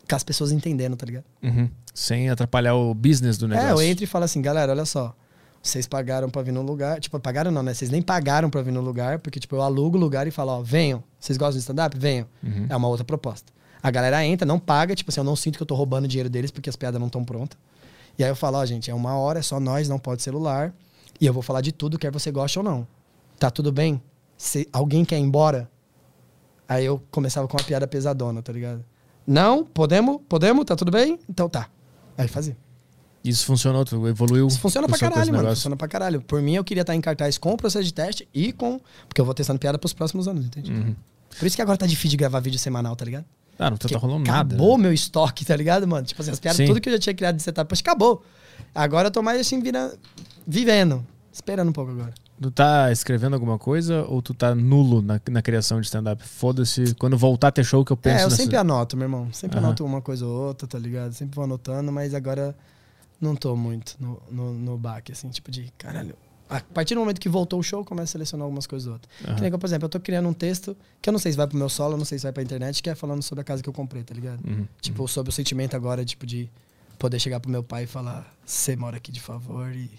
com 0.08 0.16
as 0.16 0.22
pessoas 0.22 0.52
entendendo, 0.52 0.96
tá 0.96 1.06
ligado? 1.06 1.24
Uhum. 1.42 1.70
Sem 1.94 2.28
atrapalhar 2.28 2.74
o 2.74 2.94
business 2.94 3.38
do 3.38 3.48
negócio. 3.48 3.68
É, 3.68 3.72
eu 3.72 3.82
entro 3.82 4.04
e 4.04 4.06
falo 4.06 4.24
assim, 4.24 4.42
galera, 4.42 4.72
olha 4.72 4.84
só. 4.84 5.14
Vocês 5.62 5.86
pagaram 5.86 6.30
pra 6.30 6.42
vir 6.42 6.52
no 6.52 6.62
lugar. 6.62 7.00
Tipo, 7.00 7.18
pagaram 7.20 7.50
não, 7.50 7.62
né? 7.62 7.74
Vocês 7.74 7.90
nem 7.90 8.00
pagaram 8.00 8.48
pra 8.48 8.62
vir 8.62 8.72
no 8.72 8.80
lugar, 8.80 9.18
porque, 9.18 9.38
tipo, 9.40 9.56
eu 9.56 9.62
alugo 9.62 9.96
o 9.96 10.00
lugar 10.00 10.26
e 10.26 10.30
falo, 10.30 10.52
ó, 10.52 10.62
venham. 10.62 11.02
Vocês 11.18 11.36
gostam 11.36 11.54
de 11.54 11.60
stand-up? 11.60 11.98
Venham. 11.98 12.26
É 12.68 12.76
uma 12.76 12.88
outra 12.88 13.04
proposta. 13.04 13.52
A 13.82 13.90
galera 13.90 14.24
entra, 14.24 14.46
não 14.46 14.58
paga, 14.58 14.94
tipo 14.94 15.10
assim, 15.10 15.20
eu 15.20 15.24
não 15.24 15.36
sinto 15.36 15.56
que 15.56 15.62
eu 15.62 15.66
tô 15.66 15.74
roubando 15.74 16.08
dinheiro 16.08 16.28
deles 16.28 16.50
porque 16.50 16.68
as 16.68 16.76
piadas 16.76 16.98
não 16.98 17.06
estão 17.06 17.24
prontas. 17.24 17.58
E 18.18 18.24
aí 18.24 18.30
eu 18.30 18.36
falo, 18.36 18.58
ó, 18.58 18.64
gente, 18.66 18.90
é 18.90 18.94
uma 18.94 19.16
hora, 19.16 19.38
é 19.38 19.42
só 19.42 19.60
nós, 19.60 19.88
não 19.88 19.98
pode 19.98 20.22
celular. 20.22 20.74
E 21.20 21.26
eu 21.26 21.32
vou 21.32 21.42
falar 21.42 21.60
de 21.60 21.70
tudo, 21.72 21.98
quer 21.98 22.10
você 22.10 22.30
goste 22.30 22.58
ou 22.58 22.64
não. 22.64 22.86
Tá 23.38 23.50
tudo 23.50 23.70
bem? 23.70 24.02
Se 24.36 24.68
alguém 24.72 25.04
quer 25.04 25.18
ir 25.18 25.22
embora, 25.22 25.70
aí 26.68 26.84
eu 26.84 27.00
começava 27.10 27.46
com 27.46 27.56
uma 27.56 27.64
piada 27.64 27.86
pesadona, 27.86 28.42
tá 28.42 28.52
ligado? 28.52 28.84
Não, 29.26 29.64
podemos? 29.64 30.20
Podemos? 30.28 30.64
Tá 30.64 30.74
tudo 30.74 30.90
bem? 30.90 31.18
Então 31.28 31.48
tá. 31.48 31.68
Aí 32.16 32.26
fazia. 32.26 32.56
Isso 33.24 33.44
funcionou, 33.44 33.84
tu 33.84 34.06
evoluiu. 34.06 34.46
Isso 34.46 34.60
funciona 34.60 34.86
pra 34.88 34.96
caralho, 34.98 35.32
mano. 35.32 35.48
Funciona 35.48 35.76
pra 35.76 35.88
caralho. 35.88 36.20
Por 36.22 36.40
mim, 36.40 36.54
eu 36.54 36.64
queria 36.64 36.82
estar 36.82 36.94
em 36.94 37.00
cartaz 37.00 37.36
com 37.36 37.52
o 37.52 37.56
processo 37.56 37.84
de 37.84 37.92
teste 37.92 38.28
e 38.32 38.52
com. 38.52 38.80
Porque 39.08 39.20
eu 39.20 39.24
vou 39.24 39.34
testando 39.34 39.58
piada 39.58 39.78
pros 39.78 39.92
próximos 39.92 40.28
anos, 40.28 40.46
entende? 40.46 40.72
Uhum. 40.72 40.94
Por 41.38 41.46
isso 41.46 41.56
que 41.56 41.62
agora 41.62 41.76
tá 41.76 41.86
difícil 41.86 42.10
de 42.10 42.16
gravar 42.16 42.40
vídeo 42.40 42.58
semanal, 42.58 42.94
tá 42.96 43.04
ligado? 43.04 43.24
Ah, 43.58 43.70
não 43.70 43.76
tá, 43.76 43.88
tá 43.88 43.98
rolando 43.98 44.24
nada. 44.30 44.54
Acabou 44.54 44.78
meu 44.78 44.92
estoque, 44.92 45.44
tá 45.44 45.54
ligado, 45.56 45.86
mano? 45.86 46.06
Tipo 46.06 46.22
assim, 46.22 46.30
as 46.30 46.38
piadas, 46.38 46.56
Sim. 46.56 46.66
tudo 46.66 46.80
que 46.80 46.88
eu 46.88 46.92
já 46.92 46.98
tinha 46.98 47.14
criado 47.14 47.36
de 47.36 47.42
setup, 47.42 47.68
poxa, 47.68 47.82
acabou. 47.82 48.22
Agora 48.74 49.08
eu 49.08 49.10
tô 49.10 49.20
mais 49.20 49.40
assim, 49.40 49.60
vira... 49.60 49.92
vivendo. 50.46 51.04
Esperando 51.32 51.68
um 51.68 51.72
pouco 51.72 51.90
agora. 51.92 52.12
Tu 52.40 52.50
tá 52.52 52.90
escrevendo 52.92 53.34
alguma 53.34 53.58
coisa 53.58 54.04
ou 54.04 54.22
tu 54.22 54.32
tá 54.32 54.54
nulo 54.54 55.02
na, 55.02 55.20
na 55.30 55.42
criação 55.42 55.80
de 55.80 55.86
stand-up? 55.86 56.22
Foda-se. 56.24 56.94
Quando 56.94 57.18
voltar 57.18 57.48
a 57.48 57.50
ter 57.52 57.64
show 57.64 57.84
que 57.84 57.92
eu 57.92 57.96
penso 57.96 58.16
é, 58.16 58.20
eu 58.22 58.24
nessa- 58.30 58.36
sempre 58.42 58.56
anoto, 58.56 58.96
meu 58.96 59.04
irmão. 59.06 59.28
Sempre 59.32 59.58
Aham. 59.58 59.66
anoto 59.68 59.84
uma 59.84 60.00
coisa 60.00 60.24
ou 60.24 60.46
outra, 60.48 60.66
tá 60.68 60.78
ligado? 60.78 61.12
Sempre 61.12 61.34
vou 61.34 61.44
anotando, 61.44 61.90
mas 61.92 62.14
agora 62.14 62.56
não 63.20 63.34
tô 63.34 63.54
muito 63.56 63.96
no, 63.98 64.22
no, 64.30 64.54
no 64.54 64.78
baque, 64.78 65.12
assim, 65.12 65.28
tipo 65.30 65.50
de, 65.50 65.72
caralho. 65.76 66.14
A 66.48 66.60
partir 66.60 66.94
do 66.94 67.00
momento 67.00 67.20
que 67.20 67.28
voltou 67.28 67.60
o 67.60 67.62
show, 67.62 67.80
eu 67.80 67.84
começo 67.84 68.10
a 68.10 68.12
selecionar 68.12 68.44
algumas 68.44 68.66
coisas 68.66 68.86
ou 68.86 68.94
outras. 68.94 69.12
Aham. 69.22 69.34
Que 69.34 69.42
nem 69.42 69.50
por 69.50 69.66
exemplo, 69.66 69.84
eu 69.84 69.90
tô 69.90 70.00
criando 70.00 70.28
um 70.28 70.32
texto 70.32 70.74
que 71.02 71.08
eu 71.08 71.12
não 71.12 71.18
sei 71.18 71.32
se 71.32 71.36
vai 71.36 71.46
pro 71.46 71.58
meu 71.58 71.68
solo, 71.68 71.94
eu 71.94 71.98
não 71.98 72.06
sei 72.06 72.18
se 72.18 72.22
vai 72.22 72.32
pra 72.32 72.42
internet, 72.42 72.82
que 72.82 72.88
é 72.88 72.94
falando 72.94 73.22
sobre 73.22 73.42
a 73.42 73.44
casa 73.44 73.62
que 73.62 73.68
eu 73.68 73.72
comprei, 73.72 74.02
tá 74.02 74.14
ligado? 74.14 74.40
Uhum. 74.46 74.66
Tipo, 74.80 75.06
sobre 75.06 75.28
o 75.28 75.32
sentimento 75.32 75.76
agora, 75.76 76.04
tipo, 76.04 76.24
de 76.24 76.50
poder 76.98 77.20
chegar 77.20 77.38
pro 77.38 77.50
meu 77.50 77.62
pai 77.62 77.84
e 77.84 77.86
falar, 77.86 78.34
você 78.46 78.74
mora 78.74 78.96
aqui 78.96 79.12
de 79.12 79.20
favor 79.20 79.70
e 79.72 79.90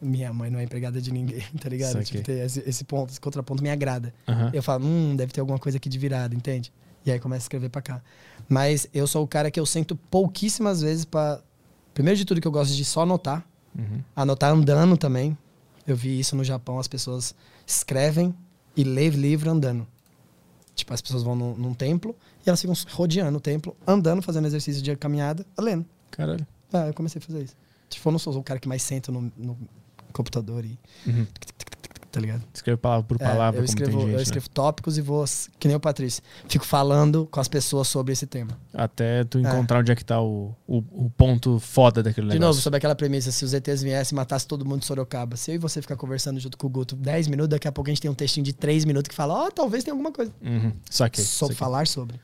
minha 0.00 0.32
mãe 0.32 0.50
não 0.50 0.58
é 0.58 0.64
empregada 0.64 1.00
de 1.00 1.12
ninguém, 1.12 1.42
tá 1.60 1.68
ligado? 1.68 2.02
Tipo, 2.02 2.22
ter 2.22 2.44
esse, 2.46 2.62
esse 2.66 2.84
ponto, 2.84 3.10
esse 3.10 3.20
contraponto 3.20 3.62
me 3.62 3.70
agrada. 3.70 4.14
Aham. 4.26 4.50
Eu 4.54 4.62
falo, 4.62 4.86
hum, 4.86 5.14
deve 5.16 5.32
ter 5.32 5.40
alguma 5.40 5.58
coisa 5.58 5.76
aqui 5.76 5.88
de 5.88 5.98
virada, 5.98 6.34
entende? 6.34 6.72
E 7.04 7.10
aí 7.10 7.18
começa 7.18 7.42
a 7.42 7.44
escrever 7.44 7.68
pra 7.68 7.80
cá. 7.80 8.02
Mas 8.48 8.88
eu 8.92 9.06
sou 9.06 9.24
o 9.24 9.28
cara 9.28 9.50
que 9.50 9.58
eu 9.58 9.66
sento 9.66 9.96
pouquíssimas 9.96 10.80
vezes 10.80 11.04
pra. 11.04 11.40
Primeiro 11.98 12.16
de 12.16 12.24
tudo 12.24 12.40
que 12.40 12.46
eu 12.46 12.52
gosto 12.52 12.76
de 12.76 12.84
só 12.84 13.02
anotar. 13.02 13.44
Uhum. 13.76 14.00
Anotar 14.14 14.52
andando 14.52 14.96
também. 14.96 15.36
Eu 15.84 15.96
vi 15.96 16.20
isso 16.20 16.36
no 16.36 16.44
Japão, 16.44 16.78
as 16.78 16.86
pessoas 16.86 17.34
escrevem 17.66 18.32
e 18.76 18.84
lêem 18.84 19.10
livro 19.10 19.50
andando. 19.50 19.84
Tipo, 20.76 20.94
as 20.94 21.00
pessoas 21.00 21.24
vão 21.24 21.34
num, 21.34 21.56
num 21.56 21.74
templo 21.74 22.14
e 22.46 22.48
elas 22.48 22.60
ficam 22.60 22.76
rodeando 22.92 23.38
o 23.38 23.40
templo, 23.40 23.76
andando, 23.84 24.22
fazendo 24.22 24.46
exercício 24.46 24.80
de 24.80 24.94
caminhada, 24.94 25.44
lendo. 25.58 25.84
Caralho. 26.12 26.46
Ah, 26.72 26.86
eu 26.86 26.94
comecei 26.94 27.20
a 27.20 27.22
fazer 27.22 27.42
isso. 27.42 27.56
Tipo, 27.90 28.08
eu 28.08 28.12
não 28.12 28.18
sou 28.20 28.32
o 28.32 28.44
cara 28.44 28.60
que 28.60 28.68
mais 28.68 28.82
senta 28.82 29.10
no, 29.10 29.32
no 29.36 29.58
computador 30.12 30.64
e. 30.64 30.78
Uhum. 31.04 31.26
Tá 32.10 32.20
ligado? 32.20 32.42
Escreve 32.54 32.78
palavra 32.78 33.04
por 33.06 33.16
É, 33.20 33.24
palavra, 33.24 33.60
eu 33.60 33.64
como 33.64 33.64
escrevo, 33.66 34.00
gente, 34.00 34.10
eu 34.12 34.16
né? 34.16 34.22
escrevo 34.22 34.48
tópicos 34.48 34.96
e 34.96 35.02
vou, 35.02 35.24
que 35.58 35.68
nem 35.68 35.76
o 35.76 35.80
Patrício, 35.80 36.22
fico 36.48 36.64
falando 36.64 37.28
com 37.30 37.38
as 37.38 37.48
pessoas 37.48 37.86
sobre 37.86 38.14
esse 38.14 38.26
tema. 38.26 38.52
Até 38.72 39.24
tu 39.24 39.38
encontrar 39.38 39.80
onde 39.80 39.92
é 39.92 39.94
que 39.94 40.02
tá 40.04 40.18
o, 40.20 40.54
o, 40.66 40.78
o 40.78 41.10
ponto 41.14 41.58
foda 41.60 42.02
daquele 42.02 42.28
De 42.28 42.32
negócio. 42.34 42.48
novo, 42.48 42.60
sobre 42.62 42.78
aquela 42.78 42.94
premissa, 42.94 43.30
se 43.30 43.44
os 43.44 43.52
ETs 43.52 43.82
viessem 43.82 44.14
e 44.14 44.16
matassem 44.16 44.48
todo 44.48 44.64
mundo 44.64 44.80
de 44.80 44.86
Sorocaba, 44.86 45.36
se 45.36 45.50
eu 45.50 45.56
e 45.56 45.58
você 45.58 45.82
ficar 45.82 45.96
conversando 45.96 46.40
junto 46.40 46.56
com 46.56 46.66
o 46.66 46.70
Guto 46.70 46.96
10 46.96 47.28
minutos, 47.28 47.50
daqui 47.50 47.68
a 47.68 47.72
pouco 47.72 47.90
a 47.90 47.92
gente 47.92 48.00
tem 48.00 48.10
um 48.10 48.14
textinho 48.14 48.42
de 48.44 48.54
3 48.54 48.86
minutos 48.86 49.08
que 49.10 49.14
fala, 49.14 49.34
ó, 49.46 49.50
talvez 49.50 49.84
tenha 49.84 49.92
alguma 49.92 50.10
coisa. 50.10 50.32
Uhum. 50.42 50.72
Saquei. 50.90 51.22
sobre 51.22 51.54
saquei. 51.54 51.56
falar 51.56 51.86
sobre. 51.86 52.18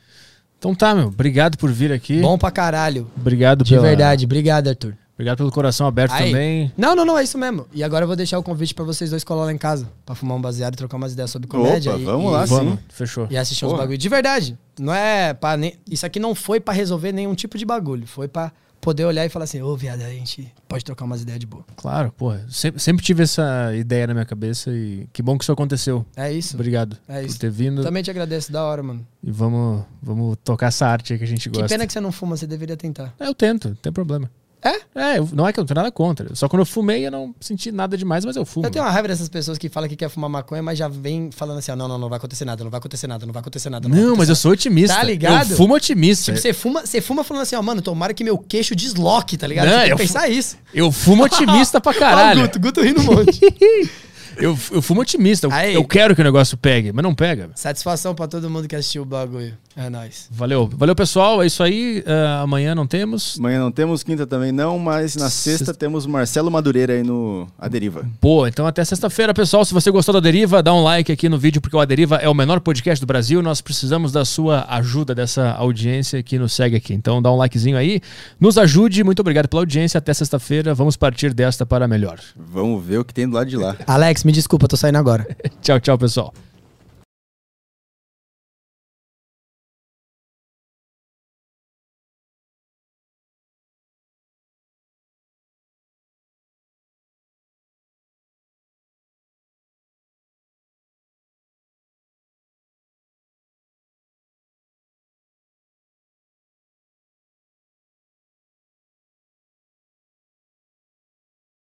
Então 0.58 0.74
tá, 0.74 0.94
meu. 0.94 1.08
Obrigado 1.08 1.58
por 1.58 1.70
vir 1.70 1.92
aqui. 1.92 2.22
Bom 2.22 2.38
pra 2.38 2.50
caralho. 2.50 3.10
Obrigado 3.18 3.62
De 3.62 3.74
pela- 3.74 3.86
verdade. 3.86 4.24
Obrigado, 4.24 4.68
Arthur. 4.68 4.96
Obrigado 5.14 5.36
pelo 5.38 5.50
coração 5.52 5.86
aberto 5.86 6.12
Aí. 6.12 6.26
também. 6.32 6.72
Não, 6.76 6.96
não, 6.96 7.04
não, 7.04 7.16
é 7.18 7.22
isso 7.22 7.38
mesmo. 7.38 7.66
E 7.72 7.84
agora 7.84 8.02
eu 8.02 8.06
vou 8.08 8.16
deixar 8.16 8.38
o 8.38 8.42
convite 8.42 8.74
pra 8.74 8.84
vocês 8.84 9.10
dois 9.10 9.22
colar 9.22 9.44
lá 9.44 9.52
em 9.52 9.58
casa, 9.58 9.88
pra 10.04 10.14
fumar 10.14 10.36
um 10.36 10.40
baseado 10.40 10.74
e 10.74 10.76
trocar 10.76 10.96
umas 10.96 11.12
ideias 11.12 11.30
sobre 11.30 11.46
comédia. 11.46 11.92
Opa, 11.92 12.00
e, 12.00 12.04
vamos 12.04 12.26
e- 12.26 12.32
lá, 12.32 12.44
Vamos, 12.46 12.74
sim. 12.74 12.78
fechou. 12.88 13.26
E 13.30 13.36
assistir 13.36 13.64
uns 13.64 13.68
Porra. 13.70 13.82
bagulho. 13.82 13.98
De 13.98 14.08
verdade. 14.08 14.58
Não 14.78 14.92
é 14.92 15.32
pra. 15.32 15.56
nem- 15.56 15.74
Isso 15.88 16.04
aqui 16.04 16.18
não 16.18 16.34
foi 16.34 16.58
pra 16.58 16.74
resolver 16.74 17.12
nenhum 17.12 17.34
tipo 17.34 17.56
de 17.56 17.64
bagulho. 17.64 18.06
Foi 18.08 18.26
pra 18.26 18.50
poder 18.80 19.04
olhar 19.04 19.24
e 19.24 19.28
falar 19.28 19.44
assim: 19.44 19.62
ô, 19.62 19.76
viado, 19.76 20.00
a 20.02 20.10
gente 20.10 20.52
pode 20.68 20.84
trocar 20.84 21.04
umas 21.04 21.22
ideias 21.22 21.38
de 21.38 21.46
boa. 21.46 21.64
Claro, 21.76 22.10
porra. 22.18 22.44
Sempre, 22.50 22.80
sempre 22.80 23.04
tive 23.04 23.22
essa 23.22 23.72
ideia 23.76 24.08
na 24.08 24.14
minha 24.14 24.26
cabeça 24.26 24.70
e 24.72 25.06
que 25.12 25.22
bom 25.22 25.38
que 25.38 25.44
isso 25.44 25.52
aconteceu. 25.52 26.04
É 26.16 26.32
isso. 26.32 26.56
Obrigado 26.56 26.96
É 27.08 27.20
por 27.20 27.26
isso. 27.26 27.38
ter 27.38 27.50
vindo. 27.52 27.82
Também 27.84 28.02
te 28.02 28.10
agradeço, 28.10 28.50
da 28.50 28.64
hora, 28.64 28.82
mano. 28.82 29.06
E 29.22 29.30
vamos, 29.30 29.84
vamos 30.02 30.36
tocar 30.42 30.66
essa 30.66 30.88
arte 30.88 31.12
aí 31.12 31.18
que 31.20 31.24
a 31.24 31.28
gente 31.28 31.48
Que 31.48 31.56
gosta. 31.60 31.68
pena 31.72 31.86
que 31.86 31.92
você 31.92 32.00
não 32.00 32.10
fuma, 32.10 32.36
você 32.36 32.48
deveria 32.48 32.76
tentar. 32.76 33.14
É, 33.20 33.28
Eu 33.28 33.34
tento, 33.34 33.68
não 33.68 33.76
tem 33.76 33.92
problema. 33.92 34.28
É? 34.64 35.16
É, 35.16 35.20
não 35.32 35.46
é 35.46 35.52
que 35.52 35.60
eu 35.60 35.62
não 35.62 35.66
tenho 35.66 35.76
nada 35.76 35.92
contra. 35.92 36.34
Só 36.34 36.48
quando 36.48 36.60
eu 36.60 36.66
fumei 36.66 37.06
eu 37.06 37.10
não 37.10 37.34
senti 37.38 37.70
nada 37.70 37.98
demais, 37.98 38.24
mas 38.24 38.34
eu 38.34 38.46
fumo. 38.46 38.66
Eu 38.66 38.70
tenho 38.70 38.82
uma 38.82 38.90
raiva 38.90 39.08
dessas 39.08 39.28
pessoas 39.28 39.58
que 39.58 39.68
falam 39.68 39.88
que 39.90 39.94
quer 39.94 40.08
fumar 40.08 40.30
maconha, 40.30 40.62
mas 40.62 40.78
já 40.78 40.88
vem 40.88 41.30
falando 41.30 41.58
assim: 41.58 41.70
ó, 41.70 41.76
não, 41.76 41.86
não, 41.86 41.98
não 41.98 42.08
vai 42.08 42.16
acontecer 42.16 42.46
nada, 42.46 42.64
não 42.64 42.70
vai 42.70 42.78
acontecer 42.78 43.06
nada, 43.06 43.26
não 43.26 43.32
vai 43.32 43.40
acontecer 43.40 43.68
nada. 43.68 43.86
vai 43.86 43.98
Não, 43.98 44.04
mas 44.04 44.12
acontecer 44.12 44.30
eu 44.30 44.36
sou 44.36 44.52
otimista. 44.52 44.96
Tá 44.96 45.02
ligado? 45.02 45.50
Eu 45.50 45.56
fumo 45.56 45.74
otimista. 45.74 46.32
Tipo, 46.32 46.38
você 46.38 46.52
fuma, 46.54 46.86
você 46.86 47.00
fuma 47.02 47.22
falando 47.22 47.42
assim, 47.42 47.56
ó, 47.56 47.62
mano, 47.62 47.82
tomara 47.82 48.14
que 48.14 48.24
meu 48.24 48.38
queixo 48.38 48.74
desloque, 48.74 49.36
tá 49.36 49.46
ligado? 49.46 49.66
Não, 49.66 49.72
você 49.72 49.80
tem 49.80 49.90
eu 49.90 49.96
que 49.96 50.02
pensar 50.02 50.28
isso. 50.28 50.56
Eu 50.72 50.90
fumo 50.90 51.24
otimista 51.26 51.78
pra 51.78 51.92
Ó, 51.92 51.94
o 51.94 51.98
caralho. 51.98 52.40
Guto, 52.42 52.58
Guto 52.58 52.80
rindo 52.80 53.02
um 53.02 53.04
monte. 53.04 53.40
Eu, 54.36 54.58
eu 54.72 54.82
fumo 54.82 55.00
otimista. 55.00 55.46
Eu, 55.46 55.52
eu 55.52 55.84
quero 55.84 56.14
que 56.14 56.20
o 56.20 56.24
negócio 56.24 56.56
pegue, 56.56 56.92
mas 56.92 57.02
não 57.02 57.14
pega. 57.14 57.50
Satisfação 57.54 58.14
pra 58.14 58.26
todo 58.26 58.50
mundo 58.50 58.66
que 58.66 58.74
assistiu 58.74 59.02
o 59.02 59.04
bagulho. 59.04 59.56
É 59.76 59.90
nóis. 59.90 60.28
Valeu. 60.30 60.70
Valeu, 60.72 60.94
pessoal. 60.94 61.42
É 61.42 61.46
isso 61.46 61.62
aí. 61.62 62.04
Ah, 62.06 62.42
amanhã 62.42 62.74
não 62.74 62.86
temos. 62.86 63.36
Amanhã 63.38 63.58
não 63.58 63.72
temos, 63.72 64.02
quinta 64.04 64.26
também 64.26 64.52
não, 64.52 64.78
mas 64.78 65.16
na 65.16 65.28
sexta 65.28 65.74
temos 65.74 66.06
Marcelo 66.06 66.50
Madureira 66.50 66.92
aí 66.92 67.02
no 67.02 67.48
A 67.58 67.66
Deriva. 67.66 68.08
Boa, 68.22 68.48
então 68.48 68.66
até 68.66 68.84
sexta-feira, 68.84 69.34
pessoal. 69.34 69.64
Se 69.64 69.74
você 69.74 69.90
gostou 69.90 70.12
da 70.12 70.20
Deriva, 70.20 70.62
dá 70.62 70.72
um 70.72 70.82
like 70.82 71.10
aqui 71.10 71.28
no 71.28 71.36
vídeo, 71.38 71.60
porque 71.60 71.76
o 71.76 71.80
A 71.80 71.84
Deriva 71.84 72.16
é 72.16 72.28
o 72.28 72.34
menor 72.34 72.60
podcast 72.60 73.04
do 73.04 73.06
Brasil. 73.06 73.42
Nós 73.42 73.60
precisamos 73.60 74.12
da 74.12 74.24
sua 74.24 74.64
ajuda, 74.68 75.14
dessa 75.14 75.50
audiência 75.52 76.22
que 76.22 76.38
nos 76.38 76.52
segue 76.52 76.76
aqui. 76.76 76.94
Então 76.94 77.20
dá 77.20 77.32
um 77.32 77.36
likezinho 77.36 77.76
aí, 77.76 78.00
nos 78.38 78.56
ajude. 78.56 79.02
Muito 79.02 79.20
obrigado 79.20 79.48
pela 79.48 79.62
audiência. 79.62 79.98
Até 79.98 80.14
sexta-feira. 80.14 80.72
Vamos 80.72 80.96
partir 80.96 81.34
desta 81.34 81.66
para 81.66 81.88
melhor. 81.88 82.20
Vamos 82.36 82.84
ver 82.84 82.98
o 82.98 83.04
que 83.04 83.12
tem 83.12 83.28
do 83.28 83.34
lado 83.34 83.50
de 83.50 83.56
lá. 83.56 83.76
Alex, 83.86 84.22
me 84.22 84.30
desculpa, 84.30 84.68
tô 84.68 84.76
saindo 84.76 84.98
agora. 84.98 85.26
tchau, 85.60 85.80
tchau, 85.80 85.98
pessoal. 85.98 86.32